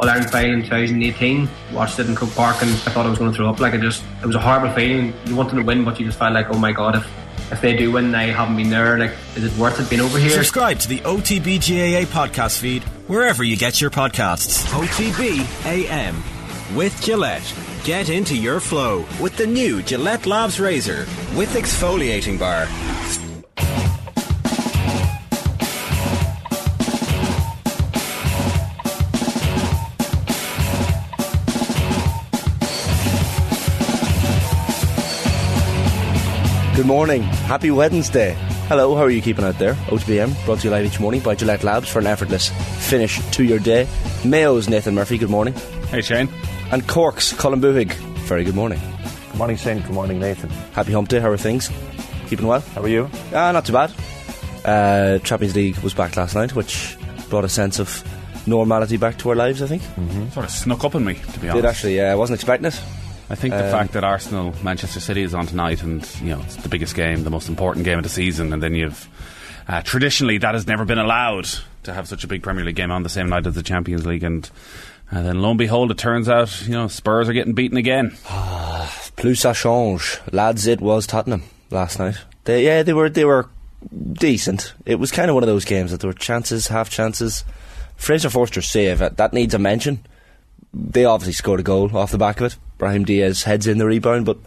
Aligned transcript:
All 0.00 0.08
Ireland 0.08 0.30
final 0.30 0.54
in 0.54 0.62
2018. 0.62 1.48
Watched 1.72 1.98
it 1.98 2.08
in 2.08 2.14
Croke 2.14 2.34
Park 2.34 2.62
and 2.62 2.70
I 2.70 2.90
thought 2.90 3.06
I 3.06 3.10
was 3.10 3.18
going 3.18 3.30
to 3.30 3.36
throw 3.36 3.50
up. 3.50 3.60
Like 3.60 3.74
it 3.74 3.82
just, 3.82 4.02
it 4.22 4.26
was 4.26 4.34
a 4.34 4.40
horrible 4.40 4.70
feeling. 4.74 5.12
You 5.26 5.36
wanted 5.36 5.56
to 5.56 5.62
win, 5.62 5.84
but 5.84 6.00
you 6.00 6.06
just 6.06 6.18
felt 6.18 6.32
like, 6.32 6.48
oh 6.50 6.58
my 6.58 6.72
god, 6.72 6.96
if 6.96 7.06
if 7.52 7.60
they 7.60 7.76
do 7.76 7.90
win, 7.92 8.14
I 8.14 8.26
haven't 8.26 8.56
been 8.56 8.70
there. 8.70 8.96
Like, 8.98 9.12
is 9.34 9.44
it 9.44 9.58
worth 9.58 9.80
it 9.80 9.90
being 9.90 10.00
over 10.00 10.18
here? 10.18 10.30
Subscribe 10.30 10.78
to 10.80 10.88
the 10.88 10.98
OTBGAA 11.00 12.06
podcast 12.06 12.60
feed 12.60 12.84
wherever 13.08 13.42
you 13.42 13.56
get 13.56 13.80
your 13.80 13.90
podcasts. 13.90 14.64
OTB 14.66 15.66
AM 15.66 16.22
with 16.76 17.00
Gillette. 17.02 17.54
Get 17.82 18.08
into 18.08 18.36
your 18.36 18.60
flow 18.60 19.04
with 19.20 19.36
the 19.36 19.46
new 19.46 19.82
Gillette 19.82 20.26
Labs 20.26 20.60
Razor 20.60 21.06
with 21.34 21.52
exfoliating 21.54 22.38
bar. 22.38 22.66
Good 36.80 36.86
morning. 36.86 37.20
Happy 37.20 37.70
Wednesday. 37.70 38.32
Hello, 38.66 38.94
how 38.94 39.02
are 39.02 39.10
you 39.10 39.20
keeping 39.20 39.44
out 39.44 39.58
there? 39.58 39.74
OTBM 39.90 40.46
brought 40.46 40.60
to 40.60 40.64
you 40.64 40.70
live 40.70 40.86
each 40.86 40.98
morning 40.98 41.20
by 41.20 41.34
Gillette 41.34 41.62
Labs 41.62 41.90
for 41.90 41.98
an 41.98 42.06
effortless 42.06 42.48
finish 42.88 43.20
to 43.32 43.44
your 43.44 43.58
day. 43.58 43.86
Mayo's 44.24 44.66
Nathan 44.66 44.94
Murphy, 44.94 45.18
good 45.18 45.28
morning. 45.28 45.52
Hey 45.90 46.00
Shane. 46.00 46.30
And 46.72 46.88
Cork's 46.88 47.34
Colin 47.34 47.60
Buhig, 47.60 47.92
very 48.20 48.44
good 48.44 48.54
morning. 48.54 48.80
Good 49.28 49.36
morning, 49.36 49.58
Shane. 49.58 49.80
Good 49.80 49.90
morning, 49.90 50.20
Nathan. 50.20 50.48
Happy 50.72 50.92
hump 50.92 51.10
day, 51.10 51.20
how 51.20 51.28
are 51.28 51.36
things? 51.36 51.70
Keeping 52.28 52.46
well? 52.46 52.60
How 52.60 52.80
are 52.80 52.88
you? 52.88 53.10
Ah, 53.34 53.52
not 53.52 53.66
too 53.66 53.74
bad. 53.74 53.92
Uh, 54.64 55.18
Champions 55.18 55.54
League 55.54 55.76
was 55.80 55.92
back 55.92 56.16
last 56.16 56.34
night, 56.34 56.54
which 56.54 56.96
brought 57.28 57.44
a 57.44 57.48
sense 57.50 57.78
of 57.78 58.02
normality 58.46 58.96
back 58.96 59.18
to 59.18 59.28
our 59.28 59.36
lives, 59.36 59.60
I 59.60 59.66
think. 59.66 59.82
Mm-hmm. 59.82 60.30
Sort 60.30 60.46
of 60.46 60.50
snuck 60.50 60.82
up 60.82 60.94
on 60.94 61.04
me, 61.04 61.16
to 61.34 61.40
be 61.40 61.50
honest. 61.50 61.62
Did 61.62 61.68
actually, 61.68 61.96
yeah, 61.98 62.10
I 62.10 62.14
wasn't 62.14 62.38
expecting 62.38 62.68
it. 62.68 62.82
I 63.30 63.36
think 63.36 63.54
the 63.54 63.64
Um, 63.64 63.70
fact 63.70 63.92
that 63.92 64.02
Arsenal 64.04 64.54
Manchester 64.62 64.98
City 65.00 65.22
is 65.22 65.34
on 65.34 65.46
tonight, 65.46 65.82
and 65.82 66.06
you 66.20 66.30
know 66.30 66.40
it's 66.42 66.56
the 66.56 66.68
biggest 66.68 66.94
game, 66.94 67.22
the 67.24 67.30
most 67.30 67.48
important 67.48 67.84
game 67.84 67.96
of 67.98 68.02
the 68.02 68.10
season, 68.10 68.52
and 68.52 68.62
then 68.62 68.74
you've 68.74 69.08
uh, 69.68 69.82
traditionally 69.82 70.38
that 70.38 70.54
has 70.54 70.66
never 70.66 70.84
been 70.84 70.98
allowed 70.98 71.46
to 71.84 71.92
have 71.92 72.08
such 72.08 72.24
a 72.24 72.26
big 72.26 72.42
Premier 72.42 72.64
League 72.64 72.76
game 72.76 72.90
on 72.90 73.02
the 73.04 73.08
same 73.08 73.28
night 73.28 73.46
as 73.46 73.54
the 73.54 73.62
Champions 73.62 74.04
League, 74.04 74.24
and 74.24 74.50
uh, 75.12 75.22
then 75.22 75.40
lo 75.40 75.50
and 75.50 75.58
behold, 75.58 75.90
it 75.92 75.98
turns 75.98 76.28
out 76.28 76.62
you 76.66 76.72
know 76.72 76.88
Spurs 76.88 77.28
are 77.28 77.32
getting 77.32 77.54
beaten 77.54 77.76
again. 77.78 78.10
Plus 79.16 79.38
ça 79.40 79.54
change. 79.54 80.18
Lads, 80.32 80.66
it 80.66 80.80
was 80.80 81.06
Tottenham 81.06 81.42
last 81.70 81.98
night. 81.98 82.16
They, 82.44 82.64
yeah, 82.64 82.82
they 82.82 82.92
were 82.92 83.08
they 83.08 83.24
were 83.24 83.48
decent. 84.12 84.74
It 84.86 84.96
was 84.98 85.10
kind 85.12 85.30
of 85.30 85.34
one 85.34 85.42
of 85.44 85.48
those 85.48 85.64
games 85.64 85.90
that 85.92 86.00
there 86.00 86.08
were 86.08 86.14
chances, 86.14 86.66
half 86.68 86.90
chances. 86.90 87.44
Fraser 87.96 88.30
Forster's 88.30 88.66
save 88.68 89.00
uh, 89.02 89.10
that 89.10 89.32
needs 89.32 89.54
a 89.54 89.58
mention. 89.58 90.00
They 90.72 91.04
obviously 91.04 91.32
scored 91.32 91.60
a 91.60 91.64
goal 91.64 91.96
off 91.96 92.12
the 92.12 92.18
back 92.18 92.40
of 92.40 92.52
it. 92.52 92.58
Brahim 92.78 93.04
Diaz 93.04 93.42
heads 93.42 93.66
in 93.66 93.78
the 93.78 93.86
rebound, 93.86 94.24
but 94.24 94.38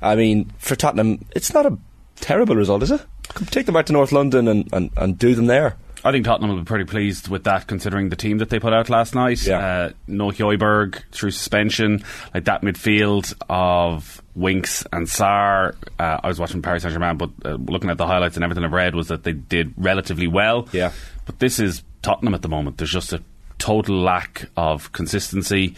I 0.00 0.14
mean, 0.14 0.52
for 0.58 0.76
Tottenham, 0.76 1.24
it's 1.34 1.52
not 1.52 1.66
a 1.66 1.76
terrible 2.16 2.56
result, 2.56 2.82
is 2.82 2.90
it? 2.90 3.04
Take 3.46 3.66
them 3.66 3.74
back 3.74 3.86
to 3.86 3.92
North 3.92 4.12
London 4.12 4.48
and, 4.48 4.68
and, 4.72 4.90
and 4.96 5.18
do 5.18 5.34
them 5.34 5.46
there. 5.46 5.76
I 6.04 6.12
think 6.12 6.24
Tottenham 6.24 6.50
will 6.50 6.60
be 6.60 6.64
pretty 6.64 6.84
pleased 6.84 7.28
with 7.28 7.44
that, 7.44 7.66
considering 7.66 8.08
the 8.08 8.16
team 8.16 8.38
that 8.38 8.50
they 8.50 8.60
put 8.60 8.72
out 8.72 8.88
last 8.88 9.14
night. 9.14 9.44
Yeah. 9.44 9.58
Uh, 9.58 9.90
no 10.06 10.28
Højbjerg 10.28 11.02
through 11.10 11.32
suspension, 11.32 12.04
like 12.32 12.44
that 12.44 12.62
midfield 12.62 13.34
of 13.50 14.22
Winks 14.36 14.86
and 14.92 15.06
Sarr. 15.06 15.74
Uh, 15.98 16.20
I 16.22 16.28
was 16.28 16.38
watching 16.38 16.62
Paris 16.62 16.84
Saint 16.84 16.92
Germain, 16.92 17.16
but 17.16 17.30
uh, 17.44 17.54
looking 17.54 17.90
at 17.90 17.98
the 17.98 18.06
highlights 18.06 18.36
and 18.36 18.44
everything 18.44 18.64
I've 18.64 18.72
read 18.72 18.94
was 18.94 19.08
that 19.08 19.24
they 19.24 19.32
did 19.32 19.74
relatively 19.76 20.28
well. 20.28 20.68
Yeah. 20.72 20.92
But 21.26 21.40
this 21.40 21.58
is 21.58 21.82
Tottenham 22.02 22.34
at 22.34 22.42
the 22.42 22.48
moment. 22.48 22.78
There's 22.78 22.92
just 22.92 23.12
a 23.12 23.22
total 23.58 23.96
lack 23.96 24.48
of 24.56 24.92
consistency. 24.92 25.74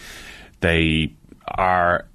They 0.60 1.12
are 1.46 2.06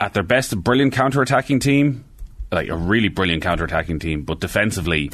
at 0.00 0.14
their 0.14 0.22
best 0.22 0.52
a 0.52 0.56
brilliant 0.56 0.92
counter-attacking 0.92 1.60
team, 1.60 2.04
like 2.52 2.68
a 2.68 2.76
really 2.76 3.08
brilliant 3.08 3.42
counter-attacking 3.42 3.98
team, 3.98 4.22
but 4.22 4.40
defensively 4.40 5.10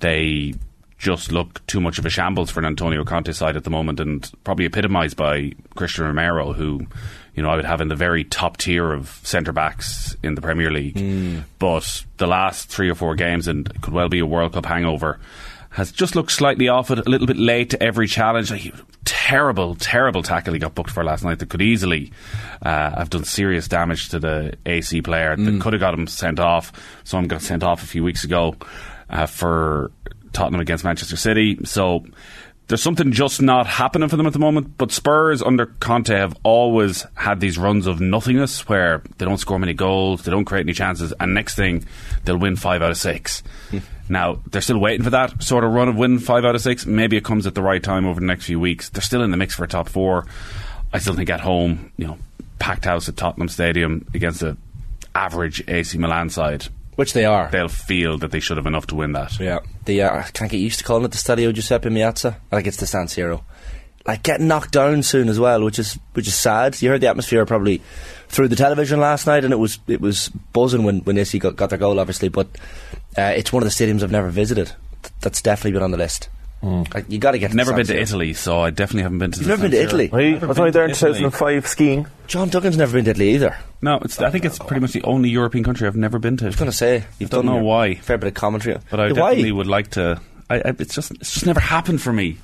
they 0.00 0.54
just 0.98 1.30
look 1.30 1.64
too 1.66 1.80
much 1.80 1.98
of 1.98 2.06
a 2.06 2.10
shambles 2.10 2.50
for 2.50 2.60
an 2.60 2.66
Antonio 2.66 3.04
Conte 3.04 3.32
side 3.32 3.56
at 3.56 3.64
the 3.64 3.70
moment, 3.70 4.00
and 4.00 4.30
probably 4.44 4.66
epitomised 4.66 5.16
by 5.16 5.52
Cristian 5.76 6.04
Romero, 6.04 6.52
who 6.52 6.86
you 7.34 7.42
know 7.42 7.50
I 7.50 7.56
would 7.56 7.64
have 7.64 7.80
in 7.80 7.88
the 7.88 7.94
very 7.94 8.24
top 8.24 8.56
tier 8.56 8.92
of 8.92 9.20
centre 9.22 9.52
backs 9.52 10.16
in 10.24 10.34
the 10.34 10.42
Premier 10.42 10.72
League. 10.72 10.98
Hmm. 10.98 11.40
But 11.60 12.04
the 12.16 12.26
last 12.26 12.68
three 12.68 12.90
or 12.90 12.96
four 12.96 13.14
games, 13.14 13.46
and 13.46 13.68
it 13.68 13.80
could 13.80 13.94
well 13.94 14.08
be 14.08 14.18
a 14.18 14.26
World 14.26 14.54
Cup 14.54 14.66
hangover, 14.66 15.20
has 15.70 15.92
just 15.92 16.16
looked 16.16 16.32
slightly 16.32 16.68
off 16.68 16.90
it, 16.90 16.98
a 16.98 17.08
little 17.08 17.28
bit 17.28 17.36
late 17.36 17.70
to 17.70 17.82
every 17.82 18.08
challenge. 18.08 18.50
Like, 18.50 18.74
terrible, 19.08 19.74
terrible 19.74 20.22
tackle 20.22 20.52
he 20.52 20.58
got 20.58 20.74
booked 20.74 20.90
for 20.90 21.02
last 21.02 21.24
night 21.24 21.38
that 21.38 21.48
could 21.48 21.62
easily 21.62 22.12
uh, 22.60 22.90
have 22.90 23.08
done 23.08 23.24
serious 23.24 23.66
damage 23.66 24.10
to 24.10 24.18
the 24.18 24.54
AC 24.66 25.00
player. 25.00 25.34
That 25.34 25.62
could 25.62 25.72
have 25.72 25.80
got 25.80 25.94
him 25.94 26.06
sent 26.06 26.38
off. 26.38 26.72
Someone 27.04 27.26
got 27.26 27.40
sent 27.40 27.62
off 27.62 27.82
a 27.82 27.86
few 27.86 28.04
weeks 28.04 28.22
ago 28.22 28.54
uh, 29.08 29.24
for 29.24 29.90
Tottenham 30.34 30.60
against 30.60 30.84
Manchester 30.84 31.16
City. 31.16 31.58
So 31.64 32.04
there's 32.66 32.82
something 32.82 33.12
just 33.12 33.40
not 33.40 33.66
happening 33.66 34.10
for 34.10 34.16
them 34.16 34.26
at 34.26 34.34
the 34.34 34.38
moment. 34.38 34.76
But 34.76 34.92
Spurs 34.92 35.42
under 35.42 35.66
Conte 35.66 36.14
have 36.14 36.36
always 36.42 37.06
had 37.14 37.40
these 37.40 37.56
runs 37.56 37.86
of 37.86 38.02
nothingness 38.02 38.68
where 38.68 39.02
they 39.16 39.24
don't 39.24 39.38
score 39.38 39.58
many 39.58 39.72
goals, 39.72 40.22
they 40.22 40.30
don't 40.30 40.44
create 40.44 40.66
any 40.66 40.74
chances, 40.74 41.14
and 41.18 41.32
next 41.32 41.54
thing 41.54 41.86
they'll 42.24 42.36
win 42.36 42.56
five 42.56 42.82
out 42.82 42.90
of 42.90 42.98
six. 42.98 43.42
now 44.08 44.40
they're 44.50 44.60
still 44.62 44.78
waiting 44.78 45.02
for 45.04 45.10
that 45.10 45.42
sort 45.42 45.64
of 45.64 45.72
run 45.72 45.88
of 45.88 45.96
win 45.96 46.18
five 46.18 46.44
out 46.44 46.54
of 46.54 46.60
six. 46.60 46.86
Maybe 46.86 47.16
it 47.16 47.24
comes 47.24 47.46
at 47.46 47.54
the 47.54 47.62
right 47.62 47.82
time 47.82 48.06
over 48.06 48.20
the 48.20 48.26
next 48.26 48.44
few 48.46 48.58
weeks. 48.60 48.88
They're 48.88 49.02
still 49.02 49.22
in 49.22 49.30
the 49.30 49.36
mix 49.36 49.54
for 49.54 49.64
a 49.64 49.68
top 49.68 49.88
four. 49.88 50.26
I 50.92 50.98
still 50.98 51.14
think 51.14 51.30
at 51.30 51.40
home, 51.40 51.92
you 51.96 52.06
know, 52.06 52.18
packed 52.58 52.84
house 52.86 53.08
at 53.08 53.16
Tottenham 53.16 53.48
Stadium 53.48 54.06
against 54.14 54.42
a 54.42 54.56
average 55.14 55.62
AC 55.68 55.98
Milan 55.98 56.30
side, 56.30 56.66
Which 56.96 57.12
they 57.12 57.24
are. 57.24 57.48
they'll 57.50 57.68
feel 57.68 58.18
that 58.18 58.30
they 58.30 58.40
should 58.40 58.56
have 58.56 58.66
enough 58.66 58.86
to 58.88 58.94
win 58.94 59.12
that. 59.12 59.38
Yeah, 59.40 59.58
the 59.84 60.02
uh, 60.02 60.18
I 60.18 60.22
can't 60.32 60.50
get 60.50 60.58
used 60.58 60.78
to 60.78 60.84
calling 60.84 61.04
it 61.04 61.10
the 61.10 61.16
Stadio 61.18 61.52
Giuseppe 61.52 61.88
Meazza. 61.90 62.36
think 62.50 62.66
it's 62.66 62.76
the 62.78 62.86
San 62.86 63.06
Siro. 63.06 63.42
Like 64.08 64.22
getting 64.22 64.48
knocked 64.48 64.72
down 64.72 65.02
soon 65.04 65.28
as 65.28 65.38
well, 65.38 65.62
which 65.62 65.78
is 65.78 65.98
which 66.14 66.26
is 66.26 66.34
sad. 66.34 66.80
You 66.82 66.88
heard 66.88 67.02
the 67.02 67.08
atmosphere 67.08 67.44
probably 67.44 67.82
through 68.28 68.48
the 68.48 68.56
television 68.56 68.98
last 69.00 69.26
night, 69.26 69.44
and 69.44 69.52
it 69.52 69.58
was 69.58 69.78
it 69.86 70.00
was 70.00 70.30
buzzing 70.54 70.82
when 70.82 71.00
when 71.00 71.18
AC 71.18 71.38
got, 71.38 71.56
got 71.56 71.68
their 71.70 71.78
goal, 71.78 72.00
obviously. 72.00 72.28
But 72.30 72.46
uh, 73.16 73.34
it's 73.36 73.52
one 73.52 73.62
of 73.62 73.68
the 73.68 73.70
stadiums 73.74 74.02
I've 74.02 74.10
never 74.10 74.30
visited. 74.30 74.72
That's 75.20 75.42
definitely 75.42 75.72
been 75.72 75.82
on 75.82 75.90
the 75.90 75.98
list. 75.98 76.30
Like, 76.60 77.04
you 77.08 77.18
got 77.18 77.32
to 77.32 77.38
get. 77.38 77.54
Never 77.54 77.72
been 77.72 77.86
to 77.86 78.00
Italy, 78.00 78.32
so 78.32 78.58
I 78.60 78.70
definitely 78.70 79.02
haven't 79.04 79.18
been 79.18 79.30
to. 79.30 79.38
You've 79.38 79.46
the 79.46 79.52
never 79.56 79.62
been 79.62 79.70
to 79.72 79.82
Italy. 79.82 80.10
I 80.12 80.30
Never 80.32 80.46
was 80.48 80.58
only 80.58 80.70
there 80.72 80.84
in 80.86 80.90
2005 80.94 81.66
skiing. 81.68 82.06
John 82.26 82.50
Duggan's 82.50 82.76
never 82.76 82.94
been 82.94 83.04
to 83.04 83.12
Italy 83.12 83.30
either. 83.34 83.56
No, 83.80 83.98
it's, 83.98 84.18
I 84.20 84.30
think 84.30 84.44
it's 84.44 84.58
pretty 84.58 84.80
much 84.80 84.90
the 84.92 85.02
only 85.04 85.28
European 85.28 85.62
country 85.62 85.86
I've 85.86 85.94
never 85.94 86.18
been 86.18 86.36
to. 86.38 86.46
I 86.46 86.48
was 86.48 86.56
going 86.56 86.70
to 86.70 86.76
say 86.76 87.04
you've 87.20 87.30
don't 87.30 87.44
done 87.44 87.54
know 87.54 87.60
your 87.60 87.64
why. 87.64 87.94
Fair 87.94 88.18
bit 88.18 88.26
of 88.28 88.34
commentary, 88.34 88.76
but 88.90 88.98
I 88.98 89.06
Yeah, 89.08 89.12
why? 89.12 89.30
definitely 89.30 89.52
would 89.52 89.66
like 89.68 89.90
to. 89.92 90.20
I, 90.50 90.56
I, 90.56 90.62
it's 90.80 90.94
just 90.94 91.12
it's 91.12 91.32
just 91.34 91.46
never 91.46 91.60
happened 91.60 92.00
for 92.02 92.12
me. 92.12 92.38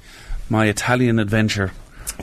My 0.48 0.66
Italian 0.66 1.18
adventure. 1.18 1.72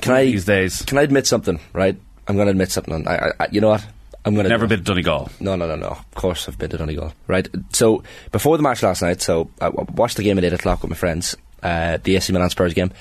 Can 0.01 0.13
I 0.13 0.25
these 0.25 0.45
days? 0.45 0.81
Can 0.83 0.97
I 0.97 1.01
admit 1.01 1.27
something? 1.27 1.59
Right, 1.73 1.99
I'm 2.27 2.35
going 2.35 2.47
to 2.47 2.51
admit 2.51 2.71
something. 2.71 3.07
I, 3.07 3.31
I, 3.39 3.47
you 3.51 3.61
know 3.61 3.69
what? 3.69 3.85
I'm 4.23 4.35
going 4.35 4.43
to 4.43 4.49
Never 4.49 4.67
been 4.67 4.79
to 4.79 4.85
Donegal. 4.85 5.31
No, 5.39 5.55
no, 5.55 5.67
no, 5.67 5.75
no. 5.75 5.87
Of 5.87 6.11
course, 6.13 6.47
I've 6.47 6.57
been 6.57 6.69
to 6.69 6.77
Donegal. 6.77 7.13
Right. 7.27 7.47
So 7.73 8.03
before 8.31 8.55
the 8.57 8.63
match 8.63 8.83
last 8.83 9.01
night, 9.01 9.21
so 9.21 9.49
I 9.59 9.69
watched 9.69 10.17
the 10.17 10.23
game 10.23 10.37
at 10.37 10.43
eight 10.43 10.53
o'clock 10.53 10.83
with 10.83 10.91
my 10.91 10.95
friends, 10.95 11.35
uh, 11.63 11.97
the 12.03 12.15
AC 12.15 12.31
Milan 12.31 12.51
Spurs 12.51 12.73
game. 12.73 12.91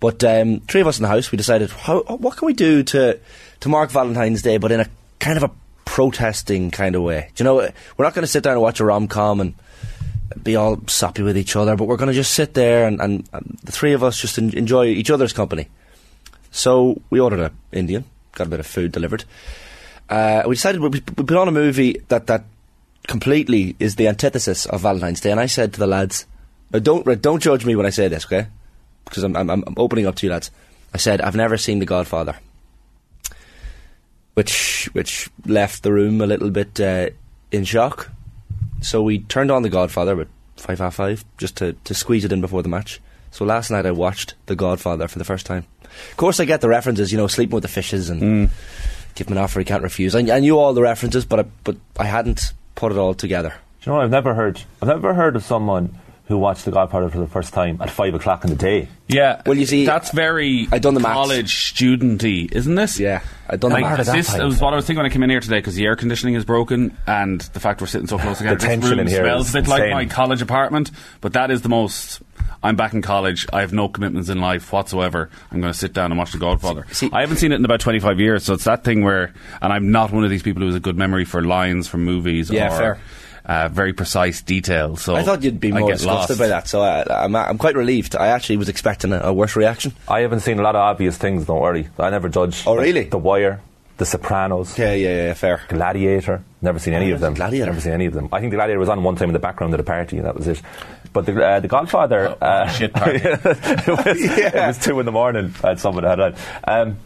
But 0.00 0.22
um, 0.22 0.60
three 0.60 0.80
of 0.80 0.86
us 0.86 0.98
in 0.98 1.02
the 1.02 1.08
house, 1.08 1.32
we 1.32 1.36
decided, 1.36 1.70
how, 1.70 2.02
what 2.02 2.36
can 2.36 2.46
we 2.46 2.52
do 2.52 2.84
to 2.84 3.18
to 3.60 3.68
mark 3.68 3.90
Valentine's 3.90 4.42
Day, 4.42 4.58
but 4.58 4.70
in 4.70 4.78
a 4.78 4.86
kind 5.18 5.36
of 5.36 5.42
a 5.42 5.50
protesting 5.84 6.70
kind 6.70 6.94
of 6.94 7.02
way? 7.02 7.30
Do 7.34 7.42
you 7.42 7.44
know, 7.44 7.56
we're 7.56 8.04
not 8.04 8.14
going 8.14 8.22
to 8.22 8.28
sit 8.28 8.44
down 8.44 8.52
and 8.52 8.62
watch 8.62 8.78
a 8.78 8.84
rom 8.84 9.08
com 9.08 9.40
and 9.40 9.54
be 10.42 10.56
all 10.56 10.80
soppy 10.86 11.22
with 11.22 11.36
each 11.36 11.56
other, 11.56 11.76
but 11.76 11.84
we're 11.84 11.96
going 11.96 12.08
to 12.08 12.14
just 12.14 12.32
sit 12.32 12.54
there 12.54 12.86
and, 12.86 13.00
and, 13.00 13.28
and 13.32 13.58
the 13.62 13.72
three 13.72 13.92
of 13.92 14.02
us 14.02 14.20
just 14.20 14.38
en- 14.38 14.56
enjoy 14.56 14.86
each 14.86 15.10
other's 15.10 15.32
company. 15.32 15.68
So 16.50 17.00
we 17.10 17.20
ordered 17.20 17.40
a 17.40 17.52
Indian, 17.72 18.04
got 18.32 18.46
a 18.46 18.50
bit 18.50 18.60
of 18.60 18.66
food 18.66 18.92
delivered. 18.92 19.24
Uh, 20.08 20.42
we 20.46 20.54
decided 20.54 20.80
we, 20.80 20.88
we 20.88 21.00
put 21.00 21.32
on 21.32 21.48
a 21.48 21.52
movie 21.52 22.00
that, 22.08 22.26
that 22.28 22.44
completely 23.06 23.76
is 23.78 23.96
the 23.96 24.08
antithesis 24.08 24.66
of 24.66 24.80
Valentine's 24.82 25.20
Day. 25.20 25.30
And 25.30 25.40
I 25.40 25.46
said 25.46 25.72
to 25.74 25.80
the 25.80 25.86
lads, 25.86 26.26
don't 26.70 27.04
don't 27.22 27.42
judge 27.42 27.64
me 27.64 27.74
when 27.76 27.86
I 27.86 27.90
say 27.90 28.08
this, 28.08 28.26
okay? 28.26 28.46
Because 29.04 29.22
I'm, 29.24 29.34
I'm, 29.36 29.48
I'm 29.50 29.74
opening 29.76 30.06
up 30.06 30.16
to 30.16 30.26
you 30.26 30.32
lads. 30.32 30.50
I 30.92 30.98
said 30.98 31.20
I've 31.20 31.36
never 31.36 31.56
seen 31.56 31.78
The 31.78 31.86
Godfather, 31.86 32.36
which 34.34 34.90
which 34.92 35.30
left 35.46 35.82
the 35.82 35.92
room 35.92 36.20
a 36.20 36.26
little 36.26 36.50
bit 36.50 36.78
uh, 36.78 37.08
in 37.50 37.64
shock. 37.64 38.10
So 38.80 39.02
we 39.02 39.20
turned 39.20 39.50
on 39.50 39.62
The 39.62 39.68
Godfather 39.68 40.20
at 40.20 40.28
five 40.56 40.78
half 40.78 40.94
five 40.94 41.24
just 41.36 41.56
to, 41.56 41.74
to 41.84 41.94
squeeze 41.94 42.24
it 42.24 42.32
in 42.32 42.40
before 42.40 42.62
the 42.62 42.68
match. 42.68 43.00
So 43.30 43.44
last 43.44 43.70
night 43.70 43.86
I 43.86 43.90
watched 43.90 44.34
The 44.46 44.56
Godfather 44.56 45.08
for 45.08 45.18
the 45.18 45.24
first 45.24 45.46
time. 45.46 45.66
Of 46.10 46.16
course, 46.16 46.40
I 46.40 46.44
get 46.44 46.60
the 46.60 46.68
references, 46.68 47.12
you 47.12 47.18
know, 47.18 47.26
sleeping 47.26 47.54
with 47.54 47.62
the 47.62 47.68
fishes 47.68 48.10
and 48.10 48.22
mm. 48.22 48.50
give 49.14 49.26
him 49.26 49.36
an 49.36 49.42
offer 49.42 49.58
he 49.58 49.64
can't 49.64 49.82
refuse. 49.82 50.14
I, 50.14 50.20
I 50.20 50.40
knew 50.40 50.58
all 50.58 50.74
the 50.74 50.82
references, 50.82 51.24
but 51.24 51.40
I, 51.40 51.44
but 51.64 51.76
I 51.98 52.04
hadn't 52.04 52.52
put 52.74 52.92
it 52.92 52.98
all 52.98 53.14
together. 53.14 53.50
Do 53.50 53.54
you 53.90 53.92
know 53.92 53.96
what 53.96 54.04
I've 54.04 54.10
never 54.10 54.34
heard? 54.34 54.62
I've 54.80 54.88
never 54.88 55.14
heard 55.14 55.36
of 55.36 55.44
someone 55.44 55.98
who 56.28 56.36
watched 56.38 56.64
The 56.66 56.70
Godfather 56.70 57.08
for 57.08 57.18
the 57.18 57.26
first 57.26 57.52
time 57.54 57.78
at 57.80 57.90
five 57.90 58.14
o'clock 58.14 58.44
in 58.44 58.50
the 58.50 58.56
day. 58.56 58.88
Yeah. 59.08 59.40
Well, 59.46 59.56
you 59.56 59.64
see, 59.66 59.86
that's 59.86 60.10
very 60.12 60.68
I 60.70 60.78
done 60.78 60.92
the 60.94 61.00
maths. 61.00 61.14
college 61.14 61.72
studenty, 61.74 62.52
isn't 62.52 62.74
this? 62.74 63.00
Yeah, 63.00 63.22
I 63.48 63.56
done 63.56 63.70
the 63.70 63.80
Like, 63.80 63.84
maths. 63.96 64.12
this 64.12 64.32
That 64.32 64.44
was 64.44 64.60
what 64.60 64.72
I 64.74 64.76
was 64.76 64.84
thinking 64.86 64.98
when 65.02 65.06
I 65.06 65.12
came 65.12 65.22
in 65.22 65.30
here 65.30 65.40
today 65.40 65.56
because 65.58 65.74
the 65.74 65.86
air 65.86 65.96
conditioning 65.96 66.34
is 66.34 66.44
broken 66.44 66.96
and 67.06 67.40
the 67.40 67.60
fact 67.60 67.80
we're 67.80 67.86
sitting 67.86 68.06
so 68.06 68.18
close 68.18 68.38
together. 68.38 68.56
The 68.56 68.60
this 68.66 68.68
tension 68.74 68.90
room 68.90 69.00
in 69.00 69.06
here 69.06 69.22
smells 69.24 69.48
is 69.48 69.54
a 69.54 69.58
bit 69.62 69.68
like 69.68 69.90
my 69.90 70.04
college 70.04 70.42
apartment, 70.42 70.90
but 71.22 71.32
that 71.32 71.50
is 71.50 71.62
the 71.62 71.68
most. 71.70 72.20
I'm 72.62 72.76
back 72.76 72.92
in 72.92 73.02
college. 73.02 73.46
I 73.52 73.60
have 73.60 73.72
no 73.72 73.88
commitments 73.88 74.28
in 74.28 74.40
life 74.40 74.72
whatsoever. 74.72 75.30
I'm 75.50 75.60
going 75.60 75.72
to 75.72 75.78
sit 75.78 75.92
down 75.92 76.10
and 76.10 76.18
watch 76.18 76.32
The 76.32 76.38
Godfather. 76.38 76.86
See- 76.90 77.08
I 77.12 77.20
haven't 77.20 77.36
seen 77.36 77.52
it 77.52 77.54
in 77.56 77.64
about 77.64 77.80
25 77.80 78.18
years, 78.20 78.44
so 78.44 78.52
it's 78.54 78.64
that 78.64 78.82
thing 78.84 79.04
where, 79.04 79.32
and 79.62 79.72
I'm 79.72 79.92
not 79.92 80.12
one 80.12 80.24
of 80.24 80.30
these 80.30 80.42
people 80.42 80.60
who 80.62 80.66
has 80.66 80.74
a 80.74 80.80
good 80.80 80.96
memory 80.98 81.24
for 81.24 81.42
lines 81.42 81.86
from 81.88 82.04
movies 82.04 82.50
Yeah, 82.50 82.66
or 82.74 82.76
fair. 82.78 82.98
Uh, 83.48 83.66
very 83.68 83.94
precise 83.94 84.42
detail. 84.42 84.94
So 84.96 85.16
I 85.16 85.22
thought 85.22 85.42
you'd 85.42 85.58
be 85.58 85.72
more 85.72 85.88
get 85.88 86.02
lost. 86.04 86.28
disgusted 86.28 86.38
by 86.38 86.48
that, 86.48 86.68
so 86.68 86.82
I, 86.82 87.24
I'm, 87.24 87.34
I'm 87.34 87.56
quite 87.56 87.76
relieved. 87.76 88.14
I 88.14 88.26
actually 88.26 88.58
was 88.58 88.68
expecting 88.68 89.10
a, 89.14 89.20
a 89.20 89.32
worse 89.32 89.56
reaction. 89.56 89.94
I 90.06 90.20
haven't 90.20 90.40
seen 90.40 90.58
a 90.58 90.62
lot 90.62 90.76
of 90.76 90.82
obvious 90.82 91.16
things. 91.16 91.46
Don't 91.46 91.60
worry, 91.60 91.88
I 91.98 92.10
never 92.10 92.28
judge. 92.28 92.66
Oh, 92.66 92.74
Like 92.74 92.84
really? 92.84 93.04
The 93.04 93.16
Wire, 93.16 93.62
The 93.96 94.04
Sopranos, 94.04 94.78
Yeah, 94.78 94.92
yeah, 94.92 95.26
yeah, 95.28 95.32
fair. 95.34 95.62
Gladiator. 95.68 96.44
Never 96.60 96.78
seen 96.78 96.92
any 96.92 97.10
of 97.10 97.20
them. 97.20 97.32
Gladiator? 97.34 97.66
Never 97.66 97.80
seen 97.80 97.92
any 97.92 98.04
of 98.04 98.12
them. 98.12 98.28
I 98.32 98.40
think 98.40 98.50
the 98.50 98.56
Gladiator 98.56 98.80
was 98.80 98.90
on 98.90 99.02
one 99.02 99.16
time 99.16 99.30
in 99.30 99.32
the 99.32 99.38
background 99.38 99.72
at 99.72 99.80
a 99.80 99.84
party, 99.84 100.18
and 100.18 100.26
that 100.26 100.36
was 100.36 100.46
it. 100.46 100.60
But 101.14 101.24
the 101.24 101.42
uh, 101.42 101.60
the 101.60 101.68
Godfather. 101.68 102.36
Oh, 102.40 102.44
uh, 102.44 102.68
shit 102.68 102.92
party. 102.92 103.20
it, 103.22 103.44
was, 103.44 104.04
it 104.06 104.54
was 104.54 104.78
two 104.78 105.00
in 105.00 105.06
the 105.06 105.12
morning. 105.12 105.54
I 105.64 105.68
had 105.70 105.80
someone 105.80 106.04
had 106.04 106.20
on. 106.20 106.34
Um, 106.64 106.98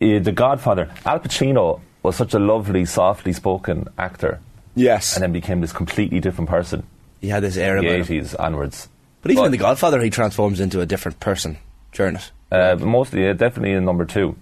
eh, 0.00 0.20
the 0.20 0.30
Godfather. 0.30 0.88
Al 1.04 1.18
Pacino 1.18 1.80
was 2.04 2.14
such 2.14 2.32
a 2.34 2.38
lovely, 2.38 2.84
softly 2.84 3.32
spoken 3.32 3.88
actor, 3.98 4.38
Yes. 4.78 5.14
and 5.16 5.22
then 5.22 5.32
became 5.32 5.60
this 5.60 5.72
completely 5.72 6.20
different 6.20 6.48
person. 6.50 6.84
he 7.20 7.28
had 7.28 7.42
this 7.42 7.56
air 7.56 7.76
in 7.76 7.84
the 7.84 7.88
about 7.90 7.96
him. 8.08 8.14
eighties 8.16 8.34
onwards. 8.34 8.88
But 9.22 9.32
even 9.32 9.42
But- 9.42 9.46
in 9.46 9.52
The 9.52 9.58
Godfather, 9.58 10.00
he 10.00 10.10
transforms 10.10 10.60
into 10.60 10.80
a 10.80 10.86
different 10.86 11.18
person 11.20 11.58
during 11.92 12.16
it. 12.16 12.30
Uh, 12.52 12.76
but 12.76 12.86
mostly, 12.86 13.24
yeah, 13.24 13.32
definitely 13.32 13.72
in 13.72 13.84
number 13.84 14.04
two. 14.04 14.36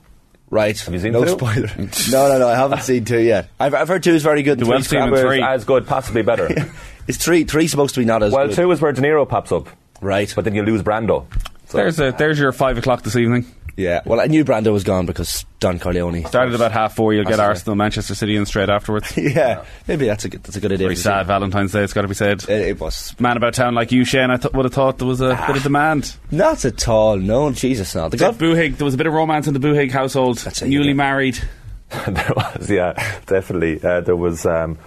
Right. 0.48 0.78
Have 0.78 0.94
you 0.94 1.00
seen 1.00 1.12
no 1.12 1.24
two? 1.24 1.30
spoiler. 1.30 1.66
no, 2.10 2.28
no, 2.32 2.38
no. 2.38 2.48
I 2.48 2.54
haven't 2.54 2.82
seen 2.82 3.04
two 3.04 3.18
yet. 3.20 3.48
I've, 3.58 3.74
I've 3.74 3.88
heard 3.88 4.02
two 4.04 4.12
is 4.14 4.22
very 4.22 4.42
good. 4.44 4.58
The 4.60 4.64
Three's 4.64 4.70
Welsh 4.74 4.88
crap. 4.90 5.08
and 5.08 5.16
three. 5.18 5.42
As 5.42 5.64
good, 5.64 5.86
possibly 5.88 6.22
better. 6.22 6.48
Is 7.08 7.16
three 7.18 7.44
three 7.44 7.66
supposed 7.68 7.94
to 7.94 8.00
be 8.00 8.04
not 8.04 8.22
as 8.24 8.32
well, 8.32 8.46
good? 8.48 8.56
two 8.56 8.70
is 8.72 8.80
where 8.80 8.90
De 8.92 9.00
Niro 9.00 9.28
pops 9.28 9.52
up, 9.52 9.68
Right. 10.00 10.32
but 10.34 10.44
then 10.44 10.54
you 10.56 10.62
lose 10.64 10.82
Brando. 10.82 11.26
So 11.68 11.78
There's 11.78 11.98
a, 12.00 12.10
there's 12.12 12.36
your 12.38 12.50
five 12.52 12.78
o'clock 12.78 13.02
this 13.02 13.14
evening. 13.16 13.46
Yeah. 13.76 14.00
Well, 14.06 14.20
I 14.20 14.26
knew 14.26 14.44
Brando 14.44 14.72
was 14.72 14.84
gone 14.84 15.06
because 15.06 15.44
Don 15.60 15.78
Corleone 15.78 16.24
Started 16.24 16.54
about 16.54 16.72
half 16.72 16.94
four. 16.96 17.12
You'll 17.12 17.24
get 17.24 17.40
Arsenal, 17.40 17.74
Manchester 17.76 18.14
City, 18.14 18.36
and 18.36 18.46
straight 18.48 18.68
afterwards. 18.68 19.16
yeah. 19.16 19.64
Maybe 19.86 20.06
that's 20.06 20.24
a 20.24 20.28
good, 20.28 20.42
that's 20.42 20.56
a 20.56 20.60
good 20.60 20.72
idea. 20.72 20.86
Very 20.86 20.94
to 20.94 21.00
see. 21.00 21.04
sad 21.04 21.26
Valentine's 21.26 21.72
Day. 21.72 21.82
It's 21.82 21.92
got 21.92 22.02
to 22.02 22.08
be 22.08 22.14
said. 22.14 22.42
It, 22.44 22.50
it 22.68 22.80
was 22.80 23.14
Man 23.20 23.36
about 23.36 23.54
town 23.54 23.74
like 23.74 23.92
you, 23.92 24.04
Shane. 24.04 24.30
I 24.30 24.36
th- 24.38 24.52
would 24.54 24.64
have 24.64 24.74
thought 24.74 24.98
there 24.98 25.06
was 25.08 25.20
a 25.20 25.32
Ah. 25.32 25.46
bit 25.46 25.56
of 25.56 25.62
demand. 25.62 26.16
not 26.30 26.64
at 26.64 26.88
all. 26.88 27.16
No, 27.16 27.50
Jesus, 27.52 27.94
not 27.94 28.10
The 28.10 28.16
The 28.16 28.24
God, 28.24 28.38
Boohig, 28.38 28.76
there 28.76 28.84
was 28.84 28.94
a 28.94 28.98
bit 28.98 29.06
of 29.06 29.12
romance 29.12 29.46
in 29.46 29.54
the 29.54 29.60
Boohig 29.60 29.90
household. 29.92 30.38
That's 30.38 30.62
it, 30.62 30.68
Newly 30.68 30.88
yeah. 30.88 30.94
married. 30.94 31.38
there 32.06 32.32
was, 32.34 32.70
yeah, 32.70 32.92
definitely. 33.26 33.82
Uh, 33.82 34.00
there 34.00 34.16
was. 34.16 34.44
Um, 34.46 34.78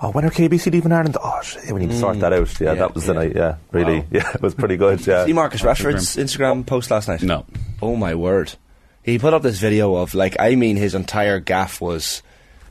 oh, 0.00 0.10
when 0.10 0.24
are 0.24 0.30
KBC 0.30 0.72
leaving 0.72 0.92
Ireland? 0.92 1.16
Oh, 1.22 1.40
shit, 1.42 1.70
we 1.72 1.80
need 1.80 1.90
to 1.90 1.96
sort 1.98 2.20
that 2.20 2.32
out. 2.32 2.60
Yeah, 2.60 2.68
Yeah, 2.68 2.74
that 2.74 2.94
was 2.94 3.06
the 3.06 3.12
yeah. 3.12 3.18
night. 3.18 3.32
Yeah, 3.34 3.56
really. 3.72 4.00
Wow. 4.00 4.06
Yeah, 4.10 4.30
it 4.34 4.42
was 4.42 4.54
pretty 4.54 4.76
good. 4.76 5.06
Yeah. 5.06 5.24
see 5.24 5.32
Marcus 5.32 5.62
Rashford's 5.62 6.16
Instagram 6.16 6.66
post 6.66 6.90
last 6.90 7.08
night. 7.08 7.22
No. 7.22 7.44
Oh 7.82 7.96
my 7.96 8.14
word. 8.14 8.52
He 9.02 9.18
put 9.18 9.34
up 9.34 9.42
this 9.42 9.58
video 9.58 9.96
of 9.96 10.14
like 10.14 10.36
I 10.40 10.54
mean 10.54 10.76
his 10.76 10.94
entire 10.94 11.38
gaff 11.38 11.80
was 11.80 12.22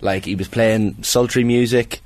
like 0.01 0.25
he 0.25 0.35
was 0.35 0.47
playing 0.47 1.03
sultry 1.03 1.43
music. 1.43 2.01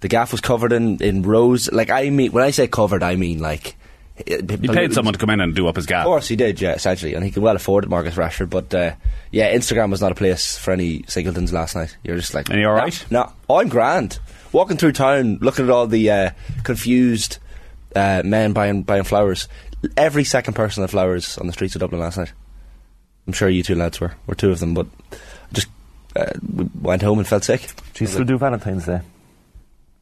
The 0.00 0.08
gaff 0.08 0.32
was 0.32 0.40
covered 0.40 0.72
in 0.72 1.02
in 1.02 1.22
rose. 1.22 1.70
Like 1.72 1.90
I 1.90 2.10
mean 2.10 2.32
when 2.32 2.44
I 2.44 2.50
say 2.50 2.68
covered 2.68 3.02
I 3.02 3.16
mean 3.16 3.38
like 3.38 3.76
eh, 4.26 4.40
eh, 4.46 4.56
He 4.60 4.68
paid 4.68 4.92
someone 4.92 5.14
to 5.14 5.18
come 5.18 5.30
in 5.30 5.40
and 5.40 5.54
do 5.54 5.66
up 5.66 5.76
his 5.76 5.86
gaff 5.86 6.00
Of 6.04 6.10
course 6.10 6.28
he 6.28 6.36
did, 6.36 6.60
yeah, 6.60 6.74
essentially, 6.74 7.14
and 7.14 7.24
he 7.24 7.30
could 7.30 7.42
well 7.42 7.56
afford 7.56 7.84
it, 7.84 7.90
Marcus 7.90 8.16
Rashford. 8.16 8.50
But 8.50 8.74
uh, 8.74 8.92
yeah, 9.30 9.54
Instagram 9.54 9.90
was 9.90 10.02
not 10.02 10.12
a 10.12 10.14
place 10.14 10.58
for 10.58 10.72
any 10.72 11.04
Singletons 11.08 11.52
last 11.52 11.74
night. 11.74 11.96
You're 12.04 12.16
just 12.16 12.34
like, 12.34 12.50
And 12.50 12.60
you 12.60 12.68
all 12.68 12.74
right? 12.74 13.02
No, 13.10 13.32
I'm 13.48 13.68
grand. 13.70 14.18
Walking 14.52 14.76
through 14.76 14.92
town, 14.92 15.38
looking 15.40 15.64
at 15.66 15.70
all 15.70 15.86
the 15.86 16.10
uh, 16.10 16.30
confused 16.64 17.38
uh, 17.94 18.22
men 18.24 18.52
buying 18.52 18.82
buying 18.82 19.04
flowers. 19.04 19.46
Every 19.96 20.24
second 20.24 20.54
person 20.54 20.82
had 20.82 20.90
flowers 20.90 21.38
on 21.38 21.46
the 21.46 21.52
streets 21.52 21.74
of 21.76 21.80
Dublin 21.80 22.00
last 22.00 22.18
night. 22.18 22.32
I'm 23.26 23.32
sure 23.32 23.48
you 23.48 23.62
two 23.62 23.74
lads 23.76 24.00
were, 24.00 24.14
were 24.26 24.34
two 24.34 24.50
of 24.50 24.58
them, 24.60 24.74
but 24.74 24.86
just 25.52 25.68
uh, 26.16 26.26
we 26.54 26.68
went 26.82 27.02
home 27.02 27.18
and 27.18 27.28
felt 27.28 27.44
sick. 27.44 27.70
Do 27.94 28.04
you 28.04 28.08
still 28.08 28.24
do 28.24 28.36
Valentine's 28.38 28.86
Day? 28.86 29.00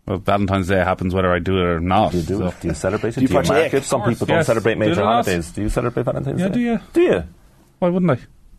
Well, 0.06 0.18
Valentine's 0.18 0.68
Day 0.68 0.76
happens 0.78 1.14
whether 1.14 1.30
I 1.32 1.38
do 1.38 1.58
it 1.58 1.62
or 1.64 1.80
not. 1.80 2.12
Do 2.12 2.18
you 2.18 2.24
do 2.24 2.38
so- 2.38 2.46
it? 2.46 2.60
Do 2.60 2.68
you 2.68 2.74
celebrate 2.74 3.10
it? 3.10 3.14
Do 3.16 3.20
you 3.22 3.28
Do 3.28 3.34
you 3.34 3.40
partake? 3.42 3.72
mark 3.72 3.74
it? 3.74 3.84
Some 3.86 4.00
Of 4.00 4.04
course, 4.06 4.14
people 4.16 4.26
don't 4.28 4.36
yes. 4.38 4.46
celebrate 4.46 4.78
major 4.78 5.00
a 5.02 5.04
lot. 5.04 5.10
holidays. 5.24 5.50
Do 5.52 5.60
you 5.62 5.68
celebrate 5.68 6.02
Valentine's 6.04 6.40
Yeah, 6.40 6.48
Day? 6.48 6.54
do 6.54 6.60
you? 6.60 6.80
Do 6.94 7.00
you? 7.02 7.24
Why 7.80 7.88
wouldn't 7.90 8.10
I? 8.12 8.18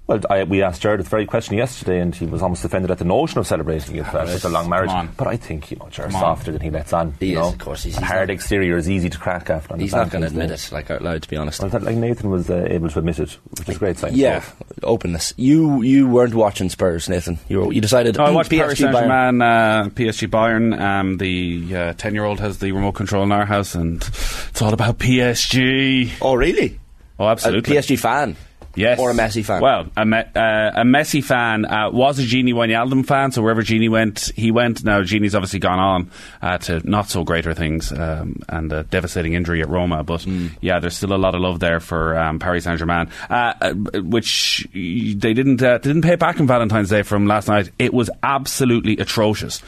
Well, 0.10 0.20
I, 0.28 0.44
we 0.44 0.64
asked 0.64 0.82
Jared 0.82 1.00
this 1.02 1.08
very 1.08 1.28
question 1.28 1.56
yesterday, 1.56 2.00
and 2.00 2.16
he 2.16 2.26
was 2.26 2.42
almost 2.42 2.66
offended 2.66 2.90
at 2.90 2.98
the 2.98 3.06
notion 3.06 3.38
of 3.38 3.46
celebrating 3.46 3.96
it 3.98 4.08
for 4.08 4.26
such 4.26 4.44
a 4.44 4.50
long 4.50 4.68
marriage. 4.68 4.90
Come. 4.90 5.12
But 5.16 5.28
I 5.28 5.38
think 5.38 5.70
you 5.70 5.78
know 5.78 5.88
Jared's 5.92 6.16
softer 6.16 6.52
than 6.52 6.62
he 6.62 6.72
lets 6.72 6.92
on. 6.94 7.14
He 7.20 7.28
you 7.28 7.32
is, 7.34 7.38
know? 7.44 7.50
of 7.50 7.60
course, 7.60 7.84
he's- 7.84 7.96
A 7.96 8.00
he's 8.00 8.08
hard 8.10 8.30
not- 8.30 8.34
exterior 8.34 8.76
is 8.78 8.90
easy 8.90 9.12
to 9.12 9.18
crack 9.20 9.52
after. 9.52 9.72
on 9.74 9.80
He's 9.80 9.94
not 9.94 10.10
going 10.10 10.24
to 10.24 10.28
admit 10.28 10.50
it, 10.50 10.68
like 10.72 10.90
out 10.90 11.04
loud, 11.04 11.22
to 11.22 11.30
be 11.30 11.38
honest. 11.38 11.62
Well, 11.62 11.70
that, 11.70 11.84
like 11.84 11.96
Nathan 11.96 12.32
was 12.32 12.50
uh, 12.50 12.66
able 12.72 12.90
to 12.90 12.98
admit 12.98 13.20
it, 13.20 13.38
which 13.52 13.70
is 13.70 13.76
a 13.76 13.78
great 13.78 14.00
sign. 14.00 14.16
Yeah, 14.16 14.44
openness. 14.82 15.32
You 15.38 15.84
you 15.84 16.08
weren't 16.08 16.34
watching 16.34 16.70
Spurs, 16.70 17.08
Nathan. 17.08 17.38
You 17.48 17.60
were, 17.66 17.72
you 17.74 17.80
decided. 17.80 18.18
No, 18.18 18.24
I 18.24 18.30
"Hmm, 18.30 18.34
watched 18.36 18.50
Paris 18.50 18.80
Saint 18.80 18.92
Bayern." 18.92 19.02
Germain, 19.04 19.42
uh, 19.44 19.90
PSG 19.94 20.28
Bayern. 20.28 20.80
Um, 20.82 21.18
the 21.18 21.94
ten 22.00 22.16
year 22.16 22.26
old 22.26 22.40
has 22.40 22.58
the 22.58 22.72
remote 22.72 22.94
control 22.94 23.22
in 23.26 23.32
our 23.32 23.46
house, 23.46 23.76
and 23.76 24.02
it's 24.02 24.60
all 24.60 24.74
about 24.74 24.98
PSG. 24.98 26.14
Oh, 26.20 26.34
really? 26.34 26.80
Oh, 27.20 27.26
A 27.26 27.32
absolutely. 27.32 27.76
PSG 27.76 28.00
fan. 28.00 28.36
Yes. 28.76 29.00
Or 29.00 29.10
a 29.12 29.14
Messi 29.14 29.44
fan. 29.44 29.62
Well, 29.62 29.88
a, 29.98 30.06
me- 30.06 30.18
uh, 30.18 30.72
a 30.76 30.84
Messi 30.84 31.24
fan 31.24 31.66
uh, 31.66 31.90
was 31.92 32.20
a 32.20 32.22
Gini 32.24 32.54
Wijnaldum 32.54 33.06
fan, 33.06 33.32
so 33.32 33.42
wherever 33.42 33.62
Gini 33.64 33.90
went, 33.90 34.32
he 34.36 34.52
went. 34.52 34.84
Now, 34.86 35.02
Gini's 35.02 35.34
obviously 35.36 35.60
gone 35.60 35.80
on 35.80 36.12
uh, 36.42 36.58
to 36.60 36.88
not 36.90 37.10
so 37.10 37.24
greater 37.24 37.54
things 37.54 37.92
um, 37.92 38.42
and 38.48 38.72
a 38.72 38.84
devastating 38.84 39.34
injury 39.34 39.62
at 39.62 39.70
Roma, 39.70 40.04
but 40.04 40.24
Hmm. 40.24 40.48
yeah, 40.62 40.80
there's 40.80 40.96
still 40.96 41.14
a 41.14 41.18
lot 41.18 41.36
of 41.36 41.42
love 41.42 41.60
there 41.60 41.80
for 41.80 42.18
um, 42.18 42.40
Paris 42.40 42.64
Saint 42.66 42.78
Germain, 42.80 43.10
uh, 43.30 43.54
uh, 43.60 43.74
which 44.02 44.68
they 44.74 45.34
didn't 45.34 45.62
uh, 45.62 45.80
they 45.80 45.90
didn't 45.90 46.04
pay 46.04 46.16
back 46.16 46.40
on 46.40 46.48
Valentine's 46.48 46.90
Day 46.90 47.02
from 47.02 47.26
last 47.26 47.48
night. 47.48 47.72
It 47.80 47.94
was 47.94 48.10
absolutely 48.24 48.98
atrocious. 48.98 49.62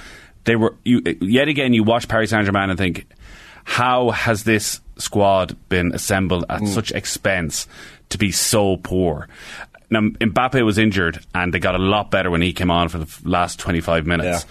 They 0.44 0.56
were 0.56 0.75
you, 0.86 1.01
yet 1.21 1.48
again. 1.48 1.74
You 1.74 1.83
watch 1.83 2.07
Paris 2.07 2.30
Saint 2.30 2.45
Germain 2.45 2.69
and 2.69 2.77
think, 2.77 3.07
how 3.63 4.12
has 4.12 4.44
this 4.44 4.80
squad 4.98 5.56
been 5.69 5.94
assembled 5.94 6.45
at 6.50 6.65
such 6.68 6.92
expense 6.92 7.68
to 8.11 8.17
be 8.17 8.31
so 8.31 8.77
poor? 8.77 9.27
Now, 9.89 10.01
Mbappe 10.01 10.63
was 10.63 10.77
injured, 10.77 11.19
and 11.35 11.53
they 11.53 11.59
got 11.59 11.75
a 11.75 11.79
lot 11.79 12.11
better 12.11 12.31
when 12.31 12.41
he 12.41 12.53
came 12.53 12.71
on 12.71 12.87
for 12.87 12.99
the 12.99 13.17
last 13.25 13.59
25 13.59 14.07
minutes. 14.07 14.45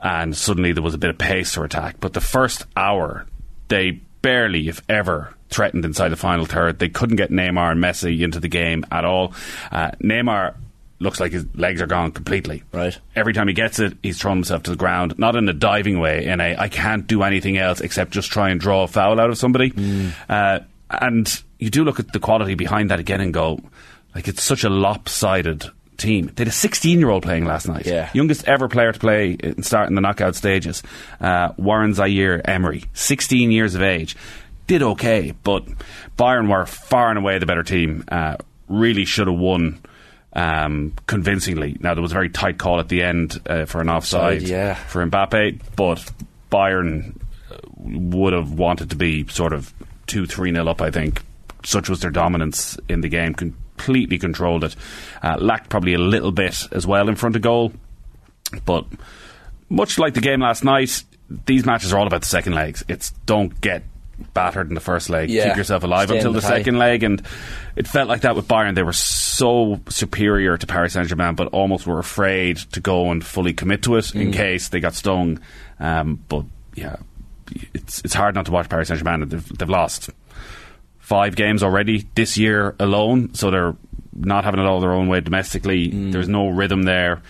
And 0.00 0.36
suddenly 0.36 0.72
there 0.72 0.82
was 0.82 0.94
a 0.94 0.98
bit 0.98 1.10
of 1.10 1.18
pace 1.18 1.54
to 1.54 1.62
attack. 1.62 1.96
But 1.98 2.12
the 2.12 2.20
first 2.20 2.64
hour, 2.76 3.26
they 3.68 4.00
barely, 4.22 4.68
if 4.68 4.82
ever, 4.88 5.34
threatened 5.50 5.84
inside 5.84 6.10
the 6.10 6.16
final 6.16 6.44
third. 6.46 6.78
They 6.78 6.88
couldn't 6.88 7.16
get 7.16 7.30
Neymar 7.30 7.72
and 7.72 7.82
Messi 7.82 8.20
into 8.20 8.40
the 8.40 8.48
game 8.48 8.84
at 8.90 9.04
all. 9.04 9.32
Uh, 9.72 9.92
Neymar 10.02 10.54
looks 10.98 11.20
like 11.20 11.32
his 11.32 11.44
legs 11.54 11.80
are 11.80 11.86
gone 11.86 12.12
completely. 12.12 12.62
Right. 12.72 12.98
Every 13.14 13.32
time 13.32 13.48
he 13.48 13.54
gets 13.54 13.78
it, 13.78 13.94
he's 14.02 14.18
thrown 14.20 14.36
himself 14.36 14.64
to 14.64 14.70
the 14.70 14.76
ground, 14.76 15.18
not 15.18 15.36
in 15.36 15.48
a 15.48 15.52
diving 15.52 15.98
way, 16.00 16.26
in 16.26 16.40
a 16.40 16.56
I 16.56 16.68
can't 16.68 17.06
do 17.06 17.22
anything 17.22 17.58
else 17.58 17.80
except 17.80 18.12
just 18.12 18.30
try 18.30 18.50
and 18.50 18.60
draw 18.60 18.84
a 18.84 18.88
foul 18.88 19.20
out 19.20 19.30
of 19.30 19.38
somebody. 19.38 19.72
Uh, 20.28 20.60
and 20.90 21.42
you 21.58 21.70
do 21.70 21.84
look 21.84 22.00
at 22.00 22.12
the 22.12 22.20
quality 22.20 22.54
behind 22.54 22.90
that 22.90 23.00
again 23.00 23.20
and 23.20 23.32
go, 23.32 23.60
like, 24.14 24.28
it's 24.28 24.42
such 24.42 24.64
a 24.64 24.68
lopsided 24.68 25.64
team. 25.96 26.26
They 26.34 26.42
had 26.42 26.48
a 26.48 26.52
16 26.52 26.98
year 26.98 27.10
old 27.10 27.22
playing 27.22 27.44
last 27.44 27.68
night. 27.68 27.86
Yeah. 27.86 28.10
Youngest 28.12 28.46
ever 28.48 28.68
player 28.68 28.92
to 28.92 28.98
play 28.98 29.36
and 29.40 29.64
start 29.64 29.88
in 29.88 29.94
the 29.94 30.00
knockout 30.00 30.34
stages. 30.34 30.82
Uh, 31.20 31.52
Warren 31.56 31.94
Zaire 31.94 32.48
Emery, 32.48 32.84
16 32.94 33.50
years 33.50 33.74
of 33.74 33.82
age. 33.82 34.16
Did 34.66 34.82
okay, 34.82 35.34
but 35.42 35.66
Bayern 36.16 36.50
were 36.50 36.64
far 36.64 37.10
and 37.10 37.18
away 37.18 37.38
the 37.38 37.46
better 37.46 37.62
team. 37.62 38.04
Uh, 38.08 38.36
really 38.68 39.04
should 39.04 39.26
have 39.26 39.38
won 39.38 39.78
um, 40.32 40.94
convincingly. 41.06 41.76
Now 41.80 41.94
there 41.94 42.02
was 42.02 42.12
a 42.12 42.14
very 42.14 42.30
tight 42.30 42.58
call 42.58 42.80
at 42.80 42.88
the 42.88 43.02
end 43.02 43.40
uh, 43.46 43.66
for 43.66 43.80
an 43.82 43.90
offside 43.90 44.38
Offside, 44.38 44.48
yeah. 44.48 44.74
for 44.74 45.06
Mbappe, 45.06 45.60
but 45.76 46.10
Bayern 46.50 47.16
uh, 47.50 47.56
would 47.76 48.32
have 48.32 48.52
wanted 48.52 48.90
to 48.90 48.96
be 48.96 49.26
sort 49.28 49.52
of 49.52 49.72
two, 50.06 50.26
three 50.26 50.50
nil 50.50 50.68
up. 50.68 50.80
I 50.82 50.90
think 50.90 51.22
such 51.64 51.88
was 51.88 52.00
their 52.00 52.10
dominance 52.10 52.78
in 52.88 53.00
the 53.00 53.08
game. 53.08 53.34
Completely 53.34 54.18
controlled 54.18 54.64
it. 54.64 54.76
Uh, 55.22 55.36
lacked 55.38 55.68
probably 55.70 55.94
a 55.94 55.98
little 55.98 56.32
bit 56.32 56.66
as 56.72 56.86
well 56.86 57.08
in 57.08 57.16
front 57.16 57.36
of 57.36 57.42
goal, 57.42 57.72
but 58.64 58.84
much 59.68 59.98
like 59.98 60.14
the 60.14 60.20
game 60.20 60.40
last 60.40 60.62
night, 60.64 61.02
these 61.46 61.64
matches 61.64 61.92
are 61.92 61.98
all 61.98 62.06
about 62.06 62.20
the 62.20 62.26
second 62.28 62.54
legs. 62.54 62.84
It's 62.88 63.10
don't 63.26 63.58
get 63.60 63.82
battered 64.32 64.68
in 64.68 64.74
the 64.74 64.80
first 64.80 65.10
leg. 65.10 65.28
Yeah. 65.30 65.48
Keep 65.48 65.56
yourself 65.56 65.82
alive 65.82 66.08
Stay 66.08 66.18
until 66.18 66.32
the 66.32 66.40
the 66.40 66.46
second 66.46 66.78
leg, 66.78 67.02
and 67.02 67.20
it 67.74 67.88
felt 67.88 68.08
like 68.08 68.20
that 68.20 68.36
with 68.36 68.46
Bayern. 68.46 68.74
They 68.76 68.82
were 68.84 68.92
so 68.92 69.80
superior 69.88 70.56
to 70.56 70.66
Paris 70.66 70.92
Saint 70.92 71.08
Germain, 71.08 71.34
but 71.34 71.48
almost 71.48 71.86
were 71.86 71.98
afraid 71.98 72.58
to 72.58 72.80
go 72.80 73.10
and 73.10 73.24
fully 73.24 73.52
commit 73.54 73.82
to 73.82 73.96
it 73.96 74.04
Mm. 74.04 74.20
in 74.20 74.32
case 74.32 74.68
they 74.68 74.78
got 74.80 74.94
stung. 74.94 75.40
Um, 75.80 76.20
but 76.28 76.44
yeah, 76.76 76.96
it's 77.72 78.00
it's 78.00 78.14
hard 78.14 78.34
not 78.34 78.46
to 78.46 78.52
watch 78.52 78.68
Paris 78.68 78.88
Saint 78.88 78.98
Germain. 78.98 79.28
They've, 79.28 79.58
they've 79.58 79.68
lost 79.68 80.10
five 80.98 81.36
games 81.36 81.62
already 81.62 82.06
this 82.14 82.36
year 82.36 82.74
alone, 82.78 83.34
so 83.34 83.50
they're 83.50 83.76
not 84.14 84.44
having 84.44 84.60
it 84.60 84.66
all 84.66 84.80
their 84.80 84.92
own 84.92 85.08
way 85.08 85.20
domestically. 85.20 85.90
Mm. 85.90 86.12
There's 86.12 86.28
no 86.28 86.48
rhythm 86.48 86.84
there, 86.84 87.22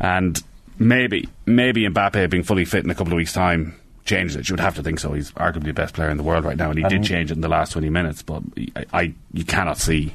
and 0.00 0.40
maybe 0.78 1.28
maybe 1.46 1.86
Mbappe 1.86 2.30
being 2.30 2.42
fully 2.42 2.64
fit 2.64 2.84
in 2.84 2.90
a 2.90 2.94
couple 2.94 3.12
of 3.12 3.16
weeks' 3.16 3.32
time 3.32 3.78
changes 4.04 4.36
it. 4.36 4.48
You 4.48 4.54
would 4.54 4.60
have 4.60 4.76
to 4.76 4.82
think 4.82 5.00
so. 5.00 5.12
He's 5.12 5.32
arguably 5.32 5.64
the 5.64 5.72
best 5.72 5.94
player 5.94 6.10
in 6.10 6.16
the 6.16 6.22
world 6.22 6.44
right 6.44 6.56
now, 6.56 6.70
and 6.70 6.78
he 6.78 6.84
did 6.84 7.04
change 7.04 7.30
it 7.30 7.34
in 7.34 7.40
the 7.40 7.48
last 7.48 7.72
20 7.72 7.88
minutes. 7.90 8.22
But 8.22 8.42
I, 8.76 8.84
I 8.92 9.14
you 9.32 9.44
cannot 9.44 9.78
see 9.78 10.14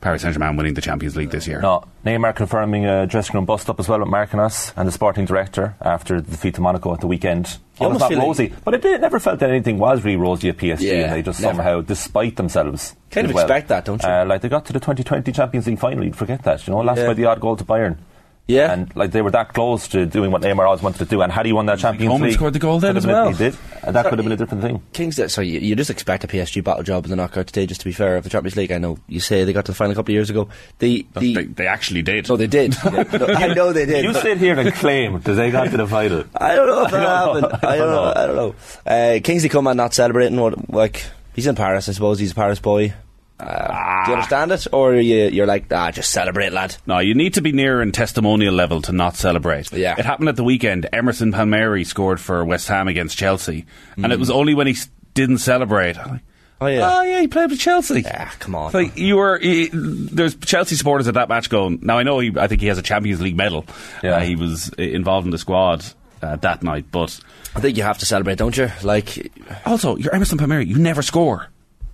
Paris 0.00 0.22
Saint 0.22 0.34
Germain 0.34 0.56
winning 0.56 0.74
the 0.74 0.80
Champions 0.80 1.16
League 1.16 1.30
this 1.30 1.46
year. 1.46 1.60
No, 1.60 1.84
Neymar 2.04 2.34
confirming 2.34 2.86
a 2.86 3.06
dressing 3.06 3.34
room 3.34 3.44
bust 3.44 3.68
up 3.68 3.80
as 3.80 3.88
well 3.88 3.98
with 4.00 4.08
Marquinhos 4.08 4.72
and 4.76 4.86
the 4.86 4.92
sporting 4.92 5.24
director 5.24 5.76
after 5.80 6.20
the 6.20 6.30
defeat 6.30 6.54
to 6.54 6.60
Monaco 6.60 6.94
at 6.94 7.00
the 7.00 7.06
weekend. 7.06 7.58
Almost 7.86 8.00
not 8.00 8.08
feel 8.08 8.18
like- 8.18 8.26
rosy, 8.26 8.52
but 8.64 8.74
it 8.74 8.82
did, 8.82 9.00
never 9.00 9.18
felt 9.20 9.38
that 9.40 9.50
anything 9.50 9.78
was 9.78 10.02
really 10.04 10.16
rosy 10.16 10.48
at 10.48 10.56
PSG, 10.56 10.80
Yeah, 10.82 10.92
and 11.04 11.12
they 11.12 11.22
just 11.22 11.40
never. 11.40 11.54
somehow, 11.56 11.80
despite 11.80 12.36
themselves, 12.36 12.94
Kind 13.10 13.26
of 13.28 13.34
well. 13.34 13.44
expect 13.44 13.68
that, 13.68 13.84
don't 13.84 14.02
you? 14.02 14.08
Uh, 14.08 14.24
like 14.26 14.40
they 14.40 14.48
got 14.48 14.64
to 14.66 14.72
the 14.72 14.80
2020 14.80 15.30
Champions 15.32 15.66
League 15.66 15.78
final, 15.78 16.04
you'd 16.04 16.16
forget 16.16 16.42
that, 16.42 16.66
you 16.66 16.72
know, 16.72 16.80
last 16.80 16.98
Yeah. 16.98 17.06
by 17.06 17.14
the 17.14 17.24
odd 17.26 17.40
goal 17.40 17.56
to 17.56 17.64
Bayern. 17.64 17.96
Yeah. 18.48 18.72
And 18.72 18.96
like 18.96 19.10
they 19.12 19.20
were 19.22 19.30
that 19.32 19.52
close 19.52 19.88
to 19.88 20.06
doing 20.06 20.30
what 20.30 20.40
Neymar 20.42 20.64
always 20.66 20.80
wanted 20.82 20.98
to 21.00 21.04
do, 21.04 21.20
and 21.20 21.30
had 21.30 21.44
he 21.46 21.52
won 21.52 21.66
that 21.66 21.78
Champions 21.78 22.10
Coman 22.10 22.28
League, 22.28 22.34
scored 22.36 22.54
the 22.54 22.58
goal 22.58 22.80
then 22.80 22.96
as 22.96 23.04
have 23.04 23.08
been- 23.10 23.14
well. 23.14 23.30
He 23.30 23.36
did, 23.36 23.56
and 23.82 23.94
that 23.94 24.06
could 24.08 24.18
have 24.18 24.24
been 24.24 24.32
a 24.32 24.36
different 24.38 24.62
thing. 24.64 24.82
Kings, 24.94 25.20
so 25.32 25.40
you, 25.42 25.60
you 25.60 25.76
just 25.76 25.90
expect 25.90 26.24
a 26.24 26.26
PSG 26.26 26.64
battle 26.64 26.82
job 26.82 27.04
in 27.04 27.10
the 27.10 27.16
knockout 27.16 27.50
stages. 27.50 27.76
To 27.76 27.84
be 27.84 27.92
fair, 27.92 28.16
of 28.16 28.24
the 28.24 28.30
Champions 28.30 28.56
League, 28.56 28.72
I 28.72 28.78
know 28.78 28.98
you 29.06 29.20
say 29.20 29.44
they 29.44 29.52
got 29.52 29.66
to 29.66 29.72
the 29.72 29.76
final 29.76 29.92
a 29.92 29.94
couple 29.94 30.12
of 30.12 30.14
years 30.14 30.30
ago. 30.30 30.48
The 30.78 31.06
the 31.12 31.34
They, 31.34 31.44
they 31.44 31.66
actually 31.66 32.00
did. 32.02 32.26
no, 32.28 32.36
they 32.38 32.46
did. 32.46 32.74
Yeah, 32.84 33.02
no, 33.18 33.26
I 33.26 33.46
know 33.54 33.72
they 33.74 33.84
did. 33.84 34.02
You 34.04 34.14
sit 34.14 34.38
here 34.38 34.58
and 34.58 34.72
claim 34.72 35.20
that 35.20 35.32
they 35.34 35.50
got 35.50 35.70
to 35.70 35.76
the 35.76 35.86
final. 35.86 36.24
I 36.34 36.56
don't 36.56 36.66
know 36.68 36.84
if 36.86 36.90
that 36.90 37.06
I 37.06 37.26
don't 37.26 37.40
know. 37.42 37.42
happened. 37.50 37.64
I 37.70 37.76
don't 37.76 37.90
know. 37.90 38.12
I 38.22 38.26
don't 38.26 38.36
know. 38.36 38.54
Uh, 39.16 39.20
Kingsley 39.22 39.50
Coman 39.50 39.76
not 39.76 39.92
celebrating. 39.92 40.40
What 40.40 40.70
like 40.72 41.04
he's 41.34 41.46
in 41.46 41.54
Paris, 41.54 41.88
I 41.88 41.92
suppose. 41.92 42.18
He's 42.18 42.32
a 42.32 42.34
Paris 42.34 42.60
boy. 42.60 42.94
Uh, 43.40 44.04
do 44.04 44.10
you 44.10 44.16
understand 44.16 44.50
it, 44.52 44.66
or 44.72 44.94
are 44.94 45.00
you, 45.00 45.28
you're 45.28 45.46
like, 45.46 45.72
ah, 45.72 45.90
just 45.90 46.10
celebrate, 46.10 46.52
lad? 46.52 46.76
No, 46.86 46.98
you 46.98 47.14
need 47.14 47.34
to 47.34 47.40
be 47.40 47.52
near 47.52 47.80
in 47.80 47.92
testimonial 47.92 48.52
level 48.52 48.82
to 48.82 48.92
not 48.92 49.14
celebrate. 49.16 49.72
Yeah. 49.72 49.94
It 49.96 50.04
happened 50.04 50.28
at 50.28 50.36
the 50.36 50.44
weekend. 50.44 50.88
Emerson 50.92 51.32
Palmieri 51.32 51.84
scored 51.84 52.20
for 52.20 52.44
West 52.44 52.66
Ham 52.68 52.88
against 52.88 53.16
Chelsea. 53.16 53.66
And 53.96 54.12
it 54.12 54.18
was 54.18 54.30
only 54.30 54.54
when 54.54 54.66
he 54.66 54.76
didn't 55.14 55.38
celebrate. 55.38 55.96
Oh 56.60 56.66
yeah. 56.66 56.90
Oh, 56.92 57.02
yeah, 57.02 57.20
he 57.20 57.28
played 57.28 57.50
with 57.50 57.60
Chelsea. 57.60 58.00
Yeah, 58.00 58.28
come 58.40 58.56
on. 58.56 58.72
Like 58.72 58.98
you 58.98 59.16
were, 59.16 59.38
he, 59.38 59.70
there's 59.72 60.34
Chelsea 60.34 60.74
supporters 60.74 61.06
at 61.06 61.14
that 61.14 61.28
match 61.28 61.48
going. 61.50 61.78
Now 61.82 61.98
I 61.98 62.02
know 62.02 62.18
he, 62.18 62.32
I 62.36 62.48
think 62.48 62.60
he 62.60 62.66
has 62.66 62.78
a 62.78 62.82
Champions 62.82 63.20
League 63.20 63.36
medal. 63.36 63.64
Yeah. 64.02 64.16
Uh, 64.16 64.20
he 64.20 64.34
was 64.34 64.72
uh, 64.76 64.82
involved 64.82 65.26
in 65.26 65.30
the 65.30 65.38
squad 65.38 65.84
uh, 66.20 66.34
that 66.36 66.64
night, 66.64 66.86
but 66.90 67.20
I 67.54 67.60
think 67.60 67.76
you 67.76 67.84
have 67.84 67.98
to 67.98 68.06
celebrate, 68.06 68.38
don't 68.38 68.56
you? 68.56 68.70
Like, 68.82 69.30
also 69.64 69.96
you're 69.96 70.12
Emerson 70.12 70.38
Palmieri. 70.38 70.66
You 70.66 70.78
never 70.78 71.02
score. 71.02 71.48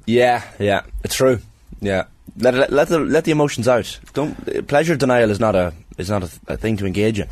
Yeah, 0.07 0.45
yeah, 0.59 0.83
it's 1.03 1.15
true. 1.15 1.39
Yeah, 1.81 2.05
let 2.39 2.55
let, 2.55 2.73
let 2.73 2.89
the 2.89 2.99
let 3.01 3.25
the 3.25 3.31
emotions 3.33 3.69
out. 3.69 3.99
Don't 4.15 4.67
pleasure 4.69 4.97
denial 4.97 5.31
is 5.31 5.41
not 5.41 5.55
a 5.55 5.73
is 5.99 6.09
not 6.11 6.23
a, 6.23 6.31
a 6.49 6.57
thing 6.57 6.77
to 6.79 6.87
engage 6.87 7.19
in. 7.21 7.29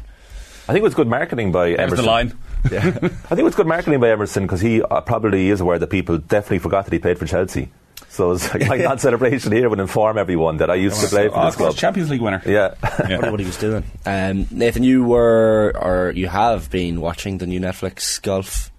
I 0.69 0.73
think 0.73 0.79
it 0.79 0.83
was 0.85 0.95
good 0.95 1.09
marketing 1.09 1.51
by 1.53 1.69
There's 1.71 1.79
Emerson. 1.81 1.97
the 2.05 2.11
line. 2.11 2.39
Yeah. 2.71 2.87
I 2.87 2.91
think 3.09 3.41
it 3.41 3.43
was 3.43 3.57
good 3.57 3.67
marketing 3.67 3.99
by 3.99 4.11
Emerson 4.11 4.45
because 4.45 4.61
he 4.61 4.81
uh, 4.83 5.01
probably 5.01 5.51
is 5.51 5.61
aware 5.61 5.81
that 5.81 5.89
people 5.89 6.19
definitely 6.19 6.61
forgot 6.61 6.85
that 6.85 6.93
he 6.93 7.01
played 7.01 7.19
for 7.19 7.27
Chelsea. 7.27 7.71
So 8.09 8.31
it's 8.31 8.55
like 8.55 8.69
my 8.69 8.77
non 8.77 8.99
celebration 9.01 9.51
here 9.51 9.69
would 9.69 9.81
inform 9.81 10.17
everyone 10.17 10.59
that 10.59 10.71
I 10.71 10.77
used 10.77 11.01
to 11.01 11.09
play 11.09 11.27
for 11.29 11.39
Oh, 11.39 11.47
this 11.47 11.57
club. 11.57 11.75
Champions 11.75 12.09
League 12.11 12.21
winner. 12.21 12.41
Yeah. 12.47 12.75
I 12.83 13.09
wonder 13.15 13.31
what 13.33 13.41
he 13.41 13.47
was 13.47 13.57
doing. 13.57 13.83
Um, 14.07 14.47
Nathan, 14.53 14.85
you 14.85 15.03
were 15.03 15.73
or 15.75 16.13
you 16.15 16.29
have 16.29 16.71
been 16.71 17.01
watching 17.01 17.39
the 17.39 17.47
new 17.49 17.59
Netflix 17.59 18.23
golf 18.23 18.71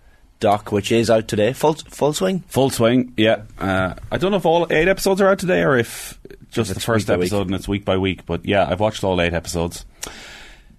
doc, 0.44 0.72
which 0.72 0.92
is 0.92 1.10
out 1.10 1.28
today. 1.28 1.54
Full 1.54 1.74
full 1.74 2.14
swing. 2.14 2.44
Full 2.48 2.70
swing, 2.70 3.14
yeah. 3.18 3.44
Uh, 3.58 3.96
I 4.12 4.18
don't 4.18 4.32
know 4.32 4.38
if 4.38 4.46
all 4.46 4.68
eight 4.70 4.88
episodes 4.88 5.22
are 5.22 5.30
out 5.30 5.40
today 5.40 5.64
or 5.64 5.76
if 5.78 6.20
just 6.52 6.74
the 6.74 6.80
first 6.80 7.10
episode 7.10 7.48
and 7.48 7.56
it's 7.56 7.68
week 7.68 7.86
by 7.86 7.98
week. 7.98 8.26
But 8.26 8.46
yeah, 8.46 8.68
I've 8.70 8.80
watched 8.80 9.04
all 9.04 9.20
eight 9.20 9.34
episodes. 9.34 9.86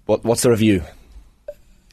What 0.05 0.23
what's 0.23 0.43
the 0.43 0.51
review? 0.51 0.83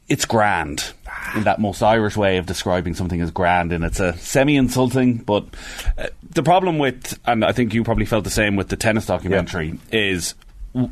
It's 0.08 0.24
grand 0.24 0.92
in 1.34 1.44
that 1.44 1.58
most 1.58 1.82
Irish 1.82 2.16
way 2.16 2.36
of 2.36 2.46
describing 2.46 2.94
something 2.94 3.20
as 3.20 3.30
grand, 3.30 3.72
and 3.72 3.84
it's 3.84 4.00
a 4.00 4.16
semi-insulting. 4.18 5.18
But 5.18 5.46
uh, 5.96 6.08
the 6.30 6.42
problem 6.42 6.78
with, 6.78 7.18
and 7.24 7.44
I 7.44 7.52
think 7.52 7.72
you 7.72 7.82
probably 7.84 8.04
felt 8.04 8.24
the 8.24 8.30
same 8.30 8.56
with 8.56 8.68
the 8.68 8.76
tennis 8.76 9.06
documentary, 9.06 9.78
is 9.90 10.34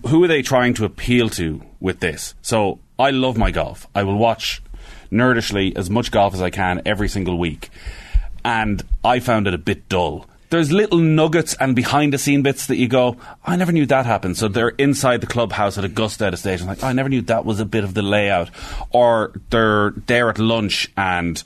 who 0.07 0.25
are 0.25 0.29
they 0.29 0.43
trying 0.43 0.75
to 0.75 0.85
appeal 0.85 1.29
to 1.31 1.63
with 1.81 2.01
this? 2.01 2.35
So 2.41 2.79
I 2.99 3.11
love 3.11 3.37
my 3.37 3.51
golf. 3.51 3.87
I 3.95 4.05
will 4.05 4.17
watch 4.17 4.63
nerdishly 5.11 5.77
as 5.77 5.91
much 5.91 6.11
golf 6.11 6.35
as 6.35 6.43
I 6.43 6.51
can 6.51 6.83
every 6.85 7.09
single 7.09 7.39
week, 7.39 7.71
and 8.45 8.83
I 9.05 9.21
found 9.21 9.47
it 9.47 9.55
a 9.55 9.59
bit 9.59 9.89
dull. 9.89 10.27
There's 10.51 10.73
little 10.73 10.99
nuggets 10.99 11.55
and 11.61 11.77
behind 11.77 12.13
the 12.13 12.19
scene 12.19 12.43
bits 12.43 12.67
that 12.67 12.77
you 12.77 12.89
go, 12.89 13.17
I 13.47 13.55
never 13.55 13.71
knew 13.71 13.87
that 13.87 14.05
happened. 14.05 14.37
So 14.37 14.49
they're 14.49 14.71
inside 14.71 15.21
the 15.21 15.29
clubhouse 15.29 15.79
at 15.79 15.85
Augusta 15.85 16.27
at 16.27 16.35
a. 16.35 16.61
I'm 16.61 16.67
like, 16.67 16.83
I 16.83 16.93
never 16.93 17.09
knew 17.09 17.23
that 17.23 17.45
was 17.45 17.61
a 17.61 17.65
bit 17.65 17.85
of 17.85 17.95
the 17.95 18.03
layout. 18.03 18.51
Or 18.91 19.33
they're 19.51 19.93
there 20.09 20.29
at 20.29 20.41
lunch 20.41 20.91
and 20.97 21.41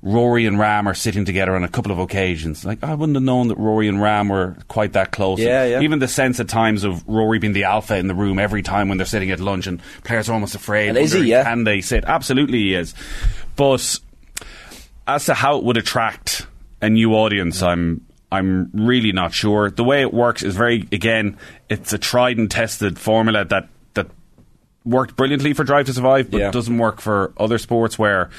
Rory 0.00 0.46
and 0.46 0.58
Ram 0.58 0.86
are 0.86 0.94
sitting 0.94 1.24
together 1.24 1.56
on 1.56 1.64
a 1.64 1.68
couple 1.68 1.90
of 1.90 1.98
occasions. 1.98 2.64
Like, 2.64 2.84
I 2.84 2.94
wouldn't 2.94 3.16
have 3.16 3.22
known 3.22 3.48
that 3.48 3.58
Rory 3.58 3.88
and 3.88 4.00
Ram 4.00 4.28
were 4.28 4.56
quite 4.68 4.92
that 4.92 5.10
close. 5.10 5.40
Yeah, 5.40 5.64
yeah. 5.64 5.80
Even 5.80 5.98
the 5.98 6.06
sense 6.06 6.38
at 6.38 6.48
times 6.48 6.84
of 6.84 7.06
Rory 7.08 7.40
being 7.40 7.52
the 7.52 7.64
alpha 7.64 7.96
in 7.96 8.06
the 8.06 8.14
room 8.14 8.38
every 8.38 8.62
time 8.62 8.88
when 8.88 8.98
they're 8.98 9.06
sitting 9.06 9.30
at 9.32 9.40
lunch 9.40 9.66
and 9.66 9.80
players 10.04 10.28
are 10.28 10.34
almost 10.34 10.54
afraid. 10.54 10.90
And 10.90 10.98
is 10.98 11.12
he, 11.12 11.24
yeah? 11.24 11.42
Can 11.42 11.64
they 11.64 11.80
sit? 11.80 12.04
Absolutely 12.04 12.58
he 12.58 12.74
is. 12.74 12.94
But 13.56 13.98
as 15.08 15.24
to 15.26 15.34
how 15.34 15.58
it 15.58 15.64
would 15.64 15.76
attract 15.76 16.46
a 16.80 16.88
new 16.88 17.14
audience, 17.14 17.60
I'm 17.60 18.06
I'm 18.30 18.70
really 18.72 19.10
not 19.10 19.32
sure. 19.32 19.70
The 19.70 19.82
way 19.82 20.02
it 20.02 20.14
works 20.14 20.44
is 20.44 20.54
very 20.54 20.86
again, 20.92 21.38
it's 21.68 21.92
a 21.92 21.98
tried 21.98 22.38
and 22.38 22.48
tested 22.48 23.00
formula 23.00 23.44
that 23.46 23.48
that 23.48 23.68
worked 24.88 25.16
brilliantly 25.16 25.52
for 25.52 25.64
Drive 25.64 25.86
to 25.86 25.92
Survive, 25.92 26.30
but 26.30 26.40
Yeah. 26.40 26.50
doesn't 26.50 26.78
work 26.78 27.00
for 27.00 27.32
other 27.36 27.58
sports 27.58 27.98
where 27.98 28.30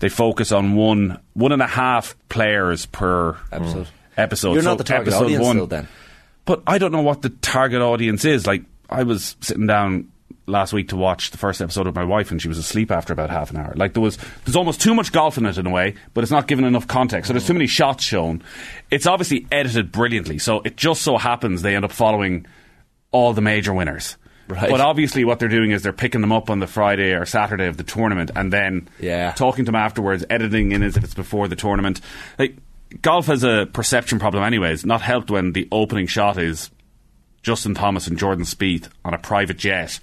they 0.00 0.08
focus 0.08 0.52
on 0.52 0.74
one 0.74 1.18
one 1.34 1.52
and 1.52 1.62
a 1.62 1.66
half 1.66 2.14
players 2.28 2.86
per 2.86 3.36
Episode. 3.50 3.86
Mm. 3.86 3.90
episode. 4.16 4.52
You're 4.54 4.62
So 4.62 4.68
not 4.70 4.78
the 4.78 4.84
target 4.84 5.08
episode 5.08 5.24
audience 5.24 5.44
one- 5.44 5.56
still 5.56 5.66
then. 5.66 5.88
but 6.44 6.62
I 6.66 6.78
don't 6.78 6.92
know 6.92 7.02
what 7.02 7.22
the 7.22 7.30
target 7.30 7.80
audience 7.80 8.24
is. 8.24 8.46
Like, 8.46 8.62
I 8.90 9.02
was 9.02 9.36
sitting 9.40 9.66
down 9.66 10.08
last 10.46 10.74
week 10.74 10.88
to 10.90 10.96
watch 10.96 11.30
the 11.30 11.38
first 11.38 11.62
episode 11.62 11.86
of 11.86 11.94
my 11.94 12.04
wife, 12.04 12.30
and 12.30 12.40
she 12.40 12.48
was 12.48 12.58
asleep 12.58 12.90
after 12.90 13.12
about 13.14 13.30
half 13.30 13.50
an 13.50 13.56
hour. 13.56 13.72
Like, 13.76 13.94
there 13.94 14.02
was 14.02 14.18
there's 14.44 14.54
almost 14.56 14.80
too 14.80 14.94
much 14.94 15.10
golf 15.10 15.38
in 15.38 15.46
it 15.46 15.56
in 15.56 15.66
a 15.66 15.70
way, 15.70 15.94
but 16.12 16.22
it's 16.22 16.30
not 16.30 16.46
given 16.46 16.64
enough 16.66 16.86
context. 16.86 17.28
So 17.28 17.32
there's 17.32 17.46
too 17.46 17.54
many 17.54 17.66
shots 17.66 18.04
shown. 18.04 18.42
It's 18.90 19.06
obviously 19.06 19.46
edited 19.50 19.90
brilliantly. 19.90 20.38
So 20.38 20.60
it 20.60 20.76
just 20.76 21.00
so 21.02 21.16
happens 21.16 21.62
they 21.62 21.74
end 21.74 21.84
up 21.86 21.92
following 21.92 22.44
all 23.10 23.32
the 23.32 23.40
major 23.40 23.72
winners. 23.72 24.16
Right. 24.48 24.70
But 24.70 24.80
obviously, 24.80 25.24
what 25.24 25.38
they're 25.38 25.48
doing 25.48 25.70
is 25.70 25.82
they're 25.82 25.92
picking 25.92 26.20
them 26.20 26.32
up 26.32 26.50
on 26.50 26.58
the 26.60 26.66
Friday 26.66 27.12
or 27.14 27.24
Saturday 27.24 27.66
of 27.66 27.76
the 27.78 27.82
tournament, 27.82 28.30
and 28.36 28.52
then 28.52 28.88
Yeah. 29.00 29.32
talking 29.32 29.64
to 29.64 29.72
them 29.72 29.80
afterwards, 29.80 30.24
editing 30.28 30.72
in 30.72 30.82
as 30.82 30.96
if 30.96 31.04
it's 31.04 31.14
before 31.14 31.48
the 31.48 31.56
tournament. 31.56 32.00
Like 32.38 32.56
golf 33.02 33.26
has 33.26 33.42
a 33.42 33.66
perception 33.72 34.18
problem, 34.18 34.44
anyways. 34.44 34.84
Not 34.84 35.00
helped 35.00 35.30
when 35.30 35.52
the 35.52 35.66
opening 35.72 36.06
shot 36.06 36.36
is 36.38 36.70
Justin 37.42 37.74
Thomas 37.74 38.06
and 38.06 38.18
Jordan 38.18 38.44
Spieth 38.44 38.88
on 39.04 39.14
a 39.14 39.18
private 39.18 39.56
jet, 39.56 39.98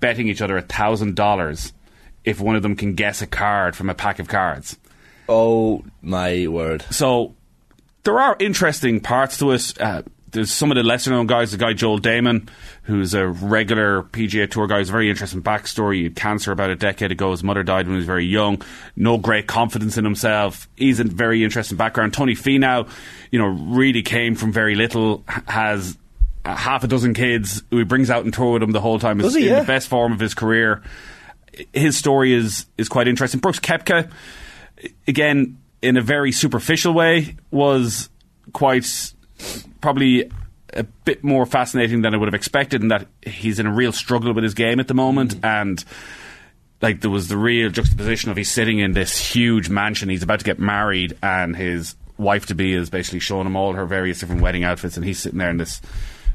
betting 0.00 0.28
each 0.28 0.42
other 0.42 0.56
a 0.56 0.62
thousand 0.62 1.14
dollars 1.16 1.72
if 2.24 2.40
one 2.40 2.56
of 2.56 2.62
them 2.62 2.74
can 2.76 2.94
guess 2.94 3.20
a 3.22 3.26
card 3.26 3.76
from 3.76 3.90
a 3.90 3.94
pack 3.94 4.18
of 4.18 4.28
cards. 4.28 4.76
Oh 5.28 5.84
my 6.02 6.46
word! 6.48 6.84
So 6.90 7.34
there 8.02 8.18
are 8.20 8.36
interesting 8.38 9.00
parts 9.00 9.38
to 9.38 9.52
it. 9.52 9.80
Uh, 9.80 10.02
there's 10.34 10.52
some 10.52 10.70
of 10.70 10.74
the 10.74 10.82
lesser 10.82 11.10
known 11.10 11.26
guys, 11.26 11.52
the 11.52 11.56
guy 11.56 11.72
Joel 11.72 12.00
Dahmen, 12.00 12.48
who's 12.82 13.14
a 13.14 13.26
regular 13.26 14.02
PGA 14.02 14.50
Tour 14.50 14.66
guy, 14.66 14.78
has 14.78 14.88
a 14.88 14.92
very 14.92 15.08
interesting 15.08 15.42
backstory. 15.42 15.96
He 15.98 16.02
had 16.04 16.16
cancer 16.16 16.52
about 16.52 16.70
a 16.70 16.76
decade 16.76 17.12
ago. 17.12 17.30
His 17.30 17.42
mother 17.42 17.62
died 17.62 17.86
when 17.86 17.94
he 17.94 17.98
was 17.98 18.06
very 18.06 18.26
young. 18.26 18.60
No 18.96 19.16
great 19.16 19.46
confidence 19.46 19.96
in 19.96 20.04
himself. 20.04 20.68
He's 20.76 21.00
a 21.00 21.04
very 21.04 21.44
interesting 21.44 21.78
background. 21.78 22.12
Tony 22.12 22.34
Finau, 22.34 22.88
you 23.30 23.38
know, 23.38 23.46
really 23.46 24.02
came 24.02 24.34
from 24.34 24.52
very 24.52 24.74
little, 24.74 25.22
has 25.46 25.96
half 26.44 26.82
a 26.84 26.88
dozen 26.88 27.14
kids 27.14 27.62
who 27.70 27.78
he 27.78 27.84
brings 27.84 28.10
out 28.10 28.24
and 28.24 28.34
tour 28.34 28.54
with 28.54 28.62
him 28.62 28.72
the 28.72 28.80
whole 28.80 28.98
time. 28.98 29.20
Is 29.20 29.34
he, 29.34 29.44
in 29.44 29.54
yeah? 29.54 29.60
the 29.60 29.66
best 29.66 29.88
form 29.88 30.12
of 30.12 30.20
his 30.20 30.34
career. 30.34 30.82
His 31.72 31.96
story 31.96 32.34
is 32.34 32.66
is 32.76 32.88
quite 32.88 33.06
interesting. 33.06 33.38
Brooks 33.38 33.60
Koepka, 33.60 34.10
again, 35.06 35.58
in 35.80 35.96
a 35.96 36.02
very 36.02 36.32
superficial 36.32 36.92
way, 36.92 37.36
was 37.52 38.10
quite 38.52 39.13
probably 39.80 40.30
a 40.72 40.82
bit 40.82 41.22
more 41.22 41.46
fascinating 41.46 42.02
than 42.02 42.14
I 42.14 42.16
would 42.16 42.26
have 42.26 42.34
expected, 42.34 42.82
in 42.82 42.88
that 42.88 43.06
he's 43.22 43.58
in 43.58 43.66
a 43.66 43.72
real 43.72 43.92
struggle 43.92 44.32
with 44.32 44.44
his 44.44 44.54
game 44.54 44.80
at 44.80 44.88
the 44.88 44.94
moment, 44.94 45.36
mm. 45.36 45.44
and 45.44 45.84
like 46.82 47.00
there 47.00 47.10
was 47.10 47.28
the 47.28 47.36
real 47.36 47.70
juxtaposition 47.70 48.30
of 48.30 48.36
he's 48.36 48.50
sitting 48.50 48.78
in 48.78 48.92
this 48.92 49.18
huge 49.18 49.68
mansion, 49.68 50.08
he's 50.08 50.22
about 50.22 50.40
to 50.40 50.44
get 50.44 50.58
married, 50.58 51.16
and 51.22 51.56
his 51.56 51.96
wife 52.18 52.46
to 52.46 52.54
be 52.54 52.74
is 52.74 52.90
basically 52.90 53.20
showing 53.20 53.46
him 53.46 53.56
all 53.56 53.72
her 53.72 53.86
various 53.86 54.20
different 54.20 54.42
wedding 54.42 54.64
outfits, 54.64 54.96
and 54.96 55.04
he's 55.06 55.18
sitting 55.18 55.38
there 55.38 55.50
in 55.50 55.56
this 55.56 55.80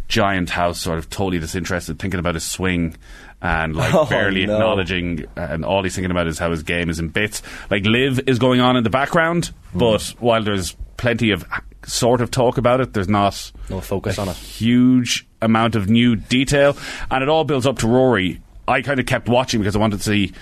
giant 0.07 0.49
house, 0.49 0.81
sort 0.81 0.97
of 0.97 1.09
totally 1.09 1.39
disinterested, 1.39 1.99
thinking 1.99 2.19
about 2.19 2.33
his 2.33 2.43
swing. 2.43 2.95
And 3.41 3.75
like 3.75 3.93
Oh, 3.95 4.05
barely 4.05 4.45
no. 4.45 4.53
acknowledging, 4.53 5.25
and 5.35 5.63
all 5.63 5.83
he's 5.83 5.95
thinking 5.95 6.11
about 6.11 6.27
is 6.27 6.39
how 6.39 6.51
his 6.51 6.63
game 6.63 6.89
is 6.89 6.99
in 6.99 7.09
bits. 7.09 7.41
Like 7.69 7.85
Live 7.85 8.19
is 8.27 8.39
going 8.39 8.59
on 8.59 8.75
in 8.75 8.83
the 8.83 8.89
background, 8.89 9.51
mm. 9.73 9.79
but 9.79 10.01
while 10.19 10.43
there's 10.43 10.75
plenty 10.97 11.31
of 11.31 11.45
sort 11.85 12.21
of 12.21 12.31
talk 12.31 12.57
about 12.57 12.81
it, 12.81 12.93
there's 12.93 13.07
not 13.09 13.51
No 13.69 13.81
focus 13.81 14.19
on 14.19 14.27
it. 14.29 14.35
huge 14.35 15.25
amount 15.41 15.75
of 15.75 15.89
new 15.89 16.15
detail, 16.15 16.75
and 17.09 17.23
it 17.23 17.29
all 17.29 17.43
builds 17.43 17.65
up 17.65 17.79
to 17.79 17.87
Rory. 17.87 18.41
I 18.67 18.81
kind 18.81 18.99
of 18.99 19.05
kept 19.05 19.27
watching 19.29 19.59
because 19.59 19.75
I 19.75 19.79
wanted 19.79 19.97
to 19.97 20.03
see. 20.03 20.33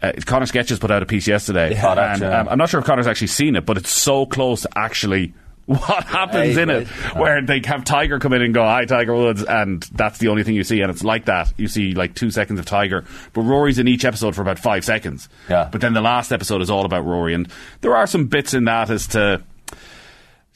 Uh, 0.00 0.12
Connor 0.26 0.46
Sketches 0.46 0.78
put 0.78 0.90
out 0.92 1.02
a 1.02 1.06
piece 1.06 1.26
yesterday, 1.26 1.72
Yeah, 1.74 2.14
and 2.14 2.22
um, 2.22 2.48
I'm 2.48 2.58
not 2.58 2.68
sure 2.68 2.78
if 2.80 2.86
Connor's 2.86 3.08
actually 3.08 3.26
seen 3.26 3.56
it, 3.56 3.66
but 3.66 3.76
it's 3.76 3.90
so 3.90 4.26
close 4.26 4.62
to 4.62 4.68
actually 4.76 5.34
what 5.66 6.04
happens 6.04 6.56
Right, 6.56 6.62
in 6.62 6.70
it, 6.70 6.88
where 7.16 7.42
they 7.42 7.60
have 7.64 7.84
Tiger 7.84 8.18
come 8.20 8.32
in 8.32 8.40
and 8.42 8.54
go, 8.54 8.62
"Hi, 8.62 8.84
Tiger 8.84 9.14
Woods," 9.14 9.42
and 9.44 9.82
that's 9.92 10.18
the 10.18 10.28
only 10.28 10.44
thing 10.44 10.54
you 10.54 10.62
see, 10.64 10.80
and 10.82 10.90
it's 10.90 11.02
like 11.04 11.24
that. 11.26 11.52
You 11.58 11.66
see 11.68 11.94
like 11.94 12.14
two 12.14 12.30
seconds 12.30 12.58
of 12.60 12.64
Tiger, 12.66 13.04
but 13.32 13.42
Rory's 13.42 13.78
in 13.80 13.86
each 13.88 14.04
episode 14.04 14.34
for 14.36 14.40
about 14.42 14.58
five 14.60 14.84
seconds. 14.84 15.28
Yeah. 15.50 15.68
But 15.70 15.80
then 15.82 15.92
the 15.94 16.00
last 16.00 16.32
episode 16.32 16.62
is 16.62 16.70
all 16.70 16.84
about 16.86 17.04
Rory, 17.04 17.34
and 17.34 17.48
there 17.80 17.94
are 17.96 18.06
some 18.06 18.26
bits 18.28 18.54
in 18.54 18.64
that 18.66 18.88
as 18.90 19.08
to 19.08 19.42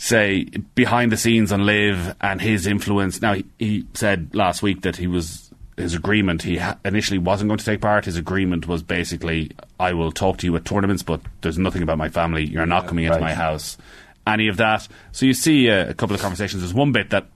say 0.03 0.43
behind 0.75 1.13
the 1.13 1.17
scenes 1.17 1.53
on 1.53 1.65
Live 1.65 2.17
and 2.21 2.41
his 2.41 2.67
influence. 2.67 3.23
Now 3.23 3.35
he, 3.35 3.45
he 3.61 3.87
said 3.95 4.35
last 4.35 4.61
week 4.61 4.83
that 4.83 4.97
he 4.97 5.07
was 5.07 5.49
his 5.77 5.95
agreement. 5.95 6.43
He 6.43 6.57
ha- 6.57 6.77
initially 6.85 7.19
wasn't 7.19 7.49
going 7.49 7.59
to 7.59 7.65
take 7.65 7.81
part. 7.81 8.05
His 8.05 8.17
agreement 8.17 8.67
was 8.67 8.83
basically, 8.83 9.53
I 9.79 9.93
will 9.93 10.11
talk 10.11 10.39
to 10.39 10.47
you 10.47 10.57
at 10.57 10.65
tournaments, 10.65 11.05
but 11.05 11.21
there's 11.41 11.57
nothing 11.57 11.83
about 11.83 11.99
my 11.99 12.09
family. 12.09 12.45
You're 12.45 12.67
not 12.67 12.89
coming 12.89 13.05
into 13.05 13.15
right. 13.15 13.23
my 13.23 13.35
house. 13.35 13.79
Any 14.27 14.49
of 14.49 14.57
that. 14.57 14.89
So 15.13 15.25
you 15.25 15.35
see 15.35 15.71
uh, 15.71 15.89
a 15.91 15.95
couple 15.95 16.17
of 16.17 16.21
conversations. 16.21 16.63
There's 16.63 16.75
one 16.75 16.91
bit 16.91 17.11
that 17.11 17.29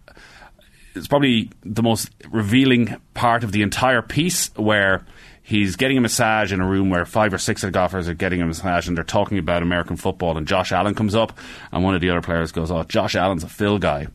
it's 0.96 1.06
probably 1.06 1.50
the 1.62 1.84
most 1.84 2.10
revealing 2.30 2.96
part 3.14 3.44
of 3.44 3.52
the 3.52 3.62
entire 3.62 4.02
piece 4.02 4.50
where 4.56 5.06
he's 5.46 5.76
getting 5.76 5.96
a 5.96 6.00
massage 6.00 6.52
in 6.52 6.60
a 6.60 6.66
room 6.66 6.90
where 6.90 7.04
five 7.06 7.32
or 7.32 7.38
six 7.38 7.62
of 7.62 7.68
the 7.68 7.72
golfers 7.72 8.08
are 8.08 8.14
getting 8.14 8.42
a 8.42 8.46
massage 8.46 8.88
and 8.88 8.96
they're 8.96 9.04
talking 9.04 9.38
about 9.38 9.62
American 9.62 9.96
football 9.96 10.36
and 10.36 10.46
Josh 10.46 10.72
Allen 10.72 10.94
comes 10.94 11.14
up 11.14 11.38
and 11.70 11.84
one 11.84 11.94
of 11.94 12.00
the 12.00 12.10
other 12.10 12.20
players 12.20 12.50
goes, 12.50 12.70
oh, 12.72 12.82
Josh 12.82 13.14
Allen's 13.14 13.44
a 13.44 13.48
Phil 13.48 13.78
guy. 13.78 14.08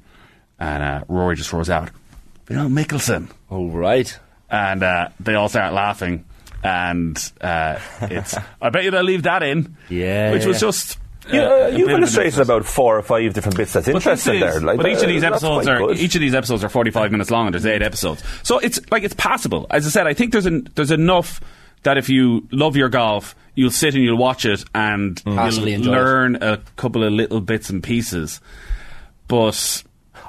And 0.60 0.84
uh, 0.84 1.04
Rory 1.08 1.38
just 1.38 1.50
throws 1.50 1.70
out, 1.70 1.90
you 2.50 2.56
know, 2.58 2.68
Mickelson. 2.68 3.32
Oh, 3.50 3.70
right. 3.70 4.20
And 4.50 4.84
uh, 4.84 5.10
they 5.22 5.34
all 5.36 5.48
start 5.48 5.74
laughing. 5.74 6.26
And 6.64 7.18
uh, 7.40 7.80
it's, 8.02 8.36
I 8.62 8.70
bet 8.70 8.84
you 8.84 8.92
they'll 8.92 9.02
leave 9.02 9.24
that 9.24 9.42
in. 9.42 9.78
Yeah. 9.90 10.34
Which 10.34 10.46
was 10.46 10.60
just. 10.60 11.00
Uh, 11.30 11.34
You, 11.34 11.42
a 11.42 11.46
uh, 11.46 11.70
bit 11.70 11.80
you've 11.80 11.90
illustrated 11.90 12.28
interest. 12.34 12.50
about 12.50 12.66
four 12.66 12.98
or 12.98 13.02
five 13.02 13.34
different 13.34 13.58
bits 13.58 13.74
that's 13.74 13.86
But 13.86 13.96
interesting 13.96 14.36
is- 14.36 14.42
there. 14.42 14.60
Like, 14.62 14.78
but 14.78 14.88
each 14.88 14.98
of 14.98 15.04
uh, 15.04 15.08
these 15.08 15.22
that's 15.22 15.36
episodes 15.44 15.68
are 15.68 15.78
good. 15.80 16.00
each 16.00 16.16
of 16.16 16.22
these 16.22 16.34
episodes 16.34 16.64
are 16.64 16.70
forty 16.70 16.92
five 16.92 17.12
minutes 17.12 17.30
long, 17.32 17.48
and 17.48 17.54
there's 17.54 17.66
eight 17.66 17.82
episodes. 17.82 18.24
So 18.44 18.60
it's 18.60 18.80
like 18.92 19.04
it's 19.04 19.14
passable. 19.16 19.68
As 19.70 19.86
I 19.86 19.90
said, 19.90 20.08
I 20.08 20.14
think 20.14 20.32
there's 20.32 20.46
an, 20.46 20.68
there's 20.76 20.92
enough 20.92 21.40
that 21.84 21.98
if 21.98 22.10
you 22.10 22.48
love 22.52 22.76
your 22.76 22.90
golf, 22.90 23.36
you'll 23.56 23.72
sit 23.72 23.96
and 23.96 24.04
you'll 24.04 24.18
watch 24.18 24.46
it, 24.46 24.64
and 24.76 25.22
Passively 25.24 25.72
you'll 25.72 25.80
enjoy 25.82 25.92
it. 25.92 25.96
learn 25.96 26.36
a 26.42 26.58
couple 26.76 27.04
of 27.04 27.12
little 27.14 27.42
bits 27.42 27.70
and 27.70 27.82
pieces. 27.84 28.40
But 29.28 29.84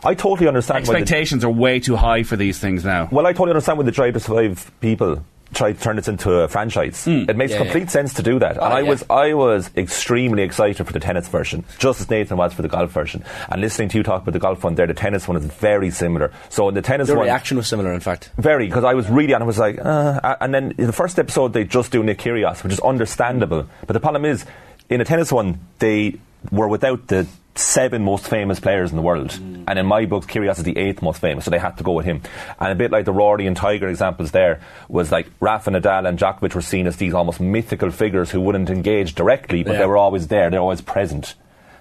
I 0.05 0.15
totally 0.15 0.49
understand 0.49 0.87
why 0.87 0.95
the, 0.95 0.99
expectations 1.01 1.45
are 1.45 1.51
way 1.51 1.81
too 1.81 1.97
high 1.97 2.23
for 2.23 2.37
these 2.37 2.59
things 2.59 2.85
now. 2.85 3.09
well, 3.13 3.27
I 3.27 3.33
totally 3.33 3.51
understand 3.51 3.79
why 3.79 3.85
the 3.85 3.91
Drive 3.93 4.15
to 4.15 4.21
Survive 4.21 4.71
people 4.81 5.25
try 5.53 5.73
to 5.73 5.79
turn 5.81 5.97
this 5.97 6.09
into 6.09 6.33
a 6.33 6.49
franchise. 6.49 7.07
It 7.07 7.37
makes 7.37 7.53
Yeah, 7.53 7.59
complete 7.59 7.85
yeah. 7.85 7.89
sense 7.89 8.15
to 8.15 8.23
do 8.23 8.39
that. 8.39 8.53
and 8.53 8.61
Oh, 8.61 8.65
I 8.77 8.81
yeah. 8.81 8.89
was 8.89 9.05
I 9.11 9.35
was 9.35 9.71
extremely 9.77 10.43
excited 10.43 10.87
for 10.87 10.93
the 10.93 11.01
tennis 11.01 11.29
version, 11.29 11.65
just 11.79 12.01
as 12.01 12.09
Nathan 12.11 12.37
was 12.37 12.53
for 12.55 12.63
the 12.63 12.69
golf 12.69 12.91
version. 12.91 13.25
And 13.51 13.61
listening 13.61 13.89
to 13.91 13.99
you 13.99 14.03
talk 14.03 14.23
about 14.23 14.33
the 14.33 14.39
golf 14.39 14.65
one 14.65 14.75
there, 14.75 14.87
the 14.87 14.95
tennis 14.95 15.29
one 15.29 15.37
is 15.37 15.45
very 15.45 15.91
similar. 15.91 16.33
So 16.49 16.69
in 16.69 16.75
the 16.75 16.83
tennis 16.83 17.09
The 17.09 17.15
one, 17.17 17.25
reaction 17.25 17.57
was 17.57 17.67
similar, 17.67 17.93
in 17.93 18.01
fact. 18.01 18.31
Very, 18.39 18.67
because 18.67 18.85
I 18.85 18.95
was 18.95 19.09
really, 19.09 19.33
and 19.35 19.43
I 19.43 19.47
was 19.47 19.59
like, 19.59 19.79
uh, 19.85 20.37
and 20.41 20.55
then 20.55 20.75
in 20.79 20.87
the 20.87 20.93
first 20.93 21.19
episode 21.19 21.53
they 21.53 21.65
just 21.65 21.93
do 21.93 22.03
Nick 22.03 22.19
Kyrgios, 22.19 22.63
which 22.65 22.73
is 22.73 22.81
understandable. 22.81 23.67
But 23.87 23.93
the 23.95 24.01
problem 24.01 24.25
is, 24.25 24.45
in 24.89 25.01
a 25.01 25.05
tennis 25.05 25.31
one, 25.33 25.61
they 25.79 26.17
were 26.51 26.69
without 26.69 27.07
the 27.09 27.27
seven 27.55 28.03
most 28.03 28.27
famous 28.29 28.61
players 28.61 28.91
in 28.91 28.97
the 28.97 29.03
world, 29.03 29.29
mm. 29.31 29.65
and 29.69 29.79
in 29.79 29.85
my 29.87 30.07
books, 30.07 30.27
Kyrgios 30.27 30.59
is 30.59 30.65
the 30.65 30.77
eighth 30.79 31.03
most 31.03 31.21
famous, 31.21 31.45
so 31.45 31.51
they 31.51 31.59
had 31.59 31.77
to 31.79 31.85
go 31.85 31.93
with 31.93 32.07
him. 32.07 32.23
And 32.59 32.73
a 32.73 32.75
bit 32.75 32.91
like 32.91 33.05
the 33.05 33.13
Rory 33.13 33.47
and 33.47 33.57
Tiger 33.57 33.89
examples, 33.89 34.31
there 34.31 34.61
was 34.89 35.13
like 35.13 35.27
Rafa 35.41 35.71
Nadal 35.71 36.09
and 36.09 36.19
Djokovic 36.19 36.55
were 36.55 36.63
seen 36.63 36.87
as 36.87 36.97
these 36.97 37.13
almost 37.15 37.41
mythical 37.41 37.91
figures 37.91 38.31
who 38.31 38.41
wouldn't 38.41 38.71
engage 38.71 39.15
directly, 39.15 39.63
but 39.63 39.73
Yeah. 39.73 39.79
they 39.81 39.87
were 39.87 39.99
always 39.99 40.29
there, 40.29 40.51
they're 40.51 40.61
always 40.61 40.81
present. 40.81 41.35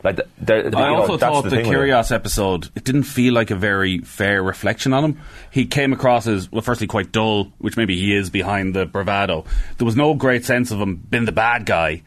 Like 0.03 0.15
the, 0.15 0.25
they're- 0.39 0.63
you 0.67 0.77
I 0.77 0.89
also 0.89 1.15
that's 1.15 1.31
thought 1.31 1.43
the 1.43 1.51
the 1.51 1.55
thing 1.57 1.67
with 1.69 1.77
it. 1.77 1.79
Kyrgios 1.89 2.11
episode, 2.11 2.69
it 2.75 2.83
didn't 2.83 3.03
feel 3.03 3.33
like 3.35 3.51
a 3.51 3.55
very 3.55 3.99
fair 3.99 4.41
reflection 4.41 4.93
on 4.93 5.03
him. 5.05 5.21
He 5.51 5.67
came 5.67 5.93
across 5.93 6.25
as, 6.25 6.51
well, 6.51 6.63
firstly, 6.63 6.87
quite 6.87 7.11
dull, 7.11 7.51
which 7.59 7.77
maybe 7.77 7.95
he 7.95 8.15
is 8.15 8.31
behind 8.31 8.73
the 8.73 8.87
bravado. 8.87 9.45
There 9.77 9.85
was 9.85 9.95
no 9.95 10.15
great 10.15 10.43
sense 10.43 10.71
of 10.71 10.79
him 10.81 10.95
being 10.95 11.25
the 11.25 11.31
bad 11.31 11.65
guy. 11.67 12.01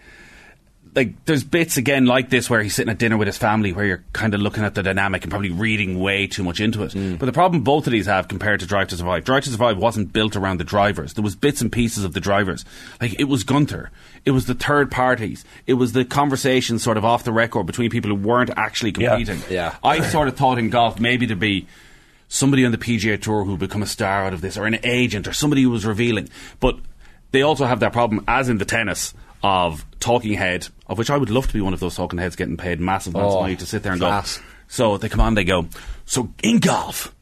Like, 0.95 1.25
there's 1.25 1.43
bits 1.43 1.77
again 1.77 2.07
like 2.07 2.31
this 2.31 2.49
where 2.49 2.63
he's 2.63 2.75
sitting 2.75 2.91
at 2.91 2.99
dinner 2.99 3.17
with 3.17 3.27
his 3.27 3.37
family 3.37 3.73
where 3.73 3.85
you're 3.85 4.05
kind 4.13 4.33
of 4.33 4.41
looking 4.41 4.63
at 4.63 4.75
the 4.75 4.83
dynamic 4.83 5.23
and 5.25 5.31
probably 5.31 5.51
reading 5.51 5.99
way 5.99 6.27
too 6.29 6.45
much 6.45 6.61
into 6.61 6.85
it. 6.85 6.93
Mm. 6.93 7.19
But 7.19 7.27
the 7.27 7.33
problem 7.33 7.65
both 7.65 7.87
of 7.87 7.93
these 7.93 8.07
have 8.07 8.29
compared 8.29 8.61
to 8.61 8.67
Drive 8.67 8.89
to 8.89 8.97
Survive, 8.97 9.25
Drive 9.25 9.45
to 9.45 9.51
Survive 9.51 9.77
wasn't 9.77 10.13
built 10.13 10.37
around 10.37 10.59
the 10.61 10.65
drivers. 10.65 11.15
There 11.15 11.25
was 11.25 11.35
bits 11.35 11.61
and 11.61 11.73
pieces 11.73 12.05
of 12.05 12.13
the 12.13 12.21
drivers. 12.21 12.65
Like, 13.01 13.19
it 13.19 13.25
was 13.25 13.43
Guenther. 13.45 13.89
It 14.25 14.31
was 14.31 14.47
the 14.47 14.55
third 14.55 14.91
parties. 14.91 15.45
It 15.67 15.75
was 15.75 15.93
the 15.93 16.05
conversation 16.05 16.79
sort 16.79 16.97
of 16.97 17.05
off 17.05 17.25
the 17.25 17.33
record 17.33 17.67
between 17.67 17.91
people 17.91 18.11
who 18.11 18.17
weren't 18.17 18.51
actually 18.57 18.95
Yeah. 18.97 19.11
competing. 19.17 19.43
Yeah. 19.51 19.75
I 19.83 20.01
sort 20.01 20.29
of 20.29 20.37
thought 20.37 20.59
in 20.59 20.71
golf 20.71 21.01
maybe 21.01 21.27
to 21.27 21.37
be 21.37 21.67
somebody 22.29 22.65
on 22.65 22.73
the 22.73 22.79
PGA 22.79 23.21
Tour 23.21 23.45
who 23.45 23.57
become 23.57 23.83
a 23.83 23.87
star 23.87 24.25
out 24.25 24.33
of 24.33 24.41
this, 24.41 24.57
or 24.57 24.65
an 24.67 24.79
agent, 24.85 25.27
or 25.27 25.33
somebody 25.33 25.63
who 25.63 25.71
was 25.71 25.85
revealing. 25.85 26.29
But 26.61 26.77
they 27.33 27.43
also 27.43 27.67
have 27.67 27.81
that 27.81 27.93
problem, 27.93 28.25
as 28.29 28.49
in 28.49 28.59
the 28.59 28.65
tennis, 28.65 29.13
of 29.45 29.85
talking 30.01 30.33
head, 30.33 30.67
of 30.87 30.97
which 30.97 31.11
I 31.11 31.19
would 31.19 31.29
love 31.29 31.47
to 31.49 31.53
be 31.53 31.61
one 31.61 31.75
of 31.75 31.81
those 31.81 31.95
talking 31.95 32.19
heads 32.19 32.35
getting 32.35 32.57
paid 32.57 32.81
massive 32.81 33.15
amounts 33.15 33.35
Oh, 33.35 33.39
of 33.39 33.43
money 33.43 33.57
to 33.57 33.67
sit 33.67 33.83
there 33.83 33.93
and 33.93 34.01
class. 34.01 34.39
go. 34.39 34.45
So 34.69 34.97
they 34.97 35.11
come 35.11 35.21
on, 35.21 35.35
they 35.35 35.45
go. 35.45 35.67
So 36.07 36.33
in 36.43 36.61
golf, 36.61 37.15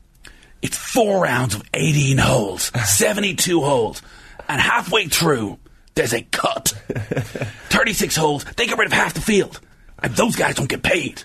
it's 0.63 0.77
four 0.79 1.25
rounds 1.25 1.57
of 1.57 1.63
18 1.75 2.19
holes, 2.19 2.71
72 2.97 3.61
holes, 3.61 4.03
and 4.49 4.61
halfway 4.61 5.09
through, 5.09 5.59
there's 5.97 6.15
a 6.15 6.23
cut. 6.23 6.69
36 7.71 8.15
holes, 8.17 8.45
they 8.57 8.67
get 8.67 8.79
rid 8.79 8.87
of 8.87 8.93
half 8.93 9.15
the 9.15 9.21
field, 9.21 9.61
and 9.99 10.15
those 10.15 10.37
guys 10.37 10.55
don't 10.55 10.69
get 10.69 10.83
paid. 10.85 11.23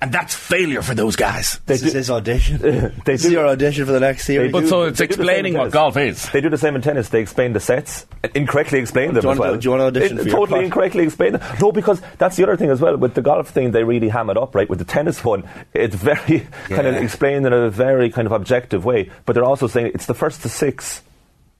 And 0.00 0.12
that's 0.12 0.32
failure 0.34 0.80
for 0.82 0.94
those 0.94 1.16
guys. 1.16 1.60
This 1.66 1.82
is 1.82 1.92
his 1.92 2.10
audition. 2.10 2.58
They 2.62 2.92
this 3.04 3.22
is 3.24 3.30
do- 3.30 3.32
your 3.32 3.46
audition 3.48 3.84
for 3.84 3.90
the 3.92 3.98
next 4.00 4.26
series. 4.26 4.52
But 4.52 4.60
do- 4.60 4.66
so 4.68 4.82
it's 4.84 4.98
they 4.98 5.06
do 5.06 5.08
the 5.08 5.14
same 5.16 5.22
explaining 5.24 5.54
what 5.54 5.70
golf 5.72 5.96
is. 5.96 6.28
They 6.30 6.40
do 6.40 6.48
the 6.50 6.58
same 6.58 6.76
in 6.76 6.82
tennis. 6.82 7.08
They 7.08 7.20
explain 7.20 7.52
the 7.52 7.60
sets, 7.60 8.06
incorrectly 8.34 8.78
explain 8.78 9.14
them 9.14 9.22
Do 9.22 9.26
you 9.28 9.32
as 9.32 9.38
want 9.38 9.38
to- 9.38 9.42
well. 9.52 9.56
do 9.58 9.64
you 9.64 9.70
want 9.70 9.80
to 9.80 9.86
audition 9.86 10.18
It- 10.18 10.22
for 10.24 10.30
Totally 10.30 10.48
part? 10.50 10.64
incorrectly 10.64 11.04
explain 11.04 11.32
them. 11.32 11.42
No, 11.60 11.72
because 11.72 12.00
that's 12.18 12.36
the 12.36 12.44
other 12.44 12.56
thing 12.56 12.70
as 12.70 12.80
well. 12.80 12.96
With 12.96 13.14
the 13.14 13.22
golf 13.22 13.48
thing, 13.48 13.72
they 13.72 13.82
really 13.82 14.08
ham 14.08 14.30
it 14.30 14.36
up, 14.36 14.54
right? 14.54 14.68
With 14.70 14.78
the 14.78 14.84
tennis 14.84 15.24
one, 15.24 15.42
it's 15.74 15.96
very 15.96 16.46
kind 16.68 16.86
of 16.86 16.94
explained 16.96 17.46
in 17.46 17.52
a 17.52 17.68
very 17.68 18.08
kind 18.10 18.26
of 18.26 18.32
objective 18.32 18.84
way. 18.84 19.10
But 19.26 19.32
they're 19.34 19.44
also 19.44 19.66
saying 19.66 19.92
it's 19.94 20.06
the 20.06 20.14
first 20.14 20.42
to 20.42 20.48
six 20.48 21.02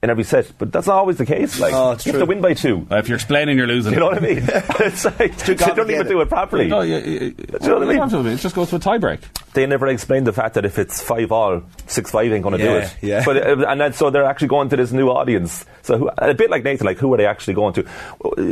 in 0.02 0.10
every 0.10 0.24
set. 0.24 0.52
But 0.58 0.72
that's 0.72 0.86
not 0.86 0.96
always 0.96 1.18
the 1.18 1.26
case. 1.26 1.58
Like, 1.58 1.72
Oh, 1.74 1.92
it's 1.92 2.06
you 2.06 2.12
have 2.12 2.20
to 2.22 2.26
win 2.26 2.40
by 2.40 2.54
two. 2.54 2.86
Uh, 2.90 2.96
if 2.96 3.08
you're 3.08 3.16
explaining, 3.16 3.58
you're 3.58 3.66
losing. 3.66 3.92
You 3.94 4.00
know 4.00 4.06
what 4.06 4.18
I 4.18 4.20
mean? 4.20 4.38
it's 4.46 5.04
like, 5.04 5.36
they 5.36 5.54
don't 5.54 5.90
even 5.90 6.06
do 6.06 6.20
it 6.20 6.28
properly. 6.28 6.68
No, 6.68 6.82
you, 6.82 6.98
you, 6.98 7.20
you 7.20 7.34
know 7.68 7.74
what 7.74 7.82
I 7.82 7.86
mean? 7.86 7.88
you 7.90 7.94
don't 7.98 8.10
have 8.10 8.22
to, 8.22 8.26
It 8.28 8.36
just 8.36 8.54
goes 8.54 8.70
to 8.70 8.76
a 8.76 8.78
tiebreak. 8.78 9.20
they 9.54 9.66
never 9.66 9.88
explained 9.88 10.26
the 10.26 10.32
fact 10.32 10.54
that 10.54 10.64
if 10.64 10.78
it's 10.78 11.02
five 11.02 11.32
all, 11.32 11.62
six 11.86 12.10
five 12.10 12.30
ain't 12.32 12.42
going 12.42 12.58
to 12.58 12.64
do 12.64 12.76
it. 12.76 12.96
yeah. 13.02 13.24
But 13.24 13.36
uh, 13.38 13.66
and 13.68 13.80
then, 13.80 13.92
so 13.92 14.10
they're 14.10 14.24
actually 14.24 14.48
going 14.48 14.68
to 14.68 14.76
this 14.76 14.92
new 14.92 15.08
audience. 15.08 15.64
So 15.82 15.98
who, 15.98 16.10
a 16.18 16.34
bit 16.34 16.50
like 16.50 16.62
Nathan, 16.64 16.86
like 16.86 16.98
who 16.98 17.12
are 17.14 17.16
they 17.16 17.26
actually 17.26 17.54
going 17.54 17.74
to? 17.74 17.82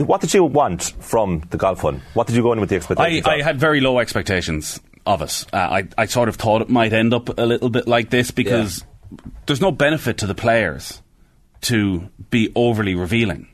What 0.04 0.20
did 0.20 0.35
you 0.35 0.44
want 0.44 0.94
from 1.00 1.42
the 1.50 1.59
golf 1.59 1.85
one? 1.85 2.02
What 2.14 2.26
did 2.26 2.35
you 2.35 2.42
go 2.42 2.52
in 2.52 2.61
with 2.61 2.70
the 2.70 2.76
I, 2.76 2.78
expectations? 2.78 3.26
I 3.26 3.37
of? 3.37 3.44
had 3.44 3.61
very 3.61 3.80
low 3.80 3.98
expectations 4.00 4.80
of 5.06 5.22
it. 5.22 5.46
Uh, 5.52 5.56
I, 5.56 5.88
I 5.96 6.06
sort 6.06 6.28
of 6.28 6.37
thought 6.37 6.62
it 6.62 6.68
might 6.68 6.92
end 6.92 7.14
up 7.14 7.38
a 7.38 7.46
little 7.46 7.70
bit 7.70 7.87
like 7.87 8.11
this 8.11 8.32
because 8.32 8.85
there's 9.46 9.61
no 9.61 9.70
benefit 9.70 10.18
to 10.18 10.26
the 10.26 10.35
players 10.35 11.00
to 11.66 12.09
be 12.31 12.50
overly 12.55 12.94
revealing. 12.94 13.48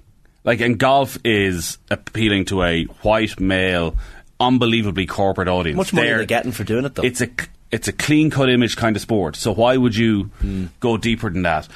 Like, 0.45 0.61
and 0.61 0.77
golf 0.79 1.19
is 1.25 1.79
appealing 1.91 2.47
to 2.47 2.63
a 2.63 2.85
white 3.03 3.39
male, 3.39 3.97
unbelievably 4.41 5.07
corporate 5.07 5.49
audience. 5.49 5.77
Much 5.77 5.93
money 5.93 6.09
They're- 6.09 6.25
getting 6.27 6.53
for 6.53 6.65
doing 6.65 6.85
it, 6.85 6.95
though. 6.95 7.03
It's 7.03 7.21
a 7.21 7.29
it's 7.71 7.89
a 7.89 7.93
clean 7.93 8.29
cut 8.29 8.51
image 8.51 8.77
kind 8.77 8.97
of 8.97 9.01
sport. 9.03 9.35
So 9.37 9.53
why 9.55 9.77
would 9.79 9.97
you 9.97 10.25
Hmm. 10.41 10.67
go 10.81 10.97
deeper 10.99 11.31
than 11.31 11.43
that? 11.43 11.69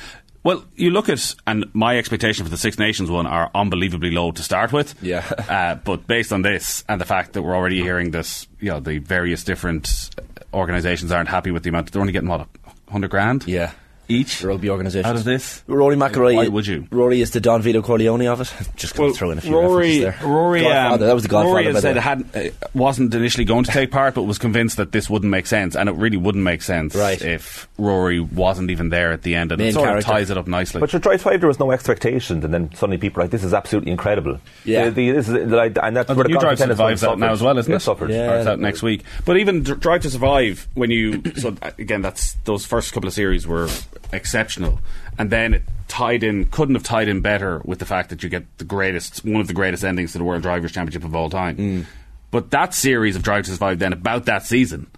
Well, 0.42 0.64
you 0.77 0.90
look 0.90 1.09
at 1.09 1.35
and 1.46 1.64
my 1.72 1.96
expectation 1.96 2.44
for 2.44 2.51
the 2.51 2.59
Six 2.59 2.79
Nations 2.79 3.11
one 3.11 3.27
are 3.27 3.51
unbelievably 3.55 4.11
low 4.11 4.31
to 4.33 4.42
start 4.42 4.72
with. 4.72 4.94
Yeah. 5.03 5.25
uh, 5.49 5.77
but 5.77 6.07
based 6.07 6.33
on 6.33 6.42
this 6.42 6.85
and 6.88 7.01
the 7.01 7.05
fact 7.07 7.33
that 7.33 7.42
we're 7.42 7.57
already 7.57 7.81
hearing 7.83 8.11
this, 8.11 8.46
you 8.61 8.70
know, 8.70 8.79
the 8.79 8.99
various 8.99 9.42
different 9.42 10.11
organisations 10.53 11.11
aren't 11.12 11.29
happy 11.31 11.51
with 11.51 11.62
the 11.62 11.70
amount. 11.70 11.90
They're 11.92 12.01
only 12.01 12.12
getting 12.12 12.29
what 12.29 12.46
hundred 12.90 13.11
grand. 13.11 13.44
yeah. 13.46 13.72
Each 14.09 14.42
rugby 14.42 14.71
organisation. 14.71 15.09
out 15.09 15.16
of 15.16 15.25
this. 15.25 15.62
Rory 15.66 15.97
McIlroy. 15.97 16.37
Why 16.37 16.49
would 16.49 16.66
you? 16.66 16.87
Rory 16.90 17.21
is 17.21 17.31
the 17.33 17.40
Don 17.40 17.62
Vito 17.62 17.83
Corleone 17.83 18.27
of 18.27 18.40
it. 18.40 18.53
Just 18.77 18.95
going 18.95 19.07
Well, 19.09 19.12
to 19.14 19.19
throw 19.19 19.31
in 19.33 19.38
a 19.38 19.40
few 19.40 19.53
Rory, 19.55 20.01
references 20.01 20.21
there. 20.21 20.29
Rory, 20.29 20.61
Godfather, 20.62 20.95
um, 20.95 21.09
that 21.09 21.14
was 21.14 21.23
the 21.25 21.29
Godfather. 21.29 21.53
Rory 21.55 21.64
by 21.64 21.69
has 21.73 21.75
the 21.75 21.81
said 21.83 21.97
way. 21.97 22.03
had, 22.03 22.53
uh, 22.53 22.69
wasn't 22.75 23.14
initially 23.14 23.45
going 23.45 23.64
to 23.64 23.71
take 23.73 23.90
part, 23.90 24.14
but 24.14 24.23
was 24.23 24.38
convinced 24.38 24.77
that 24.77 24.92
this 24.92 25.11
wouldn't 25.11 25.31
make 25.31 25.47
sense, 25.47 25.75
and 25.77 25.88
it 25.88 25.95
really 25.97 26.16
wouldn't 26.16 26.45
make 26.45 26.62
sense 26.62 26.95
Right. 26.95 27.21
if 27.21 27.69
Rory 27.79 28.21
wasn't 28.21 28.71
even 28.71 28.90
there 28.90 29.12
at 29.12 29.23
the 29.23 29.35
end, 29.35 29.53
and 29.53 29.59
Main 29.59 29.69
it 29.69 29.75
sort 29.75 29.87
character. 29.88 30.07
of 30.11 30.16
ties 30.16 30.31
it 30.31 30.38
up 30.38 30.47
nicely. 30.47 30.81
But 30.81 30.92
your 30.92 31.01
Drive 31.01 31.23
5, 31.23 31.40
there 31.40 31.49
was 31.49 31.59
no 31.59 31.71
expectation, 31.73 32.45
and 32.45 32.53
then 32.55 32.73
suddenly 32.75 32.99
people 32.99 33.21
are 33.21 33.25
like, 33.25 33.31
this 33.33 33.45
is 33.45 33.53
absolutely 33.55 33.90
incredible. 33.92 34.38
Yeah. 34.64 34.85
The, 34.87 34.90
the, 34.90 35.11
this 35.12 35.29
is, 35.29 35.35
like, 35.51 35.77
and 35.83 35.97
that's 35.97 36.11
Oh, 36.11 36.14
where 36.14 36.25
the 36.25 36.29
the 36.29 36.35
new 36.35 36.40
Drive 36.40 36.59
to 36.59 36.64
tennis 36.64 36.79
one 36.79 36.97
Survive's 36.97 37.05
out 37.05 37.19
now 37.19 37.33
as 37.33 37.42
well, 37.42 37.59
isn't 37.59 37.73
it? 37.73 37.81
suffered. 37.81 38.11
Yeah. 38.11 38.38
It's 38.38 38.47
out 38.47 38.61
next 38.61 38.83
week. 38.83 39.03
But 39.25 39.37
even 39.38 39.62
Dr- 39.62 39.81
Drive 39.81 40.03
to 40.03 40.11
Survive, 40.11 40.69
when 40.75 40.90
you 40.90 41.23
so 41.37 41.55
again, 41.79 42.03
that's 42.03 42.35
those 42.45 42.64
first 42.64 42.92
couple 42.92 43.09
of 43.09 43.14
series 43.14 43.47
were 43.47 43.69
exceptional, 44.12 44.81
and 45.19 45.31
then 45.31 45.55
it 45.55 45.62
tied 45.88 46.23
in, 46.23 46.47
couldn't 46.47 46.75
have 46.75 46.85
tied 46.85 47.09
in 47.09 47.21
better 47.21 47.61
with 47.64 47.79
the 47.79 47.87
fact 47.87 48.11
that 48.11 48.23
you 48.23 48.29
get 48.29 48.45
the 48.59 48.64
greatest, 48.64 49.25
one 49.25 49.40
of 49.40 49.47
the 49.47 49.55
greatest 49.55 49.85
endings 49.85 50.12
to 50.12 50.19
the 50.19 50.25
World 50.25 50.42
Drivers' 50.42 50.73
Championship 50.73 51.05
of 51.05 51.14
all 51.14 51.31
time. 51.31 51.57
Mm. 51.57 51.87
But 52.31 52.51
that 52.51 52.75
series 52.75 53.16
of 53.16 53.23
Drive 53.23 53.45
to 53.45 53.53
Survive, 53.53 53.79
then 53.79 53.92
about 53.92 54.27
that 54.27 54.45
season, 54.45 54.88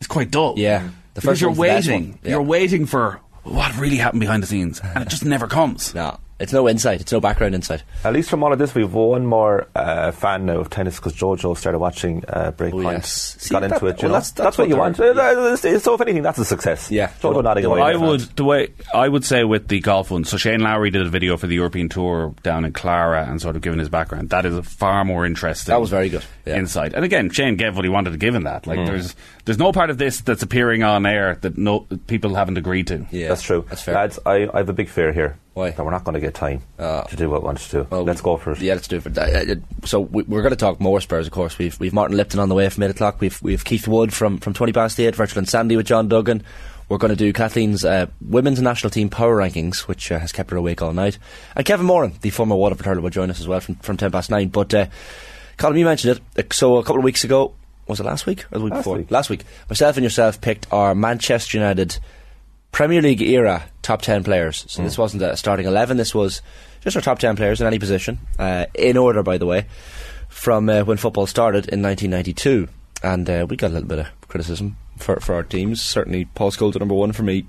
is 0.00 0.06
quite 0.06 0.30
dull. 0.30 0.54
Yeah. 0.56 0.88
The 1.14 1.20
because 1.22 1.40
you're 1.40 1.50
one's 1.50 1.58
the 1.58 1.66
best 1.66 1.88
waiting. 1.88 2.18
Yeah. 2.22 2.30
you're 2.30 2.42
waiting 2.42 2.86
for 2.86 3.20
what 3.44 3.76
really 3.78 3.96
happened 3.96 4.20
behind 4.20 4.42
the 4.42 4.46
scenes, 4.46 4.80
and 4.80 5.02
it 5.02 5.08
just 5.08 5.24
never 5.24 5.46
comes. 5.46 5.94
No, 5.94 6.18
it's 6.38 6.52
no 6.52 6.68
insight. 6.68 7.00
It's 7.00 7.12
no 7.12 7.20
background 7.20 7.54
insight. 7.54 7.82
At 8.04 8.12
least 8.12 8.28
from 8.30 8.42
all 8.42 8.52
of 8.52 8.58
this, 8.58 8.74
we've 8.74 8.92
one 8.92 9.26
more 9.26 9.68
uh, 9.74 10.10
fan 10.12 10.46
now 10.46 10.58
of 10.58 10.70
tennis 10.70 10.96
because 10.96 11.14
Jojo 11.14 11.56
started 11.56 11.78
watching 11.78 12.24
uh, 12.28 12.52
Breakpoint. 12.52 12.86
Oh, 12.86 12.90
yes. 12.90 13.36
See, 13.38 13.50
Got 13.52 13.64
into 13.64 13.86
it. 13.86 14.02
You 14.02 14.08
well, 14.08 14.08
know? 14.08 14.12
that's- 14.14 14.30
that's 14.32 14.58
what, 14.58 14.64
what 14.64 14.68
you 14.68 14.76
want. 14.76 14.96
they're- 14.96 15.18
Uh, 15.18 15.56
So 15.56 15.94
if 15.94 16.00
anything, 16.00 16.22
that's 16.22 16.38
a 16.38 16.44
success. 16.44 16.90
Yeah. 16.90 17.08
Jojo 17.22 17.42
nodding 17.42 17.64
away. 17.64 17.80
I 17.80 17.92
there. 17.92 18.00
would 18.00 18.20
the 18.20 18.44
way 18.44 18.68
I 18.92 19.08
would 19.08 19.24
say 19.24 19.44
with 19.44 19.68
the 19.68 19.80
golf 19.80 20.10
one. 20.10 20.24
So 20.24 20.36
Shane 20.36 20.60
Lowry 20.60 20.90
did 20.90 21.06
a 21.06 21.08
video 21.10 21.36
for 21.36 21.46
the 21.46 21.54
European 21.54 21.88
Tour 21.88 22.34
down 22.42 22.64
in 22.64 22.72
Clara 22.72 23.26
and 23.28 23.40
sort 23.40 23.56
of 23.56 23.62
giving 23.62 23.78
his 23.78 23.88
background. 23.88 24.30
That 24.30 24.44
is 24.46 24.56
a 24.56 24.62
far 24.62 25.04
more 25.04 25.24
interesting. 25.24 25.72
That 25.72 25.80
was 25.80 25.90
very 25.90 26.08
good, 26.08 26.24
yeah. 26.44 26.56
insight. 26.56 26.92
And 26.94 27.04
again, 27.04 27.30
Shane 27.30 27.56
gave 27.56 27.76
what 27.76 27.84
he 27.84 27.88
wanted 27.88 28.10
to 28.10 28.18
give 28.18 28.34
in 28.34 28.44
that. 28.44 28.66
Like 28.66 28.84
there's 28.86 29.14
there's 29.44 29.58
no 29.58 29.72
part 29.72 29.90
of 29.90 29.98
this 29.98 30.20
that's 30.20 30.42
appearing 30.42 30.82
on 30.82 31.06
air 31.06 31.38
that 31.40 31.56
no 31.56 31.80
people 32.06 32.34
haven't 32.34 32.58
agreed 32.58 32.88
to. 32.88 33.06
Yeah, 33.10 33.28
That's 33.28 33.42
true. 33.42 33.64
That's 33.68 33.82
fair. 33.82 33.94
Lads, 33.94 34.18
I, 34.26 34.48
I 34.52 34.58
have 34.58 34.68
a 34.68 34.72
big 34.74 34.88
fear 34.88 35.12
here. 35.12 35.38
Why? 35.56 35.70
That 35.70 35.82
we're 35.82 35.90
not 35.90 36.04
going 36.04 36.12
to 36.16 36.20
get 36.20 36.34
time 36.34 36.60
Uh, 36.78 37.04
to 37.04 37.16
do 37.16 37.30
what 37.30 37.40
we 37.40 37.46
want 37.46 37.58
to 37.60 37.70
do. 37.70 37.86
Well, 37.88 38.04
Let's 38.04 38.20
go 38.20 38.36
for 38.36 38.52
it. 38.52 38.60
Yeah, 38.60 38.74
let's 38.74 38.88
do 38.88 38.96
it. 38.96 39.02
For 39.04 39.08
that. 39.08 39.58
So 39.86 40.00
we, 40.00 40.22
we're 40.24 40.42
going 40.42 40.50
to 40.50 40.56
talk 40.56 40.80
more 40.80 41.00
Spurs, 41.00 41.26
of 41.26 41.32
course. 41.32 41.56
We've 41.56 41.80
we've 41.80 41.94
Martin 41.94 42.14
Lipton 42.14 42.38
on 42.40 42.50
the 42.50 42.54
way 42.54 42.68
from 42.68 42.82
eight 42.82 42.90
o'clock. 42.90 43.22
We've 43.22 43.40
we've 43.40 43.64
Keith 43.64 43.88
Wood 43.88 44.12
from 44.12 44.36
from 44.36 44.52
twenty 44.52 44.74
past 44.74 45.00
eight. 45.00 45.16
Virtual 45.16 45.38
and 45.38 45.48
Sandy 45.48 45.74
with 45.74 45.86
John 45.86 46.08
Duggan. 46.08 46.42
We're 46.90 46.98
going 46.98 47.08
to 47.10 47.16
do 47.16 47.32
Kathleen's 47.32 47.86
uh, 47.86 48.06
women's 48.20 48.60
national 48.60 48.90
team 48.90 49.08
power 49.08 49.34
rankings, 49.34 49.88
which 49.88 50.12
uh, 50.12 50.18
has 50.18 50.30
kept 50.30 50.50
her 50.50 50.58
awake 50.58 50.82
all 50.82 50.92
night. 50.92 51.18
And 51.56 51.64
Kevin 51.64 51.86
Moran, 51.86 52.12
the 52.20 52.28
former 52.30 52.54
Waterford 52.54 52.84
hurler, 52.86 53.00
will 53.00 53.10
join 53.10 53.30
us 53.30 53.40
as 53.40 53.48
well 53.48 53.60
from 53.60 53.76
from 53.76 53.96
ten 53.96 54.12
past 54.12 54.30
nine. 54.30 54.48
But 54.48 54.74
uh, 54.74 54.86
Colin, 55.56 55.78
you 55.78 55.86
mentioned 55.86 56.20
it. 56.36 56.52
So 56.52 56.76
a 56.76 56.82
couple 56.82 56.98
of 56.98 57.04
weeks 57.04 57.24
ago, 57.24 57.54
was 57.88 57.98
it 57.98 58.04
last 58.04 58.26
week 58.26 58.44
or 58.52 58.58
the 58.58 58.64
week 58.64 58.74
Last 58.74 58.80
before? 58.80 58.96
week. 58.98 59.10
Last 59.10 59.30
week, 59.30 59.44
myself 59.70 59.96
and 59.96 60.04
yourself 60.04 60.38
picked 60.42 60.70
our 60.70 60.94
Manchester 60.94 61.56
United 61.56 61.98
Premier 62.72 63.00
League 63.00 63.22
era 63.22 63.64
top 63.86 64.02
10 64.02 64.24
players. 64.24 64.64
So 64.68 64.82
this 64.82 64.98
wasn't 64.98 65.22
a 65.22 65.36
starting 65.36 65.66
11, 65.66 65.96
this 65.96 66.14
was 66.14 66.42
just 66.80 66.96
our 66.96 67.02
top 67.02 67.18
10 67.18 67.36
players 67.36 67.60
in 67.60 67.66
any 67.66 67.78
position, 67.78 68.18
uh, 68.38 68.66
in 68.74 68.96
order, 68.96 69.22
by 69.22 69.38
the 69.38 69.46
way, 69.46 69.66
from 70.28 70.68
uh, 70.68 70.82
when 70.82 70.96
football 70.96 71.26
started 71.26 71.68
in 71.68 71.82
1992. 71.82 72.68
And 73.02 73.30
uh, 73.30 73.46
we 73.48 73.56
got 73.56 73.70
a 73.70 73.74
little 73.74 73.88
bit 73.88 74.00
of 74.00 74.28
criticism 74.28 74.76
for, 74.98 75.20
for 75.20 75.34
our 75.34 75.42
teams. 75.42 75.80
Certainly, 75.80 76.26
Paul 76.34 76.50
Scholes 76.50 76.74
at 76.74 76.80
number 76.80 76.94
one 76.94 77.12
for 77.12 77.22
me 77.22 77.46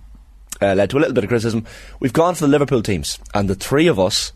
uh, 0.61 0.75
led 0.75 0.91
to 0.91 0.97
a 0.97 0.99
little 0.99 1.13
bit 1.13 1.23
of 1.23 1.29
criticism. 1.29 1.65
We've 1.99 2.13
gone 2.13 2.35
for 2.35 2.45
the 2.45 2.51
Liverpool 2.51 2.83
teams, 2.83 3.17
and 3.33 3.49
the 3.49 3.55
three 3.55 3.87
of 3.87 3.99
us 3.99 4.31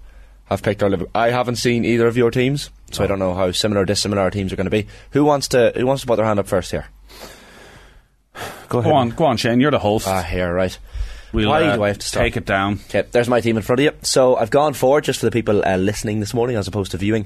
have 0.46 0.64
picked 0.64 0.82
our 0.82 0.90
Liverpool. 0.90 1.12
I 1.14 1.30
haven't 1.30 1.58
seen 1.58 1.86
either 1.86 2.08
of 2.08 2.18
your 2.18 2.32
teams, 2.32 2.72
so 2.92 3.04
I 3.04 3.08
don't 3.08 3.20
know 3.20 3.36
how 3.36 3.52
similar 3.52 3.82
or 3.82 3.86
dissimilar 3.86 4.22
our 4.22 4.32
teams 4.32 4.52
are 4.52 4.56
going 4.56 4.66
to 4.66 4.72
be. 4.72 4.88
Who 5.12 5.24
wants 5.24 5.48
to 5.50 5.72
Who 5.76 5.86
wants 5.86 6.02
to 6.02 6.08
put 6.08 6.16
their 6.16 6.26
hand 6.26 6.40
up 6.40 6.48
first 6.48 6.72
here? 6.72 6.88
Go 8.70 8.80
ahead. 8.80 8.92
Go 8.92 8.96
on, 8.96 9.10
go 9.10 9.26
on, 9.26 9.38
Shane. 9.38 9.60
You're 9.60 9.72
the 9.72 9.80
host. 9.80 10.08
Ah, 10.08 10.22
here, 10.22 10.54
right. 10.54 10.78
We'll, 11.34 11.50
Why 11.50 11.64
uh, 11.64 11.76
do 11.76 11.84
I 11.84 11.88
have 11.90 12.00
to 12.00 12.06
start? 12.08 12.26
take 12.26 12.38
it 12.38 12.46
down? 12.46 12.80
Okay, 12.90 13.04
there's 13.12 13.30
my 13.30 13.40
team 13.42 13.58
in 13.58 13.64
front 13.64 13.80
of 13.80 13.84
you. 13.86 13.92
So 14.02 14.36
I've 14.36 14.52
gone 14.52 14.74
for, 14.74 15.00
just 15.02 15.20
for 15.20 15.26
the 15.26 15.32
people 15.32 15.64
uh, 15.66 15.78
listening 15.78 16.20
this 16.20 16.34
morning 16.34 16.58
as 16.58 16.68
opposed 16.68 16.92
to 16.92 16.98
viewing, 16.98 17.26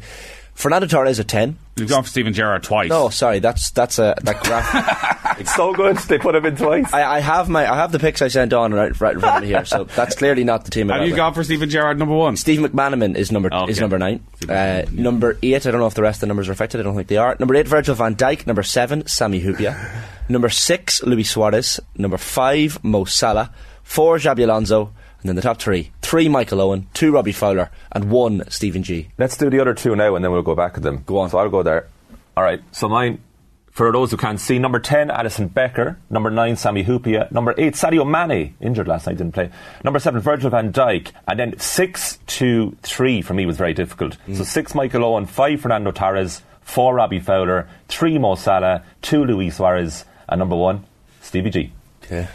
Fernando 0.54 0.88
Torres 0.88 1.20
at 1.20 1.28
10. 1.28 1.58
You've 1.76 1.89
gone 1.89 2.04
for 2.04 2.10
Steven 2.10 2.32
Gerrard 2.34 2.63
twice. 2.63 2.89
No, 2.89 3.10
sorry, 3.10 3.39
that's 3.39 3.72
that's 3.72 4.00
a 4.00 4.15
that 4.24 4.41
graph. 4.44 5.22
It's 5.38 5.54
so 5.54 5.74
good. 5.74 5.98
They 5.98 6.18
put 6.18 6.34
him 6.34 6.46
in 6.46 6.56
twice. 6.56 6.94
I, 6.94 7.18
I 7.18 7.20
have 7.20 7.50
my 7.50 7.70
I 7.70 7.76
have 7.76 7.91
the 7.91 8.00
picks 8.00 8.22
I 8.22 8.30
sent 8.30 8.54
on 8.54 8.74
right, 8.74 8.98
right 9.02 9.15
in 9.15 9.20
front 9.20 9.36
of 9.36 9.41
me 9.41 9.48
here, 9.50 9.65
so 9.65 9.84
that's 9.96 10.15
clearly 10.15 10.46
not 10.46 10.63
the 10.63 10.72
team. 10.72 10.89
I 10.89 10.96
Have 11.00 11.04
you 11.04 11.10
there. 11.10 11.18
gone 11.18 11.34
for 11.34 11.44
Steven 11.44 11.70
Gerrard 11.70 12.00
number 12.00 12.15
one? 12.15 12.38
Steve 12.38 12.62
McManaman 12.62 13.18
is 13.18 13.34
number 13.34 13.54
Okay. 13.54 13.70
is 13.70 13.82
number 13.82 14.00
nine. 14.00 14.24
Uh, 14.48 14.84
number 14.94 15.38
eight, 15.44 15.68
I 15.68 15.72
don't 15.72 15.82
know 15.82 15.88
if 15.88 15.94
the 15.94 16.04
rest 16.04 16.18
of 16.18 16.22
the 16.22 16.28
numbers 16.28 16.48
are 16.48 16.54
affected. 16.54 16.80
I 16.80 16.84
don't 16.84 16.96
think 16.96 17.10
they 17.10 17.18
are. 17.18 17.36
Number 17.38 17.54
eight, 17.56 17.68
Virgil 17.68 17.96
van 17.96 18.15
Dijk. 18.15 18.48
Number 18.48 18.63
seven, 18.63 19.06
Sami 19.08 19.41
Hyypiä. 19.41 19.76
number 20.30 20.48
six, 20.48 21.04
Luis 21.04 21.30
Suarez. 21.30 21.82
Number 21.98 22.18
five, 22.18 22.82
Mo 22.82 23.04
Salah. 23.04 23.52
Four, 23.86 24.17
Xabi 24.17 24.43
Alonso. 24.43 24.91
And 25.21 25.30
then 25.30 25.38
the 25.38 25.41
top 25.41 25.60
three: 25.60 25.91
three, 26.02 26.28
Michael 26.28 26.60
Owen. 26.60 26.88
Two, 26.93 27.13
Robbie 27.13 27.32
Fowler, 27.32 27.71
and 27.93 28.12
one, 28.12 28.43
Stephen 28.50 28.84
G. 28.84 29.08
Let's 29.17 29.38
do 29.38 29.50
the 29.50 29.62
other 29.62 29.74
two 29.74 29.95
now, 29.95 30.15
and 30.15 30.26
then 30.26 30.32
we'll 30.32 30.41
go 30.41 30.54
back 30.54 30.76
at 30.76 30.84
them. 30.84 31.04
Go 31.06 31.19
on. 31.19 31.30
So 31.30 31.38
I'll 31.38 31.50
go 31.50 31.63
there. 31.63 31.88
All 32.36 32.43
right. 32.43 32.62
So 32.71 32.89
mine, 32.89 33.24
for 33.71 33.91
those 33.91 34.12
who 34.12 34.17
can't 34.17 34.39
see, 34.39 34.60
number 34.60 34.80
ten, 34.80 35.10
Alisson 35.10 35.54
Becker. 35.54 35.98
Number 36.10 36.30
nine, 36.30 36.58
Sami 36.58 36.84
Hyypiä. 36.84 37.32
Number 37.32 37.56
eight, 37.58 37.74
Sadio 37.74 38.06
Mane, 38.06 38.56
injured 38.60 38.88
last 38.88 39.08
night, 39.08 39.17
didn't 39.17 39.34
play. 39.34 39.50
Number 39.84 40.00
seven, 40.00 40.19
Virgil 40.21 40.50
van 40.50 40.74
Dijk. 40.74 41.12
And 41.28 41.39
then 41.39 41.58
6, 41.58 42.19
2, 42.28 42.78
3 42.82 43.21
for 43.21 43.34
me 43.34 43.45
was 43.45 43.58
very 43.58 43.74
difficult. 43.74 44.17
So 44.28 44.43
mm. 44.43 44.45
six, 44.45 44.76
Michael 44.76 45.06
Owen. 45.06 45.26
Five, 45.26 45.62
Fernando 45.62 45.91
Torres. 45.91 46.41
Four, 46.62 46.95
Robbie 46.95 47.19
Fowler. 47.19 47.67
Three, 47.88 48.17
Mo 48.17 48.36
Salah. 48.36 48.84
Two, 49.02 49.24
Luis 49.24 49.56
Suarez. 49.56 50.06
And 50.28 50.39
number 50.39 50.56
one, 50.56 50.84
Stevie 51.21 51.52
G. 51.52 51.71
Okay, 52.04 52.28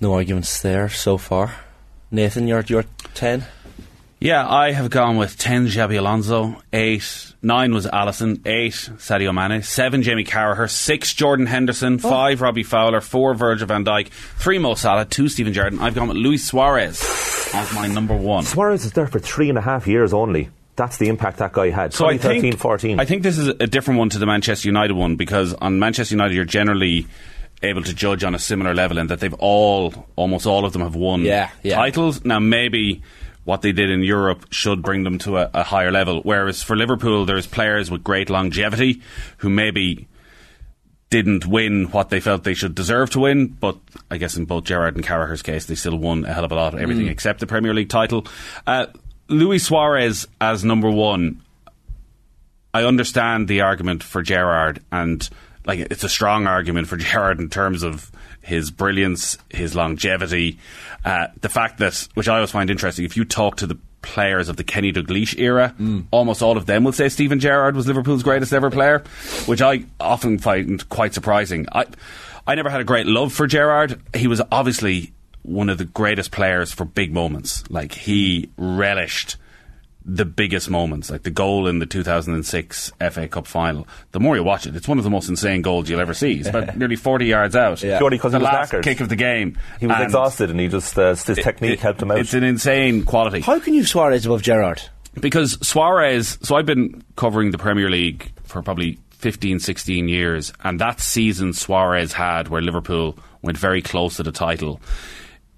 no 0.00 0.14
arguments 0.14 0.60
there 0.62 0.88
so 0.88 1.18
far. 1.18 1.54
Nathan, 2.10 2.46
you're 2.46 2.64
you're 2.66 2.84
ten. 3.14 3.44
Yeah, 4.18 4.48
I 4.48 4.72
have 4.72 4.88
gone 4.88 5.18
with 5.18 5.36
10 5.36 5.66
Xabi 5.66 5.98
Alonso, 5.98 6.62
8, 6.72 7.34
9 7.42 7.74
was 7.74 7.86
Alisson, 7.86 8.40
8 8.46 8.72
Sadio 8.72 9.34
Mane, 9.34 9.62
7 9.62 10.02
Jamie 10.02 10.24
Carragher, 10.24 10.70
6 10.70 11.12
Jordan 11.12 11.44
Henderson, 11.44 11.98
5 11.98 12.40
Robbie 12.40 12.62
Fowler, 12.62 13.02
4 13.02 13.34
Virgil 13.34 13.66
van 13.66 13.84
Dijk, 13.84 14.08
3 14.08 14.58
Mo 14.58 14.74
Salah, 14.74 15.04
2 15.04 15.28
Stephen 15.28 15.52
Jordan. 15.52 15.80
I've 15.80 15.94
gone 15.94 16.08
with 16.08 16.16
Luis 16.16 16.46
Suarez 16.46 16.98
as 17.52 17.74
my 17.74 17.88
number 17.88 18.16
1. 18.16 18.44
Suarez 18.44 18.86
is 18.86 18.92
there 18.92 19.06
for 19.06 19.18
three 19.18 19.50
and 19.50 19.58
a 19.58 19.60
half 19.60 19.86
years 19.86 20.14
only. 20.14 20.48
That's 20.76 20.96
the 20.96 21.08
impact 21.08 21.38
that 21.38 21.52
guy 21.52 21.68
had. 21.68 21.92
So 21.92 22.06
I 22.06 22.12
2013, 22.14 22.40
think 22.52 22.60
14. 22.60 23.00
I 23.00 23.04
think 23.04 23.22
this 23.22 23.36
is 23.36 23.48
a 23.48 23.66
different 23.66 23.98
one 23.98 24.08
to 24.10 24.18
the 24.18 24.26
Manchester 24.26 24.68
United 24.68 24.94
one 24.94 25.16
because 25.16 25.52
on 25.54 25.78
Manchester 25.78 26.14
United 26.14 26.34
you're 26.34 26.44
generally 26.44 27.06
able 27.62 27.82
to 27.82 27.94
judge 27.94 28.22
on 28.24 28.34
a 28.34 28.38
similar 28.38 28.74
level 28.74 28.98
in 28.98 29.06
that 29.08 29.20
they've 29.20 29.34
all 29.34 30.06
almost 30.16 30.46
all 30.46 30.64
of 30.64 30.72
them 30.72 30.82
have 30.82 30.94
won 30.94 31.22
Yeah, 31.22 31.50
yeah. 31.62 31.76
titles. 31.76 32.24
Now 32.24 32.38
maybe 32.38 33.02
what 33.44 33.62
they 33.62 33.72
did 33.72 33.90
in 33.90 34.02
Europe 34.02 34.46
should 34.50 34.82
bring 34.82 35.04
them 35.04 35.18
to 35.18 35.38
a, 35.38 35.50
a 35.54 35.62
higher 35.62 35.90
level. 35.92 36.20
Whereas 36.22 36.62
for 36.62 36.76
Liverpool 36.76 37.24
there's 37.24 37.46
players 37.46 37.90
with 37.90 38.04
great 38.04 38.28
longevity 38.28 39.02
who 39.38 39.48
maybe 39.48 40.06
didn't 41.08 41.46
win 41.46 41.84
what 41.92 42.10
they 42.10 42.18
felt 42.18 42.42
they 42.42 42.52
should 42.54 42.74
deserve 42.74 43.10
to 43.10 43.20
win, 43.20 43.46
but 43.46 43.78
I 44.10 44.18
guess 44.18 44.36
in 44.36 44.44
both 44.44 44.64
Gerrard 44.64 44.96
and 44.96 45.04
Carragher's 45.04 45.40
case, 45.42 45.66
they 45.66 45.76
still 45.76 45.96
won 45.96 46.24
a 46.24 46.32
hell 46.34 46.44
of 46.44 46.50
a 46.50 46.56
lot 46.56 46.74
of 46.74 46.80
everything 46.80 47.06
except 47.06 47.38
the 47.38 47.46
Premier 47.46 47.72
League 47.72 47.88
title. 47.88 48.26
Uh, 48.66 48.86
Luis 49.28 49.64
Suarez 49.66 50.26
as 50.40 50.64
number 50.64 50.90
one, 50.90 51.40
I 52.74 52.82
understand 52.82 53.46
the 53.46 53.60
argument 53.62 54.02
for 54.02 54.20
Gerrard, 54.22 54.82
and 54.90 55.26
like 55.66 55.80
it's 55.80 56.04
a 56.04 56.08
strong 56.08 56.46
argument 56.46 56.88
for 56.88 56.96
Gerrard 56.96 57.40
in 57.40 57.50
terms 57.50 57.82
of 57.82 58.10
his 58.40 58.70
brilliance, 58.70 59.36
his 59.50 59.74
longevity, 59.74 60.58
uh, 61.04 61.26
the 61.40 61.48
fact 61.48 61.78
that, 61.78 62.08
which 62.14 62.28
I 62.28 62.36
always 62.36 62.52
find 62.52 62.70
interesting, 62.70 63.04
if 63.04 63.16
you 63.16 63.24
talk 63.24 63.56
to 63.56 63.66
the 63.66 63.76
players 64.02 64.48
of 64.48 64.56
the 64.56 64.62
Kenny 64.62 64.92
Dalglish 64.92 65.36
era, 65.36 65.74
almost 66.12 66.40
all 66.40 66.56
of 66.56 66.66
them 66.66 66.84
will 66.84 66.92
say 66.92 67.08
Steven 67.08 67.40
Gerrard 67.40 67.74
was 67.74 67.88
Liverpool's 67.88 68.22
greatest 68.22 68.52
ever 68.52 68.70
player, 68.70 69.02
which 69.46 69.60
I 69.60 69.84
often 69.98 70.38
find 70.38 70.88
quite 70.88 71.12
surprising. 71.12 71.66
I, 71.72 71.86
I 72.46 72.54
never 72.54 72.70
had 72.70 72.80
a 72.80 72.84
great 72.84 73.06
love 73.06 73.32
for 73.32 73.48
Gerrard. 73.48 74.00
He 74.14 74.28
was 74.28 74.40
obviously 74.52 75.12
one 75.42 75.68
of 75.68 75.78
the 75.78 75.84
greatest 75.84 76.30
players 76.30 76.72
for 76.72 76.84
big 76.84 77.12
moments. 77.12 77.68
Like 77.68 77.92
he 77.92 78.50
relished 78.56 79.36
the 80.08 80.24
biggest 80.24 80.70
moments, 80.70 81.10
like 81.10 81.24
the 81.24 81.30
goal 81.32 81.66
in 81.66 81.80
the 81.80 81.86
2006 81.86 82.92
FA 83.10 83.26
Cup 83.28 83.46
final. 83.46 83.88
The 84.12 84.20
more 84.20 84.36
you 84.36 84.44
watch 84.44 84.64
it, 84.66 84.76
it's 84.76 84.86
one 84.86 84.98
of 84.98 85.04
the 85.04 85.10
most 85.10 85.28
insane 85.28 85.62
goals 85.62 85.90
you'll 85.90 85.98
ever 86.00 86.14
see. 86.14 86.34
It's 86.38 86.48
about 86.48 86.76
nearly 86.78 86.94
40 86.96 87.26
yards 87.26 87.56
out. 87.56 87.82
Yeah. 87.82 87.98
Purely 87.98 88.16
'cause 88.18 88.30
the 88.32 88.38
he 88.38 88.44
was 88.44 88.52
last 88.52 88.72
knackered. 88.72 88.82
kick 88.84 89.00
of 89.00 89.08
the 89.08 89.16
game. 89.16 89.58
he 89.80 89.86
was 89.88 89.96
And 89.96 90.04
exhausted 90.04 90.50
and 90.50 90.60
he 90.60 90.68
just, 90.68 90.96
uh, 90.96 91.08
his 91.14 91.24
technique 91.24 91.72
it- 91.72 91.80
helped 91.80 92.00
him 92.00 92.10
out. 92.12 92.18
It's 92.18 92.34
an 92.34 92.44
insane 92.44 93.02
quality 93.04 93.40
How 93.40 93.58
can 93.58 93.74
you 93.74 93.80
have 93.80 93.88
Suarez 93.88 94.24
above 94.26 94.42
Gerrard? 94.42 94.80
because 95.20 95.58
Suarez. 95.66 96.38
So 96.42 96.54
I've 96.56 96.66
been 96.66 97.02
covering 97.16 97.50
the 97.50 97.58
Premier 97.58 97.90
League 97.90 98.30
for 98.44 98.62
probably 98.62 98.98
15, 99.18 99.58
16 99.58 100.08
years, 100.08 100.52
and 100.62 100.78
that 100.78 101.00
season 101.00 101.52
Suarez 101.52 102.12
had, 102.12 102.48
where 102.48 102.60
Liverpool 102.62 103.18
went 103.42 103.56
very 103.58 103.80
close 103.82 104.16
to 104.18 104.22
the 104.22 104.30
title, 104.30 104.80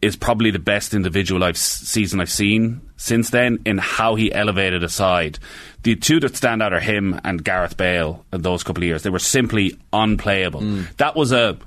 is 0.00 0.16
probably 0.16 0.50
the 0.50 0.58
best 0.58 0.94
individual 0.94 1.42
I've 1.42 1.56
season 1.56 2.20
I've 2.20 2.30
seen 2.30 2.80
since 2.96 3.30
then 3.30 3.58
in 3.66 3.78
how 3.78 4.14
he 4.14 4.32
elevated 4.32 4.84
a 4.84 4.88
side. 4.88 5.38
The 5.82 5.96
two 5.96 6.20
that 6.20 6.36
stand 6.36 6.62
out 6.62 6.72
are 6.72 6.80
him 6.80 7.20
and 7.24 7.42
Gareth 7.42 7.76
Bale 7.76 8.24
in 8.32 8.42
those 8.42 8.62
couple 8.62 8.82
of 8.82 8.86
years. 8.86 9.02
They 9.02 9.10
were 9.10 9.18
simply 9.18 9.76
unplayable. 9.92 10.60
That 10.98 11.16
was 11.16 11.32
a 11.32 11.58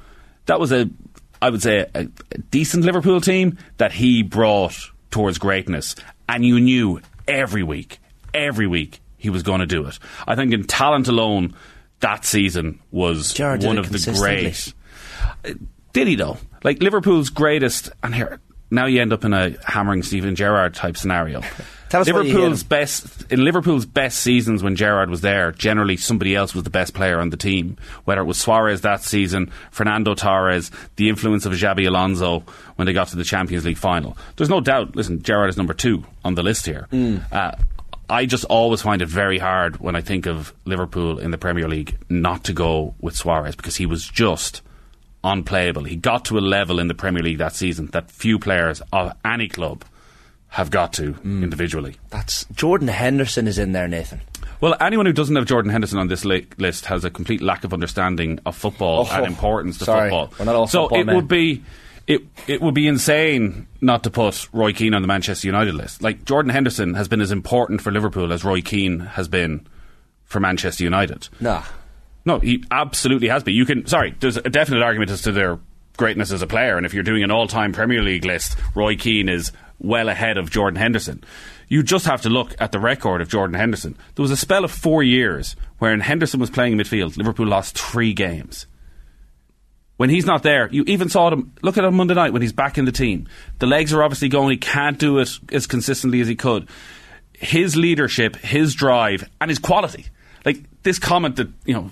that 0.46 0.60
was 0.60 0.72
a 0.72 0.89
I 1.41 1.50
would 1.50 1.62
say 1.62 1.88
a, 1.94 2.08
a 2.32 2.38
decent 2.50 2.86
Liverpool 2.86 3.20
team 3.20 3.58
that 3.78 3.91
he 3.91 4.24
brought 4.24 4.91
towards 5.10 5.38
greatness, 5.38 5.96
and 6.30 6.46
you 6.46 6.60
knew 6.60 7.02
every 7.28 7.63
week, 7.63 8.00
every 8.34 8.67
week 8.67 9.02
he 9.17 9.30
was 9.30 9.44
going 9.44 9.60
to 9.60 9.65
do 9.65 9.86
it. 9.88 10.00
I 10.28 10.36
think 10.36 10.54
in 10.54 10.65
talent 10.65 11.08
alone, 11.08 11.56
that 12.00 12.26
season 12.26 12.80
was 12.91 13.34
did 13.60 13.67
one 13.67 13.78
of 13.78 13.91
the 13.91 14.12
great. 14.17 14.74
Did 15.93 16.08
he 16.08 16.15
though? 16.15 16.38
Like 16.63 16.82
Liverpool's 16.82 17.30
greatest, 17.30 17.89
and 18.04 18.13
here 18.13 18.39
now 18.71 18.86
you 18.86 19.01
end 19.01 19.13
up 19.13 19.25
in 19.25 19.34
a 19.34 19.56
hammering 19.65 20.01
Steven 20.01 20.36
Gerrard 20.36 20.73
type 20.73 20.97
scenario. 20.97 21.41
Tell 21.89 21.99
us 21.99 22.10
why 22.10 22.21
you 22.21 22.34
Liverpool's 22.34 22.63
best 22.63 23.30
in 23.30 23.43
Liverpool's 23.43 23.86
best 23.86 24.19
seasons 24.19 24.63
when 24.63 24.77
Gerrard 24.77 25.10
was 25.10 25.19
there. 25.19 25.51
Generally, 25.51 25.97
somebody 25.97 26.34
else 26.34 26.56
was 26.56 26.63
the 26.63 26.69
best 26.69 26.93
player 26.93 27.19
on 27.19 27.32
the 27.32 27.38
team. 27.38 27.75
Whether 28.06 28.21
it 28.21 28.25
was 28.25 28.39
Suarez 28.39 28.80
that 28.82 29.04
season, 29.04 29.51
Fernando 29.71 30.15
Torres, 30.15 30.71
the 30.95 31.10
influence 31.10 31.45
of 31.45 31.51
Xabi 31.51 31.86
Alonso 31.86 32.45
when 32.77 32.86
they 32.86 32.93
got 32.93 33.10
to 33.10 33.17
the 33.17 33.25
Champions 33.25 33.65
League 33.65 33.77
final. 33.77 34.17
There's 34.38 34.49
no 34.49 34.62
doubt. 34.62 34.95
Listen, 34.95 35.21
Gerrard 35.21 35.49
is 35.49 35.58
number 35.58 35.73
two 35.73 36.06
on 36.23 36.36
the 36.36 36.43
list 36.43 36.65
here. 36.65 36.88
Mm. 36.93 37.30
Uh, 37.30 37.58
I 38.10 38.25
just 38.25 38.45
always 38.45 38.82
find 38.82 39.01
it 39.01 39.10
very 39.10 39.38
hard 39.38 39.82
when 39.82 39.97
I 39.97 40.01
think 40.01 40.27
of 40.27 40.54
Liverpool 40.63 41.19
in 41.19 41.32
the 41.32 41.38
Premier 41.38 41.67
League 41.67 41.97
not 42.08 42.45
to 42.45 42.54
go 42.54 42.95
with 43.01 43.17
Suarez 43.17 43.58
because 43.58 43.75
he 43.75 43.86
was 43.86 44.08
just 44.08 44.62
unplayable. 45.23 45.84
He 45.84 45.95
got 45.95 46.25
to 46.25 46.38
a 46.38 46.41
level 46.41 46.79
in 46.79 46.88
the 46.88 46.93
Premier 46.93 47.21
League 47.23 47.38
that 47.39 47.55
season 47.55 47.88
that 47.88 48.10
few 48.12 48.39
players 48.39 48.81
of 48.91 49.13
any 49.23 49.47
club 49.47 49.84
have 50.49 50.69
got 50.69 50.91
to 50.93 51.13
Mm. 51.13 51.43
individually. 51.43 51.95
That's 52.10 52.45
Jordan 52.53 52.89
Henderson 52.89 53.47
is 53.47 53.57
in 53.57 53.71
there, 53.71 53.88
Nathan. 53.88 54.21
Well, 54.60 54.75
anyone 54.81 55.05
who 55.05 55.13
doesn't 55.13 55.36
have 55.36 55.45
Jordan 55.45 55.71
Henderson 55.71 55.97
on 55.97 56.07
this 56.07 56.25
li- 56.25 56.45
list 56.57 56.86
has 56.88 57.05
a 57.05 57.10
complete 57.10 57.41
lack 57.41 57.63
of 57.63 57.73
understanding 57.73 58.39
of 58.45 58.55
football 58.55 59.07
Oh, 59.10 59.15
and 59.15 59.25
importance 59.27 59.77
to 59.79 59.86
sorry. 59.86 60.10
football. 60.10 60.34
We're 60.38 60.45
not 60.45 60.55
all 60.55 60.67
so 60.67 60.84
football 60.84 60.99
it 61.01 61.05
men. 61.05 61.15
would 61.15 61.27
be 61.27 61.63
it 62.07 62.21
it 62.47 62.62
would 62.62 62.73
be 62.73 62.88
insane 62.88 63.67
not 63.79 64.03
to 64.03 64.10
put 64.10 64.49
Roy 64.51 64.73
Keane 64.73 64.93
on 64.93 65.01
the 65.03 65.07
Manchester 65.07 65.47
United 65.47 65.73
list. 65.75 66.01
Like 66.03 66.25
Jordan 66.25 66.51
Henderson 66.51 66.95
has 66.95 67.07
been 67.07 67.21
as 67.21 67.31
important 67.31 67.79
for 67.81 67.91
Liverpool 67.91 68.34
as 68.34 68.43
Roy 68.43 68.60
Keane 68.62 68.99
has 68.99 69.27
been 69.27 69.65
for 70.25 70.39
Manchester 70.39 70.84
United. 70.84 71.29
Nah. 71.39 71.63
No, 72.25 72.39
he 72.39 72.63
absolutely 72.69 73.29
has 73.29 73.43
been. 73.43 73.55
You 73.55 73.65
can 73.65 73.86
sorry, 73.88 74.15
there's 74.19 74.38
a 74.38 74.49
definite 74.49 74.84
argument 74.84 75.12
as 75.12 75.23
to 75.23 75.31
their 75.31 75.60
greatness 75.97 76.31
as 76.31 76.41
a 76.41 76.47
player, 76.47 76.77
and 76.77 76.86
if 76.86 76.93
you're 76.93 77.03
doing 77.03 77.23
an 77.23 77.31
all-time 77.31 77.73
Premier 77.73 78.01
League 78.01 78.25
list, 78.25 78.57
Roy 78.75 78.95
Keane 78.95 79.29
is 79.29 79.51
well 79.79 80.10
ahead 80.10 80.38
of 80.38 80.49
Jordan 80.49 80.79
Henderson. 80.79 81.23
You 81.67 81.84
just 81.84 82.05
have 82.05 82.21
to 82.23 82.29
look 82.29 82.53
at 82.60 82.71
the 82.71 82.79
record 82.79 83.21
of 83.21 83.29
Jordan 83.29 83.55
Henderson. 83.55 83.97
There 84.15 84.23
was 84.23 84.31
a 84.31 84.38
spell 84.38 84.65
of 84.65 84.71
four 84.71 85.03
years 85.03 85.55
wherein 85.79 86.01
Henderson 86.01 86.39
was 86.39 86.49
playing 86.49 86.77
midfield. 86.77 87.17
Liverpool 87.17 87.47
lost 87.47 87.77
three 87.77 88.13
games. 88.13 88.67
When 89.97 90.10
he's 90.10 90.25
not 90.25 90.43
there, 90.43 90.67
you 90.69 90.84
even 90.88 91.10
saw 91.10 91.29
him. 91.29 91.53
Look 91.62 91.77
at 91.77 91.84
him 91.84 91.95
Monday 91.95 92.15
night 92.15 92.34
when 92.34 92.41
he's 92.41 92.51
back 92.51 92.77
in 92.77 92.86
the 92.86 92.91
team. 92.91 93.27
The 93.60 93.67
legs 93.67 93.93
are 93.93 94.03
obviously 94.03 94.29
going. 94.29 94.49
He 94.49 94.57
can't 94.57 94.97
do 94.97 95.19
it 95.19 95.39
as 95.51 95.67
consistently 95.67 96.21
as 96.21 96.27
he 96.27 96.36
could. 96.36 96.67
His 97.34 97.75
leadership, 97.75 98.36
his 98.38 98.73
drive, 98.73 99.29
and 99.39 99.49
his 99.49 99.60
quality. 99.60 100.07
Like 100.43 100.57
this 100.81 100.97
comment 100.97 101.36
that 101.36 101.49
you 101.65 101.75
know 101.75 101.91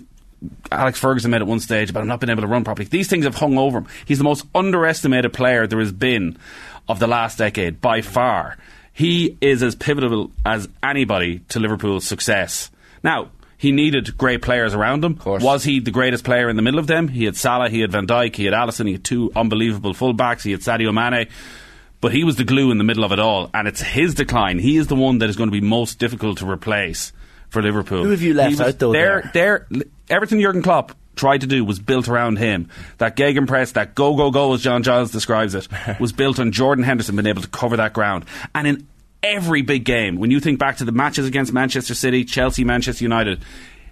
Alex 0.71 0.99
Ferguson 0.99 1.31
made 1.31 1.41
at 1.41 1.47
one 1.47 1.59
stage 1.59 1.89
about 1.89 2.01
him 2.01 2.07
not 2.07 2.19
being 2.19 2.29
able 2.29 2.41
to 2.41 2.47
run 2.47 2.63
properly. 2.63 2.87
These 2.87 3.07
things 3.07 3.25
have 3.25 3.35
hung 3.35 3.57
over 3.57 3.79
him. 3.79 3.87
He's 4.05 4.17
the 4.17 4.23
most 4.23 4.45
underestimated 4.55 5.33
player 5.33 5.67
there 5.67 5.79
has 5.79 5.91
been 5.91 6.37
of 6.87 6.99
the 6.99 7.07
last 7.07 7.37
decade 7.37 7.81
by 7.81 8.01
far. 8.01 8.57
He 8.93 9.37
is 9.41 9.63
as 9.63 9.75
pivotal 9.75 10.31
as 10.45 10.67
anybody 10.83 11.39
to 11.49 11.59
Liverpool's 11.59 12.05
success. 12.05 12.69
Now, 13.03 13.29
he 13.57 13.71
needed 13.71 14.17
great 14.17 14.41
players 14.41 14.73
around 14.73 15.03
him. 15.03 15.19
Was 15.25 15.63
he 15.65 15.79
the 15.79 15.91
greatest 15.91 16.23
player 16.23 16.49
in 16.49 16.55
the 16.55 16.61
middle 16.61 16.79
of 16.79 16.87
them? 16.87 17.09
He 17.09 17.25
had 17.25 17.35
Salah, 17.35 17.69
he 17.69 17.81
had 17.81 17.91
Van 17.91 18.07
Dijk, 18.07 18.35
he 18.35 18.45
had 18.45 18.53
Alisson, 18.53 18.85
he 18.85 18.93
had 18.93 19.03
two 19.03 19.31
unbelievable 19.35 19.93
fullbacks, 19.93 20.43
he 20.43 20.51
had 20.51 20.61
Sadio 20.61 20.93
Mane. 20.93 21.27
But 22.01 22.13
he 22.13 22.23
was 22.23 22.37
the 22.37 22.45
glue 22.45 22.71
in 22.71 22.77
the 22.77 22.85
middle 22.85 23.03
of 23.03 23.11
it 23.11 23.19
all, 23.19 23.49
and 23.53 23.67
it's 23.67 23.81
his 23.81 24.15
decline. 24.15 24.59
He 24.59 24.77
is 24.77 24.87
the 24.87 24.95
one 24.95 25.17
that 25.17 25.29
is 25.29 25.35
going 25.35 25.49
to 25.49 25.51
be 25.51 25.59
most 25.59 25.99
difficult 25.99 26.37
to 26.37 26.49
replace 26.49 27.11
for 27.49 27.61
Liverpool. 27.61 28.03
Who 28.03 28.11
have 28.11 28.21
you 28.21 28.33
left 28.33 28.61
out, 28.61 28.79
though, 28.79 28.93
There, 28.93 29.29
there, 29.33 29.67
everything 30.09 30.41
Jurgen 30.41 30.61
Klopp 30.61 30.93
tried 31.15 31.41
to 31.41 31.47
do 31.47 31.65
was 31.65 31.79
built 31.79 32.07
around 32.07 32.37
him. 32.37 32.69
That 32.97 33.15
gegenpress, 33.15 33.73
that 33.73 33.93
go 33.93 34.15
go 34.15 34.31
go, 34.31 34.53
as 34.53 34.61
John 34.61 34.83
Giles 34.83 35.11
describes 35.11 35.53
it, 35.53 35.67
was 35.99 36.11
built 36.11 36.39
on 36.39 36.51
Jordan 36.51 36.83
Henderson 36.83 37.15
being 37.15 37.27
able 37.27 37.41
to 37.41 37.47
cover 37.49 37.77
that 37.77 37.93
ground. 37.93 38.25
And 38.55 38.67
in 38.67 38.87
every 39.21 39.61
big 39.61 39.83
game, 39.83 40.17
when 40.17 40.31
you 40.31 40.39
think 40.39 40.59
back 40.59 40.77
to 40.77 40.85
the 40.85 40.91
matches 40.91 41.27
against 41.27 41.51
Manchester 41.51 41.93
City, 41.93 42.23
Chelsea, 42.25 42.63
Manchester 42.63 43.03
United. 43.03 43.41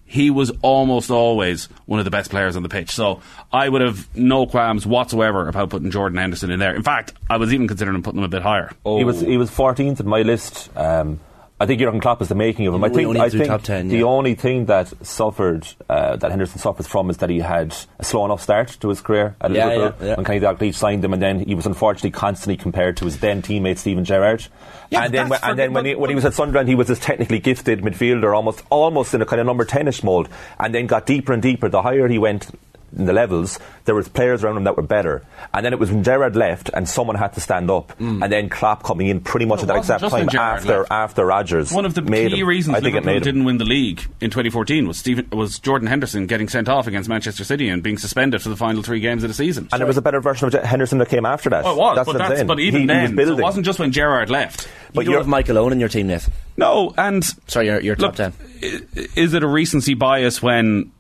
He 0.10 0.30
was 0.30 0.54
almost 0.62 1.12
always 1.12 1.66
one 1.86 2.00
of 2.00 2.06
the 2.06 2.12
best 2.12 2.32
players 2.32 2.56
on 2.56 2.64
the 2.64 2.70
pitch. 2.70 2.92
So 2.92 3.20
I 3.52 3.68
would 3.68 3.82
have 3.82 4.08
no 4.16 4.48
qualms 4.48 4.88
whatsoever 4.88 5.50
about 5.50 5.70
putting 5.70 5.92
Jordan 5.92 6.18
Henderson 6.18 6.50
in 6.50 6.62
there. 6.62 6.74
In 6.74 6.82
fact, 6.82 7.12
I 7.30 7.36
was 7.36 7.54
even 7.54 7.68
considering 7.68 8.02
putting 8.02 8.20
him 8.20 8.24
a 8.24 8.30
bit 8.30 8.42
higher. 8.42 8.72
He 8.86 9.04
was 9.04 9.20
he 9.20 9.36
was 9.36 9.52
14th 9.52 10.00
in 10.00 10.08
my 10.08 10.22
list. 10.22 10.70
Um, 10.78 11.20
I 11.60 11.65
think 11.65 11.80
Jurgen 11.80 12.00
Klopp 12.00 12.22
is 12.22 12.28
the 12.28 12.36
making 12.36 12.67
of 12.67 12.76
him. 12.76 12.84
I 12.84 12.89
think 12.89 13.08
only 13.08 13.20
I 13.20 13.30
think 13.30 13.48
top 13.48 13.63
10, 13.63 13.88
the 13.88 13.98
yeah. 13.98 14.04
only 14.04 14.36
thing 14.36 14.67
that 14.67 14.93
suffered 15.04 15.67
uh, 15.89 16.15
that 16.17 16.30
Henderson 16.30 16.60
suffers 16.60 16.86
from 16.86 17.10
is 17.10 17.17
that 17.17 17.32
he 17.32 17.39
had 17.39 17.76
a 17.98 18.04
slow 18.04 18.26
enough 18.26 18.41
start 18.41 18.78
to 18.82 18.89
his 18.89 19.02
career 19.02 19.36
at 19.41 19.52
Yeah, 19.52 19.65
Liverpool 19.65 19.96
yeah, 20.00 20.08
yeah. 20.10 20.15
when 20.17 20.26
Kenny 20.26 20.39
Dalglish 20.39 20.76
signed 20.76 21.04
him, 21.04 21.13
and 21.13 21.22
then 21.22 21.39
he 21.39 21.56
was 21.56 21.65
unfortunately 21.65 22.12
constantly 22.12 22.58
compared 22.58 22.98
to 22.98 23.06
his 23.06 23.20
then 23.20 23.41
teammate 23.41 23.80
Steven 23.80 24.06
Gerrard. 24.06 24.46
Yeah, 24.91 25.06
and 25.06 25.13
then 25.13 25.30
when, 25.30 25.39
and 25.41 25.58
then 25.58 25.74
when 25.74 25.86
he, 25.86 25.96
when 25.96 26.10
he 26.10 26.15
was 26.15 26.26
at 26.26 26.36
Sunderland, 26.36 26.70
he 26.70 26.76
was 26.76 26.88
this 26.88 27.00
technically 27.00 27.39
gifted 27.39 27.82
midfielder, 27.82 28.36
almost 28.36 28.63
almost 28.70 29.15
in 29.15 29.22
a 29.24 29.26
kind 29.26 29.39
of 29.39 29.48
number 29.48 29.65
10ish 29.65 30.04
mould, 30.04 30.30
and 30.60 30.76
then 30.76 30.86
got 30.86 31.08
deeper 31.08 31.34
and 31.34 31.41
deeper. 31.41 31.70
The 31.70 31.82
higher 31.82 32.08
he 32.08 32.20
went. 32.20 32.52
In 32.95 33.06
the 33.06 33.13
levels, 33.13 33.60
there 33.86 33.93
was 33.95 34.08
players 34.08 34.43
around 34.43 34.58
him 34.58 34.63
that 34.63 34.78
were 34.78 34.84
better, 34.84 35.23
and 35.54 35.65
then 35.65 35.73
it 35.73 35.80
was 35.80 35.91
when 35.91 36.04
Gerrard 36.04 36.36
left, 36.38 36.69
and 36.73 36.88
someone 36.88 37.15
had 37.17 37.34
to 37.34 37.41
stand 37.41 37.69
up, 37.69 37.89
mm. 38.00 38.23
and 38.23 38.32
then 38.32 38.47
Klopp 38.50 38.84
coming 38.84 39.08
in 39.08 39.19
pretty 39.19 39.45
much 39.45 39.60
It 39.60 39.63
at 39.63 39.67
that 39.67 39.78
exact 39.78 40.10
time 40.10 40.30
Gerrard 40.30 40.60
after 40.60 40.80
left. 40.80 40.91
after 40.91 41.26
Rodgers. 41.26 41.71
One 41.73 41.86
of 41.86 41.93
the 41.95 42.02
made 42.02 42.32
key 42.32 42.39
him. 42.39 42.47
reasons 42.47 42.76
I 42.78 42.80
think 42.80 42.93
Liverpool 42.95 43.13
made 43.13 43.23
didn't 43.23 43.43
win 43.43 43.58
the 43.58 43.65
league 43.65 44.02
in 44.21 44.30
2014 44.30 44.88
was 44.88 44.97
Stephen, 44.97 45.28
was 45.32 45.60
Jordan 45.60 45.88
Henderson 45.88 46.28
getting 46.28 46.47
sent 46.47 46.69
off 46.69 46.88
against 46.88 47.10
Manchester 47.10 47.43
City 47.43 47.67
and 47.67 47.84
being 47.84 47.97
suspended 47.97 48.41
for 48.41 48.50
the 48.50 48.56
final 48.56 48.82
three 48.84 49.02
games 49.02 49.23
of 49.23 49.30
the 49.30 49.34
season. 49.34 49.67
And 49.71 49.80
there 49.82 49.88
was 49.88 49.97
a 49.97 50.02
better 50.02 50.21
version 50.21 50.47
of 50.47 50.54
Henderson 50.54 50.97
that 51.00 51.10
came 51.10 51.26
after 51.26 51.50
that. 51.50 51.65
Oh, 51.65 51.73
it 51.73 51.78
was, 51.78 51.95
That's 51.97 52.06
but, 52.06 52.15
what 52.15 52.21
I'm 52.21 52.30
that's, 52.30 52.43
but 52.43 52.60
even 52.60 52.82
he, 52.82 52.82
he 52.84 52.88
then, 52.88 53.15
was 53.15 53.28
so 53.28 53.38
it 53.38 53.41
wasn't 53.41 53.65
just 53.65 53.80
when 53.80 53.91
Gerrard 53.91 54.30
left. 54.30 54.67
But 54.88 54.93
But 54.93 55.02
you 55.02 55.06
don't 55.08 55.12
you're- 55.12 55.19
have 55.23 55.28
Michael 55.28 55.58
Owen 55.58 55.73
in 55.73 55.80
your 55.82 55.89
team, 55.89 56.08
Nathan. 56.08 56.32
No, 56.56 56.93
and 56.97 57.23
Sorry, 57.47 57.67
your, 57.67 57.80
your 57.82 57.95
top 57.95 58.17
look, 58.17 58.34
10. 58.62 58.88
is 59.15 59.34
it 59.34 59.43
a 59.43 59.47
recency 59.47 59.93
bias 59.93 60.41
when, 60.41 60.91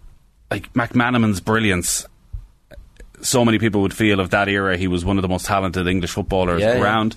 like 0.51 0.71
McManaman's 0.73 1.39
brilliance? 1.41 2.05
So 3.21 3.43
many 3.43 3.57
people 3.57 3.81
would 3.81 3.93
feel 3.93 4.19
of 4.19 4.29
that 4.29 4.47
era. 4.47 4.77
He 4.77 4.87
was 4.87 5.03
one 5.03 5.17
of 5.17 5.21
the 5.23 5.27
most 5.27 5.45
talented 5.47 5.87
English 5.87 6.11
footballers 6.11 6.61
Yeah, 6.61 6.75
yeah. 6.75 6.81
around. 6.83 7.15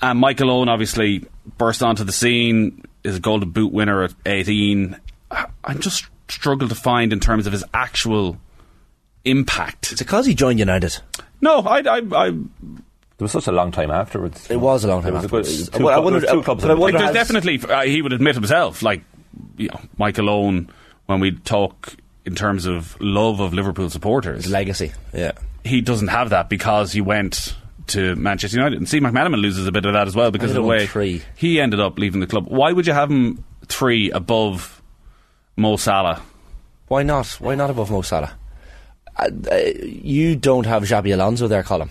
And 0.00 0.18
Michael 0.20 0.50
Owen 0.50 0.68
obviously 0.68 1.24
burst 1.58 1.82
onto 1.82 2.04
the 2.04 2.12
scene. 2.12 2.82
Is 3.02 3.16
a 3.16 3.20
Golden 3.20 3.50
Boot 3.50 3.72
winner 3.72 4.02
at 4.04 4.14
18. 4.24 4.96
I 5.30 5.46
I 5.64 5.74
just 5.74 6.06
struggle 6.28 6.68
to 6.68 6.74
find 6.74 7.12
in 7.12 7.20
terms 7.20 7.46
of 7.46 7.52
his 7.52 7.64
actual 7.72 8.36
impact. 9.24 9.92
It's 9.92 10.00
because 10.02 10.26
he 10.26 10.34
joined 10.34 10.58
United. 10.58 10.96
No, 11.40 11.60
I, 11.60 11.78
I, 11.80 11.96
I 12.12 12.30
There 12.30 12.40
was 13.20 13.32
such 13.32 13.46
a 13.46 13.52
long 13.52 13.70
time 13.72 13.90
afterwards. 13.90 14.50
It 14.50 14.56
was 14.56 14.84
a 14.84 14.88
long 14.88 15.02
time 15.02 15.14
was 15.14 15.24
a 15.24 15.28
good- 15.28 15.46
afterwards. 15.46 15.70
two 15.70 15.84
Well, 15.84 15.94
I 15.94 15.98
wondered- 15.98 16.22
there 16.22 16.34
was 16.36 16.42
two 16.42 16.44
clubs 16.44 16.62
but 16.62 16.70
I 16.70 16.74
in 16.74 16.78
the 16.78 16.84
like 16.84 16.94
there's 16.98 17.12
definitely 17.14 17.60
uh, 17.68 17.82
he 17.82 18.02
would 18.02 18.12
admit 18.12 18.34
himself 18.34 18.82
like 18.82 19.02
you 19.56 19.68
know 19.68 19.80
Michael 19.98 20.28
Owen 20.30 20.70
when 21.06 21.20
we 21.20 21.32
talk 21.32 21.94
in 22.26 22.34
terms 22.34 22.66
of 22.66 22.96
love 23.00 23.40
of 23.40 23.54
Liverpool 23.54 23.88
supporters 23.88 24.44
His 24.44 24.52
legacy. 24.52 24.92
Yeah. 25.14 25.32
he 25.64 25.80
doesn't 25.80 26.08
have 26.08 26.30
that 26.30 26.48
because 26.48 26.92
he 26.92 27.00
went 27.00 27.54
to 27.88 28.16
Manchester 28.16 28.56
United 28.58 28.76
and 28.78 28.88
Steve 28.88 29.02
McManaman 29.02 29.40
loses 29.40 29.66
a 29.66 29.72
bit 29.72 29.84
of 29.86 29.92
that 29.92 30.08
as 30.08 30.14
well 30.16 30.30
because 30.30 30.50
of 30.50 30.56
the 30.56 30.62
way 30.62 30.86
three. 30.86 31.22
he 31.36 31.60
ended 31.60 31.80
up 31.80 31.98
leaving 31.98 32.20
the 32.20 32.26
club 32.26 32.46
why 32.48 32.72
would 32.72 32.86
you 32.86 32.92
have 32.92 33.10
him 33.10 33.44
three 33.66 34.10
above 34.10 34.82
Mo 35.56 35.76
Salah 35.76 36.20
Why 36.88 37.02
not? 37.02 37.26
Why 37.40 37.54
not 37.54 37.70
above 37.70 37.90
Mo 37.90 38.02
Salah? 38.02 38.36
Uh, 39.16 39.30
uh, 39.50 39.56
you 39.84 40.36
don't 40.36 40.66
have 40.66 40.82
Xabi 40.82 41.14
Alonso 41.14 41.48
there, 41.48 41.62
Colin. 41.62 41.88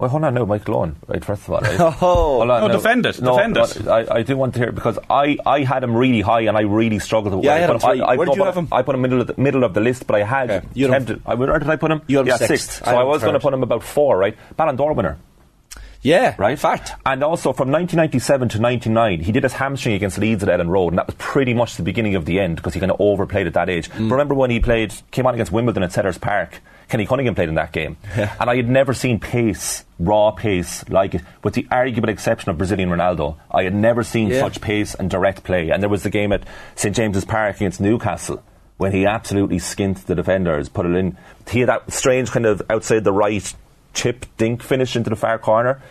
Well, 0.00 0.08
hold 0.10 0.22
on 0.22 0.34
now, 0.34 0.44
Michael 0.44 0.76
Owen, 0.76 0.94
right, 1.08 1.24
first 1.24 1.42
of 1.42 1.50
all. 1.50 1.60
Right? 1.60 1.80
Oh. 1.80 1.90
Hold 1.90 2.50
on 2.50 2.60
No, 2.60 2.66
now. 2.68 2.72
defend 2.74 3.04
it, 3.04 3.20
No, 3.20 3.34
defend 3.36 3.56
it. 3.56 3.88
I, 3.88 4.18
I 4.18 4.22
do 4.22 4.36
want 4.36 4.54
to 4.54 4.60
hear 4.60 4.68
it 4.68 4.76
because 4.76 4.96
I, 5.10 5.36
I 5.44 5.64
had 5.64 5.82
him 5.82 5.96
really 5.96 6.20
high 6.20 6.42
and 6.42 6.56
I 6.56 6.60
really 6.60 7.00
struggled 7.00 7.34
with 7.34 7.44
Yeah, 7.44 7.50
I 7.50 7.54
where 7.54 7.60
had 7.62 7.70
him 7.70 7.80
put 7.80 7.90
three. 7.90 8.00
Where 8.00 8.16
no, 8.16 8.24
did 8.26 8.34
you 8.34 8.38
but 8.42 8.44
have 8.46 8.56
him? 8.56 8.68
I 8.70 8.82
put 8.82 8.94
him 8.94 9.00
middle 9.02 9.20
of 9.20 9.26
the, 9.26 9.34
middle 9.36 9.64
of 9.64 9.74
the 9.74 9.80
list, 9.80 10.06
but 10.06 10.14
I 10.14 10.22
had 10.22 10.50
Okay. 10.52 10.66
You 10.74 10.86
had 10.86 11.02
him- 11.02 11.06
tempted. 11.06 11.22
I, 11.28 11.34
where 11.34 11.58
did 11.58 11.68
I 11.68 11.74
put 11.74 11.90
him? 11.90 12.02
You 12.06 12.18
had 12.18 12.26
him 12.26 12.28
yeah, 12.28 12.36
sixth. 12.36 12.70
sixth. 12.70 12.84
So 12.84 12.90
had 12.92 12.94
I 13.00 13.02
was 13.02 13.22
going 13.22 13.34
to 13.34 13.40
put 13.40 13.52
him 13.52 13.64
about 13.64 13.82
four, 13.82 14.16
right? 14.16 14.36
Ballon 14.56 14.76
d'Or 14.76 14.92
winner. 14.92 15.18
Yeah, 16.08 16.34
right. 16.38 16.58
fact. 16.58 16.92
And 17.04 17.22
also 17.22 17.52
from 17.52 17.70
1997 17.70 18.48
to 18.50 18.58
99, 18.60 19.20
he 19.20 19.32
did 19.32 19.42
his 19.42 19.52
hamstring 19.52 19.94
against 19.94 20.18
Leeds 20.18 20.42
at 20.42 20.48
Elland 20.48 20.68
Road, 20.70 20.88
and 20.88 20.98
that 20.98 21.06
was 21.06 21.16
pretty 21.18 21.54
much 21.54 21.76
the 21.76 21.82
beginning 21.82 22.14
of 22.14 22.24
the 22.24 22.40
end 22.40 22.56
because 22.56 22.74
he 22.74 22.80
kind 22.80 22.90
of 22.90 23.00
overplayed 23.00 23.46
at 23.46 23.54
that 23.54 23.68
age. 23.68 23.90
Mm. 23.90 24.10
Remember 24.10 24.34
when 24.34 24.50
he 24.50 24.58
played, 24.60 24.94
came 25.10 25.26
on 25.26 25.34
against 25.34 25.52
Wimbledon 25.52 25.82
at 25.82 25.90
Selhurst 25.90 26.20
Park. 26.20 26.60
Kenny 26.88 27.04
Cunningham 27.04 27.34
played 27.34 27.50
in 27.50 27.56
that 27.56 27.72
game, 27.72 27.98
and 28.16 28.48
I 28.48 28.56
had 28.56 28.66
never 28.66 28.94
seen 28.94 29.20
pace, 29.20 29.84
raw 29.98 30.30
pace 30.30 30.88
like 30.88 31.14
it, 31.16 31.22
with 31.44 31.52
the 31.52 31.66
arguable 31.70 32.08
exception 32.08 32.48
of 32.50 32.56
Brazilian 32.56 32.88
Ronaldo. 32.88 33.36
I 33.50 33.64
had 33.64 33.74
never 33.74 34.02
seen 34.02 34.28
Yeah. 34.30 34.40
such 34.40 34.62
pace 34.62 34.94
and 34.94 35.10
direct 35.10 35.44
play. 35.44 35.68
And 35.68 35.82
there 35.82 35.90
was 35.90 36.02
the 36.02 36.08
game 36.08 36.32
at 36.32 36.44
St 36.76 36.96
James's 36.96 37.26
Park 37.26 37.56
against 37.56 37.78
Newcastle 37.78 38.42
when 38.78 38.92
he 38.92 39.04
absolutely 39.04 39.58
skint 39.58 40.06
the 40.06 40.14
defenders, 40.14 40.70
put 40.70 40.86
it 40.86 40.94
in. 40.96 41.18
He 41.50 41.60
had 41.60 41.68
that 41.68 41.92
strange 41.92 42.30
kind 42.30 42.46
of 42.46 42.62
outside 42.70 43.04
the 43.04 43.12
right 43.12 43.52
chip 43.98 44.24
dink 44.36 44.62
finish 44.62 44.94
into 44.96 45.10
the 45.10 45.16
far 45.16 45.38
corner. 45.38 45.82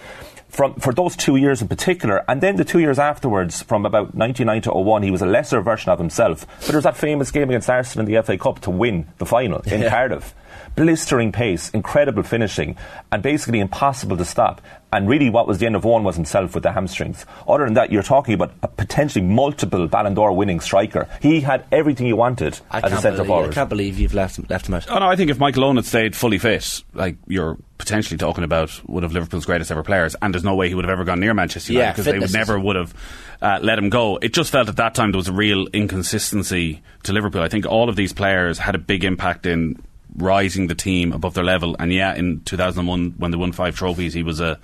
From, 0.50 0.76
for 0.76 0.94
those 0.94 1.18
two 1.18 1.36
years 1.36 1.62
in 1.62 1.68
particular, 1.68 2.24
and 2.30 2.40
then 2.40 2.56
the 2.56 2.64
two 2.64 2.80
years 2.80 2.98
afterwards, 2.98 3.62
from 3.64 3.86
about 3.86 4.16
99 4.16 4.62
to 4.62 4.72
01, 4.72 5.04
he 5.04 5.12
was 5.12 5.22
a 5.22 5.26
lesser 5.26 5.60
version 5.62 5.92
of 5.92 6.00
himself. 6.00 6.48
But 6.60 6.68
there 6.68 6.78
was 6.78 6.86
that 6.86 6.96
famous 6.96 7.32
game 7.32 7.50
against 7.50 7.70
Arsenal 7.70 8.08
in 8.08 8.14
the 8.14 8.22
FA 8.24 8.38
Cup 8.38 8.62
to 8.62 8.70
win 8.72 9.08
the 9.18 9.26
final 9.26 9.60
in 9.66 9.82
Yeah. 9.82 9.90
Cardiff. 9.90 10.34
Blistering 10.78 11.34
pace, 11.34 11.70
incredible 11.72 12.24
finishing, 12.24 12.78
and 13.12 13.22
basically 13.22 13.60
impossible 13.60 14.16
to 14.16 14.24
stop. 14.26 14.62
And 14.98 15.08
really, 15.08 15.30
what 15.30 15.48
was 15.48 15.60
the 15.60 15.68
end 15.68 15.76
of 15.76 15.84
one 15.84 16.04
was 16.04 16.16
himself 16.16 16.56
with 16.56 16.64
the 16.64 16.72
hamstrings. 16.72 17.24
Other 17.48 17.66
than 17.66 17.76
that, 17.76 17.92
you're 17.92 18.02
talking 18.02 18.34
about 18.34 18.52
a 18.64 18.68
potentially 18.68 19.24
multiple 19.24 19.88
Ballon 19.88 20.16
d'Or 20.16 20.34
winning 20.34 20.60
striker. 20.60 21.08
He 21.22 21.40
had 21.40 21.64
everything 21.72 22.08
he 22.08 22.14
wanted 22.14 22.60
I 22.72 22.80
as 22.80 22.86
a 22.86 22.90
can't, 22.90 23.02
centre 23.04 23.24
believe, 23.24 23.52
I 23.52 23.54
can't 23.54 23.70
believe 23.70 24.00
you've 24.00 24.16
left 24.16 24.40
him, 24.40 24.48
left 24.50 24.68
him 24.68 24.74
out. 24.74 24.90
Oh 24.90 24.98
no, 24.98 25.08
I 25.08 25.16
think 25.16 25.30
if 25.30 25.38
Michael 25.38 25.66
Owen 25.66 25.76
had 25.76 25.86
stayed 25.86 26.16
fully 26.16 26.40
fit, 26.40 26.82
like 26.96 27.18
you're 27.28 27.60
potentially 27.78 28.18
talking 28.18 28.44
about 28.44 28.72
one 28.90 29.04
of 29.04 29.14
Liverpool's 29.14 29.46
greatest 29.46 29.70
ever 29.70 29.84
players, 29.84 30.16
and 30.20 30.34
there's 30.34 30.44
no 30.44 30.56
way 30.56 30.68
he 30.68 30.74
would 30.74 30.84
have 30.84 30.92
ever 30.92 31.04
gone 31.04 31.20
near 31.20 31.36
Manchester 31.36 31.74
United 31.74 31.86
Yeah, 31.86 31.92
because 31.92 32.06
they 32.06 32.18
would 32.18 32.34
never 32.34 32.60
would 32.60 32.76
have 32.76 32.96
uh, 33.40 33.60
let 33.62 33.78
him 33.78 33.92
go. 33.92 34.18
It 34.18 34.34
just 34.34 34.52
felt 34.52 34.68
at 34.68 34.78
that 34.78 34.96
time 34.96 35.12
there 35.12 35.20
was 35.20 35.28
a 35.28 35.34
real 35.34 35.68
inconsistency 35.68 36.82
to 37.04 37.14
Liverpool. 37.14 37.44
I 37.44 37.50
think 37.50 37.68
all 37.68 37.88
of 37.88 37.96
these 37.96 38.14
players 38.14 38.58
had 38.58 38.74
a 38.74 38.80
big 38.80 39.04
impact 39.04 39.46
in 39.46 39.80
rising 40.16 40.66
the 40.66 40.74
team 40.74 41.14
above 41.14 41.36
their 41.36 41.44
level, 41.44 41.76
and 41.78 41.94
yeah, 41.94 42.16
in 42.16 42.42
2001 42.46 43.14
when 43.18 43.30
they 43.30 43.38
won 43.38 43.52
five 43.52 43.76
trophies, 43.76 44.16
he 44.16 44.24
was 44.24 44.42
a 44.42 44.60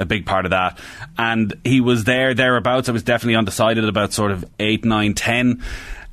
a 0.00 0.06
big 0.06 0.26
part 0.26 0.46
of 0.46 0.50
that. 0.50 0.78
And 1.16 1.54
he 1.62 1.80
was 1.80 2.04
there, 2.04 2.34
thereabouts. 2.34 2.88
I 2.88 2.92
was 2.92 3.04
definitely 3.04 3.36
undecided 3.36 3.84
about 3.84 4.12
sort 4.12 4.32
of 4.32 4.44
8, 4.58 4.84
9, 4.84 5.14
10. 5.14 5.62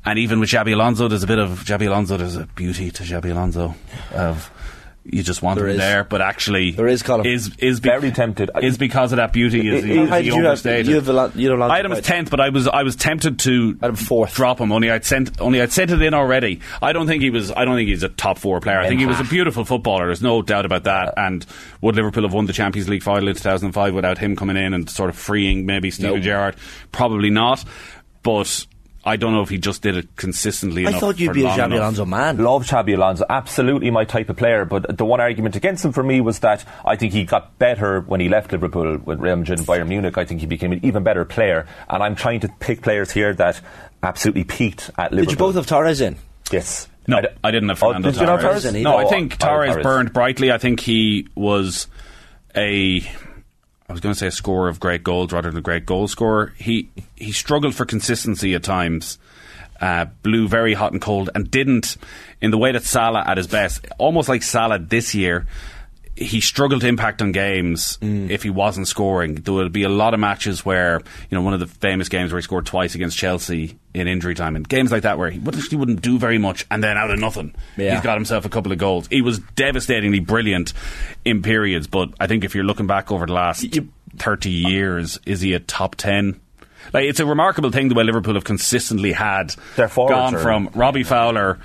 And 0.05 0.19
even 0.19 0.39
with 0.39 0.49
Xabi 0.49 0.73
Alonso, 0.73 1.07
there's 1.07 1.23
a 1.23 1.27
bit 1.27 1.39
of 1.39 1.63
Xabi 1.63 1.87
Alonso, 1.87 2.17
there's 2.17 2.35
a 2.35 2.45
beauty 2.45 2.91
to 2.91 3.03
Xabi 3.03 3.31
Alonso. 3.31 3.75
Of 4.13 4.51
you 5.11 5.23
just 5.23 5.41
want 5.41 5.57
There 5.59 5.67
him 5.67 5.73
is. 5.75 5.77
there, 5.79 6.03
but 6.03 6.21
actually, 6.21 6.71
There 6.71 6.87
is, 6.87 7.03
Colin. 7.03 7.25
is 7.25 7.51
is 7.59 7.79
be- 7.79 7.89
Very 7.89 8.11
tempted. 8.11 8.49
Is 8.61 8.77
because 8.77 9.11
of 9.11 9.17
that 9.17 9.33
beauty. 9.33 9.67
Is, 9.67 9.75
is 9.75 9.81
did 9.83 9.95
you 9.95 10.05
have, 10.07 10.25
you 10.87 10.95
have 10.95 11.07
Alon- 11.09 11.31
you 11.35 11.49
had 11.49 11.57
Alonso 11.57 11.73
I 11.73 11.77
had 11.77 11.85
him 11.85 11.91
as 11.93 12.01
tenth, 12.01 12.29
but 12.29 12.39
I 12.39 12.49
was 12.49 12.67
I 12.67 12.83
was 12.83 12.95
tempted 12.95 13.39
to 13.39 13.77
I 13.81 13.85
had 13.87 13.99
fourth. 13.99 14.33
drop 14.35 14.59
him. 14.59 14.71
Only 14.71 14.91
I'd 14.91 15.05
sent 15.05 15.39
only 15.41 15.61
I'd 15.61 15.71
sent 15.71 15.91
it 15.91 16.01
in 16.01 16.13
already. 16.13 16.59
I 16.81 16.93
don't 16.93 17.07
think 17.07 17.21
he 17.23 17.29
was. 17.29 17.51
I 17.51 17.65
don't 17.65 17.75
think 17.75 17.89
he's 17.89 18.03
a 18.03 18.09
top 18.09 18.37
four 18.37 18.59
player. 18.59 18.79
I 18.79 18.87
think 18.87 18.99
he 18.99 19.05
was 19.05 19.19
a 19.19 19.23
beautiful 19.23 19.65
footballer. 19.65 20.05
There's 20.07 20.21
no 20.21 20.41
doubt 20.41 20.65
about 20.65 20.83
that. 20.83 21.09
Uh, 21.09 21.13
and 21.17 21.45
would 21.81 21.95
Liverpool 21.95 22.23
have 22.23 22.33
won 22.33 22.45
the 22.45 22.53
Champions 22.53 22.89
League 22.89 23.03
final 23.03 23.27
in 23.27 23.35
2005 23.35 23.93
without 23.93 24.17
him 24.17 24.35
coming 24.35 24.57
in 24.57 24.73
and 24.73 24.89
sort 24.89 25.09
of 25.09 25.15
freeing 25.17 25.65
maybe 25.65 25.91
Steven 25.91 26.15
No. 26.15 26.19
Gerrard? 26.19 26.55
Probably 26.91 27.29
not. 27.29 27.63
But 28.23 28.65
I 29.07 29.15
don't 29.15 29.31
know 29.33 29.41
if 29.41 29.49
he 29.49 29.57
just 29.57 29.81
did 29.81 29.95
it 29.95 30.15
consistently 30.17 30.85
I 30.85 30.89
enough. 30.89 30.99
thought 31.01 31.19
you'd 31.19 31.29
for 31.29 31.33
be 31.33 31.41
a 31.41 31.45
long 31.45 31.57
Xabi 31.57 31.65
enough. 31.67 31.79
Alonso 31.79 32.05
man. 32.05 32.37
Love 32.37 32.65
Xabi 32.65 32.95
Alonso, 32.95 33.25
absolutely 33.29 33.89
my 33.89 34.03
type 34.03 34.29
of 34.29 34.35
player. 34.37 34.65
But 34.65 34.97
the 34.97 35.05
one 35.05 35.21
argument 35.21 35.55
against 35.55 35.85
him 35.85 35.93
for 35.93 36.03
me 36.03 36.19
was 36.21 36.39
that 36.39 36.65
I 36.85 36.95
think 36.97 37.13
he 37.13 37.23
got 37.23 37.57
better 37.57 38.01
when 38.01 38.19
he 38.19 38.27
left 38.29 38.51
Liverpool 38.51 38.97
with 38.97 39.19
Real 39.19 39.37
Madrid 39.37 39.59
and 39.59 39.67
Bayern 39.67 39.87
Munich. 39.87 40.17
I 40.17 40.25
think 40.25 40.41
he 40.41 40.45
became 40.45 40.73
an 40.73 40.81
even 40.83 41.03
better 41.03 41.23
player. 41.25 41.65
And 41.89 42.03
I'm 42.03 42.15
trying 42.15 42.41
to 42.41 42.49
pick 42.59 42.81
players 42.81 43.09
here 43.09 43.33
that 43.35 43.61
absolutely 44.03 44.43
peaked 44.43 44.91
at 44.97 45.11
Liverpool. 45.13 45.23
Did 45.25 45.31
you 45.31 45.37
both 45.37 45.55
have 45.55 45.65
Torres 45.67 46.01
in? 46.01 46.17
Yes. 46.51 46.87
No, 47.07 47.21
d- 47.21 47.29
I 47.43 47.51
didn't 47.51 47.69
have 47.69 47.81
Oh, 47.81 47.87
Fernando 47.87 48.11
did 48.11 48.19
you 48.19 48.25
not 48.25 48.41
have 48.41 48.49
Torres. 48.51 48.63
Torres? 48.63 48.83
No, 48.83 48.97
I 48.97 49.03
Oh, 49.05 49.09
think 49.09 49.37
Torres 49.37 49.71
Torres. 49.71 49.83
burned 49.83 50.11
brightly. 50.11 50.51
I 50.51 50.57
think 50.57 50.81
he 50.81 51.27
was 51.35 51.87
a. 52.55 53.01
I 53.89 53.93
was 53.93 54.01
going 54.01 54.13
to 54.13 54.19
say 54.19 54.27
a 54.27 54.31
scorer 54.31 54.67
of 54.67 54.81
great 54.81 55.01
goals 55.01 55.31
rather 55.31 55.49
than 55.49 55.59
a 55.59 55.61
great 55.61 55.85
goal 55.85 56.09
scorer. 56.09 56.53
He 56.57 56.89
he 57.15 57.31
struggled 57.31 57.73
for 57.73 57.85
consistency 57.85 58.53
at 58.53 58.63
times. 58.63 59.17
Uh, 59.79 60.05
blew 60.23 60.47
very 60.47 60.73
hot 60.73 60.91
and 60.91 61.01
cold 61.01 61.29
and 61.35 61.49
didn't 61.51 61.97
in 62.41 62.49
the 62.51 62.57
way 62.57 62.71
that 62.71 62.83
Salah 62.83 63.23
at 63.25 63.37
his 63.37 63.45
best, 63.47 63.85
almost 63.99 64.27
like 64.27 64.43
Salah 64.43 64.79
this 64.79 65.13
year. 65.15 65.45
He 66.17 66.41
struggled 66.41 66.81
to 66.81 66.87
impact 66.87 67.21
on 67.21 67.31
games 67.31 67.97
mm. 68.01 68.29
if 68.31 68.41
he 68.41 68.49
wasn't 68.49 68.87
scoring. 68.87 69.35
There 69.35 69.53
would 69.53 69.71
be 69.71 69.83
a 69.83 69.89
lot 69.89 70.15
of 70.15 70.19
matches 70.19 70.65
where, 70.65 70.99
you 71.29 71.37
know, 71.37 71.43
one 71.43 71.53
of 71.53 71.59
the 71.59 71.67
famous 71.67 72.09
games 72.09 72.31
where 72.31 72.39
he 72.39 72.43
scored 72.43 72.65
twice 72.65 72.95
against 72.95 73.17
Chelsea 73.17 73.77
in 73.93 74.07
injury 74.07 74.33
time, 74.33 74.55
and 74.55 74.67
games 74.67 74.91
like 74.91 75.03
that 75.03 75.19
where 75.19 75.29
he 75.29 75.39
literally 75.39 75.77
wouldn't 75.77 76.01
do 76.01 76.17
very 76.17 76.39
much, 76.39 76.65
and 76.71 76.83
then 76.83 76.97
out 76.97 77.11
of 77.11 77.19
nothing, 77.19 77.53
Yeah. 77.77 77.93
he's 77.93 78.03
got 78.03 78.15
himself 78.15 78.45
a 78.45 78.49
couple 78.49 78.71
of 78.71 78.79
goals. 78.79 79.07
He 79.09 79.21
was 79.21 79.39
devastatingly 79.55 80.19
brilliant 80.19 80.73
in 81.23 81.43
periods, 81.43 81.85
but 81.85 82.09
I 82.19 82.25
think 82.25 82.43
if 82.43 82.55
you're 82.55 82.63
looking 82.63 82.87
back 82.87 83.11
over 83.11 83.27
the 83.27 83.33
last 83.33 83.75
You- 83.75 83.89
30 84.17 84.49
years, 84.49 85.19
is 85.27 85.41
he 85.41 85.53
a 85.53 85.59
top 85.59 85.95
10? 85.95 86.39
Like, 86.93 87.05
it's 87.05 87.19
a 87.19 87.25
remarkable 87.25 87.71
thing 87.71 87.89
the 87.89 87.95
way 87.95 88.03
Liverpool 88.03 88.33
have 88.35 88.43
consistently 88.43 89.11
had 89.11 89.55
Their 89.75 89.87
gone 89.87 90.37
from 90.37 90.69
Robbie 90.73 91.03
Fowler 91.03 91.59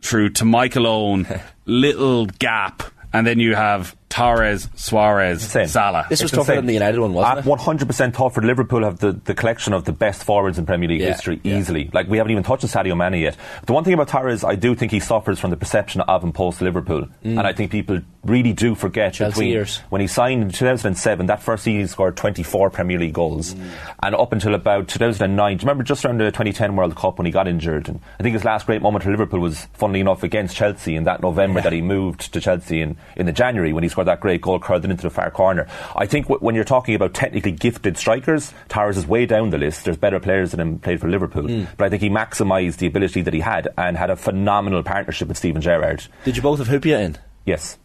through 0.00 0.30
to 0.30 0.44
Michael 0.44 0.86
Owen, 0.86 1.26
little 1.66 2.26
gap, 2.26 2.82
and 3.18 3.26
then 3.26 3.40
you 3.40 3.56
have 3.56 3.96
Torres, 4.08 4.68
Suarez, 4.74 5.42
Insane. 5.44 5.68
Salah. 5.68 6.06
This 6.08 6.22
was 6.22 6.30
It's 6.30 6.36
tougher 6.38 6.52
insane. 6.52 6.56
than 6.56 6.66
the 6.66 6.72
United 6.72 6.98
one, 7.00 7.12
wasn't 7.12 7.38
At 7.38 7.46
it? 7.46 7.50
100% 7.50 8.14
tougher. 8.14 8.40
Liverpool 8.42 8.82
have 8.84 8.98
the, 8.98 9.12
the 9.12 9.34
collection 9.34 9.72
of 9.74 9.84
the 9.84 9.92
best 9.92 10.24
forwards 10.24 10.58
in 10.58 10.64
Premier 10.66 10.88
League 10.88 11.00
Yeah, 11.00 11.08
history 11.08 11.40
yeah. 11.44 11.58
easily. 11.58 11.90
Like, 11.92 12.08
we 12.08 12.16
haven't 12.16 12.30
even 12.32 12.42
touched 12.42 12.64
on 12.64 12.70
Sadio 12.70 12.96
Mane 12.96 13.20
yet. 13.20 13.36
The 13.66 13.72
one 13.72 13.84
thing 13.84 13.92
about 13.94 14.08
Torres, 14.08 14.44
I 14.44 14.54
do 14.54 14.74
think 14.74 14.92
he 14.92 15.00
suffers 15.00 15.38
from 15.38 15.50
the 15.50 15.56
perception 15.56 16.00
of 16.00 16.24
him 16.24 16.32
post 16.32 16.60
Liverpool. 16.62 17.06
And 17.22 17.40
I 17.40 17.52
think 17.52 17.70
people 17.70 18.00
really 18.24 18.52
do 18.52 18.74
forget 18.74 19.12
Mm. 19.12 19.14
Chelsea 19.14 19.32
between 19.34 19.48
years. 19.50 19.78
when 19.90 20.00
he 20.00 20.06
signed 20.06 20.42
in 20.42 20.50
2007, 20.50 21.26
that 21.26 21.40
first 21.42 21.64
season 21.64 21.80
he 21.80 21.86
scored 21.86 22.16
24 22.16 22.70
Premier 22.70 22.98
League 22.98 23.12
goals. 23.14 23.54
Mm. 23.54 23.68
And 24.02 24.14
up 24.14 24.32
until 24.32 24.54
about 24.54 24.88
2009, 24.88 25.56
do 25.56 25.62
you 25.62 25.66
remember 25.66 25.84
just 25.84 26.04
around 26.04 26.18
the 26.18 26.26
2010 26.26 26.76
World 26.76 26.96
Cup 26.96 27.18
when 27.18 27.26
he 27.26 27.32
got 27.32 27.46
injured? 27.46 27.88
And 27.88 28.00
I 28.18 28.22
think 28.22 28.32
his 28.34 28.44
last 28.44 28.66
great 28.66 28.82
moment 28.82 29.04
for 29.04 29.10
Liverpool 29.10 29.40
was, 29.40 29.66
funnily 29.74 30.00
enough, 30.00 30.22
against 30.22 30.56
Chelsea 30.56 30.96
in 30.96 31.04
that 31.04 31.22
November 31.22 31.60
that 31.60 31.72
he 31.72 31.80
moved 31.80 32.32
to 32.32 32.40
Chelsea 32.40 32.80
in, 32.82 32.96
in 33.16 33.26
the 33.26 33.32
January 33.32 33.72
when 33.72 33.82
he 33.82 33.88
scored 33.98 34.06
that 34.06 34.20
great 34.20 34.40
goal 34.40 34.60
curled 34.60 34.84
it 34.84 34.90
into 34.92 35.02
the 35.02 35.10
far 35.10 35.28
corner. 35.30 35.66
I 35.96 36.06
think 36.06 36.26
w- 36.28 36.38
when 36.38 36.54
you're 36.54 36.62
talking 36.62 36.94
about 36.94 37.14
technically 37.14 37.50
gifted 37.50 37.96
strikers, 37.96 38.52
Torres 38.68 38.96
is 38.96 39.08
way 39.08 39.26
down 39.26 39.50
the 39.50 39.58
list. 39.58 39.84
There's 39.84 39.96
better 39.96 40.20
players 40.20 40.52
than 40.52 40.60
him 40.60 40.78
played 40.78 41.00
for 41.00 41.08
Liverpool. 41.08 41.42
Mm. 41.42 41.66
But 41.76 41.86
I 41.86 41.88
think 41.88 42.02
he 42.02 42.10
maximised 42.10 42.76
the 42.76 42.86
ability 42.86 43.22
that 43.22 43.34
he 43.34 43.40
had 43.40 43.68
and 43.76 43.96
had 43.96 44.10
a 44.10 44.16
phenomenal 44.16 44.84
partnership 44.84 45.26
with 45.26 45.36
Steven 45.36 45.60
Gerrard. 45.60 46.06
Did 46.24 46.36
you 46.36 46.42
both 46.42 46.60
have 46.60 46.68
Hyypiä 46.68 47.00
in? 47.04 47.18
Yes, 47.44 47.76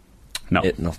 no. 0.52 0.62
It, 0.62 0.78
no. 0.78 0.93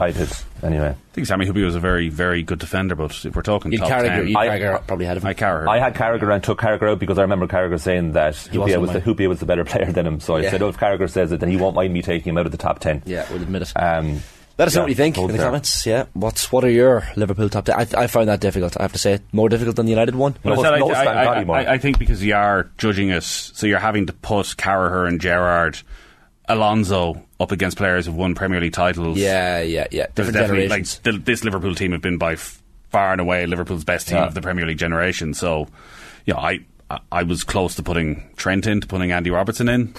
I 0.00 0.10
did. 0.10 0.28
Anyway. 0.62 0.88
I 0.90 1.12
think 1.12 1.26
Sami 1.26 1.44
Hyypiä 1.46 1.64
was 1.64 1.74
a 1.76 1.80
very, 1.80 2.08
very 2.08 2.42
good 2.42 2.58
defender, 2.58 2.94
but 2.94 3.24
if 3.24 3.34
we're 3.36 3.42
talking 3.42 3.72
You'd 3.72 3.80
top 3.80 3.90
Carragher, 3.90 4.16
10, 4.16 4.28
you'd 4.28 4.36
I- 4.36 4.78
probably 4.86 5.06
had 5.06 5.16
him. 5.18 5.26
I 5.26 5.34
Carragher. 5.34 5.68
I 5.68 5.78
had 5.78 5.94
Carragher 5.94 6.32
and 6.34 6.42
took 6.42 6.58
Carragher 6.60 6.90
out 6.90 6.98
because 6.98 7.18
I 7.18 7.22
remember 7.22 7.46
Carragher 7.46 7.78
saying 7.80 8.12
that 8.12 8.34
Hyypiä 8.34 8.58
wasn't 8.58 8.80
was, 8.82 8.90
the, 8.92 9.14
mine. 9.14 9.28
Was 9.28 9.40
the 9.40 9.46
better 9.46 9.64
player 9.70 9.92
than 9.92 10.06
him. 10.06 10.20
So 10.20 10.36
I 10.36 10.40
Yeah. 10.42 10.50
said, 10.50 10.62
oh, 10.62 10.68
if 10.68 10.78
Carragher 10.78 11.10
says 11.10 11.30
it, 11.32 11.40
then 11.40 11.50
he 11.50 11.56
won't 11.56 11.76
mind 11.76 11.92
me 11.92 12.02
taking 12.02 12.30
him 12.30 12.38
out 12.38 12.46
of 12.46 12.52
the 12.52 12.58
top 12.58 12.78
10. 12.78 13.02
yeah, 13.06 13.26
we'll 13.30 13.42
admit 13.42 13.62
it. 13.62 13.72
Um, 13.76 14.22
Let 14.58 14.68
us 14.68 14.74
know 14.74 14.82
what 14.82 14.90
you 14.90 14.94
think 14.94 15.16
in 15.16 15.26
the 15.28 15.32
there. 15.34 15.46
comments. 15.46 15.86
Yeah, 15.86 16.04
what's 16.12 16.52
what 16.52 16.64
are 16.64 16.70
your 16.70 17.08
Liverpool 17.16 17.48
top? 17.48 17.68
I, 17.70 17.86
I 17.96 18.06
found 18.08 18.28
that 18.28 18.40
difficult. 18.40 18.76
I 18.78 18.82
have 18.82 18.92
to 18.92 18.98
say, 18.98 19.20
more 19.32 19.48
difficult 19.48 19.76
than 19.76 19.86
the 19.86 19.90
United 19.92 20.14
one. 20.14 20.36
Well, 20.44 20.62
No, 20.62 20.70
I, 20.74 20.78
no, 20.78 20.90
I, 20.90 21.04
I, 21.04 21.42
I, 21.42 21.72
I 21.74 21.78
think 21.78 21.98
because 21.98 22.22
you 22.22 22.34
are 22.34 22.70
judging 22.76 23.10
us, 23.10 23.52
so 23.54 23.66
you're 23.66 23.78
having 23.78 24.06
to 24.06 24.12
put 24.12 24.46
Carragher 24.58 25.08
and 25.08 25.18
Gerrard, 25.18 25.78
Alonso 26.46 27.22
up 27.38 27.52
against 27.52 27.76
players 27.78 28.06
who've 28.06 28.14
won 28.16 28.34
Premier 28.34 28.60
League 28.60 28.72
titles. 28.72 29.16
Yeah, 29.16 29.60
yeah, 29.62 29.86
yeah. 29.90 30.06
There's 30.14 30.32
definitely 30.32 30.68
like 30.68 30.84
the, 30.86 31.12
this 31.12 31.44
Liverpool 31.44 31.74
team 31.74 31.92
have 31.92 32.02
been 32.02 32.18
by 32.18 32.32
f- 32.34 32.60
far 32.90 33.12
and 33.12 33.20
away 33.20 33.46
Liverpool's 33.46 33.84
best 33.84 34.08
team 34.08 34.18
Yeah. 34.18 34.26
of 34.26 34.34
the 34.34 34.42
Premier 34.42 34.66
League 34.66 34.78
generation. 34.78 35.32
So, 35.32 35.68
know, 36.26 36.36
I 36.36 36.60
I- 36.90 37.00
I 37.12 37.22
was 37.22 37.44
close 37.44 37.76
to 37.76 37.82
putting 37.84 38.28
Trent 38.36 38.66
in, 38.66 38.80
to 38.80 38.86
putting 38.86 39.12
Andy 39.12 39.30
Robertson 39.30 39.68
in. 39.68 39.94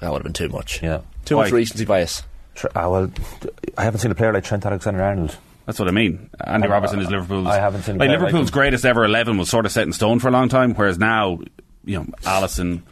that 0.00 0.10
would 0.10 0.18
have 0.18 0.24
been 0.24 0.32
too 0.32 0.48
much. 0.48 0.82
Yeah. 0.82 1.02
too 1.24 1.36
Why? 1.36 1.44
much 1.44 1.52
recency 1.52 1.84
bias. 1.84 2.24
Tr- 2.54 2.66
ah, 2.76 2.88
well, 2.90 3.06
d- 3.06 3.48
I 3.78 3.84
haven't 3.84 4.00
seen 4.00 4.10
a 4.10 4.14
player 4.14 4.32
like 4.32 4.44
Trent 4.44 4.64
Alexander-Arnold. 4.66 5.36
That's 5.66 5.78
what 5.78 5.88
I 5.88 5.92
mean. 5.92 6.28
Andy 6.44 6.66
I- 6.68 6.70
Robertson 6.70 7.00
is 7.00 7.10
Liverpoools. 7.10 7.46
I 7.46 7.56
haven't 7.56 7.82
seen 7.82 7.96
a 7.96 7.98
like 7.98 8.08
player 8.08 8.18
like 8.18 8.26
Liverpool's 8.32 8.50
greatest 8.50 8.84
ever 8.84 9.04
eleven 9.04 9.38
was 9.38 9.48
sort 9.48 9.64
of 9.66 9.72
set 9.72 9.84
in 9.86 9.92
stone 9.92 10.18
for 10.18 10.28
a 10.28 10.30
long 10.32 10.48
time, 10.48 10.74
whereas 10.74 10.98
now, 10.98 11.38
you 11.84 11.98
know, 11.98 12.04
Alisson, 12.24 12.82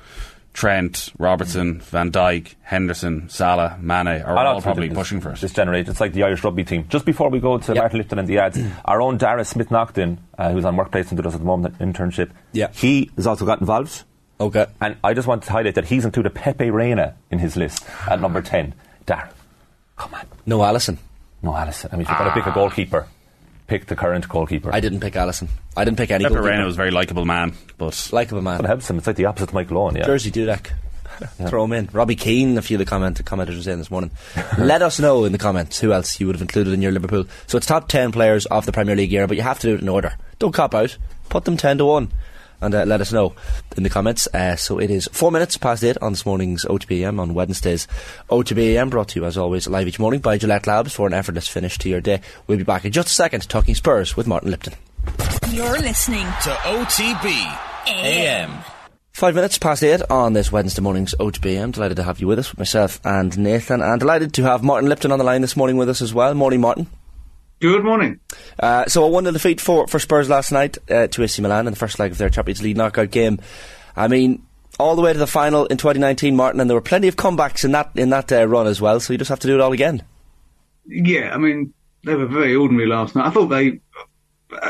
Trent, 0.52 1.12
Robertson, 1.18 1.80
Van 1.80 2.10
Dijk, 2.10 2.54
Henderson, 2.62 3.28
Salah, 3.28 3.76
Mane 3.80 4.22
are 4.22 4.36
I 4.36 4.46
all 4.46 4.60
probably 4.60 4.88
think 4.88 4.98
pushing 4.98 5.20
for 5.20 5.30
it. 5.32 5.40
This 5.40 5.52
generation, 5.52 5.90
it's 5.90 6.00
like 6.00 6.12
the 6.12 6.24
Irish 6.24 6.42
rugby 6.42 6.64
team. 6.64 6.86
Just 6.88 7.04
before 7.04 7.28
we 7.30 7.38
go 7.38 7.58
to 7.58 7.72
Yep. 7.72 7.76
Martin 7.82 7.98
Lipton 7.98 8.18
and 8.18 8.28
the 8.28 8.38
ads, 8.38 8.58
our 8.84 9.00
own 9.00 9.16
Dara 9.16 9.44
Smith 9.44 9.68
Nocton, 9.68 10.18
uh, 10.38 10.50
who's 10.50 10.64
on 10.64 10.76
workplace 10.76 11.10
and 11.12 11.22
does 11.22 11.34
at 11.34 11.40
the 11.40 11.46
moment 11.46 11.76
an 11.80 11.92
internship, 11.92 12.30
Yeah. 12.52 12.68
he 12.72 13.10
has 13.16 13.26
also 13.26 13.44
got 13.46 13.60
involved. 13.60 14.02
Okay. 14.40 14.66
And 14.80 14.96
I 15.04 15.12
just 15.14 15.28
want 15.28 15.42
to 15.44 15.52
highlight 15.52 15.74
that 15.76 15.84
he's 15.84 16.04
included 16.04 16.34
Pepe 16.34 16.70
Reina 16.70 17.14
in 17.30 17.38
his 17.38 17.56
list 17.56 17.84
at 18.08 18.20
number 18.20 18.40
10. 18.42 18.74
Dar, 19.06 19.30
come 20.00 20.14
on. 20.14 20.26
No 20.46 20.58
Alisson. 20.60 20.98
No, 21.42 21.52
Alisson. 21.52 21.92
I 21.92 21.96
mean, 21.96 22.02
if 22.02 22.08
you're 22.08 22.18
going 22.18 22.30
to 22.30 22.34
pick 22.34 22.46
a 22.46 22.50
ah. 22.50 22.54
goalkeeper, 22.54 23.06
pick 23.66 23.86
the 23.86 23.96
current 23.96 24.28
goalkeeper. 24.28 24.74
I 24.74 24.80
didn't 24.80 25.00
pick 25.00 25.14
Alisson. 25.14 25.48
I 25.76 25.84
didn't 25.84 25.98
pick 25.98 26.10
any. 26.10 26.24
Pepe 26.24 26.34
goalkeeper. 26.34 26.50
Reina 26.50 26.64
was 26.64 26.74
a 26.74 26.78
very 26.78 26.90
likable 26.90 27.24
man, 27.24 27.54
but 27.78 28.10
Likeable 28.12 28.42
man. 28.42 28.58
But 28.58 28.64
it 28.64 28.68
helps 28.68 28.90
him. 28.90 28.98
It's 28.98 29.06
like 29.06 29.16
the 29.16 29.26
opposite 29.26 29.50
of 29.50 29.54
Michael 29.54 29.78
Owen, 29.78 29.96
yeah. 29.96 30.06
Jerzy 30.06 30.32
Dudek. 30.32 30.72
Throw 31.48 31.64
him 31.64 31.72
in. 31.72 31.88
Robbie 31.92 32.16
Keane, 32.16 32.56
a 32.56 32.62
few 32.62 32.76
of 32.76 32.78
the 32.78 32.86
comment, 32.86 33.22
commenters 33.22 33.56
were 33.56 33.62
saying 33.62 33.76
this 33.76 33.90
morning. 33.90 34.10
Let 34.58 34.80
us 34.80 34.98
know 34.98 35.24
in 35.24 35.32
the 35.32 35.38
comments 35.38 35.78
who 35.78 35.92
else 35.92 36.18
you 36.18 36.26
would 36.26 36.34
have 36.34 36.40
included 36.40 36.72
in 36.72 36.80
your 36.80 36.92
Liverpool. 36.92 37.26
So 37.46 37.58
it's 37.58 37.66
top 37.66 37.88
10 37.88 38.12
players 38.12 38.46
of 38.46 38.64
the 38.64 38.72
Premier 38.72 38.96
League 38.96 39.12
year, 39.12 39.26
but 39.26 39.36
you 39.36 39.42
have 39.42 39.58
to 39.58 39.66
do 39.66 39.74
it 39.74 39.82
in 39.82 39.88
order. 39.90 40.14
Don't 40.38 40.52
cop 40.52 40.74
out. 40.74 40.96
Put 41.28 41.44
them 41.44 41.58
10 41.58 41.76
to 41.78 41.84
1. 41.84 42.10
And 42.60 42.74
uh, 42.74 42.84
let 42.84 43.00
us 43.00 43.12
know 43.12 43.34
in 43.76 43.82
the 43.82 43.90
comments. 43.90 44.28
Uh, 44.34 44.56
so 44.56 44.78
it 44.78 44.90
is 44.90 45.08
four 45.12 45.30
minutes 45.30 45.56
past 45.56 45.84
eight 45.84 45.96
on 46.02 46.12
this 46.12 46.26
morning's 46.26 46.64
OTBM 46.64 47.18
on 47.20 47.34
Wednesdays. 47.34 47.86
OTBM 48.30 48.90
brought 48.90 49.08
to 49.08 49.20
you 49.20 49.26
as 49.26 49.38
always 49.38 49.66
live 49.66 49.88
each 49.88 49.98
morning 49.98 50.20
by 50.20 50.38
Gillette 50.38 50.66
Labs 50.66 50.92
for 50.92 51.06
an 51.06 51.14
effortless 51.14 51.48
finish 51.48 51.78
to 51.78 51.88
your 51.88 52.00
day. 52.00 52.20
We'll 52.46 52.58
be 52.58 52.64
back 52.64 52.84
in 52.84 52.92
just 52.92 53.08
a 53.08 53.12
second 53.12 53.48
talking 53.48 53.74
Spurs 53.74 54.16
with 54.16 54.26
Martin 54.26 54.50
Lipton. 54.50 54.74
You're 55.50 55.80
listening 55.80 56.24
to 56.24 56.50
OTB 56.50 57.58
AM. 57.86 58.62
Five 59.12 59.34
minutes 59.34 59.58
past 59.58 59.82
eight 59.82 60.00
on 60.08 60.32
this 60.32 60.52
Wednesday 60.52 60.80
morning's 60.80 61.14
OTB. 61.16 61.62
I'm 61.62 61.72
delighted 61.72 61.96
to 61.96 62.02
have 62.04 62.20
you 62.20 62.26
with 62.26 62.38
us, 62.38 62.50
with 62.50 62.58
myself 62.58 63.00
and 63.04 63.36
Nathan, 63.38 63.82
and 63.82 64.00
delighted 64.00 64.32
to 64.34 64.44
have 64.44 64.62
Martin 64.62 64.88
Lipton 64.88 65.12
on 65.12 65.18
the 65.18 65.24
line 65.24 65.42
this 65.42 65.56
morning 65.56 65.76
with 65.76 65.88
us 65.88 66.00
as 66.00 66.14
well. 66.14 66.32
Morning, 66.34 66.60
Martin. 66.60 66.86
Good 67.60 67.84
morning. 67.84 68.20
Uh, 68.58 68.86
so 68.86 69.04
a 69.04 69.08
1 69.08 69.24
0 69.24 69.32
defeat 69.32 69.60
for, 69.60 69.86
for 69.86 69.98
Spurs 69.98 70.30
last 70.30 70.50
night 70.50 70.78
uh, 70.90 71.08
to 71.08 71.22
AC 71.22 71.42
Milan 71.42 71.66
in 71.66 71.74
the 71.74 71.78
first 71.78 71.98
leg 71.98 72.10
of 72.10 72.16
their 72.16 72.30
Champions 72.30 72.62
League 72.62 72.78
knockout 72.78 73.10
game. 73.10 73.38
I 73.94 74.08
mean, 74.08 74.46
all 74.78 74.96
the 74.96 75.02
way 75.02 75.12
to 75.12 75.18
the 75.18 75.26
final 75.26 75.66
in 75.66 75.76
2019, 75.76 76.34
Martin, 76.34 76.58
and 76.60 76.70
there 76.70 76.74
were 76.74 76.80
plenty 76.80 77.06
of 77.06 77.16
comebacks 77.16 77.62
in 77.62 77.72
that 77.72 77.90
in 77.96 78.08
that 78.10 78.32
uh, 78.32 78.46
run 78.46 78.66
as 78.66 78.80
well. 78.80 78.98
So 78.98 79.12
you 79.12 79.18
just 79.18 79.28
have 79.28 79.40
to 79.40 79.46
do 79.46 79.56
it 79.56 79.60
all 79.60 79.72
again. 79.72 80.02
Yeah, 80.86 81.34
I 81.34 81.36
mean, 81.36 81.74
they 82.02 82.14
were 82.14 82.26
very 82.26 82.54
ordinary 82.54 82.86
last 82.86 83.14
night. 83.14 83.26
I 83.26 83.30
thought 83.30 83.48
they, 83.48 83.80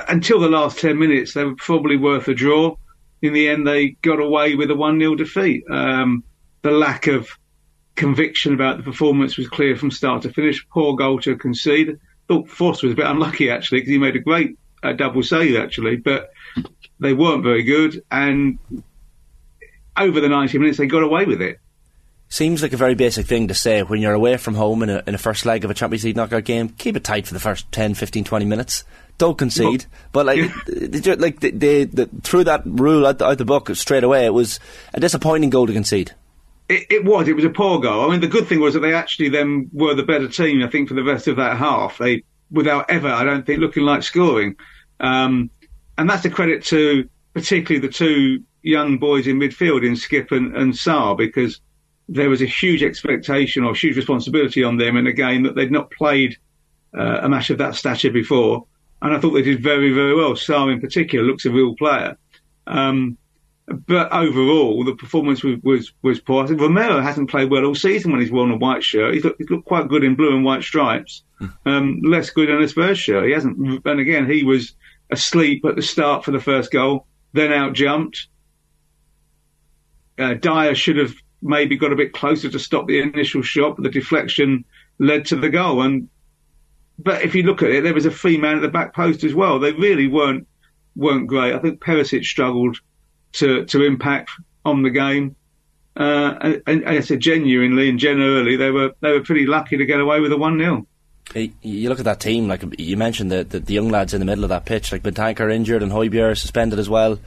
until 0.08 0.40
the 0.40 0.48
last 0.48 0.80
10 0.80 0.98
minutes, 0.98 1.34
they 1.34 1.44
were 1.44 1.54
probably 1.54 1.96
worth 1.96 2.26
a 2.26 2.34
draw. 2.34 2.74
In 3.22 3.34
the 3.34 3.48
end, 3.48 3.68
they 3.68 3.90
got 4.02 4.18
away 4.18 4.56
with 4.56 4.68
a 4.72 4.74
1 4.74 4.98
0 4.98 5.14
defeat. 5.14 5.62
Um, 5.70 6.24
the 6.62 6.72
lack 6.72 7.06
of 7.06 7.28
conviction 7.94 8.52
about 8.52 8.78
the 8.78 8.82
performance 8.82 9.36
was 9.36 9.48
clear 9.48 9.76
from 9.76 9.92
start 9.92 10.22
to 10.22 10.32
finish. 10.32 10.66
Poor 10.70 10.96
goal 10.96 11.20
to 11.20 11.36
concede. 11.36 11.96
Thought 12.30 12.48
Forster 12.48 12.86
was 12.86 12.92
a 12.92 12.96
bit 12.96 13.06
unlucky, 13.06 13.50
actually, 13.50 13.80
because 13.80 13.90
he 13.90 13.98
made 13.98 14.14
a 14.14 14.20
great 14.20 14.56
uh, 14.84 14.92
double 14.92 15.24
save, 15.24 15.56
actually, 15.56 15.96
but 15.96 16.30
they 17.00 17.12
weren't 17.12 17.42
very 17.42 17.64
good. 17.64 18.04
And 18.08 18.60
over 19.96 20.20
the 20.20 20.28
90 20.28 20.58
minutes, 20.58 20.78
they 20.78 20.86
got 20.86 21.02
away 21.02 21.24
with 21.24 21.42
it. 21.42 21.58
Seems 22.28 22.62
like 22.62 22.72
a 22.72 22.76
very 22.76 22.94
basic 22.94 23.26
thing 23.26 23.48
to 23.48 23.54
say 23.54 23.82
when 23.82 24.00
you're 24.00 24.14
away 24.14 24.36
from 24.36 24.54
home 24.54 24.84
in 24.84 24.90
a, 24.90 25.02
in 25.08 25.16
a 25.16 25.18
first 25.18 25.44
leg 25.44 25.64
of 25.64 25.72
a 25.72 25.74
Champions 25.74 26.04
League 26.04 26.14
knockout 26.14 26.44
game. 26.44 26.68
Keep 26.68 26.98
it 26.98 27.02
tight 27.02 27.26
for 27.26 27.34
the 27.34 27.40
first 27.40 27.72
10, 27.72 27.94
15, 27.94 28.22
20 28.22 28.44
minutes. 28.44 28.84
Don't 29.18 29.36
concede. 29.36 29.86
but 30.12 30.24
like, 30.24 30.38
they 30.68 31.00
ju- 31.00 31.16
like 31.16 31.40
they, 31.40 31.50
they, 31.50 31.84
they 31.84 32.04
threw 32.22 32.44
that 32.44 32.62
rule 32.64 33.08
out 33.08 33.18
the, 33.18 33.26
out 33.26 33.38
the 33.38 33.44
book 33.44 33.74
straight 33.74 34.04
away. 34.04 34.24
It 34.24 34.34
was 34.34 34.60
a 34.94 35.00
disappointing 35.00 35.50
goal 35.50 35.66
to 35.66 35.72
concede. 35.72 36.12
It, 36.70 36.86
it 36.88 37.04
was. 37.04 37.26
It 37.26 37.34
was 37.34 37.44
a 37.44 37.50
poor 37.50 37.80
goal. 37.80 38.06
I 38.06 38.12
mean, 38.12 38.20
the 38.20 38.28
good 38.28 38.46
thing 38.46 38.60
was 38.60 38.74
that 38.74 38.80
they 38.80 38.94
actually 38.94 39.28
then 39.28 39.68
were 39.72 39.94
the 39.94 40.04
better 40.04 40.28
team. 40.28 40.62
I 40.62 40.68
think 40.68 40.88
for 40.88 40.94
the 40.94 41.02
rest 41.02 41.26
of 41.26 41.36
that 41.36 41.56
half, 41.56 41.98
they 41.98 42.22
without 42.50 42.88
ever, 42.88 43.08
I 43.08 43.24
don't 43.24 43.44
think, 43.44 43.58
looking 43.58 43.82
like 43.82 44.04
scoring. 44.04 44.54
Um, 45.00 45.50
and 45.98 46.08
that's 46.08 46.24
a 46.24 46.30
credit 46.30 46.64
to 46.66 47.08
particularly 47.34 47.84
the 47.84 47.92
two 47.92 48.44
young 48.62 48.98
boys 48.98 49.26
in 49.26 49.38
midfield 49.38 49.84
in 49.84 49.94
Skipp 49.94 50.30
and, 50.30 50.56
and 50.56 50.72
Sarr 50.72 51.16
because 51.16 51.60
there 52.08 52.30
was 52.30 52.40
a 52.40 52.46
huge 52.46 52.84
expectation 52.84 53.64
or 53.64 53.74
huge 53.74 53.96
responsibility 53.96 54.62
on 54.62 54.76
them 54.76 54.96
in 54.96 55.06
a 55.06 55.12
game 55.12 55.42
that 55.42 55.56
they'd 55.56 55.72
not 55.72 55.90
played 55.90 56.36
uh, 56.96 57.20
a 57.22 57.28
match 57.28 57.50
of 57.50 57.58
that 57.58 57.74
stature 57.74 58.12
before. 58.12 58.66
And 59.02 59.12
I 59.12 59.18
thought 59.18 59.30
they 59.30 59.42
did 59.42 59.62
very, 59.62 59.92
very 59.92 60.14
well. 60.14 60.32
Sarr 60.32 60.72
in 60.72 60.80
particular 60.80 61.24
looks 61.24 61.46
a 61.46 61.50
real 61.50 61.74
player. 61.74 62.16
Um, 62.66 63.18
but 63.66 64.12
overall, 64.12 64.84
the 64.84 64.94
performance 64.94 65.44
was, 65.44 65.56
was, 65.62 65.92
was 66.02 66.20
poor. 66.20 66.42
I 66.42 66.46
think 66.46 66.60
Romero 66.60 67.00
hasn't 67.00 67.30
played 67.30 67.50
well 67.50 67.64
all 67.64 67.74
season 67.74 68.10
when 68.10 68.20
he's 68.20 68.32
worn 68.32 68.50
a 68.50 68.56
white 68.56 68.82
shirt. 68.82 69.14
He's 69.14 69.24
looked, 69.24 69.40
he's 69.40 69.50
looked 69.50 69.66
quite 69.66 69.88
good 69.88 70.02
in 70.02 70.16
blue 70.16 70.34
and 70.34 70.44
white 70.44 70.62
stripes. 70.62 71.22
Um, 71.64 72.02
less 72.04 72.30
good 72.30 72.50
in 72.50 72.62
a 72.62 72.68
Spurs 72.68 72.98
shirt. 72.98 73.26
He 73.26 73.32
hasn't. 73.32 73.86
And 73.86 74.00
again, 74.00 74.28
he 74.28 74.44
was 74.44 74.74
asleep 75.10 75.64
at 75.64 75.76
the 75.76 75.82
start 75.82 76.24
for 76.24 76.32
the 76.32 76.40
first 76.40 76.70
goal, 76.70 77.06
then 77.32 77.52
out 77.52 77.72
jumped. 77.72 78.28
Uh, 80.18 80.34
Dier 80.34 80.74
should 80.74 80.98
have 80.98 81.14
maybe 81.40 81.76
got 81.76 81.92
a 81.92 81.96
bit 81.96 82.12
closer 82.12 82.50
to 82.50 82.58
stop 82.58 82.86
the 82.86 83.00
initial 83.00 83.42
shot, 83.42 83.76
but 83.76 83.84
the 83.84 83.90
deflection 83.90 84.64
led 84.98 85.24
to 85.26 85.36
the 85.36 85.48
goal. 85.48 85.80
And 85.80 86.08
but 86.98 87.22
if 87.22 87.34
you 87.34 87.44
look 87.44 87.62
at 87.62 87.70
it, 87.70 87.84
there 87.84 87.94
was 87.94 88.04
a 88.04 88.10
free 88.10 88.36
man 88.36 88.56
at 88.56 88.62
the 88.62 88.68
back 88.68 88.94
post 88.94 89.24
as 89.24 89.34
well. 89.34 89.58
They 89.58 89.72
really 89.72 90.08
weren't 90.08 90.46
weren't 90.94 91.26
great. 91.26 91.54
I 91.54 91.58
think 91.58 91.80
Perisic 91.80 92.24
struggled 92.24 92.78
to 93.32 93.64
to 93.66 93.84
impact 93.84 94.30
on 94.64 94.82
the 94.82 94.90
game. 94.90 95.36
Uh, 95.96 96.58
and, 96.66 96.88
I 96.88 97.00
said 97.00 97.20
genuinely 97.20 97.88
and 97.88 97.98
generally, 97.98 98.56
they 98.56 98.70
were 98.70 98.92
they 99.00 99.12
were 99.12 99.22
pretty 99.22 99.46
lucky 99.46 99.76
to 99.76 99.84
get 99.84 100.00
away 100.00 100.20
with 100.20 100.32
a 100.32 100.36
one 100.36 100.58
0 100.58 100.86
You 101.62 101.88
look 101.88 101.98
at 101.98 102.04
that 102.04 102.20
team, 102.20 102.48
like 102.48 102.62
you 102.78 102.96
mentioned, 102.96 103.30
the, 103.30 103.44
the, 103.44 103.60
the 103.60 103.74
young 103.74 103.88
lads 103.88 104.14
in 104.14 104.20
the 104.20 104.24
middle 104.24 104.44
of 104.44 104.50
that 104.50 104.64
pitch, 104.64 104.92
like 104.92 105.02
Bentancur 105.02 105.52
injured 105.52 105.82
and 105.82 105.92
Højbjerg 105.92 106.38
suspended 106.38 106.78
as 106.78 106.88
well. 106.88 107.18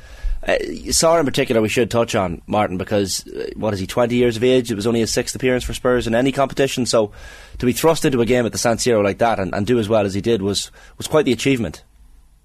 Uh, 0.45 0.57
Sarr 0.89 1.19
in 1.19 1.25
particular, 1.25 1.61
we 1.61 1.69
should 1.69 1.89
touch 1.89 2.15
on 2.15 2.41
Martin 2.47 2.77
because 2.77 3.25
uh, 3.27 3.49
what 3.55 3.73
is 3.73 3.79
he? 3.79 3.87
Twenty 3.87 4.15
years 4.15 4.35
of 4.35 4.43
age. 4.43 4.71
It 4.71 4.75
was 4.75 4.87
only 4.87 4.99
his 4.99 5.13
sixth 5.13 5.35
appearance 5.35 5.63
for 5.63 5.73
Spurs 5.73 6.07
in 6.07 6.15
any 6.15 6.31
competition. 6.31 6.85
So 6.85 7.11
to 7.59 7.65
be 7.65 7.73
thrust 7.73 8.03
into 8.03 8.21
a 8.21 8.25
game 8.25 8.45
at 8.45 8.51
the 8.51 8.57
San 8.57 8.77
Siro 8.77 9.03
like 9.03 9.19
that 9.19 9.39
and, 9.39 9.53
and 9.53 9.65
do 9.65 9.79
as 9.79 9.87
well 9.87 10.05
as 10.05 10.13
he 10.13 10.21
did 10.21 10.41
was 10.41 10.69
was 10.97 11.07
quite 11.07 11.25
the 11.25 11.31
achievement. 11.31 11.83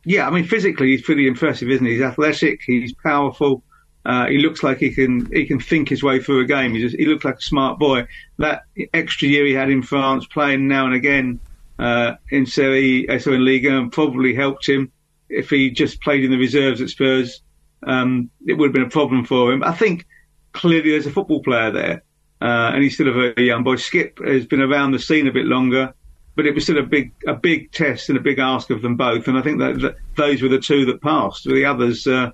Yeah, 0.05 0.27
I 0.27 0.31
mean 0.31 0.45
physically 0.45 0.89
he's 0.89 1.03
pretty 1.03 1.27
impressive, 1.27 1.71
isn't 1.71 1.85
he? 1.85 1.93
He's 1.93 2.03
athletic, 2.03 2.63
he's 2.65 2.95
powerful. 2.95 3.63
Uh, 4.05 4.27
he 4.27 4.39
looks 4.39 4.63
like 4.63 4.79
he 4.79 4.91
can 4.91 5.31
he 5.33 5.45
can 5.45 5.61
think 5.61 5.89
his 5.89 6.03
way 6.03 6.21
through 6.21 6.41
a 6.41 6.47
game. 6.47 6.73
He 6.73 6.81
just 6.81 6.97
he 6.97 7.05
looks 7.05 7.25
like 7.25 7.37
a 7.39 7.43
smart 7.43 7.79
boy. 7.79 8.07
That 8.39 8.63
extra 8.95 9.29
year 9.29 9.45
he 9.45 9.53
had 9.53 9.71
in 9.71 9.83
France, 9.83 10.27
playing 10.27 10.67
now 10.67 10.87
and 10.87 10.95
again 10.95 11.41
uh, 11.79 12.15
in 12.31 12.47
Serie 12.47 13.07
A, 13.09 13.21
so 13.21 13.33
in 13.33 13.45
Liga, 13.45 13.77
and 13.77 13.93
probably 13.93 14.35
helped 14.35 14.69
him. 14.69 14.91
If 15.29 15.51
he 15.51 15.71
just 15.71 16.01
played 16.01 16.25
in 16.25 16.31
the 16.31 16.39
reserves 16.39 16.81
at 16.81 16.89
Spurs, 16.89 17.43
um, 17.83 18.31
it 18.47 18.55
would 18.55 18.69
have 18.69 18.73
been 18.73 18.83
a 18.83 18.89
problem 18.89 19.25
for 19.25 19.53
him. 19.53 19.63
I 19.63 19.73
think 19.73 20.07
clearly 20.53 20.91
there's 20.91 21.07
a 21.07 21.11
football 21.11 21.43
player 21.43 21.71
there, 21.71 22.03
uh, 22.41 22.71
and 22.73 22.83
he's 22.83 22.95
still 22.95 23.09
a 23.09 23.13
very 23.13 23.47
young 23.47 23.63
boy. 23.63 23.77
Skipp 23.77 24.27
has 24.27 24.47
been 24.47 24.63
around 24.63 24.93
the 24.93 24.99
scene 24.99 25.29
a 25.29 25.33
bit 25.33 25.45
longer, 25.45 25.93
but 26.39 26.47
it 26.47 26.55
was 26.55 26.63
still 26.63 26.79
a 26.79 26.85
big 26.85 27.13
a 27.27 27.35
big 27.35 27.73
test 27.73 28.09
and 28.09 28.17
a 28.17 28.21
big 28.21 28.39
ask 28.39 28.71
of 28.71 28.81
them 28.81 28.95
both. 28.95 29.27
And 29.27 29.37
I 29.37 29.43
think 29.43 29.59
that, 29.59 29.81
that 29.81 29.97
those 30.17 30.41
were 30.41 30.49
the 30.49 30.61
two 30.61 30.87
that 30.87 31.03
passed. 31.03 31.43
The 31.43 31.65
others 31.65 32.07
uh, 32.07 32.31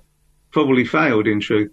probably 0.51 0.85
failed, 0.85 1.25
in 1.25 1.41
truth. 1.41 1.71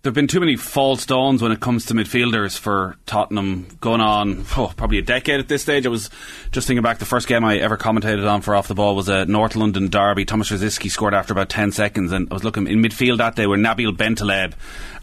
There 0.00 0.08
have 0.08 0.14
been 0.14 0.26
too 0.26 0.40
many 0.40 0.56
false 0.56 1.04
dawns 1.04 1.42
when 1.42 1.52
it 1.52 1.60
comes 1.60 1.84
to 1.86 1.94
midfielders 1.94 2.58
for 2.58 2.96
Tottenham 3.04 3.66
going 3.78 4.00
on 4.00 4.46
oh, 4.56 4.72
probably 4.74 4.96
a 4.96 5.02
decade 5.02 5.38
at 5.38 5.48
this 5.48 5.60
stage. 5.60 5.84
I 5.84 5.90
was 5.90 6.08
just 6.50 6.66
thinking 6.66 6.82
back, 6.82 6.96
the 6.96 7.04
first 7.04 7.28
game 7.28 7.44
I 7.44 7.58
ever 7.58 7.76
commentated 7.76 8.26
on 8.26 8.40
for 8.40 8.54
Off 8.54 8.68
the 8.68 8.74
Ball 8.74 8.96
was 8.96 9.10
a 9.10 9.26
North 9.26 9.54
London 9.54 9.88
derby. 9.88 10.24
Thomas 10.24 10.50
Rosicky 10.50 10.90
scored 10.90 11.12
after 11.12 11.34
about 11.34 11.50
10 11.50 11.72
seconds, 11.72 12.10
and 12.10 12.26
I 12.30 12.34
was 12.34 12.42
looking 12.42 12.66
in 12.68 12.82
midfield 12.82 13.18
that 13.18 13.36
day 13.36 13.46
were 13.46 13.58
Nabil 13.58 13.94
Bentaleb 13.94 14.54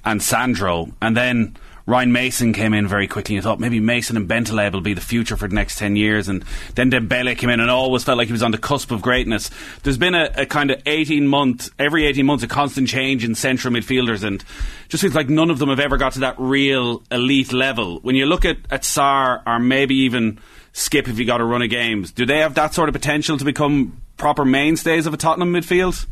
and 0.03 0.24
Sandro. 0.24 0.91
And 1.03 1.15
then 1.15 1.55
Ryan 1.86 2.13
Mason 2.13 2.53
came 2.53 2.73
in 2.73 2.88
very 2.88 3.07
quickly 3.07 3.36
and 3.36 3.43
thought 3.43 3.59
maybe 3.59 3.81
Mason 3.81 4.15
and 4.15 4.27
Bentaleb 4.27 4.71
will 4.71 4.81
be 4.81 4.93
the 4.93 5.01
future 5.01 5.36
for 5.36 5.49
the 5.49 5.55
next 5.55 5.77
10 5.77 5.97
years. 5.97 6.29
And 6.29 6.45
then 6.75 6.89
Dembele 6.89 7.38
came 7.38 7.49
in 7.49 7.59
and 7.59 7.69
always 7.69 8.05
felt 8.05 8.17
like 8.17 8.27
he 8.27 8.31
was 8.31 8.43
on 8.43 8.51
the 8.51 8.57
cusp 8.57 8.91
of 8.91 9.01
greatness. 9.01 9.49
There's 9.84 9.97
been 9.97 10.15
a, 10.15 10.31
a 10.38 10.45
kind 10.45 10.71
of 10.71 10.81
18 10.86 11.27
month, 11.27 11.69
every 11.77 12.05
18 12.05 12.25
months, 12.25 12.43
a 12.43 12.47
constant 12.47 12.88
change 12.88 13.25
in 13.25 13.36
central 13.36 13.73
midfielders 13.73 14.23
and 14.23 14.43
just 14.88 15.01
feels 15.01 15.13
like 15.13 15.27
none 15.27 15.49
of 15.49 15.59
them 15.59 15.69
have 15.69 15.79
ever 15.79 15.97
got 15.97 16.13
to 16.13 16.19
that 16.19 16.36
real 16.38 17.03
elite 17.11 17.51
level. 17.51 17.99
When 17.99 18.15
you 18.15 18.27
look 18.27 18.45
at, 18.45 18.57
at 18.69 18.84
Sarr 18.84 19.43
or 19.45 19.59
maybe 19.59 19.95
even 19.95 20.39
Skipp 20.73 21.09
if 21.09 21.19
you 21.19 21.25
got 21.25 21.41
a 21.41 21.45
run 21.45 21.61
of 21.61 21.69
games, 21.69 22.11
do 22.11 22.25
they 22.25 22.39
have 22.39 22.55
that 22.55 22.73
sort 22.73 22.88
of 22.88 22.93
potential 22.93 23.38
to 23.38 23.43
become 23.43 24.01
proper 24.15 24.45
mainstays 24.45 25.05
of 25.05 25.13
a 25.13 25.17
Tottenham 25.17 25.51
midfield? 25.51 26.05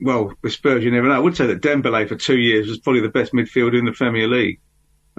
Well, 0.00 0.34
with 0.40 0.52
Spurs, 0.52 0.84
you 0.84 0.90
never 0.90 1.08
know. 1.08 1.14
I 1.14 1.18
would 1.18 1.36
say 1.36 1.46
that 1.48 1.60
Dembele 1.60 2.08
for 2.08 2.16
two 2.16 2.38
years 2.38 2.68
was 2.68 2.78
probably 2.78 3.02
the 3.02 3.08
best 3.08 3.32
midfielder 3.32 3.78
in 3.78 3.84
the 3.84 3.92
Premier 3.92 4.28
League. 4.28 4.60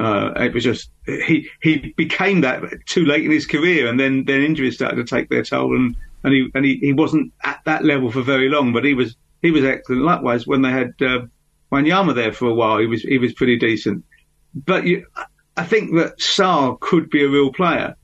Uh, 0.02 0.34
it 0.38 0.52
was 0.52 0.64
just 0.64 0.89
he 1.06 1.47
he 1.62 1.93
became 1.95 2.41
that 2.41 2.64
too 2.88 3.06
late 3.06 3.24
in 3.24 3.30
his 3.30 3.45
career, 3.45 3.88
and 3.88 3.99
then 3.99 4.26
then 4.26 4.41
injuries 4.41 4.74
started 4.74 4.95
to 4.95 5.04
take 5.04 5.30
their 5.30 5.43
toll, 5.43 5.76
and 5.76 5.95
and 6.24 6.34
he 6.34 6.49
and 6.56 6.66
he, 6.66 6.78
he 6.78 6.91
wasn't 6.91 7.32
at 7.43 7.60
that 7.66 7.86
level 7.86 8.10
for 8.10 8.24
very 8.24 8.49
long, 8.49 8.74
but 8.74 8.84
he 8.84 8.95
was 8.95 9.16
he 9.43 9.52
was 9.52 9.64
excellent. 9.64 10.02
Likewise, 10.02 10.47
when 10.47 10.64
they 10.64 10.72
had 10.72 10.93
uh, 11.02 11.20
Wanyama 11.72 12.16
there 12.16 12.34
for 12.34 12.47
a 12.47 12.54
while, 12.54 12.80
he 12.80 12.88
was 12.88 13.04
he 13.04 13.20
was 13.20 13.34
pretty 13.34 13.58
decent. 13.58 14.04
But 14.56 14.88
you, 14.88 15.06
I 15.56 15.66
think 15.66 15.95
that 15.95 16.18
Sarr 16.18 16.80
could 16.80 17.12
be 17.12 17.24
a 17.24 17.30
real 17.30 17.54
player, 17.54 17.95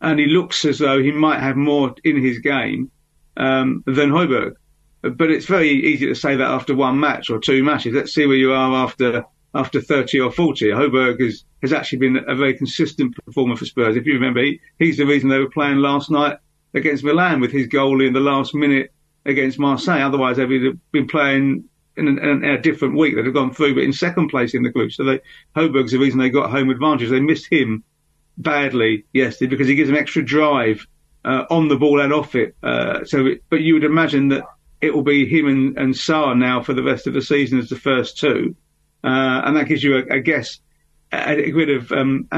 and 0.00 0.18
he 0.18 0.26
looks 0.26 0.64
as 0.64 0.80
though 0.80 1.00
he 1.00 1.12
might 1.12 1.38
have 1.38 1.56
more 1.56 1.94
in 2.02 2.20
his 2.20 2.40
game 2.40 2.90
um, 3.36 3.84
than 3.86 4.10
Højbjerg. 4.10 4.54
But 5.02 5.30
it's 5.30 5.46
very 5.46 5.70
easy 5.70 6.06
to 6.06 6.16
say 6.16 6.34
that 6.34 6.50
after 6.50 6.74
one 6.74 6.98
match 6.98 7.30
or 7.30 7.38
two 7.38 7.62
matches. 7.62 7.94
Let's 7.94 8.12
see 8.12 8.26
where 8.26 8.36
you 8.36 8.52
are 8.52 8.74
after 8.74 9.24
after 9.54 9.80
30 9.80 10.20
or 10.20 10.30
40. 10.30 10.66
Højbjerg 10.66 11.20
has, 11.20 11.44
has 11.62 11.72
actually 11.72 11.98
been 11.98 12.16
a 12.28 12.34
very 12.34 12.54
consistent 12.54 13.14
performer 13.24 13.56
for 13.56 13.64
Spurs. 13.64 13.96
If 13.96 14.06
you 14.06 14.14
remember, 14.14 14.42
he, 14.42 14.60
he's 14.78 14.96
the 14.96 15.06
reason 15.06 15.28
they 15.28 15.38
were 15.38 15.50
playing 15.50 15.78
last 15.78 16.10
night 16.10 16.38
against 16.74 17.04
Milan 17.04 17.40
with 17.40 17.52
his 17.52 17.66
goal 17.66 18.00
in 18.02 18.12
the 18.12 18.20
last 18.20 18.54
minute 18.54 18.92
against 19.24 19.58
Marseille. 19.58 20.02
Otherwise, 20.02 20.36
they'd 20.36 20.62
have 20.62 20.92
been 20.92 21.06
playing 21.06 21.64
in, 21.96 22.08
an, 22.08 22.18
in 22.18 22.44
a 22.44 22.60
different 22.60 22.96
week. 22.96 23.14
They'd 23.14 23.24
have 23.24 23.34
gone 23.34 23.52
through, 23.52 23.74
but 23.74 23.84
in 23.84 23.92
second 23.92 24.28
place 24.28 24.54
in 24.54 24.62
the 24.62 24.70
group. 24.70 24.92
So 24.92 25.04
they, 25.04 25.20
Højbjerg's 25.56 25.92
the 25.92 25.98
reason 25.98 26.20
they 26.20 26.30
got 26.30 26.50
home 26.50 26.70
advantage. 26.70 27.10
They 27.10 27.20
missed 27.20 27.50
him 27.50 27.84
badly 28.38 29.06
yesterday 29.12 29.48
because 29.48 29.68
he 29.68 29.74
gives 29.74 29.88
them 29.88 29.98
extra 29.98 30.22
drive 30.24 30.86
uh, 31.24 31.44
on 31.50 31.68
the 31.68 31.76
ball 31.76 32.00
and 32.00 32.12
off 32.12 32.34
it. 32.34 32.54
Uh, 32.62 33.04
so, 33.04 33.26
it, 33.26 33.42
but 33.50 33.60
you 33.60 33.74
would 33.74 33.84
imagine 33.84 34.28
that 34.28 34.44
it 34.80 34.94
will 34.94 35.02
be 35.02 35.26
him 35.26 35.46
and, 35.46 35.78
and 35.78 35.94
Sarr 35.94 36.36
now 36.36 36.62
for 36.62 36.74
the 36.74 36.82
rest 36.82 37.06
of 37.06 37.14
the 37.14 37.22
season 37.22 37.58
as 37.58 37.68
the 37.68 37.76
first 37.76 38.18
two, 38.18 38.54
and 39.08 39.56
that 39.56 39.68
gives 39.68 39.82
you, 39.82 40.06
I 40.10 40.18
guess, 40.18 40.60
a, 41.12 41.52
bit 41.52 41.68
of 41.68 41.92
um, 41.92 42.28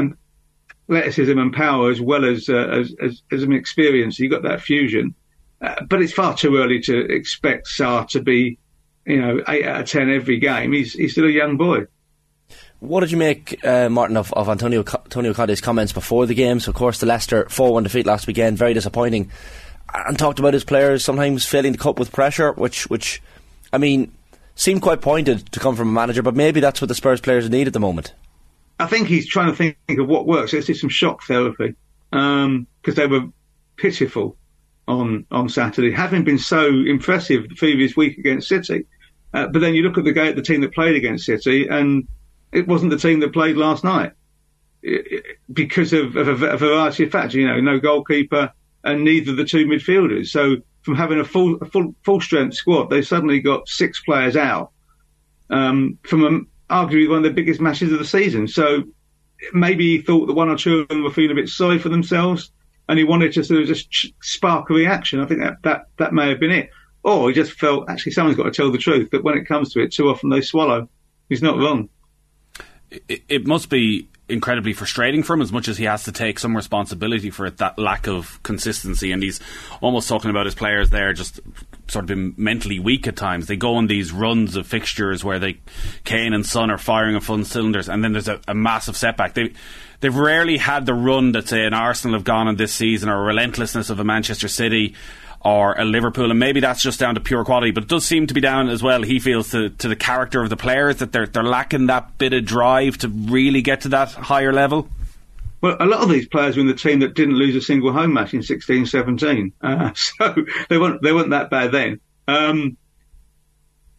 athleticism 0.88 1.38
and 1.38 1.52
power 1.52 1.90
as 1.90 2.00
well 2.00 2.24
as, 2.24 2.48
uh, 2.48 2.56
as, 2.56 2.94
as, 3.02 3.22
as 3.32 3.42
an 3.42 3.52
experience. 3.52 4.18
You've 4.18 4.32
got 4.32 4.42
that 4.42 4.60
fusion, 4.60 5.14
uh, 5.60 5.84
but 5.88 6.02
it's 6.02 6.12
far 6.12 6.36
too 6.36 6.56
early 6.56 6.80
to 6.82 6.98
expect 7.12 7.66
Sarr 7.66 8.08
to 8.08 8.20
be, 8.20 8.58
you 9.06 9.20
know, 9.20 9.42
eight 9.48 9.66
out 9.66 9.80
of 9.80 9.88
ten 9.88 10.10
every 10.10 10.38
game. 10.38 10.72
He's 10.72 10.92
he's 10.92 11.12
still 11.12 11.26
a 11.26 11.30
young 11.30 11.56
boy. 11.56 11.86
What 12.80 13.00
did 13.00 13.10
you 13.10 13.18
make, 13.18 13.64
uh, 13.64 13.88
Martin, 13.88 14.16
of, 14.16 14.32
of 14.34 14.48
Antonio, 14.48 14.84
Antonio 14.86 15.34
Conte's 15.34 15.60
comments 15.60 15.92
before 15.92 16.26
the 16.26 16.34
game? 16.34 16.60
So, 16.60 16.70
of 16.70 16.76
course, 16.76 17.00
the 17.00 17.06
Leicester 17.06 17.48
4 17.48 17.72
1 17.72 17.82
defeat 17.82 18.06
last 18.06 18.28
weekend, 18.28 18.56
very 18.56 18.72
disappointing. 18.72 19.30
And 19.92 20.16
talked 20.16 20.38
about 20.38 20.52
his 20.52 20.64
players 20.64 21.02
sometimes 21.02 21.44
failing 21.44 21.72
to 21.72 21.78
cope 21.78 21.98
with 21.98 22.12
pressure, 22.12 22.52
which, 22.52 22.88
which 22.88 23.20
I 23.72 23.78
mean, 23.78 24.12
seemed 24.58 24.82
quite 24.82 25.00
pointed 25.00 25.50
to 25.52 25.60
come 25.60 25.76
from 25.76 25.88
a 25.88 25.92
manager, 25.92 26.22
but 26.22 26.34
maybe 26.34 26.60
that's 26.60 26.80
what 26.80 26.88
the 26.88 26.94
Spurs 26.94 27.20
players 27.20 27.48
need 27.48 27.66
at 27.66 27.72
the 27.72 27.80
moment. 27.80 28.12
I 28.80 28.86
think 28.86 29.08
he's 29.08 29.26
trying 29.26 29.50
to 29.50 29.56
think 29.56 29.76
of 29.98 30.06
what 30.06 30.26
works. 30.26 30.52
Let's 30.52 30.66
do 30.66 30.74
some 30.74 30.90
shock 30.90 31.22
therapy 31.24 31.74
because 32.10 32.44
um, 32.46 32.66
they 32.84 33.06
were 33.06 33.26
pitiful 33.76 34.36
on 34.86 35.26
on 35.30 35.48
Saturday, 35.48 35.92
having 35.92 36.24
been 36.24 36.38
so 36.38 36.66
impressive 36.66 37.48
the 37.48 37.54
previous 37.54 37.96
week 37.96 38.18
against 38.18 38.48
City. 38.48 38.86
Uh, 39.34 39.46
but 39.46 39.60
then 39.60 39.74
you 39.74 39.82
look 39.82 39.98
at 39.98 40.04
the 40.04 40.32
the 40.32 40.42
team 40.42 40.60
that 40.62 40.74
played 40.74 40.96
against 40.96 41.26
City, 41.26 41.66
and 41.68 42.08
it 42.52 42.66
wasn't 42.66 42.90
the 42.90 42.98
team 42.98 43.20
that 43.20 43.32
played 43.32 43.56
last 43.56 43.84
night 43.84 44.12
because 45.52 45.92
of, 45.92 46.16
of, 46.16 46.42
a, 46.42 46.56
variety 46.56 47.04
of 47.04 47.10
factors. 47.10 47.34
You 47.34 47.46
know, 47.46 47.60
no 47.60 47.78
goalkeeper 47.78 48.52
and 48.84 49.04
neither 49.04 49.34
the 49.34 49.44
two 49.44 49.66
midfielders. 49.66 50.28
So 50.28 50.56
from 50.88 50.96
having 50.96 51.20
a 51.20 51.24
full 51.24 51.58
full 51.70 51.94
full 52.02 52.18
strength 52.18 52.54
squad, 52.54 52.88
they 52.88 53.02
suddenly 53.02 53.40
got 53.40 53.68
six 53.68 54.00
players 54.00 54.36
out 54.36 54.70
um, 55.50 55.98
from 56.02 56.24
a, 56.24 56.72
arguably 56.72 57.06
one 57.06 57.18
of 57.18 57.24
the 57.24 57.30
biggest 57.30 57.60
matches 57.60 57.92
of 57.92 57.98
the 57.98 58.06
season. 58.06 58.48
So 58.48 58.84
maybe 59.52 59.98
he 59.98 60.02
thought 60.02 60.28
that 60.28 60.32
one 60.32 60.48
or 60.48 60.56
two 60.56 60.80
of 60.80 60.88
them 60.88 61.04
were 61.04 61.10
feeling 61.10 61.32
a 61.32 61.42
bit 61.42 61.50
sorry 61.50 61.78
for 61.78 61.90
themselves, 61.90 62.50
and 62.88 62.98
he 62.98 63.04
wanted 63.04 63.34
to 63.34 63.44
sort 63.44 63.60
of 63.60 63.68
just 63.68 64.14
spark 64.22 64.70
a 64.70 64.72
reaction. 64.72 65.20
I 65.20 65.26
think 65.26 65.40
that 65.40 65.62
that 65.64 65.88
that 65.98 66.14
may 66.14 66.30
have 66.30 66.40
been 66.40 66.52
it. 66.52 66.70
Or 67.02 67.28
he 67.28 67.34
just 67.34 67.52
felt 67.52 67.90
actually 67.90 68.12
someone's 68.12 68.38
got 68.38 68.44
to 68.44 68.50
tell 68.50 68.72
the 68.72 68.78
truth 68.78 69.10
But 69.12 69.24
when 69.24 69.36
it 69.36 69.44
comes 69.44 69.74
to 69.74 69.80
it, 69.80 69.92
too 69.92 70.08
often 70.08 70.30
they 70.30 70.40
swallow. 70.40 70.88
He's 71.28 71.42
not 71.42 71.58
wrong 71.58 71.90
it, 72.90 73.22
it 73.28 73.46
must 73.46 73.68
be 73.68 74.08
incredibly 74.28 74.72
frustrating 74.72 75.22
for 75.22 75.34
him 75.34 75.42
as 75.42 75.52
much 75.52 75.68
as 75.68 75.78
he 75.78 75.84
has 75.84 76.04
to 76.04 76.12
take 76.12 76.38
some 76.38 76.54
responsibility 76.54 77.30
for 77.30 77.46
it 77.46 77.58
that 77.58 77.78
lack 77.78 78.06
of 78.06 78.42
consistency. 78.42 79.12
And 79.12 79.22
he's 79.22 79.40
almost 79.80 80.08
talking 80.08 80.30
about 80.30 80.46
his 80.46 80.54
players 80.54 80.90
there 80.90 81.12
just 81.12 81.40
sort 81.88 82.04
of 82.04 82.06
been 82.06 82.34
mentally 82.36 82.78
weak 82.78 83.06
at 83.06 83.16
times. 83.16 83.46
They 83.46 83.56
go 83.56 83.76
on 83.76 83.86
these 83.86 84.12
runs 84.12 84.56
of 84.56 84.66
fixtures 84.66 85.24
where 85.24 85.38
they 85.38 85.58
Kane 86.04 86.34
and 86.34 86.44
Son 86.44 86.70
are 86.70 86.78
firing 86.78 87.14
on 87.14 87.20
full 87.20 87.44
cylinders 87.44 87.88
and 87.88 88.04
then 88.04 88.12
there's 88.12 88.28
a, 88.28 88.40
a 88.46 88.54
massive 88.54 88.96
setback. 88.96 89.34
They 89.34 89.52
they've 90.00 90.14
rarely 90.14 90.58
had 90.58 90.86
the 90.86 90.94
run 90.94 91.32
that 91.32 91.48
say 91.48 91.64
an 91.64 91.74
Arsenal 91.74 92.16
have 92.16 92.24
gone 92.24 92.48
on 92.48 92.56
this 92.56 92.72
season 92.72 93.08
or 93.08 93.22
a 93.22 93.24
relentlessness 93.24 93.90
of 93.90 93.98
a 93.98 94.04
Manchester 94.04 94.48
City 94.48 94.94
or 95.40 95.78
a 95.78 95.84
Liverpool, 95.84 96.30
and 96.30 96.38
maybe 96.38 96.60
that's 96.60 96.82
just 96.82 96.98
down 96.98 97.14
to 97.14 97.20
pure 97.20 97.44
quality. 97.44 97.70
But 97.70 97.84
it 97.84 97.88
does 97.88 98.04
seem 98.04 98.26
to 98.26 98.34
be 98.34 98.40
down 98.40 98.68
as 98.68 98.82
well. 98.82 99.02
He 99.02 99.18
feels 99.18 99.50
to, 99.52 99.70
to 99.70 99.88
the 99.88 99.96
character 99.96 100.42
of 100.42 100.50
the 100.50 100.56
players 100.56 100.96
that 100.96 101.12
they're 101.12 101.26
they're 101.26 101.42
lacking 101.42 101.86
that 101.86 102.18
bit 102.18 102.32
of 102.32 102.44
drive 102.44 102.98
to 102.98 103.08
really 103.08 103.62
get 103.62 103.82
to 103.82 103.88
that 103.90 104.12
higher 104.12 104.52
level. 104.52 104.88
Well, 105.60 105.76
a 105.80 105.86
lot 105.86 106.02
of 106.02 106.08
these 106.08 106.28
players 106.28 106.56
were 106.56 106.62
in 106.62 106.68
the 106.68 106.74
team 106.74 107.00
that 107.00 107.14
didn't 107.14 107.34
lose 107.34 107.56
a 107.56 107.60
single 107.60 107.92
home 107.92 108.12
match 108.12 108.32
in 108.32 108.42
16, 108.42 108.86
17. 108.86 109.52
Uh, 109.62 109.92
so 109.94 110.34
they 110.68 110.78
weren't 110.78 111.02
they 111.02 111.12
weren't 111.12 111.30
that 111.30 111.50
bad 111.50 111.72
then. 111.72 112.00
Um, 112.26 112.76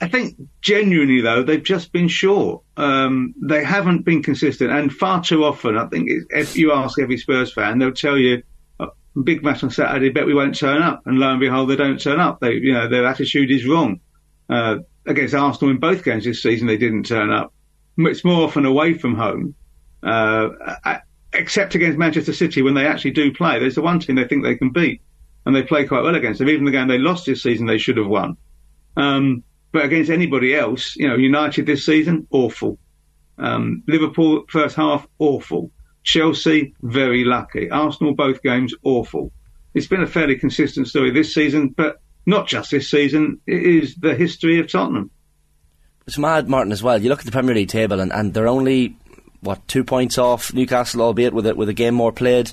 I 0.01 0.07
think 0.07 0.35
genuinely 0.61 1.21
though 1.21 1.43
they've 1.43 1.63
just 1.63 1.91
been 1.91 2.07
short. 2.07 2.63
Um, 2.77 3.33
they 3.41 3.63
haven't 3.63 4.05
been 4.05 4.23
consistent, 4.23 4.71
and 4.71 4.91
far 4.91 5.21
too 5.21 5.43
often. 5.43 5.77
I 5.77 5.87
think 5.87 6.09
if 6.29 6.55
you 6.55 6.71
ask 6.71 6.99
every 6.99 7.17
Spurs 7.17 7.53
fan, 7.53 7.79
they'll 7.79 7.91
tell 7.91 8.17
you 8.17 8.43
big 9.23 9.43
match 9.43 9.63
on 9.63 9.69
Saturday, 9.69 10.09
bet 10.09 10.25
we 10.25 10.33
won't 10.33 10.57
turn 10.57 10.81
up. 10.81 11.01
And 11.05 11.19
lo 11.19 11.31
and 11.31 11.39
behold, 11.39 11.69
they 11.69 11.75
don't 11.75 11.99
turn 11.99 12.19
up. 12.19 12.39
They, 12.39 12.53
you 12.53 12.73
know, 12.73 12.87
their 12.87 13.05
attitude 13.05 13.51
is 13.51 13.67
wrong. 13.67 13.99
Uh, 14.49 14.77
against 15.05 15.33
Arsenal 15.33 15.71
in 15.71 15.79
both 15.79 16.03
games 16.03 16.23
this 16.23 16.41
season, 16.41 16.67
they 16.67 16.77
didn't 16.77 17.03
turn 17.03 17.31
up. 17.31 17.53
It's 17.97 18.23
more 18.23 18.43
often 18.43 18.65
away 18.65 18.93
from 18.93 19.15
home, 19.15 19.55
uh, 20.03 20.49
except 21.33 21.75
against 21.75 21.97
Manchester 21.97 22.33
City 22.33 22.61
when 22.61 22.73
they 22.73 22.87
actually 22.87 23.11
do 23.11 23.33
play. 23.33 23.59
There's 23.59 23.75
the 23.75 23.81
one 23.81 23.99
team 23.99 24.15
they 24.15 24.27
think 24.27 24.43
they 24.43 24.55
can 24.55 24.71
beat, 24.71 25.01
and 25.45 25.55
they 25.55 25.63
play 25.63 25.85
quite 25.85 26.03
well 26.03 26.15
against 26.15 26.39
them. 26.39 26.49
Even 26.49 26.65
the 26.65 26.71
game 26.71 26.87
they 26.87 26.97
lost 26.97 27.25
this 27.25 27.43
season, 27.43 27.65
they 27.65 27.77
should 27.77 27.97
have 27.97 28.07
won. 28.07 28.37
Um, 28.95 29.43
but 29.71 29.85
against 29.85 30.09
anybody 30.09 30.55
else, 30.55 30.95
you 30.95 31.07
know, 31.07 31.15
United 31.15 31.65
this 31.65 31.85
season, 31.85 32.27
awful. 32.31 32.79
Um, 33.37 33.83
Liverpool 33.87 34.45
first 34.49 34.75
half, 34.75 35.07
awful. 35.19 35.71
Chelsea, 36.09 36.73
very 36.81 37.23
lucky. 37.23 37.69
Arsenal, 37.69 38.15
both 38.15 38.41
games, 38.41 38.73
awful. 38.81 39.31
It's 39.75 39.85
been 39.85 40.01
a 40.01 40.07
fairly 40.07 40.39
consistent 40.39 40.87
story 40.87 41.11
this 41.11 41.35
season, 41.35 41.69
but 41.69 42.01
not 42.25 42.47
just 42.47 42.71
this 42.71 42.89
season. 42.89 43.39
It 43.45 43.61
is 43.61 43.95
the 43.95 44.15
history 44.15 44.59
of 44.59 44.71
Tottenham. 44.71 45.11
It's 46.07 46.17
mad, 46.17 46.49
Martin, 46.49 46.71
as 46.71 46.81
well. 46.81 46.99
You 46.99 47.09
look 47.09 47.19
at 47.19 47.25
the 47.25 47.31
Premier 47.31 47.53
League 47.53 47.69
table, 47.69 47.99
and, 47.99 48.11
and 48.11 48.33
they're 48.33 48.47
only 48.47 48.97
what 49.41 49.67
two 49.67 49.83
points 49.83 50.17
off 50.17 50.51
Newcastle, 50.51 51.03
albeit 51.03 51.31
with 51.31 51.45
it 51.45 51.55
with 51.55 51.69
a 51.69 51.73
game 51.73 51.93
more 51.93 52.11
played. 52.11 52.51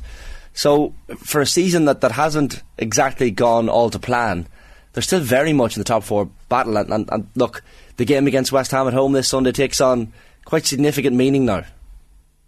So 0.53 0.93
for 1.17 1.41
a 1.41 1.47
season 1.47 1.87
that, 1.87 2.03
that 2.03 2.13
hasn't 2.13 2.63
exactly 2.77 3.31
gone 3.31 3.71
all 3.71 3.89
to 3.89 3.99
plan, 3.99 4.49
they're 4.93 5.03
still 5.03 5.21
very 5.21 5.55
much 5.55 5.77
in 5.77 5.81
the 5.81 5.85
top 5.85 6.05
four 6.05 6.29
battle. 6.51 6.77
And, 6.77 6.93
and, 6.93 7.09
and 7.11 7.29
look, 7.35 7.63
the 7.97 8.05
game 8.05 8.27
against 8.27 8.53
West 8.53 8.71
Ham 8.73 8.87
at 8.87 8.93
home 8.93 9.13
this 9.13 9.29
Sunday 9.29 9.53
takes 9.53 9.81
on 9.81 10.13
quite 10.45 10.67
significant 10.67 11.17
meaning 11.17 11.47
now 11.47 11.65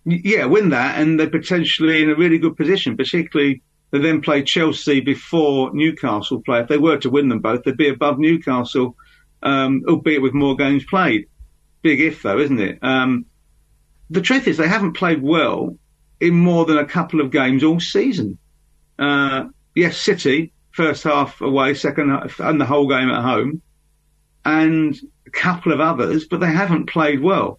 yeah, 0.09 0.46
win 0.46 0.70
that, 0.70 1.00
and 1.00 1.18
they're 1.18 1.30
potentially 1.30 2.02
in 2.02 2.11
a 2.11 2.16
really 2.16 2.38
good 2.38 2.56
position. 2.56 2.96
Particularly, 2.96 3.62
they 3.90 3.98
then 3.98 4.20
play 4.20 4.42
Chelsea 4.42 5.00
before 5.00 5.70
Newcastle 5.74 6.42
play. 6.42 6.61
If 6.61 6.68
they 6.68 6.78
were 6.78 6.98
to 6.98 7.11
win 7.11 7.28
them 7.28 7.40
both, 7.40 7.64
they'd 7.64 7.76
be 7.76 7.88
above 7.88 8.18
Newcastle, 8.18 8.96
um, 9.42 9.82
albeit 9.88 10.22
with 10.22 10.34
more 10.34 10.56
games 10.56 10.84
played. 10.84 11.26
Big 11.82 12.00
if, 12.00 12.22
though, 12.22 12.38
isn't 12.38 12.61
it? 12.61 12.78
Um, 12.82 13.26
the 14.11 14.20
truth 14.20 14.48
is, 14.48 14.56
they 14.56 14.68
haven't 14.68 14.94
played 14.94 15.22
well 15.22 15.76
in 16.20 16.34
more 16.34 16.64
than 16.64 16.78
a 16.78 16.84
couple 16.84 17.20
of 17.20 17.30
games 17.30 17.62
all 17.62 17.78
season. 17.78 18.38
Uh, 18.98 19.44
yes, 19.74 19.96
City 19.96 20.52
first 20.72 21.02
half 21.02 21.40
away, 21.40 21.74
second 21.74 22.11
half, 22.11 22.38
and 22.38 22.61
the 22.61 22.64
whole 22.64 22.88
game 22.88 23.11
at 23.11 23.22
home, 23.22 23.61
and 24.44 24.96
a 25.26 25.30
couple 25.30 25.72
of 25.72 25.80
others, 25.80 26.26
but 26.26 26.38
they 26.38 26.46
haven't 26.46 26.86
played 26.88 27.20
well 27.20 27.59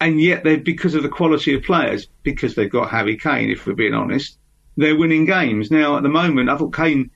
and 0.00 0.20
yet 0.20 0.44
they 0.44 0.56
because 0.56 0.94
of 0.94 1.02
the 1.02 1.08
quality 1.08 1.54
of 1.54 1.62
players, 1.62 2.08
because 2.22 2.54
they've 2.54 2.70
got 2.70 2.90
Harry 2.90 3.16
Kane, 3.16 3.50
if 3.50 3.66
we're 3.66 3.74
being 3.74 3.94
honest, 3.94 4.38
they're 4.76 4.96
winning 4.96 5.24
games. 5.24 5.70
Now 5.70 5.96
at 5.96 6.02
the 6.02 6.08
moment, 6.08 6.50
I 6.50 6.56
thought 6.56 6.74
Kane 6.74 7.10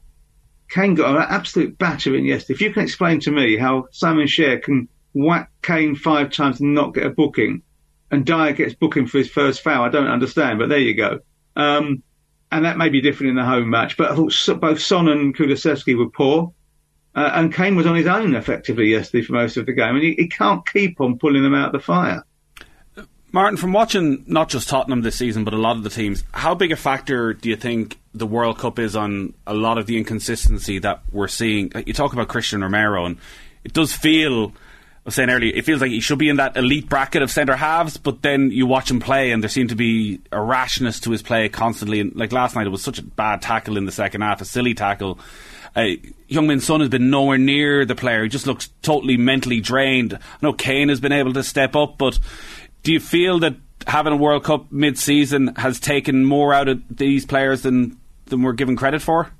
Kane 0.68 0.94
got 0.94 1.14
an 1.14 1.26
absolute 1.28 1.78
battering 1.78 2.24
yesterday. 2.24 2.54
If 2.54 2.60
you 2.62 2.72
can 2.72 2.82
explain 2.82 3.20
to 3.20 3.30
me 3.30 3.56
how 3.56 3.88
Simon 3.90 4.26
Kjær 4.26 4.62
can 4.62 4.88
whack 5.12 5.50
Kane 5.60 5.94
five 5.94 6.32
times 6.32 6.60
and 6.60 6.74
not 6.74 6.94
get 6.94 7.06
a 7.06 7.10
booking, 7.10 7.62
and 8.10 8.24
Dier 8.24 8.52
gets 8.52 8.74
booking 8.74 9.06
for 9.06 9.18
his 9.18 9.30
first 9.30 9.62
foul, 9.62 9.84
I 9.84 9.90
don't 9.90 10.06
understand. 10.06 10.58
But 10.58 10.70
there 10.70 10.78
you 10.78 10.94
go. 10.94 11.20
Um, 11.56 12.02
and 12.50 12.64
that 12.64 12.78
may 12.78 12.88
be 12.88 13.00
different 13.00 13.30
in 13.30 13.36
the 13.36 13.44
home 13.44 13.70
match. 13.70 13.96
But 13.96 14.10
I 14.10 14.14
thought 14.14 14.60
both 14.60 14.80
Son 14.80 15.08
and 15.08 15.36
Kulusevski 15.36 15.96
were 15.96 16.10
poor. 16.10 16.52
Uh, 17.14 17.30
and 17.34 17.52
Kane 17.52 17.76
was 17.76 17.86
on 17.86 17.94
his 17.94 18.06
own 18.06 18.34
effectively 18.34 18.86
yesterday 18.86 19.22
for 19.22 19.34
most 19.34 19.58
of 19.58 19.66
the 19.66 19.72
game, 19.72 19.94
and 19.94 20.02
he, 20.02 20.14
he 20.14 20.28
can't 20.28 20.66
keep 20.66 21.00
on 21.00 21.18
pulling 21.18 21.42
them 21.42 21.54
out 21.54 21.66
of 21.66 21.72
the 21.72 21.80
fire. 21.80 22.24
Martin, 23.34 23.56
from 23.56 23.72
watching 23.72 24.24
not 24.26 24.50
just 24.50 24.68
Tottenham 24.68 25.00
this 25.00 25.16
season, 25.16 25.42
but 25.42 25.54
a 25.54 25.58
lot 25.58 25.76
of 25.76 25.82
the 25.82 25.90
teams, 25.90 26.22
how 26.32 26.54
big 26.54 26.70
a 26.70 26.76
factor 26.76 27.32
do 27.32 27.48
you 27.48 27.56
think 27.56 27.98
the 28.14 28.26
World 28.26 28.58
Cup 28.58 28.78
is 28.78 28.94
on 28.94 29.32
a 29.46 29.54
lot 29.54 29.78
of 29.78 29.86
the 29.86 29.96
inconsistency 29.96 30.78
that 30.80 31.00
we're 31.10 31.28
seeing? 31.28 31.72
You 31.86 31.94
talk 31.94 32.12
about 32.12 32.28
Cristian 32.28 32.60
Romero, 32.60 33.06
and 33.06 33.16
it 33.64 33.72
does 33.72 33.94
feel, 33.94 34.48
I 34.48 34.52
was 35.06 35.14
saying 35.14 35.30
earlier, 35.30 35.50
it 35.54 35.64
feels 35.64 35.80
like 35.80 35.90
he 35.90 36.00
should 36.00 36.18
be 36.18 36.28
in 36.28 36.36
that 36.36 36.58
elite 36.58 36.90
bracket 36.90 37.22
of 37.22 37.30
centre 37.30 37.56
halves, 37.56 37.96
but 37.96 38.20
then 38.20 38.50
you 38.50 38.66
watch 38.66 38.90
him 38.90 39.00
play, 39.00 39.32
and 39.32 39.42
there 39.42 39.48
seemed 39.48 39.70
to 39.70 39.76
be 39.76 40.20
a 40.30 40.38
rashness 40.38 41.00
to 41.00 41.10
his 41.10 41.22
play 41.22 41.48
constantly. 41.48 42.00
And 42.00 42.14
like 42.14 42.32
last 42.32 42.54
night, 42.54 42.66
it 42.66 42.70
was 42.70 42.82
such 42.82 42.98
a 42.98 43.02
bad 43.02 43.40
tackle 43.40 43.78
in 43.78 43.86
the 43.86 43.92
second 43.92 44.20
half, 44.20 44.42
a 44.42 44.44
silly 44.44 44.74
tackle. 44.74 45.18
Uh, 45.74 45.96
Heung-min 46.28 46.60
Son 46.60 46.80
has 46.80 46.90
been 46.90 47.08
nowhere 47.08 47.38
near 47.38 47.86
the 47.86 47.94
player. 47.94 48.24
He 48.24 48.28
just 48.28 48.46
looks 48.46 48.68
totally 48.82 49.16
mentally 49.16 49.60
drained. 49.60 50.12
I 50.12 50.18
know 50.42 50.52
Kane 50.52 50.90
has 50.90 51.00
been 51.00 51.12
able 51.12 51.32
to 51.32 51.42
step 51.42 51.74
up, 51.74 51.96
but 51.96 52.18
do 52.82 52.92
you 52.92 53.00
feel 53.00 53.38
that 53.40 53.56
having 53.86 54.12
a 54.12 54.16
World 54.16 54.44
Cup 54.44 54.70
mid-season 54.70 55.54
has 55.56 55.80
taken 55.80 56.24
more 56.24 56.54
out 56.54 56.68
of 56.68 56.82
these 56.90 57.26
players 57.26 57.62
than 57.62 57.98
than 58.26 58.42
we're 58.42 58.52
given 58.52 58.76
credit 58.76 59.02
for? 59.02 59.30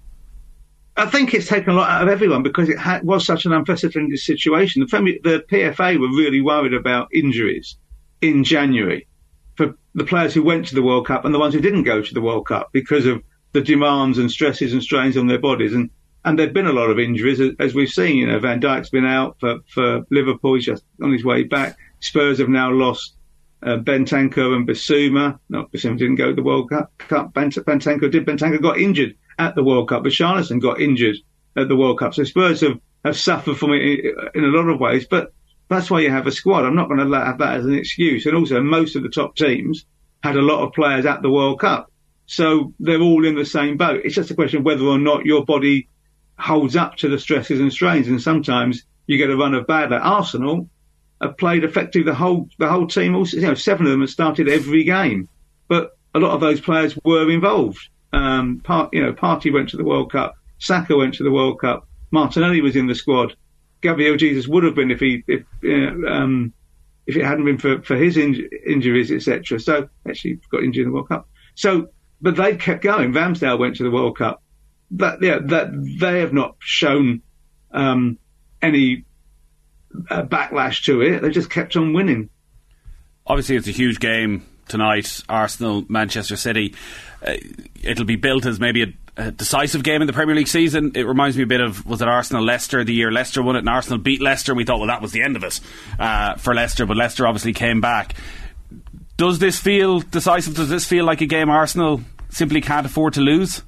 I 0.96 1.06
think 1.06 1.32
it's 1.32 1.48
taken 1.48 1.70
a 1.70 1.74
lot 1.74 1.90
out 1.90 2.02
of 2.02 2.08
everyone 2.08 2.42
because 2.42 2.68
it 2.68 2.78
ha- 2.78 3.00
was 3.02 3.24
such 3.24 3.46
an 3.46 3.52
unprecedented 3.52 4.18
situation. 4.18 4.80
The, 4.82 5.18
the 5.22 5.44
PFA 5.50 5.98
were 5.98 6.08
really 6.08 6.42
worried 6.42 6.74
about 6.74 7.08
injuries 7.14 7.76
in 8.20 8.44
January 8.44 9.06
for 9.56 9.74
the 9.94 10.04
players 10.04 10.34
who 10.34 10.42
went 10.42 10.66
to 10.66 10.74
the 10.74 10.82
World 10.82 11.06
Cup 11.06 11.24
and 11.24 11.34
the 11.34 11.38
ones 11.38 11.54
who 11.54 11.60
didn't 11.60 11.84
go 11.84 12.02
to 12.02 12.14
the 12.14 12.20
World 12.20 12.46
Cup 12.46 12.68
because 12.72 13.06
of 13.06 13.22
the 13.52 13.62
demands 13.62 14.18
and 14.18 14.30
stresses 14.30 14.72
and 14.74 14.82
strains 14.82 15.16
on 15.16 15.28
their 15.28 15.38
bodies. 15.38 15.72
And 15.72 15.90
and 16.24 16.38
there've 16.38 16.52
been 16.52 16.66
a 16.66 16.72
lot 16.72 16.90
of 16.90 16.98
injuries 16.98 17.40
as, 17.58 17.74
we've 17.74 17.88
seen. 17.88 18.16
You 18.16 18.26
know, 18.26 18.38
Van 18.38 18.60
Dijk's 18.60 18.90
been 18.90 19.04
out 19.04 19.36
for, 19.40 19.58
for 19.66 20.02
Liverpool. 20.10 20.54
He's 20.54 20.66
just 20.66 20.84
on 21.02 21.12
his 21.12 21.24
way 21.24 21.42
back. 21.42 21.76
Spurs 21.98 22.38
have 22.38 22.48
now 22.48 22.70
lost 22.70 23.16
uh, 23.62 23.76
Bentancur 23.78 24.54
and 24.54 24.66
Bissouma. 24.66 25.38
No, 25.48 25.66
Bissouma 25.66 25.98
didn't 25.98 26.16
go 26.16 26.30
to 26.30 26.34
the 26.34 26.42
World 26.42 26.70
Cup. 26.70 26.92
Bentancur 27.08 28.10
did. 28.10 28.26
Bentancur 28.26 28.60
got 28.60 28.78
injured 28.78 29.16
at 29.38 29.54
the 29.54 29.64
World 29.64 29.88
Cup, 29.88 30.04
Richarlison 30.04 30.60
got 30.60 30.80
injured 30.80 31.16
at 31.56 31.68
the 31.68 31.76
World 31.76 31.98
Cup. 31.98 32.14
So 32.14 32.24
Spurs 32.24 32.60
have, 32.60 32.78
have 33.04 33.16
suffered 33.16 33.58
from 33.58 33.72
it 33.72 34.04
in 34.34 34.44
a 34.44 34.48
lot 34.48 34.68
of 34.68 34.80
ways, 34.80 35.06
but 35.06 35.32
that's 35.68 35.90
why 35.90 36.00
you 36.00 36.10
have 36.10 36.26
a 36.26 36.32
squad. 36.32 36.64
I'm 36.64 36.74
not 36.74 36.88
going 36.88 36.98
to 36.98 37.18
have 37.18 37.38
that 37.38 37.56
as 37.56 37.64
an 37.64 37.74
excuse. 37.74 38.26
And 38.26 38.36
also, 38.36 38.60
most 38.60 38.96
of 38.96 39.02
the 39.02 39.08
top 39.08 39.36
teams 39.36 39.86
had 40.22 40.36
a 40.36 40.42
lot 40.42 40.64
of 40.64 40.72
players 40.72 41.06
at 41.06 41.22
the 41.22 41.30
World 41.30 41.60
Cup. 41.60 41.90
So 42.26 42.72
they're 42.78 43.00
all 43.00 43.26
in 43.26 43.34
the 43.34 43.44
same 43.44 43.76
boat. 43.76 44.02
It's 44.04 44.14
just 44.14 44.30
a 44.30 44.34
question 44.34 44.60
of 44.60 44.64
whether 44.64 44.84
or 44.84 44.98
not 44.98 45.26
your 45.26 45.44
body 45.44 45.88
holds 46.38 46.76
up 46.76 46.96
to 46.96 47.08
the 47.08 47.18
stresses 47.18 47.60
and 47.60 47.72
strains. 47.72 48.08
And 48.08 48.22
sometimes 48.22 48.84
you 49.06 49.18
get 49.18 49.30
a 49.30 49.36
run 49.36 49.54
of 49.54 49.66
bad. 49.66 49.90
Like 49.90 50.02
Arsenal 50.02 50.68
have 51.22 51.38
played 51.38 51.64
effectively 51.64 52.02
the 52.02 52.14
whole 52.14 52.48
the 52.58 52.68
whole 52.68 52.86
team. 52.86 53.14
Also, 53.14 53.36
you 53.36 53.46
know, 53.46 53.54
seven 53.54 53.86
of 53.86 53.92
them 53.92 54.00
have 54.00 54.10
started 54.10 54.48
every 54.48 54.84
game, 54.84 55.28
but 55.68 55.96
a 56.14 56.18
lot 56.18 56.32
of 56.32 56.40
those 56.40 56.60
players 56.60 56.98
were 57.04 57.30
involved. 57.30 57.88
Um, 58.12 58.60
part, 58.60 58.92
you 58.92 59.02
know, 59.02 59.12
Partey 59.12 59.52
went 59.52 59.70
to 59.70 59.76
the 59.76 59.84
World 59.84 60.12
Cup. 60.12 60.36
Saka 60.58 60.96
went 60.96 61.14
to 61.14 61.22
the 61.22 61.30
World 61.30 61.60
Cup. 61.60 61.88
Martinelli 62.10 62.60
was 62.60 62.76
in 62.76 62.86
the 62.86 62.94
squad. 62.94 63.34
Gabriel 63.80 64.16
Jesus 64.16 64.46
would 64.46 64.64
have 64.64 64.74
been 64.74 64.90
if 64.90 65.00
he 65.00 65.24
if 65.26 65.44
uh, 65.64 66.08
um, 66.08 66.52
if 67.06 67.16
it 67.16 67.24
hadn't 67.24 67.44
been 67.44 67.58
for, 67.58 67.82
for 67.82 67.96
his 67.96 68.16
in- 68.16 68.48
injuries, 68.66 69.10
etc. 69.10 69.58
So 69.58 69.88
actually 70.08 70.40
got 70.50 70.62
injured 70.62 70.84
in 70.84 70.90
the 70.90 70.94
World 70.94 71.08
Cup. 71.08 71.28
So, 71.54 71.88
but 72.20 72.36
they've 72.36 72.58
kept 72.58 72.82
going. 72.82 73.12
Ramsdale 73.12 73.58
went 73.58 73.76
to 73.76 73.82
the 73.82 73.90
World 73.90 74.18
Cup. 74.18 74.42
That 74.92 75.22
yeah, 75.22 75.38
that 75.46 75.70
they 75.98 76.20
have 76.20 76.32
not 76.32 76.56
shown 76.60 77.22
um, 77.72 78.18
any 78.60 79.04
uh, 80.10 80.22
backlash 80.22 80.84
to 80.84 81.00
it. 81.00 81.20
They 81.20 81.30
just 81.30 81.50
kept 81.50 81.76
on 81.76 81.92
winning. 81.92 82.30
Obviously, 83.26 83.56
it's 83.56 83.68
a 83.68 83.72
huge 83.72 84.00
game 84.00 84.44
tonight. 84.68 85.22
Arsenal, 85.28 85.84
Manchester 85.88 86.36
City. 86.36 86.74
Uh, 87.24 87.34
it'll 87.82 88.04
be 88.04 88.16
built 88.16 88.46
as 88.46 88.58
maybe 88.58 88.82
a, 88.82 88.92
a, 89.16 89.30
decisive 89.30 89.82
game 89.82 90.00
in 90.00 90.06
the 90.06 90.12
Premier 90.12 90.34
League 90.34 90.48
season. 90.48 90.92
It 90.94 91.06
reminds 91.06 91.36
me 91.36 91.44
a 91.44 91.46
bit 91.46 91.60
of 91.60 91.86
was 91.86 92.02
it 92.02 92.08
Arsenal 92.08 92.42
Leicester 92.42 92.82
the 92.82 92.92
year 92.92 93.12
Leicester 93.12 93.42
won 93.42 93.56
it 93.56 93.60
and 93.60 93.68
Arsenal 93.68 93.98
beat 93.98 94.20
Leicester. 94.20 94.52
And 94.52 94.56
We 94.56 94.64
thought 94.64 94.78
well 94.78 94.88
that 94.88 95.02
was 95.02 95.12
the 95.12 95.22
end 95.22 95.36
of 95.36 95.44
it 95.44 95.60
uh, 95.98 96.34
for 96.36 96.54
Leicester, 96.54 96.86
but 96.86 96.96
Leicester 96.96 97.26
obviously 97.26 97.52
came 97.52 97.80
back. 97.80 98.14
Does 99.16 99.38
this 99.38 99.58
feel 99.60 100.00
decisive? 100.00 100.56
Does 100.56 100.68
this 100.68 100.84
feel 100.84 101.04
like 101.04 101.20
a 101.20 101.26
game 101.26 101.48
Arsenal 101.48 102.00
simply 102.30 102.60
can't 102.60 102.86
afford 102.86 103.14
to 103.14 103.20
lose? 103.20 103.62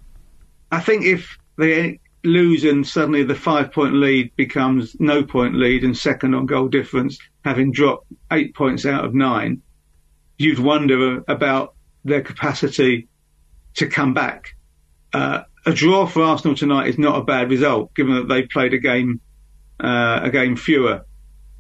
I 0.73 0.81
think 0.81 1.05
if 1.05 1.39
they 1.57 2.01
lose 2.25 2.65
and 2.65 2.87
suddenly 2.87 3.23
the 3.23 3.35
five 3.35 3.73
point 3.73 3.95
lead 3.95 4.35
becomes 4.37 4.97
no 4.99 5.23
point 5.23 5.55
lead 5.55 5.85
and 5.85 5.97
second 5.97 6.35
on 6.35 6.47
goal 6.47 6.69
difference, 6.69 7.19
having 7.45 7.73
dropped 7.73 8.07
eight 8.33 8.55
points 8.55 8.87
out 8.87 9.05
of 9.05 9.15
nine, 9.15 9.63
you'd 10.39 10.59
wonder 10.59 11.23
about 11.29 11.75
their 12.05 12.23
capacity 12.23 13.09
to 13.75 13.87
come 13.87 14.15
back. 14.15 14.57
Uh, 15.13 15.43
a 15.67 15.73
draw 15.73 16.07
for 16.07 16.23
Arsenal 16.23 16.57
tonight 16.57 16.89
is 16.89 16.99
not 16.99 17.19
a 17.19 17.25
bad 17.25 17.51
result, 17.51 17.95
given 17.95 18.15
that 18.15 18.29
they 18.29 18.43
played 18.43 18.75
a 18.75 18.79
game 18.79 19.21
uh, 19.81 20.21
a 20.23 20.31
game 20.31 20.57
fewer 20.57 21.05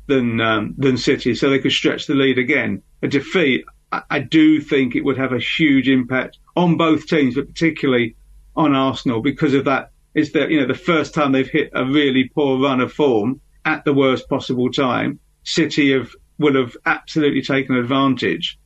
than 0.06 0.40
um, 0.40 0.74
than 0.78 0.96
City, 0.96 1.34
so 1.34 1.50
they 1.50 1.58
could 1.58 1.72
stretch 1.72 2.06
the 2.06 2.14
lead 2.14 2.38
again. 2.38 2.82
A 3.02 3.08
defeat, 3.08 3.64
I, 3.90 4.02
I 4.10 4.18
do 4.20 4.60
think 4.60 4.94
it 4.94 5.04
would 5.04 5.18
have 5.18 5.32
a 5.32 5.38
huge 5.38 5.88
impact 5.88 6.38
on 6.56 6.76
both 6.76 7.06
teams, 7.06 7.34
but 7.34 7.48
particularly 7.48 8.16
on 8.54 8.74
Arsenal 8.74 9.20
because 9.22 9.54
of 9.54 9.64
that. 9.64 9.90
Is 10.14 10.32
that 10.32 10.50
you 10.50 10.60
know 10.60 10.66
the 10.66 10.74
first 10.74 11.14
time 11.14 11.32
they've 11.32 11.48
hit 11.48 11.70
a 11.74 11.84
really 11.84 12.30
poor 12.34 12.60
run 12.60 12.80
of 12.80 12.92
form 12.92 13.40
at 13.64 13.84
the 13.84 13.92
worst 13.92 14.28
possible 14.28 14.70
time. 14.70 15.18
City 15.42 15.92
have 15.92 16.10
will 16.38 16.56
have 16.56 16.76
absolutely 16.86 17.42
taken 17.42 17.76
advantage, 17.76 18.58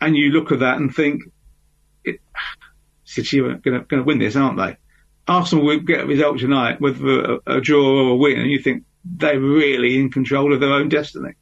and 0.00 0.16
you 0.16 0.30
look 0.30 0.52
at 0.52 0.60
that 0.60 0.78
and 0.78 0.94
think, 0.94 1.22
it, 2.04 2.20
City 3.04 3.40
are 3.40 3.54
going 3.54 3.84
to 3.88 4.02
win 4.02 4.18
this, 4.18 4.36
aren't 4.36 4.58
they? 4.58 4.76
Arsenal 5.26 5.64
will 5.64 5.80
get 5.80 6.00
a 6.00 6.06
result 6.06 6.38
tonight, 6.38 6.80
whether 6.80 7.34
a, 7.46 7.56
a 7.56 7.60
draw 7.60 7.82
or 7.82 8.10
a 8.10 8.16
win, 8.16 8.38
and 8.38 8.50
you 8.50 8.58
think 8.58 8.84
they're 9.04 9.40
really 9.40 9.98
in 9.98 10.10
control 10.10 10.52
of 10.52 10.60
their 10.60 10.72
own 10.72 10.88
destiny. 10.88 11.32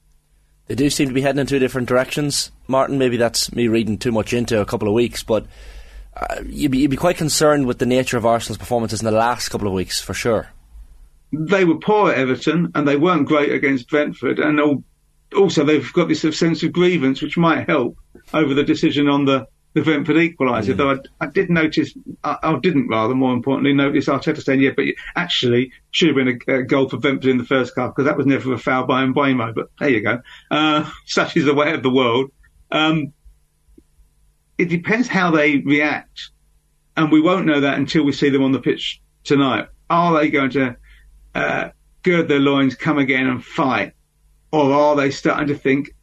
They 0.66 0.74
do 0.74 0.90
seem 0.90 1.08
to 1.08 1.14
be 1.14 1.20
heading 1.20 1.40
in 1.40 1.46
two 1.46 1.58
different 1.58 1.88
directions, 1.88 2.52
Martin. 2.68 2.98
Maybe 2.98 3.16
that's 3.16 3.52
me 3.52 3.68
reading 3.68 3.98
too 3.98 4.12
much 4.12 4.32
into 4.32 4.60
a 4.60 4.64
couple 4.64 4.88
of 4.88 4.94
weeks, 4.94 5.22
but 5.22 5.46
uh, 6.16 6.42
you'd, 6.46 6.70
be, 6.70 6.78
you'd 6.78 6.90
be 6.90 6.96
quite 6.96 7.16
concerned 7.16 7.66
with 7.66 7.78
the 7.78 7.86
nature 7.86 8.16
of 8.16 8.26
Arsenal's 8.26 8.58
performances 8.58 9.00
in 9.00 9.06
the 9.06 9.12
last 9.12 9.48
couple 9.48 9.66
of 9.66 9.74
weeks, 9.74 10.00
for 10.00 10.14
sure. 10.14 10.50
They 11.32 11.64
were 11.64 11.78
poor 11.78 12.10
at 12.10 12.18
Everton, 12.18 12.72
and 12.74 12.86
they 12.86 12.96
weren't 12.96 13.26
great 13.26 13.52
against 13.52 13.88
Brentford, 13.88 14.38
and 14.38 14.84
also 15.34 15.64
they've 15.64 15.92
got 15.92 16.08
this 16.08 16.20
sense 16.38 16.62
of 16.62 16.72
grievance, 16.72 17.22
which 17.22 17.38
might 17.38 17.68
help 17.68 17.96
over 18.34 18.52
the 18.52 18.64
decision 18.64 19.08
on 19.08 19.24
the 19.24 19.46
the 19.74 19.82
Brentford 19.82 20.16
equaliser. 20.16 20.74
Mm. 20.74 20.76
Though 20.76 20.90
I, 20.90 21.24
I, 21.24 21.26
did 21.28 21.50
notice, 21.50 21.94
I, 22.24 22.36
I, 22.42 22.58
didn't 22.58 22.88
rather, 22.88 23.14
more 23.14 23.32
importantly, 23.32 23.72
notice 23.72 24.06
Arteta 24.06 24.42
saying, 24.42 24.60
yeah, 24.60 24.72
but 24.76 24.84
actually 25.16 25.72
should 25.90 26.08
have 26.08 26.16
been 26.16 26.40
a, 26.46 26.58
a 26.58 26.62
goal 26.62 26.88
for 26.88 26.98
Brentford 26.98 27.30
in 27.30 27.38
the 27.38 27.44
first 27.44 27.72
half 27.76 27.94
because 27.94 28.04
that 28.04 28.16
was 28.16 28.26
never 28.26 28.52
a 28.52 28.58
foul 28.58 28.84
by 28.84 29.04
Mbeumo. 29.04 29.54
But 29.54 29.70
there 29.78 29.88
you 29.88 30.02
go. 30.02 30.20
Uh, 30.50 30.90
such 31.06 31.36
is 31.36 31.44
the 31.44 31.54
way 31.54 31.72
of 31.72 31.82
the 31.82 31.90
world. 31.90 32.30
Um, 32.70 33.12
it 34.62 34.68
depends 34.68 35.08
how 35.08 35.32
they 35.32 35.56
react, 35.56 36.30
and 36.96 37.10
we 37.10 37.20
won't 37.20 37.46
know 37.46 37.60
that 37.60 37.78
until 37.78 38.04
we 38.04 38.12
see 38.12 38.30
them 38.30 38.44
on 38.44 38.52
the 38.52 38.60
pitch 38.60 39.00
tonight. 39.24 39.66
Are 39.90 40.16
they 40.16 40.30
going 40.30 40.50
to 40.50 40.76
uh, 41.34 41.70
gird 42.04 42.28
their 42.28 42.38
loins, 42.38 42.76
come 42.76 42.98
again, 42.98 43.26
and 43.26 43.44
fight, 43.44 43.94
or 44.52 44.72
are 44.72 44.94
they 44.94 45.10
starting 45.10 45.48
to 45.48 45.56
think 45.56 45.96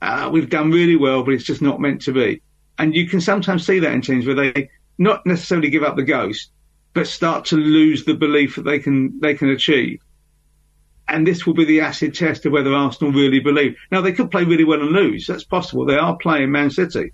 uh, 0.00 0.30
we've 0.32 0.48
done 0.48 0.70
really 0.70 0.94
well, 0.94 1.24
but 1.24 1.34
it's 1.34 1.42
just 1.44 1.60
not 1.60 1.80
meant 1.80 2.02
to 2.02 2.12
be? 2.12 2.40
And 2.78 2.94
you 2.94 3.08
can 3.08 3.20
sometimes 3.20 3.66
see 3.66 3.80
that 3.80 3.92
in 3.92 4.00
teams 4.00 4.26
where 4.26 4.36
they 4.36 4.70
not 4.96 5.26
necessarily 5.26 5.68
give 5.68 5.82
up 5.82 5.96
the 5.96 6.04
ghost, 6.04 6.52
but 6.94 7.08
start 7.08 7.46
to 7.46 7.56
lose 7.56 8.04
the 8.04 8.14
belief 8.14 8.54
that 8.54 8.62
they 8.62 8.78
can 8.78 9.18
they 9.18 9.34
can 9.34 9.50
achieve. 9.50 10.00
And 11.08 11.26
this 11.26 11.44
will 11.44 11.54
be 11.54 11.64
the 11.64 11.80
acid 11.80 12.14
test 12.14 12.46
of 12.46 12.52
whether 12.52 12.72
Arsenal 12.72 13.12
really 13.12 13.40
believe. 13.40 13.76
Now 13.90 14.02
they 14.02 14.12
could 14.12 14.30
play 14.30 14.44
really 14.44 14.64
well 14.64 14.82
and 14.82 14.90
lose. 14.90 15.26
That's 15.26 15.42
possible. 15.42 15.84
They 15.84 15.96
are 15.96 16.16
playing 16.16 16.52
Man 16.52 16.70
City, 16.70 17.10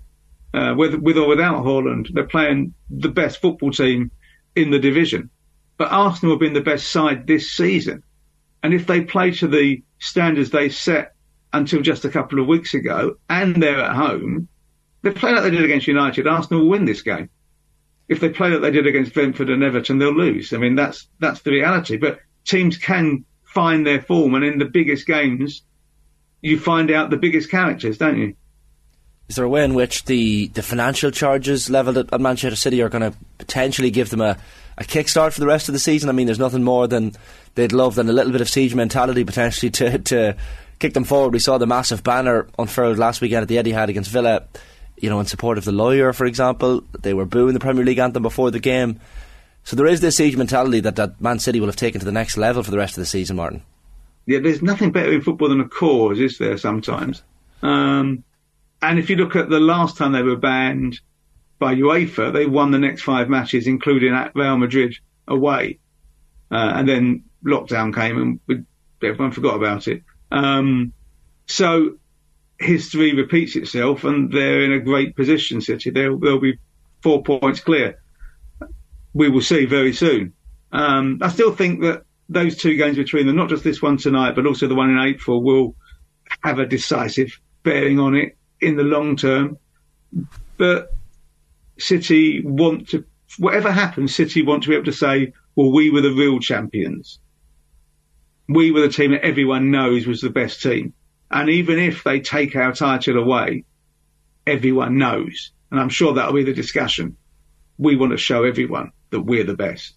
uh, 0.55 0.73
with 0.75 0.95
with 0.95 1.17
or 1.17 1.27
without 1.27 1.63
Haaland. 1.63 2.13
They're 2.13 2.23
playing 2.23 2.73
the 2.89 3.09
best 3.09 3.41
football 3.41 3.71
team 3.71 4.11
in 4.55 4.71
the 4.71 4.79
division. 4.79 5.29
But 5.77 5.91
Arsenal 5.91 6.35
have 6.35 6.39
been 6.39 6.53
the 6.53 6.61
best 6.61 6.89
side 6.89 7.27
this 7.27 7.51
season. 7.51 8.03
And 8.63 8.73
if 8.73 8.87
they 8.87 9.01
play 9.01 9.31
to 9.31 9.47
the 9.47 9.83
standards 9.99 10.49
they 10.49 10.69
set 10.69 11.13
until 11.51 11.81
just 11.81 12.05
a 12.05 12.09
couple 12.09 12.39
of 12.39 12.47
weeks 12.47 12.73
ago, 12.73 13.17
and 13.29 13.61
they're 13.61 13.81
at 13.81 13.95
home, 13.95 14.47
they 15.01 15.11
play 15.11 15.33
like 15.33 15.43
they 15.43 15.51
did 15.51 15.65
against 15.65 15.87
United, 15.87 16.27
Arsenal 16.27 16.61
will 16.61 16.69
win 16.69 16.85
this 16.85 17.01
game. 17.01 17.29
If 18.07 18.19
they 18.19 18.29
play 18.29 18.49
like 18.49 18.61
they 18.61 18.71
did 18.71 18.87
against 18.87 19.13
Brentford 19.13 19.49
and 19.49 19.63
Everton, 19.63 19.97
they'll 19.97 20.15
lose. 20.15 20.53
I 20.53 20.57
mean, 20.57 20.75
that's 20.75 21.07
that's 21.19 21.41
the 21.41 21.51
reality. 21.51 21.97
But 21.97 22.19
teams 22.45 22.77
can 22.77 23.25
find 23.43 23.85
their 23.85 24.01
form, 24.01 24.35
and 24.35 24.45
in 24.45 24.57
the 24.57 24.65
biggest 24.65 25.05
games, 25.05 25.63
you 26.41 26.59
find 26.59 26.91
out 26.91 27.09
the 27.09 27.17
biggest 27.17 27.51
characters, 27.51 27.97
don't 27.97 28.17
you? 28.17 28.35
Is 29.27 29.35
there 29.35 29.45
a 29.45 29.49
way 29.49 29.63
in 29.63 29.73
which 29.73 30.05
the, 30.05 30.47
the 30.49 30.61
financial 30.61 31.09
charges 31.11 31.69
levelled 31.69 31.97
at, 31.97 32.13
at 32.13 32.21
Manchester 32.21 32.55
City 32.55 32.81
are 32.81 32.89
going 32.89 33.11
to 33.11 33.17
potentially 33.37 33.89
give 33.89 34.09
them 34.09 34.21
a, 34.21 34.37
a 34.77 34.83
kickstart 34.83 35.33
for 35.33 35.39
the 35.39 35.47
rest 35.47 35.67
of 35.67 35.73
the 35.73 35.79
season? 35.79 36.09
I 36.09 36.11
mean, 36.11 36.27
there's 36.27 36.39
nothing 36.39 36.63
more 36.63 36.87
than 36.87 37.13
they'd 37.55 37.71
love 37.71 37.95
than 37.95 38.09
a 38.09 38.13
little 38.13 38.31
bit 38.31 38.41
of 38.41 38.49
siege 38.49 38.75
mentality 38.75 39.23
potentially 39.23 39.71
to, 39.71 39.97
to 39.97 40.37
kick 40.79 40.93
them 40.93 41.05
forward. 41.05 41.33
We 41.33 41.39
saw 41.39 41.57
the 41.57 41.65
massive 41.65 42.03
banner 42.03 42.47
unfurled 42.59 42.99
last 42.99 43.21
weekend 43.21 43.41
at 43.41 43.47
the 43.47 43.57
Etihad 43.57 43.87
against 43.87 44.11
Villa 44.11 44.45
you 44.97 45.09
know, 45.09 45.19
in 45.19 45.25
support 45.25 45.57
of 45.57 45.65
the 45.65 45.71
lawyer, 45.71 46.13
for 46.13 46.25
example. 46.25 46.83
They 47.01 47.13
were 47.13 47.25
booing 47.25 47.53
the 47.53 47.59
Premier 47.59 47.83
League 47.83 47.99
anthem 47.99 48.23
before 48.23 48.51
the 48.51 48.59
game. 48.59 48.99
So 49.63 49.75
there 49.75 49.87
is 49.87 50.01
this 50.01 50.17
siege 50.17 50.37
mentality 50.37 50.79
that, 50.81 50.95
that 50.95 51.19
Man 51.19 51.39
City 51.39 51.59
will 51.59 51.67
have 51.67 51.75
taken 51.75 51.99
to 51.99 52.05
the 52.05 52.11
next 52.11 52.37
level 52.37 52.63
for 52.63 52.71
the 52.71 52.77
rest 52.77 52.97
of 52.97 53.01
the 53.01 53.05
season, 53.05 53.35
Martin. 53.35 53.63
Yeah, 54.25 54.39
there's 54.39 54.61
nothing 54.61 54.91
better 54.91 55.11
in 55.11 55.21
football 55.21 55.49
than 55.49 55.61
a 55.61 55.67
cause, 55.67 56.19
is 56.19 56.37
there, 56.37 56.57
sometimes? 56.57 57.23
Um, 57.61 58.23
and 58.89 58.99
if 58.99 59.09
you 59.09 59.15
look 59.15 59.35
at 59.35 59.49
the 59.49 59.59
last 59.59 59.97
time 59.97 60.11
they 60.11 60.21
were 60.21 60.37
banned 60.37 60.99
by 61.59 61.75
UEFA, 61.75 62.31
they 62.31 62.45
won 62.45 62.71
the 62.71 62.79
next 62.79 63.01
five 63.01 63.29
matches, 63.29 63.67
including 63.67 64.13
at 64.13 64.35
Real 64.35 64.57
Madrid 64.57 64.95
away. 65.27 65.79
Uh, 66.51 66.73
and 66.75 66.87
then 66.87 67.23
lockdown 67.43 67.93
came 67.93 68.17
and 68.17 68.39
we, 68.47 68.63
everyone 69.01 69.31
forgot 69.31 69.55
about 69.55 69.87
it. 69.87 70.03
Um, 70.31 70.93
so 71.47 71.95
history 72.59 73.13
repeats 73.15 73.55
itself 73.55 74.03
and 74.03 74.31
they're 74.31 74.61
in 74.61 74.73
a 74.73 74.79
great 74.79 75.15
position, 75.15 75.61
City. 75.61 75.89
They'll, 75.89 76.19
they'll 76.19 76.39
be 76.39 76.59
four 77.01 77.23
points 77.23 77.61
clear. 77.61 77.99
We 79.13 79.29
will 79.29 79.41
see 79.41 79.65
very 79.65 79.93
soon. 79.93 80.33
Um, 80.71 81.19
I 81.21 81.29
still 81.29 81.55
think 81.55 81.81
that 81.81 82.03
those 82.27 82.57
two 82.57 82.75
games 82.75 82.97
between 82.97 83.27
them, 83.27 83.35
not 83.35 83.49
just 83.49 83.63
this 83.63 83.81
one 83.81 83.97
tonight, 83.97 84.35
but 84.35 84.45
also 84.45 84.67
the 84.67 84.75
one 84.75 84.89
in 84.89 84.99
April, 84.99 85.43
will 85.43 85.75
have 86.41 86.59
a 86.59 86.65
decisive 86.65 87.39
bearing 87.63 87.99
on 87.99 88.15
it 88.15 88.37
in 88.65 88.75
the 88.75 88.83
long 88.83 89.15
term. 89.15 89.57
But 90.57 90.93
City 91.77 92.41
want 92.43 92.89
to, 92.89 93.05
whatever 93.37 93.71
happens, 93.71 94.15
City 94.15 94.41
want 94.41 94.63
to 94.63 94.69
be 94.69 94.75
able 94.75 94.85
to 94.85 94.93
say, 94.93 95.33
well, 95.55 95.71
we 95.71 95.89
were 95.89 96.01
the 96.01 96.13
real 96.13 96.39
champions. 96.39 97.19
We 98.47 98.71
were 98.71 98.81
the 98.81 98.89
team 98.89 99.11
that 99.11 99.25
everyone 99.25 99.71
knows 99.71 100.05
was 100.05 100.21
the 100.21 100.29
best 100.29 100.61
team. 100.61 100.93
And 101.31 101.49
even 101.49 101.79
if 101.79 102.03
they 102.03 102.19
take 102.19 102.55
our 102.55 102.71
title 102.73 103.17
away, 103.17 103.65
everyone 104.45 104.97
knows. 104.97 105.51
And 105.71 105.79
I'm 105.79 105.89
sure 105.89 106.13
that'll 106.13 106.33
be 106.33 106.43
the 106.43 106.53
discussion. 106.53 107.17
We 107.77 107.95
want 107.95 108.11
to 108.11 108.17
show 108.17 108.43
everyone 108.43 108.91
that 109.09 109.21
we're 109.21 109.43
the 109.43 109.55
best. 109.55 109.95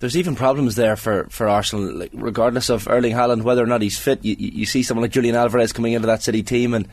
There's 0.00 0.16
even 0.16 0.34
problems 0.34 0.74
there 0.74 0.96
for, 0.96 1.28
for 1.30 1.48
Arsenal, 1.48 1.94
like, 1.94 2.10
regardless 2.12 2.68
of 2.68 2.88
Erling 2.88 3.14
Haaland, 3.14 3.42
whether 3.42 3.62
or 3.62 3.66
not 3.66 3.80
he's 3.80 3.98
fit. 3.98 4.22
You, 4.24 4.34
you 4.38 4.66
see 4.66 4.82
someone 4.82 5.02
like 5.02 5.12
Julian 5.12 5.36
Alvarez 5.36 5.72
coming 5.72 5.92
into 5.92 6.08
that 6.08 6.22
City 6.22 6.42
team 6.42 6.74
and, 6.74 6.88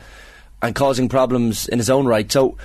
and 0.62 0.74
causing 0.74 1.08
problems 1.08 1.68
in 1.68 1.78
his 1.78 1.90
own 1.90 2.06
right. 2.06 2.30
So, 2.30 2.56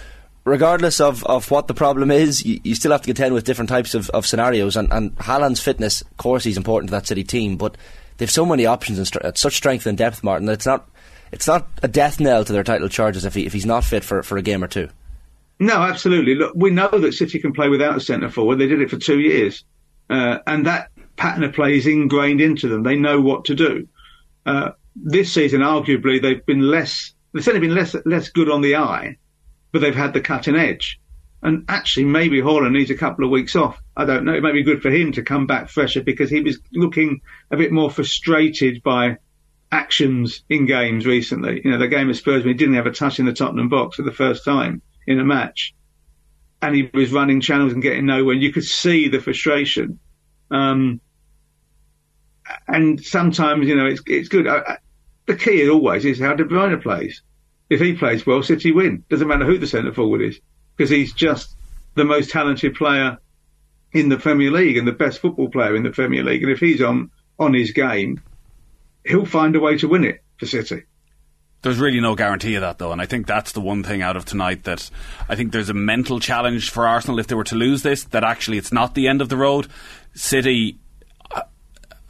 regardless 0.45 1.01
of, 1.01 1.25
of 1.25 1.51
what 1.51 1.67
the 1.67 1.73
problem 1.73 2.11
is, 2.11 2.45
you, 2.45 2.61
you 2.63 2.75
still 2.75 2.91
have 2.91 3.01
to 3.01 3.07
contend 3.07 3.33
with 3.33 3.43
different 3.43 3.69
types 3.69 3.95
of, 3.95 4.09
of 4.11 4.25
scenarios. 4.25 4.77
And, 4.77 4.91
and 4.93 5.15
Haaland's 5.17 5.59
fitness, 5.59 6.01
of 6.01 6.17
course, 6.17 6.43
he's 6.43 6.57
important 6.57 6.89
to 6.89 6.91
that 6.91 7.07
City 7.07 7.23
team, 7.23 7.57
but 7.57 7.75
they've 8.17 8.31
so 8.31 8.45
many 8.45 8.65
options 8.65 8.97
and 8.99 9.07
st- 9.07 9.37
such 9.37 9.55
strength 9.55 9.85
and 9.85 9.97
depth, 9.97 10.23
Martin. 10.23 10.45
That 10.45 10.53
it's 10.53 10.65
not 10.65 10.87
it's 11.31 11.47
not 11.47 11.67
a 11.83 11.87
death 11.87 12.19
knell 12.19 12.45
to 12.45 12.53
their 12.53 12.63
title 12.63 12.87
charges 12.87 13.25
if 13.25 13.33
he, 13.33 13.45
if 13.45 13.53
he's 13.53 13.65
not 13.65 13.83
fit 13.83 14.03
for, 14.03 14.23
for 14.23 14.37
a 14.37 14.41
game 14.41 14.63
or 14.63 14.67
two. 14.67 14.89
No, 15.59 15.75
absolutely. 15.77 16.35
Look, 16.35 16.53
we 16.55 16.69
know 16.69 16.89
that 16.89 17.13
City 17.13 17.39
can 17.39 17.51
play 17.51 17.67
without 17.67 17.97
a 17.97 17.99
centre 17.99 18.29
forward. 18.29 18.57
They 18.57 18.67
did 18.67 18.81
it 18.81 18.89
for 18.91 18.97
two 18.97 19.19
years, 19.19 19.63
uh, 20.09 20.37
and 20.45 20.67
that 20.67 20.91
pattern 21.15 21.43
of 21.43 21.53
play 21.53 21.77
is 21.77 21.87
ingrained 21.87 22.41
into 22.41 22.67
them. 22.67 22.83
They 22.83 22.95
know 22.95 23.19
what 23.19 23.45
to 23.45 23.55
do. 23.55 23.87
Uh, 24.45 24.71
this 24.95 25.33
season, 25.33 25.61
arguably, 25.61 26.21
they've 26.21 26.45
been 26.45 26.61
less. 26.61 27.13
They've 27.37 27.43
certainly 27.43 27.67
been 27.67 27.75
less 27.75 27.95
less 28.03 28.29
good 28.29 28.49
on 28.49 28.61
the 28.61 28.77
eye, 28.77 29.17
but 29.71 29.79
they've 29.79 29.93
had 29.93 30.13
the 30.13 30.21
cutting 30.21 30.55
edge. 30.55 30.99
And 31.43 31.65
actually, 31.69 32.05
maybe 32.05 32.41
Haaland 32.41 32.71
needs 32.71 32.89
a 32.89 32.95
couple 32.95 33.23
of 33.23 33.29
weeks 33.29 33.55
off. 33.55 33.79
I 33.95 34.05
don't 34.05 34.25
know. 34.25 34.33
It 34.33 34.41
may 34.41 34.53
be 34.53 34.63
good 34.63 34.81
for 34.81 34.89
him 34.89 35.11
to 35.11 35.21
come 35.21 35.45
back 35.45 35.69
fresher 35.69 36.01
because 36.01 36.31
he 36.31 36.41
was 36.41 36.57
looking 36.73 37.21
a 37.51 37.57
bit 37.57 37.71
more 37.71 37.91
frustrated 37.91 38.81
by 38.81 39.17
actions 39.71 40.43
in 40.49 40.65
games 40.65 41.05
recently. 41.05 41.61
You 41.63 41.69
know, 41.69 41.77
the 41.77 41.87
game 41.87 42.09
of 42.09 42.17
Spurs 42.17 42.43
when 42.43 42.53
he 42.53 42.57
didn't 42.57 42.73
have 42.73 42.87
a 42.87 42.91
touch 42.91 43.19
in 43.19 43.27
the 43.27 43.33
Tottenham 43.33 43.69
box 43.69 43.97
for 43.97 44.01
the 44.01 44.11
first 44.11 44.43
time 44.43 44.81
in 45.05 45.19
a 45.19 45.23
match, 45.23 45.75
and 46.59 46.75
he 46.75 46.89
was 46.91 47.11
running 47.11 47.39
channels 47.39 47.71
and 47.71 47.83
getting 47.83 48.07
nowhere. 48.07 48.33
You 48.33 48.51
could 48.51 48.65
see 48.65 49.09
the 49.09 49.19
frustration. 49.19 49.99
Um, 50.49 51.01
and 52.67 52.99
sometimes, 52.99 53.67
you 53.67 53.75
know, 53.75 53.85
it's 53.85 54.01
it's 54.07 54.29
good. 54.29 54.47
I, 54.47 54.79
the 55.27 55.35
key 55.35 55.69
always 55.69 56.03
is 56.03 56.19
how 56.19 56.33
De 56.33 56.45
Bruyne 56.45 56.81
plays. 56.81 57.21
If 57.69 57.81
he 57.81 57.93
plays 57.93 58.25
well, 58.25 58.43
City 58.43 58.71
win. 58.71 59.03
Doesn't 59.09 59.27
matter 59.27 59.45
who 59.45 59.57
the 59.57 59.67
centre 59.67 59.93
forward 59.93 60.21
is 60.21 60.39
because 60.75 60.89
he's 60.89 61.13
just 61.13 61.55
the 61.95 62.05
most 62.05 62.29
talented 62.29 62.75
player 62.75 63.17
in 63.91 64.09
the 64.09 64.17
Premier 64.17 64.51
League 64.51 64.77
and 64.77 64.87
the 64.87 64.93
best 64.93 65.19
football 65.19 65.49
player 65.49 65.75
in 65.75 65.83
the 65.83 65.89
Premier 65.89 66.23
League. 66.23 66.43
And 66.43 66.51
if 66.51 66.59
he's 66.59 66.81
on 66.81 67.11
on 67.39 67.53
his 67.53 67.71
game, 67.71 68.21
he'll 69.05 69.25
find 69.25 69.55
a 69.55 69.59
way 69.59 69.77
to 69.77 69.87
win 69.87 70.03
it 70.03 70.23
for 70.37 70.45
City. 70.45 70.83
There's 71.63 71.79
really 71.79 71.99
no 71.99 72.15
guarantee 72.15 72.55
of 72.55 72.61
that, 72.61 72.77
though, 72.77 72.91
and 72.91 73.01
I 73.01 73.07
think 73.07 73.25
that's 73.25 73.51
the 73.51 73.61
one 73.61 73.83
thing 73.83 74.01
out 74.01 74.15
of 74.15 74.25
tonight 74.25 74.63
that 74.65 74.89
I 75.27 75.35
think 75.35 75.51
there's 75.51 75.69
a 75.69 75.73
mental 75.73 76.19
challenge 76.19 76.69
for 76.69 76.87
Arsenal 76.87 77.19
if 77.19 77.27
they 77.27 77.35
were 77.35 77.43
to 77.45 77.55
lose 77.55 77.81
this. 77.81 78.03
That 78.05 78.23
actually 78.23 78.57
it's 78.57 78.71
not 78.71 78.93
the 78.93 79.07
end 79.07 79.21
of 79.21 79.29
the 79.29 79.37
road. 79.37 79.67
City 80.13 80.77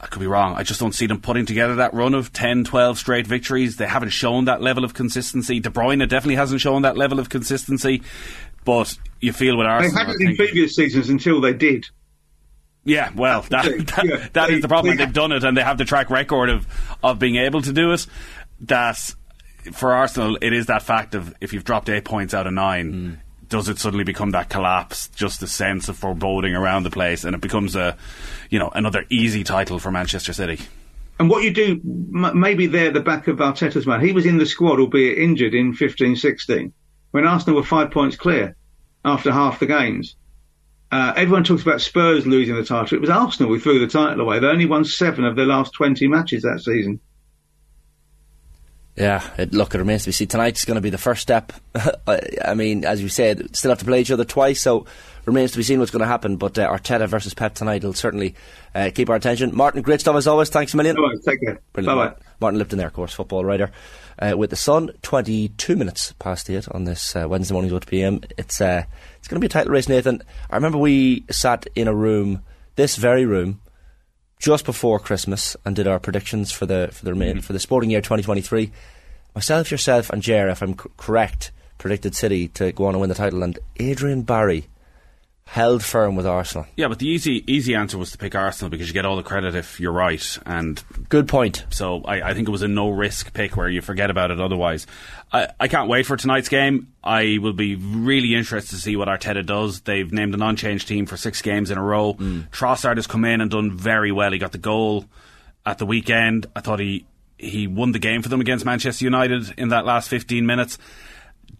I 0.00 0.06
could 0.06 0.20
be 0.20 0.26
wrong. 0.26 0.54
I 0.54 0.62
just 0.62 0.78
don't 0.78 0.94
see 0.94 1.06
them 1.06 1.20
putting 1.20 1.44
together 1.44 1.76
that 1.76 1.92
run 1.92 2.14
of 2.14 2.32
10, 2.32 2.64
12 2.64 2.98
straight 2.98 3.26
victories. 3.26 3.76
They 3.76 3.86
haven't 3.86 4.10
shown 4.10 4.44
that 4.44 4.62
level 4.62 4.84
of 4.84 4.94
consistency. 4.94 5.58
De 5.58 5.70
Bruyne 5.70 5.98
definitely 6.08 6.36
hasn't 6.36 6.60
shown 6.60 6.82
that 6.82 6.96
level 6.96 7.18
of 7.18 7.28
consistency. 7.28 8.02
But 8.64 8.96
you 9.20 9.32
feel 9.32 9.56
with 9.56 9.66
Arsenal. 9.66 9.94
They 9.94 10.00
haven't 10.00 10.22
in 10.22 10.36
previous 10.36 10.76
seasons 10.76 11.08
until 11.08 11.40
they 11.40 11.52
did. 11.52 11.86
Yeah, 12.84 13.10
well, 13.14 13.42
that, 13.50 13.64
that, 13.64 14.04
yeah, 14.04 14.28
that 14.32 14.48
they, 14.48 14.54
is 14.54 14.62
the 14.62 14.68
problem. 14.68 14.96
They, 14.96 15.04
have 15.04 15.12
done 15.12 15.32
it 15.32 15.44
and 15.44 15.56
they 15.56 15.62
have 15.62 15.78
the 15.78 15.84
track 15.84 16.10
record 16.10 16.48
of, 16.48 16.66
of 17.02 17.18
being 17.18 17.36
able 17.36 17.60
to 17.62 17.72
do 17.72 17.92
it. 17.92 18.06
That 18.60 19.14
for 19.72 19.92
Arsenal, 19.92 20.38
it 20.40 20.52
is 20.52 20.66
that 20.66 20.82
fact 20.82 21.14
of 21.14 21.34
if 21.40 21.52
you've 21.52 21.64
dropped 21.64 21.88
eight 21.88 22.04
points 22.04 22.34
out 22.34 22.46
of 22.46 22.52
nine, 22.52 22.92
mm. 22.92 23.18
Does 23.48 23.68
it 23.68 23.78
suddenly 23.78 24.04
become 24.04 24.30
that 24.30 24.48
collapse? 24.48 25.08
Just 25.08 25.42
a 25.42 25.46
sense 25.46 25.88
of 25.88 25.96
foreboding 25.96 26.54
around 26.54 26.82
the 26.82 26.90
place, 26.90 27.24
and 27.24 27.34
it 27.34 27.40
becomes 27.40 27.76
a, 27.76 27.96
you 28.50 28.58
know, 28.58 28.70
another 28.74 29.04
easy 29.10 29.44
title 29.44 29.78
for 29.78 29.90
Manchester 29.90 30.32
City. 30.32 30.60
And 31.18 31.28
what 31.28 31.42
you 31.42 31.52
do, 31.52 31.80
maybe 31.82 32.66
there, 32.66 32.92
the 32.92 33.00
back 33.00 33.26
of 33.26 33.38
Arteta's 33.38 33.86
mind, 33.86 34.04
he 34.04 34.12
was 34.12 34.26
in 34.26 34.38
the 34.38 34.46
squad, 34.46 34.78
albeit 34.78 35.18
injured 35.18 35.54
in 35.54 35.74
15 35.74 36.16
16, 36.16 36.72
when 37.10 37.26
Arsenal 37.26 37.56
were 37.56 37.64
five 37.64 37.90
points 37.90 38.16
clear 38.16 38.56
after 39.04 39.32
half 39.32 39.58
the 39.58 39.66
games. 39.66 40.16
Uh, 40.90 41.12
everyone 41.16 41.44
talks 41.44 41.62
about 41.62 41.80
Spurs 41.80 42.26
losing 42.26 42.54
the 42.54 42.64
title. 42.64 42.96
It 42.96 43.00
was 43.00 43.10
Arsenal 43.10 43.52
who 43.52 43.60
threw 43.60 43.78
the 43.78 43.88
title 43.88 44.20
away. 44.20 44.38
They 44.38 44.46
only 44.46 44.66
won 44.66 44.84
seven 44.84 45.24
of 45.24 45.36
their 45.36 45.44
last 45.44 45.72
20 45.74 46.06
matches 46.08 46.42
that 46.42 46.60
season. 46.60 47.00
Yeah, 48.98 49.22
it, 49.38 49.54
look, 49.54 49.74
it 49.76 49.78
remains 49.78 50.02
to 50.02 50.08
be 50.08 50.12
seen. 50.12 50.26
Tonight's 50.26 50.64
going 50.64 50.74
to 50.74 50.80
be 50.80 50.90
the 50.90 50.98
first 50.98 51.22
step. 51.22 51.52
I 52.44 52.54
mean, 52.54 52.84
as 52.84 53.00
you 53.00 53.08
said, 53.08 53.54
still 53.54 53.70
have 53.70 53.78
to 53.78 53.84
play 53.84 54.00
each 54.00 54.10
other 54.10 54.24
twice, 54.24 54.60
so 54.60 54.86
remains 55.24 55.52
to 55.52 55.56
be 55.58 55.62
seen 55.62 55.78
what's 55.78 55.92
going 55.92 56.00
to 56.00 56.08
happen. 56.08 56.36
But 56.36 56.58
uh, 56.58 56.68
Arteta 56.68 57.06
versus 57.06 57.32
Pep 57.32 57.54
tonight 57.54 57.84
will 57.84 57.92
certainly 57.92 58.34
uh, 58.74 58.90
keep 58.92 59.08
our 59.08 59.14
attention. 59.14 59.54
Martin, 59.54 59.82
great 59.82 60.00
stuff 60.00 60.16
as 60.16 60.26
always. 60.26 60.50
Thanks 60.50 60.74
a 60.74 60.76
million. 60.76 60.96
Bye 60.96 61.14
take 61.24 61.40
care. 61.40 61.60
Bye 61.74 61.82
bye. 61.82 62.14
Martin 62.40 62.58
Lipton 62.58 62.78
there, 62.78 62.88
of 62.88 62.92
course, 62.92 63.14
football 63.14 63.44
writer. 63.44 63.70
Uh, 64.18 64.34
with 64.36 64.50
the 64.50 64.56
sun, 64.56 64.90
22 65.02 65.76
minutes 65.76 66.12
past 66.18 66.50
8 66.50 66.68
on 66.72 66.82
this 66.82 67.14
uh, 67.14 67.28
Wednesday 67.28 67.52
morning, 67.52 67.70
1 67.70 67.80
p.m. 67.82 68.20
It's, 68.36 68.60
uh, 68.60 68.82
it's 69.18 69.28
going 69.28 69.40
to 69.40 69.40
be 69.40 69.46
a 69.46 69.48
title 69.48 69.72
race, 69.72 69.88
Nathan. 69.88 70.22
I 70.50 70.56
remember 70.56 70.78
we 70.78 71.24
sat 71.30 71.68
in 71.76 71.86
a 71.86 71.94
room, 71.94 72.42
this 72.74 72.96
very 72.96 73.26
room, 73.26 73.60
just 74.38 74.64
before 74.64 74.98
Christmas 74.98 75.56
and 75.64 75.74
did 75.74 75.86
our 75.86 75.98
predictions 75.98 76.52
for 76.52 76.66
the 76.66 76.90
for 76.92 77.04
the 77.04 77.12
mm-hmm. 77.12 77.40
for 77.40 77.52
the 77.52 77.58
sporting 77.58 77.90
year 77.90 78.00
2023. 78.00 78.70
Myself, 79.34 79.70
yourself, 79.70 80.10
and 80.10 80.22
Jer, 80.22 80.48
if 80.48 80.62
I'm 80.62 80.78
c- 80.78 80.88
correct, 80.96 81.52
predicted 81.76 82.14
City 82.14 82.48
to 82.48 82.72
go 82.72 82.86
on 82.86 82.94
and 82.94 83.00
win 83.00 83.08
the 83.08 83.14
title, 83.14 83.42
and 83.42 83.58
Adrian 83.78 84.22
Barry 84.22 84.66
held 85.48 85.82
firm 85.82 86.14
with 86.14 86.26
Arsenal. 86.26 86.66
Yeah, 86.76 86.88
but 86.88 86.98
the 86.98 87.08
easy 87.08 87.42
easy 87.50 87.74
answer 87.74 87.96
was 87.96 88.10
to 88.10 88.18
pick 88.18 88.34
Arsenal 88.34 88.68
because 88.68 88.86
you 88.86 88.92
get 88.92 89.06
all 89.06 89.16
the 89.16 89.22
credit 89.22 89.54
if 89.54 89.80
you're 89.80 89.92
right. 89.92 90.38
And 90.44 90.82
good 91.08 91.26
point. 91.26 91.64
So 91.70 92.02
I, 92.04 92.30
I 92.30 92.34
think 92.34 92.48
it 92.48 92.50
was 92.50 92.60
a 92.60 92.68
no 92.68 92.90
risk 92.90 93.32
pick 93.32 93.56
where 93.56 93.68
you 93.68 93.80
forget 93.80 94.10
about 94.10 94.30
it 94.30 94.40
otherwise. 94.40 94.86
I, 95.32 95.48
I 95.58 95.68
can't 95.68 95.88
wait 95.88 96.04
for 96.04 96.18
tonight's 96.18 96.50
game. 96.50 96.92
I 97.02 97.38
will 97.40 97.54
be 97.54 97.76
really 97.76 98.34
interested 98.34 98.76
to 98.76 98.82
see 98.82 98.94
what 98.94 99.08
Arteta 99.08 99.44
does. 99.44 99.80
They've 99.80 100.12
named 100.12 100.34
an 100.34 100.42
unchanged 100.42 100.86
team 100.86 101.06
for 101.06 101.16
six 101.16 101.40
games 101.40 101.70
in 101.70 101.78
a 101.78 101.82
row. 101.82 102.12
Mm. 102.14 102.50
Trossard 102.50 102.96
has 102.96 103.06
come 103.06 103.24
in 103.24 103.40
and 103.40 103.50
done 103.50 103.74
very 103.74 104.12
well. 104.12 104.30
He 104.32 104.38
got 104.38 104.52
the 104.52 104.58
goal 104.58 105.06
at 105.64 105.78
the 105.78 105.86
weekend. 105.86 106.46
I 106.54 106.60
thought 106.60 106.78
he 106.78 107.06
he 107.38 107.66
won 107.66 107.92
the 107.92 107.98
game 107.98 108.20
for 108.20 108.28
them 108.28 108.40
against 108.40 108.66
Manchester 108.66 109.04
United 109.04 109.54
in 109.56 109.68
that 109.68 109.86
last 109.86 110.08
15 110.08 110.44
minutes. 110.44 110.76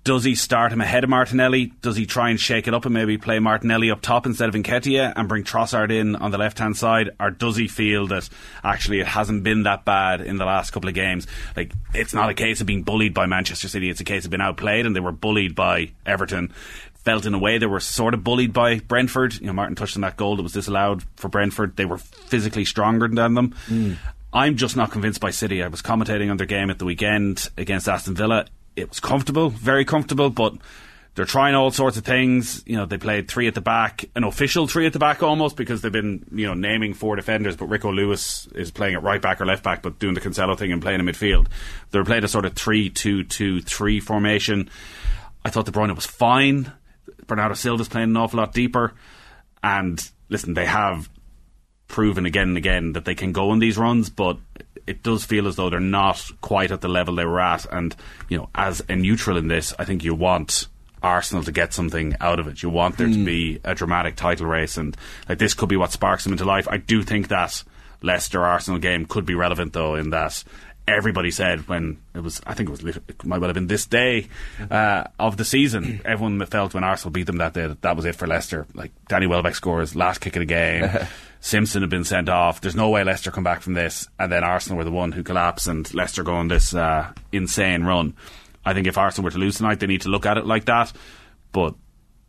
Does 0.08 0.24
he 0.24 0.36
start 0.36 0.72
him 0.72 0.80
ahead 0.80 1.04
of 1.04 1.10
Martinelli? 1.10 1.66
Does 1.82 1.94
he 1.94 2.06
try 2.06 2.30
and 2.30 2.40
shake 2.40 2.66
it 2.66 2.72
up 2.72 2.86
and 2.86 2.94
maybe 2.94 3.18
play 3.18 3.40
Martinelli 3.40 3.90
up 3.90 4.00
top 4.00 4.24
instead 4.24 4.48
of 4.48 4.54
Nketiah 4.54 5.12
and 5.14 5.28
bring 5.28 5.44
Trossard 5.44 5.92
in 5.92 6.16
on 6.16 6.30
the 6.30 6.38
left 6.38 6.58
hand 6.58 6.78
side? 6.78 7.10
Or 7.20 7.30
does 7.30 7.56
he 7.56 7.68
feel 7.68 8.06
that 8.06 8.26
actually 8.64 9.00
it 9.00 9.06
hasn't 9.06 9.42
been 9.42 9.64
that 9.64 9.84
bad 9.84 10.22
in 10.22 10.38
the 10.38 10.46
last 10.46 10.70
couple 10.70 10.88
of 10.88 10.94
games? 10.94 11.26
Like, 11.54 11.74
it's 11.92 12.14
not 12.14 12.30
a 12.30 12.34
case 12.34 12.62
of 12.62 12.66
being 12.66 12.84
bullied 12.84 13.12
by 13.12 13.26
Manchester 13.26 13.68
City, 13.68 13.90
it's 13.90 14.00
a 14.00 14.04
case 14.04 14.24
of 14.24 14.30
being 14.30 14.40
outplayed 14.40 14.86
and 14.86 14.96
they 14.96 15.00
were 15.00 15.12
bullied 15.12 15.54
by 15.54 15.90
Everton. 16.06 16.54
Felt 17.04 17.26
in 17.26 17.34
a 17.34 17.38
way 17.38 17.58
they 17.58 17.66
were 17.66 17.78
sort 17.78 18.14
of 18.14 18.24
bullied 18.24 18.54
by 18.54 18.78
Brentford. 18.78 19.34
You 19.34 19.48
know, 19.48 19.52
Martin 19.52 19.76
touched 19.76 19.96
on 19.96 20.00
that 20.00 20.16
goal 20.16 20.36
that 20.36 20.42
was 20.42 20.52
disallowed 20.54 21.04
for 21.16 21.28
Brentford. 21.28 21.76
They 21.76 21.84
were 21.84 21.98
physically 21.98 22.64
stronger 22.64 23.08
than 23.08 23.34
them. 23.34 23.54
Mm. 23.66 23.98
I'm 24.32 24.56
just 24.56 24.74
not 24.74 24.90
convinced 24.90 25.20
by 25.20 25.32
City. 25.32 25.62
I 25.62 25.68
was 25.68 25.82
commentating 25.82 26.30
on 26.30 26.38
their 26.38 26.46
game 26.46 26.70
at 26.70 26.78
the 26.78 26.86
weekend 26.86 27.50
against 27.58 27.90
Aston 27.90 28.14
Villa 28.14 28.46
it 28.78 28.88
was 28.88 29.00
comfortable, 29.00 29.50
very 29.50 29.84
comfortable, 29.84 30.30
but 30.30 30.54
they're 31.14 31.24
trying 31.24 31.54
all 31.54 31.70
sorts 31.70 31.96
of 31.96 32.04
things. 32.04 32.62
You 32.64 32.76
know, 32.76 32.86
they 32.86 32.96
played 32.96 33.28
three 33.28 33.48
at 33.48 33.54
the 33.54 33.60
back, 33.60 34.04
an 34.14 34.22
official 34.24 34.68
three 34.68 34.86
at 34.86 34.92
the 34.92 35.00
back 35.00 35.22
almost, 35.22 35.56
because 35.56 35.82
they've 35.82 35.90
been, 35.90 36.24
you 36.32 36.46
know, 36.46 36.54
naming 36.54 36.94
four 36.94 37.16
defenders, 37.16 37.56
but 37.56 37.66
Rico 37.66 37.90
Lewis 37.92 38.46
is 38.54 38.70
playing 38.70 38.94
at 38.94 39.02
right 39.02 39.20
back 39.20 39.40
or 39.40 39.46
left 39.46 39.64
back, 39.64 39.82
but 39.82 39.98
doing 39.98 40.14
the 40.14 40.20
Cancelo 40.20 40.56
thing 40.56 40.70
and 40.70 40.80
playing 40.80 41.00
in 41.00 41.06
midfield. 41.06 41.48
They 41.90 42.02
played 42.02 42.22
a 42.22 42.28
sort 42.28 42.44
of 42.44 42.54
3 42.54 42.90
2 42.90 43.24
2 43.24 43.62
3 43.62 44.00
formation. 44.00 44.70
I 45.44 45.50
thought 45.50 45.66
De 45.66 45.72
Bruyne 45.72 45.94
was 45.94 46.06
fine. 46.06 46.72
Bernardo 47.26 47.54
Silva's 47.54 47.88
playing 47.88 48.10
an 48.10 48.16
awful 48.16 48.38
lot 48.38 48.54
deeper. 48.54 48.94
And 49.62 50.00
listen, 50.28 50.54
they 50.54 50.66
have 50.66 51.10
proven 51.88 52.26
again 52.26 52.48
and 52.48 52.56
again 52.56 52.92
that 52.92 53.04
they 53.04 53.14
can 53.14 53.32
go 53.32 53.50
on 53.50 53.58
these 53.58 53.76
runs, 53.76 54.08
but 54.08 54.38
it 54.88 55.02
does 55.02 55.24
feel 55.24 55.46
as 55.46 55.56
though 55.56 55.70
they're 55.70 55.80
not 55.80 56.30
quite 56.40 56.70
at 56.70 56.80
the 56.80 56.88
level 56.88 57.14
they 57.14 57.24
were 57.24 57.40
at. 57.40 57.66
And 57.70 57.94
you 58.28 58.38
know, 58.38 58.48
as 58.54 58.82
a 58.88 58.96
neutral 58.96 59.36
in 59.36 59.48
this, 59.48 59.74
I 59.78 59.84
think 59.84 60.04
you 60.04 60.14
want 60.14 60.66
Arsenal 61.02 61.44
to 61.44 61.52
get 61.52 61.72
something 61.72 62.16
out 62.20 62.40
of 62.40 62.48
it. 62.48 62.62
You 62.62 62.70
want 62.70 62.96
there 62.96 63.06
to 63.06 63.24
be 63.24 63.60
a 63.64 63.74
dramatic 63.74 64.16
title 64.16 64.46
race, 64.46 64.76
and 64.76 64.96
like 65.28 65.38
this 65.38 65.54
could 65.54 65.68
be 65.68 65.76
what 65.76 65.92
sparks 65.92 66.24
them 66.24 66.32
into 66.32 66.44
life. 66.44 66.66
I 66.68 66.78
do 66.78 67.02
think 67.02 67.28
that 67.28 67.62
Leicester 68.02 68.44
Arsenal 68.44 68.80
game 68.80 69.06
could 69.06 69.26
be 69.26 69.34
relevant 69.34 69.72
though, 69.72 69.94
in 69.94 70.10
that 70.10 70.42
everybody 70.88 71.30
said 71.30 71.68
when 71.68 71.98
it 72.14 72.20
was, 72.20 72.40
I 72.46 72.54
think 72.54 72.70
it 72.70 72.82
was, 72.82 72.96
it 72.96 73.24
might 73.24 73.38
well 73.38 73.48
have 73.48 73.54
been 73.54 73.66
this 73.66 73.86
day 73.86 74.28
uh, 74.70 75.04
of 75.18 75.36
the 75.36 75.44
season. 75.44 76.00
Everyone 76.04 76.44
felt 76.46 76.74
when 76.74 76.84
Arsenal 76.84 77.12
beat 77.12 77.26
them 77.26 77.38
that 77.38 77.54
day 77.54 77.66
that 77.66 77.82
that 77.82 77.96
was 77.96 78.04
it 78.04 78.16
for 78.16 78.26
Leicester. 78.26 78.66
Like 78.74 78.92
Danny 79.08 79.26
Welbeck 79.26 79.54
scores 79.54 79.94
last 79.94 80.20
kick 80.20 80.36
of 80.36 80.40
the 80.40 80.46
game. 80.46 80.88
Simpson 81.40 81.82
had 81.82 81.90
been 81.90 82.04
sent 82.04 82.28
off. 82.28 82.60
There's 82.60 82.74
no 82.76 82.90
way 82.90 83.04
Leicester 83.04 83.30
come 83.30 83.44
back 83.44 83.60
from 83.62 83.74
this, 83.74 84.08
and 84.18 84.30
then 84.30 84.42
Arsenal 84.44 84.78
were 84.78 84.84
the 84.84 84.90
one 84.90 85.12
who 85.12 85.22
collapsed, 85.22 85.66
and 85.68 85.92
Leicester 85.94 86.22
go 86.22 86.34
on 86.34 86.48
this 86.48 86.74
uh, 86.74 87.12
insane 87.32 87.84
run. 87.84 88.14
I 88.64 88.74
think 88.74 88.86
if 88.86 88.98
Arsenal 88.98 89.24
were 89.24 89.30
to 89.30 89.38
lose 89.38 89.56
tonight, 89.56 89.80
they 89.80 89.86
need 89.86 90.02
to 90.02 90.08
look 90.08 90.26
at 90.26 90.36
it 90.36 90.46
like 90.46 90.64
that. 90.66 90.92
But 91.52 91.74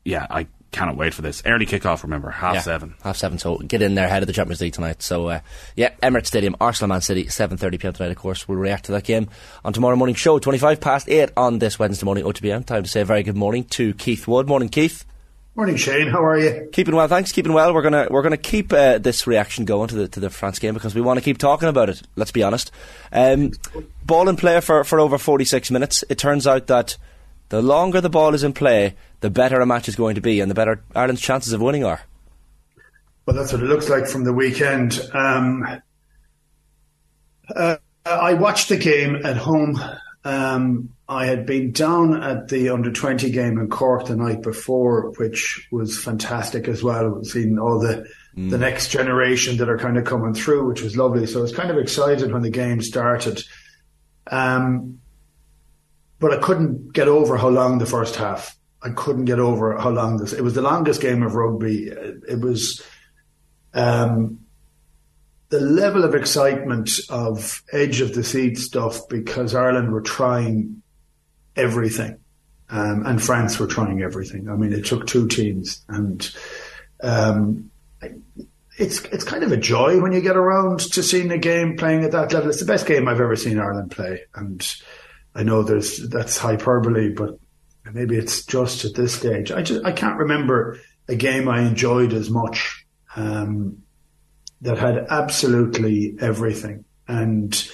yeah, 0.05 0.25
I 0.29 0.47
cannot 0.71 0.95
wait 0.95 1.13
for 1.15 1.23
this 1.23 1.41
early 1.45 1.65
kickoff. 1.65 2.03
Remember, 2.03 2.29
half 2.29 2.53
Yeah, 2.53 2.61
seven. 2.61 2.93
Half 3.03 3.17
seven. 3.17 3.39
So 3.39 3.57
get 3.57 3.81
in 3.81 3.95
there 3.95 4.05
ahead 4.05 4.21
of 4.23 4.27
the 4.27 4.33
Champions 4.33 4.61
League 4.61 4.73
tonight. 4.73 5.01
So 5.01 5.27
uh, 5.27 5.39
yeah, 5.75 5.89
Emirates 6.03 6.27
Stadium, 6.27 6.55
Arsenal, 6.61 6.89
Man 6.89 7.01
City, 7.01 7.27
seven 7.27 7.57
thirty 7.57 7.77
pm 7.79 7.93
tonight. 7.93 8.11
Of 8.11 8.17
course, 8.17 8.47
we'll 8.47 8.59
react 8.59 8.85
to 8.85 8.91
that 8.93 9.03
game 9.03 9.27
on 9.65 9.73
tomorrow 9.73 9.95
morning 9.95 10.15
show, 10.15 10.37
twenty 10.37 10.59
five 10.59 10.79
past 10.79 11.09
eight 11.09 11.31
on 11.35 11.57
this 11.59 11.79
Wednesday 11.79 12.05
morning. 12.05 12.23
OTBM. 12.23 12.65
Time 12.65 12.83
to 12.83 12.89
say 12.89 13.01
a 13.01 13.05
very 13.05 13.23
good 13.23 13.35
morning 13.35 13.63
to 13.65 13.93
Keith 13.95 14.27
Wood. 14.27 14.47
Morning, 14.47 14.69
Keith. 14.69 15.03
Morning, 15.59 15.75
Shane. 15.75 16.07
How 16.07 16.23
are 16.23 16.39
you? 16.39 16.69
Keeping 16.71 16.95
well, 16.95 17.09
thanks. 17.09 17.33
Keeping 17.33 17.51
well. 17.51 17.73
We're 17.73 17.81
gonna 17.81 18.07
we're 18.09 18.21
gonna 18.21 18.37
keep 18.37 18.71
uh, 18.71 18.97
this 18.97 19.27
reaction 19.27 19.65
going 19.65 19.89
to 19.89 19.95
the 19.95 20.07
to 20.07 20.21
the 20.21 20.29
France 20.29 20.57
game 20.57 20.73
because 20.73 20.95
we 20.95 21.01
want 21.01 21.17
to 21.19 21.21
keep 21.21 21.37
talking 21.37 21.67
about 21.67 21.89
it. 21.89 22.01
Let's 22.15 22.31
be 22.31 22.43
honest. 22.43 22.71
Um, 23.11 23.51
ball 24.05 24.29
in 24.29 24.37
play 24.37 24.61
for 24.61 24.85
for 24.85 25.01
over 25.01 25.17
forty 25.17 25.43
six 25.43 25.69
minutes. 25.69 26.01
It 26.07 26.17
turns 26.17 26.47
out 26.47 26.67
that 26.67 26.95
the 27.49 27.61
longer 27.61 27.99
the 27.99 28.09
ball 28.09 28.33
is 28.33 28.41
in 28.41 28.53
play, 28.53 28.95
the 29.19 29.29
better 29.29 29.59
a 29.59 29.65
match 29.65 29.89
is 29.89 29.97
going 29.97 30.15
to 30.15 30.21
be, 30.21 30.39
and 30.39 30.49
the 30.49 30.55
better 30.55 30.81
Ireland's 30.95 31.19
chances 31.19 31.51
of 31.51 31.59
winning 31.59 31.83
are. 31.83 32.03
Well, 33.25 33.35
that's 33.35 33.51
what 33.51 33.61
it 33.61 33.65
looks 33.65 33.89
like 33.89 34.07
from 34.07 34.23
the 34.23 34.31
weekend. 34.31 34.97
Um, 35.13 35.81
uh, 37.53 37.75
I 38.05 38.33
watched 38.35 38.69
the 38.69 38.77
game 38.77 39.17
at 39.25 39.35
home. 39.35 39.77
Um, 40.23 40.89
I 41.07 41.25
had 41.25 41.45
been 41.45 41.71
down 41.71 42.21
at 42.21 42.49
the 42.49 42.69
under 42.69 42.91
20 42.91 43.31
game 43.31 43.57
in 43.57 43.69
Cork 43.69 44.05
the 44.05 44.15
night 44.15 44.41
before, 44.41 45.11
which 45.17 45.67
was 45.71 45.97
fantastic 45.97 46.67
as 46.67 46.83
well. 46.83 47.23
Seeing 47.23 47.57
all 47.57 47.79
the, 47.79 48.05
the 48.35 48.57
next 48.57 48.89
generation 48.89 49.57
that 49.57 49.69
are 49.69 49.77
kind 49.77 49.97
of 49.97 50.05
coming 50.05 50.33
through, 50.33 50.67
which 50.67 50.81
was 50.81 50.95
lovely. 50.95 51.25
So 51.25 51.39
I 51.39 51.41
was 51.41 51.55
kind 51.55 51.71
of 51.71 51.77
excited 51.77 52.31
when 52.31 52.41
the 52.41 52.49
game 52.49 52.81
started. 52.81 53.43
Um, 54.29 54.99
but 56.19 56.33
I 56.33 56.37
couldn't 56.37 56.93
get 56.93 57.07
over 57.07 57.37
how 57.37 57.49
long 57.49 57.77
the 57.77 57.85
first 57.85 58.15
half. 58.15 58.55
I 58.81 58.89
couldn't 58.89 59.25
get 59.25 59.39
over 59.39 59.77
how 59.77 59.89
long 59.89 60.17
this. 60.17 60.33
It 60.33 60.41
was 60.41 60.53
the 60.53 60.61
longest 60.61 61.01
game 61.01 61.23
of 61.23 61.35
rugby. 61.35 61.87
It 61.87 62.39
was 62.39 62.81
um, 63.73 64.39
the 65.49 65.59
level 65.59 66.03
of 66.03 66.15
excitement 66.15 66.91
of 67.09 67.63
edge 67.73 68.01
of 68.01 68.13
the 68.13 68.23
seat 68.23 68.57
stuff 68.57 69.07
because 69.09 69.55
Ireland 69.55 69.91
were 69.91 70.01
trying 70.01 70.81
everything, 71.55 72.19
um, 72.69 73.05
and 73.05 73.21
France 73.21 73.59
were 73.59 73.67
trying 73.67 74.01
everything. 74.01 74.49
I 74.49 74.55
mean, 74.55 74.73
it 74.73 74.85
took 74.85 75.07
two 75.07 75.27
teams, 75.27 75.83
and 75.89 76.29
um, 77.01 77.71
it's 78.77 79.03
it's 79.05 79.23
kind 79.23 79.43
of 79.43 79.51
a 79.51 79.57
joy 79.57 79.99
when 79.99 80.11
you 80.11 80.21
get 80.21 80.37
around 80.37 80.79
to 80.79 81.03
seeing 81.03 81.31
a 81.31 81.37
game 81.37 81.77
playing 81.77 82.03
at 82.03 82.11
that 82.11 82.31
level. 82.31 82.49
It's 82.49 82.59
the 82.59 82.65
best 82.65 82.85
game 82.85 83.07
I've 83.07 83.21
ever 83.21 83.35
seen 83.35 83.59
Ireland 83.59 83.91
play, 83.91 84.21
and 84.35 84.65
I 85.33 85.43
know 85.43 85.63
there's 85.63 86.09
that's 86.09 86.37
hyperbole, 86.37 87.09
but 87.09 87.39
maybe 87.91 88.17
it's 88.17 88.45
just 88.45 88.85
at 88.85 88.93
this 88.93 89.15
stage. 89.15 89.51
I 89.51 89.63
just 89.63 89.83
I 89.83 89.91
can't 89.91 90.19
remember 90.19 90.79
a 91.07 91.15
game 91.15 91.49
I 91.49 91.61
enjoyed 91.61 92.13
as 92.13 92.29
much 92.29 92.85
um, 93.15 93.81
that 94.61 94.77
had 94.77 95.07
absolutely 95.09 96.15
everything. 96.19 96.85
And 97.07 97.69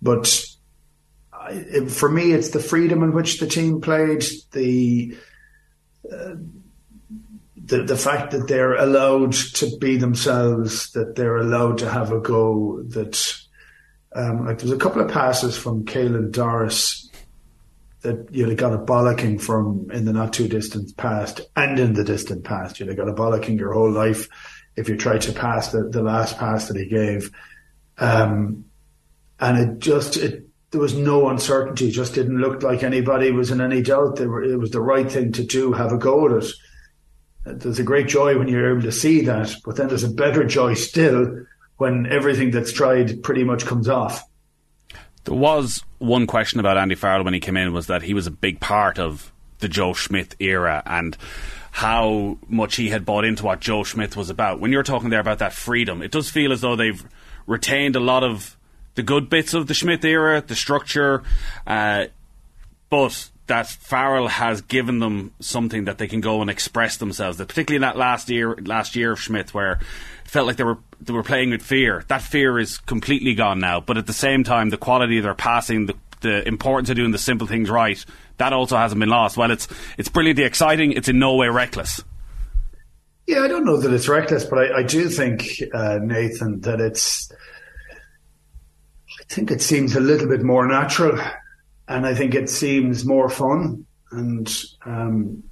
but 0.00 0.44
I, 1.32 1.86
for 1.86 2.10
me, 2.10 2.32
it's 2.32 2.50
the 2.50 2.60
freedom 2.60 3.02
in 3.02 3.12
which 3.12 3.38
the 3.38 3.46
team 3.46 3.80
played, 3.80 4.24
the 4.52 5.16
uh, 6.10 6.34
the 7.56 7.82
the 7.82 7.96
fact 7.96 8.32
that 8.32 8.48
they're 8.48 8.74
allowed 8.74 9.32
to 9.32 9.76
be 9.78 9.96
themselves, 9.96 10.90
that 10.92 11.16
they're 11.16 11.38
allowed 11.38 11.78
to 11.78 11.90
have 11.90 12.12
a 12.12 12.20
go, 12.20 12.82
that. 12.88 13.36
Um, 14.16 14.46
like 14.46 14.58
there's 14.58 14.70
a 14.70 14.76
couple 14.76 15.02
of 15.02 15.10
passes 15.10 15.58
from 15.58 15.86
Caelan 15.86 16.30
Doris 16.30 17.10
that 18.04 18.28
you'd 18.30 18.50
have 18.50 18.58
got 18.58 18.72
a 18.72 18.78
bollocking 18.78 19.40
from 19.40 19.90
in 19.90 20.04
the 20.04 20.12
not 20.12 20.32
too 20.32 20.46
distant 20.46 20.96
past 20.96 21.40
and 21.56 21.80
in 21.80 21.94
the 21.94 22.04
distant 22.04 22.44
past. 22.44 22.78
You'd 22.78 22.90
have 22.90 22.96
got 22.96 23.08
a 23.08 23.12
bollocking 23.12 23.58
your 23.58 23.72
whole 23.72 23.90
life 23.90 24.28
if 24.76 24.88
you 24.88 24.96
tried 24.96 25.22
to 25.22 25.32
pass 25.32 25.72
the, 25.72 25.84
the 25.84 26.02
last 26.02 26.38
pass 26.38 26.68
that 26.68 26.76
he 26.76 26.86
gave. 26.86 27.30
Um, 27.98 28.64
and 29.38 29.58
it 29.58 29.78
just, 29.78 30.16
it, 30.16 30.48
there 30.70 30.80
was 30.80 30.94
no 30.94 31.28
uncertainty. 31.28 31.88
It 31.88 31.92
just 31.92 32.14
didn't 32.14 32.38
look 32.38 32.62
like 32.62 32.82
anybody 32.82 33.30
was 33.30 33.50
in 33.50 33.60
any 33.60 33.82
doubt. 33.82 34.18
Were, 34.18 34.42
it 34.42 34.56
was 34.56 34.70
the 34.70 34.80
right 34.80 35.10
thing 35.10 35.32
to 35.32 35.44
do, 35.44 35.72
have 35.72 35.92
a 35.92 35.98
go 35.98 36.26
at 36.26 36.44
it. 36.44 36.52
There's 37.44 37.78
a 37.78 37.84
great 37.84 38.08
joy 38.08 38.38
when 38.38 38.48
you're 38.48 38.70
able 38.70 38.82
to 38.82 38.92
see 38.92 39.20
that, 39.22 39.54
but 39.64 39.76
then 39.76 39.88
there's 39.88 40.02
a 40.02 40.10
better 40.10 40.44
joy 40.44 40.74
still 40.74 41.44
when 41.76 42.06
everything 42.06 42.50
that's 42.50 42.72
tried 42.72 43.22
pretty 43.22 43.44
much 43.44 43.66
comes 43.66 43.88
off. 43.88 44.24
There 45.24 45.34
was 45.34 45.84
one 45.98 46.26
question 46.26 46.60
about 46.60 46.76
Andy 46.76 46.94
Farrell 46.94 47.24
when 47.24 47.34
he 47.34 47.40
came 47.40 47.56
in 47.56 47.72
was 47.72 47.86
that 47.86 48.02
he 48.02 48.14
was 48.14 48.26
a 48.26 48.30
big 48.30 48.60
part 48.60 48.98
of 48.98 49.32
the 49.58 49.68
Joe 49.68 49.94
Schmidt 49.94 50.36
era 50.38 50.82
and 50.86 51.16
how 51.74 52.38
much 52.46 52.76
he 52.76 52.90
had 52.90 53.04
bought 53.04 53.24
into 53.24 53.44
what 53.44 53.58
Joe 53.58 53.82
Schmidt 53.82 54.16
was 54.16 54.30
about. 54.30 54.60
When 54.60 54.70
you're 54.70 54.84
talking 54.84 55.10
there 55.10 55.18
about 55.18 55.40
that 55.40 55.52
freedom, 55.52 56.02
it 56.02 56.12
does 56.12 56.30
feel 56.30 56.52
as 56.52 56.60
though 56.60 56.76
they've 56.76 57.04
retained 57.48 57.96
a 57.96 58.00
lot 58.00 58.22
of 58.22 58.56
the 58.94 59.02
good 59.02 59.28
bits 59.28 59.54
of 59.54 59.66
the 59.66 59.74
Schmidt 59.74 60.04
era, 60.04 60.40
the 60.40 60.54
structure, 60.54 61.24
uh, 61.66 62.04
but 62.90 63.28
that 63.48 63.66
Farrell 63.66 64.28
has 64.28 64.62
given 64.62 65.00
them 65.00 65.32
something 65.40 65.86
that 65.86 65.98
they 65.98 66.06
can 66.06 66.20
go 66.20 66.40
and 66.40 66.48
express 66.48 66.96
themselves. 66.96 67.38
That 67.38 67.48
particularly 67.48 67.78
in 67.78 67.82
that 67.82 67.96
last 67.96 68.30
year, 68.30 68.54
last 68.54 68.94
year 68.94 69.10
of 69.10 69.20
Schmidt, 69.20 69.52
where 69.52 69.72
it 69.72 70.30
felt 70.30 70.46
like 70.46 70.54
they 70.54 70.62
were 70.64 70.78
they 71.00 71.12
were 71.12 71.24
playing 71.24 71.50
with 71.50 71.62
fear. 71.62 72.04
That 72.06 72.22
fear 72.22 72.56
is 72.56 72.78
completely 72.78 73.34
gone 73.34 73.58
now. 73.58 73.80
But 73.80 73.98
at 73.98 74.06
the 74.06 74.12
same 74.12 74.44
time, 74.44 74.70
the 74.70 74.76
quality 74.76 75.18
of 75.18 75.24
their 75.24 75.34
passing, 75.34 75.86
the, 75.86 75.96
the 76.24 76.46
importance 76.48 76.90
of 76.90 76.96
doing 76.96 77.12
the 77.12 77.18
simple 77.18 77.46
things 77.46 77.70
right, 77.70 78.04
that 78.38 78.52
also 78.52 78.76
hasn't 78.76 78.98
been 78.98 79.08
lost. 79.08 79.36
Well, 79.36 79.52
it's 79.52 79.68
it's 79.96 80.08
brilliantly 80.08 80.44
exciting. 80.44 80.92
It's 80.92 81.08
in 81.08 81.20
no 81.20 81.36
way 81.36 81.48
reckless. 81.48 82.02
Yeah, 83.26 83.40
I 83.40 83.48
don't 83.48 83.64
know 83.64 83.76
that 83.76 83.92
it's 83.92 84.08
reckless, 84.08 84.44
but 84.44 84.58
I, 84.58 84.78
I 84.78 84.82
do 84.82 85.08
think, 85.08 85.62
uh, 85.72 85.98
Nathan, 86.02 86.60
that 86.62 86.80
it's. 86.80 87.32
I 89.20 89.34
think 89.34 89.50
it 89.50 89.62
seems 89.62 89.96
a 89.96 90.00
little 90.00 90.28
bit 90.28 90.42
more 90.42 90.66
natural, 90.66 91.18
and 91.88 92.04
I 92.04 92.14
think 92.14 92.34
it 92.34 92.50
seems 92.50 93.04
more 93.04 93.30
fun. 93.30 93.86
And 94.10 94.52
um, 94.84 95.42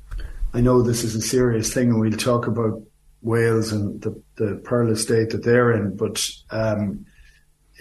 I 0.53 0.61
know 0.61 0.83
this 0.83 1.05
is 1.05 1.15
a 1.15 1.23
serious 1.23 1.73
thing, 1.73 1.91
and 1.91 2.01
we'll 2.01 2.13
talk 2.13 2.47
about 2.47 2.83
Wales 3.23 3.73
and 3.73 4.01
the, 4.03 4.21
the 4.37 4.61
perilous 4.65 5.03
state 5.03 5.31
that 5.31 5.45
they're 5.45 5.73
in, 5.73 5.97
but 5.97 6.29
um, 6.51 7.07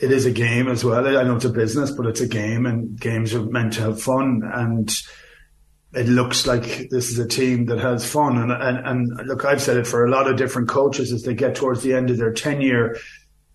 it 0.01 0.11
is 0.11 0.25
a 0.25 0.31
game 0.31 0.67
as 0.67 0.83
well. 0.83 1.07
I 1.07 1.23
know 1.23 1.35
it's 1.35 1.45
a 1.45 1.49
business, 1.49 1.91
but 1.91 2.07
it's 2.07 2.21
a 2.21 2.27
game, 2.27 2.65
and 2.65 2.99
games 2.99 3.35
are 3.35 3.45
meant 3.45 3.73
to 3.73 3.81
have 3.81 4.01
fun. 4.01 4.41
And 4.43 4.91
it 5.93 6.07
looks 6.07 6.47
like 6.47 6.89
this 6.89 7.11
is 7.11 7.19
a 7.19 7.27
team 7.27 7.67
that 7.67 7.79
has 7.79 8.09
fun. 8.09 8.37
And, 8.37 8.51
and, 8.51 8.87
and 8.87 9.27
look, 9.27 9.45
I've 9.45 9.61
said 9.61 9.77
it 9.77 9.85
for 9.85 10.03
a 10.03 10.09
lot 10.09 10.27
of 10.27 10.37
different 10.37 10.69
coaches 10.69 11.11
as 11.11 11.21
they 11.23 11.35
get 11.35 11.55
towards 11.55 11.83
the 11.83 11.93
end 11.93 12.09
of 12.09 12.17
their 12.17 12.33
tenure, 12.33 12.97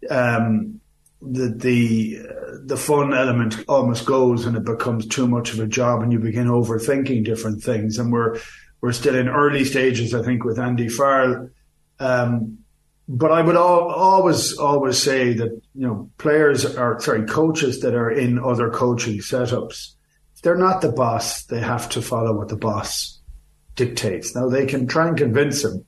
um, 0.09 0.81
the, 1.21 1.49
the, 1.49 2.19
the 2.65 2.77
fun 2.77 3.13
element 3.13 3.65
almost 3.67 4.07
goes 4.07 4.45
and 4.45 4.57
it 4.57 4.65
becomes 4.65 5.07
too 5.07 5.27
much 5.27 5.53
of 5.53 5.59
a 5.59 5.67
job 5.67 6.03
and 6.03 6.13
you 6.13 6.21
begin 6.21 6.47
overthinking 6.47 7.25
different 7.25 7.63
things. 7.63 7.99
And 7.99 8.13
we're, 8.13 8.39
we're 8.83 8.93
still 8.93 9.17
in 9.17 9.29
early 9.29 9.65
stages, 9.65 10.15
I 10.15 10.23
think, 10.23 10.45
with 10.45 10.61
Andy 10.61 10.89
Farrell. 10.89 11.49
Um, 11.99 12.59
but 13.09 13.31
I 13.31 13.41
would 13.43 13.57
al- 13.57 13.91
always, 13.91 14.59
always 14.59 14.99
say 14.99 15.33
that, 15.35 15.51
you 15.75 15.87
know, 15.87 16.11
players 16.19 16.65
are, 16.65 17.01
sorry, 17.01 17.25
coaches 17.27 17.81
that 17.81 17.95
are 17.95 18.11
in 18.11 18.39
other 18.39 18.71
coaching 18.71 19.19
setups, 19.19 19.95
they're 20.43 20.57
not 20.57 20.81
the 20.81 20.93
boss, 20.93 21.45
they 21.45 21.61
have 21.61 21.89
to 21.91 22.03
follow 22.03 22.33
what 22.37 22.49
the 22.49 22.57
boss 22.57 23.21
dictates. 23.75 24.35
Now 24.35 24.49
they 24.49 24.67
can 24.67 24.87
try 24.87 25.09
and 25.09 25.17
convince 25.17 25.65
him, 25.65 25.85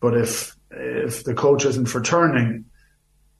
but 0.00 0.16
if, 0.16 0.56
if 0.70 1.24
the 1.24 1.34
coach 1.34 1.64
isn't 1.64 1.86
for 1.86 2.00
turning, 2.00 2.66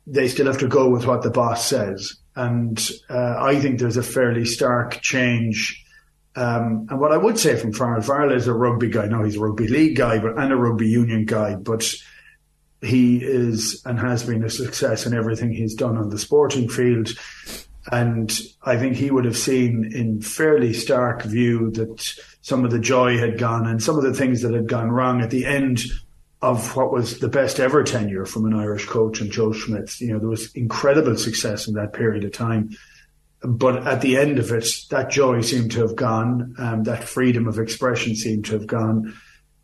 they 0.06 0.28
still 0.28 0.46
have 0.46 0.58
to 0.58 0.68
go 0.68 0.88
with 0.88 1.06
what 1.06 1.22
the 1.22 1.30
boss 1.30 1.66
says. 1.66 2.16
And 2.36 2.78
uh, 3.08 3.36
I 3.38 3.60
think 3.60 3.78
there's 3.78 3.96
a 3.96 4.02
fairly 4.02 4.44
stark 4.44 5.00
change. 5.00 5.82
Um, 6.36 6.88
and 6.90 7.00
what 7.00 7.12
I 7.12 7.16
would 7.16 7.38
say 7.38 7.56
from 7.56 7.72
Farrell, 7.72 8.02
Farrell 8.02 8.32
is 8.32 8.48
a 8.48 8.52
rugby 8.52 8.90
guy. 8.90 9.06
No, 9.06 9.22
he's 9.22 9.36
a 9.36 9.40
rugby 9.40 9.68
league 9.68 9.96
guy, 9.96 10.18
but 10.18 10.36
and 10.36 10.52
a 10.52 10.56
rugby 10.56 10.88
union 10.88 11.24
guy. 11.24 11.54
But 11.54 11.94
he 12.84 13.22
is 13.22 13.82
and 13.84 13.98
has 13.98 14.24
been 14.24 14.44
a 14.44 14.50
success 14.50 15.06
in 15.06 15.14
everything 15.14 15.52
he's 15.52 15.74
done 15.74 15.96
on 15.96 16.10
the 16.10 16.18
sporting 16.18 16.68
field. 16.68 17.10
And 17.90 18.32
I 18.62 18.76
think 18.76 18.96
he 18.96 19.10
would 19.10 19.24
have 19.24 19.36
seen 19.36 19.92
in 19.92 20.22
fairly 20.22 20.72
stark 20.72 21.22
view 21.22 21.70
that 21.72 22.14
some 22.40 22.64
of 22.64 22.70
the 22.70 22.78
joy 22.78 23.18
had 23.18 23.38
gone 23.38 23.66
and 23.66 23.82
some 23.82 23.96
of 23.96 24.04
the 24.04 24.14
things 24.14 24.42
that 24.42 24.54
had 24.54 24.68
gone 24.68 24.90
wrong 24.90 25.20
at 25.20 25.30
the 25.30 25.44
end 25.44 25.82
of 26.40 26.76
what 26.76 26.92
was 26.92 27.20
the 27.20 27.28
best 27.28 27.58
ever 27.58 27.82
tenure 27.82 28.26
from 28.26 28.44
an 28.44 28.54
Irish 28.54 28.86
coach 28.86 29.20
and 29.20 29.30
Joe 29.30 29.52
Schmidt. 29.52 29.98
You 30.00 30.12
know, 30.12 30.18
there 30.18 30.28
was 30.28 30.52
incredible 30.54 31.16
success 31.16 31.66
in 31.66 31.74
that 31.74 31.92
period 31.92 32.24
of 32.24 32.32
time. 32.32 32.76
But 33.42 33.86
at 33.86 34.00
the 34.00 34.16
end 34.16 34.38
of 34.38 34.50
it, 34.52 34.66
that 34.90 35.10
joy 35.10 35.42
seemed 35.42 35.72
to 35.72 35.80
have 35.80 35.96
gone. 35.96 36.54
Um, 36.58 36.84
that 36.84 37.04
freedom 37.04 37.46
of 37.46 37.58
expression 37.58 38.16
seemed 38.16 38.46
to 38.46 38.52
have 38.54 38.66
gone. 38.66 39.14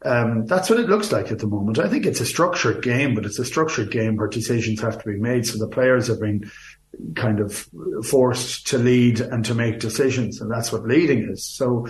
Um, 0.03 0.47
that's 0.47 0.71
what 0.71 0.81
it 0.81 0.89
looks 0.89 1.13
like 1.13 1.31
at 1.31 1.41
the 1.41 1.47
moment. 1.47 1.79
I 1.79 1.89
think 1.89 2.07
it's 2.07 2.21
a 2.21 2.27
structured 2.27 2.83
game, 2.83 3.15
but 3.15 3.27
it's 3.27 3.39
a 3.39 3.45
structured 3.45 3.91
game 3.91 4.17
where 4.17 4.29
decisions 4.29 4.81
have 4.81 4.99
to 5.03 5.09
be 5.09 5.19
made. 5.19 5.47
So 5.47 5.59
the 5.59 5.69
players 5.69 6.07
have 6.07 6.21
been 6.21 6.51
kind 7.17 7.41
of 7.41 7.67
forced 8.07 8.67
to 8.69 8.79
lead 8.79 9.21
and 9.21 9.45
to 9.45 9.55
make 9.55 9.79
decisions, 9.79 10.41
and 10.41 10.51
that's 10.51 10.73
what 10.73 10.85
leading 10.85 11.29
is. 11.31 11.45
So 11.45 11.87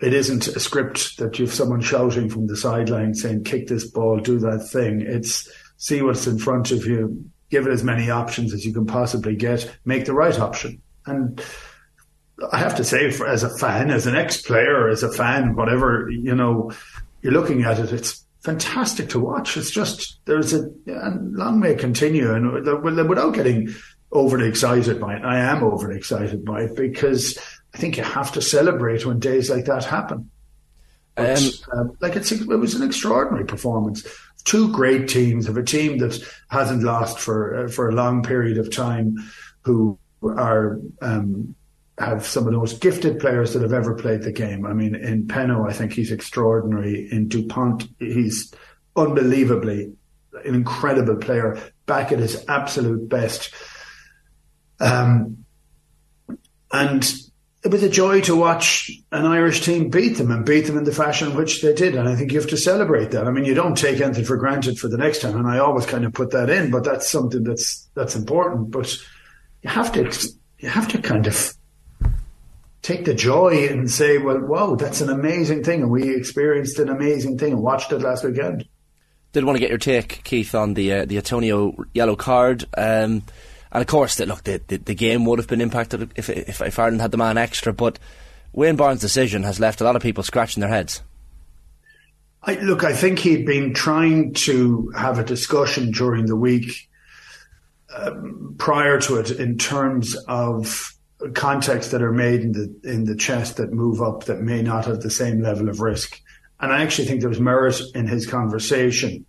it 0.00 0.12
isn't 0.12 0.48
a 0.48 0.60
script 0.60 1.18
that 1.18 1.38
you 1.38 1.46
have 1.46 1.54
someone 1.54 1.80
shouting 1.80 2.28
from 2.28 2.46
the 2.46 2.56
sideline 2.56 3.14
saying, 3.14 3.44
kick 3.44 3.68
this 3.68 3.88
ball, 3.88 4.18
do 4.18 4.38
that 4.40 4.68
thing. 4.68 5.00
It's 5.00 5.48
see 5.76 6.02
what's 6.02 6.26
in 6.26 6.38
front 6.38 6.72
of 6.72 6.86
you, 6.86 7.24
give 7.50 7.66
it 7.66 7.72
as 7.72 7.84
many 7.84 8.10
options 8.10 8.52
as 8.52 8.64
you 8.64 8.72
can 8.72 8.86
possibly 8.86 9.36
get, 9.36 9.70
make 9.84 10.04
the 10.04 10.12
right 10.12 10.38
option. 10.38 10.82
And 11.06 11.40
I 12.52 12.58
have 12.58 12.76
to 12.76 12.84
say, 12.84 13.06
as 13.06 13.42
a 13.42 13.58
fan, 13.58 13.90
as 13.90 14.06
an 14.06 14.14
ex-player, 14.14 14.88
as 14.88 15.02
a 15.02 15.12
fan, 15.12 15.56
whatever, 15.56 16.08
you 16.10 16.34
know, 16.34 16.72
you're 17.22 17.32
looking 17.32 17.62
at 17.62 17.78
it, 17.78 17.92
it's 17.92 18.24
fantastic 18.40 19.08
to 19.10 19.20
watch. 19.20 19.56
It's 19.56 19.70
just, 19.70 20.20
there's 20.24 20.52
a, 20.52 20.70
and 20.86 21.34
long 21.34 21.60
may 21.60 21.74
continue 21.74 22.32
and 22.32 22.52
without 22.82 23.34
getting 23.34 23.74
overly 24.12 24.48
excited 24.48 25.00
by 25.00 25.16
it. 25.16 25.24
I 25.24 25.38
am 25.38 25.62
overly 25.62 25.96
excited 25.96 26.44
by 26.44 26.62
it 26.62 26.76
because 26.76 27.38
I 27.74 27.78
think 27.78 27.96
you 27.96 28.04
have 28.04 28.32
to 28.32 28.42
celebrate 28.42 29.04
when 29.04 29.18
days 29.18 29.50
like 29.50 29.66
that 29.66 29.84
happen. 29.84 30.30
But, 31.14 31.38
um, 31.38 31.50
uh, 31.72 31.92
like 32.00 32.14
it's 32.14 32.30
it 32.30 32.46
was 32.46 32.74
an 32.74 32.86
extraordinary 32.86 33.44
performance. 33.44 34.06
Two 34.44 34.72
great 34.72 35.08
teams 35.08 35.48
of 35.48 35.56
a 35.56 35.64
team 35.64 35.98
that 35.98 36.16
hasn't 36.48 36.84
lost 36.84 37.18
for 37.18 37.64
uh, 37.64 37.68
for 37.68 37.88
a 37.88 37.92
long 37.92 38.22
period 38.22 38.56
of 38.56 38.70
time, 38.72 39.16
who 39.62 39.98
are 40.22 40.78
um, 41.02 41.56
have 41.98 42.24
some 42.26 42.46
of 42.46 42.52
the 42.52 42.58
most 42.58 42.80
gifted 42.80 43.18
players 43.18 43.52
that 43.52 43.62
have 43.62 43.72
ever 43.72 43.94
played 43.94 44.22
the 44.22 44.32
game. 44.32 44.66
I 44.66 44.72
mean, 44.72 44.94
in 44.94 45.26
Penaud, 45.26 45.68
I 45.68 45.72
think 45.72 45.92
he's 45.92 46.12
extraordinary. 46.12 47.08
In 47.10 47.28
Dupont, 47.28 47.88
he's 47.98 48.52
unbelievably 48.96 49.92
an 50.44 50.54
incredible 50.54 51.16
player, 51.16 51.58
back 51.86 52.12
at 52.12 52.18
his 52.18 52.44
absolute 52.48 53.08
best. 53.08 53.52
Um, 54.80 55.44
and 56.70 57.12
it 57.64 57.72
was 57.72 57.82
a 57.82 57.88
joy 57.88 58.20
to 58.22 58.36
watch 58.36 58.90
an 59.10 59.24
Irish 59.24 59.62
team 59.62 59.90
beat 59.90 60.16
them 60.16 60.30
and 60.30 60.46
beat 60.46 60.66
them 60.66 60.78
in 60.78 60.84
the 60.84 60.92
fashion 60.92 61.30
in 61.30 61.36
which 61.36 61.62
they 61.62 61.74
did. 61.74 61.96
And 61.96 62.08
I 62.08 62.14
think 62.14 62.30
you 62.30 62.38
have 62.38 62.50
to 62.50 62.56
celebrate 62.56 63.10
that. 63.10 63.26
I 63.26 63.32
mean, 63.32 63.44
you 63.44 63.54
don't 63.54 63.76
take 63.76 64.00
anything 64.00 64.24
for 64.24 64.36
granted 64.36 64.78
for 64.78 64.86
the 64.86 64.98
next 64.98 65.22
time. 65.22 65.36
And 65.36 65.48
I 65.48 65.58
always 65.58 65.86
kind 65.86 66.04
of 66.04 66.12
put 66.12 66.30
that 66.30 66.50
in, 66.50 66.70
but 66.70 66.84
that's 66.84 67.10
something 67.10 67.42
that's, 67.42 67.88
that's 67.94 68.14
important. 68.14 68.70
But 68.70 68.96
you 69.62 69.70
have 69.70 69.90
to, 69.92 70.32
you 70.60 70.68
have 70.68 70.86
to 70.88 70.98
kind 70.98 71.26
of 71.26 71.54
take 72.88 73.04
the 73.04 73.12
joy 73.12 73.68
and 73.68 73.90
say, 73.90 74.16
well, 74.16 74.40
wow, 74.40 74.74
that's 74.74 75.02
an 75.02 75.10
amazing 75.10 75.62
thing. 75.62 75.82
And 75.82 75.90
we 75.90 76.16
experienced 76.16 76.78
an 76.78 76.88
amazing 76.88 77.36
thing 77.36 77.52
and 77.52 77.62
watched 77.62 77.92
it 77.92 77.98
last 77.98 78.24
weekend. 78.24 78.66
Did 79.32 79.44
want 79.44 79.56
to 79.56 79.60
get 79.60 79.68
your 79.68 79.78
take, 79.78 80.24
Keith, 80.24 80.54
on 80.54 80.72
the, 80.72 80.92
uh, 80.92 81.04
the 81.04 81.18
Atonio 81.18 81.84
yellow 81.92 82.16
card. 82.16 82.64
Um, 82.78 83.24
and 83.70 83.82
of 83.82 83.86
course, 83.86 84.16
that 84.16 84.26
look, 84.26 84.44
the, 84.44 84.62
the, 84.68 84.78
the, 84.78 84.94
game 84.94 85.26
would 85.26 85.38
have 85.38 85.48
been 85.48 85.60
impacted 85.60 86.10
if, 86.16 86.30
if, 86.30 86.62
if 86.62 86.78
Ireland 86.78 87.02
had 87.02 87.10
the 87.10 87.18
man 87.18 87.36
extra. 87.36 87.74
But 87.74 87.98
Wayne 88.54 88.76
Barnes' 88.76 89.02
decision 89.02 89.42
has 89.42 89.60
left 89.60 89.82
a 89.82 89.84
lot 89.84 89.94
of 89.94 90.00
people 90.00 90.22
scratching 90.22 90.62
their 90.62 90.70
heads. 90.70 91.02
I, 92.42 92.54
look, 92.54 92.84
I 92.84 92.94
think 92.94 93.18
he'd 93.18 93.44
been 93.44 93.74
trying 93.74 94.32
to 94.32 94.90
have 94.96 95.18
a 95.18 95.24
discussion 95.24 95.90
during 95.90 96.24
the 96.24 96.36
week 96.36 96.88
um, 97.94 98.54
prior 98.56 98.98
to 99.02 99.16
it 99.16 99.30
in 99.32 99.58
terms 99.58 100.16
of 100.26 100.97
contacts 101.34 101.90
that 101.90 102.02
are 102.02 102.12
made 102.12 102.42
in 102.42 102.52
the 102.52 102.80
in 102.84 103.04
the 103.04 103.16
chest 103.16 103.56
that 103.56 103.72
move 103.72 104.00
up 104.00 104.24
that 104.24 104.40
may 104.40 104.62
not 104.62 104.84
have 104.86 105.00
the 105.00 105.10
same 105.10 105.42
level 105.42 105.68
of 105.68 105.80
risk. 105.80 106.20
And 106.60 106.72
I 106.72 106.82
actually 106.82 107.06
think 107.06 107.20
there 107.20 107.28
was 107.28 107.40
merit 107.40 107.80
in 107.94 108.06
his 108.06 108.26
conversation. 108.26 109.24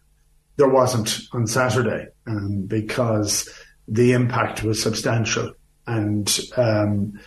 There 0.58 0.70
wasn't 0.70 1.20
on 1.32 1.48
Saturday 1.48 2.08
um, 2.28 2.64
because 2.64 3.50
the 3.88 4.14
impact 4.14 4.64
was 4.64 4.82
substantial. 4.82 5.54
And 5.88 6.40
um, 6.58 7.20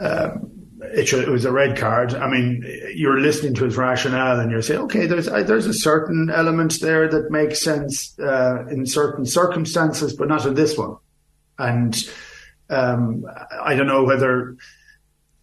um, 0.00 0.50
it, 0.82 1.12
it, 1.12 1.28
was 1.28 1.44
a 1.44 1.52
red 1.52 1.76
card. 1.76 2.14
I 2.14 2.28
mean, 2.28 2.64
you're 2.94 3.20
listening 3.20 3.54
to 3.54 3.64
his 3.64 3.76
rationale 3.76 4.40
and 4.40 4.50
you're 4.50 4.62
saying, 4.62 4.80
okay, 4.82 5.06
there's 5.06 5.26
there's 5.26 5.66
a 5.66 5.74
certain 5.74 6.30
element 6.30 6.80
there 6.80 7.08
that 7.08 7.30
makes 7.30 7.62
sense 7.62 8.18
uh, 8.18 8.66
in 8.68 8.86
certain 8.86 9.24
circumstances, 9.24 10.14
but 10.14 10.28
not 10.28 10.46
in 10.46 10.54
this 10.54 10.76
one. 10.76 10.96
And 11.58 11.96
um, 12.72 13.24
I 13.62 13.74
don't 13.74 13.86
know 13.86 14.04
whether 14.04 14.56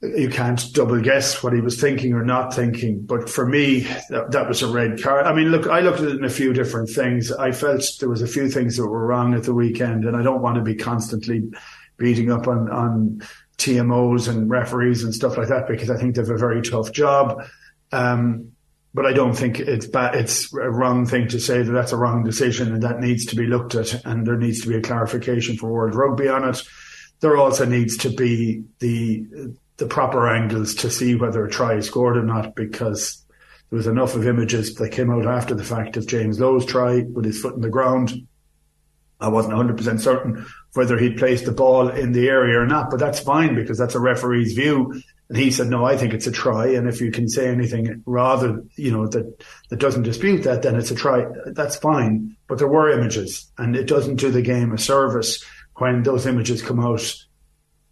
you 0.01 0.29
can't 0.29 0.63
double 0.73 1.01
guess 1.01 1.43
what 1.43 1.51
he 1.51 1.59
was 1.59 1.79
thinking 1.79 2.13
or 2.13 2.23
not 2.23 2.53
thinking. 2.53 3.01
But 3.01 3.29
for 3.29 3.45
me, 3.45 3.81
that, 4.09 4.31
that, 4.31 4.47
was 4.47 4.61
a 4.61 4.67
red 4.67 5.01
card. 5.01 5.25
I 5.25 5.33
mean, 5.33 5.49
look, 5.49 5.67
I 5.67 5.81
looked 5.81 5.99
at 5.99 6.07
it 6.07 6.15
in 6.15 6.23
a 6.23 6.29
few 6.29 6.53
different 6.53 6.89
things. 6.89 7.31
I 7.31 7.51
felt 7.51 7.83
there 7.99 8.09
was 8.09 8.21
a 8.21 8.27
few 8.27 8.49
things 8.49 8.77
that 8.77 8.87
were 8.87 9.05
wrong 9.05 9.33
at 9.33 9.43
the 9.43 9.53
weekend, 9.53 10.05
and 10.05 10.15
I 10.15 10.21
don't 10.21 10.41
want 10.41 10.55
to 10.55 10.61
be 10.61 10.75
constantly 10.75 11.49
beating 11.97 12.31
up 12.31 12.47
on, 12.47 12.69
on 12.71 13.21
TMOs 13.57 14.29
and 14.29 14.49
referees 14.49 15.03
and 15.03 15.13
stuff 15.13 15.37
like 15.37 15.49
that 15.49 15.67
because 15.67 15.89
I 15.89 15.97
think 15.97 16.15
they 16.15 16.21
have 16.21 16.29
a 16.29 16.37
very 16.37 16.61
tough 16.61 16.93
job. 16.93 17.43
Um, 17.91 18.53
but 18.93 19.05
I 19.05 19.13
don't 19.13 19.33
think 19.33 19.59
it's. 19.59 19.87
It's 19.93 20.53
a 20.53 20.71
wrong 20.71 21.05
thing 21.05 21.27
to 21.27 21.39
say 21.39 21.61
that 21.61 21.71
that's 21.71 21.91
a 21.91 21.97
wrong 21.97 22.23
decision 22.23 22.73
and 22.73 22.83
that 22.83 22.99
needs 22.99 23.25
to 23.27 23.35
be 23.35 23.45
looked 23.45 23.75
at 23.75 24.03
and 24.05 24.25
there 24.25 24.37
needs 24.37 24.61
to 24.61 24.67
be 24.67 24.75
a 24.75 24.81
clarification 24.81 25.57
for 25.57 25.71
World 25.71 25.93
Rugby 25.93 26.27
on 26.27 26.47
it. 26.47 26.63
There 27.21 27.37
also 27.37 27.65
needs 27.65 27.97
to 27.97 28.09
be 28.09 28.63
the 28.79 29.53
the 29.79 29.87
proper 29.87 30.29
angles 30.29 30.75
to 30.75 30.91
see 30.91 31.15
whether 31.15 31.43
a 31.43 31.49
try 31.49 31.75
is 31.75 31.87
scored 31.87 32.17
or 32.17 32.23
not 32.23 32.53
because 32.53 33.25
there 33.69 33.77
was 33.77 33.87
enough 33.87 34.15
of 34.15 34.27
images 34.27 34.75
that 34.75 34.91
came 34.91 35.09
out 35.09 35.25
after 35.25 35.55
the 35.55 35.63
fact 35.63 35.97
of 35.97 36.05
James 36.05 36.39
Lowe's 36.39 36.65
try 36.65 37.01
with 37.01 37.25
his 37.25 37.39
foot 37.41 37.55
in 37.55 37.61
the 37.61 37.69
ground. 37.69 38.27
I 39.21 39.29
wasn't 39.29 39.55
100% 39.55 39.99
certain 39.99 40.45
whether 40.73 40.97
he'd 40.97 41.17
placed 41.17 41.45
the 41.45 41.51
ball 41.51 41.89
in 41.89 42.11
the 42.11 42.29
area 42.29 42.59
or 42.59 42.65
not, 42.65 42.89
but 42.89 42.99
that's 42.99 43.19
fine 43.19 43.55
because 43.55 43.77
that's 43.77 43.95
a 43.95 43.99
referee's 43.99 44.53
view. 44.53 45.01
And 45.29 45.37
he 45.37 45.51
said, 45.51 45.67
no, 45.67 45.85
I 45.85 45.97
think 45.97 46.13
it's 46.13 46.27
a 46.27 46.31
try. 46.31 46.67
And 46.67 46.87
if 46.87 47.01
you 47.01 47.11
can 47.11 47.27
say 47.27 47.47
anything 47.47 48.01
rather, 48.05 48.63
you 48.75 48.91
know, 48.91 49.07
that, 49.07 49.45
that 49.69 49.79
doesn't 49.79 50.03
dispute 50.03 50.43
that, 50.43 50.61
then 50.61 50.75
it's 50.75 50.91
a 50.91 50.95
try. 50.95 51.25
That's 51.47 51.75
fine. 51.75 52.35
But 52.47 52.57
there 52.57 52.67
were 52.67 52.89
images 52.89 53.51
and 53.57 53.75
it 53.75 53.87
doesn't 53.87 54.15
do 54.15 54.31
the 54.31 54.41
game 54.41 54.71
a 54.73 54.77
service 54.77 55.43
when 55.79 56.03
those 56.03 56.25
images 56.25 56.61
come 56.61 56.79
out 56.79 57.15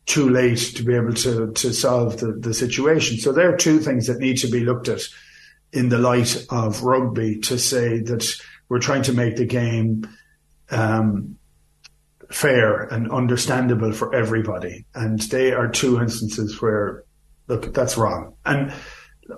too 0.06 0.30
late 0.30 0.60
to 0.76 0.84
be 0.84 0.96
able 0.96 1.14
to 1.14 1.52
to 1.54 1.74
solve 1.74 2.18
the, 2.18 2.32
the 2.32 2.54
situation. 2.54 3.18
So 3.18 3.32
there 3.32 3.54
are 3.54 3.58
two 3.58 3.80
things 3.80 4.08
that 4.08 4.20
need 4.20 4.38
to 4.38 4.48
be 4.48 4.62
looked 4.62 4.88
at 4.88 5.02
in 5.74 5.90
the 5.90 5.98
light 5.98 6.46
of 6.50 6.84
rugby 6.84 7.40
to 7.40 7.58
say 7.58 8.00
that 8.00 8.26
we're 8.70 8.80
trying 8.80 9.04
to 9.04 9.14
make 9.14 9.36
the 9.36 9.46
game 9.46 10.08
um, 10.70 11.38
fair 12.32 12.84
and 12.84 13.12
understandable 13.12 13.92
for 13.92 14.14
everybody. 14.16 14.86
And 14.96 15.20
they 15.20 15.52
are 15.52 15.68
two 15.68 16.00
instances 16.00 16.62
where 16.62 17.04
look, 17.48 17.74
that's 17.74 17.98
wrong. 17.98 18.36
And 18.46 18.74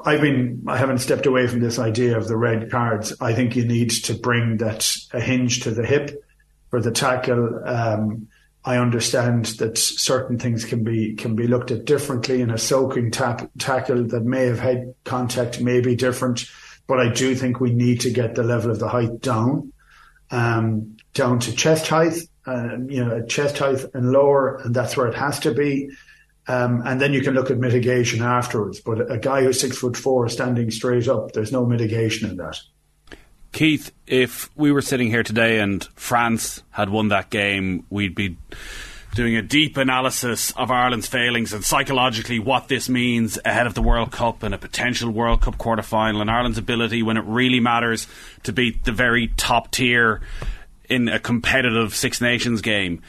I've 0.05 0.21
been, 0.21 0.63
I 0.67 0.77
haven't 0.77 0.99
stepped 0.99 1.25
away 1.25 1.47
from 1.47 1.61
this 1.61 1.79
idea 1.79 2.17
of 2.17 2.27
the 2.27 2.37
red 2.37 2.69
cards. 2.69 3.13
I 3.19 3.33
think 3.33 3.55
you 3.55 3.65
need 3.65 3.89
to 3.89 4.13
bring 4.13 4.57
that 4.57 4.91
a 5.13 5.19
hinge 5.19 5.61
to 5.61 5.71
the 5.71 5.85
hip 5.85 6.23
for 6.69 6.81
the 6.81 6.91
tackle. 6.91 7.61
Um, 7.65 8.27
I 8.65 8.77
understand 8.77 9.45
that 9.59 9.77
certain 9.77 10.37
things 10.37 10.65
can 10.65 10.83
be 10.83 11.15
can 11.15 11.35
be 11.35 11.47
looked 11.47 11.71
at 11.71 11.85
differently 11.85 12.41
in 12.41 12.49
a 12.49 12.57
soaking 12.57 13.11
tap, 13.11 13.49
tackle 13.57 14.07
that 14.07 14.23
may 14.23 14.45
have 14.45 14.59
had 14.59 14.93
contact 15.05 15.61
may 15.61 15.79
be 15.79 15.95
different, 15.95 16.45
but 16.85 16.99
I 16.99 17.11
do 17.11 17.35
think 17.35 17.59
we 17.59 17.73
need 17.73 18.01
to 18.01 18.09
get 18.09 18.35
the 18.35 18.43
level 18.43 18.71
of 18.71 18.79
the 18.79 18.89
height 18.89 19.21
down, 19.21 19.71
um, 20.29 20.97
down 21.13 21.39
to 21.39 21.55
chest 21.55 21.87
height, 21.87 22.19
uh, 22.45 22.77
you 22.87 23.03
know, 23.03 23.25
chest 23.25 23.59
height 23.59 23.85
and 23.93 24.11
lower, 24.11 24.57
and 24.57 24.75
that's 24.75 24.97
where 24.97 25.07
it 25.07 25.15
has 25.15 25.39
to 25.39 25.53
be. 25.53 25.89
Um, 26.47 26.81
and 26.83 26.99
then 26.99 27.13
you 27.13 27.21
can 27.21 27.35
look 27.35 27.51
at 27.51 27.59
mitigation 27.59 28.23
afterwards. 28.23 28.81
But 28.81 29.09
a 29.09 29.19
guy 29.19 29.43
who's 29.43 29.59
six 29.59 29.77
foot 29.77 29.95
four 29.95 30.27
standing 30.27 30.71
straight 30.71 31.07
up, 31.07 31.31
there's 31.31 31.51
no 31.51 31.65
mitigation 31.65 32.29
in 32.29 32.37
that. 32.37 32.59
Keith, 33.51 33.91
if 34.05 34.49
we 34.55 34.71
were 34.71 34.81
sitting 34.81 35.09
here 35.09 35.23
today 35.23 35.59
and 35.59 35.83
France 35.95 36.61
had 36.71 36.89
won 36.89 37.09
that 37.09 37.29
game, 37.29 37.85
we'd 37.89 38.15
be 38.15 38.37
doing 39.15 39.35
a 39.35 39.41
deep 39.41 39.75
analysis 39.77 40.51
of 40.51 40.69
Ireland's 40.69 41.07
failings 41.07 41.51
and 41.51 41.63
psychologically 41.63 42.37
what 42.37 42.67
this 42.67 42.87
means 42.89 43.39
ahead 43.43 43.65
of 43.65 43.73
the 43.73 43.81
World 43.81 44.11
Cup 44.11 44.43
and 44.43 44.53
a 44.53 44.57
potential 44.57 45.09
World 45.09 45.41
Cup 45.41 45.57
quarter 45.57 45.81
final 45.81 46.21
and 46.21 46.29
Ireland's 46.29 46.59
ability 46.59 47.01
when 47.01 47.17
it 47.17 47.25
really 47.25 47.59
matters 47.59 48.07
to 48.43 48.53
beat 48.53 48.83
the 48.83 48.91
very 48.91 49.27
top 49.29 49.71
tier 49.71 50.21
in 50.89 51.07
a 51.07 51.19
competitive 51.19 51.95
Six 51.95 52.21
Nations 52.21 52.61
game. 52.61 53.01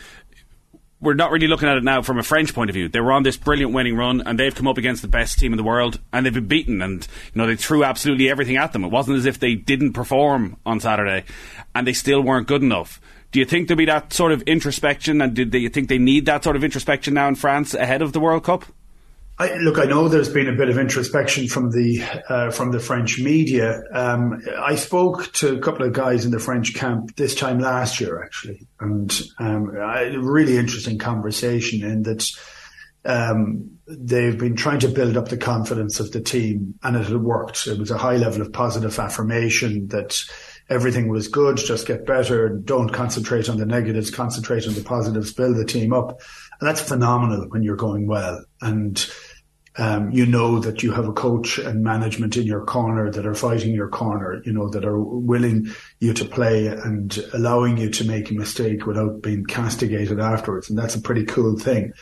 We're 1.00 1.14
not 1.14 1.30
really 1.30 1.46
looking 1.46 1.68
at 1.68 1.78
it 1.78 1.84
now 1.84 2.02
from 2.02 2.18
a 2.18 2.22
French 2.22 2.54
point 2.54 2.68
of 2.68 2.74
view. 2.74 2.88
They 2.88 3.00
were 3.00 3.12
on 3.12 3.22
this 3.22 3.36
brilliant 3.36 3.72
winning 3.72 3.96
run, 3.96 4.22
and 4.26 4.38
they've 4.38 4.54
come 4.54 4.68
up 4.68 4.76
against 4.76 5.02
the 5.02 5.08
best 5.08 5.38
team 5.38 5.52
in 5.52 5.56
the 5.56 5.64
world, 5.64 5.98
and 6.12 6.24
they've 6.24 6.34
been 6.34 6.46
beaten. 6.46 6.82
And 6.82 7.06
you 7.32 7.38
know 7.38 7.46
they 7.46 7.56
threw 7.56 7.84
absolutely 7.84 8.28
everything 8.28 8.56
at 8.56 8.72
them. 8.72 8.84
It 8.84 8.90
wasn't 8.90 9.16
as 9.16 9.26
if 9.26 9.38
they 9.38 9.54
didn't 9.54 9.94
perform 9.94 10.56
on 10.66 10.80
Saturday, 10.80 11.24
and 11.74 11.86
they 11.86 11.94
still 11.94 12.20
weren't 12.20 12.48
good 12.48 12.62
enough. 12.62 13.00
Do 13.32 13.38
you 13.38 13.44
think 13.44 13.68
there'll 13.68 13.78
be 13.78 13.84
that 13.86 14.12
sort 14.12 14.32
of 14.32 14.42
introspection, 14.42 15.22
and 15.22 15.34
do 15.34 15.58
you 15.58 15.68
think 15.68 15.88
they 15.88 15.98
need 15.98 16.26
that 16.26 16.44
sort 16.44 16.56
of 16.56 16.64
introspection 16.64 17.14
now 17.14 17.28
in 17.28 17.36
France 17.36 17.74
ahead 17.74 18.02
of 18.02 18.12
the 18.12 18.20
World 18.20 18.44
Cup? 18.44 18.64
I, 19.40 19.56
look, 19.56 19.78
I 19.78 19.84
know 19.84 20.06
there's 20.06 20.28
been 20.28 20.48
a 20.48 20.54
bit 20.54 20.68
of 20.68 20.76
introspection 20.76 21.48
from 21.48 21.70
the 21.70 22.02
uh, 22.28 22.50
from 22.50 22.72
the 22.72 22.78
French 22.78 23.18
media. 23.18 23.82
Um, 23.90 24.42
I 24.58 24.74
spoke 24.74 25.32
to 25.34 25.56
a 25.56 25.58
couple 25.60 25.86
of 25.86 25.94
guys 25.94 26.26
in 26.26 26.30
the 26.30 26.38
French 26.38 26.74
camp 26.74 27.16
this 27.16 27.34
time 27.34 27.58
last 27.58 28.02
year, 28.02 28.22
actually, 28.22 28.66
and 28.80 29.10
um, 29.38 29.74
a 29.74 30.14
really 30.18 30.58
interesting 30.58 30.98
conversation 30.98 31.82
in 31.82 32.02
that 32.02 32.30
um, 33.06 33.78
they've 33.88 34.36
been 34.36 34.56
trying 34.56 34.80
to 34.80 34.88
build 34.88 35.16
up 35.16 35.28
the 35.28 35.38
confidence 35.38 36.00
of 36.00 36.12
the 36.12 36.20
team, 36.20 36.74
and 36.82 36.94
it 36.94 37.06
had 37.06 37.22
worked. 37.22 37.66
It 37.66 37.78
was 37.78 37.90
a 37.90 37.96
high 37.96 38.18
level 38.18 38.42
of 38.42 38.52
positive 38.52 38.98
affirmation 38.98 39.88
that 39.88 40.22
everything 40.68 41.08
was 41.08 41.28
good, 41.28 41.56
just 41.56 41.86
get 41.86 42.06
better, 42.06 42.48
don't 42.48 42.92
concentrate 42.92 43.48
on 43.48 43.56
the 43.56 43.66
negatives, 43.66 44.10
concentrate 44.10 44.66
on 44.68 44.74
the 44.74 44.84
positives, 44.84 45.32
build 45.32 45.56
the 45.56 45.64
team 45.64 45.92
up. 45.92 46.20
And 46.60 46.68
that's 46.68 46.80
phenomenal 46.80 47.46
when 47.48 47.62
you're 47.62 47.74
going 47.74 48.06
well. 48.06 48.44
And 48.60 49.04
um, 49.80 50.10
you 50.10 50.26
know 50.26 50.58
that 50.58 50.82
you 50.82 50.92
have 50.92 51.08
a 51.08 51.12
coach 51.12 51.56
and 51.58 51.82
management 51.82 52.36
in 52.36 52.44
your 52.44 52.66
corner 52.66 53.10
that 53.10 53.26
are 53.26 53.34
fighting 53.34 53.74
your 53.74 53.88
corner, 53.88 54.42
you 54.44 54.52
know, 54.52 54.68
that 54.68 54.84
are 54.84 55.00
willing 55.00 55.70
you 56.00 56.12
to 56.12 56.24
play 56.26 56.66
and 56.66 57.18
allowing 57.32 57.78
you 57.78 57.88
to 57.88 58.04
make 58.04 58.30
a 58.30 58.34
mistake 58.34 58.84
without 58.84 59.22
being 59.22 59.46
castigated 59.46 60.20
afterwards. 60.20 60.68
And 60.68 60.78
that's 60.78 60.96
a 60.96 61.00
pretty 61.00 61.24
cool 61.24 61.58
thing. 61.58 61.94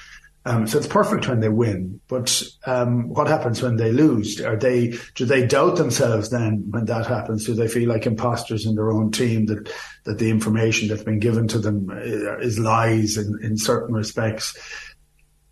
Um, 0.45 0.67
so 0.67 0.79
it's 0.79 0.87
perfect 0.87 1.29
when 1.29 1.41
they 1.41 1.51
win, 1.51 2.01
but 2.09 2.43
um, 2.65 3.11
what 3.11 3.29
happens 3.29 3.63
when 3.63 3.77
they 3.77 3.93
lose? 3.93 4.41
Are 4.41 4.57
they 4.57 4.99
do 5.15 5.27
they 5.27 5.47
doubt 5.47 5.77
themselves 5.77 6.31
then 6.31 6.65
when 6.71 6.87
that 6.87 7.07
happens? 7.07 7.45
Do 7.45 7.55
they 7.55 7.69
feel 7.69 7.89
like 7.89 8.07
imposters 8.07 8.65
in 8.65 8.75
their 8.75 8.91
own 8.91 9.11
team 9.11 9.47
that 9.47 9.71
that 10.05 10.19
the 10.19 10.31
information 10.31 10.89
that's 10.89 11.03
been 11.03 11.19
given 11.19 11.49
to 11.49 11.59
them 11.59 11.91
uh, 11.91 12.39
is 12.39 12.59
lies 12.59 13.19
in, 13.19 13.39
in 13.43 13.59
certain 13.59 13.95
respects? 13.95 14.57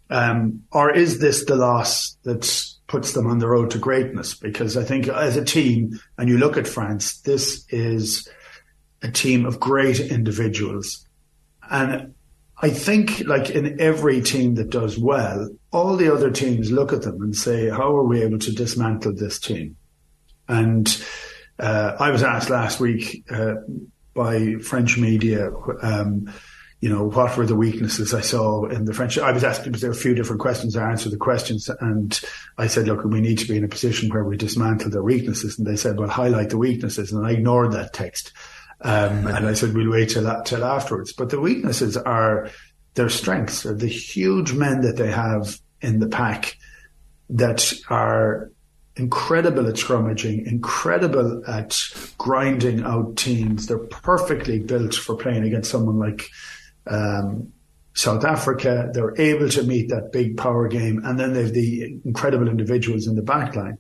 Um, 0.09 0.63
or 0.73 0.93
is 0.93 1.19
this 1.19 1.45
the 1.45 1.57
loss 1.57 2.17
that 2.23 2.73
puts 2.87 3.13
them 3.13 3.27
on 3.27 3.39
the 3.39 3.49
road 3.49 3.71
to 3.73 3.79
greatness? 3.79 4.35
Because 4.35 4.77
I 4.77 4.85
think 4.85 5.09
as 5.09 5.37
a 5.37 5.45
team, 5.45 5.99
and 6.17 6.29
you 6.29 6.39
look 6.39 6.57
at 6.57 6.69
France, 6.69 7.21
this 7.23 7.67
is 7.71 8.29
a 9.03 9.11
team 9.11 9.45
of 9.45 9.61
great 9.61 10.01
individuals. 10.01 11.07
And 11.71 12.15
I 12.59 12.71
think, 12.71 13.21
like 13.27 13.51
in 13.51 13.81
every 13.81 14.23
team 14.23 14.55
that 14.55 14.71
does 14.71 14.99
well, 14.99 15.51
all 15.73 15.97
the 15.97 16.13
other 16.13 16.31
teams 16.31 16.71
look 16.71 16.93
at 16.93 17.03
them 17.03 17.21
and 17.21 17.37
say, 17.37 17.69
how 17.69 17.95
are 17.97 18.05
we 18.05 18.23
able 18.23 18.39
to 18.39 18.53
dismantle 18.53 19.15
this 19.15 19.39
team? 19.39 19.77
And 20.49 21.05
uh, 21.59 21.97
I 21.99 22.11
was 22.11 22.23
asked 22.23 22.49
last 22.49 22.81
week 22.81 23.25
uh, 23.31 23.57
by 24.15 24.55
French 24.63 24.97
media, 24.97 25.51
um, 25.83 26.33
you 26.81 26.91
know, 26.91 27.05
what 27.05 27.37
were 27.37 27.47
the 27.47 27.57
weaknesses 27.57 28.13
I 28.13 28.21
saw 28.21 28.67
in 28.67 28.85
the 28.85 28.93
French? 28.93 29.19
I 29.19 29.33
was 29.33 29.45
asked, 29.45 29.65
there 29.65 29.91
were 29.91 29.97
a 29.97 29.99
few 29.99 30.15
different 30.15 30.41
questions. 30.41 30.77
I 30.77 30.91
answered 30.91 31.13
the 31.13 31.17
questions 31.17 31.71
and 31.81 32.21
I 32.59 32.67
said, 32.67 32.87
look, 32.87 33.05
we 33.05 33.21
need 33.21 33.39
to 33.39 33.49
be 33.49 33.57
in 33.57 33.65
a 33.65 33.69
position 33.69 34.11
where 34.11 34.25
we 34.25 34.37
dismantle 34.37 34.91
their 34.91 35.03
weaknesses. 35.03 35.59
And 35.59 35.67
they 35.67 35.77
said, 35.77 35.99
well, 35.99 36.09
highlight 36.09 36.51
the 36.51 36.59
weaknesses. 36.59 37.13
And 37.13 37.27
I 37.27 37.33
ignored 37.33 37.73
that 37.73 37.95
text. 37.95 38.33
Um, 38.83 39.27
and 39.27 39.47
I 39.47 39.55
said, 39.55 39.75
we'll 39.75 39.91
wait 39.91 40.11
till, 40.11 40.43
till 40.43 40.65
afterwards. 40.65 41.15
But 41.15 41.31
the 41.31 41.41
weaknesses 41.41 41.97
are 41.97 42.51
their 42.95 43.09
strengths, 43.09 43.65
are 43.65 43.75
the 43.75 43.87
huge 43.87 44.53
men 44.53 44.83
that 44.83 44.97
they 44.97 45.11
have 45.11 45.59
in 45.81 45.99
the 45.99 46.09
pack 46.09 46.59
that 47.31 47.73
are 47.89 48.51
incredible 48.97 49.67
at 49.67 49.75
scrummaging, 49.75 50.47
incredible 50.47 51.43
at 51.47 51.79
grinding 52.19 52.83
out 52.83 53.17
teams. 53.17 53.67
They're 53.67 53.79
perfectly 53.79 54.59
built 54.59 54.95
for 54.95 55.17
playing 55.17 55.45
against 55.45 55.71
someone 55.71 55.99
like 55.99 56.29
um, 56.87 57.53
South 57.95 58.25
Africa. 58.25 58.91
They're 58.93 59.19
able 59.21 59.49
to 59.49 59.63
meet 59.63 59.89
that 59.89 60.13
big 60.13 60.37
power 60.37 60.69
game, 60.69 61.03
and 61.05 61.19
then 61.19 61.33
they've 61.33 61.53
the 61.53 62.01
incredible 62.05 62.49
individuals 62.49 63.07
in 63.07 63.15
the 63.15 63.23
back 63.23 63.57
line. 63.57 63.79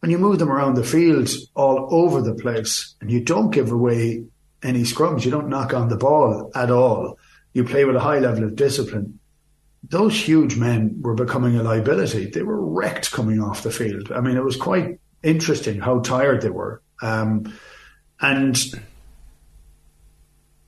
When 0.00 0.10
you 0.10 0.18
move 0.18 0.40
them 0.40 0.50
around 0.50 0.74
the 0.74 0.84
field 0.84 1.30
all 1.54 1.88
over 1.90 2.20
the 2.20 2.34
place, 2.34 2.96
and 3.00 3.10
you 3.10 3.20
don't 3.20 3.50
give 3.50 3.70
away 3.70 4.24
any 4.62 4.82
scrums, 4.82 5.24
you 5.24 5.30
don't 5.30 5.48
knock 5.48 5.74
on 5.74 5.88
the 5.88 5.96
ball 5.96 6.50
at 6.54 6.70
all. 6.70 7.18
You 7.52 7.64
play 7.64 7.84
with 7.84 7.96
a 7.96 8.00
high 8.00 8.18
level 8.18 8.44
of 8.44 8.56
discipline. 8.56 9.18
Those 9.88 10.14
huge 10.16 10.56
men 10.56 10.98
were 11.02 11.14
becoming 11.14 11.56
a 11.56 11.62
liability. 11.62 12.26
They 12.26 12.42
were 12.42 12.64
wrecked 12.64 13.12
coming 13.12 13.40
off 13.40 13.62
the 13.62 13.70
field. 13.70 14.10
I 14.12 14.20
mean, 14.20 14.36
it 14.36 14.44
was 14.44 14.56
quite 14.56 14.98
interesting 15.22 15.80
how 15.80 16.00
tired 16.00 16.42
they 16.42 16.50
were. 16.50 16.82
Um, 17.00 17.52
and 18.20 18.56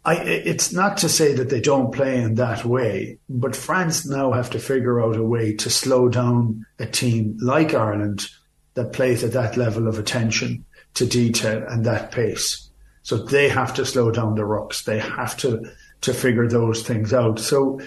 I, 0.07 0.16
it's 0.16 0.72
not 0.72 0.98
to 0.98 1.09
say 1.09 1.32
that 1.32 1.48
they 1.48 1.61
don't 1.61 1.94
play 1.94 2.20
in 2.20 2.34
that 2.34 2.64
way, 2.64 3.18
but 3.28 3.57
France 3.57 4.07
now 4.07 4.32
have 4.32 4.50
to 4.50 4.59
figure 4.59 5.00
out 5.00 5.16
a 5.16 5.22
way 5.22 5.55
to 5.55 5.70
slow 5.70 6.11
down 6.11 6.66
a 6.78 6.84
team 6.84 7.38
like 7.40 7.72
Ireland 7.72 8.26
that 8.74 8.92
plays 8.92 9.24
at 9.24 9.32
that 9.32 9.57
level 9.57 9.88
of 9.88 9.98
attention 9.98 10.66
to 10.94 11.07
detail 11.07 11.64
and 11.68 11.86
that 11.86 12.12
pace. 12.12 12.68
So 13.02 13.16
they 13.16 13.48
have 13.48 13.74
to 13.74 13.86
slow 13.86 14.11
down 14.11 14.34
the 14.34 14.44
rocks. 14.44 14.82
They 14.82 14.98
have 14.98 15.36
to 15.38 15.62
to 16.02 16.12
figure 16.12 16.46
those 16.46 16.82
things 16.82 17.14
out. 17.14 17.38
So 17.38 17.80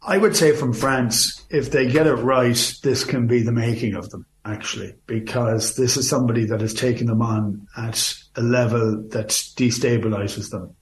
I 0.00 0.16
would 0.16 0.36
say 0.36 0.54
from 0.54 0.72
France, 0.72 1.44
if 1.50 1.72
they 1.72 1.88
get 1.88 2.06
it 2.06 2.14
right, 2.14 2.74
this 2.84 3.04
can 3.04 3.26
be 3.26 3.42
the 3.42 3.52
making 3.52 3.94
of 3.94 4.10
them 4.10 4.26
actually, 4.44 4.94
because 5.06 5.74
this 5.74 5.96
is 5.96 6.08
somebody 6.08 6.44
that 6.46 6.60
has 6.60 6.72
taken 6.72 7.06
them 7.08 7.20
on 7.20 7.66
at 7.76 8.14
a 8.36 8.42
level 8.42 9.02
that 9.08 9.28
destabilizes 9.28 10.50
them 10.50 10.74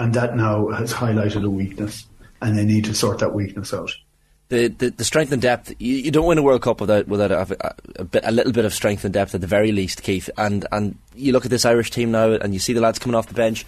and 0.00 0.14
that 0.14 0.34
now 0.34 0.68
has 0.68 0.94
highlighted 0.94 1.44
a 1.44 1.50
weakness, 1.50 2.06
and 2.40 2.56
they 2.56 2.64
need 2.64 2.86
to 2.86 2.94
sort 2.94 3.18
that 3.18 3.34
weakness 3.34 3.74
out. 3.74 3.94
The, 4.48 4.68
the, 4.68 4.90
the 4.90 5.04
strength 5.04 5.30
and 5.30 5.42
depth. 5.42 5.74
You, 5.78 5.94
you, 5.94 6.10
don't 6.10 6.26
win 6.26 6.38
a 6.38 6.42
World 6.42 6.62
Cup 6.62 6.80
without 6.80 7.06
without 7.06 7.30
a, 7.30 7.74
a, 7.96 8.04
bit, 8.04 8.24
a, 8.24 8.32
little 8.32 8.52
bit 8.52 8.64
of 8.64 8.72
strength 8.72 9.04
and 9.04 9.12
depth 9.12 9.34
at 9.34 9.42
the 9.42 9.46
very 9.46 9.72
least, 9.72 10.02
Keith. 10.02 10.30
And 10.38 10.66
and 10.72 10.96
you 11.14 11.32
look 11.32 11.44
at 11.44 11.50
this 11.50 11.66
Irish 11.66 11.90
team 11.90 12.10
now, 12.10 12.32
and 12.32 12.54
you 12.54 12.58
see 12.58 12.72
the 12.72 12.80
lads 12.80 12.98
coming 12.98 13.14
off 13.14 13.28
the 13.28 13.34
bench, 13.34 13.66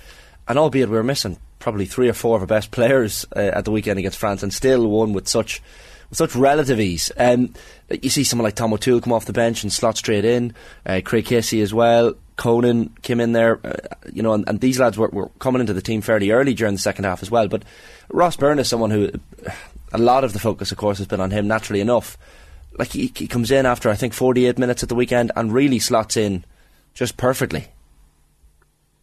and 0.49 0.59
albeit 0.59 0.89
we 0.89 0.97
are 0.97 1.03
missing 1.03 1.37
probably 1.59 1.85
three 1.85 2.09
or 2.09 2.15
four 2.15 2.37
of 2.37 2.43
our 2.43 2.47
best 2.47 2.71
players 2.71 3.27
uh, 3.37 3.39
at 3.39 3.67
the 3.67 3.71
weekend 3.71 3.99
against 3.99 4.19
France, 4.19 4.43
and 4.43 4.55
still 4.55 4.89
won 4.89 5.13
with 5.13 5.29
such 5.29 5.63
with 6.09 6.17
such 6.17 6.35
relative 6.35 6.81
ease. 6.81 7.13
Um, 7.19 7.53
you 8.01 8.09
see 8.09 8.25
someone 8.25 8.45
like 8.45 8.57
Tom 8.57 8.73
O'Toole 8.73 9.03
come 9.03 9.13
off 9.13 9.27
the 9.27 9.35
bench 9.35 9.63
and 9.63 9.73
slot 9.73 9.99
straight 9.99 10.25
in, 10.25 10.55
uh, 10.87 11.03
Craig 11.05 11.27
Casey 11.27 11.61
as 11.61 11.75
well. 11.75 12.15
Conan 12.37 12.91
came 13.03 13.21
in 13.21 13.33
there, 13.33 13.61
uh, 13.65 13.75
you 14.13 14.23
know, 14.23 14.33
and, 14.33 14.49
and 14.49 14.61
these 14.61 14.81
lads 14.81 14.97
were, 14.97 15.09
were, 15.09 15.29
coming 15.39 15.61
into 15.61 15.73
the 15.73 15.83
team 15.83 16.01
fairly 16.01 16.31
early 16.31 16.55
during 16.55 16.75
the 16.75 16.81
second 16.81 17.05
half 17.05 17.23
as 17.23 17.31
well. 17.31 17.49
But 17.49 17.63
Ross 18.11 18.37
Byrne 18.37 18.59
is 18.59 18.69
someone 18.69 18.91
who, 18.91 19.11
a 19.93 19.99
lot 19.99 20.25
of 20.25 20.33
the 20.33 20.39
focus, 20.39 20.73
of 20.73 20.79
course, 20.79 20.99
has 20.99 21.07
been 21.07 21.21
on 21.21 21.31
him 21.31 21.47
naturally 21.47 21.81
enough. 21.81 22.17
Like 22.79 22.93
he, 22.93 23.13
he 23.15 23.27
comes 23.27 23.51
in 23.51 23.67
after 23.67 23.91
I 23.91 23.95
think 23.95 24.15
48 24.15 24.59
minutes 24.59 24.83
at 24.83 24.89
the 24.89 24.95
weekend 24.95 25.31
and 25.37 25.53
really 25.53 25.79
slots 25.79 26.17
in 26.17 26.45
just 26.95 27.17
perfectly. 27.17 27.67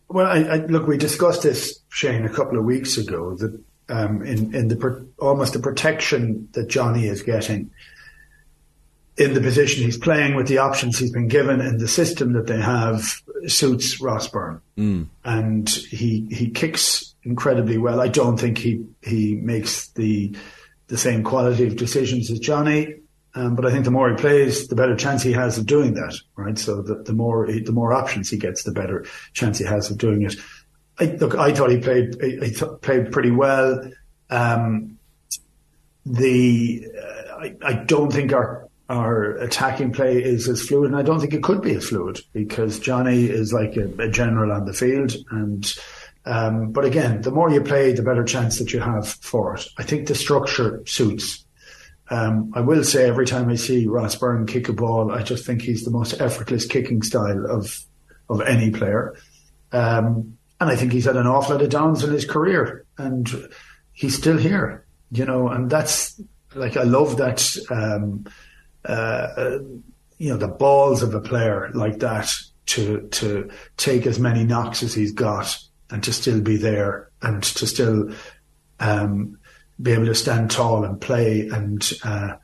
Well, 0.07 0.25
I, 0.25 0.39
I, 0.39 0.55
look, 0.65 0.88
we 0.88 0.97
discussed 0.97 1.43
this, 1.43 1.80
Shane, 1.89 2.25
a 2.25 2.30
couple 2.30 2.57
of 2.57 2.65
weeks 2.65 2.97
ago. 2.97 3.36
That 3.36 3.61
um, 3.89 4.23
in 4.23 4.55
in 4.55 4.67
the 4.67 5.07
almost 5.19 5.53
the 5.53 5.59
protection 5.59 6.49
that 6.53 6.67
Johnny 6.67 7.05
is 7.05 7.21
getting 7.21 7.69
in 9.20 9.34
the 9.34 9.41
position 9.41 9.84
he's 9.84 9.97
playing 9.97 10.36
with 10.36 10.47
the 10.47 10.57
options 10.57 10.97
he's 10.97 11.11
been 11.11 11.28
given 11.28 11.59
and 11.59 11.80
the 11.80 11.89
system 11.89 12.32
that 12.34 12.47
they 12.47 12.59
have 12.59 13.22
suits 13.47 13.99
Ross 13.99 14.30
Byrne. 14.30 14.61
Mm. 14.78 15.07
And 15.26 15.70
he 15.70 16.26
he 16.32 16.49
kicks 16.49 17.13
incredibly 17.24 17.78
well. 17.78 17.99
I 17.99 18.07
don't 18.07 18.38
think 18.38 18.57
he 18.57 18.86
he 19.03 19.36
makes 19.36 19.89
the 19.89 20.36
the 20.88 20.97
same 20.97 21.24
quality 21.24 21.67
of 21.67 21.76
decisions 21.76 22.32
as 22.32 22.39
Johnny. 22.39 22.95
Um, 23.36 23.55
but 23.55 23.65
I 23.65 23.72
think 23.72 23.86
the 23.86 23.91
more 23.91 24.09
he 24.09 24.15
plays, 24.15 24.70
the 24.70 24.76
better 24.76 24.95
chance 24.95 25.22
he 25.22 25.34
has 25.34 25.57
of 25.57 25.68
doing 25.68 25.94
that, 25.94 26.15
right? 26.35 26.57
So 26.57 26.81
the, 26.81 26.95
the 27.03 27.14
more 27.14 27.45
the 27.45 27.72
more 27.73 27.94
options 27.94 28.30
he 28.30 28.38
gets, 28.38 28.64
the 28.64 28.72
better 28.72 29.06
chance 29.34 29.60
he 29.60 29.65
has 29.65 29.91
of 29.91 29.98
doing 29.98 30.23
it. 30.23 30.35
I, 30.98 31.06
look, 31.06 31.35
I 31.35 31.53
thought 31.53 31.72
he 31.72 31.77
played 31.80 32.15
he 32.22 32.52
th- 32.52 32.81
played 32.81 33.11
pretty 33.11 33.31
well. 33.31 33.84
Um, 34.30 34.98
the 36.06 36.88
uh, 36.98 37.35
I, 37.35 37.56
I 37.61 37.73
don't 37.73 38.11
think 38.11 38.34
our 38.34 38.69
our 38.90 39.36
attacking 39.38 39.94
play 39.94 40.22
is 40.22 40.49
as 40.49 40.68
fluid, 40.68 40.91
and 40.91 40.99
I 40.99 41.03
don't 41.03 41.20
think 41.20 41.34
it 41.34 41.44
could 41.44 41.61
be 41.61 41.76
as 41.76 41.90
fluid 41.90 42.20
because 42.34 42.80
Johnny 42.80 43.26
is 43.26 43.53
like 43.53 43.78
a, 43.78 43.86
a 44.02 44.10
general 44.10 44.52
on 44.52 44.66
the 44.66 44.74
field. 44.74 45.14
And 45.32 45.74
um, 46.26 46.72
but 46.72 46.86
again, 46.86 47.22
the 47.22 47.32
more 47.32 47.49
you 47.49 47.61
play, 47.61 47.94
the 47.94 48.03
better 48.03 48.24
chance 48.24 48.60
that 48.60 48.74
you 48.74 48.80
have 48.80 49.07
for 49.07 49.56
it. 49.56 49.68
I 49.78 49.84
think 49.84 50.07
the 50.07 50.16
structure 50.16 50.84
suits. 50.86 51.45
Um, 52.11 52.52
I 52.56 52.61
will 52.61 52.84
say 52.84 53.07
every 53.07 53.28
time 53.28 53.49
I 53.49 53.56
see 53.56 53.86
Ross 53.86 54.16
Byrne 54.16 54.48
kick 54.48 54.68
a 54.68 54.74
ball, 54.74 55.11
I 55.11 55.22
just 55.22 55.45
think 55.45 55.61
he's 55.61 55.86
the 55.86 55.91
most 55.91 56.20
effortless 56.20 56.66
kicking 56.66 57.03
style 57.03 57.45
of 57.45 57.80
of 58.30 58.41
any 58.41 58.72
player. 58.72 59.16
Um, 59.72 60.38
and 60.60 60.70
I 60.70 60.76
think 60.76 60.91
he's 60.91 61.06
had 61.06 61.16
an 61.16 61.28
awful 61.28 61.56
lot 61.56 61.64
of 61.64 61.70
downs 61.70 62.03
in 62.03 62.11
his 62.11 62.26
career, 62.26 62.86
and 62.98 63.30
he's 63.94 64.18
still 64.18 64.38
here 64.38 64.86
you 65.11 65.26
know, 65.26 65.49
and 65.49 65.70
that's 65.70 66.22
like 66.56 66.78
I 66.78 66.84
love 66.84 67.18
that. 67.18 67.40
Uh, 68.85 68.91
uh, 69.38 69.60
you 70.18 70.30
know, 70.30 70.38
the 70.38 70.47
balls 70.47 71.01
of 71.01 71.14
a 71.14 71.22
player 71.22 71.69
like 71.73 71.99
that 71.99 72.34
to 72.68 73.07
to 73.10 73.49
take 73.77 74.06
as 74.06 74.19
many 74.19 74.43
knocks 74.43 74.84
as 74.84 74.93
he's 74.93 75.11
got 75.11 75.57
and 75.89 76.03
to 76.03 76.14
still 76.14 76.39
be 76.41 76.57
there 76.57 77.10
and 77.22 77.41
to 77.43 77.65
still 77.65 78.11
um, 78.80 79.39
be 79.81 79.91
able 79.91 80.06
to 80.06 80.15
stand 80.15 80.51
tall 80.51 80.84
and 80.84 81.01
play 81.01 81.47
and 81.49 81.91
uh, 82.03 82.35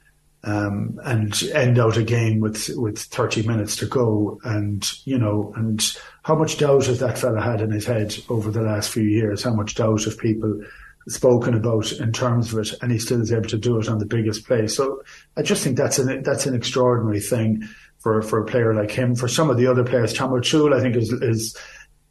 um, 0.44 0.99
and 1.03 1.44
end 1.53 1.80
out 1.80 1.98
a 1.98 2.03
game 2.03 2.40
with 2.40 2.70
with 2.76 2.99
30 2.99 3.48
minutes 3.48 3.76
to 3.78 3.86
go 3.86 4.40
and 4.44 4.91
you 5.06 5.18
know 5.18 5.53
and 5.56 5.95
how 6.24 6.36
much 6.36 6.57
doubt 6.57 6.86
has 6.86 6.99
that 6.99 7.18
fella 7.18 7.41
had 7.41 7.62
in 7.62 7.72
his 7.72 7.86
head 7.86 8.16
over 8.30 8.49
the 8.49 8.62
last 8.62 8.90
few 8.90 9.03
years? 9.03 9.44
How 9.44 9.53
much 9.53 9.76
doubt 9.76 10.03
have 10.06 10.18
people 10.18 10.62
spoken 11.07 11.53
about 11.53 11.91
in 11.94 12.11
terms 12.11 12.52
of 12.52 12.60
it 12.60 12.73
and 12.82 12.91
he 12.91 12.98
still 12.98 13.22
is 13.22 13.32
able 13.32 13.48
to 13.48 13.57
do 13.57 13.80
it 13.80 13.88
on 13.88 13.99
the 13.99 14.06
biggest 14.06 14.45
play 14.45 14.68
so 14.68 15.03
I 15.38 15.41
just 15.41 15.64
think 15.64 15.77
that's 15.77 15.99
an 15.99 16.23
that's 16.23 16.45
an 16.45 16.56
extraordinary 16.56 17.19
thing 17.19 17.64
for 17.99 18.22
for 18.22 18.41
a 18.41 18.45
player 18.45 18.73
like 18.73 18.91
him 18.91 19.15
for 19.15 19.27
some 19.27 19.49
of 19.49 19.57
the 19.57 19.68
other 19.68 19.84
players 19.84 20.14
Tom 20.14 20.34
O'Toole 20.34 20.73
I 20.73 20.82
think 20.82 20.95
is 20.95 21.11
is 21.11 21.57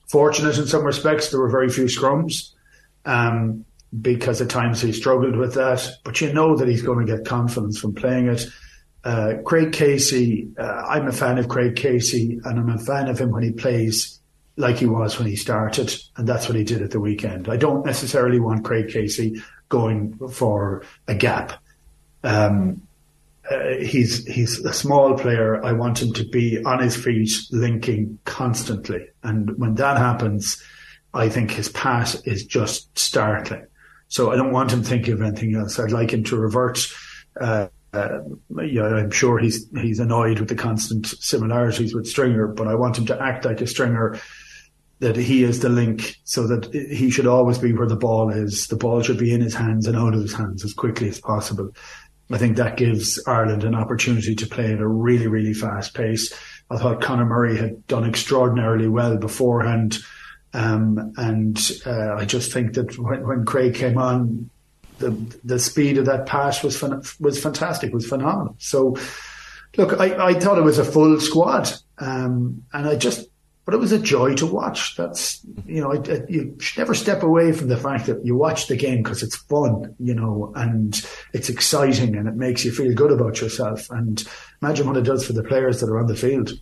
fortunate 0.08 0.58
in 0.58 0.66
some 0.66 0.84
respects 0.84 1.30
there 1.30 1.40
were 1.40 1.50
very 1.50 1.68
few 1.68 1.84
scrums 1.84 2.52
um, 3.04 3.64
because 4.00 4.40
at 4.40 4.50
times 4.50 4.80
he 4.80 4.92
struggled 4.92 5.36
with 5.36 5.54
that. 5.54 5.88
But 6.04 6.20
you 6.20 6.32
know 6.32 6.56
that 6.56 6.68
he's 6.68 6.82
going 6.82 7.06
to 7.06 7.16
get 7.16 7.26
confidence 7.26 7.78
from 7.78 7.94
playing 7.94 8.28
it. 8.28 8.46
Uh, 9.04 9.34
Craig 9.44 9.72
Casey, 9.72 10.48
uh, 10.58 10.82
I'm 10.88 11.06
a 11.06 11.12
fan 11.12 11.38
of 11.38 11.48
Craig 11.48 11.76
Casey, 11.76 12.40
and 12.44 12.58
I'm 12.58 12.70
a 12.70 12.78
fan 12.78 13.08
of 13.08 13.18
him 13.18 13.30
when 13.30 13.42
he 13.42 13.52
plays 13.52 14.18
like 14.56 14.76
he 14.76 14.86
was 14.86 15.18
when 15.18 15.28
he 15.28 15.36
started, 15.36 15.94
and 16.16 16.28
that's 16.28 16.48
what 16.48 16.56
he 16.56 16.64
did 16.64 16.82
at 16.82 16.90
the 16.90 17.00
weekend. 17.00 17.48
I 17.48 17.56
don't 17.56 17.84
necessarily 17.84 18.38
want 18.38 18.64
Craig 18.64 18.88
Casey 18.88 19.42
going 19.68 20.16
for 20.28 20.84
a 21.08 21.14
gap. 21.14 21.54
Um, 22.22 22.86
uh, 23.50 23.74
he's 23.80 24.24
he's 24.26 24.58
a 24.64 24.72
small 24.72 25.18
player. 25.18 25.62
I 25.64 25.72
want 25.72 26.00
him 26.00 26.12
to 26.14 26.24
be 26.24 26.62
on 26.64 26.80
his 26.80 26.96
feet, 26.96 27.30
linking 27.50 28.18
constantly, 28.24 29.08
and 29.22 29.58
when 29.58 29.74
that 29.74 29.98
happens, 29.98 30.62
I 31.12 31.28
think 31.28 31.50
his 31.50 31.68
pass 31.68 32.14
is 32.22 32.44
just 32.44 32.96
startling. 32.98 33.66
So 34.08 34.32
I 34.32 34.36
don't 34.36 34.52
want 34.52 34.72
him 34.72 34.82
thinking 34.82 35.14
of 35.14 35.22
anything 35.22 35.56
else. 35.56 35.78
I'd 35.78 35.90
like 35.90 36.12
him 36.12 36.24
to 36.24 36.36
revert. 36.36 36.86
Uh, 37.38 37.68
uh, 37.92 38.20
I'm 38.56 39.10
sure 39.10 39.38
he's 39.38 39.68
he's 39.80 40.00
annoyed 40.00 40.40
with 40.40 40.48
the 40.48 40.54
constant 40.54 41.06
similarities 41.06 41.94
with 41.94 42.06
Stringer, 42.06 42.48
but 42.48 42.66
I 42.66 42.74
want 42.74 42.98
him 42.98 43.06
to 43.06 43.20
act 43.20 43.44
like 43.44 43.60
a 43.60 43.66
Stringer. 43.66 44.18
That 45.00 45.16
he 45.16 45.42
is 45.42 45.60
the 45.60 45.68
link, 45.68 46.16
so 46.24 46.46
that 46.46 46.72
he 46.72 47.10
should 47.10 47.26
always 47.26 47.58
be 47.58 47.72
where 47.72 47.88
the 47.88 47.96
ball 47.96 48.30
is. 48.30 48.68
The 48.68 48.76
ball 48.76 49.02
should 49.02 49.18
be 49.18 49.32
in 49.32 49.40
his 49.40 49.54
hands 49.54 49.86
and 49.86 49.96
out 49.96 50.14
of 50.14 50.22
his 50.22 50.32
hands 50.32 50.64
as 50.64 50.72
quickly 50.72 51.08
as 51.08 51.20
possible. 51.20 51.70
I 52.30 52.38
think 52.38 52.56
that 52.56 52.76
gives 52.76 53.22
Ireland 53.26 53.64
an 53.64 53.74
opportunity 53.74 54.34
to 54.34 54.46
play 54.46 54.72
at 54.72 54.80
a 54.80 54.88
really, 54.88 55.26
really 55.26 55.52
fast 55.52 55.94
pace. 55.94 56.32
I 56.70 56.78
thought 56.78 57.02
Conor 57.02 57.26
Murray 57.26 57.56
had 57.56 57.86
done 57.86 58.08
extraordinarily 58.08 58.88
well 58.88 59.18
beforehand 59.18 59.98
um, 60.54 61.12
and 61.16 61.58
uh, 61.84 62.14
I 62.14 62.24
just 62.24 62.52
think 62.52 62.74
that 62.74 62.96
when, 62.96 63.26
when, 63.26 63.44
Craig 63.44 63.74
came 63.74 63.98
on, 63.98 64.48
the 64.98 65.10
the 65.42 65.58
speed 65.58 65.98
of 65.98 66.06
that 66.06 66.26
pass 66.26 66.62
was 66.62 66.80
was 67.18 67.42
fantastic, 67.42 67.92
was 67.92 68.06
phenomenal. 68.06 68.54
So, 68.58 68.96
look, 69.76 70.00
I, 70.00 70.28
I 70.28 70.34
thought 70.34 70.56
it 70.56 70.62
was 70.62 70.78
a 70.78 70.84
full 70.84 71.18
squad, 71.18 71.72
um, 71.98 72.62
and 72.72 72.86
I 72.86 72.94
just, 72.94 73.26
but 73.64 73.74
it 73.74 73.78
was 73.78 73.92
a 73.92 73.98
joy 73.98 74.34
to 74.34 74.46
watch. 74.46 74.96
That's 74.96 75.44
you 75.66 75.80
know, 75.80 75.92
I, 75.92 75.96
I, 75.96 76.22
you 76.28 76.56
should 76.60 76.78
never 76.78 76.94
step 76.94 77.22
away 77.22 77.52
from 77.52 77.68
the 77.68 77.76
fact 77.76 78.06
that 78.06 78.24
you 78.24 78.36
watch 78.36 78.66
the 78.66 78.76
game 78.76 79.02
because 79.02 79.22
it's 79.22 79.36
fun, 79.36 79.94
you 79.98 80.14
know, 80.14 80.52
and 80.54 81.00
it's 81.32 81.48
exciting 81.48 82.16
and 82.16 82.28
it 82.28 82.36
makes 82.36 82.64
you 82.64 82.72
feel 82.72 82.92
good 82.94 83.10
about 83.10 83.40
yourself. 83.40 83.90
And 83.90 84.22
imagine 84.60 84.86
what 84.86 84.96
it 84.96 85.04
does 85.04 85.26
for 85.26 85.32
the 85.32 85.44
players 85.44 85.80
that 85.80 85.88
are 85.88 85.98
on 85.98 86.06
the 86.06 86.16
field. 86.16 86.52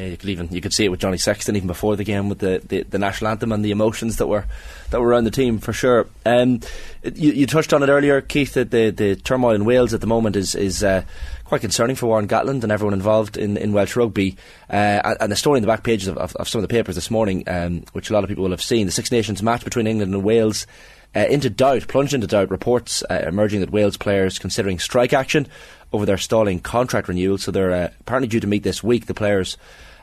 Yeah, 0.00 0.06
you 0.06 0.16
could 0.16 0.30
even 0.30 0.48
you 0.50 0.62
could 0.62 0.72
see 0.72 0.86
it 0.86 0.88
with 0.88 1.00
Johnny 1.00 1.18
Sexton 1.18 1.56
even 1.56 1.66
before 1.66 1.94
the 1.94 2.04
game 2.04 2.30
with 2.30 2.38
the, 2.38 2.62
the, 2.66 2.84
the 2.84 2.98
national 2.98 3.30
anthem 3.30 3.52
and 3.52 3.62
the 3.62 3.70
emotions 3.70 4.16
that 4.16 4.28
were 4.28 4.46
that 4.88 4.98
were 4.98 5.08
around 5.08 5.24
the 5.24 5.30
team 5.30 5.58
for 5.58 5.74
sure. 5.74 6.06
Um, 6.24 6.60
you, 7.02 7.32
you, 7.32 7.46
touched 7.46 7.74
on 7.74 7.82
it 7.82 7.90
earlier, 7.90 8.22
Keith, 8.22 8.54
that 8.54 8.70
the, 8.70 8.88
the 8.88 9.16
turmoil 9.16 9.54
in 9.54 9.66
Wales 9.66 9.92
at 9.92 10.00
the 10.00 10.06
moment 10.06 10.36
is 10.36 10.54
is 10.54 10.82
uh, 10.82 11.02
quite 11.44 11.60
concerning 11.60 11.96
for 11.96 12.06
Warren 12.06 12.26
Gatland 12.26 12.62
and 12.62 12.72
everyone 12.72 12.94
involved 12.94 13.36
in, 13.36 13.58
in 13.58 13.74
Welsh 13.74 13.94
rugby. 13.94 14.38
Uh, 14.70 15.16
and 15.20 15.30
the 15.30 15.36
story 15.36 15.58
in 15.58 15.62
the 15.62 15.66
back 15.66 15.82
pages 15.82 16.08
of, 16.08 16.16
of, 16.16 16.34
of, 16.36 16.48
some 16.48 16.60
of 16.60 16.66
the 16.66 16.72
papers 16.72 16.94
this 16.94 17.10
morning, 17.10 17.44
um, 17.46 17.84
which 17.92 18.08
a 18.08 18.14
lot 18.14 18.24
of 18.24 18.28
people 18.28 18.44
will 18.44 18.52
have 18.52 18.62
seen, 18.62 18.86
the 18.86 18.92
Six 18.92 19.12
Nations 19.12 19.42
match 19.42 19.64
between 19.64 19.86
England 19.86 20.14
and 20.14 20.24
Wales. 20.24 20.66
Uh, 21.14 21.26
into 21.28 21.50
doubt, 21.50 21.88
plunged 21.88 22.14
into 22.14 22.26
doubt, 22.26 22.50
reports 22.50 23.02
uh, 23.10 23.24
emerging 23.26 23.60
that 23.60 23.70
Wales 23.70 23.98
players 23.98 24.38
considering 24.38 24.78
strike 24.78 25.12
action 25.12 25.46
over 25.92 26.06
their 26.06 26.16
stalling 26.16 26.58
contract 26.58 27.08
renewal. 27.08 27.36
So 27.36 27.50
they're 27.50 27.72
uh, 27.72 27.90
apparently 28.00 28.28
due 28.28 28.40
to 28.40 28.46
meet 28.46 28.62
this 28.62 28.82
week. 28.82 29.06
The 29.06 29.14
players 29.14 29.58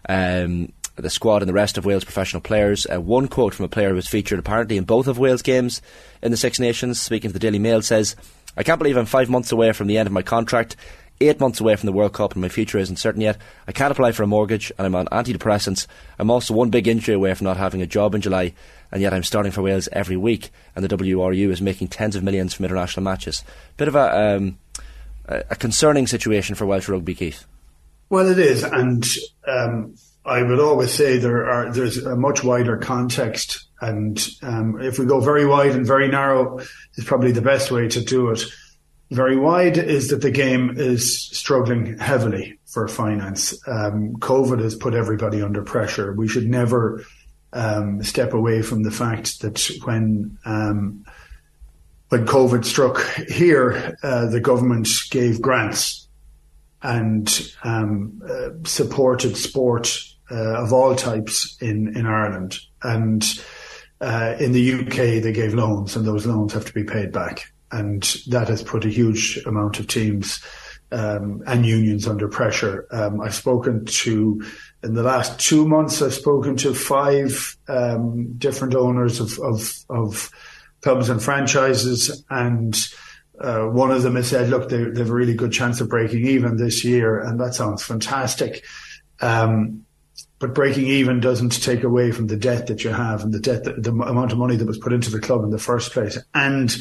um, 0.10 0.72
the 0.98 1.10
squad 1.10 1.41
and 1.41 1.49
the 1.49 1.53
rest 1.53 1.78
of 1.78 1.86
Wales 1.86 2.03
professional 2.03 2.41
players. 2.41 2.88
Uh, 2.91 2.99
one 2.99 3.28
quote 3.28 3.53
from 3.53 3.65
a 3.65 3.69
player 3.69 3.90
who 3.90 3.95
was 3.95 4.07
featured 4.07 4.40
apparently 4.40 4.78
in 4.78 4.84
both 4.84 5.07
of 5.07 5.19
Wales 5.19 5.41
games 5.41 5.82
in 6.22 6.32
the 6.32 6.38
Six 6.38 6.60
Nations, 6.60 6.99
speaking 6.99 7.30
to 7.30 7.34
the 7.34 7.40
Daily 7.40 7.60
Mail, 7.60 7.82
says, 7.82 8.15
I 8.56 8.64
can't 8.64 8.80
believe 8.80 8.98
I'm 8.98 9.06
five 9.06 9.30
months 9.30 9.52
away 9.52 9.72
from 9.72 9.88
the 9.88 9.98
end 9.98 10.07
of 10.07 10.14
my 10.14 10.24
contract, 10.24 10.76
eight 11.22 11.40
months 11.40 11.61
away 11.61 11.76
from 11.76 11.86
the 11.86 11.94
World 11.94 12.14
Cup, 12.14 12.34
and 12.34 12.41
my 12.41 12.49
future 12.49 12.80
isn't 12.80 12.98
certain 12.98 13.22
yet. 13.22 13.38
I 13.68 13.72
can't 13.72 13.91
apply 13.91 14.11
for 14.11 14.24
a 14.24 14.28
mortgage, 14.28 14.72
and 14.78 14.86
I'm 14.86 14.95
on 14.95 15.06
antidepressants. 15.07 15.86
I'm 16.18 16.32
also 16.32 16.56
one 16.56 16.72
big 16.72 16.88
injury 16.88 17.14
away 17.14 17.34
from 17.36 17.45
not 17.45 17.57
having 17.57 17.84
a 17.84 17.88
job 17.88 18.15
in 18.15 18.22
July, 18.22 18.53
and 18.91 19.02
yet 19.02 19.14
I'm 19.14 19.24
starting 19.24 19.52
for 19.52 19.61
Wales 19.61 19.88
every 19.91 20.18
week, 20.18 20.49
and 20.76 20.84
the 20.84 20.95
WRU 20.95 21.52
is 21.52 21.61
making 21.61 21.90
tens 21.90 22.15
of 22.15 22.24
millions 22.24 22.56
from 22.56 22.65
international 22.65 23.03
matches. 23.03 23.44
Bit 23.78 23.88
of 23.88 23.95
a, 23.95 24.36
um, 24.36 24.57
a 25.28 25.56
concerning 25.56 26.07
situation 26.07 26.56
for 26.56 26.65
Welsh 26.65 26.90
rugby, 26.90 27.14
Keith. 27.14 27.45
Well, 28.09 28.29
it 28.29 28.39
is, 28.39 28.63
and 28.63 29.05
um, 29.47 29.95
I 30.25 30.43
would 30.43 30.59
always 30.59 30.91
say 30.91 31.17
there 31.17 31.49
are 31.49 31.71
there's 31.71 31.97
a 31.97 32.15
much 32.15 32.43
wider 32.43 32.77
context, 32.77 33.67
and 33.81 34.25
um, 34.41 34.81
if 34.81 34.97
we 34.97 35.05
go 35.05 35.19
very 35.19 35.45
wide 35.45 35.71
and 35.71 35.85
very 35.85 36.07
narrow, 36.07 36.59
is 36.95 37.03
probably 37.05 37.34
the 37.34 37.41
best 37.41 37.69
way 37.69 37.88
to 37.89 38.01
do 38.01 38.29
it. 38.29 38.41
Very 39.11 39.38
wide 39.38 39.77
is 39.77 40.09
that 40.09 40.21
the 40.21 40.31
game 40.31 40.73
is 40.77 41.21
struggling 41.29 41.97
heavily 41.97 42.59
for 42.65 42.88
finance. 42.88 43.53
Um, 43.67 44.15
COVID 44.17 44.61
has 44.61 44.75
put 44.75 44.93
everybody 44.93 45.41
under 45.41 45.63
pressure. 45.63 46.13
We 46.13 46.27
should 46.27 46.47
never 46.47 47.05
um, 47.53 48.03
step 48.03 48.34
away 48.34 48.61
from 48.61 48.84
the 48.84 48.91
fact 48.91 49.41
that 49.41 49.69
when 49.84 50.38
um, 50.45 51.05
when 52.09 52.25
COVID 52.25 52.63
struck 52.63 53.01
here, 53.29 53.97
uh, 54.01 54.27
the 54.27 54.39
government 54.39 54.88
gave 55.09 55.41
grants 55.41 56.06
and 56.83 57.51
um, 57.63 58.21
uh, 58.27 58.49
supported 58.63 59.35
sport 59.35 59.99
uh, 60.31 60.61
of 60.61 60.73
all 60.73 60.95
types 60.95 61.57
in, 61.61 61.95
in 61.97 62.05
Ireland. 62.05 62.59
And 62.83 63.25
uh, 64.01 64.35
in 64.39 64.51
the 64.51 64.73
UK, 64.73 65.23
they 65.23 65.31
gave 65.31 65.53
loans, 65.53 65.95
and 65.95 66.05
those 66.05 66.25
loans 66.25 66.53
have 66.53 66.65
to 66.65 66.73
be 66.73 66.83
paid 66.83 67.11
back. 67.11 67.51
And 67.71 68.03
that 68.27 68.47
has 68.47 68.63
put 68.63 68.85
a 68.85 68.89
huge 68.89 69.39
amount 69.45 69.79
of 69.79 69.87
teams 69.87 70.39
um, 70.91 71.43
and 71.47 71.65
unions 71.65 72.07
under 72.07 72.27
pressure. 72.27 72.87
Um, 72.91 73.19
I've 73.21 73.35
spoken 73.35 73.85
to, 73.85 74.41
in 74.83 74.93
the 74.93 75.03
last 75.03 75.39
two 75.39 75.67
months, 75.67 76.01
I've 76.01 76.13
spoken 76.13 76.55
to 76.57 76.73
five 76.73 77.57
um, 77.67 78.33
different 78.37 78.75
owners 78.75 79.19
of, 79.19 79.37
of, 79.39 79.73
of 79.89 80.31
clubs 80.81 81.09
and 81.09 81.21
franchises, 81.21 82.23
and 82.29 82.75
uh, 83.39 83.65
one 83.65 83.91
of 83.91 84.01
them 84.03 84.15
has 84.15 84.27
said, 84.27 84.49
look, 84.49 84.69
they, 84.69 84.84
they, 84.84 84.99
have 84.99 85.09
a 85.09 85.14
really 85.14 85.35
good 85.35 85.51
chance 85.51 85.80
of 85.80 85.89
breaking 85.89 86.26
even 86.26 86.57
this 86.57 86.84
year, 86.84 87.19
and 87.19 87.39
that 87.39 87.53
sounds 87.53 87.84
fantastic. 87.84 88.64
Um, 89.22 89.85
but 90.39 90.53
breaking 90.53 90.85
even 90.88 91.19
doesn't 91.19 91.61
take 91.61 91.84
away 91.84 92.11
from 92.11 92.27
the 92.27 92.38
debt 92.38 92.68
that 92.68 92.84
you 92.84 92.91
have 92.91 93.23
and 93.23 93.34
the 93.34 93.39
debt, 93.39 93.64
that, 93.64 93.84
the 93.84 93.91
amount 93.91 94.31
of 94.31 94.38
money 94.38 94.55
that 94.55 94.68
was 94.68 94.77
put 94.77 94.93
into 94.93 95.11
the 95.11 95.19
club 95.19 95.43
in 95.43 95.49
the 95.49 95.59
first 95.59 95.91
place, 95.91 96.18
and 96.34 96.77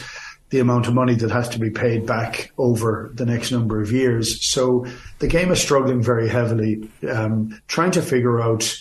the 0.50 0.60
amount 0.60 0.86
of 0.86 0.94
money 0.94 1.14
that 1.14 1.30
has 1.30 1.48
to 1.50 1.58
be 1.58 1.70
paid 1.70 2.06
back 2.06 2.52
over 2.56 3.10
the 3.14 3.26
next 3.26 3.50
number 3.50 3.80
of 3.80 3.90
years. 3.90 4.46
So 4.46 4.86
the 5.18 5.26
game 5.26 5.50
is 5.50 5.60
struggling 5.60 6.02
very 6.02 6.28
heavily, 6.28 6.88
um, 7.10 7.60
trying 7.66 7.90
to 7.92 8.02
figure 8.02 8.40
out 8.40 8.78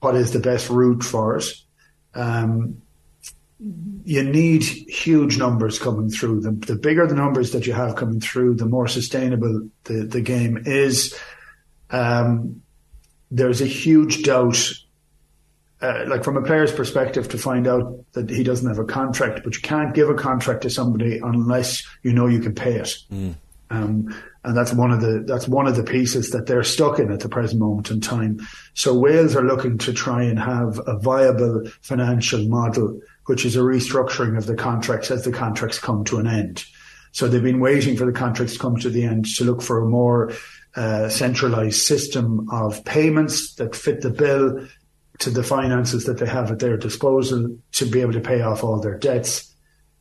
what 0.00 0.16
is 0.16 0.32
the 0.32 0.38
best 0.38 0.70
route 0.70 1.02
for 1.02 1.36
it. 1.36 1.44
Um, 2.14 2.82
you 4.04 4.22
need 4.22 4.62
huge 4.62 5.38
numbers 5.38 5.78
coming 5.78 6.10
through. 6.10 6.40
The, 6.40 6.50
the 6.50 6.76
bigger 6.76 7.06
the 7.06 7.14
numbers 7.14 7.52
that 7.52 7.66
you 7.66 7.72
have 7.72 7.96
coming 7.96 8.20
through, 8.20 8.56
the 8.56 8.66
more 8.66 8.86
sustainable 8.86 9.68
the, 9.84 10.04
the 10.04 10.20
game 10.20 10.62
is. 10.66 11.18
Um, 11.90 12.62
there's 13.30 13.62
a 13.62 13.66
huge 13.66 14.22
doubt, 14.22 14.70
uh, 15.80 16.04
like 16.06 16.22
from 16.22 16.36
a 16.36 16.42
player's 16.42 16.72
perspective, 16.72 17.28
to 17.30 17.38
find 17.38 17.66
out 17.66 18.04
that 18.12 18.28
he 18.28 18.44
doesn't 18.44 18.68
have 18.68 18.78
a 18.78 18.84
contract, 18.84 19.40
but 19.42 19.54
you 19.54 19.62
can't 19.62 19.94
give 19.94 20.10
a 20.10 20.14
contract 20.14 20.62
to 20.62 20.70
somebody 20.70 21.18
unless 21.18 21.82
you 22.02 22.12
know 22.12 22.26
you 22.26 22.40
can 22.40 22.54
pay 22.54 22.74
it. 22.74 22.96
Mm. 23.10 23.34
Um, 23.70 24.14
and 24.44 24.56
that's 24.56 24.74
one 24.74 24.90
of 24.90 25.00
the 25.00 25.24
that's 25.26 25.48
one 25.48 25.66
of 25.66 25.74
the 25.74 25.82
pieces 25.82 26.30
that 26.30 26.46
they're 26.46 26.62
stuck 26.62 26.98
in 26.98 27.10
at 27.10 27.20
the 27.20 27.28
present 27.30 27.60
moment 27.60 27.90
in 27.90 28.00
time. 28.00 28.46
So 28.74 28.92
Wales 28.92 29.34
are 29.34 29.42
looking 29.42 29.78
to 29.78 29.92
try 29.92 30.22
and 30.22 30.38
have 30.38 30.80
a 30.86 30.98
viable 30.98 31.64
financial 31.80 32.46
model 32.46 33.00
which 33.26 33.44
is 33.44 33.56
a 33.56 33.60
restructuring 33.60 34.36
of 34.36 34.46
the 34.46 34.54
contracts 34.54 35.10
as 35.10 35.24
the 35.24 35.32
contracts 35.32 35.78
come 35.78 36.04
to 36.04 36.18
an 36.18 36.26
end. 36.26 36.64
So 37.12 37.28
they've 37.28 37.42
been 37.42 37.60
waiting 37.60 37.96
for 37.96 38.06
the 38.06 38.12
contracts 38.12 38.54
to 38.54 38.58
come 38.58 38.76
to 38.78 38.90
the 38.90 39.04
end 39.04 39.26
to 39.36 39.44
look 39.44 39.62
for 39.62 39.80
a 39.80 39.86
more 39.88 40.32
uh, 40.74 41.08
centralized 41.08 41.80
system 41.80 42.48
of 42.50 42.84
payments 42.84 43.54
that 43.54 43.76
fit 43.76 44.00
the 44.00 44.10
bill 44.10 44.66
to 45.20 45.30
the 45.30 45.44
finances 45.44 46.04
that 46.04 46.18
they 46.18 46.26
have 46.26 46.50
at 46.50 46.58
their 46.58 46.76
disposal 46.76 47.56
to 47.72 47.86
be 47.86 48.00
able 48.00 48.12
to 48.12 48.20
pay 48.20 48.42
off 48.42 48.64
all 48.64 48.80
their 48.80 48.98
debts. 48.98 49.54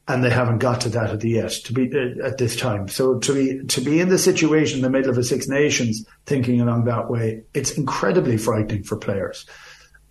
And 0.08 0.24
they 0.24 0.32
haven't 0.32 0.58
got 0.58 0.82
to 0.82 0.90
that 0.90 1.12
at 1.12 1.24
yet 1.24 1.52
to 1.52 1.72
be 1.74 1.90
uh, 1.94 2.26
at 2.26 2.38
this 2.38 2.58
time. 2.58 2.90
So 2.90 3.20
to 3.20 3.34
be 3.34 3.64
to 3.68 3.80
be 3.80 4.02
in 4.02 4.10
the 4.10 4.18
situation 4.18 4.80
in 4.80 4.84
the 4.84 4.90
middle 4.90 5.12
of 5.12 5.18
a 5.18 5.24
Six 5.24 5.48
Nations 5.48 6.06
thinking 6.26 6.60
along 6.60 6.86
that 6.86 7.10
way, 7.10 7.44
it's 7.54 7.78
incredibly 7.78 8.36
frightening 8.36 8.84
for 8.84 8.98
players. 8.98 9.46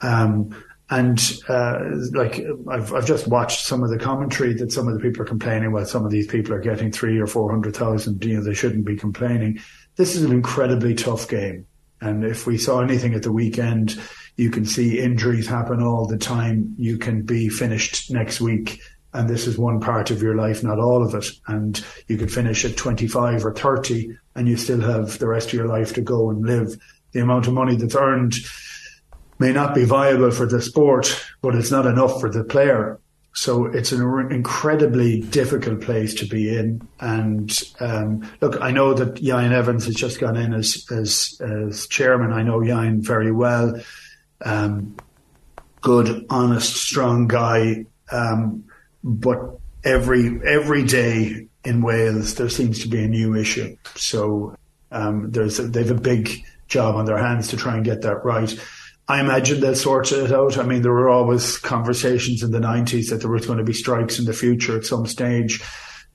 Um, 0.01 0.55
and 0.93 1.41
uh, 1.49 1.79
like 2.13 2.45
I've 2.71 2.93
I've 2.93 3.07
just 3.07 3.27
watched 3.27 3.65
some 3.65 3.83
of 3.83 3.89
the 3.89 3.99
commentary 3.99 4.53
that 4.55 4.73
some 4.73 4.89
of 4.89 4.95
the 4.95 5.01
people 5.01 5.23
are 5.23 5.27
complaining. 5.27 5.73
Well, 5.73 5.87
some 5.87 6.05
of 6.05 6.11
these 6.11 6.27
people 6.27 6.53
are 6.53 6.61
getting 6.61 6.93
three 6.93 7.19
or 7.19 7.27
four 7.27 7.51
hundred 7.51 7.75
thousand. 7.75 8.23
You 8.23 8.37
know, 8.37 8.43
they 8.43 8.53
shouldn't 8.53 8.85
be 8.85 8.97
complaining. 8.97 9.59
This 9.97 10.15
is 10.15 10.23
an 10.23 10.33
incredibly 10.33 10.95
tough 10.95 11.29
game, 11.29 11.67
and 12.03 12.25
if 12.25 12.47
we 12.47 12.59
saw 12.59 12.83
anything 12.83 13.15
at 13.15 13.23
the 13.23 13.33
weekend, 13.33 13.99
you 14.37 14.51
can 14.51 14.67
see 14.67 15.01
injuries 15.01 15.47
happen 15.47 15.83
all 15.83 16.07
the 16.07 16.19
time. 16.19 16.75
You 16.77 16.99
can 16.99 17.23
be 17.23 17.49
finished 17.49 18.11
next 18.11 18.43
week 18.43 18.79
and 19.15 19.29
this 19.29 19.47
is 19.47 19.59
one 19.59 19.79
part 19.79 20.11
of 20.11 20.23
your 20.23 20.37
life, 20.37 20.63
not 20.63 20.79
all 20.79 21.03
of 21.03 21.15
it. 21.15 21.27
And 21.47 21.85
you 22.09 22.17
could 22.17 22.33
finish 22.33 22.65
at 22.65 22.79
25 22.79 23.45
or 23.45 23.53
30 23.53 24.09
and 24.35 24.49
you 24.49 24.57
still 24.57 24.81
have 24.81 25.19
the 25.19 25.29
rest 25.29 25.49
of 25.49 25.53
your 25.53 25.69
life 25.69 25.93
to 25.95 26.01
go 26.01 26.31
and 26.31 26.47
live. 26.47 26.79
The 27.13 27.21
amount 27.21 27.47
of 27.47 27.53
money 27.53 27.77
that's 27.77 27.95
earned 27.95 28.37
may 29.43 29.53
not 29.53 29.75
be 29.75 29.85
viable 29.85 30.31
for 30.31 30.47
the 30.47 30.63
sport, 30.63 31.21
but 31.43 31.57
it's 31.57 31.71
not 31.71 31.85
enough 31.85 32.21
for 32.21 32.31
the 32.31 32.45
player. 32.45 33.01
So 33.35 33.67
it's 33.67 33.93
an 33.93 34.03
incredibly 34.31 35.21
difficult 35.21 35.81
place 35.81 36.15
to 36.15 36.27
be 36.27 36.55
in. 36.55 36.87
And 37.01 37.51
um, 37.81 38.31
look, 38.41 38.61
I 38.61 38.71
know 38.71 38.95
that 38.95 39.17
Ieuan 39.17 39.53
Evans 39.53 39.87
has 39.87 39.97
just 39.97 40.21
gone 40.21 40.37
in 40.37 40.55
as 40.55 40.87
as, 40.93 41.41
as 41.41 41.87
chairman. 41.89 42.33
I 42.33 42.43
know 42.43 42.61
Ieuan 42.61 43.01
very 43.01 43.33
well. 43.33 43.81
Um, 44.45 44.97
good, 45.81 46.27
honest, 46.31 46.77
strong 46.77 47.27
guy. 47.27 47.87
Um, 48.13 48.65
but 49.03 49.41
every 49.83 50.41
every 50.47 50.85
day 50.85 51.49
in 51.65 51.83
Wales 51.83 52.35
there 52.35 52.51
seems 52.51 52.81
to 52.83 52.89
be 52.89 53.03
a 53.03 53.09
new 53.09 53.35
issue. 53.35 53.77
So 53.97 54.55
um, 54.93 55.31
there's 55.33 55.59
a, 55.59 55.63
they've 55.63 55.91
a 55.91 55.95
big 56.13 56.31
job 56.69 56.97
on 56.97 57.07
their 57.07 57.19
hands 57.19 57.49
to 57.49 57.57
try 57.57 57.77
and 57.77 57.85
get 57.85 58.03
that 58.03 58.25
right. 58.25 58.55
I 59.13 59.21
imagine 59.21 59.61
they'll 59.61 59.75
sort 59.75 60.11
it 60.11 60.33
out. 60.33 60.57
I 60.57 60.63
mean, 60.63 60.81
there 60.81 60.91
were 60.91 61.11
always 61.11 61.59
conversations 61.59 62.43
in 62.43 62.51
the 62.51 62.61
90s 62.61 63.11
that 63.11 63.21
there 63.21 63.31
was 63.31 63.45
going 63.45 63.59
to 63.59 63.65
be 63.65 63.75
strikes 63.75 64.19
in 64.19 64.25
the 64.25 64.33
future 64.33 64.75
at 64.75 64.87
some 64.87 65.07
stage. 65.07 65.63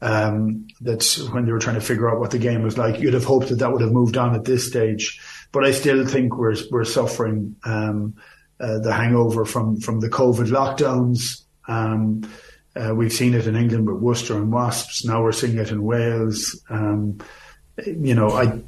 Um, 0.02 0.65
that 0.82 1.03
when 1.32 1.45
they 1.45 1.52
were 1.52 1.60
trying 1.60 1.76
to 1.76 1.86
figure 1.86 2.10
out 2.10 2.19
what 2.19 2.32
the 2.32 2.40
game 2.40 2.64
was 2.64 2.76
like, 2.76 2.99
you'd 2.99 3.14
have 3.14 3.24
hoped 3.24 3.49
that 3.49 3.60
that 3.60 3.72
would 3.72 3.82
have 3.82 3.91
moved 3.91 4.18
on 4.18 4.34
at 4.34 4.45
this 4.45 4.68
stage. 4.68 5.22
But 5.52 5.64
I 5.64 5.72
still 5.74 6.07
think 6.07 6.38
we're 6.38 6.56
we're 6.72 6.86
suffering 6.86 7.56
um, 7.65 8.15
uh, 8.60 8.80
the 8.80 8.94
hangover 8.94 9.45
from 9.45 9.80
from 9.80 9.99
the 9.99 10.10
COVID 10.10 10.48
lockdowns. 10.48 11.44
Um, 11.68 12.28
uh, 12.76 12.95
we've 12.95 13.14
seen 13.14 13.36
it 13.36 13.45
in 13.45 13.56
England 13.56 13.88
with 13.88 14.02
Worcester 14.02 14.38
and 14.38 14.52
Wasps. 14.52 15.06
Now 15.06 15.22
we're 15.22 15.34
seeing 15.34 15.60
it 15.60 15.69
in 15.69 15.84
Wales. 15.84 16.64
Um, 16.68 17.19
you 17.86 18.15
know, 18.15 18.32
I, 18.32 18.60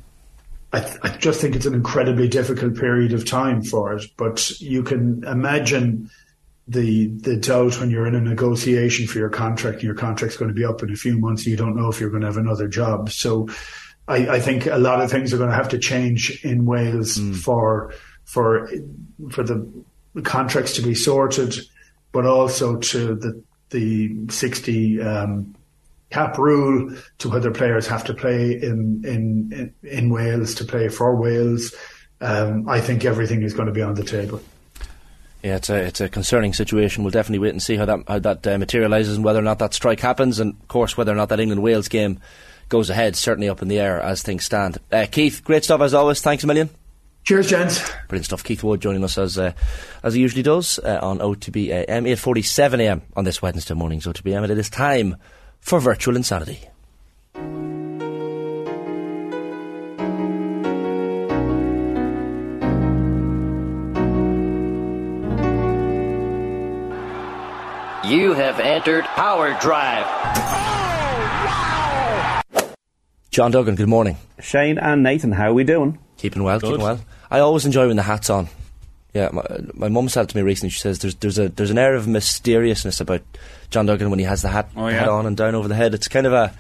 I, 0.72 0.98
I, 1.02 1.10
just 1.18 1.42
think 1.42 1.56
it's 1.56 1.66
an 1.66 1.74
incredibly 1.74 2.28
difficult 2.28 2.76
period 2.76 3.14
of 3.14 3.26
time 3.26 3.64
for 3.64 3.94
it. 3.94 4.04
But 4.18 4.60
you 4.60 4.84
can 4.84 5.24
imagine 5.24 6.10
the 6.68 7.08
the 7.08 7.38
doubt 7.38 7.80
when 7.80 7.90
you're 7.90 8.06
in 8.06 8.16
a 8.16 8.22
negotiation 8.22 9.08
for 9.08 9.18
your 9.18 9.30
contract. 9.30 9.78
And 9.78 9.84
your 9.84 9.96
contract's 9.96 10.38
going 10.38 10.50
to 10.50 10.56
be 10.56 10.66
up 10.66 10.84
in 10.84 10.92
a 10.92 10.96
few 10.96 11.18
months. 11.18 11.44
And 11.44 11.52
you 11.52 11.58
don't 11.58 11.76
know 11.76 11.90
if 11.90 12.00
you're 12.00 12.12
going 12.12 12.22
to 12.22 12.28
have 12.28 12.38
another 12.38 12.68
job. 12.68 13.10
So, 13.10 13.50
I, 14.08 14.36
I 14.36 14.40
think 14.40 14.66
a 14.66 14.78
lot 14.78 15.02
of 15.02 15.10
things 15.10 15.34
are 15.34 15.38
going 15.38 15.50
to 15.50 15.56
have 15.56 15.70
to 15.70 15.80
change 15.80 16.44
in 16.44 16.66
Wales 16.66 17.18
mm. 17.18 17.36
for 17.36 17.94
for 18.26 18.70
for 19.32 19.44
the 19.44 19.68
contracts 20.24 20.76
to 20.76 20.82
be 20.82 20.94
sorted, 20.94 21.56
but 22.12 22.26
also 22.26 22.78
to 22.78 23.16
the 23.16 23.44
the 23.70 24.16
60 24.30 25.02
um, 25.02 25.56
cap 26.10 26.38
rule 26.38 26.96
to 27.20 27.30
whether 27.30 27.52
players 27.52 27.88
have 27.88 28.04
to 28.06 28.14
play 28.14 28.54
in 28.54 29.04
in 29.06 29.74
in 29.84 30.10
Wales 30.10 30.56
to 30.56 30.66
play 30.66 30.90
for 30.90 31.16
Wales. 31.16 31.74
Um, 32.22 32.68
I 32.68 32.82
think 32.82 33.06
everything 33.06 33.44
is 33.44 33.54
going 33.54 33.68
to 33.68 33.74
be 33.74 33.82
on 33.82 33.96
the 33.96 34.04
table. 34.04 34.42
Yeah, 35.44 35.56
it's 35.56 35.70
a 35.70 35.76
it's 35.76 36.02
a 36.02 36.10
concerning 36.10 36.54
situation. 36.54 37.04
We'll 37.04 37.12
definitely 37.12 37.40
wait 37.40 37.52
and 37.52 37.62
see 37.62 37.78
how 37.78 37.86
that 37.86 38.00
how 38.08 38.20
that 38.20 38.46
uh, 38.46 38.58
materialises 38.58 39.16
and 39.16 39.24
whether 39.24 39.40
or 39.40 39.44
not 39.44 39.60
that 39.60 39.74
strike 39.74 40.02
happens, 40.02 40.40
and 40.40 40.54
of 40.60 40.68
course 40.68 40.98
whether 40.98 41.14
or 41.14 41.16
not 41.16 41.30
that 41.30 41.40
England 41.40 41.64
Wales 41.64 41.88
game 41.88 42.20
goes 42.68 42.90
ahead. 42.90 43.16
Certainly 43.16 43.50
up 43.50 43.62
in 43.62 43.68
the 43.68 43.80
air 43.80 44.02
as 44.02 44.22
things 44.22 44.44
stand. 44.44 44.80
Uh, 44.92 45.06
Keith, 45.10 45.42
great 45.44 45.64
stuff 45.64 45.82
as 45.82 45.94
always. 45.94 46.22
Thanks 46.22 46.44
a 46.44 46.48
million. 46.48 46.70
Cheers, 47.24 47.50
gents. 47.50 47.92
Brilliant 48.08 48.26
stuff. 48.26 48.44
Keith 48.44 48.64
Wood 48.64 48.82
joining 48.82 49.04
us 49.04 49.18
as 49.18 49.38
uh, 49.38 49.54
as 50.04 50.14
he 50.16 50.22
usually 50.22 50.44
does 50.44 50.80
uh, 50.80 51.00
on 51.02 51.20
OTB 51.20 51.70
AM, 51.70 52.06
8.47 52.06 52.80
am 52.82 53.02
on 53.16 53.24
this 53.24 53.42
Wednesday 53.42 53.76
morning's 53.76 54.08
OTB 54.08 54.34
AM. 54.34 54.44
And 54.44 54.52
it 54.52 54.58
is 54.58 54.70
time 54.70 55.16
for 55.60 55.80
Virtual 55.80 56.16
Insanity. 56.16 56.68
You 68.06 68.34
have 68.34 68.60
entered 68.60 69.04
Power 69.06 69.56
Drive. 69.62 70.06
John 73.30 73.52
Duggan, 73.52 73.76
good 73.76 73.88
morning. 73.90 74.18
Shane 74.40 74.80
and 74.80 75.04
Nathan, 75.04 75.32
how 75.34 75.50
are 75.50 75.54
we 75.54 75.64
doing? 75.64 76.00
Keeping 76.18 76.42
well, 76.44 76.60
Good. 76.60 76.68
keeping 76.72 76.84
well. 76.84 77.00
I 77.30 77.40
always 77.40 77.66
enjoy 77.66 77.88
when 77.88 77.98
the 77.98 78.04
hat's 78.04 78.30
on. 78.32 78.48
Yeah, 79.14 79.30
my, 79.32 79.44
my 79.74 79.90
mum 79.90 80.08
said 80.08 80.24
it 80.24 80.30
to 80.30 80.38
me 80.38 80.44
recently. 80.44 80.70
She 80.70 80.80
says 80.80 81.00
there's 81.00 81.16
there's 81.16 81.40
a 81.40 81.50
there's 81.50 81.72
an 81.72 81.78
air 81.78 81.96
of 81.96 82.08
mysteriousness 82.08 83.02
about 83.02 83.22
John 83.72 83.86
Duggan 83.86 84.10
when 84.10 84.20
he 84.20 84.26
has 84.26 84.42
the 84.42 84.50
hat, 84.50 84.70
oh, 84.76 84.88
yeah. 84.88 85.00
hat 85.00 85.10
on 85.10 85.26
and 85.26 85.36
down 85.36 85.56
over 85.56 85.68
the 85.68 85.76
head. 85.76 85.94
It's 85.94 86.08
kind 86.08 86.28
of 86.28 86.34
a 86.34 86.54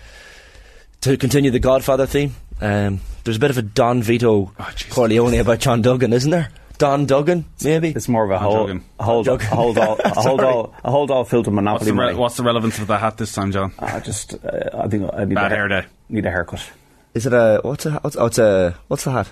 to 1.02 1.18
continue 1.18 1.52
the 1.52 1.60
Godfather 1.60 2.06
theme. 2.06 2.36
Um, 2.62 3.02
there's 3.24 3.38
a 3.38 3.40
bit 3.40 3.52
of 3.52 3.58
a 3.58 3.62
Don 3.62 4.02
Vito 4.02 4.52
oh, 4.58 4.72
Corleone 4.90 5.40
about 5.40 5.60
John 5.60 5.82
Duggan, 5.82 6.12
isn't 6.12 6.32
there? 6.32 6.50
Don 6.80 7.06
Duggan, 7.06 7.46
maybe. 7.62 7.90
It's 7.90 8.08
more 8.08 8.24
of 8.24 8.32
a 8.32 8.40
hold, 8.40 8.70
a 8.70 9.04
hold, 9.04 9.28
a 9.28 9.38
hold, 9.38 9.78
all, 9.78 10.00
a 10.00 10.10
hold 10.22 10.40
all, 10.40 10.74
a 10.84 10.90
hold 10.90 11.12
all 11.12 11.26
filter 11.26 11.52
monopoly. 11.52 11.92
What's 11.92 11.98
the, 11.98 12.08
re- 12.08 12.16
what's 12.16 12.38
the, 12.38 12.44
relevance 12.44 12.80
of 12.80 12.88
the 12.88 12.98
hat 12.98 13.18
this 13.18 13.34
time, 13.34 13.52
John? 13.52 13.74
I 13.80 14.00
just, 14.00 14.34
uh, 14.34 14.70
I 14.74 14.88
think 14.88 15.10
I 15.14 15.26
need 15.26 15.36
bad 15.36 15.52
a 15.52 15.56
hair 15.56 15.68
day. 15.68 15.86
Need 16.08 16.26
a 16.26 16.32
haircut. 16.32 16.72
Is 17.14 17.26
it 17.26 17.34
a 17.34 17.60
what's 17.64 17.86
a 17.86 17.92
what's, 18.00 18.16
oh, 18.16 18.28
it's 18.28 18.38
a 18.38 18.78
what's 18.88 19.04
the 19.04 19.12
hat? 19.12 19.30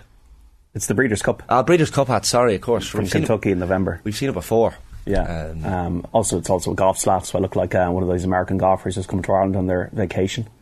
It's 0.78 0.86
the 0.86 0.94
Breeders' 0.94 1.24
Cup. 1.24 1.42
Ah, 1.50 1.64
Breeders' 1.64 1.90
Cup 1.90 2.08
hat. 2.08 2.24
Sorry, 2.24 2.54
of 2.54 2.62
course, 2.62 2.88
from 2.88 3.08
Kentucky 3.08 3.50
in 3.50 3.58
November. 3.58 4.00
We've 4.04 4.16
seen 4.16 4.30
it 4.30 4.34
before. 4.34 4.76
Yeah. 5.08 5.24
Um, 5.24 5.66
um, 5.66 6.08
also, 6.14 6.38
it's 6.38 6.52
also 6.52 6.74
a 6.74 6.76
golf 6.76 7.00
slat, 7.00 7.26
so 7.26 7.40
I 7.40 7.42
look 7.42 7.56
like 7.56 7.74
uh, 7.74 7.90
one 7.90 8.04
of 8.04 8.10
those 8.10 8.24
American 8.24 8.60
golfers 8.60 8.94
who's 8.94 9.08
come 9.08 9.24
to 9.24 9.32
Ireland 9.32 9.56
on 9.56 9.66
their 9.66 9.90
vacation. 9.92 10.48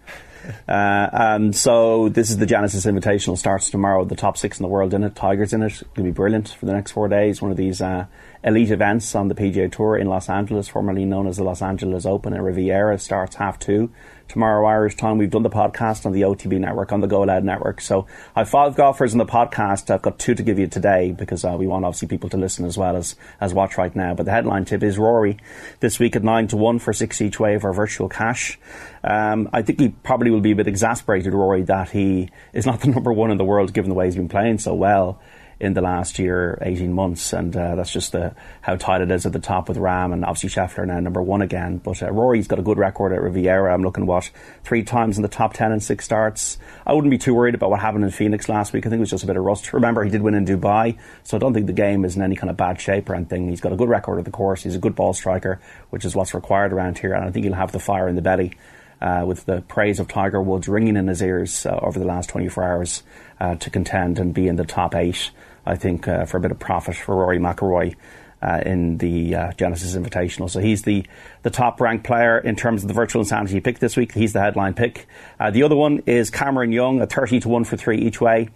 Uh, 0.70 1.10
and 1.12 1.56
so 1.56 2.08
this 2.10 2.30
is 2.30 2.38
the 2.38 2.46
Genesis 2.46 2.86
Invitational 2.86 3.36
starts 3.36 3.72
tomorrow. 3.72 4.06
The 4.06 4.16
top 4.16 4.38
six 4.38 4.60
in 4.60 4.64
the 4.64 4.70
world 4.70 4.94
in 4.94 5.04
it. 5.04 5.16
Tigers 5.16 5.54
in 5.54 5.64
it. 5.64 5.72
It's 5.72 5.82
going 5.82 6.06
to 6.06 6.12
be 6.12 6.12
brilliant 6.12 6.50
for 6.50 6.68
the 6.68 6.74
next 6.74 6.92
four 6.92 7.08
days. 7.08 7.42
One 7.42 7.50
of 7.50 7.58
these 7.58 7.82
uh, 7.82 8.06
elite 8.44 8.70
events 8.70 9.16
on 9.16 9.28
the 9.28 9.34
PGA 9.34 9.72
Tour 9.72 9.98
in 9.98 10.06
Los 10.06 10.30
Angeles, 10.30 10.68
formerly 10.68 11.04
known 11.04 11.26
as 11.26 11.38
the 11.38 11.44
Los 11.44 11.64
Angeles 11.64 12.06
Open 12.06 12.36
at 12.36 12.44
Riviera, 12.44 13.00
starts 13.00 13.38
half 13.38 13.58
two 13.58 13.90
tomorrow 14.28 14.66
Irish 14.66 14.96
time. 14.96 15.18
We've 15.18 15.30
done 15.30 15.44
the 15.44 15.50
podcast 15.50 16.06
on 16.06 16.12
the 16.12 16.22
OTB 16.22 16.60
network, 16.60 16.92
on 16.92 17.02
the 17.02 17.08
Go 17.08 17.22
Loud 17.22 17.44
network. 17.44 17.82
So 17.82 18.08
I 18.36 18.40
have 18.40 18.50
five 18.50 18.76
golfers 18.76 19.14
in 19.14 19.18
the 19.18 19.26
podcast. 19.26 19.90
I've 19.90 20.02
got 20.02 20.20
two 20.20 20.36
to 20.36 20.44
give 20.44 20.60
you 20.60 20.68
today 20.68 21.12
because 21.12 21.46
uh, 21.46 21.56
we 21.58 21.68
want 21.68 21.86
obviously 21.86 22.08
people 22.08 22.30
to 22.30 22.38
listen 22.38 22.66
as 22.66 22.78
well 22.78 22.96
as, 22.96 23.16
as 23.40 23.54
watch 23.54 23.78
right 23.78 23.96
now. 23.96 24.14
But 24.14 24.26
the 24.26 24.32
headline 24.32 24.66
tip 24.66 24.84
is 24.84 24.98
Rory 24.98 25.38
this 25.80 26.00
week 26.00 26.16
at 26.16 26.24
9 26.24 26.48
to 26.50 26.58
1 26.58 26.80
for 26.80 26.94
6 26.94 27.22
each 27.22 27.40
way 27.40 27.60
for 27.60 27.72
virtual 27.74 28.10
cash. 28.10 28.60
Um, 29.04 29.50
I 29.54 29.62
think 29.62 29.80
he 29.80 29.90
probably 29.90 30.32
will 30.32 30.42
be 30.42 30.52
a 30.52 30.56
bit 30.56 30.68
exasperated, 30.68 31.34
Rory, 31.34 31.64
that 31.64 31.92
he 31.92 32.30
is 32.54 32.66
not 32.66 32.82
the 32.82 32.88
number 32.92 33.14
one 33.14 33.32
in 33.32 33.38
the 33.38 33.46
world 33.46 33.74
given 33.74 33.90
the 33.90 33.96
way 33.96 34.06
he's 34.06 34.16
been 34.16 34.30
playing 34.30 34.60
so 34.60 34.74
well 34.74 35.20
in 35.60 35.74
the 35.74 35.82
last 35.82 36.20
year, 36.20 36.58
18 36.62 36.92
months, 36.94 37.32
and 37.32 37.56
uh, 37.56 37.76
that's 37.76 37.92
just 37.92 38.12
the, 38.12 38.36
how 38.62 38.76
tight 38.76 39.02
it 39.02 39.10
is 39.10 39.26
at 39.26 39.34
the 39.34 39.40
top 39.40 39.70
with 39.70 39.78
Rahm 39.78 40.12
and 40.12 40.26
obviously 40.26 40.50
Scheffler 40.50 40.86
now 40.86 41.00
number 41.00 41.22
one 41.22 41.42
again. 41.42 41.78
But 41.78 42.04
uh, 42.04 42.12
Rory's 42.12 42.48
got 42.48 42.60
a 42.60 42.62
good 42.62 42.78
record 42.78 43.14
at 43.14 43.22
Riviera. 43.22 43.74
I'm 43.74 43.82
looking 43.82 44.06
what 44.06 44.32
three 44.64 44.84
times 44.84 45.18
in 45.18 45.24
the 45.24 45.30
top 45.30 45.54
10 45.54 45.72
and 45.72 45.82
six 45.82 46.04
starts. 46.04 46.58
I 46.86 46.94
wouldn't 46.94 47.12
be 47.12 47.18
too 47.18 47.34
worried 47.34 47.56
about 47.56 47.70
what 47.70 47.80
happened 47.80 48.04
in 48.04 48.12
Phoenix 48.12 48.50
last 48.50 48.74
week. 48.74 48.86
I 48.86 48.90
think 48.90 49.00
it 49.00 49.02
was 49.02 49.10
just 49.10 49.24
a 49.24 49.28
bit 49.28 49.38
of 49.38 49.44
rust. 49.44 49.72
Remember, 49.72 50.04
he 50.04 50.10
did 50.10 50.22
win 50.22 50.34
in 50.34 50.46
Dubai, 50.46 50.98
so 51.24 51.38
I 51.38 51.40
don't 51.40 51.54
think 51.54 51.68
the 51.68 51.74
game 51.74 52.04
is 52.04 52.16
in 52.16 52.22
any 52.22 52.36
kind 52.36 52.50
of 52.50 52.58
bad 52.58 52.80
shape 52.82 53.10
or 53.10 53.16
anything. 53.16 53.50
He's 53.50 53.62
got 53.62 53.72
a 53.72 53.78
good 53.78 53.90
record 53.90 54.20
at 54.20 54.26
the 54.26 54.32
course. 54.32 54.64
He's 54.64 54.76
a 54.76 54.80
good 54.80 54.96
ball 54.96 55.14
striker, 55.14 55.62
which 55.90 56.04
is 56.04 56.16
what's 56.16 56.34
required 56.34 56.74
around 56.74 57.00
here, 57.00 57.14
and 57.14 57.24
I 57.24 57.32
think 57.32 57.46
he'll 57.46 57.56
have 57.56 57.72
the 57.72 57.80
fire 57.80 58.10
in 58.10 58.16
the 58.16 58.22
belly. 58.22 58.54
Uh, 59.06 59.24
with 59.24 59.46
the 59.46 59.62
praise 59.68 60.00
of 60.00 60.08
Tiger 60.08 60.42
Woods 60.42 60.68
ringing 60.68 60.98
in 60.98 61.06
his 61.06 61.22
ears 61.22 61.68
uh, 61.68 61.78
over 61.84 62.00
the 62.00 62.06
last 62.06 62.28
24 62.28 62.64
hours 62.64 63.04
uh, 63.40 63.54
to 63.54 63.70
contend 63.70 64.18
and 64.18 64.34
be 64.34 64.48
in 64.48 64.56
the 64.56 64.66
top 64.66 64.96
eight. 64.96 65.30
I 65.64 65.76
think, 65.76 66.08
uh, 66.08 66.26
for 66.26 66.38
a 66.38 66.40
bit 66.40 66.50
of 66.50 66.58
profit 66.58 66.96
for 66.96 67.16
Rory 67.16 67.38
McIlroy. 67.38 67.96
uh, 68.42 68.62
in 68.66 68.98
the 68.98 69.36
uh, 69.36 69.52
Genesis 69.54 69.96
Invitational. 69.96 70.50
So 70.50 70.60
he's 70.60 70.82
the, 70.82 71.06
the 71.44 71.52
top 71.52 71.80
ranked 71.80 72.04
player 72.04 72.40
in 72.40 72.56
terms 72.56 72.84
of 72.84 72.88
the 72.88 72.96
virtual 72.96 73.22
insanity 73.22 73.60
pick 73.60 73.78
this 73.78 73.96
week. 73.96 74.12
He's 74.12 74.34
the 74.34 74.42
headline 74.42 74.74
pick. 74.74 75.08
The 75.52 75.62
other 75.62 75.76
one 75.76 76.02
is 76.08 76.32
Cameron 76.32 76.72
Young, 76.72 77.00
a 77.00 77.06
30 77.06 77.42
to 77.42 77.50
1 77.50 77.64
for 77.64 77.78
3 77.78 78.00
each 78.00 78.20
way. 78.20 78.50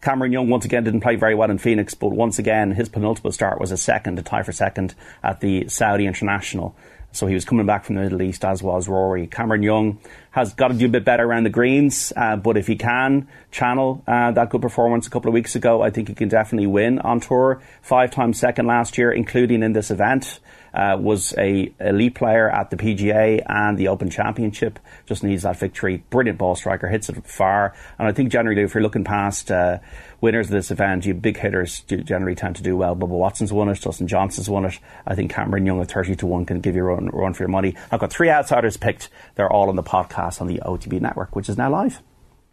Cameron 0.00 0.32
Young 0.32 0.48
once 0.48 0.64
again 0.64 0.84
didn't 0.84 1.00
play 1.00 1.16
very 1.16 1.34
well 1.34 1.50
in 1.50 1.58
Phoenix, 1.58 1.92
but 1.94 2.08
once 2.08 2.38
again 2.38 2.70
his 2.70 2.88
penultimate 2.88 3.34
start 3.34 3.60
was 3.60 3.70
a 3.70 3.76
second, 3.76 4.18
a 4.18 4.22
tie 4.22 4.42
for 4.42 4.52
second 4.52 4.94
at 5.22 5.40
the 5.40 5.68
Saudi 5.68 6.06
International. 6.06 6.74
So 7.12 7.26
he 7.26 7.34
was 7.34 7.44
coming 7.44 7.66
back 7.66 7.84
from 7.84 7.96
the 7.96 8.02
Middle 8.02 8.22
East, 8.22 8.44
as 8.44 8.62
was 8.62 8.88
Rory. 8.88 9.26
Cameron 9.26 9.62
Young 9.62 9.98
has 10.30 10.54
got 10.54 10.68
to 10.68 10.74
do 10.74 10.86
a 10.86 10.88
bit 10.88 11.04
better 11.04 11.24
around 11.24 11.44
the 11.44 11.50
greens, 11.50 12.12
uh, 12.16 12.36
but 12.36 12.56
if 12.56 12.68
he 12.68 12.76
can 12.76 13.26
channel 13.50 14.02
uh, 14.06 14.30
that 14.30 14.50
good 14.50 14.62
performance 14.62 15.06
a 15.06 15.10
couple 15.10 15.28
of 15.28 15.34
weeks 15.34 15.56
ago, 15.56 15.82
I 15.82 15.90
think 15.90 16.08
he 16.08 16.14
can 16.14 16.28
definitely 16.28 16.68
win 16.68 17.00
on 17.00 17.18
tour. 17.20 17.60
Five 17.82 18.12
times 18.12 18.38
second 18.38 18.66
last 18.66 18.96
year, 18.96 19.10
including 19.10 19.62
in 19.62 19.72
this 19.72 19.90
event. 19.90 20.38
Uh, 20.72 20.96
was 21.00 21.34
a 21.36 21.72
elite 21.80 22.14
player 22.14 22.48
at 22.48 22.70
the 22.70 22.76
PGA 22.76 23.42
and 23.46 23.76
the 23.76 23.88
Open 23.88 24.10
Championship. 24.10 24.78
Just 25.06 25.24
needs 25.24 25.42
that 25.42 25.56
victory. 25.56 26.04
Brilliant 26.10 26.38
ball 26.38 26.54
striker, 26.54 26.88
hits 26.88 27.08
it 27.08 27.26
far. 27.26 27.74
And 27.98 28.08
I 28.08 28.12
think 28.12 28.30
generally, 28.30 28.62
if 28.62 28.74
you're 28.74 28.82
looking 28.82 29.04
past 29.04 29.50
uh, 29.50 29.78
winners 30.20 30.46
of 30.46 30.52
this 30.52 30.70
event, 30.70 31.06
you 31.06 31.14
big 31.14 31.38
hitters 31.38 31.80
generally 31.80 32.34
tend 32.34 32.56
to 32.56 32.62
do 32.62 32.76
well. 32.76 32.94
Bubba 32.94 33.08
Watson's 33.08 33.52
won 33.52 33.68
it, 33.68 33.80
Dustin 33.80 34.06
Johnson's 34.06 34.48
won 34.48 34.64
it. 34.64 34.78
I 35.06 35.14
think 35.14 35.32
Cameron 35.32 35.66
Young 35.66 35.80
at 35.80 35.90
30 35.90 36.16
to 36.16 36.26
1 36.26 36.46
can 36.46 36.60
give 36.60 36.76
you 36.76 36.82
a 36.82 36.84
run, 36.84 37.08
run 37.08 37.34
for 37.34 37.42
your 37.42 37.48
money. 37.48 37.74
I've 37.90 38.00
got 38.00 38.12
three 38.12 38.30
outsiders 38.30 38.76
picked. 38.76 39.08
They're 39.34 39.52
all 39.52 39.68
on 39.68 39.76
the 39.76 39.82
podcast 39.82 40.40
on 40.40 40.46
the 40.46 40.60
OTB 40.64 41.00
network, 41.00 41.34
which 41.34 41.48
is 41.48 41.56
now 41.56 41.70
live. 41.70 42.02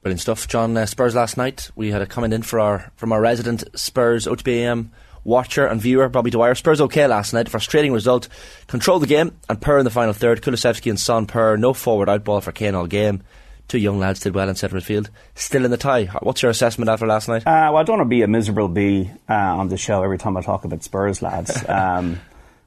Brilliant 0.02 0.22
stuff, 0.22 0.48
John. 0.48 0.78
Uh, 0.78 0.86
Spurs 0.86 1.16
last 1.16 1.38
night. 1.38 1.70
We 1.76 1.92
had 1.92 2.02
a 2.02 2.06
comment 2.06 2.34
in 2.34 2.42
for 2.44 2.60
our 2.60 2.92
from 2.96 3.12
our 3.12 3.20
resident 3.20 3.64
Spurs 3.78 4.26
OTBAM 4.26 4.90
watcher 5.28 5.68
and 5.68 5.80
viewer, 5.80 6.10
Bobby 6.10 6.32
Dwyer. 6.32 6.56
Spurs 6.56 6.82
okay 6.82 7.06
last 7.06 7.34
night. 7.34 7.50
Frustrating 7.50 7.92
result. 7.94 8.30
Controlled 8.66 9.04
the 9.04 9.08
game 9.08 9.34
and 9.50 9.62
Per 9.62 9.78
in 9.78 9.84
the 9.84 9.92
final 9.92 10.14
third. 10.14 10.42
Kulusevski 10.42 10.90
and 10.90 11.00
Son 11.00 11.28
Per. 11.28 11.58
No 11.58 11.74
forward 11.74 12.08
outball 12.08 12.42
for 12.42 12.52
Kane 12.52 12.74
all 12.74 12.88
game. 12.88 13.22
Two 13.68 13.78
young 13.78 14.00
lads 14.00 14.22
did 14.22 14.34
well 14.34 14.48
in 14.48 14.56
centre 14.56 14.78
midfield. 14.78 15.10
Still 15.36 15.66
in 15.66 15.72
the 15.72 15.78
tie. 15.78 16.06
What's 16.06 16.42
your 16.42 16.52
assessment 16.52 16.90
after 16.90 17.06
last 17.06 17.28
night? 17.28 17.46
Uh, 17.46 17.68
well, 17.72 17.78
I 17.78 17.84
don't 17.84 17.98
want 17.98 18.08
to 18.08 18.10
be 18.10 18.22
a 18.22 18.28
miserable 18.28 18.70
bee 18.70 19.12
uh, 19.30 19.34
on 19.34 19.68
the 19.68 19.76
show 19.76 20.02
every 20.04 20.18
time 20.18 20.38
I 20.38 20.42
talk 20.42 20.64
about 20.64 20.84
Spurs 20.84 21.22
lads. 21.22 21.64
Um, 21.70 22.20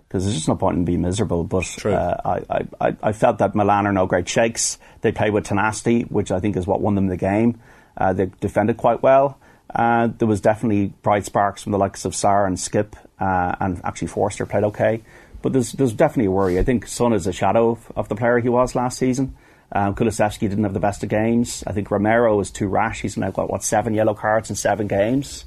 because 0.07 0.25
there's 0.25 0.35
just 0.35 0.49
no 0.49 0.57
point 0.57 0.77
in 0.77 0.85
being 0.85 1.03
miserable. 1.03 1.45
But 1.45 1.87
uh, 1.87 2.17
I, 2.25 2.67
I, 2.81 2.97
I 3.01 3.13
felt 3.13 3.39
that 3.39 3.55
Milan 3.55 3.87
are 3.87 3.93
no 3.93 4.07
great 4.07 4.29
shakes. 4.29 4.77
They 5.03 5.13
play 5.13 5.31
with 5.31 5.45
tenacity, 5.45 6.03
which 6.03 6.33
I 6.33 6.41
think 6.41 6.57
is 6.57 6.67
what 6.67 6.81
won 6.81 6.97
them 6.97 7.07
the 7.07 7.17
game. 7.17 7.61
Uh, 7.97 8.13
they 8.13 8.27
defended 8.41 8.77
quite 8.77 9.05
well. 9.05 9.39
Uh, 9.75 10.09
there 10.19 10.29
was 10.29 10.41
definitely 10.41 10.93
bright 11.03 11.25
sparks 11.25 11.63
from 11.63 11.73
the 11.73 11.79
likes 11.79 12.05
of 12.05 12.13
Sarr 12.13 12.47
and 12.47 12.57
Skipp, 12.57 12.95
uh, 13.19 13.55
and 13.61 13.81
actually 13.85 14.09
Forster 14.09 14.47
played 14.47 14.65
okay. 14.65 15.03
But 15.43 15.53
there's 15.53 15.73
there's 15.73 15.93
definitely 15.93 16.27
a 16.27 16.31
worry. 16.31 16.59
I 16.59 16.63
think 16.63 16.87
Son 16.87 17.13
is 17.13 17.27
a 17.27 17.33
shadow 17.33 17.71
of, 17.71 17.93
of 17.97 18.09
the 18.09 18.17
player 18.17 18.39
he 18.39 18.49
was 18.49 18.75
last 18.75 18.99
season. 18.99 19.37
Um, 19.73 19.95
Kulusevski 19.95 20.41
didn't 20.41 20.65
have 20.65 20.75
the 20.75 20.81
best 20.81 21.03
of 21.03 21.09
games. 21.09 21.63
I 21.67 21.73
think 21.73 21.91
Romero 21.91 22.37
was 22.37 22.51
too 22.51 22.67
rash. 22.67 23.03
He's 23.03 23.17
now 23.17 23.31
got 23.31 23.49
what 23.49 23.63
seven 23.63 23.95
yellow 23.95 24.15
cards 24.15 24.51
in 24.51 24.57
seven 24.57 24.89
games. 24.89 25.45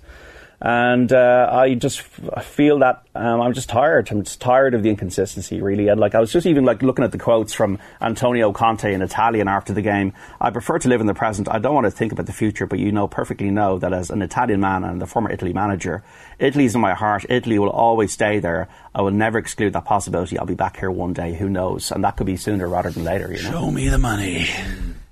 And 0.63 1.11
uh, 1.11 1.49
I 1.51 1.73
just 1.73 1.99
f- 1.99 2.45
feel 2.45 2.79
that 2.79 3.05
um, 3.15 3.41
I'm 3.41 3.51
just 3.51 3.67
tired. 3.67 4.09
I'm 4.09 4.23
just 4.23 4.39
tired 4.39 4.73
of 4.73 4.81
the 4.81 4.89
inconsistency, 4.89 5.61
really. 5.61 5.89
And 5.89 5.99
like 5.99 6.15
I 6.15 6.21
was 6.21 6.31
just 6.31 6.45
even 6.45 6.63
like 6.63 6.81
looking 6.81 7.03
at 7.03 7.11
the 7.11 7.17
quotes 7.17 7.53
from 7.53 7.79
Antonio 8.01 8.53
Conte 8.53 8.93
in 8.93 9.01
Italian 9.01 9.49
after 9.49 9.73
the 9.73 9.81
game. 9.81 10.13
I 10.39 10.51
prefer 10.51 10.79
to 10.79 10.87
live 10.87 11.01
in 11.01 11.07
the 11.07 11.13
present. 11.13 11.49
I 11.51 11.59
don't 11.59 11.75
want 11.75 11.83
to 11.83 11.91
think 11.91 12.13
about 12.13 12.27
the 12.27 12.33
future, 12.33 12.65
but 12.65 12.79
you 12.79 12.93
know 12.93 13.09
perfectly 13.09 13.51
know 13.51 13.77
that 13.79 13.91
as 13.91 14.09
an 14.09 14.21
Italian 14.21 14.61
man 14.61 14.85
and 14.85 15.01
the 15.01 15.05
former 15.05 15.29
Italy 15.29 15.51
manager, 15.51 16.01
Italy's 16.39 16.75
in 16.75 16.79
my 16.79 16.93
heart. 16.93 17.25
Italy 17.27 17.59
will 17.59 17.69
always 17.69 18.13
stay 18.13 18.39
there. 18.39 18.69
I 18.95 19.01
will 19.01 19.11
never 19.11 19.39
exclude 19.39 19.73
that 19.73 19.83
possibility. 19.83 20.39
I'll 20.39 20.45
be 20.45 20.55
back 20.55 20.77
here 20.77 20.89
one 20.89 21.11
day. 21.11 21.33
Who 21.33 21.49
knows? 21.49 21.91
And 21.91 22.05
that 22.05 22.15
could 22.15 22.27
be 22.27 22.37
sooner 22.37 22.69
rather 22.69 22.89
than 22.89 23.03
later. 23.03 23.27
You 23.33 23.43
know? 23.43 23.51
Show 23.51 23.71
me 23.71 23.89
the 23.89 23.97
money. 23.97 24.47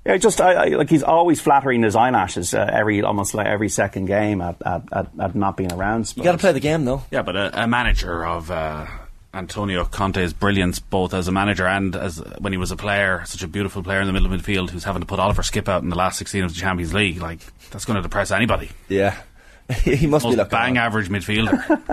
Yeah, 0.06 0.18
just 0.18 0.42
I, 0.42 0.54
I, 0.54 0.66
like 0.70 0.90
he's 0.90 1.04
always 1.04 1.40
flattering 1.40 1.84
his 1.84 1.96
eyelashes 1.96 2.54
uh, 2.56 2.68
every 2.72 3.04
almost 3.04 3.36
like 3.36 3.46
every 3.46 3.70
second 3.70 4.06
game 4.06 4.42
at, 4.42 4.56
at, 4.66 4.82
at, 4.92 5.08
at 5.20 5.36
not 5.36 5.58
being 5.58 5.72
around. 5.72 6.12
You 6.16 6.24
got 6.24 6.32
to 6.32 6.38
play 6.40 6.52
the 6.54 6.60
game 6.60 6.86
though. 6.86 7.04
Yeah, 7.12 7.22
but 7.22 7.36
a, 7.36 7.64
a 7.66 7.68
manager 7.68 8.26
of 8.26 8.50
uh, 8.50 8.88
Antonio 9.32 9.86
Conte's 9.86 10.34
brilliance, 10.34 10.80
both 10.80 11.14
as 11.14 11.28
a 11.28 11.32
manager 11.32 11.68
and 11.68 11.96
as 11.96 12.18
when 12.40 12.52
he 12.52 12.58
was 12.58 12.72
a 12.72 12.76
player, 12.76 13.22
such 13.26 13.44
a 13.44 13.48
beautiful 13.48 13.84
player 13.84 14.02
in 14.02 14.08
the 14.08 14.14
middle 14.14 14.32
of 14.34 14.42
midfield, 14.42 14.72
who's 14.72 14.84
having 14.86 15.02
to 15.02 15.06
put 15.06 15.20
Oliver 15.20 15.44
Skipp 15.44 15.68
out 15.70 15.84
in 15.84 15.90
the 15.90 15.96
last 15.96 16.18
sixteen 16.18 16.44
of 16.44 16.52
the 16.52 16.60
Champions 16.60 16.96
League, 16.96 17.22
like 17.22 17.40
that's 17.70 17.86
going 17.86 17.96
to 17.98 18.02
depress 18.02 18.32
anybody. 18.32 18.72
Yeah, 18.90 19.16
he 19.84 20.08
must 20.08 20.26
Most 20.26 20.32
be 20.34 20.38
looking 20.38 20.50
bang 20.50 20.72
on. 20.80 20.84
average 20.84 21.10
midfielder. 21.10 21.68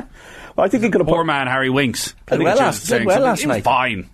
well, 0.56 0.64
I 0.64 0.68
think 0.68 0.82
he 0.82 0.88
could 0.88 1.02
have 1.02 1.08
Poor 1.08 1.24
put, 1.24 1.26
man 1.26 1.46
Harry 1.46 1.68
Winks. 1.68 2.14
I 2.26 2.36
Played 2.36 2.38
think 2.38 2.44
well 2.46 2.56
last- 2.56 2.86
did 2.88 3.04
well 3.04 3.16
something. 3.16 3.22
last 3.28 3.40
He 3.42 3.46
was 3.48 3.56
night. 3.58 3.64
fine 3.64 4.08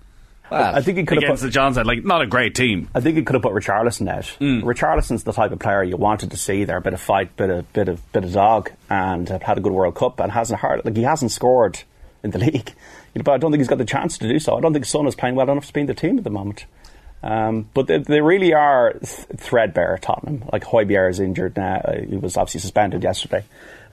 I 0.50 0.82
think 0.82 0.98
he 0.98 1.04
could 1.04 1.16
have 1.16 1.24
against 1.24 1.42
put, 1.42 1.46
the 1.46 1.52
John 1.52 1.74
side. 1.74 1.86
Like 1.86 2.04
not 2.04 2.22
a 2.22 2.26
great 2.26 2.54
team. 2.54 2.88
I 2.94 3.00
think 3.00 3.16
he 3.16 3.22
could 3.22 3.34
have 3.34 3.42
put 3.42 3.52
Richarlison 3.52 4.08
out. 4.08 4.24
Mm. 4.40 4.62
Richarlison's 4.62 5.24
the 5.24 5.32
type 5.32 5.52
of 5.52 5.58
player 5.58 5.82
you 5.82 5.96
wanted 5.96 6.30
to 6.32 6.36
see 6.36 6.64
there, 6.64 6.76
a 6.76 6.80
bit 6.80 6.92
of 6.92 7.00
fight, 7.00 7.36
bit 7.36 7.50
of 7.50 7.72
bit 7.72 7.88
of 7.88 8.12
bit 8.12 8.24
of 8.24 8.32
dog, 8.32 8.70
and 8.90 9.30
uh, 9.30 9.38
had 9.40 9.58
a 9.58 9.60
good 9.60 9.72
World 9.72 9.94
Cup 9.94 10.20
and 10.20 10.30
hasn't 10.30 10.60
hard 10.60 10.84
like 10.84 10.96
he 10.96 11.02
hasn't 11.02 11.32
scored 11.32 11.82
in 12.22 12.30
the 12.30 12.38
league. 12.50 12.72
But 13.14 13.28
I 13.28 13.38
don't 13.38 13.52
think 13.52 13.60
he's 13.60 13.68
got 13.68 13.78
the 13.78 13.84
chance 13.84 14.18
to 14.18 14.28
do 14.28 14.38
so. 14.38 14.56
I 14.56 14.60
don't 14.60 14.72
think 14.72 14.84
Son 14.84 15.06
is 15.06 15.14
playing 15.14 15.36
well 15.36 15.48
enough 15.48 15.66
to 15.66 15.72
be 15.72 15.80
in 15.80 15.86
the 15.86 15.94
team 15.94 16.18
at 16.18 16.24
the 16.24 16.30
moment. 16.30 16.66
Um, 17.22 17.70
but 17.72 17.86
they, 17.86 17.98
they 17.98 18.20
really 18.20 18.52
are 18.52 18.92
th- 18.92 19.28
threadbare. 19.38 19.98
Tottenham, 20.02 20.44
like 20.52 20.62
Højbjerg 20.62 21.10
is 21.10 21.20
injured 21.20 21.56
now. 21.56 21.76
Uh, 21.76 22.00
he 22.00 22.16
was 22.16 22.36
obviously 22.36 22.60
suspended 22.60 23.02
yesterday. 23.02 23.44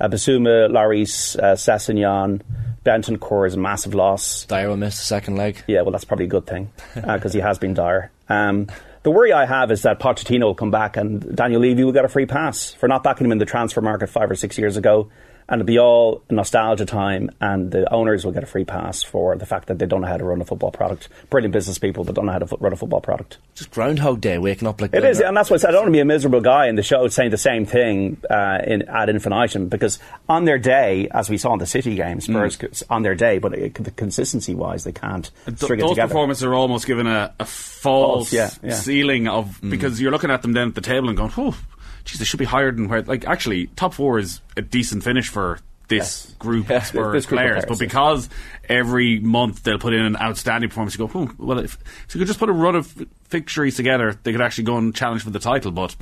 Uh, 0.02 0.10
Bissouma, 0.10 0.70
Laris, 0.70 1.38
uh, 1.40 1.56
Sessegnon, 1.56 2.42
Bentancur 2.86 3.48
is 3.48 3.54
a 3.54 3.60
massive 3.60 3.94
loss. 3.94 4.46
Dier 4.46 4.68
will 4.68 4.78
miss 4.78 4.98
the 4.98 5.04
second 5.04 5.36
leg. 5.36 5.64
Yeah, 5.68 5.82
well, 5.82 5.92
that's 5.92 6.06
probably 6.06 6.26
a 6.26 6.30
good 6.30 6.48
thing 6.48 6.72
because 6.96 7.34
he 7.34 7.40
has 7.40 7.60
been 7.60 7.74
dire. 7.74 8.12
Um, 8.30 8.68
the 9.04 9.12
worry 9.12 9.34
I 9.34 9.46
have 9.46 9.72
is 9.72 9.82
that 9.84 10.00
Pochettino 10.00 10.44
will 10.44 10.56
come 10.56 10.72
back 10.72 10.96
and 10.98 11.36
Daniel 11.36 11.62
Levy 11.62 11.84
will 11.84 11.92
get 11.92 12.06
a 12.06 12.10
free 12.10 12.26
pass 12.26 12.74
for 12.74 12.88
not 12.88 13.04
backing 13.04 13.26
him 13.26 13.32
in 13.32 13.38
the 13.40 13.46
transfer 13.46 13.82
market 13.82 14.08
five 14.08 14.30
or 14.30 14.36
six 14.36 14.58
years 14.58 14.78
ago. 14.78 15.10
And 15.52 15.60
it'll 15.60 15.68
be 15.68 15.78
all 15.80 16.24
nostalgia 16.30 16.86
time, 16.86 17.30
and 17.42 17.72
the 17.72 17.92
owners 17.94 18.24
will 18.24 18.32
get 18.32 18.42
a 18.42 18.46
free 18.46 18.64
pass 18.64 19.04
for 19.04 19.36
the 19.36 19.46
fact 19.46 19.68
that 19.68 19.80
they 19.80 19.86
don't 19.86 20.00
know 20.00 20.08
how 20.08 20.16
to 20.16 20.24
run 20.24 20.40
a 20.40 20.46
football 20.46 20.72
product. 20.72 21.10
Brilliant 21.30 21.52
business 21.52 21.78
people, 21.78 22.06
but 22.06 22.16
don't 22.16 22.26
know 22.26 22.32
how 22.32 22.40
to 22.40 22.48
fo- 22.48 22.58
run 22.62 22.72
a 22.72 22.78
football 22.78 23.02
product. 23.02 23.38
Just 23.54 23.70
Groundhog 23.72 24.22
Day, 24.22 24.38
waking 24.38 24.66
up 24.66 24.80
like 24.80 24.94
It 24.96 25.02
the- 25.02 25.28
and 25.28 25.36
that's 25.36 25.50
why 25.50 25.56
I 25.56 25.58
said 25.58 25.68
I 25.70 25.72
don't 25.74 25.82
want 25.82 25.88
to 25.90 25.98
be 25.98 26.00
a 26.00 26.06
miserable 26.06 26.40
guy 26.40 26.68
in 26.68 26.76
the 26.78 26.84
show 26.84 27.06
saying 27.10 27.32
the 27.32 27.38
same 27.38 27.66
thing 27.66 28.16
uh, 28.30 28.60
in, 28.66 28.84
ad 28.88 29.10
infinitum 29.10 29.68
because 29.68 30.00
on 30.30 30.46
their 30.46 30.58
day, 30.58 31.10
as 31.12 31.30
we 31.30 31.38
saw 31.38 31.52
in 31.52 31.60
the 31.60 31.66
City 31.66 31.96
game, 31.96 32.22
Spurs 32.22 32.58
c- 32.58 32.86
on 32.90 33.04
their 33.04 33.16
day, 33.16 33.38
but 33.38 33.54
it, 33.54 33.74
the 33.74 33.92
consistency 33.92 34.56
wise, 34.56 34.86
they 34.86 34.94
can't 34.94 35.30
Th- 35.48 35.58
string 35.58 35.82
those 35.82 35.90
together. 35.90 36.08
performances 36.08 36.46
are 36.46 36.54
almost 36.54 36.88
given 36.88 37.08
a, 37.08 37.34
a 37.42 37.46
false 37.46 38.30
False, 38.30 38.32
yeah, 38.34 38.52
yeah. 38.64 38.74
ceiling 38.74 39.28
of 39.28 39.60
because 39.62 40.00
you're 40.00 40.12
looking 40.12 40.32
at 40.32 40.44
them 40.44 40.54
then 40.54 40.70
at 40.70 40.76
the 40.76 40.82
table 40.82 41.10
and 41.10 41.18
going, 41.18 41.32
"Oh, 41.38 41.58
geez, 42.06 42.20
they 42.20 42.26
should 42.26 42.40
be 42.40 42.46
higher 42.46 42.72
than 42.72 42.88
where." 42.88 43.02
Like, 43.02 43.26
actually, 43.28 43.68
top 43.76 43.94
four 43.94 44.20
is 44.20 44.42
a 44.58 44.62
decent 44.62 45.04
finish 45.04 45.28
for 45.30 45.60
this 45.88 46.34
group 46.40 46.70
Yeah, 46.70 46.78
of 46.78 46.86
Spurs 46.86 47.14
this 47.14 47.26
group 47.26 47.40
players. 47.40 47.52
players, 47.52 47.66
but 47.68 47.80
because 47.80 48.30
every 48.70 49.20
month 49.20 49.64
they'll 49.64 49.78
put 49.78 49.94
in 49.94 50.02
an 50.02 50.16
outstanding 50.16 50.70
performance, 50.70 50.98
you 50.98 51.06
go, 51.06 51.12
"Oh, 51.14 51.30
well, 51.38 51.60
if, 51.60 51.78
so 52.08 52.18
you 52.18 52.22
could 52.22 52.28
just 52.28 52.40
put 52.40 52.48
a 52.50 52.54
run 52.54 52.76
of 52.76 52.88
victories 53.30 53.76
together, 53.76 54.18
they 54.24 54.32
could 54.32 54.42
actually 54.42 54.64
go 54.64 54.78
and 54.78 54.96
challenge 54.96 55.24
for 55.24 55.32
the 55.32 55.40
title." 55.40 55.72
But 55.72 55.96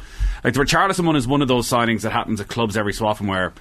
like 0.44 0.54
the 0.54 0.60
Richarlison 0.60 1.06
one 1.06 1.16
is 1.16 1.28
one 1.28 1.42
of 1.42 1.48
those 1.48 1.68
signings 1.68 2.02
that 2.02 2.12
happens 2.12 2.40
at 2.40 2.48
clubs 2.48 2.78
every 2.78 2.94
so 2.94 3.06
often 3.08 3.28
where. 3.28 3.54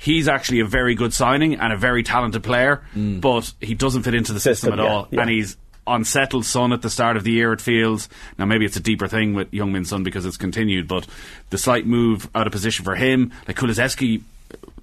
He's 0.00 0.28
actually 0.28 0.60
a 0.60 0.64
very 0.64 0.94
good 0.94 1.12
signing 1.12 1.56
and 1.56 1.72
a 1.72 1.76
very 1.76 2.04
talented 2.04 2.44
player, 2.44 2.84
mm. 2.94 3.20
but 3.20 3.52
he 3.60 3.74
doesn't 3.74 4.04
fit 4.04 4.14
into 4.14 4.32
the 4.32 4.38
system, 4.38 4.68
System, 4.70 4.78
at 4.78 4.84
yeah, 4.84 4.92
all. 4.92 5.08
yeah. 5.10 5.20
And 5.22 5.28
he's 5.28 5.56
unsettled 5.88 6.44
Son 6.44 6.72
at 6.72 6.82
the 6.82 6.90
start 6.90 7.16
of 7.16 7.24
the 7.24 7.32
year, 7.32 7.52
it 7.52 7.60
feels. 7.60 8.08
Now, 8.38 8.44
maybe 8.44 8.64
it's 8.64 8.76
a 8.76 8.80
deeper 8.80 9.08
thing 9.08 9.34
with 9.34 9.50
Heung-min 9.50 9.84
Son 9.84 10.02
because 10.02 10.26
it's 10.26 10.36
continued, 10.36 10.88
but 10.88 11.06
the 11.50 11.58
slight 11.58 11.86
move 11.86 12.28
out 12.34 12.46
of 12.46 12.52
position 12.52 12.84
for 12.84 12.94
him, 12.94 13.32
like 13.46 13.56
Kulusevski 13.56 14.22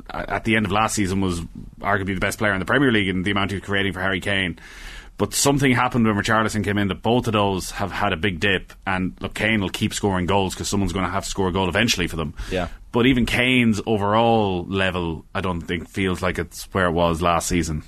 uh, 0.09 0.25
at 0.27 0.43
the 0.43 0.55
end 0.55 0.65
of 0.65 0.71
last 0.71 0.95
season 0.95 1.21
was 1.21 1.41
arguably 1.79 2.13
the 2.13 2.19
best 2.19 2.37
player 2.37 2.53
in 2.53 2.59
the 2.59 2.65
Premier 2.65 2.91
League 2.91 3.07
in 3.07 3.23
the 3.23 3.31
amount 3.31 3.51
he 3.51 3.57
was 3.57 3.63
creating 3.63 3.93
for 3.93 4.01
Harry 4.01 4.21
Kane. 4.21 4.59
But 5.17 5.33
something 5.33 5.71
happened 5.71 6.05
when 6.05 6.15
Richarlison 6.15 6.63
came 6.63 6.77
in 6.77 6.89
that 6.89 7.01
both 7.01 7.27
of 7.27 7.33
those 7.33 7.71
have 7.71 7.91
had 7.91 8.11
a 8.11 8.17
big 8.17 8.41
dip. 8.41 8.73
And 8.85 9.15
look, 9.21 9.33
Kane 9.33 9.61
will 9.61 9.69
keep 9.69 9.93
scoring 9.93 10.25
goals 10.25 10.53
because 10.53 10.67
someone's 10.67 10.91
going 10.91 11.05
to 11.05 11.11
have 11.11 11.23
to 11.23 11.29
score 11.29 11.47
a 11.47 11.51
goal 11.53 11.69
eventually 11.69 12.07
for 12.07 12.17
them. 12.17 12.33
Yeah. 12.51 12.67
But 12.91 13.05
even 13.05 13.25
Kane's 13.25 13.81
overall 13.85 14.65
level, 14.65 15.25
I 15.33 15.39
don't 15.39 15.61
think 15.61 15.87
feels 15.87 16.21
like 16.21 16.37
it's 16.37 16.65
where 16.73 16.87
it 16.87 16.91
was 16.91 17.21
last 17.21 17.47
season. 17.47 17.83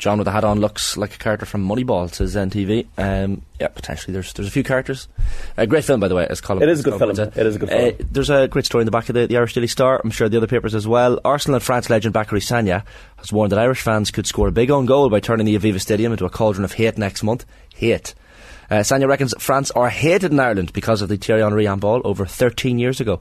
John 0.00 0.18
with 0.18 0.24
the 0.24 0.32
hat 0.32 0.42
on 0.42 0.58
looks 0.60 0.96
like 0.96 1.14
a 1.14 1.18
character 1.18 1.46
from 1.46 1.64
Moneyball, 1.68 2.12
says 2.12 2.34
NTV. 2.34 2.86
Um, 2.98 3.42
yeah, 3.60 3.68
potentially. 3.68 4.12
There's 4.12 4.32
there's 4.32 4.48
a 4.48 4.50
few 4.50 4.64
characters. 4.64 5.06
A 5.56 5.66
great 5.66 5.84
film, 5.84 6.00
by 6.00 6.08
the 6.08 6.14
way, 6.16 6.26
as 6.28 6.40
Colin. 6.40 6.62
It 6.62 6.68
is 6.68 6.80
a 6.80 6.82
good 6.82 6.98
film. 6.98 7.10
It 7.10 7.36
is 7.46 7.56
a 7.56 7.58
good 7.58 7.70
Uh, 7.70 7.76
film. 7.92 8.08
there's 8.10 8.30
a 8.30 8.48
great 8.48 8.64
story 8.64 8.82
in 8.82 8.86
the 8.86 8.90
back 8.90 9.08
of 9.08 9.14
the, 9.14 9.26
the 9.26 9.36
Irish 9.36 9.54
Daily 9.54 9.66
Star. 9.68 10.00
I'm 10.02 10.10
sure 10.10 10.28
the 10.28 10.38
other 10.38 10.46
papers 10.48 10.74
as 10.74 10.88
well. 10.88 11.20
Arsenal 11.24 11.54
and 11.56 11.62
France 11.62 11.88
legend 11.88 12.14
Bakary 12.14 12.40
Sagna 12.40 12.82
has 13.18 13.32
warned 13.32 13.52
that 13.52 13.58
Irish 13.60 13.82
fans 13.82 14.10
could 14.10 14.26
score 14.26 14.48
a 14.48 14.52
big 14.52 14.70
own 14.70 14.86
goal 14.86 15.08
by 15.10 15.20
turning 15.20 15.46
the 15.46 15.56
Aviva 15.58 15.80
Stadium 15.80 16.10
into 16.12 16.24
a 16.24 16.30
cauldron 16.30 16.64
of 16.64 16.72
hate 16.72 16.98
next 16.98 17.22
month. 17.22 17.44
Hate. 17.74 18.14
Uh, 18.70 18.76
Sagna 18.82 19.06
reckons 19.08 19.34
France 19.38 19.70
are 19.72 19.88
hated 19.90 20.32
in 20.32 20.40
Ireland 20.40 20.72
because 20.72 21.02
of 21.02 21.08
the 21.08 21.16
Thierry 21.16 21.42
Henry 21.42 21.66
handball 21.66 22.00
over 22.04 22.24
13 22.24 22.78
years 22.78 23.00
ago. 23.00 23.20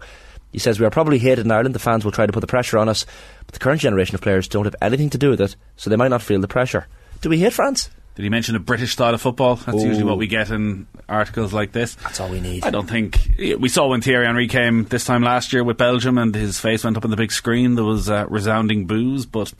He 0.52 0.60
says 0.60 0.80
we 0.80 0.86
are 0.86 0.92
probably 0.92 1.20
hated 1.20 1.46
in 1.46 1.52
Ireland. 1.52 1.76
The 1.76 1.80
fans 1.80 2.04
will 2.04 2.12
try 2.12 2.26
to 2.26 2.34
put 2.34 2.40
the 2.42 2.48
pressure 2.48 2.78
on 2.78 2.90
us, 2.90 3.06
but 3.46 3.54
the 3.54 3.60
current 3.60 3.82
generation 3.82 4.16
of 4.16 4.22
players 4.22 4.48
don't 4.48 4.66
have 4.66 4.76
anything 4.82 5.10
to 5.12 5.18
do 5.18 5.30
with 5.30 5.42
it, 5.42 5.56
so 5.78 5.90
they 5.90 5.96
might 5.96 6.08
not 6.10 6.22
feel 6.22 6.42
the 6.42 6.48
pressure. 6.48 6.88
Do 7.22 7.30
we 7.30 7.40
hate 7.40 7.54
France? 7.54 7.90
Did 8.16 8.24
he 8.24 8.30
mention 8.30 8.56
a 8.58 8.60
British 8.60 8.92
style 8.92 9.14
of 9.14 9.22
football? 9.22 9.56
That's 9.56 9.82
usually 9.82 10.04
what 10.04 10.18
we 10.18 10.28
get 10.28 10.50
in 10.50 10.88
articles 11.08 11.54
like 11.54 11.72
this. 11.72 11.96
That's 11.96 12.20
all 12.20 12.28
we 12.28 12.42
need. 12.42 12.66
I 12.66 12.70
don't 12.70 12.90
think 12.90 13.18
we 13.38 13.70
saw 13.70 13.88
when 13.88 14.02
Thierry 14.02 14.26
Henry 14.26 14.50
came 14.50 14.84
this 14.84 15.06
time 15.06 15.24
last 15.24 15.54
year 15.54 15.64
with 15.64 15.78
Belgium, 15.78 16.18
and 16.18 16.36
his 16.36 16.60
face 16.60 16.84
went 16.84 16.98
up 16.98 17.06
on 17.06 17.12
the 17.12 17.16
big 17.16 17.32
screen. 17.32 17.76
There 17.76 17.86
was 17.86 18.10
uh, 18.10 18.26
resounding 18.28 18.88
boos. 18.88 19.26
But 19.26 19.54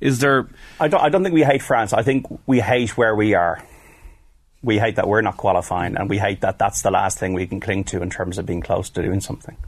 is 0.00 0.20
there? 0.20 0.48
I 0.80 0.88
don't, 0.88 1.02
I 1.02 1.10
don't 1.10 1.24
think 1.24 1.34
we 1.34 1.42
hate 1.42 1.60
France. 1.60 1.92
I 1.92 2.02
think 2.02 2.24
we 2.46 2.58
hate 2.58 2.96
where 2.96 3.14
we 3.14 3.34
are. 3.34 3.62
We 4.62 4.78
hate 4.78 4.96
that 4.96 5.06
we're 5.06 5.20
not 5.20 5.36
qualifying, 5.36 5.96
and 5.96 6.08
we 6.08 6.16
hate 6.16 6.40
that 6.40 6.58
that's 6.58 6.80
the 6.80 6.90
last 6.90 7.18
thing 7.18 7.34
we 7.34 7.46
can 7.46 7.60
cling 7.60 7.84
to 7.84 8.00
in 8.00 8.08
terms 8.08 8.38
of 8.38 8.46
being 8.46 8.62
close 8.62 8.88
to 8.90 9.02
doing 9.02 9.20
something. 9.20 9.58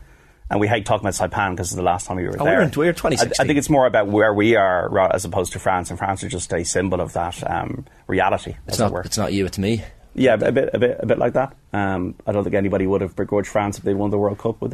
And 0.50 0.60
we 0.60 0.66
hate 0.68 0.86
talking 0.86 1.06
about 1.06 1.14
Saipan 1.14 1.50
because 1.50 1.68
it's 1.68 1.76
the 1.76 1.82
last 1.82 2.06
time 2.06 2.16
we 2.16 2.24
were 2.24 2.34
Oh, 2.40 2.44
there. 2.44 2.56
we're 2.58 2.62
in- 2.62 2.70
we're 2.74 2.88
I, 2.88 2.92
2016. 2.92 3.34
I 3.38 3.46
think 3.46 3.58
it's 3.58 3.68
more 3.68 3.84
about 3.86 4.06
where 4.08 4.32
we 4.32 4.56
are 4.56 5.12
as 5.12 5.24
opposed 5.26 5.52
to 5.52 5.58
France, 5.58 5.90
and 5.90 5.98
France 5.98 6.24
are 6.24 6.28
just 6.28 6.52
a 6.54 6.64
symbol 6.64 7.00
of 7.02 7.12
that 7.12 7.48
um, 7.50 7.84
reality. 8.06 8.54
It's 8.66 8.78
not. 8.78 8.92
It's 9.04 9.18
not 9.18 9.32
you. 9.32 9.44
It's 9.44 9.58
me. 9.58 9.84
Yeah, 10.14 10.34
a 10.34 10.50
bit, 10.50 10.70
a 10.72 10.78
bit, 10.78 10.96
a 11.00 11.06
bit 11.06 11.18
like 11.18 11.34
that. 11.34 11.54
Um, 11.72 12.14
I 12.26 12.32
don't 12.32 12.42
think 12.44 12.54
anybody 12.56 12.86
would 12.86 13.02
have 13.02 13.14
begrudged 13.14 13.48
France 13.48 13.78
if 13.78 13.84
they 13.84 13.94
won 13.94 14.10
the 14.10 14.18
World 14.18 14.38
Cup, 14.38 14.60
would 14.62 14.72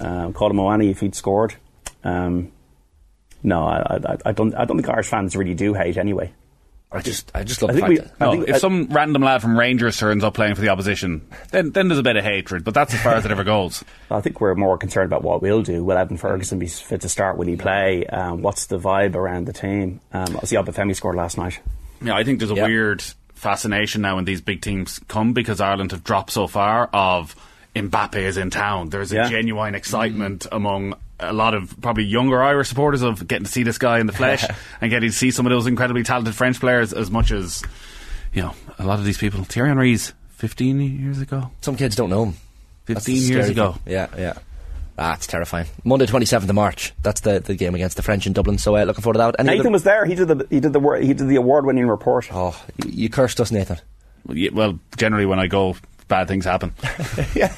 they? 0.00 0.04
Um, 0.04 0.32
Colin 0.32 0.56
Moani 0.56 0.90
if 0.90 1.00
he'd 1.00 1.14
scored. 1.14 1.54
Um, 2.04 2.50
no, 3.42 3.62
I, 3.64 3.98
I, 4.04 4.16
I 4.26 4.32
don't. 4.32 4.54
I 4.54 4.64
don't 4.64 4.76
think 4.76 4.88
Irish 4.88 5.08
fans 5.08 5.36
really 5.36 5.54
do 5.54 5.72
hate 5.74 5.96
anyway. 5.96 6.32
I 6.92 7.00
just. 7.02 7.30
I 7.34 7.44
just 7.44 7.62
love 7.62 7.70
I 7.70 7.74
the 7.74 7.80
think 7.80 7.98
fact 8.00 8.10
we- 8.10 8.16
that. 8.18 8.24
I 8.24 8.24
No, 8.24 8.32
think- 8.32 8.48
if 8.48 8.54
I- 8.56 8.58
some 8.58 8.88
random 8.90 9.22
lad 9.22 9.40
from 9.42 9.56
Rangers 9.58 9.96
turns 9.96 10.24
up 10.24 10.34
playing 10.34 10.56
for 10.56 10.60
the 10.60 10.70
opposition, 10.70 11.22
then 11.52 11.70
then 11.70 11.86
there's 11.88 12.00
a 12.00 12.02
bit 12.02 12.16
of 12.16 12.24
hatred. 12.24 12.64
But 12.64 12.74
that's 12.74 12.92
as 12.92 13.00
far 13.00 13.14
as 13.14 13.24
it 13.24 13.30
ever 13.30 13.44
goes. 13.44 13.84
I 14.10 14.20
think 14.20 14.40
we're 14.40 14.54
more 14.56 14.76
concerned 14.76 15.06
about 15.06 15.22
what 15.22 15.40
we'll 15.40 15.62
do. 15.62 15.84
Will 15.84 15.96
Evan 15.96 16.16
Ferguson 16.16 16.58
be 16.58 16.66
fit 16.66 17.02
to 17.02 17.08
start? 17.08 17.36
Will 17.38 17.46
he 17.46 17.56
play? 17.56 18.06
Um, 18.06 18.42
what's 18.42 18.66
the 18.66 18.78
vibe 18.78 19.14
around 19.14 19.46
the 19.46 19.52
team? 19.52 20.00
Um, 20.12 20.34
obviously, 20.36 20.58
Obafemi 20.58 20.96
scored 20.96 21.14
last 21.16 21.38
night. 21.38 21.60
Yeah, 22.02 22.16
I 22.16 22.24
think 22.24 22.38
there's 22.40 22.50
a 22.50 22.54
Yeah. 22.56 22.66
weird 22.66 23.02
fascination 23.34 24.02
now 24.02 24.16
when 24.16 24.24
these 24.24 24.40
big 24.40 24.60
teams 24.60 25.00
come 25.08 25.32
because 25.32 25.60
Ireland 25.60 25.92
have 25.92 26.02
dropped 26.04 26.30
so 26.32 26.46
far 26.46 26.90
of 26.92 27.34
Mbappe 27.76 28.16
is 28.16 28.36
in 28.36 28.50
town. 28.50 28.88
There's 28.88 29.12
a 29.12 29.16
Yeah. 29.16 29.28
genuine 29.30 29.74
excitement 29.76 30.46
among 30.50 30.94
a 31.20 31.32
lot 31.32 31.54
of 31.54 31.74
probably 31.80 32.04
younger 32.04 32.42
Irish 32.42 32.68
supporters 32.68 33.02
of 33.02 33.26
getting 33.28 33.44
to 33.44 33.50
see 33.50 33.62
this 33.62 33.78
guy 33.78 33.98
in 33.98 34.06
the 34.06 34.12
flesh 34.12 34.44
and 34.80 34.90
getting 34.90 35.10
to 35.10 35.14
see 35.16 35.30
some 35.30 35.46
of 35.46 35.50
those 35.50 35.66
incredibly 35.66 36.02
talented 36.02 36.34
French 36.34 36.58
players 36.60 36.92
as 36.92 37.10
much 37.10 37.30
as, 37.30 37.62
you 38.32 38.42
know, 38.42 38.54
a 38.78 38.84
lot 38.86 38.98
of 38.98 39.04
these 39.04 39.18
people. 39.18 39.44
Thierry 39.44 39.68
Henry's 39.68 40.12
15 40.30 40.80
years 40.80 41.20
ago. 41.20 41.50
Some 41.60 41.76
kids 41.76 41.96
don't 41.96 42.10
know 42.10 42.24
him. 42.26 42.34
15 42.86 43.16
years 43.22 43.48
ago. 43.48 43.72
thing. 43.72 43.92
Yeah, 43.92 44.06
yeah. 44.16 44.32
Ah, 44.98 45.14
it's 45.14 45.26
terrifying. 45.26 45.66
Monday, 45.82 46.04
twenty 46.04 46.26
seventh 46.26 46.50
of 46.50 46.56
March. 46.56 46.92
That's 47.02 47.22
the, 47.22 47.40
the 47.40 47.54
game 47.54 47.74
against 47.74 47.96
the 47.96 48.02
French 48.02 48.26
in 48.26 48.34
Dublin. 48.34 48.58
So 48.58 48.76
uh, 48.76 48.84
looking 48.84 49.00
forward 49.02 49.14
to 49.14 49.18
that. 49.18 49.36
Any 49.38 49.46
Nathan 49.50 49.60
other- 49.60 49.70
was 49.70 49.82
there. 49.84 50.04
He 50.04 50.14
did 50.14 50.28
the 50.28 50.46
he 50.50 50.60
did 50.60 50.74
the 50.74 50.80
he 51.00 51.14
did 51.14 51.26
the 51.26 51.36
award 51.36 51.64
winning 51.64 51.88
report. 51.88 52.28
Oh, 52.30 52.60
you, 52.84 52.90
you 52.90 53.08
cursed 53.08 53.40
us, 53.40 53.50
Nathan. 53.50 53.78
Well, 54.26 54.36
yeah, 54.36 54.50
well, 54.52 54.78
generally 54.98 55.24
when 55.24 55.38
I 55.38 55.46
go, 55.46 55.76
bad 56.10 56.28
things 56.28 56.44
happen. 56.44 56.74
yeah, 57.34 57.48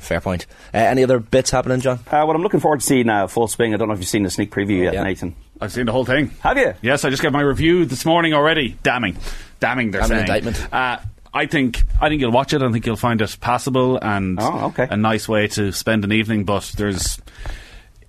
fair 0.00 0.20
point. 0.20 0.46
Uh, 0.74 0.78
any 0.78 1.04
other 1.04 1.20
bits 1.20 1.50
happening, 1.52 1.80
John? 1.80 1.98
Uh, 2.08 2.24
well, 2.26 2.32
I'm 2.32 2.42
looking 2.42 2.58
forward 2.58 2.80
to 2.80 2.86
seeing 2.86 3.08
uh, 3.08 3.28
Full 3.28 3.46
Swing. 3.46 3.72
I 3.72 3.76
don't 3.76 3.86
know 3.86 3.94
if 3.94 4.00
you've 4.00 4.08
seen 4.08 4.24
the 4.24 4.30
sneak 4.30 4.50
preview 4.50 4.82
yet, 4.82 4.94
Yeah. 4.94 5.04
Nathan. 5.04 5.36
I've 5.60 5.70
seen 5.70 5.86
the 5.86 5.92
whole 5.92 6.04
thing. 6.04 6.30
Have 6.40 6.58
you? 6.58 6.74
Yes, 6.82 7.04
I 7.04 7.10
just 7.10 7.22
got 7.22 7.32
my 7.32 7.42
review 7.42 7.84
this 7.84 8.04
morning 8.04 8.34
already. 8.34 8.76
Damning, 8.82 9.16
damning. 9.60 9.90
They're 9.92 10.00
Damning 10.00 10.26
saying. 10.26 10.44
indictment. 10.44 10.72
Uh, 10.74 10.98
I 11.32 11.46
think 11.46 11.84
I 12.00 12.08
think 12.08 12.20
you'll 12.22 12.32
watch 12.32 12.52
it. 12.54 12.60
I 12.62 12.72
think 12.72 12.86
you'll 12.86 12.96
find 12.96 13.20
it 13.22 13.36
passable 13.40 13.98
and 13.98 14.38
Oh, 14.40 14.66
okay. 14.68 14.88
a 14.90 14.96
nice 14.96 15.28
way 15.28 15.46
to 15.48 15.70
spend 15.70 16.02
an 16.04 16.10
evening. 16.12 16.44
But 16.44 16.72
there's, 16.76 17.20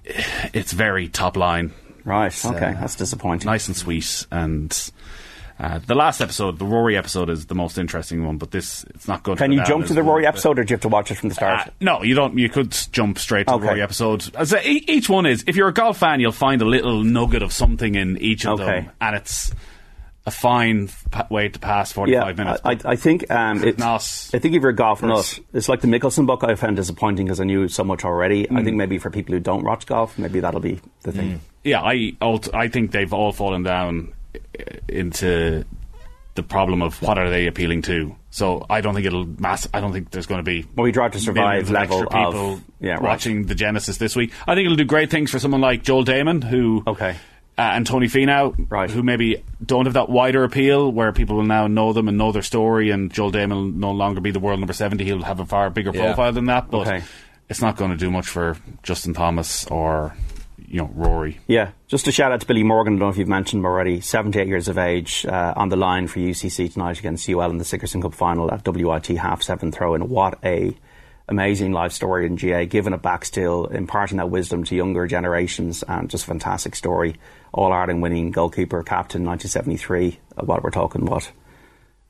it's 0.05 0.72
very 0.72 1.07
top 1.09 1.38
line, 1.38 1.72
Right. 2.03 2.34
Okay. 2.45 2.73
That's 2.80 2.95
disappointing. 2.95 3.45
nice 3.45 3.68
and 3.68 3.77
sweet, 3.77 4.26
and. 4.31 4.91
Uh, 5.61 5.77
the 5.85 5.93
last 5.93 6.21
episode, 6.21 6.57
the 6.57 6.65
Rory 6.65 6.97
episode, 6.97 7.29
is 7.29 7.45
the 7.45 7.53
most 7.53 7.77
interesting 7.77 8.25
one, 8.25 8.38
but 8.39 8.49
this 8.49 8.83
it's 8.95 9.07
not 9.07 9.21
going. 9.21 9.38
Can 9.38 9.51
you 9.51 9.63
jump 9.63 9.85
to 9.85 9.93
the 9.93 10.01
Rory 10.01 10.25
episode, 10.25 10.57
or 10.57 10.63
do 10.63 10.71
you 10.71 10.75
have 10.75 10.81
to 10.81 10.89
watch 10.89 11.11
it 11.11 11.15
from 11.15 11.29
the 11.29 11.35
start? 11.35 11.67
uh, 11.67 11.71
no, 11.79 12.01
you 12.01 12.15
don't. 12.15 12.35
You 12.35 12.49
could 12.49 12.75
jump 12.91 13.19
straight 13.19 13.45
to 13.45 13.53
Okay. 13.53 13.61
the 13.61 13.67
Rory 13.67 13.81
episode. 13.83 14.35
As 14.35 14.55
I, 14.55 14.61
e- 14.63 14.85
each 14.88 15.07
one 15.07 15.27
is. 15.27 15.43
If 15.45 15.55
you're 15.55 15.67
a 15.67 15.73
golf 15.73 15.99
fan, 15.99 16.19
you'll 16.19 16.31
find 16.31 16.63
a 16.63 16.65
little 16.65 17.03
nugget 17.03 17.43
of 17.43 17.53
something 17.53 17.93
in 17.93 18.17
each 18.17 18.43
of 18.47 18.59
Okay. 18.59 18.81
them, 18.81 18.91
and 18.99 19.15
it's 19.15 19.53
a 20.25 20.31
fine 20.31 20.89
way 21.29 21.49
to 21.49 21.59
pass 21.59 21.91
45 21.91 22.38
yeah, 22.38 22.43
minutes. 22.43 22.61
I, 22.63 22.77
I, 22.85 22.95
think 22.95 23.29
um, 23.31 23.63
it, 23.63 23.77
Not 23.77 24.01
I 24.33 24.39
think 24.39 24.55
if 24.55 24.61
you're 24.61 24.69
a 24.69 24.75
golf 24.75 25.01
nut, 25.01 25.39
it's 25.53 25.69
like 25.69 25.81
the 25.81 25.88
Mickelson 25.88 26.25
book. 26.25 26.43
I 26.43 26.55
found 26.55 26.75
disappointing 26.75 27.25
because 27.27 27.39
I 27.39 27.43
knew 27.43 27.67
so 27.67 27.83
much 27.83 28.03
already. 28.03 28.45
Mm. 28.45 28.59
I 28.59 28.63
think 28.63 28.77
maybe 28.77 28.97
for 28.97 29.11
people 29.11 29.33
who 29.33 29.39
don't 29.39 29.63
watch 29.63 29.85
golf, 29.85 30.17
maybe 30.17 30.39
that'll 30.39 30.59
be 30.59 30.79
the 31.03 31.11
thing. 31.11 31.41
yeah, 31.63 31.81
I 31.81 32.15
I 32.51 32.67
think 32.67 32.91
they've 32.91 33.13
all 33.13 33.31
fallen 33.31 33.61
down 33.61 34.09
uh, 34.09 34.13
into 34.87 35.65
the 36.35 36.43
problem 36.43 36.81
of 36.81 37.01
what 37.01 37.17
are 37.17 37.29
they 37.29 37.47
appealing 37.47 37.81
to. 37.83 38.15
So 38.29 38.65
I 38.69 38.79
don't 38.81 38.93
think 38.93 39.05
it'll 39.05 39.25
mass. 39.25 39.67
I 39.73 39.81
don't 39.81 39.91
think 39.91 40.11
there's 40.11 40.27
going 40.27 40.39
to 40.39 40.43
be 40.43 40.65
Well, 40.75 40.85
we 40.85 40.91
Drive 40.93 41.11
to 41.11 41.19
Survive 41.19 41.69
level 41.69 41.99
extra 42.03 42.19
of- 42.19 42.31
people 42.33 42.61
yeah, 42.79 42.93
right. 42.93 43.01
watching 43.01 43.45
the 43.47 43.55
Genesis 43.55 43.97
this 43.97 44.15
week. 44.15 44.31
I 44.47 44.55
think 44.55 44.65
it'll 44.65 44.77
do 44.77 44.85
great 44.85 45.09
things 45.11 45.29
for 45.31 45.39
someone 45.39 45.59
like 45.61 45.83
Joel 45.83 46.05
Dahmen, 46.05 46.41
who 46.41 46.83
Okay. 46.87 47.15
uh, 47.57 47.61
and 47.61 47.85
Tony 47.85 48.07
Finau, 48.07 48.55
Right. 48.71 48.89
who 48.89 49.03
maybe 49.03 49.43
don't 49.65 49.85
have 49.85 49.95
that 49.95 50.07
wider 50.07 50.45
appeal 50.45 50.89
where 50.89 51.11
people 51.11 51.35
will 51.35 51.43
now 51.43 51.67
know 51.67 51.91
them 51.91 52.07
and 52.07 52.17
know 52.17 52.31
their 52.31 52.41
story. 52.41 52.91
And 52.91 53.11
Joel 53.11 53.31
Dahmen 53.33 53.49
will 53.51 53.63
no 53.65 53.91
longer 53.91 54.21
be 54.21 54.31
the 54.31 54.39
world 54.39 54.59
number 54.61 54.73
seventy; 54.73 55.03
he'll 55.03 55.23
have 55.23 55.41
a 55.41 55.45
far 55.45 55.69
bigger 55.69 55.91
Yeah. 55.93 56.05
profile 56.13 56.31
than 56.31 56.45
that. 56.45 56.71
But 56.71 56.87
Okay. 56.87 57.03
it's 57.49 57.61
not 57.61 57.75
going 57.75 57.91
to 57.91 57.97
do 57.97 58.09
much 58.09 58.27
for 58.27 58.55
Justin 58.83 59.13
Thomas 59.13 59.65
or 59.65 60.15
you 60.72 60.77
know 60.77 60.89
Rory. 60.95 61.39
Yeah, 61.48 61.72
just 61.88 62.07
a 62.07 62.11
shout 62.11 62.31
out 62.31 62.41
to 62.41 62.48
Billy 62.48 62.64
Morgan. 62.64 62.95
I 62.95 62.99
don't 62.99 63.07
know 63.07 63.10
if 63.10 63.18
you've 63.18 63.27
mentioned 63.27 63.60
him 63.60 63.65
already. 63.65 63.99
78 63.99 64.48
years 64.48 64.69
of 64.69 64.77
age, 64.77 65.26
uh, 65.26 65.53
on 65.56 65.69
the 65.69 65.76
line 65.76 66.07
for 66.07 66.19
UCC 66.19 66.72
tonight 66.72 66.98
against 66.98 67.30
UL 67.30 67.52
in 67.52 67.57
the 67.57 67.65
Sigerson 67.65 68.02
Cup 68.02 68.14
final 68.14 68.52
at 68.52 68.65
WIT 68.65 69.07
half 69.07 69.43
seven 69.43 69.72
throw 69.72 69.95
in. 69.95 70.07
What 70.07 70.39
a 70.43 70.76
amazing 71.27 71.72
life 71.73 71.91
story 71.91 72.26
in 72.26 72.38
GA, 72.38 72.65
giving 72.65 72.93
it 72.93 73.02
back 73.02 73.26
still, 73.26 73.65
imparting 73.65 74.18
that 74.18 74.30
wisdom 74.30 74.64
to 74.65 74.76
younger 74.76 75.07
generations, 75.07 75.84
and 75.84 76.10
just 76.10 76.23
a 76.23 76.27
fantastic 76.27 76.76
story. 76.76 77.15
All 77.53 77.73
Ireland 77.73 78.02
winning 78.02 78.31
goalkeeper, 78.31 78.81
captain, 78.84 79.26
1973. 79.26 80.19
Uh, 80.38 80.45
what 80.45 80.64
we're 80.64 80.72
talking, 80.72 81.06
what? 81.06 81.31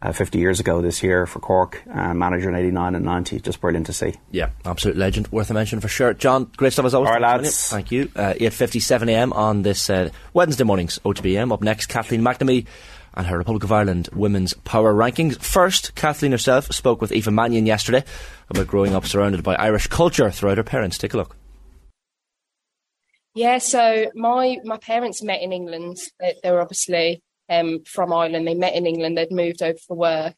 Uh, 0.04 0.12
50 0.12 0.40
years 0.40 0.60
ago 0.60 0.82
this 0.82 1.04
year 1.04 1.28
for 1.28 1.40
Cork, 1.40 1.84
uh, 1.94 2.12
manager 2.16 2.50
in 2.50 2.56
89 2.56 2.96
and 2.96 3.06
90. 3.06 3.40
Just 3.40 3.62
brilliant 3.62 3.86
to 3.86 3.94
see. 3.94 4.16
Yeah, 4.32 4.50
absolute 4.66 4.98
legend, 4.98 5.28
worth 5.32 5.52
a 5.52 5.54
mention 5.54 5.80
for 5.80 5.88
sure. 5.88 6.16
John, 6.16 6.50
great 6.58 6.74
stuff 6.74 6.88
as 6.88 6.96
always. 6.96 7.10
All 7.10 7.20
right, 7.20 7.42
Thanks 7.44 7.70
for 7.70 7.76
joining 7.76 7.92
lads. 7.92 7.92
Thank 7.92 7.92
you. 7.92 8.12
Uh, 8.16 8.34
8.57am 8.34 9.36
on 9.36 9.62
this 9.62 9.92
uh, 9.92 10.10
Wednesday 10.34 10.64
morning's 10.64 10.98
OTBM. 11.06 11.54
Up 11.54 11.62
next, 11.62 11.86
Kathleen 11.86 12.24
McNamee 12.24 12.66
and 13.14 13.28
her 13.28 13.38
Republic 13.38 13.64
of 13.64 13.72
Ireland 13.72 14.10
women's 14.14 14.54
power 14.54 14.94
rankings. 14.94 15.40
First, 15.40 15.94
Kathleen 15.96 16.32
herself 16.32 16.72
spoke 16.74 17.00
with 17.00 17.12
Eva 17.12 17.30
Mannion 17.30 17.66
yesterday 17.66 18.04
about 18.50 18.68
growing 18.68 18.96
up 18.96 19.06
surrounded 19.06 19.44
by 19.44 19.56
Irish 19.56 19.88
culture 19.88 20.32
throughout 20.32 20.58
her 20.58 20.64
parents. 20.64 20.98
Take 20.98 21.14
a 21.14 21.18
look. 21.18 21.36
Yeah, 23.34 23.60
so 23.60 24.12
my 24.16 24.58
my 24.66 24.78
parents 24.78 25.24
met 25.24 25.42
in 25.42 25.54
England. 25.54 25.98
They, 26.20 26.36
they 26.44 26.52
were 26.52 26.62
obviously 26.62 27.22
um, 27.52 27.84
from 27.84 28.12
Ireland. 28.12 28.48
They 28.48 28.56
met 28.56 28.74
in 28.76 28.88
England. 28.88 29.18
They'd 29.18 29.32
moved 29.32 29.62
over 29.62 29.78
for 29.78 29.96
work, 29.96 30.36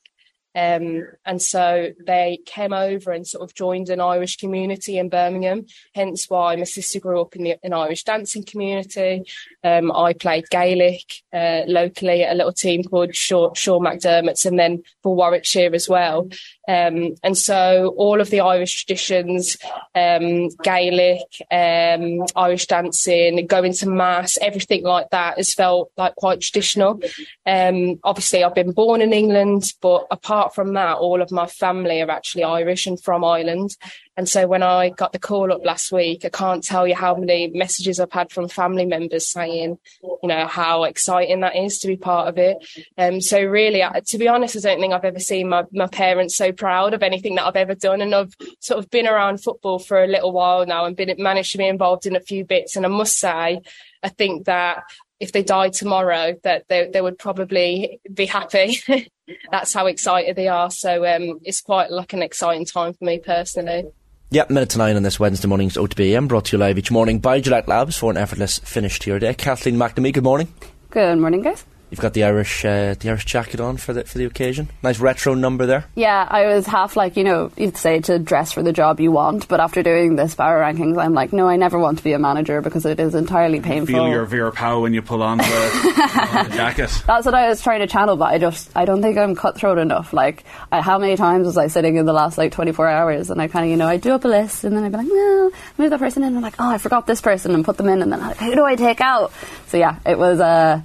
um, 0.56 1.07
and 1.26 1.41
so 1.41 1.90
they 2.06 2.40
came 2.45 2.73
over 2.73 3.11
and 3.11 3.26
sort 3.26 3.44
of 3.44 3.56
joined 3.56 3.90
an 3.90 3.99
Irish 3.99 4.38
community 4.38 4.99
in 4.99 5.10
Birmingham. 5.10 5.65
Hence 5.95 6.30
why 6.30 6.56
my 6.56 6.64
sister 6.64 6.99
grew 6.99 7.22
up 7.22 7.35
in 7.35 7.44
the, 7.44 7.56
an 7.64 7.73
Irish 7.73 8.03
dancing 8.03 8.44
community. 8.44 9.23
Um, 9.64 9.91
I 9.91 10.14
played 10.14 10.49
Gaelic 10.52 11.23
uh, 11.34 11.64
locally 11.68 12.23
at 12.23 12.34
a 12.34 12.35
little 12.35 12.53
team 12.53 12.84
called 12.84 13.15
Shaw, 13.15 13.53
Sean 13.56 13.81
McDermott's, 13.81 14.45
and 14.45 14.60
then 14.60 14.84
for 15.02 15.15
Warwickshire 15.15 15.73
as 15.73 15.90
well. 15.90 16.30
Um, 16.68 17.15
and 17.23 17.38
so 17.38 17.94
all 17.98 18.22
of 18.22 18.30
the 18.30 18.40
Irish 18.40 18.85
traditions, 18.85 19.57
um, 19.95 20.49
Gaelic, 20.64 21.22
um, 21.52 22.26
Irish 22.35 22.68
dancing, 22.68 23.45
going 23.48 23.73
to 23.73 23.90
mass, 23.90 24.38
everything 24.41 24.84
like 24.84 25.10
that 25.10 25.38
has 25.38 25.53
felt 25.53 25.91
like 25.98 26.15
quite 26.15 26.41
traditional. 26.41 27.02
Um, 27.45 27.99
obviously 28.03 28.44
I've 28.44 28.56
been 28.56 28.72
born 28.72 29.02
in 29.02 29.14
England, 29.14 29.73
but 29.81 30.07
apart 30.10 30.56
from 30.56 30.73
that, 30.73 30.98
all 30.98 31.22
of 31.22 31.31
my 31.31 31.48
family 31.48 32.02
are 32.02 32.11
actually 32.11 32.44
Irish 32.44 32.88
and 32.88 33.02
from 33.02 33.23
Ireland. 33.23 33.76
And 34.15 34.30
so 34.30 34.48
when 34.48 34.61
I 34.61 34.90
got 34.90 35.11
the 35.11 35.19
call 35.19 35.52
up 35.52 35.65
last 35.65 35.91
week, 35.91 36.23
I 36.23 36.30
can't 36.30 36.64
tell 36.64 36.88
you 36.88 36.94
how 36.94 37.15
many 37.15 37.48
messages 37.48 37.99
I've 37.99 38.11
had 38.11 38.31
from 38.31 38.48
family 38.48 38.85
members 38.85 39.27
saying, 39.27 39.80
you 40.03 40.19
know, 40.30 40.45
how 40.45 40.84
exciting 40.84 41.40
that 41.40 41.56
is 41.56 41.80
to 41.80 41.88
be 41.88 41.98
part 41.98 42.27
of 42.27 42.38
it. 42.38 42.57
Um, 42.98 43.22
so 43.22 43.44
really, 43.44 43.81
I- 43.81 44.02
to 44.06 44.18
be 44.19 44.27
honest, 44.27 44.56
I 44.56 44.60
don't 44.60 44.80
think 44.80 44.94
I've 44.94 45.03
ever 45.03 45.19
seen 45.19 45.49
my, 45.49 45.64
my 45.72 45.88
parents 45.88 46.35
so 46.35 46.52
proud 46.52 46.94
of 46.94 47.02
anything 47.02 47.35
that 47.35 47.45
I've 47.48 47.56
ever 47.56 47.73
done. 47.73 48.02
And 48.02 48.14
I've 48.14 48.35
sort 48.60 48.77
of 48.77 48.91
been 48.91 49.07
around 49.07 49.41
football 49.44 49.80
for 49.80 50.03
a 50.03 50.07
little 50.07 50.31
while 50.31 50.64
now 50.65 50.85
and 50.85 50.95
been 50.95 51.14
managed 51.18 51.53
to 51.53 51.57
be 51.57 51.68
involved 51.68 52.06
in 52.06 52.15
a 52.15 52.22
few 52.22 52.45
bits. 52.45 52.76
And 52.76 52.85
I 52.85 52.90
must 52.90 53.18
say, 53.18 53.61
I 54.03 54.10
think 54.10 54.45
that 54.45 54.84
if 55.19 55.31
they 55.31 55.41
died 55.41 55.73
tomorrow, 55.73 56.35
that 56.44 56.68
they, 56.68 56.90
they 56.91 57.02
would 57.02 57.18
probably 57.18 57.99
be 58.14 58.27
happy. 58.27 58.80
That's 59.52 59.73
how 59.73 59.88
excited 59.88 60.35
they 60.35 60.49
are. 60.49 60.69
So 60.69 61.03
um, 61.06 61.40
it's 61.44 61.61
quite 61.61 61.90
like 61.90 62.14
an 62.14 62.22
exciting 62.22 62.65
time 62.65 62.94
for 62.94 63.06
me 63.06 63.19
personally. 63.19 63.85
Yeah, 64.34 64.45
minute 64.49 64.72
to 64.72 64.80
nine 64.80 64.95
on 64.95 65.03
this 65.03 65.19
Wednesday 65.19 65.47
morning's 65.47 65.77
OTBAM, 65.77 66.27
brought 66.27 66.45
to 66.45 66.57
you 66.57 66.60
live 66.60 66.80
each 66.80 66.89
morning 66.89 67.19
by 67.19 67.39
Gillette 67.39 67.68
Labs 67.68 67.95
for 67.95 68.10
an 68.10 68.18
effortless 68.18 68.57
finish 68.57 68.97
to 69.01 69.11
your 69.11 69.19
day. 69.19 69.35
Kathleen 69.35 69.76
McNamee, 69.76 70.11
good 70.11 70.23
morning. 70.23 70.51
Good 70.89 71.19
morning, 71.19 71.43
guys. 71.43 71.64
You've 71.94 71.99
got 71.99 72.15
the 72.15 72.24
Irish 72.24 72.65
uh, 72.65 72.95
the 72.99 73.10
Irish 73.10 73.26
jacket 73.26 73.60
on 73.60 73.78
for 73.78 73.94
the 73.94 74.03
for 74.03 74.18
the 74.18 74.26
occasion. 74.26 74.68
Nice 74.82 74.98
retro 74.98 75.36
number 75.36 75.68
there. 75.68 75.86
Yeah, 75.94 76.28
I 76.28 76.48
was 76.48 76.65
half 76.65 76.95
like, 76.95 77.18
you 77.18 77.24
know, 77.24 77.52
you'd 77.56 77.78
say 77.78 77.99
to 77.99 78.18
dress 78.18 78.52
for 78.52 78.64
the 78.64 78.74
job 78.74 78.99
you 78.99 79.11
want, 79.11 79.48
but 79.48 79.60
after 79.60 79.84
doing 79.84 80.15
this 80.15 80.34
power 80.34 80.60
rankings, 80.60 80.98
I'm 80.98 81.14
like, 81.14 81.34
no, 81.34 81.48
I 81.48 81.56
never 81.56 81.78
want 81.78 81.99
to 81.99 82.03
be 82.03 82.14
a 82.14 82.18
manager 82.18 82.61
because 82.61 82.88
it 82.88 82.99
is 82.99 83.14
entirely 83.14 83.60
painful. 83.60 83.94
Feel 83.94 84.07
your 84.10 84.26
Vera 84.26 84.52
Pauw 84.52 84.82
when 84.82 84.95
you 84.95 85.03
pull 85.03 85.22
on 85.22 85.38
the, 85.38 85.44
on 86.34 86.49
the 86.49 86.56
jacket. 86.56 86.90
That's 87.06 87.28
what 87.28 87.36
I 87.36 87.48
was 87.48 87.61
trying 87.61 87.82
to 87.82 87.88
channel, 87.88 88.18
but 88.18 88.34
I 88.34 88.40
just 88.40 88.76
I 88.76 88.86
don't 88.86 89.03
think 89.03 89.20
I'm 89.20 89.36
cutthroat 89.36 89.78
enough. 89.78 90.14
Like, 90.14 90.45
I, 90.72 90.82
how 90.82 90.98
many 90.98 91.15
times 91.15 91.45
was 91.45 91.57
I 91.57 91.68
sitting 91.68 91.98
in 91.98 92.07
the 92.07 92.14
last 92.14 92.40
like 92.40 92.53
24 92.53 92.88
hours, 92.88 93.30
and 93.30 93.40
I 93.40 93.48
kind 93.48 93.65
of 93.65 93.70
you 93.70 93.78
know 93.78 93.88
I 93.88 93.98
do 93.98 94.14
up 94.14 94.26
a 94.26 94.28
list, 94.28 94.64
and 94.64 94.76
then 94.76 94.84
I'd 94.84 94.91
be 94.91 94.98
like, 94.98 95.06
no, 95.07 95.52
move 95.78 95.91
that 95.91 95.99
person 95.99 96.24
in, 96.24 96.30
and 96.30 96.38
I'm 96.38 96.41
like, 96.41 96.56
oh, 96.57 96.72
I 96.72 96.80
forgot 96.80 97.06
this 97.06 97.22
person, 97.22 97.53
and 97.53 97.64
put 97.64 97.78
them 97.78 97.88
in, 97.88 98.02
and 98.02 98.11
then 98.11 98.20
I'm 98.20 98.30
like, 98.30 98.38
who 98.38 98.56
do 98.56 98.65
I 98.65 98.76
take 98.76 98.99
out? 98.99 99.32
So 99.68 99.78
yeah, 99.78 99.99
it 100.07 100.18
was 100.18 100.40
Uh, 100.40 100.82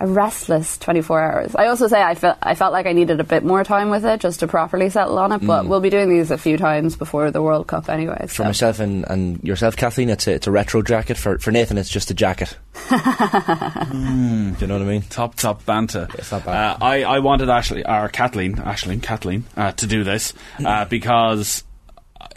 a 0.00 0.06
restless 0.06 0.76
24 0.78 1.20
hours. 1.20 1.54
I 1.54 1.66
also 1.66 1.86
say 1.88 2.02
I 2.02 2.14
felt 2.14 2.38
I 2.42 2.54
felt 2.54 2.72
like 2.72 2.86
I 2.86 2.92
needed 2.92 3.20
a 3.20 3.24
bit 3.24 3.44
more 3.44 3.64
time 3.64 3.90
with 3.90 4.04
it 4.04 4.20
just 4.20 4.40
to 4.40 4.46
properly 4.46 4.90
settle 4.90 5.18
on 5.18 5.32
it. 5.32 5.38
But 5.46 5.64
Mm. 5.64 5.68
we'll 5.68 5.80
be 5.80 5.90
doing 5.90 6.08
these 6.08 6.30
a 6.30 6.38
few 6.38 6.56
times 6.56 6.96
before 6.96 7.30
the 7.30 7.40
World 7.42 7.66
Cup 7.66 7.88
anyway. 7.88 8.26
For 8.28 8.34
So. 8.34 8.44
myself 8.44 8.80
and, 8.80 9.04
and 9.08 9.42
yourself, 9.44 9.76
Kathleen, 9.76 10.10
it's 10.10 10.26
a, 10.26 10.32
it's 10.34 10.46
a 10.46 10.50
retro 10.50 10.82
jacket. 10.82 11.16
For 11.16 11.38
for 11.38 11.50
Nathan, 11.52 11.78
it's 11.78 11.88
just 11.90 12.10
a 12.10 12.14
jacket. 12.14 12.56
Mm. 13.24 14.58
Do 14.58 14.60
you 14.62 14.66
know 14.66 14.74
what 14.78 14.82
I 14.82 14.90
mean? 14.90 15.02
Top, 15.02 15.34
top 15.34 15.64
banter. 15.64 16.08
It's 16.14 16.30
not 16.32 16.46
Uh, 16.46 16.76
I, 16.80 17.02
I 17.04 17.18
wanted 17.20 17.48
Ashley, 17.48 17.84
or 17.86 18.08
Kathleen, 18.08 18.58
Ashley, 18.58 18.98
Kathleen, 18.98 19.44
uh, 19.56 19.72
to 19.72 19.86
do 19.86 20.04
this 20.04 20.32
uh, 20.64 20.84
because 20.86 21.64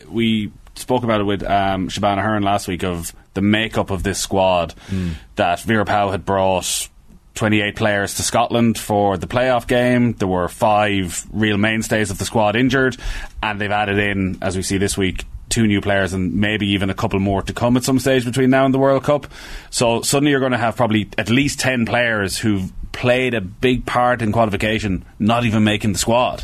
we 0.10 0.52
spoke 0.76 1.04
about 1.04 1.22
it 1.22 1.26
with 1.26 1.44
um, 1.44 1.90
Shabana 1.90 2.22
Hearn 2.22 2.44
last 2.44 2.68
week 2.68 2.84
of 2.84 3.14
the 3.34 3.42
makeup 3.42 3.92
of 3.92 4.04
this 4.04 4.20
squad 4.20 4.74
that 5.36 5.60
Vera 5.62 5.86
Pauw 5.86 6.12
had 6.12 6.26
brought 6.26 6.90
28 7.38 7.76
players 7.76 8.16
to 8.16 8.24
Scotland 8.24 8.78
for 8.78 9.16
the 9.18 9.28
playoff 9.28 9.68
game. 9.68 10.14
There 10.14 10.28
were 10.28 10.50
five 10.50 11.26
real 11.32 11.58
mainstays 11.58 12.12
of 12.12 12.18
the 12.18 12.26
squad 12.26 12.56
injured, 12.56 12.98
and 13.42 13.62
they've 13.62 13.72
added 13.72 14.00
in, 14.00 14.40
as 14.42 14.58
we 14.58 14.64
see 14.64 14.78
this 14.78 14.98
week, 14.98 15.24
two 15.50 15.68
new 15.68 15.80
players 15.80 16.14
and 16.14 16.34
maybe 16.34 16.68
even 16.70 16.90
a 16.90 16.94
couple 16.94 17.20
more 17.20 17.42
to 17.44 17.54
come 17.54 17.78
at 17.78 17.84
some 17.84 18.00
stage 18.00 18.26
between 18.26 18.50
now 18.50 18.66
and 18.66 18.74
the 18.74 18.80
World 18.80 19.04
Cup. 19.04 19.28
So 19.70 20.02
suddenly 20.02 20.32
you're 20.32 20.40
going 20.40 20.52
to 20.52 20.58
have 20.58 20.76
probably 20.76 21.10
at 21.18 21.30
least 21.30 21.60
10 21.60 21.86
players 21.86 22.38
who've 22.38 22.72
played 22.92 23.34
a 23.34 23.42
big 23.42 23.86
part 23.86 24.22
in 24.22 24.32
qualification 24.32 25.06
not 25.20 25.46
even 25.46 25.64
making 25.64 25.94
the 25.94 26.00
squad. 26.00 26.44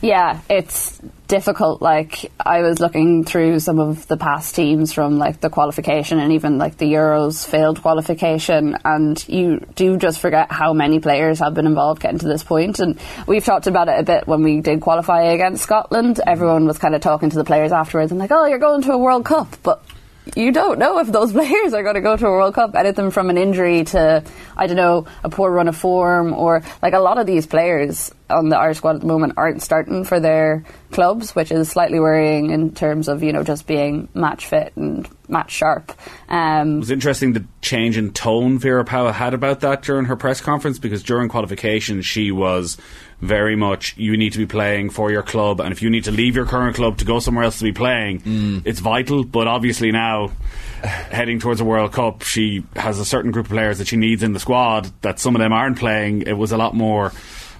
Yeah, 0.00 0.40
it's 0.48 1.00
difficult. 1.28 1.80
Like 1.80 2.32
I 2.40 2.62
was 2.62 2.80
looking 2.80 3.22
through 3.24 3.60
some 3.60 3.78
of 3.78 4.08
the 4.08 4.16
past 4.16 4.54
teams 4.54 4.92
from 4.92 5.18
like 5.18 5.40
the 5.40 5.50
qualification 5.50 6.18
and 6.18 6.32
even 6.32 6.58
like 6.58 6.78
the 6.78 6.92
Euros 6.92 7.46
failed 7.46 7.80
qualification, 7.80 8.76
and 8.84 9.22
you 9.28 9.60
do 9.76 9.96
just 9.98 10.18
forget 10.18 10.50
how 10.50 10.72
many 10.72 10.98
players 10.98 11.38
have 11.38 11.54
been 11.54 11.66
involved 11.66 12.02
getting 12.02 12.18
to 12.18 12.26
this 12.26 12.42
point. 12.42 12.80
And 12.80 12.98
we've 13.26 13.44
talked 13.44 13.66
about 13.66 13.88
it 13.88 14.00
a 14.00 14.02
bit 14.02 14.26
when 14.26 14.42
we 14.42 14.60
did 14.60 14.80
qualify 14.80 15.22
against 15.24 15.62
Scotland. 15.62 16.20
Everyone 16.26 16.66
was 16.66 16.78
kind 16.78 16.94
of 16.94 17.00
talking 17.02 17.30
to 17.30 17.36
the 17.36 17.44
players 17.44 17.70
afterwards 17.70 18.10
and 18.10 18.18
like, 18.18 18.32
"Oh, 18.32 18.46
you're 18.46 18.58
going 18.58 18.82
to 18.82 18.92
a 18.92 18.98
World 18.98 19.24
Cup," 19.24 19.56
but 19.62 19.84
you 20.34 20.52
don't 20.52 20.78
know 20.78 20.98
if 20.98 21.08
those 21.08 21.32
players 21.38 21.74
are 21.74 21.82
going 21.82 21.94
to 21.94 22.00
go 22.00 22.16
to 22.16 22.26
a 22.26 22.30
World 22.30 22.54
Cup. 22.54 22.74
Anything 22.74 23.10
from 23.10 23.30
an 23.30 23.36
injury 23.38 23.84
to, 23.84 24.24
I 24.56 24.66
don't 24.66 24.76
know, 24.76 25.06
a 25.22 25.28
poor 25.28 25.50
run 25.50 25.68
of 25.68 25.76
form, 25.76 26.32
or 26.32 26.62
like 26.82 26.94
a 26.94 27.00
lot 27.00 27.18
of 27.18 27.26
these 27.26 27.46
players 27.46 28.12
on 28.30 28.48
the 28.48 28.58
Irish 28.58 28.78
squad 28.78 28.96
at 28.96 29.00
the 29.00 29.06
moment 29.06 29.34
aren't 29.36 29.62
starting 29.62 30.04
for 30.04 30.20
their 30.20 30.64
clubs, 30.90 31.34
which 31.34 31.50
is 31.50 31.68
slightly 31.68 32.00
worrying 32.00 32.50
in 32.50 32.74
terms 32.74 33.08
of, 33.08 33.22
you 33.22 33.32
know, 33.32 33.42
just 33.42 33.66
being 33.66 34.08
match 34.14 34.46
fit 34.46 34.72
and 34.76 35.08
match 35.28 35.50
sharp. 35.50 35.92
Um, 36.28 36.76
It 36.76 36.80
was 36.80 36.90
interesting 36.90 37.32
the 37.34 37.44
change 37.60 37.98
in 37.98 38.12
tone 38.12 38.58
Vera 38.58 38.84
Pauw 38.84 39.12
had 39.12 39.34
about 39.34 39.60
that 39.60 39.82
during 39.82 40.06
her 40.06 40.16
press 40.16 40.40
conference 40.40 40.78
because 40.78 41.02
during 41.02 41.28
qualification 41.28 42.00
she 42.02 42.30
was 42.32 42.78
very 43.20 43.56
much 43.56 43.94
you 43.98 44.16
need 44.16 44.32
to 44.32 44.38
be 44.38 44.46
playing 44.46 44.88
for 44.88 45.10
your 45.10 45.22
club 45.22 45.60
and 45.60 45.72
if 45.72 45.82
you 45.82 45.90
need 45.90 46.04
to 46.04 46.12
leave 46.12 46.36
your 46.36 46.46
current 46.46 46.76
club 46.76 46.96
to 46.98 47.04
go 47.04 47.18
somewhere 47.18 47.44
else 47.44 47.58
to 47.58 47.64
be 47.64 47.72
playing 47.72 48.62
it's 48.64 48.80
vital. 48.80 49.24
But 49.24 49.48
obviously 49.48 49.90
now 49.92 50.30
heading 50.82 51.40
towards 51.40 51.60
a 51.60 51.64
World 51.64 51.92
Cup 51.92 52.22
she 52.22 52.64
has 52.76 52.98
a 52.98 53.04
certain 53.04 53.30
group 53.30 53.46
of 53.46 53.52
players 53.52 53.78
that 53.78 53.88
she 53.88 53.96
needs 53.96 54.22
in 54.22 54.32
the 54.32 54.40
squad 54.40 54.90
that 55.02 55.18
some 55.18 55.34
of 55.36 55.40
them 55.40 55.52
aren't 55.52 55.78
playing. 55.78 56.22
It 56.22 56.34
was 56.38 56.52
a 56.52 56.56
lot 56.56 56.74
more 56.74 57.12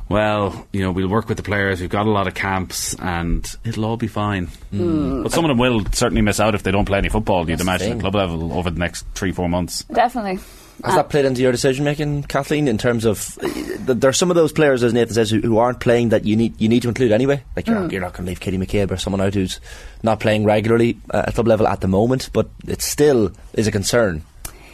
well, 0.08 0.66
you 0.72 0.80
know, 0.82 0.90
we'll 0.92 1.08
work 1.08 1.28
with 1.28 1.36
the 1.36 1.42
players. 1.42 1.80
We've 1.80 1.90
got 1.90 2.06
a 2.06 2.10
lot 2.10 2.26
of 2.26 2.34
camps, 2.34 2.94
and 2.98 3.46
it'll 3.64 3.84
all 3.84 3.96
be 3.96 4.06
fine. 4.08 4.46
Mm. 4.72 5.22
But 5.22 5.32
some 5.32 5.44
of 5.44 5.48
them 5.48 5.58
will 5.58 5.84
certainly 5.92 6.22
miss 6.22 6.40
out 6.40 6.54
if 6.54 6.62
they 6.62 6.70
don't 6.70 6.84
play 6.86 6.98
any 6.98 7.08
football. 7.08 7.48
You'd 7.48 7.60
imagine 7.60 7.88
thing. 7.88 7.98
at 7.98 8.00
club 8.00 8.14
level 8.14 8.52
over 8.52 8.70
the 8.70 8.78
next 8.78 9.04
three, 9.14 9.32
four 9.32 9.48
months. 9.48 9.84
definitely. 9.84 10.38
Has 10.84 10.94
that 10.94 11.10
played 11.10 11.24
into 11.24 11.42
your 11.42 11.50
decision 11.50 11.84
making, 11.84 12.22
Kathleen? 12.22 12.68
In 12.68 12.78
terms 12.78 13.04
of 13.04 13.36
th- 13.40 13.78
there 13.98 14.10
are 14.10 14.12
some 14.12 14.30
of 14.30 14.36
those 14.36 14.52
players, 14.52 14.84
as 14.84 14.92
Nathan 14.94 15.12
says, 15.12 15.28
who, 15.28 15.40
who 15.40 15.58
aren't 15.58 15.80
playing 15.80 16.10
that 16.10 16.24
you 16.24 16.36
need 16.36 16.54
you 16.60 16.68
need 16.68 16.82
to 16.82 16.88
include 16.88 17.10
anyway. 17.10 17.42
Like 17.56 17.66
you're, 17.66 17.76
Mm. 17.78 17.90
you're 17.90 18.00
not 18.00 18.12
going 18.12 18.26
to 18.26 18.28
leave 18.28 18.38
Katie 18.38 18.58
McCabe 18.58 18.92
or 18.92 18.96
someone 18.96 19.20
out 19.20 19.34
who's 19.34 19.58
not 20.04 20.20
playing 20.20 20.44
regularly 20.44 20.96
uh, 21.12 21.24
at 21.26 21.34
club 21.34 21.48
level 21.48 21.66
at 21.66 21.80
the 21.80 21.88
moment, 21.88 22.30
but 22.32 22.48
it 22.68 22.80
still 22.80 23.32
is 23.54 23.66
a 23.66 23.72
concern. 23.72 24.22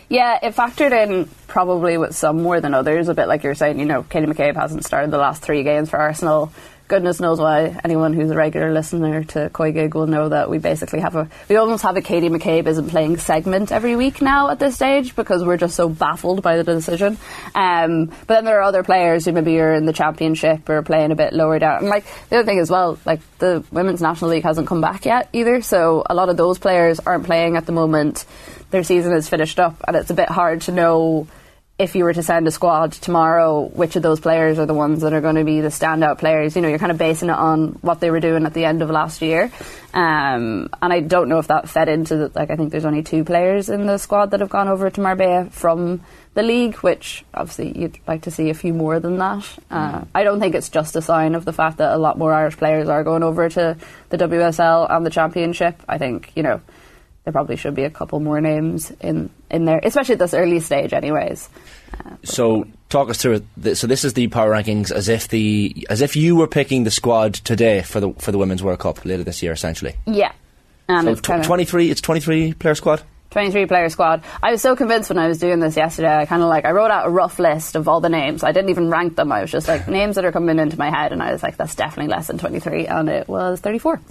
Yeah, 0.08 0.38
it 0.42 0.54
factored 0.54 0.92
in 0.92 1.28
probably 1.46 1.98
with 1.98 2.14
some 2.14 2.42
more 2.42 2.60
than 2.60 2.74
others. 2.74 3.08
A 3.08 3.14
bit 3.14 3.28
like 3.28 3.42
you're 3.42 3.54
saying, 3.54 3.78
you 3.78 3.86
know, 3.86 4.02
Katie 4.02 4.26
McCabe 4.26 4.56
hasn't 4.56 4.84
started 4.84 5.10
the 5.10 5.18
last 5.18 5.42
three 5.42 5.62
games 5.62 5.90
for 5.90 5.98
Arsenal. 5.98 6.52
Goodness 6.86 7.18
knows 7.18 7.40
why. 7.40 7.80
Anyone 7.82 8.12
who's 8.12 8.30
a 8.30 8.36
regular 8.36 8.70
listener 8.70 9.24
to 9.24 9.48
Koi 9.48 9.72
Gig 9.72 9.94
will 9.94 10.06
know 10.06 10.28
that 10.28 10.50
we 10.50 10.58
basically 10.58 11.00
have 11.00 11.16
a, 11.16 11.30
we 11.48 11.56
almost 11.56 11.82
have 11.82 11.96
a 11.96 12.02
Katie 12.02 12.28
McCabe 12.28 12.66
isn't 12.66 12.90
playing 12.90 13.16
segment 13.16 13.72
every 13.72 13.96
week 13.96 14.20
now 14.20 14.50
at 14.50 14.58
this 14.58 14.74
stage 14.74 15.16
because 15.16 15.42
we're 15.42 15.56
just 15.56 15.76
so 15.76 15.88
baffled 15.88 16.42
by 16.42 16.58
the 16.58 16.64
decision. 16.64 17.16
Um, 17.54 18.06
but 18.26 18.28
then 18.28 18.44
there 18.44 18.58
are 18.58 18.62
other 18.64 18.82
players 18.82 19.24
who 19.24 19.32
maybe 19.32 19.58
are 19.60 19.72
in 19.72 19.86
the 19.86 19.94
championship 19.94 20.68
or 20.68 20.82
playing 20.82 21.10
a 21.10 21.16
bit 21.16 21.32
lower 21.32 21.58
down. 21.58 21.78
And 21.78 21.88
like 21.88 22.04
the 22.28 22.36
other 22.36 22.44
thing 22.44 22.58
as 22.58 22.70
well, 22.70 22.98
like 23.06 23.20
the 23.38 23.64
Women's 23.72 24.02
National 24.02 24.30
League 24.30 24.44
hasn't 24.44 24.68
come 24.68 24.82
back 24.82 25.06
yet 25.06 25.30
either. 25.32 25.62
So 25.62 26.02
a 26.04 26.14
lot 26.14 26.28
of 26.28 26.36
those 26.36 26.58
players 26.58 27.00
aren't 27.00 27.24
playing 27.24 27.56
at 27.56 27.64
the 27.64 27.72
moment 27.72 28.26
their 28.74 28.82
season 28.82 29.12
is 29.12 29.28
finished 29.28 29.60
up, 29.60 29.84
and 29.86 29.94
it's 29.94 30.10
a 30.10 30.14
bit 30.14 30.28
hard 30.28 30.62
to 30.62 30.72
know 30.72 31.28
if 31.78 31.94
you 31.94 32.02
were 32.02 32.12
to 32.12 32.24
send 32.24 32.48
a 32.48 32.50
squad 32.50 32.90
tomorrow, 32.90 33.66
which 33.68 33.94
of 33.94 34.02
those 34.02 34.18
players 34.18 34.58
are 34.58 34.66
the 34.66 34.74
ones 34.74 35.02
that 35.02 35.12
are 35.12 35.20
going 35.20 35.36
to 35.36 35.44
be 35.44 35.60
the 35.60 35.68
standout 35.68 36.18
players. 36.18 36.56
You 36.56 36.62
know, 36.62 36.66
you're 36.66 36.80
kind 36.80 36.90
of 36.90 36.98
basing 36.98 37.28
it 37.28 37.36
on 37.36 37.78
what 37.82 38.00
they 38.00 38.10
were 38.10 38.18
doing 38.18 38.46
at 38.46 38.52
the 38.52 38.64
end 38.64 38.82
of 38.82 38.90
last 38.90 39.22
year. 39.22 39.52
Um, 39.92 40.70
and 40.82 40.92
I 40.92 40.98
don't 41.00 41.28
know 41.28 41.38
if 41.38 41.46
that 41.48 41.68
fed 41.68 41.88
into, 41.88 42.16
the, 42.16 42.32
like, 42.34 42.50
I 42.50 42.56
think 42.56 42.72
there's 42.72 42.84
only 42.84 43.04
two 43.04 43.22
players 43.22 43.68
in 43.68 43.86
the 43.86 43.98
squad 43.98 44.32
that 44.32 44.40
have 44.40 44.50
gone 44.50 44.66
over 44.66 44.90
to 44.90 45.00
Marbella 45.00 45.50
from 45.50 46.00
the 46.34 46.42
league, 46.42 46.74
which 46.78 47.24
obviously 47.32 47.78
you'd 47.78 48.00
like 48.08 48.22
to 48.22 48.32
see 48.32 48.50
a 48.50 48.54
few 48.54 48.74
more 48.74 48.98
than 48.98 49.18
that. 49.18 49.48
Uh, 49.70 50.04
I 50.12 50.24
don't 50.24 50.40
think 50.40 50.56
it's 50.56 50.68
just 50.68 50.96
a 50.96 51.02
sign 51.02 51.36
of 51.36 51.44
the 51.44 51.52
fact 51.52 51.78
that 51.78 51.92
a 51.92 51.98
lot 51.98 52.18
more 52.18 52.32
Irish 52.32 52.56
players 52.56 52.88
are 52.88 53.04
going 53.04 53.22
over 53.22 53.48
to 53.48 53.76
the 54.08 54.18
WSL 54.18 54.90
and 54.90 55.06
the 55.06 55.10
Championship. 55.10 55.80
I 55.88 55.98
think, 55.98 56.32
you 56.34 56.42
know, 56.42 56.60
there 57.24 57.32
probably 57.32 57.56
should 57.56 57.74
be 57.74 57.84
a 57.84 57.90
couple 57.90 58.20
more 58.20 58.40
names 58.40 58.92
in, 59.00 59.30
in 59.50 59.64
there, 59.64 59.80
especially 59.82 60.14
at 60.14 60.18
this 60.18 60.34
early 60.34 60.60
stage, 60.60 60.92
anyways. 60.92 61.48
Uh, 62.04 62.16
so 62.22 62.66
talk 62.90 63.08
us 63.08 63.18
through 63.18 63.42
it. 63.56 63.76
So 63.76 63.86
this 63.86 64.04
is 64.04 64.12
the 64.12 64.28
power 64.28 64.50
rankings 64.50 64.90
as 64.90 65.08
if 65.08 65.28
the 65.28 65.86
as 65.88 66.02
if 66.02 66.16
you 66.16 66.36
were 66.36 66.46
picking 66.46 66.84
the 66.84 66.90
squad 66.90 67.34
today 67.34 67.82
for 67.82 68.00
the 68.00 68.12
for 68.14 68.30
the 68.30 68.38
Women's 68.38 68.62
World 68.62 68.78
Cup 68.80 69.04
later 69.04 69.24
this 69.24 69.42
year, 69.42 69.52
essentially. 69.52 69.94
Yeah. 70.06 70.32
And 70.88 71.06
so 71.06 71.12
it's 71.12 71.20
tw- 71.22 71.24
kind 71.24 71.40
of 71.40 71.46
23, 71.46 71.90
it's 71.90 72.00
23 72.02 72.52
player 72.54 72.74
squad. 72.74 73.02
23 73.34 73.66
player 73.66 73.88
squad. 73.88 74.22
I 74.40 74.52
was 74.52 74.62
so 74.62 74.76
convinced 74.76 75.10
when 75.10 75.18
I 75.18 75.26
was 75.26 75.38
doing 75.38 75.58
this 75.58 75.76
yesterday. 75.76 76.16
I 76.16 76.24
kind 76.24 76.40
of 76.40 76.48
like, 76.48 76.64
I 76.64 76.70
wrote 76.70 76.92
out 76.92 77.06
a 77.06 77.10
rough 77.10 77.40
list 77.40 77.74
of 77.74 77.88
all 77.88 78.00
the 78.00 78.08
names. 78.08 78.44
I 78.44 78.52
didn't 78.52 78.70
even 78.70 78.88
rank 78.90 79.16
them. 79.16 79.32
I 79.32 79.40
was 79.42 79.50
just 79.50 79.66
like, 79.66 79.88
names 80.00 80.14
that 80.14 80.24
are 80.24 80.30
coming 80.30 80.60
into 80.60 80.78
my 80.78 80.88
head. 80.88 81.10
And 81.12 81.20
I 81.20 81.32
was 81.32 81.42
like, 81.42 81.56
that's 81.56 81.74
definitely 81.74 82.12
less 82.12 82.28
than 82.28 82.38
23. 82.38 82.86
And 82.86 83.08
it 83.08 83.28
was 83.28 83.58
34. 83.60 84.00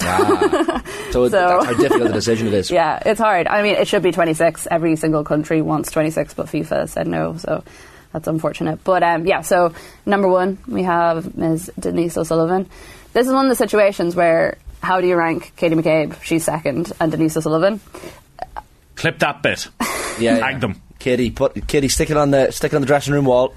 So, 1.13 1.29
So- 1.29 1.29
that's 1.29 1.65
how 1.65 1.73
difficult 1.73 2.07
the 2.07 2.13
decision 2.13 2.47
it 2.47 2.53
is. 2.53 2.69
Yeah, 2.83 2.99
it's 3.05 3.19
hard. 3.19 3.47
I 3.47 3.61
mean, 3.61 3.75
it 3.75 3.87
should 3.87 4.03
be 4.03 4.11
26. 4.11 4.67
Every 4.69 4.95
single 4.97 5.23
country 5.23 5.61
wants 5.61 5.89
26, 5.91 6.33
but 6.33 6.47
FIFA 6.47 6.89
said 6.89 7.07
no, 7.07 7.37
so 7.37 7.63
that's 8.11 8.27
unfortunate. 8.27 8.83
But 8.83 9.03
um, 9.03 9.25
yeah, 9.25 9.41
so 9.41 9.73
number 10.05 10.27
one, 10.27 10.57
we 10.67 10.83
have 10.83 11.37
Ms. 11.37 11.71
Denise 11.79 12.17
O'Sullivan. 12.17 12.67
This 13.13 13.27
is 13.27 13.33
one 13.33 13.45
of 13.45 13.49
the 13.49 13.55
situations 13.55 14.15
where 14.15 14.57
how 14.81 14.99
do 14.99 15.07
you 15.07 15.15
rank 15.15 15.53
Katie 15.55 15.75
McCabe? 15.75 16.21
She's 16.23 16.43
second, 16.43 16.91
and 16.99 17.09
Denise 17.11 17.37
O'Sullivan. 17.37 17.79
Clip 18.95 19.19
that 19.19 19.41
bit. 19.41 19.67
Yeah, 20.19 20.39
Tag 20.39 20.61
them. 20.61 20.81
Katie, 20.99 21.31
put 21.31 21.67
Katie, 21.67 21.87
stick 21.87 22.09
it 22.09 22.17
on 22.17 22.31
the 22.31 22.51
stick 22.51 22.71
it 22.71 22.75
on 22.75 22.81
the 22.81 22.87
dressing 22.87 23.13
room 23.13 23.25
wall. 23.25 23.53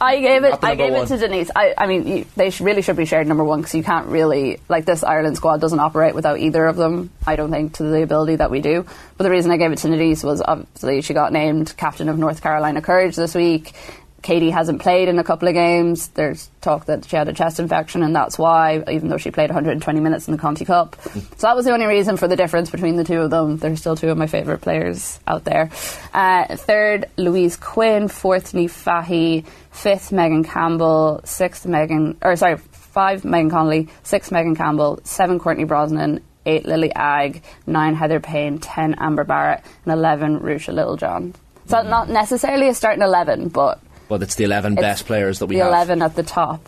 I 0.00 0.20
gave 0.20 0.44
it. 0.44 0.58
I 0.62 0.74
gave 0.74 0.92
one. 0.92 1.02
it 1.02 1.06
to 1.08 1.16
Denise. 1.18 1.50
I, 1.54 1.74
I 1.76 1.86
mean, 1.86 2.06
you, 2.06 2.26
they 2.36 2.50
sh- 2.50 2.60
really 2.60 2.82
should 2.82 2.96
be 2.96 3.04
shared 3.04 3.26
number 3.26 3.44
one 3.44 3.60
because 3.60 3.74
you 3.74 3.82
can't 3.82 4.06
really 4.06 4.60
like 4.68 4.84
this 4.84 5.02
Ireland 5.02 5.36
squad 5.36 5.60
doesn't 5.60 5.78
operate 5.78 6.14
without 6.14 6.38
either 6.38 6.66
of 6.66 6.76
them. 6.76 7.10
I 7.26 7.36
don't 7.36 7.50
think 7.50 7.74
to 7.74 7.84
the 7.84 8.02
ability 8.02 8.36
that 8.36 8.50
we 8.50 8.60
do. 8.60 8.86
But 9.16 9.24
the 9.24 9.30
reason 9.30 9.50
I 9.50 9.56
gave 9.56 9.72
it 9.72 9.78
to 9.78 9.88
Denise 9.88 10.22
was 10.22 10.40
obviously 10.40 11.02
she 11.02 11.14
got 11.14 11.32
named 11.32 11.76
captain 11.76 12.08
of 12.08 12.18
North 12.18 12.42
Carolina 12.42 12.80
Courage 12.82 13.16
this 13.16 13.34
week. 13.34 13.72
Katie 14.22 14.50
hasn't 14.50 14.82
played 14.82 15.08
in 15.08 15.18
a 15.18 15.24
couple 15.24 15.48
of 15.48 15.54
games. 15.54 16.08
There's 16.08 16.50
talk 16.60 16.86
that 16.86 17.04
she 17.04 17.16
had 17.16 17.28
a 17.28 17.32
chest 17.32 17.60
infection, 17.60 18.02
and 18.02 18.14
that's 18.14 18.36
why, 18.38 18.82
even 18.90 19.08
though 19.08 19.16
she 19.16 19.30
played 19.30 19.48
120 19.48 20.00
minutes 20.00 20.26
in 20.26 20.32
the 20.32 20.38
Conti 20.38 20.64
Cup. 20.64 20.96
So 21.02 21.46
that 21.46 21.54
was 21.54 21.64
the 21.64 21.72
only 21.72 21.86
reason 21.86 22.16
for 22.16 22.26
the 22.26 22.36
difference 22.36 22.70
between 22.70 22.96
the 22.96 23.04
two 23.04 23.20
of 23.20 23.30
them. 23.30 23.58
They're 23.58 23.76
still 23.76 23.96
two 23.96 24.10
of 24.10 24.18
my 24.18 24.26
favourite 24.26 24.60
players 24.60 25.20
out 25.26 25.44
there. 25.44 25.70
Uh, 26.12 26.56
third, 26.56 27.06
Louise 27.16 27.56
Quinn. 27.56 28.08
Fourth, 28.08 28.52
Niamh 28.52 28.70
Fahey. 28.70 29.44
Fifth, 29.70 30.10
Megan 30.10 30.42
Campbell. 30.42 31.20
Sixth, 31.24 31.64
Megan, 31.66 32.18
or 32.20 32.34
sorry, 32.36 32.56
five, 32.58 33.24
Megan 33.24 33.50
Connolly. 33.50 33.88
Six, 34.02 34.32
Megan 34.32 34.56
Campbell. 34.56 35.00
Seven, 35.04 35.38
Courtney 35.38 35.64
Brosnan. 35.64 36.24
Eight, 36.44 36.66
Lily 36.66 36.92
Agg. 36.92 37.42
Nine, 37.66 37.94
Heather 37.94 38.20
Payne. 38.20 38.58
Ten, 38.58 38.96
Amber 38.98 39.24
Barrett. 39.24 39.62
And 39.84 39.92
eleven, 39.92 40.40
Ruesha 40.40 40.74
Littlejohn. 40.74 41.34
So 41.66 41.82
not 41.82 42.08
necessarily 42.08 42.68
a 42.68 42.74
starting 42.74 43.02
eleven, 43.02 43.48
but 43.48 43.78
But 44.08 44.22
it's 44.22 44.34
the 44.36 44.44
11 44.44 44.74
It's 44.74 44.80
best 44.80 45.06
players 45.06 45.38
that 45.40 45.46
we 45.46 45.56
the 45.56 45.60
have. 45.64 45.68
eleven 45.68 46.02
at 46.02 46.14
the 46.16 46.22
top. 46.22 46.66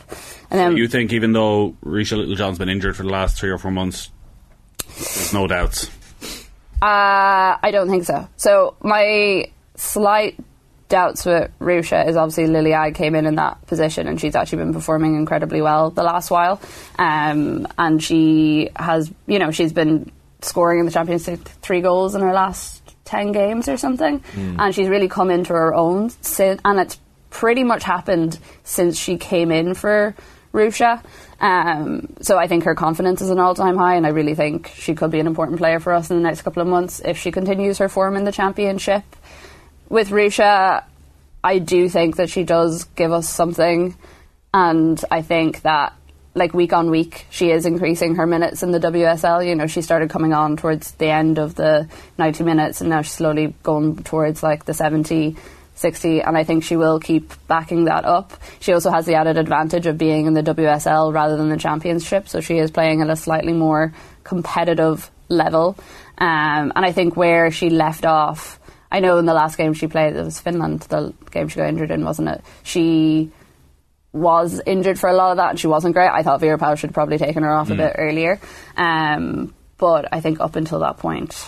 And 0.51 0.61
then 0.61 0.77
you 0.77 0.89
think 0.89 1.13
even 1.13 1.33
though 1.33 1.75
Ruesha 1.85 2.17
Littlejohn's 2.19 2.59
been 2.59 2.69
injured 2.69 2.97
for 2.97 3.03
the 3.03 3.09
last 3.11 3.39
three 3.39 3.51
or 3.51 3.57
four 3.59 3.71
months, 3.71 4.11
there's 4.87 5.33
no 5.33 5.47
doubts. 5.47 5.89
Uh, 6.83 7.57
I 7.63 7.71
don't 7.73 7.89
think 7.89 8.05
so. 8.05 8.29
So 8.37 8.75
my 8.83 9.51
slight 9.77 10.39
doubts 10.89 11.25
with 11.25 11.51
Ruesha 11.61 12.07
is 12.09 12.17
obviously 12.17 12.47
Lily 12.49 12.73
Agg 12.73 12.95
came 12.95 13.15
in 13.15 13.25
in 13.27 13.37
that 13.37 13.65
position 13.67 14.09
and 14.09 14.21
she's 14.21 14.35
actually 14.35 14.59
been 14.59 14.73
performing 14.75 15.15
incredibly 15.15 15.63
well 15.63 15.91
the 15.91 16.03
last 16.03 16.31
while. 16.31 16.61
Um, 16.99 17.69
and 17.79 18.03
she 18.03 18.71
has, 18.77 19.11
you 19.27 19.39
know, 19.39 19.51
she's 19.51 19.73
been 19.73 20.11
scoring 20.43 20.81
in 20.81 20.87
the 20.87 20.93
Champions 20.93 21.29
League 21.29 21.41
three 21.63 21.81
goals 21.81 22.15
in 22.15 22.23
her 22.23 22.33
last 22.33 22.83
10 23.05 23.33
games 23.33 23.69
or 23.69 23.77
something. 23.77 24.23
And 24.37 24.75
she's 24.75 24.89
really 24.89 25.09
come 25.09 25.31
into 25.31 25.53
her 25.53 25.73
own. 25.75 26.11
And 26.65 26.81
it's 26.81 26.99
pretty 27.31 27.65
much 27.65 27.85
happened 27.85 28.39
since 28.65 28.99
she 28.99 29.17
came 29.17 29.51
in 29.51 29.75
for 29.75 30.15
Ruesha. 30.53 31.03
Um, 31.41 32.15
so 32.21 32.37
I 32.37 32.49
think 32.49 32.65
her 32.65 32.75
confidence 32.75 33.23
is 33.23 33.31
an 33.31 33.39
all-time 33.39 33.77
high, 33.77 33.95
and 33.95 34.05
I 34.05 34.11
really 34.11 34.35
think 34.35 34.69
she 34.75 34.95
could 34.95 35.11
be 35.11 35.21
an 35.21 35.27
important 35.27 35.59
player 35.59 35.81
for 35.81 35.93
us 35.93 36.11
in 36.11 36.17
the 36.17 36.23
next 36.23 36.43
couple 36.43 36.61
of 36.61 36.69
months 36.69 37.01
if 37.05 37.17
she 37.17 37.31
continues 37.31 37.79
her 37.79 37.89
form 37.89 38.17
in 38.17 38.25
the 38.25 38.33
championship. 38.33 39.05
With 39.89 40.11
Ruesha, 40.11 40.85
I 41.43 41.59
do 41.59 41.89
think 41.89 42.17
that 42.17 42.29
she 42.29 42.45
does 42.45 42.85
give 42.85 43.13
us 43.13 43.29
something, 43.29 43.97
and 44.53 45.03
I 45.11 45.23
think 45.23 45.63
that 45.63 45.95
like 46.35 46.55
week 46.55 46.73
on 46.73 46.91
week 46.91 47.27
she 47.31 47.51
is 47.51 47.67
increasing 47.67 48.15
her 48.17 48.27
minutes 48.27 48.63
in 48.63 48.71
the 48.71 48.79
WSL. 48.79 49.47
You 49.47 49.55
know, 49.55 49.67
she 49.67 49.83
started 49.83 50.11
coming 50.11 50.33
on 50.33 50.57
towards 50.57 50.93
the 50.93 51.09
end 51.09 51.39
of 51.39 51.55
the 51.55 51.89
90 52.19 52.45
minutes, 52.45 52.81
and 52.81 52.91
now 52.91 53.03
she's 53.03 53.15
slowly 53.15 53.55
going 53.63 54.03
towards 54.03 54.43
like 54.43 54.65
the 54.65 54.75
70. 54.75 55.37
60, 55.81 56.21
and 56.23 56.37
I 56.37 56.45
think 56.45 56.63
she 56.65 56.77
will 56.77 57.01
keep 57.01 57.33
backing 57.49 57.85
that 57.87 58.05
up. 58.05 58.33
She 58.61 58.73
also 58.73 58.91
has 58.91 59.07
the 59.07 59.15
added 59.15 59.37
advantage 59.39 59.87
of 59.87 59.97
being 59.99 60.27
in 60.27 60.35
the 60.35 60.43
WSL 60.43 61.13
rather 61.13 61.37
than 61.37 61.49
the 61.49 61.57
Championship, 61.57 62.29
so 62.29 62.41
she 62.41 62.59
is 62.59 62.71
playing 62.71 63.01
at 63.03 63.11
a 63.11 63.17
slightly 63.17 63.53
more 63.53 63.93
competitive 64.23 65.11
level. 65.29 65.77
Um, 66.19 66.73
and 66.77 66.85
I 66.85 66.93
think 66.93 67.17
where 67.17 67.51
she 67.51 67.71
left 67.71 68.05
off, 68.05 68.61
I 68.93 69.01
know 69.01 69.17
in 69.19 69.25
the 69.27 69.35
last 69.35 69.57
game 69.57 69.73
she 69.73 69.87
played, 69.87 70.15
it 70.17 70.23
was 70.25 70.39
Finland, 70.41 70.81
the 70.83 71.15
game 71.31 71.49
she 71.49 71.57
got 71.57 71.69
injured 71.69 71.91
in, 71.91 72.05
wasn't 72.05 72.29
it? 72.29 72.43
She 72.63 73.31
was 74.13 74.61
injured 74.67 74.99
for 74.99 75.09
a 75.09 75.15
lot 75.15 75.31
of 75.31 75.37
that, 75.39 75.51
and 75.51 75.61
she 75.61 75.67
wasn't 75.69 75.95
great. 75.95 76.11
I 76.11 76.23
thought 76.23 76.41
Vera 76.41 76.59
Pauw 76.59 76.77
should 76.77 76.91
have 76.91 76.95
probably 76.95 77.17
taken 77.19 77.43
her 77.45 77.53
off 77.53 77.71
a 77.71 77.75
Mm. 77.75 77.77
bit 77.77 77.95
earlier. 77.97 78.41
Um, 78.77 79.55
but 79.79 80.09
I 80.13 80.21
think 80.21 80.41
up 80.41 80.57
until 80.57 80.81
that 80.81 80.99
point, 80.99 81.47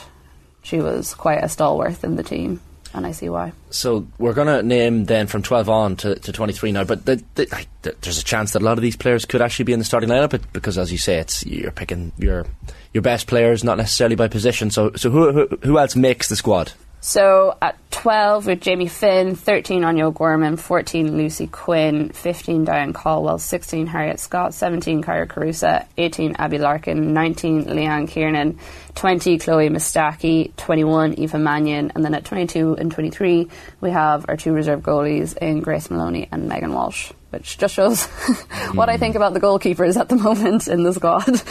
she 0.63 0.79
was 0.81 1.13
quite 1.15 1.43
a 1.43 1.49
stalwart 1.49 2.03
in 2.05 2.15
the 2.17 2.23
team, 2.23 2.61
and 2.95 3.07
I 3.07 3.13
see 3.13 3.29
why. 3.29 3.53
So 3.71 4.07
we're 4.19 4.35
going 4.35 4.49
to 4.49 4.63
name 4.63 5.07
then 5.07 5.27
from 5.27 5.43
12 5.43 5.69
on 5.69 5.97
to, 5.97 6.15
to 6.17 6.33
23 6.33 6.73
now, 6.73 6.85
but 6.85 7.05
the, 7.07 7.23
the, 7.35 7.49
I- 7.53 7.67
th- 7.83 7.97
there's 8.03 8.19
a 8.19 8.25
chance 8.25 8.53
that 8.53 8.63
a 8.63 8.65
lot 8.65 8.79
of 8.79 8.83
these 8.83 8.97
players 8.97 9.25
could 9.25 9.41
actually 9.43 9.65
be 9.65 9.73
in 9.73 9.79
the 9.79 9.85
starting 9.85 10.11
lineup 10.11 10.41
because, 10.53 10.79
as 10.79 10.93
you 10.93 10.99
say, 10.99 11.17
it's 11.19 11.45
you're 11.47 11.71
picking 11.73 12.13
your 12.19 12.47
your 12.93 13.03
best 13.03 13.27
players, 13.27 13.65
not 13.65 13.79
necessarily 13.79 14.17
by 14.17 14.29
position. 14.29 14.71
So, 14.71 14.93
so 14.97 15.11
who, 15.11 15.33
who 15.33 15.47
who 15.63 15.79
else 15.79 15.97
makes 15.97 16.29
the 16.29 16.37
squad? 16.37 16.73
So 17.05 17.59
at 17.61 17.77
12 17.91 18.47
with 18.47 18.61
Jamie 18.61 18.87
Finn, 18.87 19.35
13 19.35 19.83
Anya 19.83 20.13
Gorman, 20.13 20.57
14 20.57 21.17
Lucy 21.17 21.49
Quinn, 21.49 22.11
15 22.11 22.65
Diane 22.65 22.93
Caldwell, 22.93 23.41
16 23.41 23.89
Harriet 23.89 24.21
Scott, 24.21 24.55
17 24.55 25.03
Kyra 25.03 25.27
Carusa, 25.27 25.85
18 25.99 26.37
Abby 26.39 26.59
Larkin, 26.59 27.13
19 27.13 27.65
Leanne 27.65 28.09
Kiernan, 28.09 28.57
20 28.95 29.39
Chloe 29.39 29.69
Mustaki, 29.69 30.55
21 30.57 31.19
Aoife 31.19 31.35
Mannion, 31.35 31.91
and 31.97 32.05
then 32.05 32.15
at 32.15 32.25
22 32.25 32.77
and 32.77 32.93
23 32.93 33.49
we 33.81 33.91
have 33.91 34.25
our 34.29 34.37
two 34.37 34.53
reserve 34.53 34.83
goalies 34.83 35.37
in 35.37 35.59
Grace 35.59 35.91
Moloney 35.91 36.29
and 36.31 36.49
Megan 36.49 36.73
Walsh, 36.73 37.11
which 37.31 37.59
just 37.59 37.75
shows 37.75 38.05
what 38.75 38.89
I 38.89 38.97
think 38.97 39.17
about 39.17 39.35
the 39.35 39.41
goalkeepers 39.41 39.97
at 39.97 40.09
the 40.09 40.17
moment 40.29 40.69
in 40.69 40.85
the 40.85 40.93
squad. 40.93 41.43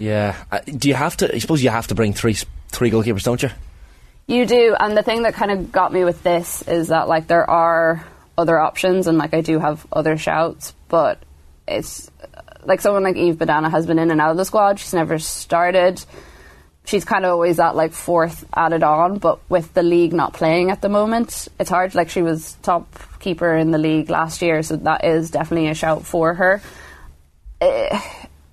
Yeah, 0.00 0.34
uh, 0.50 0.58
do 0.66 0.88
you 0.88 0.94
have 0.94 1.16
to? 1.18 1.32
I 1.32 1.38
suppose 1.38 1.62
you 1.62 1.70
have 1.70 1.86
to 1.86 1.94
bring 1.94 2.12
three 2.12 2.34
three 2.72 2.90
goalkeepers, 2.90 3.22
don't 3.22 3.40
you? 3.40 3.50
You 4.26 4.44
do, 4.44 4.74
and 4.78 4.96
the 4.96 5.04
thing 5.04 5.22
that 5.22 5.34
kind 5.34 5.52
of 5.52 5.70
got 5.70 5.92
me 5.92 6.04
with 6.04 6.22
this 6.24 6.62
is 6.66 6.88
that 6.88 7.06
like 7.06 7.28
there 7.28 7.48
are 7.48 8.04
other 8.36 8.58
options, 8.58 9.06
and 9.06 9.18
like 9.18 9.34
I 9.34 9.40
do 9.40 9.58
have 9.58 9.86
other 9.92 10.16
shouts, 10.16 10.74
but 10.88 11.18
it's 11.68 12.10
like 12.64 12.80
someone 12.80 13.04
like 13.04 13.16
Eve 13.16 13.36
Badana 13.36 13.70
has 13.70 13.86
been 13.86 13.98
in 13.98 14.10
and 14.10 14.20
out 14.20 14.32
of 14.32 14.36
the 14.36 14.44
squad. 14.44 14.80
She's 14.80 14.94
never 14.94 15.18
started. 15.18 16.04
She's 16.84 17.04
kind 17.04 17.24
of 17.24 17.32
always 17.32 17.56
that 17.56 17.76
like 17.76 17.92
fourth 17.92 18.44
added 18.54 18.82
on, 18.82 19.18
but 19.18 19.38
with 19.48 19.72
the 19.74 19.82
league 19.82 20.12
not 20.12 20.32
playing 20.32 20.70
at 20.70 20.82
the 20.82 20.88
moment, 20.88 21.48
it's 21.58 21.70
hard. 21.70 21.94
Like 21.94 22.10
she 22.10 22.22
was 22.22 22.56
top 22.62 23.18
keeper 23.20 23.56
in 23.56 23.70
the 23.70 23.78
league 23.78 24.10
last 24.10 24.42
year, 24.42 24.62
so 24.62 24.76
that 24.76 25.04
is 25.04 25.30
definitely 25.30 25.68
a 25.68 25.74
shout 25.74 26.04
for 26.04 26.34
her. 26.34 26.62
Eh, 27.60 28.00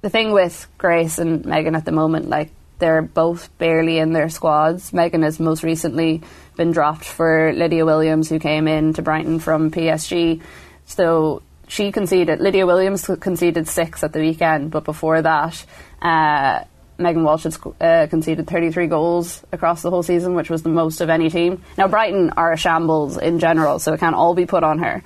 the 0.01 0.09
thing 0.09 0.31
with 0.31 0.67
Grace 0.77 1.17
and 1.17 1.45
Megan 1.45 1.75
at 1.75 1.85
the 1.85 1.91
moment, 1.91 2.29
like 2.29 2.51
they're 2.83 3.01
both 3.01 3.57
barely 3.57 3.97
in 3.97 4.11
their 4.11 4.27
squads. 4.27 4.91
Megan 4.91 5.23
has 5.23 5.39
most 5.39 5.63
recently 5.63 6.21
been 6.57 6.73
dropped 6.73 7.05
for 7.05 7.53
Lydia 7.53 7.85
Williams, 7.85 8.27
who 8.27 8.39
came 8.39 8.67
in 8.67 8.91
to 8.95 9.01
Brighton 9.01 9.39
from 9.39 9.71
PSG. 9.71 10.41
So 10.85 11.43
she 11.69 11.93
conceded. 11.93 12.41
Lydia 12.41 12.65
Williams 12.65 13.09
conceded 13.21 13.69
six 13.69 14.03
at 14.03 14.11
the 14.11 14.19
weekend, 14.19 14.69
but 14.69 14.83
before 14.83 15.21
that, 15.21 15.65
uh, 16.01 16.65
Megan 16.97 17.23
Walsh 17.23 17.43
had 17.43 17.55
uh, 17.79 18.07
conceded 18.07 18.47
33 18.47 18.87
goals 18.87 19.45
across 19.53 19.81
the 19.81 19.89
whole 19.89 20.03
season, 20.03 20.35
which 20.35 20.49
was 20.49 20.63
the 20.63 20.69
most 20.69 20.99
of 20.99 21.09
any 21.09 21.29
team. 21.29 21.63
Now 21.77 21.87
Brighton 21.87 22.31
are 22.31 22.51
a 22.51 22.57
shambles 22.57 23.17
in 23.17 23.39
general, 23.39 23.79
so 23.79 23.93
it 23.93 24.01
can't 24.01 24.15
all 24.15 24.35
be 24.35 24.45
put 24.45 24.65
on 24.65 24.79
her. 24.79 25.03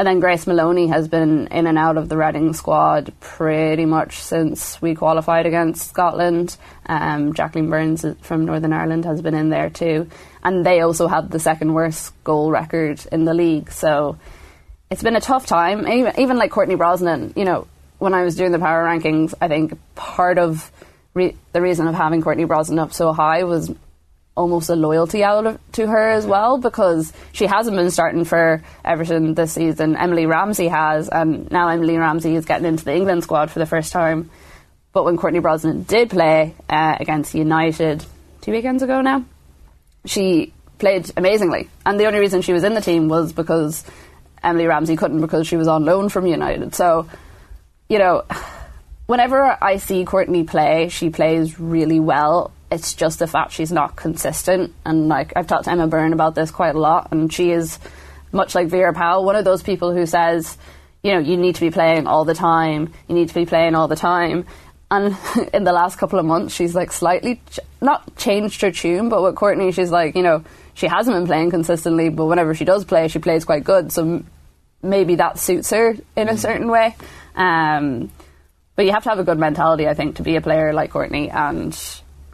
And 0.00 0.06
then 0.06 0.20
Grace 0.20 0.46
Moloney 0.46 0.86
has 0.86 1.08
been 1.08 1.48
in 1.48 1.66
and 1.66 1.76
out 1.76 1.98
of 1.98 2.08
the 2.08 2.16
Reading 2.16 2.54
squad 2.54 3.12
pretty 3.20 3.84
much 3.84 4.18
since 4.18 4.80
we 4.80 4.94
qualified 4.94 5.44
against 5.44 5.90
Scotland. 5.90 6.56
Um, 6.86 7.34
Jacqueline 7.34 7.68
Burns 7.68 8.06
from 8.22 8.46
Northern 8.46 8.72
Ireland 8.72 9.04
has 9.04 9.20
been 9.20 9.34
in 9.34 9.50
there 9.50 9.68
too. 9.68 10.08
And 10.42 10.64
they 10.64 10.80
also 10.80 11.06
have 11.06 11.28
the 11.28 11.38
second 11.38 11.74
worst 11.74 12.14
goal 12.24 12.50
record 12.50 13.04
in 13.12 13.26
the 13.26 13.34
league. 13.34 13.70
So 13.70 14.16
it's 14.90 15.02
been 15.02 15.16
a 15.16 15.20
tough 15.20 15.44
time. 15.44 15.86
Even, 15.86 16.18
even 16.18 16.38
like 16.38 16.50
Courtney 16.50 16.76
Brosnan, 16.76 17.34
you 17.36 17.44
know, 17.44 17.66
when 17.98 18.14
I 18.14 18.22
was 18.22 18.36
doing 18.36 18.52
the 18.52 18.58
power 18.58 18.82
rankings, 18.82 19.34
I 19.38 19.48
think 19.48 19.78
part 19.96 20.38
of 20.38 20.72
re- 21.12 21.36
the 21.52 21.60
reason 21.60 21.86
of 21.86 21.94
having 21.94 22.22
Courtney 22.22 22.44
Brosnan 22.44 22.78
up 22.78 22.94
so 22.94 23.12
high 23.12 23.44
was 23.44 23.70
almost 24.36 24.70
a 24.70 24.76
loyalty 24.76 25.22
out 25.22 25.46
of, 25.46 25.58
to 25.72 25.86
her 25.86 26.08
as 26.10 26.26
well 26.26 26.58
because 26.58 27.12
she 27.32 27.46
hasn't 27.46 27.76
been 27.76 27.90
starting 27.90 28.24
for 28.24 28.62
Everton 28.84 29.34
this 29.34 29.52
season. 29.52 29.96
Emily 29.96 30.26
Ramsey 30.26 30.68
has, 30.68 31.08
and 31.08 31.50
now 31.50 31.68
Emily 31.68 31.96
Ramsey 31.96 32.34
is 32.34 32.44
getting 32.44 32.66
into 32.66 32.84
the 32.84 32.94
England 32.94 33.22
squad 33.22 33.50
for 33.50 33.58
the 33.58 33.66
first 33.66 33.92
time. 33.92 34.30
But 34.92 35.04
when 35.04 35.16
Courtney 35.16 35.40
Brosnan 35.40 35.84
did 35.84 36.10
play 36.10 36.54
uh, 36.68 36.96
against 36.98 37.34
United 37.34 38.04
two 38.40 38.52
weekends 38.52 38.82
ago 38.82 39.00
now, 39.00 39.24
she 40.04 40.52
played 40.78 41.10
amazingly. 41.16 41.68
And 41.86 42.00
the 42.00 42.06
only 42.06 42.18
reason 42.18 42.42
she 42.42 42.52
was 42.52 42.64
in 42.64 42.74
the 42.74 42.80
team 42.80 43.08
was 43.08 43.32
because 43.32 43.84
Emily 44.42 44.66
Ramsey 44.66 44.96
couldn't 44.96 45.20
because 45.20 45.46
she 45.46 45.56
was 45.56 45.68
on 45.68 45.84
loan 45.84 46.08
from 46.08 46.26
United. 46.26 46.74
So, 46.74 47.08
you 47.88 47.98
know, 47.98 48.24
whenever 49.06 49.56
I 49.60 49.76
see 49.76 50.04
Courtney 50.04 50.44
play, 50.44 50.88
she 50.88 51.10
plays 51.10 51.60
really 51.60 52.00
well. 52.00 52.52
It's 52.70 52.94
just 52.94 53.18
the 53.18 53.26
fact 53.26 53.52
she's 53.52 53.72
not 53.72 53.96
consistent. 53.96 54.72
And 54.84 55.08
like 55.08 55.32
I've 55.36 55.46
talked 55.46 55.64
to 55.64 55.72
Emma 55.72 55.86
Byrne 55.88 56.12
about 56.12 56.34
this 56.34 56.50
quite 56.50 56.74
a 56.74 56.80
lot, 56.80 57.08
and 57.10 57.32
she 57.32 57.50
is 57.50 57.78
much 58.32 58.54
like 58.54 58.68
Vera 58.68 58.94
Pauw, 58.94 59.24
one 59.24 59.36
of 59.36 59.44
those 59.44 59.62
people 59.62 59.92
who 59.92 60.06
says, 60.06 60.56
you 61.02 61.12
know, 61.12 61.18
you 61.18 61.36
need 61.36 61.54
to 61.56 61.60
be 61.60 61.70
playing 61.70 62.06
all 62.06 62.24
the 62.24 62.34
time. 62.34 62.92
You 63.08 63.14
need 63.14 63.28
to 63.28 63.34
be 63.34 63.46
playing 63.46 63.74
all 63.74 63.88
the 63.88 63.96
time. 63.96 64.46
And 64.90 65.16
in 65.54 65.64
the 65.64 65.72
last 65.72 65.98
couple 65.98 66.18
of 66.18 66.26
months, 66.26 66.54
she's 66.54 66.74
like 66.74 66.92
slightly 66.92 67.40
ch- 67.50 67.60
not 67.80 68.16
changed 68.16 68.60
her 68.62 68.70
tune, 68.70 69.08
but 69.08 69.22
with 69.22 69.36
Courtney, 69.36 69.72
she's 69.72 69.90
like, 69.90 70.16
you 70.16 70.22
know, 70.22 70.44
she 70.74 70.86
hasn't 70.86 71.16
been 71.16 71.26
playing 71.26 71.50
consistently, 71.50 72.08
but 72.08 72.26
whenever 72.26 72.54
she 72.54 72.64
does 72.64 72.84
play, 72.84 73.08
she 73.08 73.18
plays 73.18 73.44
quite 73.44 73.64
good. 73.64 73.92
So 73.92 74.02
m- 74.02 74.26
maybe 74.82 75.16
that 75.16 75.38
suits 75.38 75.70
her 75.70 75.94
in 76.16 76.28
a 76.28 76.36
certain 76.36 76.68
way. 76.68 76.96
Um, 77.34 78.10
but 78.76 78.84
you 78.84 78.92
have 78.92 79.02
to 79.04 79.10
have 79.10 79.18
a 79.18 79.24
good 79.24 79.38
mentality, 79.38 79.88
I 79.88 79.94
think, 79.94 80.16
to 80.16 80.22
be 80.22 80.36
a 80.36 80.40
player 80.40 80.72
like 80.72 80.90
Courtney 80.90 81.30
and 81.30 81.74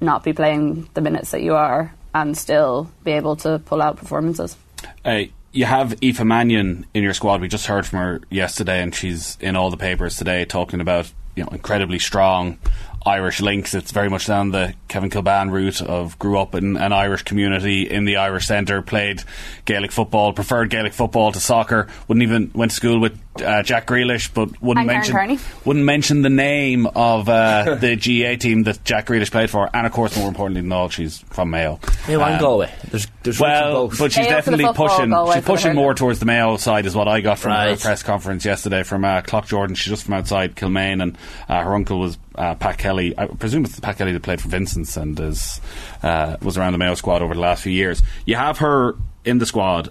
not 0.00 0.24
be 0.24 0.32
playing 0.32 0.88
the 0.94 1.00
minutes 1.00 1.30
that 1.30 1.42
you 1.42 1.54
are 1.54 1.92
and 2.14 2.36
still 2.36 2.90
be 3.04 3.12
able 3.12 3.36
to 3.36 3.58
pull 3.58 3.82
out 3.82 3.96
performances. 3.96 4.56
Uh, 5.04 5.24
you 5.52 5.64
have 5.64 6.02
Aoife 6.02 6.22
Mannion 6.24 6.86
in 6.94 7.02
your 7.02 7.14
squad. 7.14 7.40
We 7.40 7.48
just 7.48 7.66
heard 7.66 7.86
from 7.86 7.98
her 7.98 8.20
yesterday, 8.30 8.82
and 8.82 8.94
she's 8.94 9.38
in 9.40 9.56
all 9.56 9.70
the 9.70 9.76
papers 9.76 10.16
today 10.16 10.44
talking 10.44 10.80
about 10.80 11.12
you 11.34 11.44
know 11.44 11.50
incredibly 11.50 11.98
strong 11.98 12.58
Irish 13.06 13.40
links. 13.40 13.72
It's 13.74 13.92
very 13.92 14.10
much 14.10 14.26
down 14.26 14.50
the 14.50 14.74
Kevin 14.88 15.10
Kilbane 15.10 15.50
route 15.52 15.80
of 15.80 16.18
grew 16.18 16.38
up 16.38 16.54
in 16.56 16.76
an 16.76 16.92
Irish 16.92 17.22
community 17.22 17.88
in 17.88 18.04
the 18.04 18.16
Irish 18.16 18.46
centre, 18.46 18.82
played 18.82 19.22
Gaelic 19.64 19.92
football, 19.92 20.32
preferred 20.32 20.70
Gaelic 20.70 20.92
football 20.92 21.30
to 21.32 21.38
soccer. 21.40 21.86
Wouldn't 22.08 22.22
even 22.24 22.50
went 22.54 22.72
to 22.72 22.76
school 22.76 22.98
with 23.00 23.18
uh, 23.40 23.62
Jack 23.62 23.86
Grealish, 23.86 24.32
but 24.34 24.60
wouldn't 24.60 24.90
And 24.90 25.04
Karen 25.04 25.28
mention 25.28 25.46
wouldn't 25.64 25.84
mention 25.84 26.22
the 26.22 26.30
name 26.30 26.86
of 26.86 27.28
uh, 27.28 27.74
the 27.80 27.94
GA 27.94 28.36
team 28.36 28.64
that 28.64 28.82
Jack 28.84 29.06
Grealish 29.06 29.30
played 29.30 29.50
for. 29.50 29.70
And 29.74 29.86
of 29.86 29.92
course, 29.92 30.16
more 30.16 30.28
importantly 30.28 30.62
than 30.62 30.72
all, 30.72 30.88
she's 30.88 31.18
from 31.18 31.50
Mayo. 31.50 31.78
Mayo 32.08 32.20
and 32.22 32.34
Um, 32.34 32.40
Galway. 32.40 32.72
There's, 32.90 33.06
there's 33.22 33.38
well, 33.38 33.88
both. 33.88 33.98
but 33.98 34.12
she's 34.12 34.24
Mayo 34.24 34.30
definitely 34.36 34.66
pushing. 34.74 35.10
Galway 35.10 35.36
She's 35.36 35.44
pushing 35.44 35.74
more 35.74 35.94
towards 35.94 36.18
the 36.18 36.26
Mayo 36.26 36.56
side, 36.56 36.86
is 36.86 36.96
what 36.96 37.06
I 37.08 37.20
got 37.20 37.38
from 37.38 37.52
her 37.52 37.76
press 37.76 38.02
conference 38.02 38.44
yesterday 38.44 38.82
from 38.82 39.04
uh, 39.04 39.20
Clock 39.22 39.46
Jordan. 39.46 39.76
She's 39.76 39.90
just 39.90 40.04
from 40.04 40.14
outside 40.14 40.56
Kilmaine, 40.56 41.02
and 41.02 41.16
uh, 41.48 41.62
her 41.62 41.74
uncle 41.74 42.00
was 42.00 42.18
uh, 42.36 42.54
Pat 42.54 42.78
Kelly. 42.78 43.14
I 43.16 43.26
presume 43.26 43.64
it's 43.64 43.78
Pat 43.80 43.98
Kelly 43.98 44.12
that 44.12 44.22
played 44.22 44.40
for 44.40 44.48
Vincent's 44.48 44.96
and 44.96 45.18
is 45.18 45.60
uh, 46.02 46.36
was 46.42 46.56
around 46.58 46.72
the 46.72 46.78
Mayo 46.78 46.94
squad 46.94 47.22
over 47.22 47.34
the 47.34 47.40
last 47.40 47.62
few 47.62 47.72
years. 47.72 48.02
You 48.24 48.36
have 48.36 48.58
her 48.58 48.96
in 49.24 49.38
the 49.38 49.46
squad, 49.46 49.90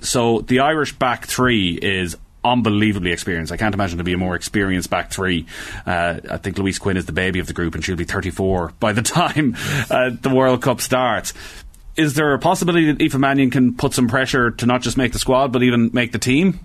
so 0.00 0.40
the 0.40 0.60
Irish 0.60 0.92
back 0.98 1.26
three 1.26 1.74
is 1.74 2.16
unbelievably 2.44 3.10
experienced. 3.10 3.52
I 3.52 3.56
can't 3.56 3.74
imagine 3.74 3.98
to 3.98 4.04
be 4.04 4.12
a 4.12 4.18
more 4.18 4.36
experienced 4.36 4.88
back 4.88 5.10
three. 5.10 5.46
Uh, 5.84 6.20
I 6.30 6.36
think 6.36 6.58
Louise 6.58 6.78
Quinn 6.78 6.96
is 6.96 7.06
the 7.06 7.12
baby 7.12 7.40
of 7.40 7.46
the 7.46 7.52
group, 7.52 7.74
and 7.74 7.84
she'll 7.84 7.96
be 7.96 8.04
34 8.04 8.72
by 8.80 8.92
the 8.92 9.02
time 9.02 9.56
uh, 9.90 10.10
the 10.20 10.30
World 10.30 10.62
Cup 10.62 10.80
starts. 10.80 11.32
Is 11.96 12.14
there 12.14 12.34
a 12.34 12.38
possibility 12.38 12.92
that 12.92 13.00
Aoife 13.00 13.18
Mannion 13.18 13.50
can 13.50 13.74
put 13.74 13.94
some 13.94 14.06
pressure 14.06 14.50
to 14.50 14.66
not 14.66 14.82
just 14.82 14.96
make 14.96 15.12
the 15.12 15.18
squad, 15.18 15.50
but 15.50 15.62
even 15.62 15.90
make 15.92 16.12
the 16.12 16.18
team? 16.18 16.60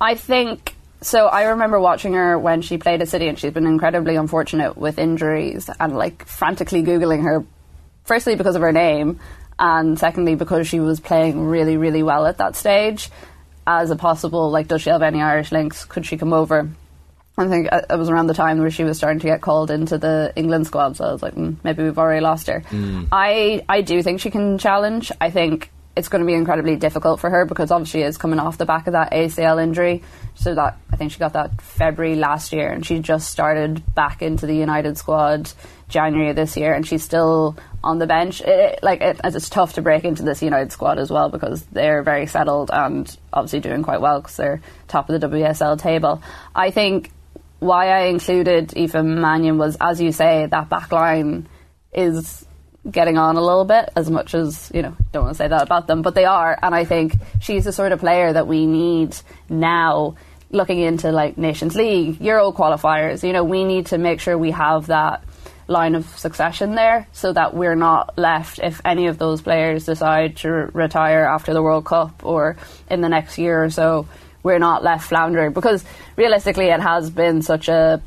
I 0.00 0.14
think 0.14 0.74
so. 1.00 1.26
I 1.26 1.44
remember 1.44 1.80
watching 1.80 2.14
her 2.14 2.38
when 2.38 2.62
she 2.62 2.78
played 2.78 3.02
at 3.02 3.08
City, 3.08 3.28
and 3.28 3.38
she's 3.38 3.52
been 3.52 3.66
incredibly 3.66 4.16
unfortunate 4.16 4.76
with 4.76 4.98
injuries 4.98 5.68
and 5.80 5.96
like 5.96 6.26
frantically 6.26 6.82
googling 6.82 7.22
her. 7.22 7.44
Firstly, 8.04 8.36
because 8.36 8.56
of 8.56 8.62
her 8.62 8.72
name, 8.72 9.20
and 9.58 9.98
secondly, 9.98 10.34
because 10.34 10.66
she 10.66 10.80
was 10.80 11.00
playing 11.00 11.46
really, 11.46 11.76
really 11.76 12.02
well 12.02 12.26
at 12.26 12.38
that 12.38 12.56
stage. 12.56 13.10
As 13.66 13.90
a 13.90 13.96
possible, 13.96 14.50
like, 14.50 14.66
does 14.66 14.80
she 14.80 14.88
have 14.88 15.02
any 15.02 15.20
Irish 15.20 15.52
links? 15.52 15.84
Could 15.84 16.06
she 16.06 16.16
come 16.16 16.32
over? 16.32 16.70
I 17.36 17.48
think 17.48 17.68
it 17.70 17.98
was 17.98 18.08
around 18.08 18.26
the 18.26 18.34
time 18.34 18.58
where 18.58 18.70
she 18.70 18.82
was 18.82 18.96
starting 18.96 19.20
to 19.20 19.26
get 19.26 19.42
called 19.42 19.70
into 19.70 19.96
the 19.98 20.32
England 20.34 20.66
squad, 20.66 20.96
so 20.96 21.04
I 21.04 21.12
was 21.12 21.22
like, 21.22 21.34
mm, 21.34 21.56
maybe 21.62 21.84
we've 21.84 21.98
already 21.98 22.20
lost 22.20 22.48
her. 22.48 22.64
I 23.12 23.62
I 23.68 23.82
do 23.82 24.02
think 24.02 24.20
she 24.20 24.30
can 24.30 24.58
challenge. 24.58 25.12
I 25.20 25.30
think 25.30 25.70
it's 25.98 26.08
going 26.08 26.20
to 26.20 26.26
be 26.26 26.34
incredibly 26.34 26.76
difficult 26.76 27.18
for 27.18 27.28
her 27.28 27.44
because 27.44 27.72
obviously 27.72 28.00
she 28.00 28.04
is 28.04 28.16
coming 28.16 28.38
off 28.38 28.56
the 28.56 28.64
back 28.64 28.86
of 28.86 28.92
that 28.92 29.10
ACL 29.10 29.60
injury. 29.60 30.04
So 30.36 30.54
that 30.54 30.78
I 30.92 30.96
think 30.96 31.10
she 31.10 31.18
got 31.18 31.32
that 31.32 31.60
February 31.60 32.14
last 32.14 32.52
year, 32.52 32.70
and 32.70 32.86
she 32.86 33.00
just 33.00 33.28
started 33.28 33.82
back 33.94 34.22
into 34.22 34.46
the 34.46 34.54
United 34.54 34.96
squad 34.96 35.52
January 35.88 36.30
of 36.30 36.36
this 36.36 36.56
year, 36.56 36.72
and 36.72 36.86
she's 36.86 37.02
still 37.02 37.56
on 37.82 37.98
the 37.98 38.06
bench. 38.06 38.40
It, 38.40 38.78
like 38.80 39.00
it, 39.00 39.20
it's 39.24 39.50
tough 39.50 39.72
to 39.72 39.82
break 39.82 40.04
into 40.04 40.22
this 40.22 40.40
United 40.40 40.70
squad 40.70 41.00
as 41.00 41.10
well 41.10 41.28
because 41.28 41.64
they're 41.66 42.04
very 42.04 42.26
settled 42.26 42.70
and 42.72 43.14
obviously 43.32 43.58
doing 43.58 43.82
quite 43.82 44.00
well 44.00 44.20
because 44.20 44.36
they're 44.36 44.60
top 44.86 45.10
of 45.10 45.20
the 45.20 45.26
WSL 45.28 45.80
table. 45.80 46.22
I 46.54 46.70
think 46.70 47.10
why 47.58 47.88
I 47.88 48.02
included 48.04 48.76
Aoife 48.76 48.94
Mannion 48.94 49.58
was, 49.58 49.76
as 49.80 50.00
you 50.00 50.12
say, 50.12 50.46
that 50.46 50.68
back 50.68 50.92
line 50.92 51.48
is 51.92 52.46
getting 52.90 53.18
on 53.18 53.36
a 53.36 53.40
little 53.40 53.64
bit 53.64 53.90
as 53.96 54.10
much 54.10 54.34
as 54.34 54.70
you 54.72 54.82
know 54.82 54.96
don't 55.12 55.24
want 55.24 55.34
to 55.34 55.38
say 55.38 55.48
that 55.48 55.62
about 55.62 55.86
them 55.86 56.02
but 56.02 56.14
they 56.14 56.24
are 56.24 56.58
and 56.62 56.74
I 56.74 56.84
think 56.84 57.14
she's 57.40 57.64
the 57.64 57.72
sort 57.72 57.92
of 57.92 58.00
player 58.00 58.32
that 58.32 58.46
we 58.46 58.66
need 58.66 59.16
now 59.48 60.16
looking 60.50 60.80
into 60.80 61.10
like 61.12 61.36
Nations 61.36 61.74
League 61.74 62.20
Euro 62.20 62.52
qualifiers 62.52 63.26
you 63.26 63.32
know 63.32 63.44
we 63.44 63.64
need 63.64 63.86
to 63.86 63.98
make 63.98 64.20
sure 64.20 64.38
we 64.38 64.52
have 64.52 64.86
that 64.86 65.24
line 65.66 65.94
of 65.94 66.06
succession 66.18 66.74
there 66.74 67.06
so 67.12 67.32
that 67.32 67.52
we're 67.52 67.74
not 67.74 68.16
left 68.16 68.58
if 68.58 68.80
any 68.84 69.06
of 69.08 69.18
those 69.18 69.42
players 69.42 69.84
decide 69.84 70.36
to 70.36 70.48
re- 70.48 70.70
retire 70.72 71.24
after 71.24 71.52
the 71.52 71.62
World 71.62 71.84
Cup 71.84 72.24
or 72.24 72.56
in 72.90 73.02
the 73.02 73.08
next 73.08 73.36
year 73.36 73.64
or 73.64 73.70
so 73.70 74.08
we're 74.42 74.58
not 74.58 74.82
left 74.82 75.08
floundering 75.08 75.52
because 75.52 75.84
realistically 76.16 76.66
it 76.66 76.80
has 76.80 77.10
been 77.10 77.42
such 77.42 77.68
a 77.68 78.00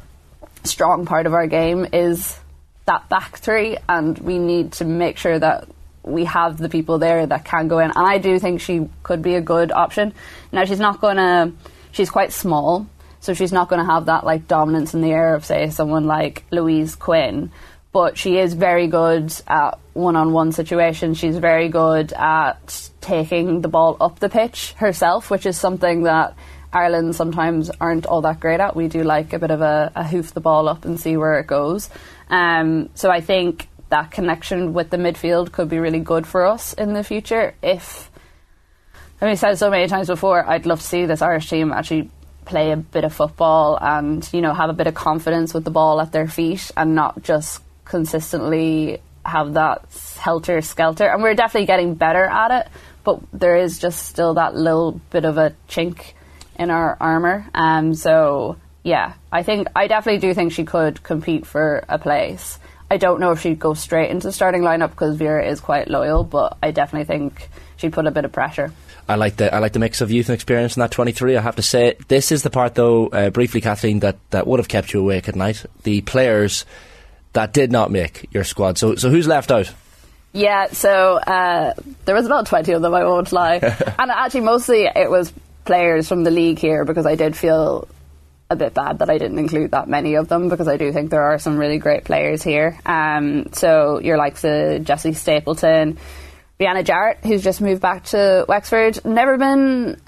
strong 0.63 1.05
part 1.05 1.27
of 1.27 1.33
our 1.33 1.45
game 1.45 1.85
is 1.93 2.39
that 2.85 3.09
back 3.09 3.37
three, 3.37 3.77
and 3.87 4.17
we 4.19 4.39
need 4.39 4.73
to 4.73 4.85
make 4.85 5.17
sure 5.17 5.37
that 5.37 5.67
we 6.03 6.25
have 6.25 6.57
the 6.57 6.69
people 6.69 6.97
there 6.97 7.25
that 7.25 7.45
can 7.45 7.67
go 7.67 7.79
in. 7.79 7.91
And 7.91 8.07
I 8.07 8.17
do 8.17 8.39
think 8.39 8.59
she 8.61 8.89
could 9.03 9.21
be 9.21 9.35
a 9.35 9.41
good 9.41 9.71
option. 9.71 10.13
Now 10.51 10.65
she's 10.65 10.79
not 10.79 10.99
to. 11.01 11.51
She's 11.91 12.09
quite 12.09 12.31
small, 12.31 12.87
so 13.19 13.33
she's 13.33 13.51
not 13.51 13.67
going 13.67 13.85
to 13.85 13.91
have 13.91 14.05
that 14.05 14.25
like 14.25 14.47
dominance 14.47 14.93
in 14.93 15.01
the 15.01 15.11
air 15.11 15.35
of 15.35 15.45
say 15.45 15.69
someone 15.69 16.05
like 16.05 16.43
Louise 16.51 16.95
Quinn. 16.95 17.51
But 17.91 18.17
she 18.17 18.37
is 18.37 18.53
very 18.53 18.87
good 18.87 19.33
at 19.47 19.77
one-on-one 19.93 20.53
situations. 20.53 21.17
She's 21.17 21.37
very 21.37 21.67
good 21.67 22.13
at 22.13 22.89
taking 23.01 23.59
the 23.59 23.67
ball 23.67 23.97
up 23.99 24.19
the 24.19 24.29
pitch 24.29 24.71
herself, 24.77 25.29
which 25.29 25.45
is 25.45 25.57
something 25.57 26.03
that 26.03 26.35
Ireland 26.73 27.15
sometimes 27.15 27.69
aren't 27.81 28.05
all 28.05 28.21
that 28.21 28.39
great 28.39 28.59
at. 28.59 28.75
We 28.75 28.87
do 28.87 29.03
like 29.03 29.33
a 29.33 29.39
bit 29.39 29.51
of 29.51 29.61
a, 29.61 29.91
a 29.95 30.07
hoof 30.07 30.33
the 30.33 30.41
ball 30.41 30.69
up 30.69 30.85
and 30.85 30.99
see 30.99 31.17
where 31.17 31.39
it 31.39 31.47
goes. 31.47 31.89
Um, 32.29 32.89
so 32.95 33.09
I 33.09 33.21
think 33.21 33.67
that 33.89 34.11
connection 34.11 34.73
with 34.73 34.89
the 34.89 34.97
midfield 34.97 35.51
could 35.51 35.69
be 35.69 35.79
really 35.79 35.99
good 35.99 36.25
for 36.25 36.45
us 36.45 36.73
in 36.73 36.93
the 36.93 37.03
future. 37.03 37.53
If 37.61 38.09
I 39.21 39.25
mean, 39.25 39.33
I've 39.33 39.39
said 39.39 39.57
so 39.57 39.69
many 39.69 39.87
times 39.87 40.07
before, 40.07 40.43
I'd 40.43 40.65
love 40.65 40.79
to 40.79 40.85
see 40.85 41.05
this 41.05 41.21
Irish 41.21 41.49
team 41.49 41.71
actually 41.71 42.09
play 42.45 42.71
a 42.71 42.77
bit 42.77 43.03
of 43.03 43.13
football 43.13 43.77
and 43.79 44.27
you 44.33 44.41
know 44.41 44.53
have 44.53 44.69
a 44.69 44.73
bit 44.73 44.87
of 44.87 44.95
confidence 44.95 45.53
with 45.53 45.63
the 45.63 45.71
ball 45.71 46.01
at 46.01 46.11
their 46.11 46.27
feet 46.27 46.71
and 46.75 46.95
not 46.95 47.21
just 47.21 47.61
consistently 47.85 48.99
have 49.25 49.53
that 49.53 49.85
helter 50.17 50.61
skelter. 50.61 51.05
And 51.05 51.21
we're 51.21 51.35
definitely 51.35 51.67
getting 51.67 51.93
better 51.95 52.23
at 52.23 52.51
it, 52.51 52.71
but 53.03 53.19
there 53.33 53.57
is 53.57 53.77
just 53.77 54.07
still 54.07 54.35
that 54.35 54.55
little 54.55 54.93
bit 55.11 55.25
of 55.25 55.37
a 55.37 55.53
chink 55.67 56.13
in 56.61 56.69
our 56.69 56.95
armor. 56.99 57.45
Um, 57.55 57.95
so 57.95 58.57
yeah, 58.83 59.13
I 59.31 59.43
think 59.43 59.67
I 59.75 59.87
definitely 59.87 60.19
do 60.19 60.33
think 60.33 60.53
she 60.53 60.63
could 60.63 61.01
compete 61.01 61.45
for 61.45 61.83
a 61.89 61.97
place. 61.97 62.59
I 62.89 62.97
don't 62.97 63.19
know 63.19 63.31
if 63.31 63.41
she'd 63.41 63.59
go 63.59 63.73
straight 63.73 64.11
into 64.11 64.27
the 64.27 64.33
starting 64.33 64.61
lineup 64.61 64.91
because 64.91 65.15
Vera 65.15 65.45
is 65.45 65.59
quite 65.59 65.89
loyal, 65.89 66.23
but 66.23 66.57
I 66.61 66.71
definitely 66.71 67.05
think 67.05 67.49
she'd 67.77 67.93
put 67.93 68.05
a 68.05 68.11
bit 68.11 68.25
of 68.25 68.31
pressure. 68.31 68.71
I 69.09 69.15
like 69.15 69.37
the 69.37 69.53
I 69.53 69.57
like 69.57 69.73
the 69.73 69.79
mix 69.79 70.01
of 70.01 70.11
youth 70.11 70.29
and 70.29 70.35
experience 70.35 70.77
in 70.77 70.81
that 70.81 70.91
23. 70.91 71.35
I 71.35 71.41
have 71.41 71.55
to 71.55 71.63
say, 71.63 71.95
this 72.07 72.31
is 72.31 72.43
the 72.43 72.49
part 72.49 72.75
though, 72.75 73.07
uh, 73.07 73.29
briefly, 73.31 73.59
Kathleen, 73.61 73.99
that, 74.01 74.17
that 74.29 74.45
would 74.45 74.59
have 74.59 74.67
kept 74.67 74.93
you 74.93 74.99
awake 74.99 75.27
at 75.27 75.35
night. 75.35 75.65
The 75.83 76.01
players 76.01 76.65
that 77.33 77.53
did 77.53 77.71
not 77.71 77.91
make 77.91 78.27
your 78.31 78.43
squad. 78.43 78.77
So 78.77 78.95
so 78.95 79.09
who's 79.09 79.27
left 79.27 79.51
out? 79.51 79.73
Yeah, 80.33 80.67
so 80.67 81.17
uh, 81.17 81.73
there 82.05 82.15
was 82.15 82.25
about 82.25 82.45
20 82.45 82.71
of 82.71 82.81
them, 82.81 82.93
I 82.93 83.03
won't 83.03 83.33
lie. 83.33 83.55
and 83.99 84.11
actually, 84.11 84.41
mostly 84.41 84.83
it 84.85 85.09
was 85.09 85.33
players 85.65 86.07
from 86.07 86.23
the 86.23 86.31
league 86.31 86.59
here 86.59 86.85
because 86.85 87.05
I 87.05 87.15
did 87.15 87.35
feel 87.35 87.87
a 88.49 88.55
bit 88.55 88.73
bad 88.73 88.99
that 88.99 89.09
I 89.09 89.17
didn't 89.17 89.39
include 89.39 89.71
that 89.71 89.87
many 89.87 90.15
of 90.15 90.27
them 90.27 90.49
because 90.49 90.67
I 90.67 90.75
do 90.75 90.91
think 90.91 91.09
there 91.09 91.23
are 91.23 91.39
some 91.39 91.57
really 91.57 91.77
great 91.77 92.03
players 92.03 92.43
here. 92.43 92.77
Um, 92.85 93.53
so 93.53 93.99
your 94.01 94.17
likes 94.17 94.43
of 94.43 94.83
Jessie 94.83 95.13
Stapleton, 95.13 95.97
Rianna 96.59 96.83
Jarrett, 96.83 97.19
who's 97.23 97.43
just 97.43 97.61
moved 97.61 97.81
back 97.81 98.03
to 98.05 98.45
Wexford, 98.47 99.05
never 99.05 99.37
been 99.37 100.01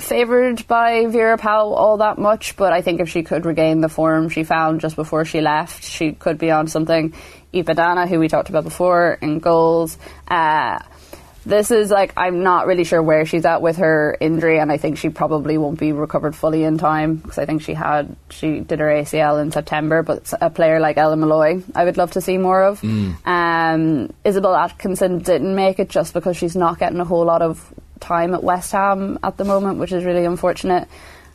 favoured 0.00 0.66
by 0.66 1.06
Vera 1.06 1.36
Pauw 1.36 1.76
all 1.76 1.98
that 1.98 2.18
much, 2.18 2.56
but 2.56 2.72
I 2.72 2.82
think 2.82 3.00
if 3.00 3.08
she 3.08 3.22
could 3.22 3.44
regain 3.44 3.80
the 3.80 3.88
form 3.88 4.28
she 4.28 4.44
found 4.44 4.80
just 4.80 4.96
before 4.96 5.24
she 5.24 5.40
left, 5.40 5.84
she 5.84 6.12
could 6.12 6.38
be 6.38 6.50
on 6.50 6.68
something. 6.68 7.14
Eve 7.52 7.66
Badana, 7.66 8.08
who 8.08 8.18
we 8.18 8.28
talked 8.28 8.48
about 8.48 8.64
before, 8.64 9.18
in 9.20 9.38
goals. 9.38 9.98
Uh, 10.26 10.78
this 11.44 11.70
is 11.70 11.90
like 11.90 12.12
I'm 12.16 12.42
not 12.42 12.66
really 12.66 12.84
sure 12.84 13.02
where 13.02 13.26
she's 13.26 13.44
at 13.44 13.62
with 13.62 13.76
her 13.78 14.16
injury, 14.20 14.58
and 14.58 14.70
I 14.70 14.76
think 14.76 14.98
she 14.98 15.08
probably 15.08 15.58
won't 15.58 15.78
be 15.78 15.92
recovered 15.92 16.36
fully 16.36 16.64
in 16.64 16.78
time 16.78 17.16
because 17.16 17.38
I 17.38 17.46
think 17.46 17.62
she 17.62 17.74
had 17.74 18.14
she 18.30 18.60
did 18.60 18.78
her 18.78 18.86
ACL 18.86 19.40
in 19.42 19.50
September. 19.50 20.02
But 20.02 20.32
a 20.40 20.50
player 20.50 20.78
like 20.80 20.96
Ella 20.96 21.16
Malloy, 21.16 21.62
I 21.74 21.84
would 21.84 21.96
love 21.96 22.12
to 22.12 22.20
see 22.20 22.38
more 22.38 22.62
of. 22.62 22.82
Um, 23.24 24.12
Isabel 24.24 24.54
Atkinson 24.54 25.18
didn't 25.18 25.54
make 25.54 25.78
it 25.78 25.88
just 25.88 26.14
because 26.14 26.36
she's 26.36 26.56
not 26.56 26.78
getting 26.78 27.00
a 27.00 27.04
whole 27.04 27.24
lot 27.24 27.42
of 27.42 27.72
time 28.00 28.34
at 28.34 28.42
West 28.42 28.72
Ham 28.72 29.18
at 29.22 29.36
the 29.36 29.44
moment, 29.44 29.78
which 29.78 29.92
is 29.92 30.04
really 30.04 30.24
unfortunate. 30.24 30.88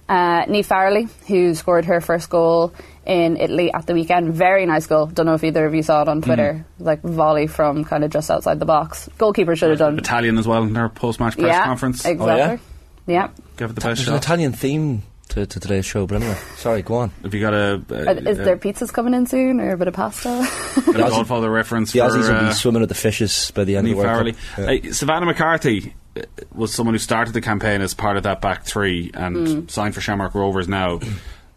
Uh, 0.09 0.45
Niamh 0.45 0.65
Farrelly, 0.65 1.09
who 1.27 1.53
scored 1.53 1.85
her 1.85 1.99
first 1.99 2.29
goal 2.29 2.73
in 3.07 3.37
Italy 3.37 3.71
at 3.73 3.87
the 3.87 3.93
weekend. 3.93 4.33
Very 4.33 4.65
nice 4.65 4.85
goal. 4.85 5.07
Don't 5.07 5.25
know 5.25 5.33
if 5.33 5.43
either 5.43 5.65
of 5.65 5.73
you 5.73 5.81
saw 5.81 6.01
it 6.01 6.07
on 6.09 6.21
Twitter. 6.21 6.65
Like 6.77 7.01
volley 7.01 7.47
from 7.47 7.85
kind 7.85 8.03
of 8.03 8.11
just 8.11 8.29
outside 8.29 8.59
the 8.59 8.65
box. 8.65 9.09
Goalkeeper 9.17 9.55
should 9.55 9.69
have 9.69 9.79
done. 9.79 9.97
Italian 9.97 10.37
as 10.37 10.47
well 10.47 10.63
in 10.63 10.73
their 10.73 10.89
post-match 10.89 11.37
press 11.37 11.47
yeah, 11.47 11.63
conference. 11.63 12.05
Exactly. 12.05 12.59
yeah. 13.07 13.29
Give 13.55 13.69
it 13.71 13.73
the 13.73 13.81
best 13.81 14.05
There's 14.05 14.07
an. 14.09 14.15
Italian 14.15 14.51
theme 14.51 15.03
to, 15.29 15.45
to 15.45 15.59
today's 15.59 15.85
show, 15.85 16.05
but 16.05 16.21
anyway, 16.21 16.37
sorry, 16.57 16.81
go 16.81 16.95
on. 16.95 17.09
Have 17.23 17.33
you 17.33 17.41
got 17.41 17.53
a, 17.53 17.81
Uh, 17.89 18.13
is 18.29 18.39
a, 18.39 18.43
there 18.43 18.57
pizzas 18.57 18.91
coming 18.93 19.13
in 19.13 19.25
soon 19.25 19.59
or 19.59 19.71
a 19.71 19.77
bit 19.77 19.87
of 19.87 19.93
pasta? 19.93 20.29
a 20.87 20.93
Godfather 20.93 21.49
reference 21.49 21.91
The 21.91 21.99
for 21.99 22.05
Aussies 22.09 22.29
will 22.29 22.35
uh, 22.35 22.47
be 22.49 22.53
swimming 22.53 22.81
with 22.81 22.89
the 22.89 22.95
fishes 22.95 23.51
by 23.51 23.63
the 23.63 23.77
end 23.77 23.87
Niamh 23.87 23.91
of 23.91 23.97
the 23.97 24.03
World 24.03 24.35
Cup. 24.35 24.43
Yeah. 24.57 24.65
Hey, 24.65 24.91
Savannah 24.91 25.25
McCarthy, 25.25 25.95
uh, 26.15 26.21
was 26.53 26.73
someone 26.73 26.93
who 26.95 26.99
started 26.99 27.33
the 27.33 27.41
campaign 27.41 27.81
as 27.81 27.93
part 27.93 28.17
of 28.17 28.23
that 28.23 28.41
back 28.41 28.63
three 28.65 29.11
and 29.13 29.35
Mm. 29.37 29.71
signed 29.71 29.95
for 29.95 30.01
Shamrock 30.01 30.33
Rovers 30.35 30.67
now. 30.67 30.99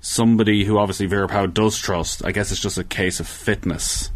Somebody 0.01 0.65
who 0.65 0.79
obviously 0.79 1.07
Vera 1.07 1.29
Pauw 1.29 1.53
does 1.53 1.77
trust. 1.77 2.25
I 2.25 2.33
guess 2.33 2.51
it's 2.51 2.61
just 2.61 2.79
a 2.79 2.85
case 2.85 3.21
of 3.21 3.29
fitness. 3.29 4.11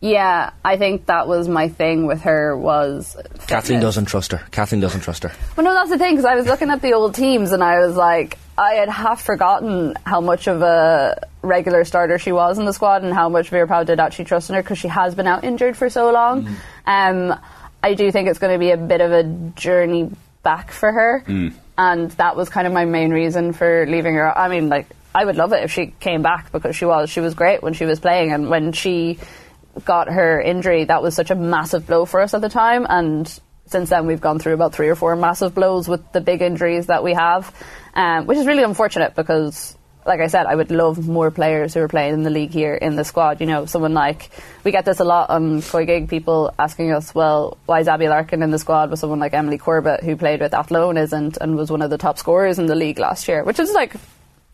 Yeah, 0.00 0.50
I 0.64 0.78
think 0.78 1.06
that 1.06 1.28
was 1.28 1.48
my 1.48 1.68
thing 1.68 2.06
with 2.06 2.22
her 2.22 2.56
was 2.56 3.16
Kathleen 3.46 3.78
doesn't 3.78 4.06
trust 4.06 4.32
her. 4.32 4.42
Kathleen 4.50 4.80
doesn't 4.80 5.02
trust 5.02 5.22
her. 5.22 5.30
Well, 5.56 5.64
no, 5.64 5.74
that's 5.74 5.90
the 5.90 5.98
thing 5.98 6.14
because 6.16 6.24
I 6.24 6.34
was 6.34 6.46
looking 6.46 6.70
at 6.70 6.82
the 6.82 6.94
old 6.94 7.14
teams 7.14 7.52
and 7.52 7.62
I 7.62 7.78
was 7.78 7.94
like, 7.94 8.36
I 8.58 8.72
had 8.74 8.88
half 8.88 9.22
forgotten 9.22 9.94
how 10.04 10.20
much 10.20 10.48
of 10.48 10.60
a 10.60 11.28
regular 11.40 11.84
starter 11.84 12.18
she 12.18 12.32
was 12.32 12.58
in 12.58 12.64
the 12.64 12.72
squad 12.72 13.04
and 13.04 13.14
how 13.14 13.28
much 13.28 13.48
Vera 13.50 13.68
Pauw 13.68 13.86
did 13.86 14.00
actually 14.00 14.24
trust 14.24 14.50
in 14.50 14.56
her 14.56 14.62
because 14.62 14.78
she 14.78 14.88
has 14.88 15.14
been 15.14 15.28
out 15.28 15.44
injured 15.44 15.76
for 15.76 15.88
so 15.88 16.10
long. 16.10 16.48
Um, 16.84 17.38
I 17.82 17.94
do 17.94 18.10
think 18.10 18.28
it's 18.28 18.40
going 18.40 18.52
to 18.52 18.58
be 18.58 18.70
a 18.72 18.76
bit 18.76 19.00
of 19.00 19.12
a 19.12 19.22
journey 19.54 20.10
back 20.42 20.72
for 20.72 20.90
her, 20.90 21.24
and 21.78 22.10
that 22.12 22.36
was 22.36 22.48
kind 22.48 22.66
of 22.66 22.72
my 22.72 22.84
main 22.84 23.10
reason 23.12 23.52
for 23.52 23.86
leaving 23.86 24.14
her. 24.14 24.36
I 24.36 24.48
mean, 24.48 24.68
like, 24.68 24.86
I 25.14 25.24
would 25.24 25.36
love 25.36 25.52
it 25.52 25.62
if 25.62 25.72
she 25.72 25.86
came 26.00 26.22
back 26.22 26.52
because 26.52 26.74
she 26.76 26.84
was 26.84 27.10
she 27.10 27.20
was 27.20 27.34
great 27.34 27.62
when 27.62 27.74
she 27.74 27.84
was 27.84 28.00
playing, 28.00 28.32
and 28.32 28.48
when 28.48 28.72
she 28.72 29.18
got 29.84 30.08
her 30.08 30.40
injury, 30.40 30.84
that 30.84 31.02
was 31.02 31.14
such 31.14 31.30
a 31.30 31.34
massive 31.34 31.86
blow 31.86 32.04
for 32.04 32.20
us 32.20 32.34
at 32.34 32.40
the 32.40 32.48
time. 32.48 32.86
And 32.88 33.26
since 33.66 33.90
then, 33.90 34.06
we've 34.06 34.20
gone 34.20 34.38
through 34.38 34.54
about 34.54 34.74
three 34.74 34.88
or 34.88 34.94
four 34.94 35.16
massive 35.16 35.54
blows 35.54 35.88
with 35.88 36.12
the 36.12 36.20
big 36.20 36.42
injuries 36.42 36.86
that 36.86 37.02
we 37.02 37.14
have, 37.14 37.54
um, 37.94 38.26
which 38.26 38.38
is 38.38 38.46
really 38.46 38.62
unfortunate 38.62 39.14
because, 39.14 39.76
like 40.04 40.20
I 40.20 40.26
said, 40.26 40.46
I 40.46 40.54
would 40.54 40.70
love 40.70 41.06
more 41.08 41.30
players 41.30 41.72
who 41.72 41.80
are 41.80 41.88
playing 41.88 42.14
in 42.14 42.22
the 42.22 42.30
league 42.30 42.50
here 42.50 42.74
in 42.74 42.96
the 42.96 43.04
squad. 43.04 43.40
You 43.40 43.46
know, 43.46 43.64
someone 43.66 43.94
like 43.94 44.30
we 44.64 44.72
get 44.72 44.84
this 44.84 45.00
a 45.00 45.04
lot 45.04 45.30
on 45.30 45.62
Koi 45.62 45.86
Gig. 45.86 46.08
People 46.08 46.52
asking 46.58 46.92
us, 46.92 47.14
"Well, 47.14 47.56
why 47.66 47.80
is 47.80 47.88
Abby 47.88 48.08
Larkin 48.08 48.42
in 48.42 48.50
the 48.50 48.58
squad 48.58 48.90
with 48.90 48.98
someone 48.98 49.20
like 49.20 49.32
Emily 49.32 49.58
Corbett, 49.58 50.02
who 50.02 50.16
played 50.16 50.40
with 50.40 50.54
Athlone, 50.54 50.98
isn't 50.98 51.38
and 51.40 51.56
was 51.56 51.70
one 51.70 51.82
of 51.82 51.90
the 51.90 51.98
top 51.98 52.18
scorers 52.18 52.58
in 52.58 52.66
the 52.66 52.74
league 52.74 52.98
last 52.98 53.28
year?" 53.28 53.42
Which 53.44 53.58
is 53.58 53.72
like 53.72 53.94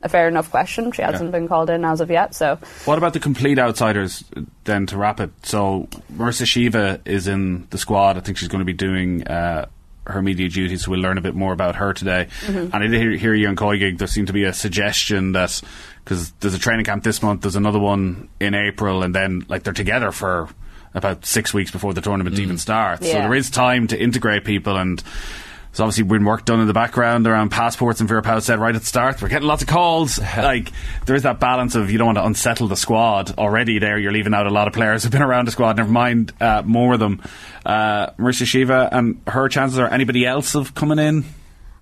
a 0.03 0.09
fair 0.09 0.29
enough 0.29 0.51
question. 0.51 0.93
She 0.93 1.03
hasn't 1.03 1.33
been 1.33 1.49
called 1.49 1.71
in 1.71 1.85
as 1.85 2.01
of 2.01 2.11
yet, 2.11 2.35
so. 2.35 2.59
What 2.85 2.99
about 2.99 3.15
the 3.15 3.21
complete 3.21 3.59
outsiders 3.59 4.23
then 4.65 4.87
to 4.87 4.97
wrap 4.97 5.19
it? 5.21 5.31
So 5.43 5.89
Marissa 6.13 6.45
Sheva 6.45 7.01
is 7.05 7.27
in 7.27 7.67
the 7.71 7.79
squad. 7.79 8.17
I 8.17 8.21
think 8.21 8.39
she's 8.39 8.49
going 8.49 8.61
to 8.61 8.65
be 8.65 8.73
doing 8.73 9.27
uh, 9.27 9.67
her 10.07 10.23
media 10.23 10.49
duties, 10.49 10.85
so 10.85 10.93
we'll 10.93 11.01
learn 11.01 11.19
a 11.19 11.21
bit 11.21 11.35
more 11.35 11.53
about 11.53 11.77
her 11.77 11.93
today. 11.93 12.29
Mhm. 12.47 12.71
And 12.73 12.75
I 12.75 12.87
did 12.87 12.95
hear, 12.95 13.11
hear 13.11 13.35
you 13.35 13.49
on 13.49 13.57
Koi 13.57 13.79
Gig, 13.79 13.99
there 13.99 14.07
seemed 14.09 14.29
to 14.29 14.33
be 14.33 14.45
a 14.45 14.53
suggestion 14.53 15.33
that 15.33 15.61
because 16.05 16.31
there's 16.41 16.55
a 16.55 16.59
training 16.59 16.85
camp 16.85 17.03
this 17.03 17.23
month, 17.23 17.43
there's 17.43 17.57
another 17.57 17.79
one 17.81 18.29
in 18.41 18.55
April, 18.55 19.03
and 19.03 19.15
then 19.15 19.45
like 19.49 19.65
they're 19.65 19.73
together 19.73 20.13
for 20.13 20.49
about 20.95 21.27
six 21.27 21.53
weeks 21.53 21.71
before 21.71 21.93
the 21.93 22.01
tournament 22.01 22.39
even 22.39 22.57
starts. 22.57 23.07
So 23.07 23.13
there 23.13 23.35
is 23.35 23.51
time 23.51 23.89
to 23.89 23.99
integrate 24.01 24.45
people 24.45 24.77
and. 24.77 25.03
There's 25.71 25.81
obviously 25.81 26.05
been 26.05 26.25
work 26.25 26.45
done 26.45 26.61
in 26.61 26.67
the 26.67 26.73
background 26.73 27.27
around 27.27 27.51
passports, 27.51 28.01
and 28.01 28.09
Vera 28.09 28.23
Pauw 28.23 28.41
said 28.43 28.59
right 28.59 28.75
at 28.75 28.81
the 28.81 28.87
start, 28.87 29.21
we're 29.21 29.29
getting 29.29 29.47
lots 29.47 29.63
of 29.63 29.69
calls. 29.69 30.19
like, 30.37 30.73
there 31.07 31.15
is 31.15 31.23
that 31.23 31.41
balance 31.41 31.75
of 31.75 31.91
you 31.91 31.99
don't 31.99 32.07
want 32.07 32.19
to 32.19 32.25
unsettle 32.25 32.69
the 32.69 32.77
squad. 32.77 33.39
Already 33.39 33.79
there, 33.79 33.99
you're 33.99 34.13
leaving 34.13 34.35
out 34.35 34.47
a 34.47 34.51
lot 34.51 34.67
of 34.67 34.75
players 34.75 35.03
who've 35.03 35.13
been 35.13 35.23
around 35.23 35.47
the 35.47 35.51
squad, 35.53 35.77
never 35.77 35.91
mind 35.91 36.33
uh, 36.41 36.63
more 36.65 36.95
of 36.95 37.01
them. 37.01 37.23
Uh, 37.65 38.11
Marissa 38.13 38.45
Sheva 38.45 38.89
and 38.91 39.21
her 39.27 39.49
chances, 39.49 39.79
or 39.79 39.87
anybody 39.87 40.27
else 40.27 40.55
of 40.55 40.75
coming 40.75 40.99
in? 40.99 41.25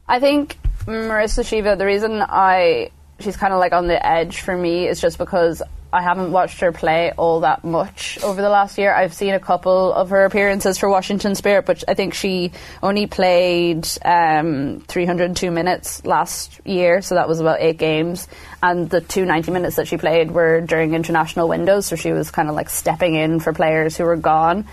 I 0.09 0.21
think 0.21 0.59
Marissa 0.87 1.43
Sheva, 1.45 1.79
the 1.79 1.87
reason 1.87 2.23
I 2.23 2.91
she's 3.21 3.37
kind 3.37 3.53
of 3.53 3.59
like 3.59 3.73
on 3.73 3.87
the 3.87 4.05
edge 4.05 4.41
for 4.41 4.57
me 4.57 4.87
is 4.87 5.01
just 5.01 5.19
because 5.19 5.63
I 5.97 6.03
haven't 6.03 6.31
watched 6.31 6.61
her 6.61 6.73
play 6.73 7.11
all 7.17 7.41
that 7.41 7.65
much 7.65 8.23
over 8.23 8.43
the 8.43 8.51
last 8.51 8.77
year. 8.77 8.95
I've 8.95 9.15
seen 9.15 9.33
a 9.33 9.41
couple 9.41 9.95
of 9.95 10.11
her 10.11 10.27
appearances 10.27 10.77
for 10.77 10.91
Washington 10.91 11.35
Spirit, 11.35 11.65
but 11.65 11.85
I 11.89 11.95
think 11.95 12.13
she 12.13 12.53
only 12.83 13.07
played 13.07 13.89
um, 14.05 14.81
302 14.89 15.51
minutes 15.51 16.05
last 16.05 16.61
year, 16.67 17.01
so 17.01 17.15
that 17.15 17.27
was 17.27 17.41
about 17.41 17.61
eight 17.61 17.79
games. 17.79 18.29
And 18.63 18.91
the 18.91 19.01
two 19.01 19.25
90 19.25 19.51
minutes 19.53 19.77
that 19.77 19.89
she 19.89 19.97
played 19.97 20.31
were 20.31 20.61
during 20.61 20.93
international 20.93 21.49
windows, 21.49 21.87
so 21.87 21.97
she 21.97 22.13
was 22.13 22.31
kind 22.31 22.51
of 22.51 22.55
like 22.55 22.69
stepping 22.69 23.15
in 23.15 23.41
for 23.41 23.55
players 23.55 23.97
who 23.97 24.05
were 24.05 24.17
gone 24.17 24.67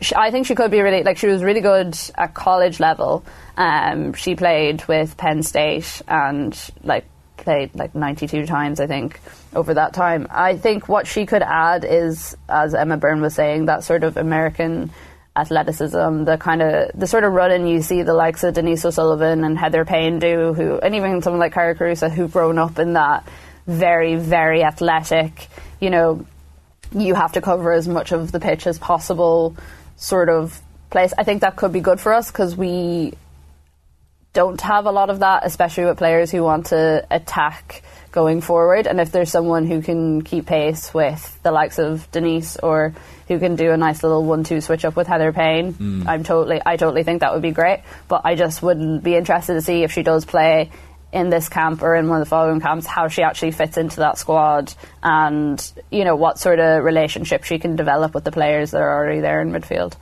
she, 0.00 0.14
I 0.14 0.30
think 0.30 0.46
she 0.46 0.54
could 0.54 0.70
be 0.70 0.80
really 0.80 1.02
like 1.02 1.18
she 1.18 1.26
was 1.26 1.42
really 1.42 1.60
good 1.60 1.98
at 2.16 2.34
college 2.34 2.80
level. 2.80 3.24
Um, 3.56 4.12
she 4.12 4.36
played 4.36 4.86
with 4.86 5.16
Penn 5.16 5.42
State 5.42 6.02
and 6.06 6.56
like 6.84 7.04
played 7.38 7.74
like 7.74 7.94
92 7.94 8.46
times 8.46 8.80
I 8.80 8.86
think 8.86 9.20
over 9.54 9.74
that 9.74 9.94
time. 9.94 10.26
I 10.30 10.56
think 10.56 10.88
what 10.88 11.06
she 11.06 11.26
could 11.26 11.42
add 11.42 11.84
is, 11.84 12.36
as 12.48 12.74
Emma 12.74 12.96
Byrne 12.96 13.20
was 13.20 13.34
saying, 13.34 13.66
that 13.66 13.84
sort 13.84 14.04
of 14.04 14.16
American 14.16 14.90
athleticism, 15.36 16.24
the 16.24 16.36
kind 16.38 16.62
of 16.62 16.90
the 16.94 17.06
sort 17.06 17.24
of 17.24 17.32
running 17.32 17.66
you 17.66 17.80
see 17.80 18.02
the 18.02 18.14
likes 18.14 18.42
of 18.44 18.54
Denise 18.54 18.84
O'Sullivan 18.84 19.44
and 19.44 19.56
Heather 19.56 19.84
Payne 19.84 20.18
do, 20.18 20.52
who 20.52 20.78
and 20.78 20.94
even 20.94 21.22
someone 21.22 21.40
like 21.40 21.54
Kyra 21.54 21.76
Carusa 21.76 22.10
who've 22.10 22.32
grown 22.32 22.58
up 22.58 22.78
in 22.78 22.94
that 22.94 23.28
very 23.66 24.16
very 24.16 24.62
athletic, 24.64 25.48
you 25.80 25.90
know, 25.90 26.26
you 26.92 27.14
have 27.14 27.32
to 27.32 27.40
cover 27.40 27.72
as 27.72 27.86
much 27.86 28.12
of 28.12 28.32
the 28.32 28.40
pitch 28.40 28.66
as 28.66 28.78
possible 28.78 29.56
sort 29.96 30.28
of 30.28 30.60
place. 30.90 31.12
I 31.16 31.24
think 31.24 31.42
that 31.42 31.56
could 31.56 31.72
be 31.72 31.80
good 31.80 32.00
for 32.00 32.12
us 32.12 32.30
because 32.30 32.56
we 32.56 33.14
don't 34.38 34.60
have 34.60 34.86
a 34.86 34.92
lot 34.92 35.10
of 35.10 35.18
that, 35.18 35.44
especially 35.44 35.84
with 35.86 35.98
players 35.98 36.30
who 36.30 36.44
want 36.44 36.66
to 36.66 37.04
attack 37.10 37.82
going 38.12 38.40
forward. 38.40 38.86
And 38.86 39.00
if 39.00 39.10
there's 39.10 39.32
someone 39.32 39.66
who 39.66 39.82
can 39.82 40.22
keep 40.22 40.46
pace 40.46 40.94
with 40.94 41.42
the 41.42 41.50
likes 41.50 41.80
of 41.80 42.08
Denise 42.12 42.56
or 42.56 42.94
who 43.26 43.40
can 43.40 43.56
do 43.56 43.72
a 43.72 43.76
nice 43.76 44.04
little 44.04 44.22
one-two 44.22 44.60
switch 44.60 44.84
up 44.84 44.94
with 44.94 45.08
Heather 45.08 45.32
Payne, 45.32 45.74
Mm. 45.74 46.06
I'm 46.06 46.22
totally, 46.22 46.62
I 46.64 46.76
totally 46.76 47.02
think 47.02 47.22
that 47.22 47.32
would 47.32 47.42
be 47.42 47.50
great. 47.50 47.80
But 48.06 48.20
I 48.24 48.36
just 48.36 48.62
would 48.62 49.02
be 49.02 49.16
interested 49.16 49.54
to 49.54 49.60
see 49.60 49.82
if 49.82 49.90
she 49.90 50.04
does 50.04 50.24
play 50.24 50.70
in 51.12 51.30
this 51.30 51.48
camp 51.48 51.82
or 51.82 51.96
in 51.96 52.06
one 52.06 52.20
of 52.20 52.26
the 52.26 52.30
following 52.30 52.60
camps, 52.60 52.86
how 52.86 53.08
she 53.08 53.24
actually 53.24 53.50
fits 53.50 53.76
into 53.76 53.96
that 53.96 54.18
squad, 54.18 54.72
and 55.02 55.58
you 55.90 56.04
know 56.04 56.14
what 56.14 56.38
sort 56.38 56.60
of 56.60 56.84
relationship 56.84 57.42
she 57.42 57.58
can 57.58 57.74
develop 57.74 58.14
with 58.14 58.22
the 58.22 58.30
players 58.30 58.70
that 58.70 58.80
are 58.80 58.94
already 58.98 59.20
there 59.20 59.40
in 59.40 59.50
midfield. 59.50 59.94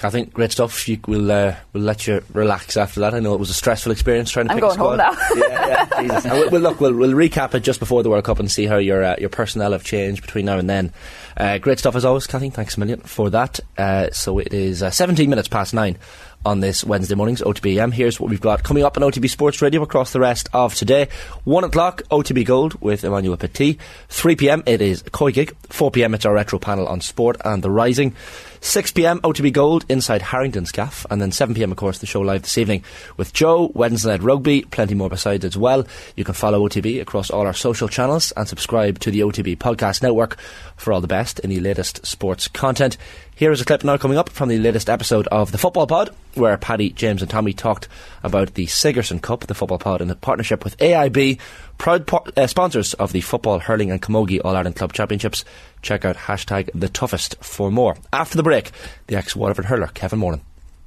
Kathleen, 0.00 0.30
great 0.30 0.50
stuff. 0.50 0.88
You, 0.88 0.98
we'll, 1.06 1.30
uh, 1.30 1.54
we'll 1.74 1.82
let 1.82 2.06
you 2.06 2.24
relax 2.32 2.78
after 2.78 3.00
that. 3.00 3.12
I 3.12 3.20
know 3.20 3.34
it 3.34 3.38
was 3.38 3.50
a 3.50 3.54
stressful 3.54 3.92
experience 3.92 4.30
trying 4.30 4.46
to 4.46 4.52
I'm 4.52 4.56
pick 4.56 4.64
a 4.64 4.68
going 4.68 4.78
home 4.78 4.96
now. 4.96 5.12
yeah, 5.36 5.66
yeah, 5.68 6.00
Jesus. 6.00 6.24
And 6.24 6.32
we'll, 6.32 6.50
we'll 6.50 6.60
look, 6.62 6.80
we'll, 6.80 6.94
we'll 6.94 7.12
recap 7.12 7.54
it 7.54 7.60
just 7.60 7.80
before 7.80 8.02
the 8.02 8.08
World 8.08 8.24
Cup 8.24 8.38
and 8.38 8.50
see 8.50 8.64
how 8.64 8.78
your 8.78 9.04
uh, 9.04 9.16
your 9.18 9.28
personnel 9.28 9.72
have 9.72 9.84
changed 9.84 10.22
between 10.22 10.46
now 10.46 10.56
and 10.56 10.70
then. 10.70 10.94
Uh, 11.36 11.58
great 11.58 11.78
stuff 11.78 11.96
as 11.96 12.06
always, 12.06 12.26
Kathleen. 12.26 12.50
Thanks 12.50 12.78
a 12.78 12.80
million 12.80 13.00
for 13.00 13.28
that. 13.28 13.60
Uh, 13.76 14.10
so 14.10 14.38
it 14.38 14.54
is 14.54 14.82
uh, 14.82 14.90
17 14.90 15.28
minutes 15.28 15.48
past 15.48 15.74
nine 15.74 15.98
on 16.44 16.60
this 16.60 16.82
Wednesday 16.82 17.14
morning's 17.14 17.42
OTBM. 17.42 17.92
Here's 17.92 18.18
what 18.18 18.30
we've 18.30 18.40
got 18.40 18.62
coming 18.62 18.84
up 18.84 18.96
on 18.96 19.02
OTB 19.02 19.28
Sports 19.28 19.60
Radio 19.60 19.82
across 19.82 20.12
the 20.12 20.20
rest 20.20 20.48
of 20.54 20.74
today. 20.74 21.08
1 21.44 21.64
o'clock, 21.64 22.02
OTB 22.10 22.46
Gold 22.46 22.80
with 22.80 23.04
Emmanuel 23.04 23.36
Petit. 23.36 23.78
3 24.08 24.36
pm, 24.36 24.62
it 24.64 24.80
is 24.80 25.02
Koi 25.12 25.32
Gig. 25.32 25.54
4 25.68 25.90
pm, 25.90 26.14
it's 26.14 26.24
our 26.24 26.32
retro 26.32 26.58
panel 26.58 26.86
on 26.88 27.02
sport 27.02 27.36
and 27.44 27.62
the 27.62 27.70
rising. 27.70 28.14
6 28.62 28.92
pm, 28.92 29.20
OTB 29.20 29.52
Gold 29.52 29.86
inside 29.88 30.20
Harrington's 30.20 30.70
Gaff. 30.70 31.06
And 31.10 31.20
then 31.20 31.32
7 31.32 31.54
pm, 31.54 31.72
of 31.72 31.78
course, 31.78 31.98
the 31.98 32.06
show 32.06 32.20
live 32.20 32.42
this 32.42 32.58
evening 32.58 32.84
with 33.16 33.32
Joe, 33.32 33.72
Wednesday 33.74 34.10
Night 34.10 34.22
Rugby, 34.22 34.62
plenty 34.62 34.94
more 34.94 35.08
besides 35.08 35.44
as 35.44 35.56
well. 35.56 35.86
You 36.14 36.24
can 36.24 36.34
follow 36.34 36.68
OTB 36.68 37.00
across 37.00 37.30
all 37.30 37.46
our 37.46 37.54
social 37.54 37.88
channels 37.88 38.32
and 38.32 38.46
subscribe 38.46 38.98
to 39.00 39.10
the 39.10 39.20
OTB 39.20 39.56
Podcast 39.56 40.02
Network 40.02 40.38
for 40.76 40.92
all 40.92 41.00
the 41.00 41.06
best 41.06 41.38
in 41.40 41.50
the 41.50 41.60
latest 41.60 42.04
sports 42.04 42.48
content. 42.48 42.96
Here 43.34 43.50
is 43.50 43.62
a 43.62 43.64
clip 43.64 43.82
now 43.82 43.96
coming 43.96 44.18
up 44.18 44.28
from 44.28 44.50
the 44.50 44.58
latest 44.58 44.90
episode 44.90 45.26
of 45.28 45.50
the 45.50 45.58
Football 45.58 45.86
Pod, 45.86 46.10
where 46.34 46.58
Paddy, 46.58 46.90
James, 46.90 47.22
and 47.22 47.30
Tommy 47.30 47.54
talked 47.54 47.88
about 48.22 48.54
the 48.54 48.66
Sigerson 48.66 49.20
Cup, 49.20 49.46
the 49.46 49.54
Football 49.54 49.78
Pod, 49.78 50.00
in 50.02 50.10
a 50.10 50.14
partnership 50.14 50.64
with 50.64 50.76
AIB, 50.78 51.38
proud 51.78 52.06
po- 52.06 52.24
uh, 52.36 52.46
sponsors 52.46 52.94
of 52.94 53.12
the 53.12 53.20
Football, 53.20 53.58
Hurling, 53.58 53.90
and 53.90 54.00
Camogie 54.02 54.40
All 54.44 54.56
Ireland 54.56 54.76
Club 54.76 54.92
Championships. 54.92 55.44
Check 55.82 56.04
out 56.04 56.16
hashtag 56.16 56.70
the 56.74 56.88
toughest 56.88 57.36
for 57.42 57.70
more. 57.70 57.96
After 58.12 58.36
the 58.36 58.42
break, 58.42 58.70
the 59.06 59.16
ex 59.16 59.34
Waterford 59.34 59.66
hurler, 59.66 59.88
Kevin 59.88 60.18
Moran. 60.18 60.40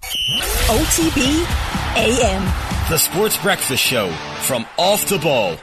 OTB 0.03 1.45
AM. 1.95 2.89
The 2.89 2.97
Sports 2.97 3.37
Breakfast 3.37 3.83
Show 3.83 4.11
from 4.41 4.65
Off 4.77 5.07
the 5.07 5.17
Ball. 5.17 5.57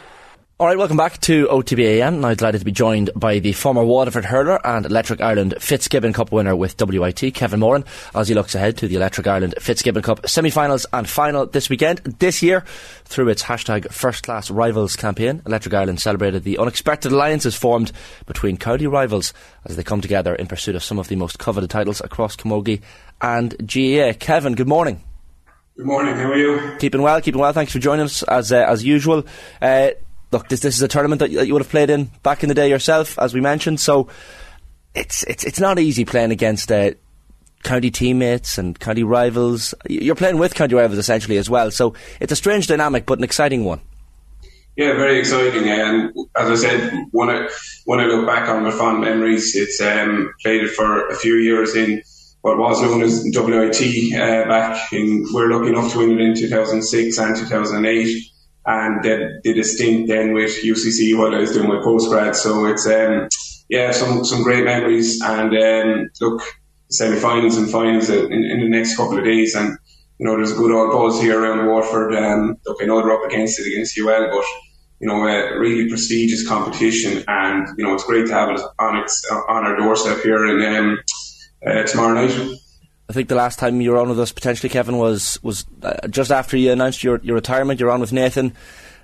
All 0.60 0.66
right, 0.66 0.76
welcome 0.76 0.98
back 0.98 1.18
to 1.22 1.46
OTBAM. 1.46 2.20
Now 2.20 2.34
delighted 2.34 2.58
to 2.58 2.64
be 2.66 2.70
joined 2.70 3.08
by 3.16 3.38
the 3.38 3.54
former 3.54 3.82
Waterford 3.82 4.26
hurler 4.26 4.60
and 4.62 4.84
Electric 4.84 5.22
Ireland 5.22 5.54
Fitzgibbon 5.58 6.12
Cup 6.12 6.32
winner 6.32 6.54
with 6.54 6.78
WIT, 6.78 7.32
Kevin 7.32 7.60
Moran, 7.60 7.86
as 8.14 8.28
he 8.28 8.34
looks 8.34 8.54
ahead 8.54 8.76
to 8.76 8.86
the 8.86 8.96
Electric 8.96 9.26
Ireland 9.26 9.54
Fitzgibbon 9.58 10.02
Cup 10.02 10.28
semi-finals 10.28 10.84
and 10.92 11.08
final 11.08 11.46
this 11.46 11.70
weekend. 11.70 12.00
This 12.18 12.42
year, 12.42 12.62
through 13.06 13.30
its 13.30 13.42
hashtag 13.42 13.90
First 13.90 14.24
Class 14.24 14.50
Rivals 14.50 14.96
campaign, 14.96 15.40
Electric 15.46 15.72
Ireland 15.72 15.98
celebrated 15.98 16.44
the 16.44 16.58
unexpected 16.58 17.10
alliances 17.10 17.56
formed 17.56 17.90
between 18.26 18.58
county 18.58 18.86
rivals 18.86 19.32
as 19.64 19.76
they 19.76 19.82
come 19.82 20.02
together 20.02 20.34
in 20.34 20.46
pursuit 20.46 20.76
of 20.76 20.84
some 20.84 20.98
of 20.98 21.08
the 21.08 21.16
most 21.16 21.38
coveted 21.38 21.70
titles 21.70 22.02
across 22.02 22.36
Camogie 22.36 22.82
and 23.22 23.56
GAA. 23.66 24.12
Kevin, 24.18 24.56
good 24.56 24.68
morning. 24.68 25.02
Good 25.78 25.86
morning. 25.86 26.14
How 26.16 26.32
are 26.32 26.36
you? 26.36 26.76
Keeping 26.78 27.00
well, 27.00 27.22
keeping 27.22 27.40
well. 27.40 27.54
Thanks 27.54 27.72
for 27.72 27.78
joining 27.78 28.04
us 28.04 28.22
as 28.24 28.52
uh, 28.52 28.66
as 28.68 28.84
usual. 28.84 29.24
Uh, 29.62 29.92
look, 30.30 30.48
this 30.48 30.60
this 30.60 30.76
is 30.76 30.82
a 30.82 30.88
tournament 30.88 31.20
that, 31.20 31.32
that 31.32 31.46
you 31.46 31.52
would 31.52 31.62
have 31.62 31.70
played 31.70 31.90
in 31.90 32.10
back 32.22 32.42
in 32.42 32.48
the 32.48 32.54
day 32.54 32.68
yourself, 32.68 33.18
as 33.18 33.34
we 33.34 33.40
mentioned. 33.40 33.80
So 33.80 34.08
it's 34.94 35.22
it's 35.24 35.44
it's 35.44 35.60
not 35.60 35.78
easy 35.78 36.04
playing 36.04 36.30
against 36.30 36.70
uh, 36.70 36.92
county 37.62 37.90
teammates 37.90 38.58
and 38.58 38.78
county 38.78 39.02
rivals. 39.02 39.74
You're 39.88 40.14
playing 40.14 40.38
with 40.38 40.54
county 40.54 40.74
rivals 40.74 40.98
essentially 40.98 41.36
as 41.36 41.50
well. 41.50 41.70
So 41.70 41.94
it's 42.20 42.32
a 42.32 42.36
strange 42.36 42.66
dynamic, 42.66 43.06
but 43.06 43.18
an 43.18 43.24
exciting 43.24 43.64
one. 43.64 43.80
Yeah, 44.76 44.94
very 44.94 45.18
exciting. 45.18 45.68
And 45.68 46.12
as 46.36 46.48
I 46.48 46.54
said, 46.54 47.06
when 47.10 47.28
I 47.28 47.48
when 47.84 48.00
I 48.00 48.06
look 48.06 48.26
back 48.26 48.48
on 48.48 48.62
my 48.64 48.70
fond 48.70 49.00
memories, 49.00 49.54
it's 49.54 49.80
um, 49.80 50.32
played 50.42 50.62
it 50.62 50.70
for 50.70 51.08
a 51.08 51.16
few 51.16 51.34
years 51.34 51.74
in 51.74 52.02
what 52.42 52.56
was 52.56 52.80
known 52.80 53.02
as 53.02 53.22
WIT 53.24 54.14
uh, 54.14 54.48
back 54.48 54.92
in. 54.92 55.26
We 55.34 55.42
are 55.42 55.50
lucky 55.50 55.68
enough 55.68 55.92
to 55.92 55.98
win 55.98 56.12
it 56.12 56.20
in 56.20 56.34
2006 56.34 57.18
and 57.18 57.36
2008, 57.36 58.24
and 58.70 59.02
then 59.02 59.40
did 59.42 59.58
a 59.58 59.64
stint 59.64 60.06
then 60.06 60.32
with 60.32 60.62
UCC 60.62 61.18
while 61.18 61.34
I 61.34 61.40
was 61.40 61.52
doing 61.52 61.68
my 61.68 61.82
postgrad. 61.82 62.36
So 62.36 62.66
it's 62.66 62.86
um, 62.86 63.28
yeah, 63.68 63.90
some 63.90 64.24
some 64.24 64.44
great 64.44 64.64
memories. 64.64 65.20
And 65.20 65.52
um, 65.56 66.10
look, 66.20 66.42
semi-finals 66.88 67.56
and 67.56 67.68
finals 67.68 68.08
in, 68.08 68.32
in 68.32 68.60
the 68.60 68.68
next 68.68 68.96
couple 68.96 69.18
of 69.18 69.24
days, 69.24 69.56
and 69.56 69.76
you 70.18 70.26
know 70.26 70.36
there's 70.36 70.52
a 70.52 70.56
good 70.56 70.70
old 70.70 70.92
buzz 70.92 71.20
here 71.20 71.40
around 71.40 71.66
Waterford. 71.66 72.14
Um, 72.14 72.56
look, 72.64 72.78
I 72.80 72.86
know 72.86 73.02
they're 73.02 73.12
up 73.12 73.28
against 73.28 73.58
it 73.58 73.66
against 73.66 73.98
UL, 73.98 74.30
but 74.30 74.44
you 75.00 75.08
know, 75.08 75.26
a 75.26 75.58
really 75.58 75.88
prestigious 75.88 76.46
competition, 76.46 77.24
and 77.26 77.66
you 77.76 77.84
know, 77.84 77.94
it's 77.94 78.04
great 78.04 78.26
to 78.28 78.34
have 78.34 78.50
it 78.50 78.60
on 78.78 78.98
its 78.98 79.26
on 79.48 79.64
our 79.64 79.76
doorstep 79.76 80.22
here 80.22 80.46
in 80.46 80.76
um, 80.76 80.98
uh, 81.66 81.82
tomorrow 81.84 82.14
night. 82.14 82.59
I 83.10 83.12
think 83.12 83.28
the 83.28 83.34
last 83.34 83.58
time 83.58 83.80
you 83.80 83.90
were 83.90 83.98
on 83.98 84.08
with 84.08 84.20
us, 84.20 84.30
potentially, 84.30 84.68
Kevin, 84.68 84.96
was 84.96 85.42
was 85.42 85.66
uh, 85.82 86.06
just 86.06 86.30
after 86.30 86.56
you 86.56 86.70
announced 86.70 87.02
your, 87.02 87.18
your 87.24 87.34
retirement. 87.34 87.80
You're 87.80 87.90
on 87.90 88.00
with 88.00 88.12
Nathan. 88.12 88.54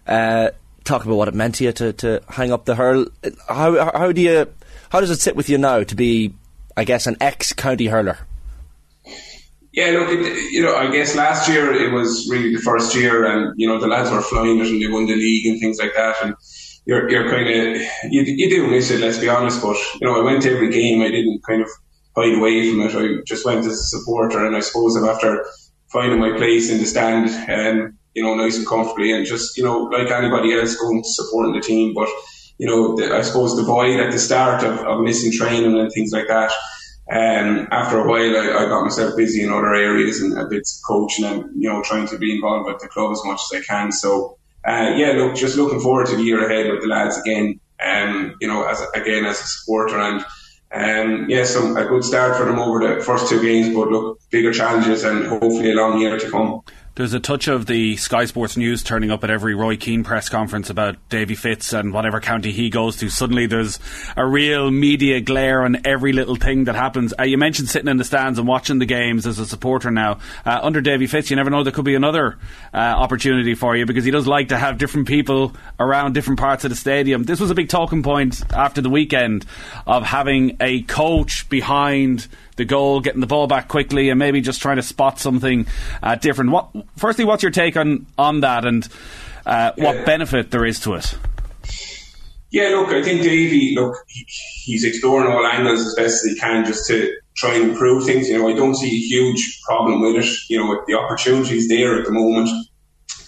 Uh, 0.07 0.51
talk 0.85 1.05
about 1.05 1.17
what 1.17 1.27
it 1.27 1.35
meant 1.35 1.57
to 1.57 1.65
you 1.65 1.73
to, 1.73 1.93
to 1.95 2.23
hang 2.29 2.53
up 2.53 2.67
the 2.67 2.77
hurl. 2.77 3.07
How 3.49 3.91
how 3.99 4.13
do 4.13 4.21
you 4.21 4.47
how 4.91 5.01
does 5.01 5.11
it 5.11 5.19
sit 5.19 5.35
with 5.35 5.49
you 5.49 5.59
now 5.59 5.83
to 5.83 5.95
be, 5.97 6.33
I 6.77 6.85
guess, 6.85 7.09
an 7.09 7.17
ex 7.21 7.53
county 7.53 7.87
hurler? 7.87 8.17
Yeah, 9.73 9.87
look, 9.87 10.09
it, 10.09 10.53
you 10.53 10.63
know, 10.63 10.77
I 10.77 10.89
guess 10.93 11.17
last 11.17 11.49
year 11.49 11.73
it 11.73 11.93
was 11.93 12.29
really 12.31 12.55
the 12.55 12.63
first 12.63 12.95
year, 12.95 13.25
and 13.25 13.55
you 13.57 13.67
know 13.67 13.81
the 13.81 13.89
lads 13.89 14.13
were 14.13 14.23
flying 14.23 14.61
it, 14.61 14.69
and 14.69 14.81
they 14.81 14.87
won 14.87 15.07
the 15.07 15.17
league 15.17 15.47
and 15.47 15.59
things 15.59 15.81
like 15.81 15.95
that, 15.97 16.15
and 16.23 16.37
you're 16.85 17.11
you're 17.11 17.29
kind 17.29 17.49
of 17.49 17.83
you, 18.09 18.23
you 18.23 18.51
do 18.51 18.71
miss 18.71 18.89
it, 18.93 19.01
let's 19.01 19.19
be 19.19 19.29
honest. 19.29 19.61
But 19.61 19.77
you 20.01 20.07
know, 20.07 20.21
I 20.21 20.23
went 20.23 20.43
to 20.43 20.53
every 20.53 20.71
game. 20.71 21.03
I 21.03 21.11
didn't 21.11 21.43
kind 21.45 21.61
of 21.61 21.69
hide 22.17 22.39
away 22.39 22.71
from 22.71 22.81
it. 22.81 22.95
I 22.95 23.23
just 23.27 23.45
went 23.45 23.61
as 23.61 23.67
a 23.67 23.77
supporter, 23.77 24.45
and 24.45 24.57
I 24.57 24.61
suppose 24.61 24.97
after 24.97 25.47
finding 25.93 26.19
my 26.19 26.37
place 26.37 26.71
in 26.71 26.79
the 26.79 26.87
stand, 26.87 27.29
um, 27.51 27.99
you 28.15 28.23
know, 28.23 28.35
nice 28.35 28.57
and 28.57 28.67
comfortably, 28.67 29.13
and 29.13 29.27
just 29.27 29.57
you 29.57 29.65
know, 29.65 29.85
like 29.85 30.11
anybody 30.11 30.55
else, 30.55 30.77
going 30.77 31.03
supporting 31.05 31.55
the 31.55 31.61
team. 31.61 31.95
But 31.95 32.09
you 32.59 32.67
know, 32.67 32.97
the, 32.97 33.15
I 33.15 33.23
suppose 33.23 33.57
the 33.57 33.63
void 33.63 34.01
at 34.01 34.13
the 34.13 34.19
start 34.19 34.63
of, 34.63 34.79
of 34.79 35.01
missing 35.01 35.33
training 35.33 35.79
and 35.79 35.93
things 35.93 36.13
like 36.13 36.29
that 36.29 36.53
um, 37.11 37.69
after 37.71 38.01
a 38.01 38.09
while, 38.09 38.37
I, 38.37 38.65
I, 38.65 38.67
got 38.67 38.83
myself 38.83 39.17
busy 39.17 39.45
in 39.45 39.53
other 39.53 39.73
areas 39.75 40.21
and 40.21 40.37
a 40.37 40.45
bit 40.47 40.69
coaching 40.85 41.25
and 41.25 41.45
you 41.57 41.69
know 41.69 41.81
trying 41.83 42.09
to 42.09 42.19
be 42.19 42.35
involved 42.35 42.67
with 42.67 42.81
the 42.81 42.89
club 42.89 43.13
as 43.13 43.23
much 43.25 43.41
as 43.53 43.61
I 43.61 43.65
can. 43.65 43.93
So 43.93 44.39
uh, 44.67 44.93
yeah, 44.97 45.13
look, 45.13 45.37
just 45.37 45.57
looking 45.57 45.79
forward 45.79 46.07
to 46.09 46.17
the 46.17 46.25
year 46.25 46.45
ahead 46.45 46.69
with 46.71 46.83
the 46.83 46.89
lads 46.89 47.17
again. 47.17 47.61
Um, 47.81 48.35
you 48.41 48.49
know, 48.49 48.65
as 48.65 48.83
again 48.95 49.25
as 49.25 49.41
a 49.41 49.45
supporter 49.45 50.01
and 50.01 50.25
um, 50.73 51.29
yeah, 51.29 51.45
some 51.45 51.77
a 51.77 51.85
good 51.87 52.05
start 52.05 52.37
for 52.37 52.45
them 52.45 52.59
over 52.59 52.81
the 52.81 53.03
first 53.03 53.29
two 53.29 53.41
games, 53.41 53.75
but 53.75 53.89
look, 53.89 54.21
bigger 54.31 54.53
challenges 54.53 55.05
and 55.05 55.27
hopefully 55.27 55.73
a 55.73 55.75
long 55.75 56.01
year 56.01 56.19
to 56.19 56.31
come. 56.31 56.63
There's 56.97 57.13
a 57.13 57.21
touch 57.21 57.47
of 57.47 57.67
the 57.67 57.99
Sky 57.99 58.25
Sports 58.25 58.57
News 58.57 58.83
turning 58.83 59.11
up 59.11 59.23
at 59.23 59.29
every 59.29 59.55
Roy 59.55 59.77
Keane 59.77 60.03
press 60.03 60.31
conference 60.31 60.71
about 60.71 60.97
Davy 61.11 61.35
Fitz 61.35 61.75
and 61.75 61.93
whatever 61.93 62.21
county 62.21 62.53
he 62.53 62.71
goes 62.71 62.97
to. 62.97 63.11
Suddenly 63.11 63.45
there's 63.45 63.79
a 64.17 64.25
real 64.25 64.71
media 64.71 65.21
glare 65.21 65.63
on 65.63 65.85
every 65.85 66.15
little 66.15 66.37
thing 66.37 66.65
that 66.65 66.75
happens. 66.75 67.13
Uh, 67.19 67.25
you 67.25 67.37
mentioned 67.37 67.69
sitting 67.69 67.91
in 67.91 67.99
the 67.99 68.05
stands 68.05 68.39
and 68.39 68.49
watching 68.49 68.79
the 68.79 68.87
games 68.87 69.27
as 69.27 69.39
a 69.39 69.45
supporter 69.45 69.91
now. 69.91 70.21
Uh, 70.47 70.59
under 70.63 70.81
Davy 70.81 71.07
Fitz, 71.07 71.29
you 71.29 71.37
never 71.37 71.51
know, 71.51 71.63
there 71.63 71.71
could 71.71 71.85
be 71.85 71.97
another 71.97 72.39
uh, 72.73 72.79
opportunity 72.79 73.55
for 73.55 73.77
you 73.77 73.85
because 73.85 74.07
he 74.07 74.11
does 74.11 74.27
like 74.27 74.49
to 74.49 74.57
have 74.57 74.79
different 74.79 75.07
people 75.07 75.55
around 75.79 76.15
different 76.15 76.41
parts 76.41 76.65
of 76.65 76.71
the 76.71 76.77
stadium. 76.77 77.25
This 77.25 77.41
was 77.41 77.51
a 77.51 77.55
big 77.55 77.69
talking 77.69 78.03
point 78.03 78.41
after 78.55 78.81
the 78.81 78.89
weekend 78.89 79.45
of 79.87 80.03
having 80.03 80.57
a 80.61 80.81
coach 80.85 81.47
behind 81.51 82.27
the 82.57 82.65
goal, 82.65 83.01
getting 83.01 83.21
the 83.21 83.27
ball 83.27 83.47
back 83.47 83.69
quickly, 83.69 84.09
and 84.09 84.19
maybe 84.19 84.41
just 84.41 84.61
trying 84.61 84.77
to 84.77 84.83
spot 84.83 85.19
something 85.19 85.67
uh, 86.03 86.17
different. 86.17 86.51
What, 86.51 86.71
firstly, 86.97 87.25
what's 87.25 87.43
your 87.43 87.53
take 87.53 87.77
on 87.77 88.07
on 88.19 88.41
that, 88.41 88.65
and 88.65 88.89
uh, 89.45 89.73
what 89.77 90.05
benefit 90.05 90.51
there 90.51 90.65
is 90.65 90.81
to 90.81 90.95
it? 90.95 91.17
Yeah, 92.51 92.69
look, 92.69 92.89
I 92.89 93.03
think 93.03 93.23
Davy, 93.23 93.75
look, 93.75 93.97
he's 94.07 94.85
exploring 94.85 95.31
all 95.31 95.45
angles 95.47 95.81
as 95.81 95.95
best 95.95 96.25
as 96.25 96.33
he 96.33 96.39
can 96.39 96.65
just 96.65 96.87
to 96.89 97.15
try 97.37 97.55
and 97.55 97.71
improve 97.71 98.05
things. 98.05 98.29
You 98.29 98.39
know, 98.39 98.49
I 98.49 98.55
don't 98.55 98.75
see 98.75 98.87
a 98.87 99.09
huge 99.09 99.61
problem 99.63 100.01
with 100.01 100.25
it. 100.25 100.31
You 100.49 100.59
know, 100.59 100.83
the 100.87 100.95
opportunities 100.95 101.69
there 101.69 101.99
at 101.99 102.07
the 102.07 102.13
moment. 102.13 102.49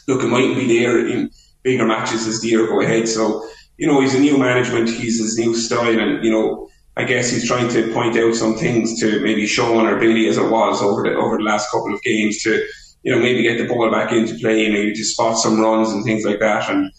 Look, 0.07 0.23
it 0.23 0.29
mightn't 0.29 0.57
be 0.57 0.79
there 0.79 1.07
in 1.07 1.31
bigger 1.63 1.85
matches 1.85 2.27
as 2.27 2.41
the 2.41 2.49
year 2.49 2.67
go 2.67 2.81
ahead. 2.81 3.09
So, 3.09 3.47
you 3.77 3.87
know, 3.87 4.01
he's 4.01 4.15
a 4.15 4.21
new 4.21 4.39
management, 4.39 4.89
he's 4.89 5.21
his 5.21 5.37
new 5.37 5.55
style, 5.55 5.99
and 5.99 6.25
you 6.25 6.31
know, 6.31 6.71
I 6.99 7.05
guess 7.05 7.31
he's 7.31 7.47
trying 7.47 7.69
to 7.69 7.93
point 7.95 8.17
out 8.17 8.35
some 8.35 8.57
things 8.57 8.99
to 9.01 9.21
maybe 9.21 9.47
Sean 9.47 9.87
or 9.87 10.01
Billy 10.01 10.27
as 10.27 10.37
it 10.37 10.51
was 10.51 10.83
over 10.83 11.05
the 11.05 11.15
over 11.15 11.37
the 11.37 11.45
last 11.45 11.71
couple 11.71 11.95
of 11.95 12.03
games 12.03 12.43
to 12.43 12.67
you 13.05 13.15
know 13.15 13.21
maybe 13.21 13.43
get 13.43 13.57
the 13.57 13.73
ball 13.73 13.89
back 13.89 14.11
into 14.11 14.35
play, 14.35 14.69
maybe 14.69 14.93
to 14.93 15.05
spot 15.05 15.39
some 15.39 15.61
runs 15.61 15.91
and 15.91 16.05
things 16.05 16.25
like 16.25 16.41
that. 16.41 16.69
And 16.69 16.91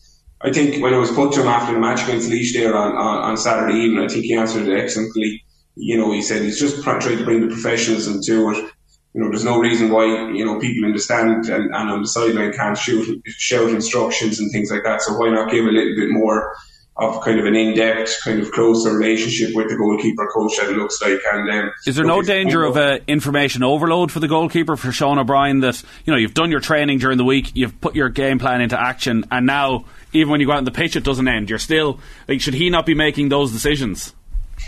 I 0.41 0.53
think 0.53 0.81
when 0.81 0.93
it 0.93 0.97
was 0.97 1.11
put 1.11 1.34
to 1.34 1.41
him 1.41 1.47
after 1.47 1.73
the 1.73 1.81
match 1.81 2.03
against 2.03 2.30
Laois 2.30 2.53
there 2.53 2.77
on, 2.77 2.95
on, 2.95 3.17
on 3.31 3.38
Saturday 3.38 3.77
evening, 3.77 4.05
I 4.05 4.07
think 4.07 4.23
he 4.23 4.34
answered 4.35 4.69
it 4.69 4.80
excellently. 4.80 5.43
You 5.76 5.97
know, 5.97 6.13
he 6.13 6.21
said 6.21 6.43
he's 6.43 6.59
just 6.59 6.81
trying 6.81 7.01
to 7.01 7.26
bring 7.26 7.41
the 7.41 7.53
professionalism 7.53 8.21
to 8.23 8.51
it. 8.51 8.71
You 9.13 9.21
know, 9.21 9.30
there's 9.30 9.43
no 9.43 9.59
reason 9.59 9.89
why 9.89 10.05
you 10.31 10.45
know 10.45 10.59
people 10.59 10.88
in 10.88 10.93
the 10.93 10.99
stand 10.99 11.45
and, 11.49 11.76
and 11.76 11.89
on 11.89 12.01
the 12.03 12.07
sideline 12.07 12.53
can't 12.53 12.77
shoot 12.77 13.21
shout 13.26 13.69
instructions 13.69 14.39
and 14.39 14.49
things 14.53 14.71
like 14.71 14.84
that. 14.85 15.01
So 15.01 15.17
why 15.17 15.30
not 15.30 15.51
give 15.51 15.65
a 15.65 15.69
little 15.69 15.95
bit 15.97 16.09
more 16.09 16.55
of 17.01 17.23
kind 17.23 17.39
of 17.39 17.45
an 17.45 17.55
in-depth, 17.55 18.19
kind 18.23 18.39
of 18.39 18.51
closer 18.51 18.97
relationship 18.97 19.55
with 19.55 19.69
the 19.69 19.76
goalkeeper 19.76 20.27
coach 20.34 20.57
that 20.57 20.69
it 20.69 20.77
looks 20.77 21.01
like. 21.01 21.19
And 21.31 21.49
um, 21.49 21.71
is 21.85 21.95
there 21.95 22.05
no 22.05 22.21
danger 22.21 22.63
of 22.63 22.77
uh, 22.77 22.99
information 23.07 23.63
overload 23.63 24.11
for 24.11 24.19
the 24.19 24.27
goalkeeper 24.27 24.76
for 24.76 24.91
Sean 24.91 25.17
O'Brien? 25.17 25.61
That 25.61 25.81
you 26.05 26.13
know 26.13 26.17
you've 26.17 26.34
done 26.34 26.51
your 26.51 26.59
training 26.59 26.99
during 26.99 27.17
the 27.17 27.26
week, 27.26 27.51
you've 27.55 27.80
put 27.81 27.95
your 27.95 28.09
game 28.09 28.39
plan 28.39 28.61
into 28.61 28.80
action, 28.80 29.26
and 29.31 29.45
now 29.45 29.85
even 30.13 30.31
when 30.31 30.39
you 30.39 30.47
go 30.47 30.53
out 30.53 30.57
on 30.59 30.65
the 30.65 30.71
pitch, 30.71 30.95
it 30.95 31.03
doesn't 31.03 31.27
end. 31.27 31.49
You're 31.49 31.59
still 31.59 31.99
like, 32.27 32.41
should 32.41 32.53
he 32.53 32.69
not 32.69 32.85
be 32.85 32.93
making 32.93 33.30
those 33.30 33.51
decisions? 33.51 34.13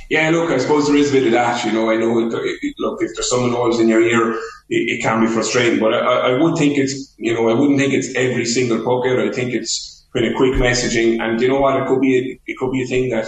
Yeah, 0.10 0.30
look, 0.30 0.52
I 0.52 0.58
suppose 0.58 0.88
there 0.88 0.96
is 0.96 1.10
a 1.10 1.14
bit 1.14 1.26
of 1.28 1.32
that. 1.34 1.66
You 1.66 1.72
know, 1.72 1.90
I 1.90 1.98
know. 1.98 2.14
Look, 2.14 3.02
if 3.02 3.12
there's 3.16 3.30
someone 3.30 3.54
always 3.54 3.80
in 3.80 3.88
your 3.88 4.02
ear, 4.02 4.34
it, 4.70 5.00
it 5.00 5.02
can 5.02 5.26
be 5.26 5.28
frustrating. 5.28 5.80
But 5.80 5.94
I, 5.94 6.32
I 6.32 6.42
would 6.42 6.58
think 6.58 6.78
it's, 6.78 7.14
you 7.18 7.34
know, 7.34 7.50
I 7.50 7.54
wouldn't 7.54 7.80
think 7.80 7.94
it's 7.94 8.14
every 8.16 8.46
single 8.46 8.84
pocket. 8.84 9.20
I 9.20 9.32
think 9.34 9.54
it's 9.54 10.01
kind 10.14 10.26
of 10.26 10.36
quick 10.36 10.54
messaging. 10.54 11.22
And 11.22 11.42
you 11.42 11.48
know 11.48 11.62
what? 11.62 11.82
It 11.82 11.88
could 11.88 12.02
be 12.02 12.40
it 12.46 12.58
could 12.58 12.72
be 12.72 12.84
a 12.84 12.88
thing 12.88 13.10
that 13.10 13.28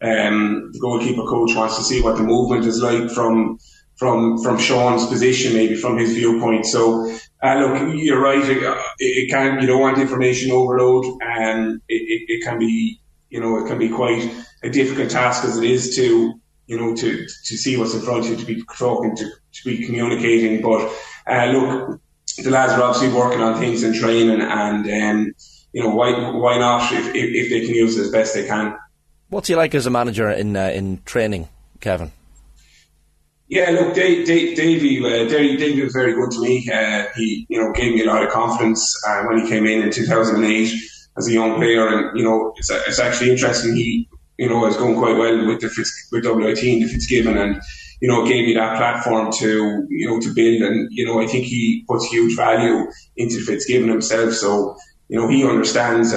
um, 0.00 0.70
the 0.72 0.78
goalkeeper 0.78 1.22
coach 1.22 1.54
wants 1.54 1.76
to 1.76 1.82
see 1.82 2.00
what 2.00 2.16
the 2.16 2.22
movement 2.22 2.64
is 2.64 2.82
like 2.82 3.10
from 3.10 3.58
from 3.96 4.38
from 4.42 4.58
Sean's 4.58 5.06
position, 5.06 5.52
maybe 5.52 5.74
from 5.74 5.98
his 5.98 6.14
viewpoint. 6.14 6.66
So 6.66 7.10
uh, 7.42 7.54
look, 7.58 7.94
you're 7.96 8.20
right. 8.20 8.42
It, 8.48 8.62
it, 8.98 9.30
can 9.30 9.60
you 9.60 9.66
don't 9.66 9.80
want 9.80 9.98
information 9.98 10.52
overload, 10.52 11.04
and 11.20 11.80
it, 11.88 11.94
it, 11.94 12.22
it, 12.28 12.44
can 12.44 12.58
be 12.58 13.00
you 13.30 13.40
know 13.40 13.58
it 13.58 13.68
can 13.68 13.78
be 13.78 13.88
quite 13.88 14.30
a 14.62 14.70
difficult 14.70 15.10
task 15.10 15.44
as 15.44 15.56
it 15.56 15.64
is 15.64 15.96
to 15.96 16.40
you 16.66 16.76
know 16.76 16.94
to 16.94 17.26
to 17.26 17.56
see 17.56 17.76
what's 17.76 17.94
in 17.94 18.00
front 18.00 18.24
of 18.24 18.30
you, 18.30 18.36
to 18.36 18.44
be 18.44 18.62
talking, 18.76 19.16
to, 19.16 19.24
to 19.24 19.64
be 19.64 19.84
communicating. 19.84 20.62
But 20.62 20.92
uh, 21.26 21.46
look, 21.46 22.00
the 22.38 22.50
lads 22.50 22.72
are 22.74 22.82
obviously 22.82 23.16
working 23.16 23.40
on 23.40 23.58
things 23.58 23.82
and 23.82 23.94
training, 23.94 24.40
and 24.40 24.86
um, 24.88 25.34
you 25.72 25.82
know, 25.82 25.94
why 25.94 26.30
why 26.30 26.58
not 26.58 26.92
if, 26.92 27.08
if, 27.08 27.14
if, 27.14 27.50
they 27.50 27.66
can 27.66 27.74
use 27.74 27.96
it 27.98 28.02
as 28.02 28.10
best 28.10 28.34
they 28.34 28.46
can. 28.46 28.76
What's 29.28 29.48
he 29.48 29.56
like 29.56 29.74
as 29.74 29.86
a 29.86 29.90
manager 29.90 30.30
in 30.30 30.56
uh, 30.56 30.70
in 30.70 31.02
training, 31.04 31.48
Kevin? 31.80 32.12
Yeah, 33.48 33.70
look, 33.70 33.94
Dave, 33.94 34.26
Dave, 34.26 34.56
Davey, 34.56 34.98
uh, 34.98 35.26
Davey 35.26 35.82
was 35.82 35.94
very 35.94 36.12
good 36.12 36.30
to 36.32 36.42
me. 36.42 36.68
Uh, 36.70 37.06
he, 37.16 37.46
you 37.48 37.58
know, 37.58 37.72
gave 37.72 37.94
me 37.94 38.02
a 38.02 38.06
lot 38.06 38.22
of 38.22 38.30
confidence 38.30 38.94
uh, 39.08 39.22
when 39.22 39.40
he 39.40 39.48
came 39.48 39.66
in 39.66 39.82
in 39.82 39.90
2008 39.90 40.70
as 41.16 41.28
a 41.28 41.32
young 41.32 41.56
player, 41.56 41.88
and 41.88 42.18
you 42.18 42.24
know, 42.24 42.52
it's, 42.58 42.70
it's 42.70 42.98
actually 42.98 43.30
interesting. 43.30 43.74
He, 43.74 44.08
you 44.36 44.48
know, 44.48 44.66
is 44.66 44.76
going 44.76 44.96
quite 44.98 45.16
well 45.16 45.46
with 45.46 45.60
the 45.60 45.70
Fitz, 45.70 46.08
with 46.12 46.26
WIT 46.26 46.62
and 46.62 46.82
the 46.82 46.88
Fitzgibbon, 46.88 47.38
and 47.38 47.60
you 48.00 48.08
know, 48.08 48.24
gave 48.26 48.46
me 48.46 48.54
that 48.54 48.76
platform 48.76 49.32
to, 49.38 49.86
you 49.88 50.08
know, 50.08 50.20
to 50.20 50.32
build. 50.32 50.62
And, 50.62 50.88
you 50.92 51.04
know, 51.04 51.20
I 51.20 51.26
think 51.26 51.46
he 51.46 51.84
puts 51.88 52.06
huge 52.06 52.36
value 52.36 52.86
into 53.16 53.40
Fitzgibbon 53.40 53.88
himself. 53.88 54.34
So, 54.34 54.76
you 55.08 55.18
know, 55.18 55.28
he 55.28 55.44
understands 55.44 56.12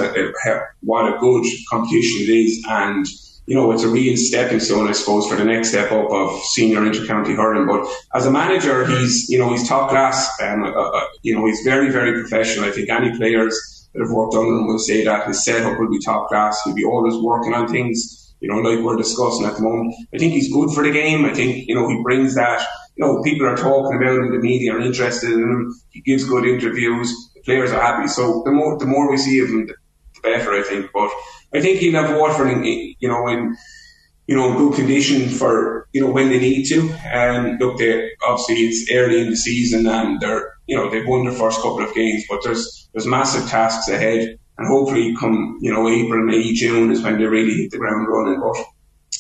what 0.82 1.14
a 1.14 1.18
good 1.20 1.46
competition 1.70 2.22
it 2.22 2.30
is, 2.30 2.64
and 2.68 3.06
you 3.48 3.56
know, 3.56 3.72
it's 3.72 3.84
a 3.84 3.90
real 3.90 4.16
stepping 4.16 4.60
stone, 4.60 4.88
I 4.88 4.92
suppose, 4.92 5.28
for 5.28 5.36
the 5.36 5.44
next 5.44 5.70
step 5.70 5.92
up 5.92 6.12
of 6.12 6.42
senior 6.54 6.82
intercounty 6.82 7.36
hurling. 7.36 7.68
But 7.68 7.86
as 8.14 8.26
a 8.26 8.32
manager, 8.32 8.86
he's 8.86 9.30
you 9.30 9.40
know 9.40 9.50
he's 9.50 9.68
top 9.68 9.90
class, 9.90 10.30
and 10.42 10.66
uh, 10.66 10.70
uh, 10.70 11.08
you 11.24 11.36
know 11.36 11.46
he's 11.46 11.62
very 11.62 11.90
very 11.90 12.20
professional. 12.20 12.66
I 12.66 12.72
think 12.72 12.90
any 12.90 13.16
players 13.18 13.90
that 13.94 14.02
have 14.02 14.12
worked 14.12 14.36
under 14.36 14.56
him 14.58 14.68
will 14.68 14.80
say 14.80 15.04
that 15.04 15.28
his 15.28 15.44
setup 15.44 15.80
will 15.80 15.90
be 15.90 16.00
top 16.00 16.30
class. 16.30 16.62
He'll 16.64 16.76
be 16.76 16.86
always 16.86 17.16
working 17.16 17.54
on 17.54 17.68
things, 17.68 18.34
you 18.40 18.48
know, 18.48 18.60
like 18.60 18.80
we're 18.84 18.96
discussing 18.96 19.46
at 19.46 19.56
the 19.56 19.62
moment. 19.62 19.96
I 20.14 20.18
think 20.18 20.34
he's 20.34 20.52
good 20.52 20.70
for 20.72 20.84
the 20.84 20.92
game. 20.92 21.26
I 21.26 21.34
think 21.34 21.68
you 21.68 21.76
know 21.76 21.90
he 21.90 22.02
brings 22.04 22.36
that 22.36 22.66
you 22.96 23.06
know, 23.06 23.22
people 23.24 23.48
are 23.48 23.56
talking 23.56 23.98
about 23.98 24.18
him, 24.18 24.32
the 24.32 24.40
media 24.40 24.74
are 24.74 24.80
interested 24.80 25.32
in 25.32 25.40
him, 25.40 25.74
he 25.90 26.02
gives 26.02 26.24
good 26.24 26.46
interviews, 26.46 27.31
players 27.44 27.72
are 27.72 27.82
happy. 27.82 28.08
So 28.08 28.44
the 28.46 28.52
more 28.52 28.78
the 28.78 28.86
more 28.86 29.10
we 29.10 29.18
see 29.18 29.40
of 29.40 29.50
him, 29.50 29.68
the 29.68 29.76
better, 30.22 30.54
I 30.54 30.64
think. 30.64 30.92
But 30.94 31.12
I 31.54 31.62
think 31.62 31.80
he'll 31.80 32.02
have 32.02 32.18
Waterford, 32.18 32.52
in, 32.52 32.64
you 32.64 33.08
know, 33.08 33.28
in 33.28 33.56
you 34.32 34.38
know, 34.38 34.58
good 34.58 34.76
condition 34.78 35.28
for 35.30 35.88
you 35.92 36.02
know 36.02 36.10
when 36.10 36.30
they 36.30 36.40
need 36.40 36.64
to. 36.66 36.90
And 37.12 37.60
look, 37.60 37.78
they 37.78 38.12
obviously 38.26 38.56
it's 38.68 38.90
early 38.92 39.20
in 39.20 39.30
the 39.30 39.36
season, 39.36 39.86
and 39.88 40.22
they're 40.22 40.54
you 40.68 40.76
know 40.76 40.90
they've 40.90 41.06
won 41.06 41.26
their 41.26 41.34
first 41.34 41.58
couple 41.58 41.84
of 41.84 41.94
games, 41.94 42.24
but 42.30 42.42
there's 42.44 42.90
there's 42.94 43.06
massive 43.06 43.50
tasks 43.50 43.90
ahead, 43.90 44.38
and 44.58 44.68
hopefully 44.68 45.16
come 45.20 45.58
you 45.62 45.70
know 45.70 45.90
April, 45.90 46.24
May, 46.24 46.54
June 46.54 46.92
is 46.92 47.02
when 47.02 47.18
they 47.18 47.26
really 47.26 47.56
hit 47.56 47.72
the 47.72 47.78
ground 47.78 48.08
running. 48.08 48.40
But 48.40 48.56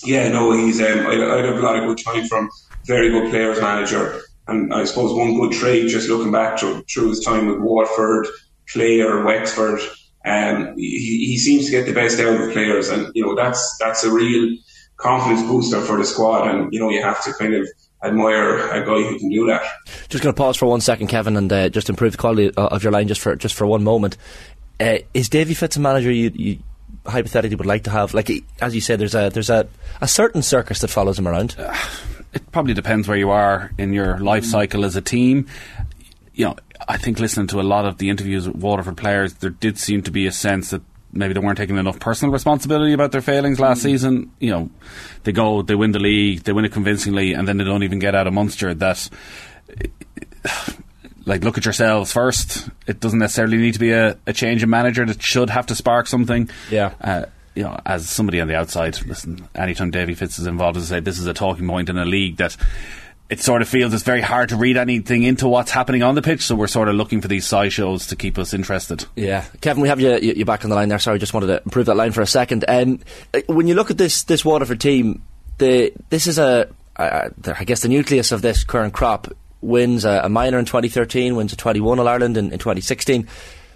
yeah, 0.06 0.30
no, 0.30 0.54
he's 0.54 0.80
um, 0.80 1.06
I, 1.06 1.14
I 1.14 1.46
have 1.46 1.58
a 1.58 1.62
lot 1.62 1.76
of 1.76 1.86
good 1.86 2.04
time 2.06 2.26
from 2.28 2.50
very 2.86 3.10
good 3.10 3.30
players 3.30 3.60
manager, 3.60 4.22
and 4.48 4.74
I 4.74 4.86
suppose 4.86 5.14
one 5.14 5.40
good 5.40 5.52
trait 5.52 5.90
just 5.90 6.10
looking 6.10 6.32
back 6.32 6.60
through, 6.60 6.84
through 6.84 7.10
his 7.10 7.24
time 7.24 7.48
with 7.48 7.60
Watford, 7.60 8.28
Clare, 8.72 9.24
Wexford. 9.24 9.80
Um, 10.26 10.76
he, 10.78 11.26
he 11.28 11.38
seems 11.38 11.66
to 11.66 11.72
get 11.72 11.86
the 11.86 11.94
best 11.94 12.20
out 12.20 12.40
of 12.40 12.52
players, 12.52 12.90
and 12.90 13.12
you 13.16 13.26
know 13.26 13.36
that's 13.36 13.78
that's 13.80 14.04
a 14.04 14.12
real 14.12 14.56
confidence 14.98 15.42
booster 15.44 15.82
for 15.82 15.98
the 15.98 16.06
squad. 16.06 16.48
And 16.48 16.74
you 16.74 16.80
know 16.80 16.90
you 16.90 17.02
have 17.02 17.24
to 17.26 17.34
kind 17.34 17.54
of 17.54 17.68
admire 18.04 18.58
a 18.72 18.86
guy 18.86 19.10
who 19.10 19.20
can 19.20 19.30
do 19.30 19.48
that. 19.48 19.64
Just 20.10 20.24
going 20.24 20.34
to 20.34 20.38
pause 20.38 20.58
for 20.58 20.66
one 20.68 20.82
second, 20.82 21.08
Kevin, 21.08 21.38
and 21.38 21.52
uh, 21.52 21.70
just 21.70 21.90
improve 21.90 22.14
the 22.14 22.18
quality 22.18 22.52
of 22.52 22.84
your 22.84 22.92
line 22.92 23.08
just 23.08 23.22
for 23.22 23.36
just 23.36 23.56
for 23.56 23.66
one 23.66 23.84
moment. 23.84 24.18
Uh, 24.80 25.00
is 25.14 25.30
Davy 25.30 25.54
Fitz 25.54 25.78
a 25.78 25.80
manager 25.80 26.12
you, 26.12 26.32
you 26.34 26.60
hypothetically 27.06 27.56
would 27.56 27.68
like 27.68 27.84
to 27.84 27.92
have? 27.92 28.14
Like 28.14 28.32
as 28.62 28.76
you 28.76 28.82
said, 28.82 29.00
there's 29.00 29.16
a 29.16 29.30
there's 29.30 29.50
a, 29.50 29.68
a 30.02 30.08
certain 30.08 30.42
circus 30.42 30.80
that 30.80 30.90
follows 30.90 31.18
him 31.18 31.28
around. 31.28 31.56
It 32.34 32.52
probably 32.52 32.74
depends 32.74 33.08
where 33.08 33.18
you 33.18 33.30
are 33.30 33.72
in 33.78 33.94
your 33.94 34.20
life 34.20 34.46
cycle 34.46 34.86
as 34.86 34.96
a 34.96 35.02
team. 35.02 35.48
You 36.34 36.46
know, 36.46 36.56
I 36.88 36.98
think 36.98 37.20
listening 37.20 37.48
to 37.48 37.60
a 37.60 37.64
lot 37.64 37.86
of 37.86 37.98
the 37.98 38.10
interviews 38.10 38.48
with 38.48 38.58
Waterford 38.58 38.98
players, 38.98 39.34
there 39.36 39.50
did 39.50 39.78
seem 39.78 40.02
to 40.04 40.12
be 40.12 40.28
a 40.28 40.32
sense 40.32 40.70
that 40.70 40.82
maybe 41.14 41.34
they 41.34 41.40
weren't 41.40 41.58
taking 41.58 41.78
enough 41.78 42.00
personal 42.00 42.32
responsibility 42.32 42.94
about 42.94 43.12
their 43.12 43.22
failings 43.22 43.60
last 43.60 43.80
mm. 43.80 43.84
season. 43.84 44.32
You 44.40 44.52
know, 44.52 44.70
they 45.24 45.32
go, 45.32 45.62
they 45.62 45.76
win 45.76 45.92
the 45.92 46.00
league, 46.00 46.44
they 46.44 46.54
win 46.54 46.66
it 46.66 46.72
convincingly, 46.72 47.34
and 47.34 47.48
then 47.48 47.58
they 47.58 47.64
don't 47.64 47.84
even 47.84 48.00
get 48.00 48.16
out 48.16 48.28
of 48.28 48.34
Munster. 48.34 48.74
That, 48.74 49.10
like, 51.26 51.44
look 51.44 51.58
at 51.58 51.66
yourselves 51.66 52.12
first. 52.12 52.70
It 52.88 53.00
doesn't 53.00 53.20
necessarily 53.20 53.58
need 53.58 53.74
to 53.74 53.80
be 53.80 53.92
a, 53.92 54.18
a 54.26 54.34
change 54.34 54.64
in 54.64 54.70
manager 54.70 55.06
that 55.06 55.22
should 55.22 55.50
have 55.50 55.68
to 55.68 55.76
spark 55.76 56.08
something. 56.08 56.50
Yeah. 56.70 56.94
Uh, 57.02 57.26
you 57.56 57.64
know, 57.64 57.80
as 57.86 58.10
somebody 58.10 58.40
on 58.42 58.48
the 58.48 58.56
outside, 58.56 59.00
listen, 59.06 59.48
anytime 59.56 59.92
Davy 59.92 60.16
Fitz 60.16 60.40
is 60.40 60.48
involved, 60.48 60.78
as 60.78 60.92
I 60.92 60.98
say, 60.98 61.00
this 61.02 61.20
is 61.20 61.28
a 61.28 61.34
talking 61.34 61.68
point 61.68 61.90
in 61.90 61.98
a 61.98 62.06
league 62.06 62.38
that 62.38 62.56
it 63.30 63.40
sort 63.40 63.62
of 63.62 63.70
feels 63.70 63.94
it's 63.94 64.04
very 64.04 64.22
hard 64.22 64.50
to 64.50 64.58
read 64.58 64.76
anything 64.76 65.24
into 65.24 65.48
what's 65.48 65.72
happening 65.72 66.04
on 66.04 66.16
the 66.16 66.22
pitch. 66.22 66.42
So 66.42 66.56
we're 66.56 66.68
sort 66.68 66.90
of 66.90 66.96
looking 66.96 67.22
for 67.22 67.30
these 67.30 67.46
side 67.46 67.72
shows 67.72 68.08
to 68.08 68.16
keep 68.16 68.38
us 68.38 68.54
interested. 68.54 69.06
Yeah, 69.16 69.46
Kevin, 69.62 69.82
we 69.82 69.88
have 69.88 70.02
you, 70.02 70.18
you 70.18 70.44
back 70.44 70.64
on 70.66 70.70
the 70.70 70.76
line 70.76 70.90
there. 70.90 71.00
Sorry, 71.00 71.18
just 71.18 71.34
wanted 71.34 71.48
to 71.48 71.62
improve 71.64 71.86
that 71.86 71.96
line 71.96 72.12
for 72.12 72.22
a 72.22 72.28
second. 72.28 72.66
Um, 72.68 73.00
when 73.48 73.68
you 73.68 73.76
look 73.76 73.90
at 73.90 73.98
this 73.98 74.24
this 74.24 74.44
Waterford 74.44 74.82
team, 74.82 75.24
the 75.60 75.94
this 76.10 76.28
is 76.28 76.38
a 76.40 76.70
I 76.98 77.64
guess 77.66 77.82
the 77.82 77.88
nucleus 77.88 78.32
of 78.32 78.42
this 78.42 78.64
current 78.64 78.94
crop 78.94 79.28
wins 79.62 80.06
a, 80.06 80.22
a 80.26 80.30
minor 80.30 80.60
in 80.60 80.66
2013, 80.66 81.36
wins 81.36 81.54
a 81.54 81.56
21 81.56 82.00
All 82.00 82.08
Ireland 82.08 82.38
in, 82.38 82.46
in 82.52 82.60
2016. 82.60 83.28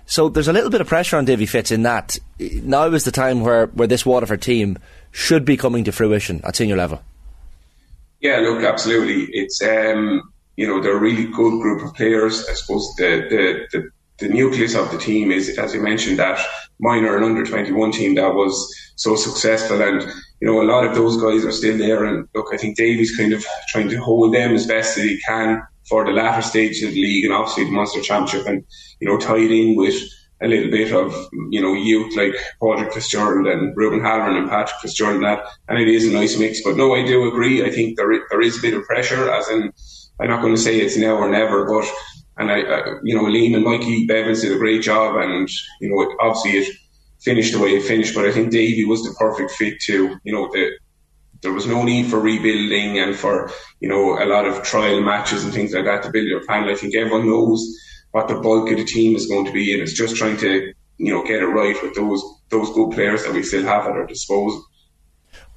So 0.06 0.30
there's 0.30 0.48
a 0.48 0.54
little 0.54 0.70
bit 0.70 0.82
of 0.82 0.88
pressure 0.88 1.18
on 1.18 1.26
Davy 1.26 1.46
Fitz 1.46 1.72
in 1.72 1.84
that 1.84 2.18
now 2.40 2.86
is 2.86 3.06
the 3.06 3.12
time 3.12 3.42
where, 3.42 3.68
where 3.68 3.88
this 3.88 4.06
Waterford 4.06 4.42
team 4.42 4.78
should 5.12 5.46
be 5.46 5.58
coming 5.58 5.84
to 5.86 5.92
fruition 5.92 6.42
at 6.44 6.56
senior 6.56 6.76
level. 6.76 7.02
Yeah, 8.20 8.38
look, 8.40 8.64
absolutely. 8.64 9.24
It's 9.34 9.62
um, 9.62 10.22
you 10.56 10.68
know 10.68 10.82
they're 10.82 10.98
a 10.98 11.00
really 11.00 11.26
good 11.26 11.62
group 11.62 11.84
of 11.84 11.94
players. 11.96 12.48
I 12.48 12.54
suppose 12.54 12.94
the 12.98 13.28
the, 13.30 13.68
the 13.72 13.90
the 14.18 14.34
nucleus 14.34 14.76
of 14.76 14.92
the 14.92 14.98
team 14.98 15.32
is, 15.32 15.58
as 15.58 15.74
you 15.74 15.82
mentioned, 15.82 16.20
that 16.20 16.40
minor 16.80 17.16
and 17.16 17.26
under 17.26 17.46
21 17.46 17.92
team 17.92 18.16
that 18.16 18.34
was 18.34 18.74
so 18.96 19.16
successful. 19.16 19.82
And, 19.82 20.02
you 20.40 20.48
know, 20.48 20.62
a 20.62 20.64
lot 20.64 20.86
of 20.86 20.96
those 20.96 21.22
guys 21.22 21.44
are 21.44 21.52
still 21.52 21.78
there. 21.78 22.06
And 22.06 22.28
look, 22.34 22.48
I 22.54 22.58
think 22.58 22.78
Davy's 22.78 23.16
kind 23.16 23.34
of 23.34 23.46
trying 23.68 23.90
to 23.90 23.98
hold 23.98 24.34
them 24.34 24.54
as 24.54 24.66
best 24.66 24.98
as 24.98 25.04
he 25.04 25.20
can 25.28 25.62
for 25.88 26.06
the 26.06 26.12
latter 26.12 26.42
stages 26.42 26.84
of 26.84 26.94
the 26.94 27.02
league 27.02 27.26
and 27.26 27.34
obviously 27.34 27.66
the 27.66 27.72
Munster 27.72 28.02
Championship 28.02 28.48
and, 28.48 28.64
you 29.00 29.08
know, 29.08 29.18
tied 29.18 29.52
in 29.52 29.76
with 29.76 29.96
a 30.42 30.48
little 30.48 30.70
bit 30.70 30.92
of, 30.92 31.14
you 31.50 31.62
know, 31.62 31.74
youth 31.74 32.16
like 32.16 32.36
Padraig 32.62 32.92
Fitzgerald 32.92 33.48
and 33.48 33.76
Ruben 33.76 34.02
Halloran 34.02 34.36
and 34.36 34.50
Patrick 34.50 34.80
Fitzgerald 34.82 35.18
and 35.18 35.26
that. 35.26 35.46
And 35.68 35.80
it 35.80 35.88
is 35.88 36.08
a 36.08 36.12
nice 36.14 36.38
mix. 36.38 36.62
But 36.62 36.76
no, 36.76 36.94
I 36.96 37.06
do 37.06 37.28
agree. 37.28 37.66
I 37.66 37.72
think 37.72 37.98
there, 37.98 38.12
there 38.30 38.42
is 38.42 38.58
a 38.58 38.62
bit 38.62 38.74
of 38.74 38.84
pressure, 38.84 39.32
as 39.32 39.50
in, 39.50 39.72
I'm 40.20 40.30
not 40.30 40.42
going 40.42 40.56
to 40.56 40.62
say 40.62 40.80
it's 40.80 40.98
now 40.98 41.16
or 41.16 41.30
never, 41.30 41.66
but, 41.66 41.90
and 42.38 42.52
I, 42.52 42.58
you 43.04 43.16
know, 43.16 43.24
Liam 43.24 43.56
and 43.56 43.64
Mikey 43.64 44.08
Bevans 44.08 44.42
did 44.42 44.52
a 44.52 44.58
great 44.58 44.82
job 44.82 45.16
and, 45.18 45.50
you 45.80 45.90
know, 45.90 46.16
obviously 46.20 46.60
it 46.60 46.76
finished 47.22 47.54
the 47.54 47.60
way 47.60 47.70
it 47.70 47.84
finished, 47.84 48.14
but 48.14 48.26
I 48.26 48.32
think 48.32 48.52
Davy 48.52 48.86
was 48.86 49.04
the 49.04 49.16
perfect 49.18 49.52
fit 49.52 49.80
to, 49.86 50.18
you 50.24 50.34
know, 50.34 50.50
the, 50.52 50.72
there 51.46 51.54
was 51.54 51.68
no 51.68 51.84
need 51.84 52.08
for 52.08 52.20
rebuilding 52.20 53.00
and 53.00 53.16
for, 53.16 53.52
you 53.80 53.88
know, 53.88 54.22
a 54.22 54.26
lot 54.26 54.46
of 54.46 54.64
trial 54.64 55.00
matches 55.00 55.46
and 55.46 55.54
things 55.54 55.74
like 55.74 55.86
that 55.86 56.04
to 56.04 56.12
build 56.12 56.28
your 56.28 56.44
panel. 56.46 56.70
I 56.70 56.76
think 56.76 56.96
everyone 56.96 57.28
knows 57.28 57.64
what 58.12 58.28
the 58.28 58.36
bulk 58.36 58.72
of 58.72 58.78
the 58.78 58.84
team 58.84 59.16
is 59.16 59.28
going 59.28 59.46
to 59.46 59.52
be, 59.52 59.72
and 59.72 59.82
it's 59.82 59.94
just 59.94 60.16
trying 60.16 60.38
to 60.38 60.74
you 60.98 61.14
know 61.14 61.24
get 61.24 61.44
it 61.44 61.48
right 61.48 61.76
with 61.84 61.96
those 61.96 62.24
those 62.50 62.72
good 62.74 62.92
players 62.92 63.24
that 63.24 63.34
we 63.34 63.44
still 63.44 63.64
have 63.64 63.86
at 63.86 63.92
our 63.92 64.08
disposal. 64.08 64.64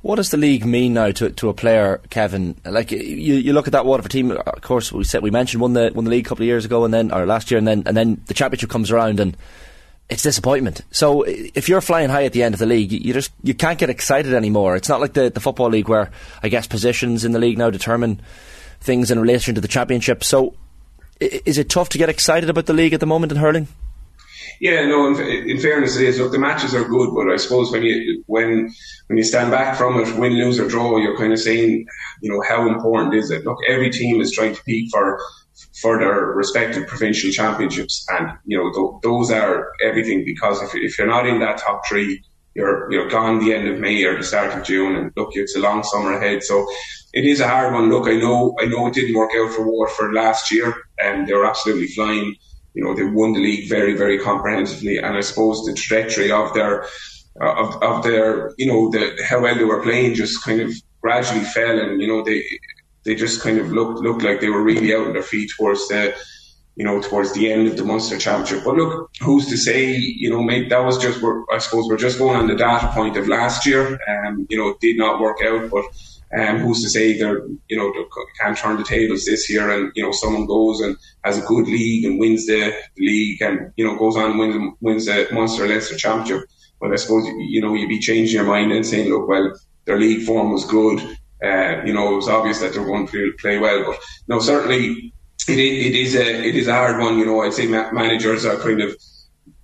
What 0.03 0.17
does 0.17 0.31
the 0.31 0.37
league 0.37 0.65
mean 0.65 0.95
now 0.95 1.11
to, 1.11 1.31
to 1.31 1.49
a 1.49 1.55
player, 1.55 2.01
Kevin? 2.11 2.57
Like 2.65 2.93
you, 2.93 2.99
you 2.99 3.53
look 3.53 3.67
at 3.67 3.73
that 3.73 3.87
Waterford 3.87 4.13
team. 4.13 4.31
Of 4.31 4.61
course, 4.63 4.93
we 4.93 5.05
said 5.05 5.23
we 5.23 5.31
mentioned 5.31 5.61
won 5.61 5.73
the 5.73 5.91
won 5.95 6.05
the 6.05 6.11
league 6.11 6.27
a 6.27 6.29
couple 6.29 6.45
of 6.45 6.49
years 6.49 6.65
ago, 6.65 6.85
and 6.85 6.93
then 6.93 7.13
or 7.13 7.27
last 7.27 7.51
year, 7.51 7.59
and 7.59 7.67
then 7.67 7.83
and 7.87 7.97
then 7.97 8.21
the 8.27 8.35
championship 8.35 8.71
comes 8.71 8.91
around, 8.91 9.21
and 9.21 9.37
it's 10.09 10.23
disappointment. 10.23 10.81
So 10.91 11.23
if 11.23 11.69
you're 11.69 11.81
flying 11.81 12.09
high 12.09 12.25
at 12.25 12.33
the 12.33 12.43
end 12.43 12.55
of 12.55 12.59
the 12.59 12.67
league, 12.67 12.93
you 12.93 13.13
just 13.13 13.31
you 13.43 13.55
can't 13.55 13.79
get 13.79 13.91
excited 13.91 14.33
anymore. 14.33 14.77
It's 14.77 14.89
not 14.89 15.01
like 15.01 15.13
the 15.13 15.31
the 15.31 15.41
football 15.41 15.69
league 15.69 15.89
where 15.89 16.11
I 16.43 16.49
guess 16.49 16.67
positions 16.67 17.25
in 17.25 17.33
the 17.33 17.39
league 17.39 17.59
now 17.59 17.71
determine 17.71 18.21
things 18.81 19.11
in 19.11 19.21
relation 19.21 19.55
to 19.55 19.61
the 19.61 19.69
championship. 19.69 20.25
So 20.25 20.55
is 21.21 21.59
it 21.59 21.69
tough 21.69 21.91
to 21.91 21.99
get 21.99 22.09
excited 22.09 22.49
about 22.49 22.67
the 22.67 22.73
league 22.73 22.95
at 22.95 23.01
the 23.01 23.07
moment 23.07 23.33
in 23.33 23.39
hurling? 23.39 23.69
Yeah, 24.61 24.87
no. 24.87 25.09
In, 25.09 25.21
in, 25.49 25.59
fairness, 25.59 25.97
it 25.97 26.09
is. 26.09 26.19
Look, 26.19 26.33
the 26.33 26.39
matches 26.39 26.75
are 26.75 26.85
good, 26.85 27.15
but 27.15 27.31
I 27.31 27.37
suppose 27.37 27.71
when 27.71 27.83
you 27.83 28.25
when 28.27 28.73
when 29.09 29.19
you 29.19 29.25
stand 29.25 29.51
back 29.51 29.77
from 29.77 30.01
it, 30.01 30.17
win, 30.17 30.33
lose 30.33 30.59
or 30.59 30.69
draw, 30.69 30.99
you're 30.99 31.19
kind 31.19 31.33
of 31.33 31.39
saying, 31.39 31.87
you 32.23 32.33
know, 32.33 32.43
how 32.49 32.67
important 32.69 33.15
is 33.15 33.31
it? 33.31 33.45
Look, 33.45 33.59
every 33.69 33.91
team 33.91 34.21
is 34.21 34.33
trying 34.33 34.55
to 34.55 34.63
peak 34.65 34.91
for 34.91 35.21
for 35.81 35.99
their 35.99 36.27
respective 36.27 36.87
provincial 36.87 37.31
championships, 37.31 38.07
and 38.11 38.33
you 38.45 38.57
know 38.59 38.73
th- 38.73 39.03
those 39.03 39.31
are 39.31 39.73
everything. 39.83 40.25
Because 40.25 40.63
if 40.63 40.75
if 40.75 40.99
you're 40.99 41.07
not 41.07 41.27
in 41.27 41.41
that 41.41 41.59
top 41.59 41.83
three, 41.89 42.23
you're 42.55 42.91
you're 42.91 43.09
gone 43.09 43.39
the 43.39 43.55
end 43.55 43.69
of 43.69 43.79
May 43.79 44.05
or 44.05 44.17
the 44.17 44.23
start 44.25 44.57
of 44.57 44.65
June, 44.65 44.97
and 44.97 45.13
look, 45.17 45.31
it's 45.33 45.57
a 45.57 45.61
long 45.61 45.83
summer 45.83 46.13
ahead. 46.15 46.43
So 46.43 46.67
it 47.13 47.25
is 47.25 47.41
a 47.41 47.49
hard 47.49 47.73
one. 47.73 47.89
Look, 47.89 48.09
I 48.09 48.17
know 48.17 48.55
I 48.61 48.67
know 48.67 48.87
it 48.87 48.95
didn't 48.95 49.17
work 49.17 49.31
out 49.37 49.53
for 49.53 49.67
Waterford 49.71 50.15
last 50.15 50.51
year, 50.51 50.75
and 50.99 51.27
they 51.27 51.35
were 51.35 51.47
absolutely 51.47 51.89
flying. 51.89 52.35
You 52.75 52.85
know, 52.85 52.95
they 52.95 53.05
won 53.05 53.33
the 53.33 53.41
league 53.41 53.69
very, 53.69 53.95
very 53.95 54.19
comprehensively, 54.19 54.99
and 54.99 55.17
I 55.17 55.21
suppose 55.21 55.65
the 55.65 55.75
trajectory 55.75 56.31
of 56.31 56.55
their 56.55 56.85
uh, 57.41 57.55
of, 57.55 57.83
of 57.83 58.03
their 58.03 58.53
you 58.59 58.67
know 58.67 58.91
the 58.91 59.17
how 59.29 59.41
well 59.41 59.55
they 59.55 59.65
were 59.65 59.83
playing 59.83 60.15
just 60.15 60.43
kind 60.45 60.61
of 60.61 60.73
gradually 61.01 61.45
fell, 61.45 61.79
and 61.79 62.01
you 62.01 62.09
know 62.09 62.23
they 62.23 62.45
they 63.05 63.15
just 63.15 63.43
kind 63.43 63.59
of 63.59 63.71
looked 63.73 64.01
looked 64.01 64.23
like 64.23 64.41
they 64.41 64.51
were 64.51 64.63
really 64.63 64.95
out 64.95 65.07
on 65.07 65.13
their 65.13 65.23
feet 65.23 65.51
towards 65.57 65.89
the 65.89 66.15
you 66.79 66.85
know, 66.85 67.03
towards 67.03 67.33
the 67.33 67.51
end 67.51 67.67
of 67.67 67.77
the 67.77 67.85
Munster 67.85 68.17
Championship. 68.17 68.65
But 68.65 68.77
look, 68.77 69.11
who's 69.21 69.49
to 69.49 69.57
say, 69.57 69.97
you 69.97 70.31
know, 70.31 70.41
maybe 70.41 70.69
that 70.69 70.85
was 70.85 70.97
just, 70.97 71.21
I 71.53 71.59
suppose 71.59 71.89
we're 71.89 71.97
just 71.97 72.19
going 72.19 72.37
on 72.37 72.47
the 72.47 72.55
data 72.55 72.87
point 72.95 73.17
of 73.17 73.27
last 73.27 73.67
year. 73.67 73.99
Um, 74.09 74.47
you 74.49 74.57
know, 74.57 74.69
it 74.69 74.81
did 74.81 74.97
not 74.97 75.21
work 75.21 75.39
out, 75.45 75.71
but 75.71 75.85
um, 76.39 76.59
who's 76.59 76.81
to 76.85 76.89
say 76.89 77.19
they're, 77.19 77.45
you 77.69 77.77
know, 77.77 77.93
they 77.93 78.05
can't 78.41 78.57
turn 78.57 78.77
the 78.77 78.85
tables 78.85 79.25
this 79.25 79.51
year 79.51 79.69
and, 79.69 79.91
you 79.97 80.05
know, 80.05 80.13
someone 80.13 80.47
goes 80.47 80.81
and 80.81 80.97
has 81.25 81.37
a 81.37 81.47
good 81.47 81.67
league 81.67 82.05
and 82.05 82.21
wins 82.21 82.47
the, 82.47 82.73
league 82.97 83.43
and, 83.43 83.73
you 83.77 83.85
know, 83.85 83.99
goes 83.99 84.17
on 84.17 84.31
and 84.31 84.39
wins, 84.39 84.77
wins 84.81 85.07
the 85.07 85.27
Munster 85.33 85.67
Leinster 85.67 85.97
Championship. 85.97 86.49
But 86.81 86.93
I 86.93 86.97
suppose, 86.97 87.27
you 87.27 87.61
know, 87.61 87.75
you'd 87.75 87.89
be 87.89 87.99
changing 87.99 88.37
your 88.37 88.47
mind 88.47 88.71
and 88.71 88.87
saying, 88.87 89.13
look, 89.13 89.27
well, 89.27 89.53
their 89.85 89.99
league 89.99 90.25
form 90.25 90.53
was 90.53 90.65
good. 90.65 91.18
Uh, 91.43 91.83
you 91.85 91.93
know, 91.93 92.13
it 92.13 92.17
was 92.17 92.29
obvious 92.29 92.61
that 92.61 92.73
they're 92.73 92.85
going 92.85 93.07
to 93.09 93.33
play 93.39 93.59
well. 93.59 93.85
But 93.85 94.01
no, 94.27 94.41
certainly 94.41 95.13
it, 95.49 95.59
it 95.59 95.95
is 95.95 96.15
a, 96.15 96.45
it 96.45 96.57
is 96.57 96.67
a 96.67 96.75
hard 96.75 97.01
one. 97.01 97.19
You 97.19 97.27
know, 97.27 97.43
I'd 97.43 97.53
say 97.53 97.67
managers 97.67 98.45
are 98.45 98.57
kind 98.57 98.81
of, 98.81 98.97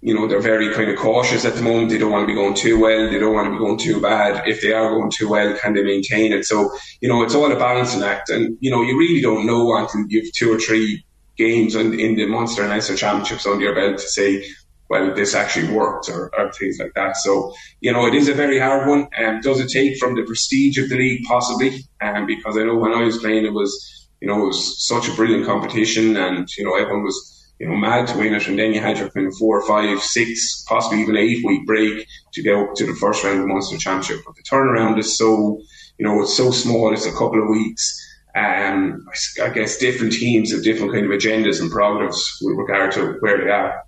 you 0.00 0.14
know, 0.14 0.28
they're 0.28 0.40
very 0.40 0.72
kind 0.74 0.90
of 0.90 0.98
cautious 0.98 1.44
at 1.44 1.54
the 1.54 1.62
moment. 1.62 1.88
They 1.90 1.98
don't 1.98 2.12
want 2.12 2.24
to 2.24 2.26
be 2.26 2.34
going 2.34 2.54
too 2.54 2.78
well. 2.78 3.10
They 3.10 3.18
don't 3.18 3.34
want 3.34 3.46
to 3.46 3.52
be 3.52 3.58
going 3.58 3.78
too 3.78 4.00
bad. 4.00 4.46
If 4.46 4.60
they 4.60 4.72
are 4.72 4.90
going 4.90 5.10
too 5.10 5.28
well, 5.28 5.56
can 5.58 5.72
they 5.72 5.82
maintain 5.82 6.32
it? 6.32 6.44
So, 6.44 6.70
you 7.00 7.08
know, 7.08 7.22
it's 7.22 7.34
all 7.34 7.50
a 7.50 7.56
balancing 7.56 8.02
act. 8.02 8.28
And, 8.28 8.56
you 8.60 8.70
know, 8.70 8.82
you 8.82 8.98
really 8.98 9.22
don't 9.22 9.46
know 9.46 9.74
until 9.76 10.04
you've 10.08 10.32
two 10.34 10.52
or 10.52 10.58
three 10.58 11.04
games 11.36 11.74
in, 11.74 11.98
in 11.98 12.16
the 12.16 12.26
Munster 12.26 12.62
and 12.62 12.70
Leinster 12.70 12.96
Championships 12.96 13.46
under 13.46 13.64
your 13.64 13.74
belt 13.74 13.98
to 13.98 14.06
say, 14.06 14.44
well, 14.88 15.14
this 15.14 15.34
actually 15.34 15.72
worked 15.72 16.08
or, 16.08 16.30
or, 16.38 16.52
things 16.52 16.78
like 16.78 16.92
that. 16.94 17.16
So, 17.16 17.54
you 17.80 17.92
know, 17.92 18.06
it 18.06 18.14
is 18.14 18.28
a 18.28 18.34
very 18.34 18.58
hard 18.58 18.88
one. 18.88 19.08
Um, 19.18 19.40
does 19.40 19.60
it 19.60 19.70
take 19.70 19.98
from 19.98 20.14
the 20.14 20.22
prestige 20.24 20.78
of 20.78 20.88
the 20.88 20.96
league? 20.96 21.24
Possibly. 21.24 21.80
Um, 22.00 22.26
because 22.26 22.56
I 22.56 22.64
know 22.64 22.76
when 22.76 22.92
I 22.92 23.02
was 23.02 23.18
playing, 23.18 23.46
it 23.46 23.52
was, 23.52 23.72
you 24.20 24.28
know, 24.28 24.42
it 24.42 24.46
was 24.48 24.86
such 24.86 25.08
a 25.08 25.14
brilliant 25.14 25.46
competition, 25.46 26.16
and 26.16 26.48
you 26.56 26.64
know, 26.64 26.76
everyone 26.76 27.04
was 27.04 27.34
you 27.58 27.68
know 27.68 27.76
mad 27.76 28.06
to 28.08 28.18
win 28.18 28.34
it. 28.34 28.46
And 28.46 28.58
then 28.58 28.74
you 28.74 28.80
had 28.80 28.98
your 28.98 29.10
kind 29.10 29.26
of 29.26 29.34
four, 29.36 29.66
five, 29.66 30.00
six, 30.00 30.64
possibly 30.68 31.02
even 31.02 31.16
eight 31.16 31.44
week 31.44 31.66
break 31.66 32.06
to 32.34 32.42
go 32.42 32.64
up 32.64 32.74
to 32.76 32.86
the 32.86 32.94
first 32.94 33.24
round 33.24 33.40
of 33.40 33.42
the 33.42 33.52
Munster 33.52 33.78
Championship. 33.78 34.24
But 34.26 34.36
the 34.36 34.42
turnaround 34.42 34.98
is 34.98 35.16
so, 35.16 35.60
you 35.98 36.06
know, 36.06 36.22
it's 36.22 36.36
so 36.36 36.50
small. 36.50 36.92
It's 36.92 37.06
a 37.06 37.12
couple 37.12 37.42
of 37.42 37.48
weeks. 37.48 38.00
Um, 38.36 39.06
I 39.42 39.48
guess 39.50 39.78
different 39.78 40.12
teams 40.12 40.50
have 40.50 40.64
different 40.64 40.92
kind 40.92 41.06
of 41.06 41.12
agendas 41.12 41.60
and 41.60 41.70
prerogatives 41.70 42.38
with 42.42 42.56
regard 42.56 42.92
to 42.92 43.16
where 43.20 43.38
they 43.38 43.50
are. 43.50 43.84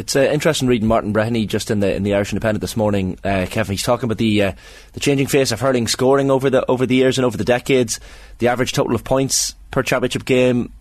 It's 0.00 0.16
uh, 0.16 0.20
interesting 0.20 0.66
reading 0.66 0.88
Martin 0.88 1.12
Breheny 1.12 1.46
just 1.46 1.70
in 1.70 1.80
the 1.80 1.94
in 1.94 2.04
the 2.04 2.14
Irish 2.14 2.32
Independent 2.32 2.62
this 2.62 2.74
morning, 2.74 3.18
uh, 3.22 3.44
Kevin. 3.50 3.74
He's 3.74 3.82
talking 3.82 4.06
about 4.06 4.16
the 4.16 4.44
uh, 4.44 4.52
the 4.94 5.00
changing 5.00 5.26
face 5.26 5.52
of 5.52 5.60
hurling 5.60 5.86
scoring 5.88 6.30
over 6.30 6.48
the 6.48 6.64
over 6.70 6.86
the 6.86 6.94
years 6.94 7.18
and 7.18 7.26
over 7.26 7.36
the 7.36 7.44
decades. 7.44 8.00
The 8.38 8.48
average 8.48 8.72
total 8.72 8.94
of 8.94 9.04
points 9.04 9.54
per 9.70 9.82
championship 9.82 10.24
game 10.24 10.72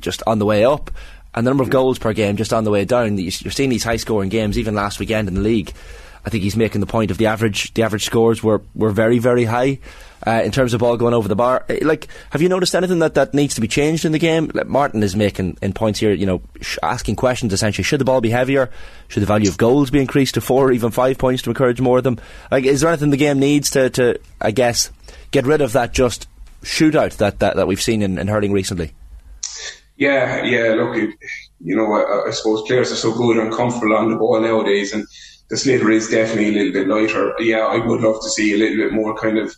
just 0.00 0.24
on 0.26 0.40
the 0.40 0.44
way 0.44 0.64
up, 0.64 0.90
and 1.36 1.46
the 1.46 1.50
number 1.50 1.62
of 1.62 1.70
goals 1.70 2.00
per 2.00 2.12
game 2.12 2.36
just 2.36 2.52
on 2.52 2.64
the 2.64 2.72
way 2.72 2.84
down. 2.84 3.16
You're 3.16 3.30
seeing 3.30 3.70
these 3.70 3.84
high 3.84 3.94
scoring 3.94 4.28
games 4.28 4.58
even 4.58 4.74
last 4.74 4.98
weekend 4.98 5.28
in 5.28 5.34
the 5.34 5.40
league. 5.40 5.72
I 6.26 6.30
think 6.30 6.42
he's 6.42 6.56
making 6.56 6.80
the 6.80 6.86
point 6.86 7.10
of 7.10 7.18
the 7.18 7.26
average 7.26 7.74
the 7.74 7.82
average 7.82 8.04
scores 8.04 8.42
were, 8.42 8.62
were 8.74 8.90
very 8.90 9.18
very 9.18 9.44
high 9.44 9.78
uh, 10.26 10.42
in 10.44 10.50
terms 10.50 10.74
of 10.74 10.80
ball 10.80 10.96
going 10.96 11.14
over 11.14 11.28
the 11.28 11.36
bar. 11.36 11.64
Uh, 11.68 11.76
like, 11.82 12.08
have 12.30 12.40
you 12.40 12.48
noticed 12.48 12.74
anything 12.74 12.98
that, 13.00 13.14
that 13.14 13.34
needs 13.34 13.54
to 13.54 13.60
be 13.60 13.68
changed 13.68 14.04
in 14.04 14.12
the 14.12 14.18
game? 14.18 14.50
Like 14.54 14.66
Martin 14.66 15.02
is 15.02 15.14
making 15.14 15.58
in 15.60 15.72
points 15.72 16.00
here, 16.00 16.12
you 16.12 16.26
know, 16.26 16.42
sh- 16.60 16.78
asking 16.82 17.16
questions 17.16 17.52
essentially. 17.52 17.84
Should 17.84 18.00
the 18.00 18.04
ball 18.04 18.20
be 18.20 18.30
heavier? 18.30 18.70
Should 19.08 19.22
the 19.22 19.26
value 19.26 19.50
of 19.50 19.58
goals 19.58 19.90
be 19.90 20.00
increased 20.00 20.34
to 20.34 20.40
four 20.40 20.68
or 20.68 20.72
even 20.72 20.90
five 20.90 21.18
points 21.18 21.42
to 21.42 21.50
encourage 21.50 21.80
more 21.80 21.98
of 21.98 22.04
them? 22.04 22.18
Like, 22.50 22.64
is 22.64 22.80
there 22.80 22.90
anything 22.90 23.10
the 23.10 23.16
game 23.16 23.38
needs 23.38 23.70
to, 23.70 23.90
to 23.90 24.18
I 24.40 24.50
guess, 24.50 24.90
get 25.30 25.46
rid 25.46 25.60
of 25.60 25.72
that 25.72 25.92
just 25.92 26.26
shootout 26.62 27.18
that, 27.18 27.40
that, 27.40 27.56
that 27.56 27.66
we've 27.66 27.82
seen 27.82 28.02
in, 28.02 28.18
in 28.18 28.28
hurling 28.28 28.52
recently? 28.52 28.92
Yeah, 29.96 30.42
yeah. 30.42 30.74
Look, 30.74 30.96
it, 30.96 31.14
you 31.60 31.76
know, 31.76 31.92
I, 31.92 32.28
I, 32.28 32.30
suppose 32.32 32.62
players 32.62 32.90
are 32.90 32.96
so 32.96 33.12
good 33.12 33.36
and 33.36 33.52
comfortable 33.52 33.94
on 33.94 34.10
the 34.10 34.16
ball 34.16 34.40
nowadays, 34.40 34.92
and 34.92 35.06
the 35.48 35.56
sliotar 35.56 35.92
is 35.92 36.08
definitely 36.08 36.48
a 36.48 36.52
little 36.52 36.72
bit 36.72 36.88
lighter. 36.88 37.34
Yeah, 37.38 37.60
I 37.60 37.84
would 37.84 38.00
love 38.00 38.22
to 38.22 38.30
see 38.30 38.54
a 38.54 38.56
little 38.56 38.76
bit 38.76 38.92
more 38.92 39.16
kind 39.16 39.38
of 39.38 39.54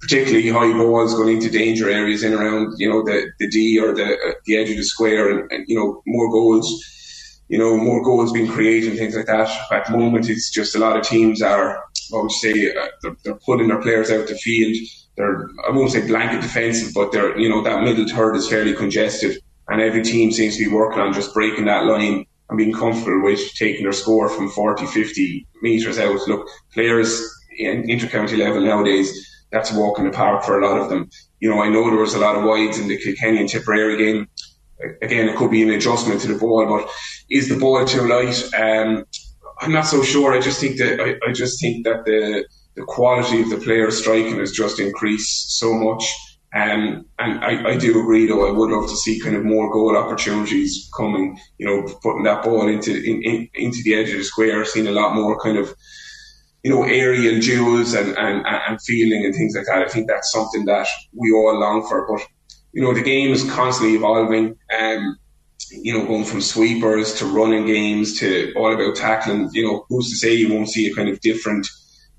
particularly 0.00 0.48
high 0.48 0.72
balls 0.72 1.14
going 1.14 1.36
into 1.36 1.48
danger 1.48 1.88
areas 1.88 2.24
in 2.24 2.34
around 2.34 2.74
you 2.76 2.88
know 2.88 3.02
the 3.02 3.30
the 3.38 3.48
D 3.48 3.78
or 3.78 3.94
the 3.94 4.04
uh, 4.04 4.32
the 4.46 4.56
edge 4.56 4.70
of 4.70 4.76
the 4.76 4.84
square, 4.84 5.30
and, 5.30 5.50
and, 5.50 5.64
you 5.68 5.76
know 5.76 6.02
more 6.06 6.30
goals, 6.30 7.40
you 7.48 7.56
know 7.56 7.76
more 7.76 8.02
goals 8.02 8.32
being 8.32 8.50
created 8.50 8.90
and 8.90 8.98
things 8.98 9.16
like 9.16 9.26
that. 9.26 9.48
At 9.70 9.86
the 9.86 9.96
moment, 9.96 10.28
it's 10.28 10.50
just 10.50 10.74
a 10.74 10.78
lot 10.78 10.96
of 10.96 11.04
teams 11.04 11.40
are 11.40 11.84
what 12.10 12.24
would 12.24 12.32
you 12.32 12.52
say 12.52 12.74
uh, 12.76 12.88
they're, 13.00 13.16
they're, 13.24 13.40
putting 13.46 13.68
their 13.68 13.80
players 13.80 14.10
out 14.10 14.26
the 14.26 14.34
field. 14.34 14.76
They're 15.16 15.48
I 15.66 15.70
won't 15.70 15.92
say 15.92 16.06
blanket 16.06 16.42
defensive, 16.42 16.92
but 16.94 17.12
they're 17.12 17.38
you 17.38 17.48
know 17.48 17.62
that 17.62 17.82
middle 17.82 18.06
third 18.06 18.36
is 18.36 18.48
fairly 18.48 18.74
congested, 18.74 19.38
and 19.68 19.80
every 19.80 20.02
team 20.02 20.32
seems 20.32 20.56
to 20.56 20.64
be 20.64 20.74
working 20.74 21.00
on 21.00 21.12
just 21.12 21.32
breaking 21.32 21.66
that 21.66 21.86
line 21.86 22.26
and 22.52 22.58
being 22.58 22.72
comfortable 22.72 23.22
with 23.22 23.40
taking 23.54 23.82
their 23.82 23.92
score 23.92 24.28
from 24.28 24.48
40, 24.48 24.86
50 24.86 25.46
metres 25.62 25.98
out. 25.98 26.28
Look, 26.28 26.48
players 26.72 27.20
in 27.58 27.84
intercounty 27.84 28.38
level 28.38 28.62
nowadays 28.62 29.28
that's 29.52 29.70
a 29.70 29.78
walk 29.78 29.98
in 29.98 30.06
the 30.06 30.10
park 30.10 30.42
for 30.42 30.58
a 30.58 30.66
lot 30.66 30.80
of 30.80 30.88
them. 30.88 31.08
You 31.40 31.50
know, 31.50 31.62
I 31.62 31.68
know 31.68 31.84
there 31.84 31.98
was 31.98 32.14
a 32.14 32.18
lot 32.18 32.36
of 32.36 32.44
wides 32.44 32.78
in 32.78 32.88
the 32.88 32.96
Kilkenny 32.96 33.38
and 33.38 33.48
Tipperary 33.48 33.98
game. 33.98 34.26
Again, 35.02 35.28
it 35.28 35.36
could 35.36 35.50
be 35.50 35.62
an 35.62 35.70
adjustment 35.70 36.22
to 36.22 36.28
the 36.28 36.38
ball, 36.38 36.66
but 36.66 36.90
is 37.30 37.48
the 37.48 37.58
ball 37.58 37.84
too 37.84 38.08
light? 38.08 38.42
Um, 38.54 39.04
I'm 39.60 39.72
not 39.72 39.86
so 39.86 40.02
sure. 40.02 40.32
I 40.32 40.40
just 40.40 40.60
think 40.60 40.78
that 40.78 41.00
I, 41.00 41.28
I 41.28 41.32
just 41.32 41.60
think 41.60 41.84
that 41.84 42.04
the 42.04 42.44
the 42.74 42.82
quality 42.84 43.42
of 43.42 43.50
the 43.50 43.58
player 43.58 43.90
striking 43.90 44.38
has 44.38 44.50
just 44.50 44.80
increased 44.80 45.58
so 45.58 45.74
much. 45.74 46.10
Um, 46.54 47.06
and 47.18 47.44
I, 47.44 47.70
I 47.70 47.76
do 47.76 47.98
agree, 47.98 48.26
though. 48.26 48.46
I 48.46 48.50
would 48.50 48.70
love 48.70 48.88
to 48.90 48.96
see 48.96 49.20
kind 49.20 49.36
of 49.36 49.44
more 49.44 49.72
goal 49.72 49.96
opportunities 49.96 50.90
coming. 50.96 51.38
You 51.58 51.66
know, 51.66 51.94
putting 52.02 52.24
that 52.24 52.42
ball 52.42 52.68
into 52.68 52.92
in, 52.92 53.22
in, 53.22 53.48
into 53.54 53.82
the 53.84 53.94
edge 53.94 54.10
of 54.10 54.18
the 54.18 54.24
square, 54.24 54.64
seeing 54.64 54.86
a 54.86 54.92
lot 54.92 55.14
more 55.14 55.40
kind 55.40 55.56
of 55.56 55.74
you 56.62 56.70
know, 56.70 56.84
aerial 56.84 57.40
duels 57.40 57.94
and, 57.94 58.16
and, 58.16 58.46
and 58.46 58.80
fielding 58.82 59.24
and 59.24 59.34
things 59.34 59.54
like 59.56 59.66
that. 59.66 59.82
I 59.82 59.88
think 59.88 60.06
that's 60.08 60.30
something 60.32 60.64
that 60.66 60.86
we 61.12 61.32
all 61.32 61.58
long 61.58 61.86
for. 61.88 62.06
But, 62.06 62.26
you 62.72 62.82
know, 62.82 62.94
the 62.94 63.02
game 63.02 63.32
is 63.32 63.50
constantly 63.50 63.96
evolving. 63.96 64.56
Um, 64.78 65.18
you 65.70 65.92
know, 65.92 66.06
going 66.06 66.24
from 66.24 66.40
sweepers 66.40 67.14
to 67.14 67.24
running 67.26 67.66
games 67.66 68.18
to 68.20 68.52
all 68.56 68.72
about 68.72 68.94
tackling. 68.94 69.48
You 69.52 69.66
know, 69.66 69.86
who's 69.88 70.10
to 70.10 70.16
say 70.16 70.34
you 70.34 70.52
won't 70.52 70.68
see 70.68 70.86
a 70.86 70.94
kind 70.94 71.08
of 71.08 71.20
different, 71.20 71.66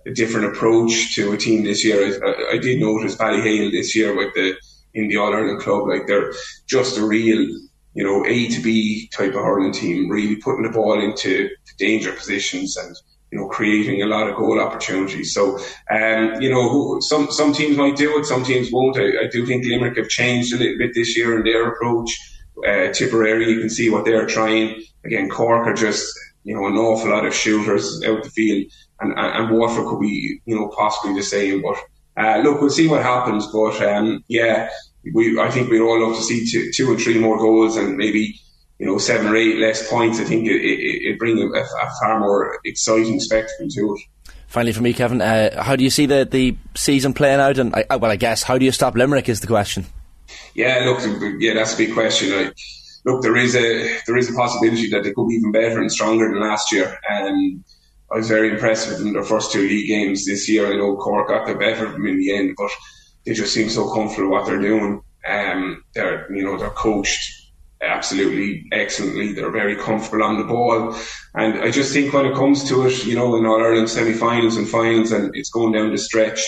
a 0.05 0.11
different 0.11 0.47
approach 0.47 1.15
to 1.15 1.33
a 1.33 1.37
team 1.37 1.63
this 1.63 1.83
year? 1.85 2.23
I, 2.25 2.55
I 2.55 2.57
did 2.57 2.79
notice 2.79 3.15
Ballyhale 3.15 3.71
this 3.71 3.95
year 3.95 4.15
with 4.15 4.33
the 4.33 4.55
in 4.93 5.07
the 5.07 5.17
All 5.17 5.33
Ireland 5.33 5.59
club, 5.59 5.87
like 5.87 6.05
they're 6.07 6.33
just 6.67 6.97
a 6.97 7.05
real, 7.05 7.39
you 7.95 8.03
know, 8.03 8.25
A 8.27 8.47
to 8.49 8.61
B 8.61 9.09
type 9.11 9.33
of 9.33 9.41
hurling 9.41 9.73
team, 9.73 10.09
really 10.09 10.35
putting 10.35 10.63
the 10.63 10.69
ball 10.69 11.01
into 11.01 11.49
danger 11.79 12.11
positions 12.11 12.77
and 12.77 12.95
you 13.33 13.39
know, 13.39 13.47
creating 13.47 14.03
a 14.03 14.05
lot 14.05 14.29
of 14.29 14.35
goal 14.35 14.61
opportunities. 14.61 15.33
So, 15.33 15.57
um, 15.89 16.39
you 16.39 16.51
know, 16.51 16.99
some 16.99 17.31
some 17.31 17.51
teams 17.51 17.75
might 17.75 17.95
do 17.95 18.19
it, 18.19 18.25
some 18.25 18.43
teams 18.43 18.69
won't. 18.71 18.95
I, 18.95 19.23
I, 19.23 19.27
do 19.31 19.43
think 19.43 19.65
Limerick 19.65 19.97
have 19.97 20.07
changed 20.07 20.53
a 20.53 20.57
little 20.57 20.77
bit 20.77 20.91
this 20.93 21.17
year 21.17 21.35
in 21.35 21.43
their 21.43 21.71
approach. 21.71 22.11
Uh, 22.57 22.93
Tipperary, 22.93 23.49
you 23.49 23.59
can 23.59 23.71
see 23.71 23.89
what 23.89 24.05
they're 24.05 24.27
trying. 24.27 24.83
Again, 25.03 25.29
Cork 25.31 25.65
are 25.65 25.73
just, 25.73 26.07
you 26.43 26.53
know, 26.53 26.67
an 26.67 26.77
awful 26.77 27.09
lot 27.09 27.25
of 27.25 27.33
shooters 27.33 28.03
out 28.05 28.21
the 28.21 28.29
field, 28.29 28.71
and, 29.03 29.13
and, 29.17 29.51
Waterford 29.51 29.87
could 29.87 29.99
be, 29.99 30.39
you 30.45 30.55
know, 30.55 30.69
possibly 30.69 31.15
the 31.15 31.23
same. 31.23 31.61
But 31.61 31.77
uh, 32.17 32.37
look, 32.39 32.61
we'll 32.61 32.69
see 32.69 32.87
what 32.87 33.03
happens. 33.03 33.47
But 33.47 33.81
um, 33.81 34.23
yeah, 34.27 34.69
we 35.13 35.39
I 35.39 35.51
think 35.51 35.69
we'd 35.69 35.81
all 35.81 36.01
love 36.01 36.17
to 36.17 36.23
see 36.23 36.49
two, 36.49 36.71
two 36.71 36.91
or 36.91 36.97
three 36.97 37.19
more 37.19 37.37
goals 37.37 37.77
and 37.77 37.97
maybe 37.97 38.39
you 38.79 38.89
know, 38.89 38.97
seven 38.97 39.27
or 39.27 39.35
eight 39.35 39.57
less 39.57 39.89
points, 39.89 40.19
I 40.19 40.25
think 40.25 40.45
it, 40.45 40.61
it, 40.61 41.13
it 41.13 41.19
brings 41.19 41.39
a, 41.39 41.45
a, 41.47 41.91
far 42.01 42.19
more 42.19 42.59
exciting 42.65 43.19
spectacle 43.19 43.69
to 43.69 43.95
it. 43.95 44.33
Finally, 44.47 44.73
for 44.73 44.81
me, 44.81 44.93
Kevin, 44.93 45.21
uh, 45.21 45.63
how 45.63 45.75
do 45.75 45.85
you 45.85 45.89
see 45.89 46.05
the, 46.05 46.27
the 46.29 46.55
season 46.75 47.13
playing 47.13 47.39
out? 47.39 47.57
And 47.57 47.73
I, 47.73 47.95
well, 47.95 48.11
I 48.11 48.17
guess 48.17 48.43
how 48.43 48.57
do 48.57 48.65
you 48.65 48.71
stop 48.71 48.95
Limerick 48.95 49.29
is 49.29 49.39
the 49.39 49.47
question. 49.47 49.85
Yeah, 50.53 50.83
look, 50.85 50.99
yeah, 51.39 51.53
that's 51.53 51.75
a 51.75 51.77
big 51.77 51.93
question. 51.93 52.35
Like, 52.35 52.55
look, 53.05 53.21
there 53.21 53.37
is 53.37 53.55
a 53.55 53.99
there 54.05 54.17
is 54.17 54.29
a 54.29 54.33
possibility 54.33 54.89
that 54.89 55.03
they 55.03 55.13
could 55.13 55.27
be 55.27 55.35
even 55.35 55.51
better 55.51 55.79
and 55.79 55.91
stronger 55.91 56.29
than 56.29 56.41
last 56.41 56.71
year. 56.71 56.99
And 57.09 57.63
I 58.13 58.17
was 58.17 58.27
very 58.27 58.51
impressed 58.51 58.89
with 58.89 58.99
them 58.99 59.07
in 59.07 59.13
their 59.13 59.23
first 59.23 59.51
two 59.51 59.67
league 59.67 59.87
games 59.87 60.25
this 60.25 60.47
year. 60.47 60.71
I 60.71 60.75
know 60.75 60.95
Cork 60.97 61.29
got 61.29 61.47
the 61.47 61.55
better 61.55 61.85
of 61.87 61.93
them 61.93 62.05
in 62.05 62.19
the 62.19 62.35
end, 62.35 62.53
but 62.55 62.69
they 63.25 63.33
just 63.33 63.53
seem 63.53 63.69
so 63.69 63.91
comfortable 63.91 64.29
what 64.29 64.45
they're 64.45 64.61
doing. 64.61 65.01
Um, 65.27 65.83
they're 65.95 66.31
you 66.31 66.43
know 66.43 66.57
they're 66.57 66.69
coached 66.69 67.43
absolutely 67.81 68.65
excellently. 68.71 69.33
They're 69.33 69.51
very 69.51 69.75
comfortable 69.75 70.23
on 70.23 70.37
the 70.37 70.45
ball. 70.45 70.95
And 71.35 71.59
I 71.61 71.71
just 71.71 71.93
think 71.93 72.13
when 72.13 72.25
it 72.25 72.35
comes 72.35 72.67
to 72.69 72.85
it, 72.85 73.05
you 73.05 73.15
know, 73.15 73.35
in 73.35 73.45
All 73.45 73.61
Ireland 73.61 73.89
semi 73.89 74.13
finals 74.13 74.57
and 74.57 74.67
finals 74.67 75.11
and 75.11 75.35
it's 75.35 75.49
going 75.49 75.73
down 75.73 75.91
the 75.91 75.97
stretch, 75.97 76.39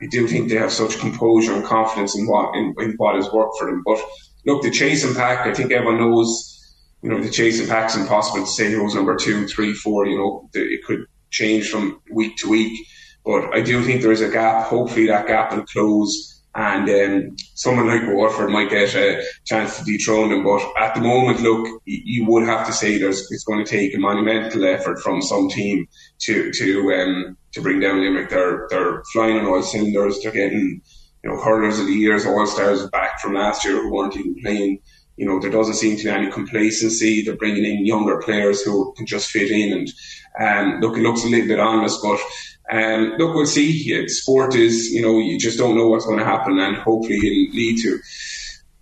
I 0.00 0.06
do 0.06 0.28
think 0.28 0.48
they 0.48 0.56
have 0.56 0.72
such 0.72 0.98
composure 0.98 1.54
and 1.54 1.64
confidence 1.64 2.16
in 2.16 2.26
what 2.26 2.54
in, 2.54 2.74
in 2.78 2.94
what 2.98 3.16
has 3.16 3.32
worked 3.32 3.58
for 3.58 3.66
them. 3.66 3.82
But 3.84 4.00
look, 4.46 4.62
the 4.62 4.70
chasing 4.70 5.14
pack, 5.14 5.46
I 5.46 5.54
think 5.54 5.72
everyone 5.72 5.98
knows, 5.98 6.57
you 7.02 7.10
know, 7.10 7.22
the 7.22 7.30
chasing 7.30 7.68
pack's 7.68 7.96
impossible 7.96 8.44
to 8.44 8.50
say 8.50 8.72
who's 8.72 8.94
number 8.94 9.16
two, 9.16 9.46
three, 9.46 9.72
four, 9.72 10.06
you 10.06 10.18
know, 10.18 10.48
it 10.54 10.84
could 10.84 11.04
change 11.30 11.70
from 11.70 12.00
week 12.12 12.36
to 12.38 12.48
week. 12.48 12.86
But 13.24 13.54
I 13.54 13.60
do 13.60 13.82
think 13.84 14.02
there 14.02 14.12
is 14.12 14.20
a 14.20 14.30
gap. 14.30 14.66
Hopefully 14.66 15.06
that 15.06 15.26
gap 15.26 15.52
will 15.52 15.64
close 15.64 16.38
and 16.58 16.88
um, 16.88 17.36
someone 17.54 17.86
like 17.86 18.02
Waterford 18.08 18.50
might 18.50 18.70
get 18.70 18.94
a 18.94 19.22
chance 19.44 19.78
to 19.78 19.84
dethrone 19.84 20.30
them. 20.30 20.42
But 20.42 20.62
at 20.76 20.94
the 20.94 21.00
moment, 21.00 21.40
look, 21.40 21.82
you 21.84 22.26
would 22.26 22.44
have 22.44 22.66
to 22.66 22.72
say 22.72 22.98
there's 22.98 23.30
it's 23.30 23.44
going 23.44 23.64
to 23.64 23.70
take 23.70 23.94
a 23.94 23.98
monumental 23.98 24.64
effort 24.64 24.98
from 25.00 25.22
some 25.22 25.48
team 25.48 25.86
to 26.22 26.50
to 26.52 26.92
um, 26.94 27.36
to 27.52 27.60
bring 27.60 27.78
down 27.78 28.00
Limerick. 28.00 28.30
They're 28.30 28.66
they're 28.70 29.04
flying 29.12 29.38
on 29.38 29.46
all 29.46 29.62
cylinders. 29.62 30.20
They're 30.20 30.32
getting 30.32 30.80
you 31.22 31.30
know 31.30 31.40
hurlers 31.40 31.78
of 31.78 31.86
the 31.86 31.92
years, 31.92 32.26
all 32.26 32.46
stars 32.46 32.88
back 32.90 33.20
from 33.20 33.34
last 33.34 33.64
year 33.64 33.80
who 33.80 33.94
weren't 33.94 34.16
even 34.16 34.34
playing. 34.42 34.80
You 35.18 35.26
know, 35.26 35.40
there 35.40 35.50
doesn't 35.50 35.74
seem 35.74 35.96
to 35.98 36.04
be 36.04 36.10
any 36.10 36.30
complacency. 36.30 37.22
They're 37.22 37.36
bringing 37.36 37.64
in 37.64 37.84
younger 37.84 38.18
players 38.22 38.62
who 38.62 38.94
can 38.96 39.04
just 39.04 39.30
fit 39.30 39.50
in. 39.50 39.72
And 39.72 39.92
um, 40.40 40.80
look, 40.80 40.96
it 40.96 41.02
looks 41.02 41.24
a 41.24 41.28
little 41.28 41.48
bit 41.48 41.60
honest, 41.60 42.00
but 42.02 42.20
um, 42.70 43.14
look, 43.18 43.34
we'll 43.34 43.46
see. 43.46 44.06
Sport 44.08 44.54
is, 44.54 44.90
you 44.90 45.02
know, 45.02 45.18
you 45.18 45.38
just 45.38 45.58
don't 45.58 45.76
know 45.76 45.88
what's 45.88 46.06
going 46.06 46.18
to 46.18 46.24
happen, 46.24 46.58
and 46.58 46.76
hopefully 46.76 47.16
it'll 47.16 47.56
lead 47.56 47.82
to, 47.82 47.98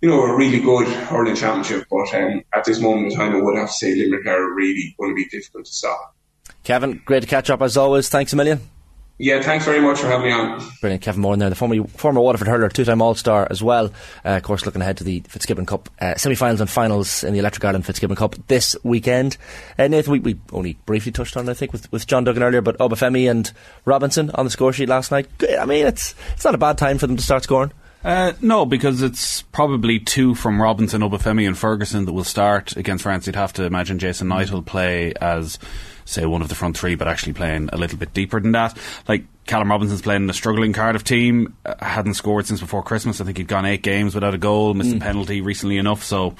you 0.01 0.09
know, 0.09 0.21
a 0.21 0.37
really 0.37 0.59
good 0.59 0.87
hurling 0.87 1.35
championship. 1.35 1.87
But 1.89 2.13
um, 2.13 2.43
at 2.53 2.65
this 2.65 2.79
moment 2.79 3.11
in 3.11 3.17
time, 3.17 3.35
I 3.35 3.41
would 3.41 3.57
have 3.57 3.69
to 3.69 3.73
say 3.73 3.95
Limerick 3.95 4.27
are 4.27 4.53
really 4.53 4.95
going 4.99 5.11
to 5.11 5.15
be 5.15 5.25
difficult 5.29 5.65
to 5.65 5.73
stop. 5.73 6.15
Kevin, 6.63 7.01
great 7.05 7.21
to 7.21 7.27
catch 7.27 7.49
up 7.49 7.61
as 7.61 7.77
always. 7.77 8.09
Thanks 8.09 8.33
a 8.33 8.35
million. 8.35 8.76
Yeah, 9.19 9.41
thanks 9.41 9.65
very 9.65 9.79
much 9.79 9.99
for 9.99 10.07
having 10.07 10.27
me 10.27 10.31
on. 10.31 10.61
Brilliant, 10.79 11.01
Kevin 11.01 11.21
Moran 11.21 11.39
there, 11.39 11.49
the 11.49 11.55
former 11.55 11.83
former 11.87 12.21
Waterford 12.21 12.47
hurler, 12.47 12.69
two-time 12.69 13.01
All-Star 13.01 13.47
as 13.49 13.63
well. 13.63 13.87
Uh, 14.23 14.35
of 14.37 14.43
course, 14.43 14.65
looking 14.65 14.81
ahead 14.81 14.97
to 14.97 15.03
the 15.03 15.21
Fitzgibbon 15.21 15.65
Cup 15.65 15.89
uh, 15.99 16.13
semi-finals 16.15 16.61
and 16.61 16.69
finals 16.69 17.23
in 17.23 17.33
the 17.33 17.39
Electric 17.39 17.65
Ireland 17.65 17.85
Fitzgibbon 17.85 18.15
Cup 18.15 18.35
this 18.47 18.75
weekend. 18.83 19.37
Uh, 19.79 19.87
Nathan, 19.87 20.11
we, 20.11 20.19
we, 20.19 20.39
only 20.51 20.73
briefly 20.85 21.11
touched 21.11 21.35
on, 21.35 21.49
I 21.49 21.55
think, 21.55 21.71
with, 21.71 21.91
with 21.91 22.05
John 22.05 22.25
Duggan 22.25 22.43
earlier, 22.43 22.61
but 22.61 22.77
Obafemi 22.77 23.29
and 23.29 23.51
Robinson 23.85 24.29
on 24.35 24.45
the 24.45 24.51
score 24.51 24.71
sheet 24.71 24.87
last 24.87 25.09
night. 25.09 25.27
I 25.59 25.65
mean, 25.65 25.87
it's 25.87 26.13
it's 26.33 26.45
not 26.45 26.53
a 26.53 26.59
bad 26.59 26.77
time 26.77 26.99
for 26.99 27.07
them 27.07 27.17
to 27.17 27.23
start 27.23 27.43
scoring. 27.43 27.71
Uh, 28.03 28.33
no, 28.41 28.65
because 28.65 29.01
it's 29.01 29.41
probably 29.41 29.99
two 29.99 30.35
from 30.35 30.61
Robinson, 30.61 31.01
Obafemi, 31.01 31.47
and 31.47 31.57
Ferguson 31.57 32.05
that 32.05 32.13
will 32.13 32.23
start 32.23 32.77
against 32.77 33.03
France. 33.03 33.25
You'd 33.25 33.35
have 33.35 33.53
to 33.53 33.63
imagine 33.63 33.97
Jason 33.97 34.27
Knight 34.27 34.51
will 34.51 34.61
play 34.61 35.13
as, 35.19 35.57
say, 36.07 36.25
one 36.25 36.41
of 36.41 36.49
the 36.49 36.55
front 36.55 36.77
three, 36.77 36.95
but 36.95 37.07
actually 37.07 37.33
playing 37.33 37.69
a 37.73 37.77
little 37.77 37.97
bit 37.97 38.13
deeper 38.13 38.39
than 38.39 38.53
that. 38.53 38.77
Like 39.07 39.25
Callum 39.45 39.69
Robinson's 39.69 40.01
playing 40.01 40.23
in 40.23 40.29
a 40.29 40.33
struggling 40.33 40.73
Cardiff 40.73 41.03
team, 41.03 41.55
uh, 41.65 41.75
hadn't 41.83 42.15
scored 42.15 42.45
since 42.47 42.59
before 42.59 42.83
Christmas. 42.83 43.21
I 43.21 43.25
think 43.25 43.37
he'd 43.37 43.47
gone 43.47 43.65
eight 43.65 43.83
games 43.83 44.15
without 44.15 44.33
a 44.33 44.37
goal, 44.37 44.73
missed 44.73 44.95
a 44.95 44.99
penalty 44.99 45.41
recently 45.41 45.77
enough, 45.77 46.03
so 46.03 46.35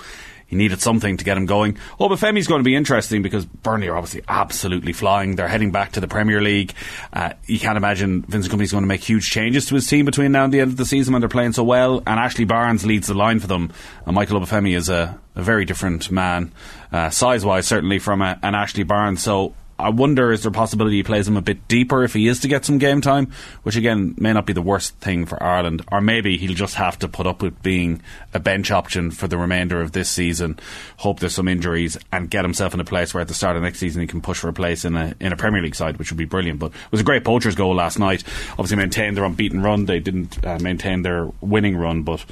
he 0.47 0.55
needed 0.55 0.81
something 0.81 1.17
to 1.17 1.25
get 1.25 1.37
him 1.37 1.45
going. 1.45 1.77
Obafemi's 1.99 2.47
going 2.47 2.59
to 2.59 2.63
be 2.63 2.75
interesting 2.75 3.21
because 3.21 3.45
Burnley 3.45 3.89
are 3.89 3.97
obviously 3.97 4.23
absolutely 4.27 4.93
flying. 4.93 5.35
They're 5.35 5.47
heading 5.47 5.71
back 5.71 5.91
to 5.93 5.99
the 5.99 6.07
Premier 6.07 6.41
League. 6.41 6.73
Uh, 7.11 7.33
you 7.45 7.59
can't 7.59 7.77
imagine 7.77 8.23
Vincent 8.23 8.53
Kompany's 8.53 8.71
going 8.71 8.83
to 8.83 8.87
make 8.87 9.03
huge 9.03 9.29
changes 9.29 9.65
to 9.67 9.75
his 9.75 9.85
team 9.87 10.05
between 10.05 10.31
now 10.31 10.45
and 10.45 10.53
the 10.53 10.61
end 10.61 10.71
of 10.71 10.77
the 10.77 10.85
season 10.85 11.11
when 11.11 11.21
they're 11.21 11.29
playing 11.29 11.51
so 11.51 11.63
well. 11.63 11.97
And 12.07 12.19
Ashley 12.19 12.45
Barnes 12.45 12.85
leads 12.85 13.07
the 13.07 13.13
line 13.13 13.39
for 13.39 13.47
them. 13.47 13.71
And 14.05 14.15
Michael 14.15 14.39
Obafemi 14.39 14.75
is 14.75 14.87
a, 14.87 15.19
a 15.35 15.43
very 15.43 15.65
different 15.65 16.09
man, 16.09 16.53
uh, 16.91 17.09
size 17.09 17.43
wise, 17.43 17.67
certainly 17.67 17.99
from 17.99 18.21
a, 18.21 18.39
an 18.41 18.55
Ashley 18.55 18.83
Barnes. 18.83 19.21
So 19.21 19.53
I 19.79 19.89
wonder 19.89 20.31
is 20.31 20.43
there 20.43 20.49
a 20.49 20.53
possibility 20.53 20.97
he 20.97 21.03
plays 21.03 21.27
him 21.27 21.37
a 21.37 21.41
bit 21.41 21.67
deeper 21.67 22.03
if 22.03 22.13
he 22.13 22.27
is 22.27 22.39
to 22.39 22.47
get 22.47 22.65
some 22.65 22.77
game 22.77 23.01
time, 23.01 23.31
which 23.63 23.75
again 23.75 24.15
may 24.17 24.33
not 24.33 24.45
be 24.45 24.53
the 24.53 24.61
worst 24.61 24.95
thing 24.95 25.25
for 25.25 25.41
Ireland, 25.41 25.83
or 25.91 26.01
maybe 26.01 26.37
he'll 26.37 26.55
just 26.55 26.75
have 26.75 26.97
to 26.99 27.07
put 27.07 27.27
up 27.27 27.41
with 27.41 27.61
being 27.61 28.01
a 28.33 28.39
bench 28.39 28.71
option 28.71 29.11
for 29.11 29.27
the 29.27 29.37
remainder 29.37 29.81
of 29.81 29.91
this 29.91 30.09
season. 30.09 30.59
Hope 30.97 31.19
there's 31.19 31.35
some 31.35 31.47
injuries 31.47 31.97
and 32.11 32.29
get 32.29 32.43
himself 32.43 32.73
in 32.73 32.79
a 32.79 32.85
place 32.85 33.13
where 33.13 33.21
at 33.21 33.27
the 33.27 33.33
start 33.33 33.55
of 33.55 33.63
next 33.63 33.79
season 33.79 34.01
he 34.01 34.07
can 34.07 34.21
push 34.21 34.39
for 34.39 34.49
a 34.49 34.53
place 34.53 34.83
in 34.83 34.95
a 34.95 35.13
in 35.19 35.31
a 35.31 35.37
Premier 35.37 35.61
League 35.61 35.75
side, 35.75 35.97
which 35.97 36.11
would 36.11 36.17
be 36.17 36.25
brilliant. 36.25 36.59
But 36.59 36.71
it 36.71 36.91
was 36.91 37.01
a 37.01 37.05
great 37.05 37.23
poacher's 37.23 37.55
goal 37.55 37.75
last 37.75 37.99
night. 37.99 38.23
Obviously 38.51 38.77
maintained 38.77 39.15
their 39.15 39.25
unbeaten 39.25 39.61
run. 39.61 39.85
They 39.85 39.99
didn't 39.99 40.43
uh, 40.45 40.57
maintain 40.59 41.03
their 41.03 41.29
winning 41.41 41.77
run, 41.77 42.03
but 42.03 42.25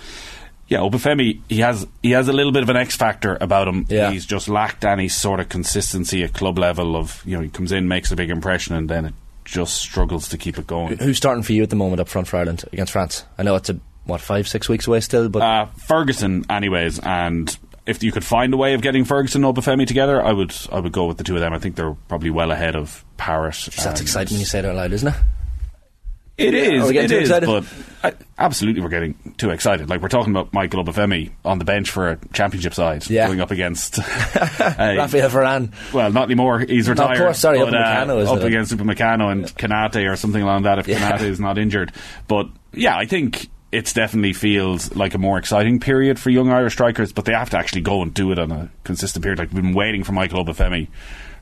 yeah, 0.68 0.80
Obafemi, 0.80 1.42
he 1.50 1.60
has 1.60 1.86
he 2.02 2.12
has 2.12 2.28
a 2.28 2.34
little 2.34 2.52
bit 2.52 2.64
of 2.64 2.70
an 2.70 2.76
X 2.78 2.96
factor 2.96 3.38
about 3.40 3.68
him. 3.68 3.86
Yeah. 3.90 4.12
He's 4.12 4.26
just 4.26 4.48
lacked 4.50 4.84
any 4.86 5.08
sort 5.08 5.40
of 5.40 5.50
consistency 5.50 6.24
at 6.24 6.34
club 6.34 6.58
level 6.58 6.96
of 6.96 7.22
you 7.26 7.36
know 7.38 7.44
he 7.44 7.50
comes 7.50 7.72
in 7.72 7.88
makes 7.88 8.12
a 8.12 8.16
big 8.16 8.30
impression 8.30 8.76
and 8.76 8.90
then 8.90 9.06
it 9.06 9.14
just 9.44 9.76
struggles 9.76 10.30
to 10.30 10.38
keep 10.38 10.58
it 10.58 10.66
going. 10.66 10.98
Who's 10.98 11.18
starting 11.18 11.44
for 11.44 11.54
you 11.54 11.62
at 11.64 11.70
the 11.70 11.76
moment 11.76 12.00
up 12.00 12.08
front 12.08 12.28
for 12.28 12.38
Ireland 12.38 12.64
against 12.74 12.92
France? 12.94 13.26
I 13.38 13.44
know 13.44 13.56
it's 13.56 13.70
a 13.70 13.80
what 14.06 14.22
five 14.22 14.48
six 14.48 14.68
weeks 14.70 14.88
away 14.88 15.02
still, 15.02 15.30
but 15.30 15.42
Uh, 15.42 15.66
Ferguson, 15.88 16.46
anyways, 16.50 17.00
and 17.00 17.56
if 17.86 18.02
you 18.04 18.12
could 18.12 18.24
find 18.26 18.52
a 18.54 18.58
way 18.58 18.74
of 18.74 18.82
getting 18.82 19.04
Ferguson 19.06 19.44
and 19.44 19.56
Obafemi 19.56 19.86
together, 19.86 20.20
I 20.24 20.32
would 20.34 20.56
I 20.72 20.80
would 20.80 20.92
go 20.92 21.06
with 21.06 21.18
the 21.18 21.24
two 21.24 21.36
of 21.36 21.42
them. 21.42 21.54
I 21.54 21.60
think 21.60 21.76
they're 21.76 21.96
probably 22.08 22.32
well 22.32 22.52
ahead 22.52 22.76
of 22.76 23.06
Parrott. 23.18 23.70
that's 23.84 24.02
exciting 24.02 24.34
when 24.36 24.40
you 24.40 24.46
say 24.48 24.60
it 24.60 24.66
out 24.66 24.76
loud, 24.76 24.94
isn't 24.94 25.08
it? 25.08 25.16
It 26.38 26.54
Yeah, 26.54 26.60
is. 26.60 26.84
are 26.84 26.88
we 26.88 26.94
getting 26.94 27.18
It 27.18 27.24
is. 27.24 27.30
excited? 27.30 27.48
But 27.48 27.64
I, 28.04 28.14
absolutely, 28.38 28.82
we're 28.82 28.90
getting 28.90 29.16
too 29.38 29.52
excited. 29.52 29.90
Like 29.90 30.02
we're 30.02 30.10
talking 30.10 30.32
about 30.34 30.52
Michael 30.54 30.84
Obafemi 30.84 31.32
on 31.46 31.60
the 31.60 31.66
bench 31.66 31.90
for 31.90 32.10
a 32.10 32.20
championship 32.34 32.74
side, 32.74 33.10
Yeah. 33.10 33.28
going 33.28 33.40
up 33.40 33.52
against 33.52 34.00
uh, 34.00 34.04
Raphael 34.98 35.30
Varane. 35.30 35.72
Well, 35.94 36.12
not 36.12 36.26
anymore. 36.26 36.60
He's 36.60 36.88
No, 36.88 36.94
of 36.94 37.00
retired. 37.00 37.18
course, 37.20 37.40
sorry, 37.40 37.60
but, 37.60 37.70
Upamecano, 37.74 38.26
uh, 38.28 38.34
up 38.34 38.42
against 38.44 38.76
Upamecano 38.76 39.32
and 39.32 39.46
Konaté 39.56 40.12
or 40.12 40.18
something 40.18 40.42
along 40.42 40.64
that. 40.64 40.78
If 40.80 40.88
Yeah. 40.90 41.12
Konaté 41.18 41.22
is 41.24 41.40
not 41.40 41.58
injured, 41.58 41.94
but 42.28 42.48
yeah, 42.74 42.98
I 42.98 43.06
think 43.06 43.48
it 43.72 43.92
definitely 43.96 44.34
feels 44.34 44.94
like 44.96 45.14
a 45.14 45.18
more 45.18 45.38
exciting 45.38 45.80
period 45.80 46.20
for 46.20 46.30
young 46.32 46.50
Irish 46.50 46.74
strikers. 46.74 47.14
But 47.14 47.26
they 47.26 47.34
have 47.34 47.50
to 47.52 47.58
actually 47.58 47.82
go 47.82 48.02
and 48.02 48.14
do 48.14 48.32
it 48.34 48.40
on 48.40 48.52
a 48.52 48.70
consistent 48.84 49.24
period. 49.24 49.40
Like 49.40 49.54
we've 49.54 49.64
been 49.64 49.74
waiting 49.74 50.04
for 50.04 50.12
Michael 50.12 50.44
Obafemi 50.46 50.88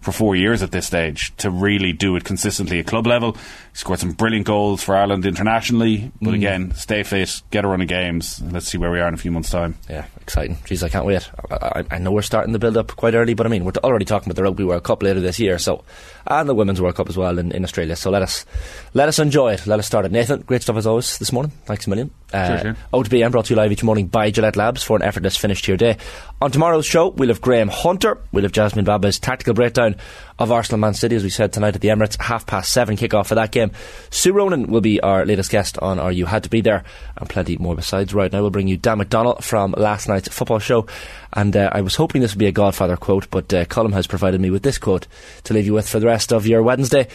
for 0.04 0.12
four 0.12 0.36
years 0.36 0.62
at 0.62 0.72
this 0.72 0.86
stage 0.88 1.34
to 1.38 1.50
really 1.50 1.94
do 1.94 2.16
it 2.16 2.24
consistently 2.24 2.80
at 2.80 2.86
club 2.88 3.08
level. 3.08 3.34
He 3.34 3.40
scored 3.78 4.00
some 4.00 4.12
brilliant 4.12 4.46
goals 4.46 4.84
for 4.84 4.96
Ireland 4.96 5.26
internationally, 5.26 6.12
but 6.22 6.32
Mm. 6.32 6.36
again, 6.36 6.74
stay 6.76 7.04
fit, 7.04 7.42
get 7.52 7.66
a 7.66 7.68
run 7.68 7.82
of 7.82 7.88
games. 7.88 8.42
Let's 8.52 8.68
see 8.68 8.78
where 8.78 8.92
we 8.92 9.00
are 9.00 9.08
in 9.08 9.14
a 9.14 9.18
few 9.18 9.32
months' 9.32 9.50
time. 9.50 9.76
Yeah, 9.90 10.06
exciting. 10.22 10.58
Jeez, 10.66 10.84
I 10.84 10.90
can't 10.90 11.06
wait. 11.06 11.28
I, 11.50 11.56
I, 11.80 11.84
I 11.92 11.98
know 11.98 12.12
we're 12.12 12.22
starting 12.22 12.54
the 12.54 12.60
build 12.60 12.78
up 12.78 12.96
quite 12.96 13.16
early, 13.16 13.34
but 13.34 13.46
I 13.46 13.50
mean, 13.50 13.66
we're 13.66 13.72
already 13.84 14.06
talking 14.06 14.30
about 14.30 14.36
the 14.36 14.44
Rugby 14.44 14.64
World 14.64 14.84
Cup 14.84 15.02
later 15.02 15.20
this 15.22 15.40
year, 15.40 15.58
so 15.58 15.84
and 16.28 16.48
the 16.48 16.56
Women's 16.56 16.80
World 16.82 16.96
Cup 16.96 17.10
as 17.10 17.18
well 17.18 17.38
in, 17.40 17.52
in 17.52 17.64
Australia. 17.64 17.96
So 17.96 18.10
let 18.10 18.22
us 18.22 18.46
let 18.94 19.10
us 19.10 19.20
enjoy 19.20 19.54
it. 19.54 19.66
Let 19.68 19.80
us 19.80 19.88
start 19.88 20.06
it. 20.06 20.12
Nathan, 20.12 20.42
great 20.42 20.62
stuff 20.62 20.78
as 20.78 20.86
always 20.88 21.18
this 21.18 21.32
morning. 21.34 21.52
Thanks 21.66 21.88
a 21.88 21.90
million. 21.90 22.12
Uh, 22.32 22.62
Shane. 22.62 22.76
OTB 22.94 23.22
AM 23.24 23.32
brought 23.32 23.46
to 23.46 23.54
you 23.54 23.58
live 23.58 23.72
each 23.72 23.84
morning 23.84 24.08
by 24.08 24.32
Gillette 24.32 24.56
Labs 24.56 24.82
for 24.84 24.96
an 24.98 25.04
effortless 25.04 25.38
finish 25.38 25.62
to 25.64 25.72
your 25.72 25.78
day. 25.78 25.98
On 26.42 26.50
tomorrow's 26.52 26.86
show, 26.86 27.10
we'll 27.10 27.30
have 27.30 27.42
Graham 27.42 27.68
Hunter, 27.68 28.18
we'll 28.32 28.44
have 28.44 28.52
Jasmine 28.52 28.86
Baba's 28.86 29.20
tactical 29.20 29.54
breakdown 29.54 29.93
of 30.40 30.52
Arsenal 30.52 30.80
Man 30.80 30.94
City, 30.94 31.16
as 31.16 31.24
we 31.24 31.30
said 31.30 31.54
tonight 31.54 31.76
at 31.76 31.82
the 31.82 31.90
Emirates, 31.90 32.20
half 32.22 32.46
past 32.46 32.72
seven 32.72 32.96
kick-off 32.96 33.28
for 33.28 33.36
that 33.36 33.52
game. 33.52 33.72
Sue 34.10 34.34
Ronan 34.34 34.68
will 34.68 34.82
be 34.82 35.00
our 35.02 35.26
latest 35.26 35.52
guest 35.52 35.78
on 35.80 36.00
our 36.00 36.12
You 36.12 36.26
Had 36.26 36.44
to 36.44 36.50
Be 36.50 36.62
There, 36.62 36.84
and 37.18 37.30
plenty 37.30 37.58
more 37.58 37.76
besides. 37.76 38.14
Right 38.14 38.32
now, 38.32 38.42
we'll 38.42 38.50
bring 38.50 38.68
you 38.68 38.78
Dan 38.78 38.98
McDonald 38.98 39.44
from 39.44 39.74
last 39.78 40.08
night's 40.08 40.30
football 40.30 40.60
show, 40.60 40.88
and 41.32 41.56
uh, 41.56 41.70
I 41.72 41.82
was 41.82 41.96
hoping 41.96 42.22
this 42.22 42.34
would 42.34 42.40
be 42.40 42.48
a 42.48 42.52
Godfather 42.52 42.98
quote, 42.98 43.30
but 43.30 43.54
uh, 43.54 43.66
Colin 43.66 43.94
has 43.94 44.08
provided 44.08 44.42
me 44.42 44.50
with 44.50 44.64
this 44.64 44.78
quote 44.78 45.08
to 45.44 45.54
leave 45.54 45.66
you 45.66 45.74
with 45.74 45.88
for 45.88 46.00
the 46.00 46.08
rest 46.08 46.32
of 46.32 46.48
your 46.48 46.64
Wednesday. 46.64 47.08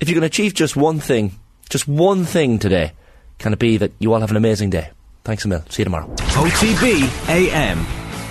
If 0.00 0.08
you 0.08 0.14
can 0.14 0.24
achieve 0.24 0.54
just 0.54 0.76
one 0.76 1.00
thing, 1.00 1.38
just 1.70 1.88
one 1.88 2.24
thing 2.24 2.58
today, 2.58 2.92
can 3.38 3.52
it 3.52 3.58
be 3.58 3.76
that 3.78 3.92
you 3.98 4.12
all 4.12 4.20
have 4.20 4.30
an 4.30 4.36
amazing 4.36 4.70
day? 4.70 4.90
Thanks 5.24 5.44
a 5.44 5.48
mil. 5.48 5.64
See 5.70 5.82
you 5.82 5.84
tomorrow. 5.84 6.06
OTB 6.16 7.28
AM 7.28 8.03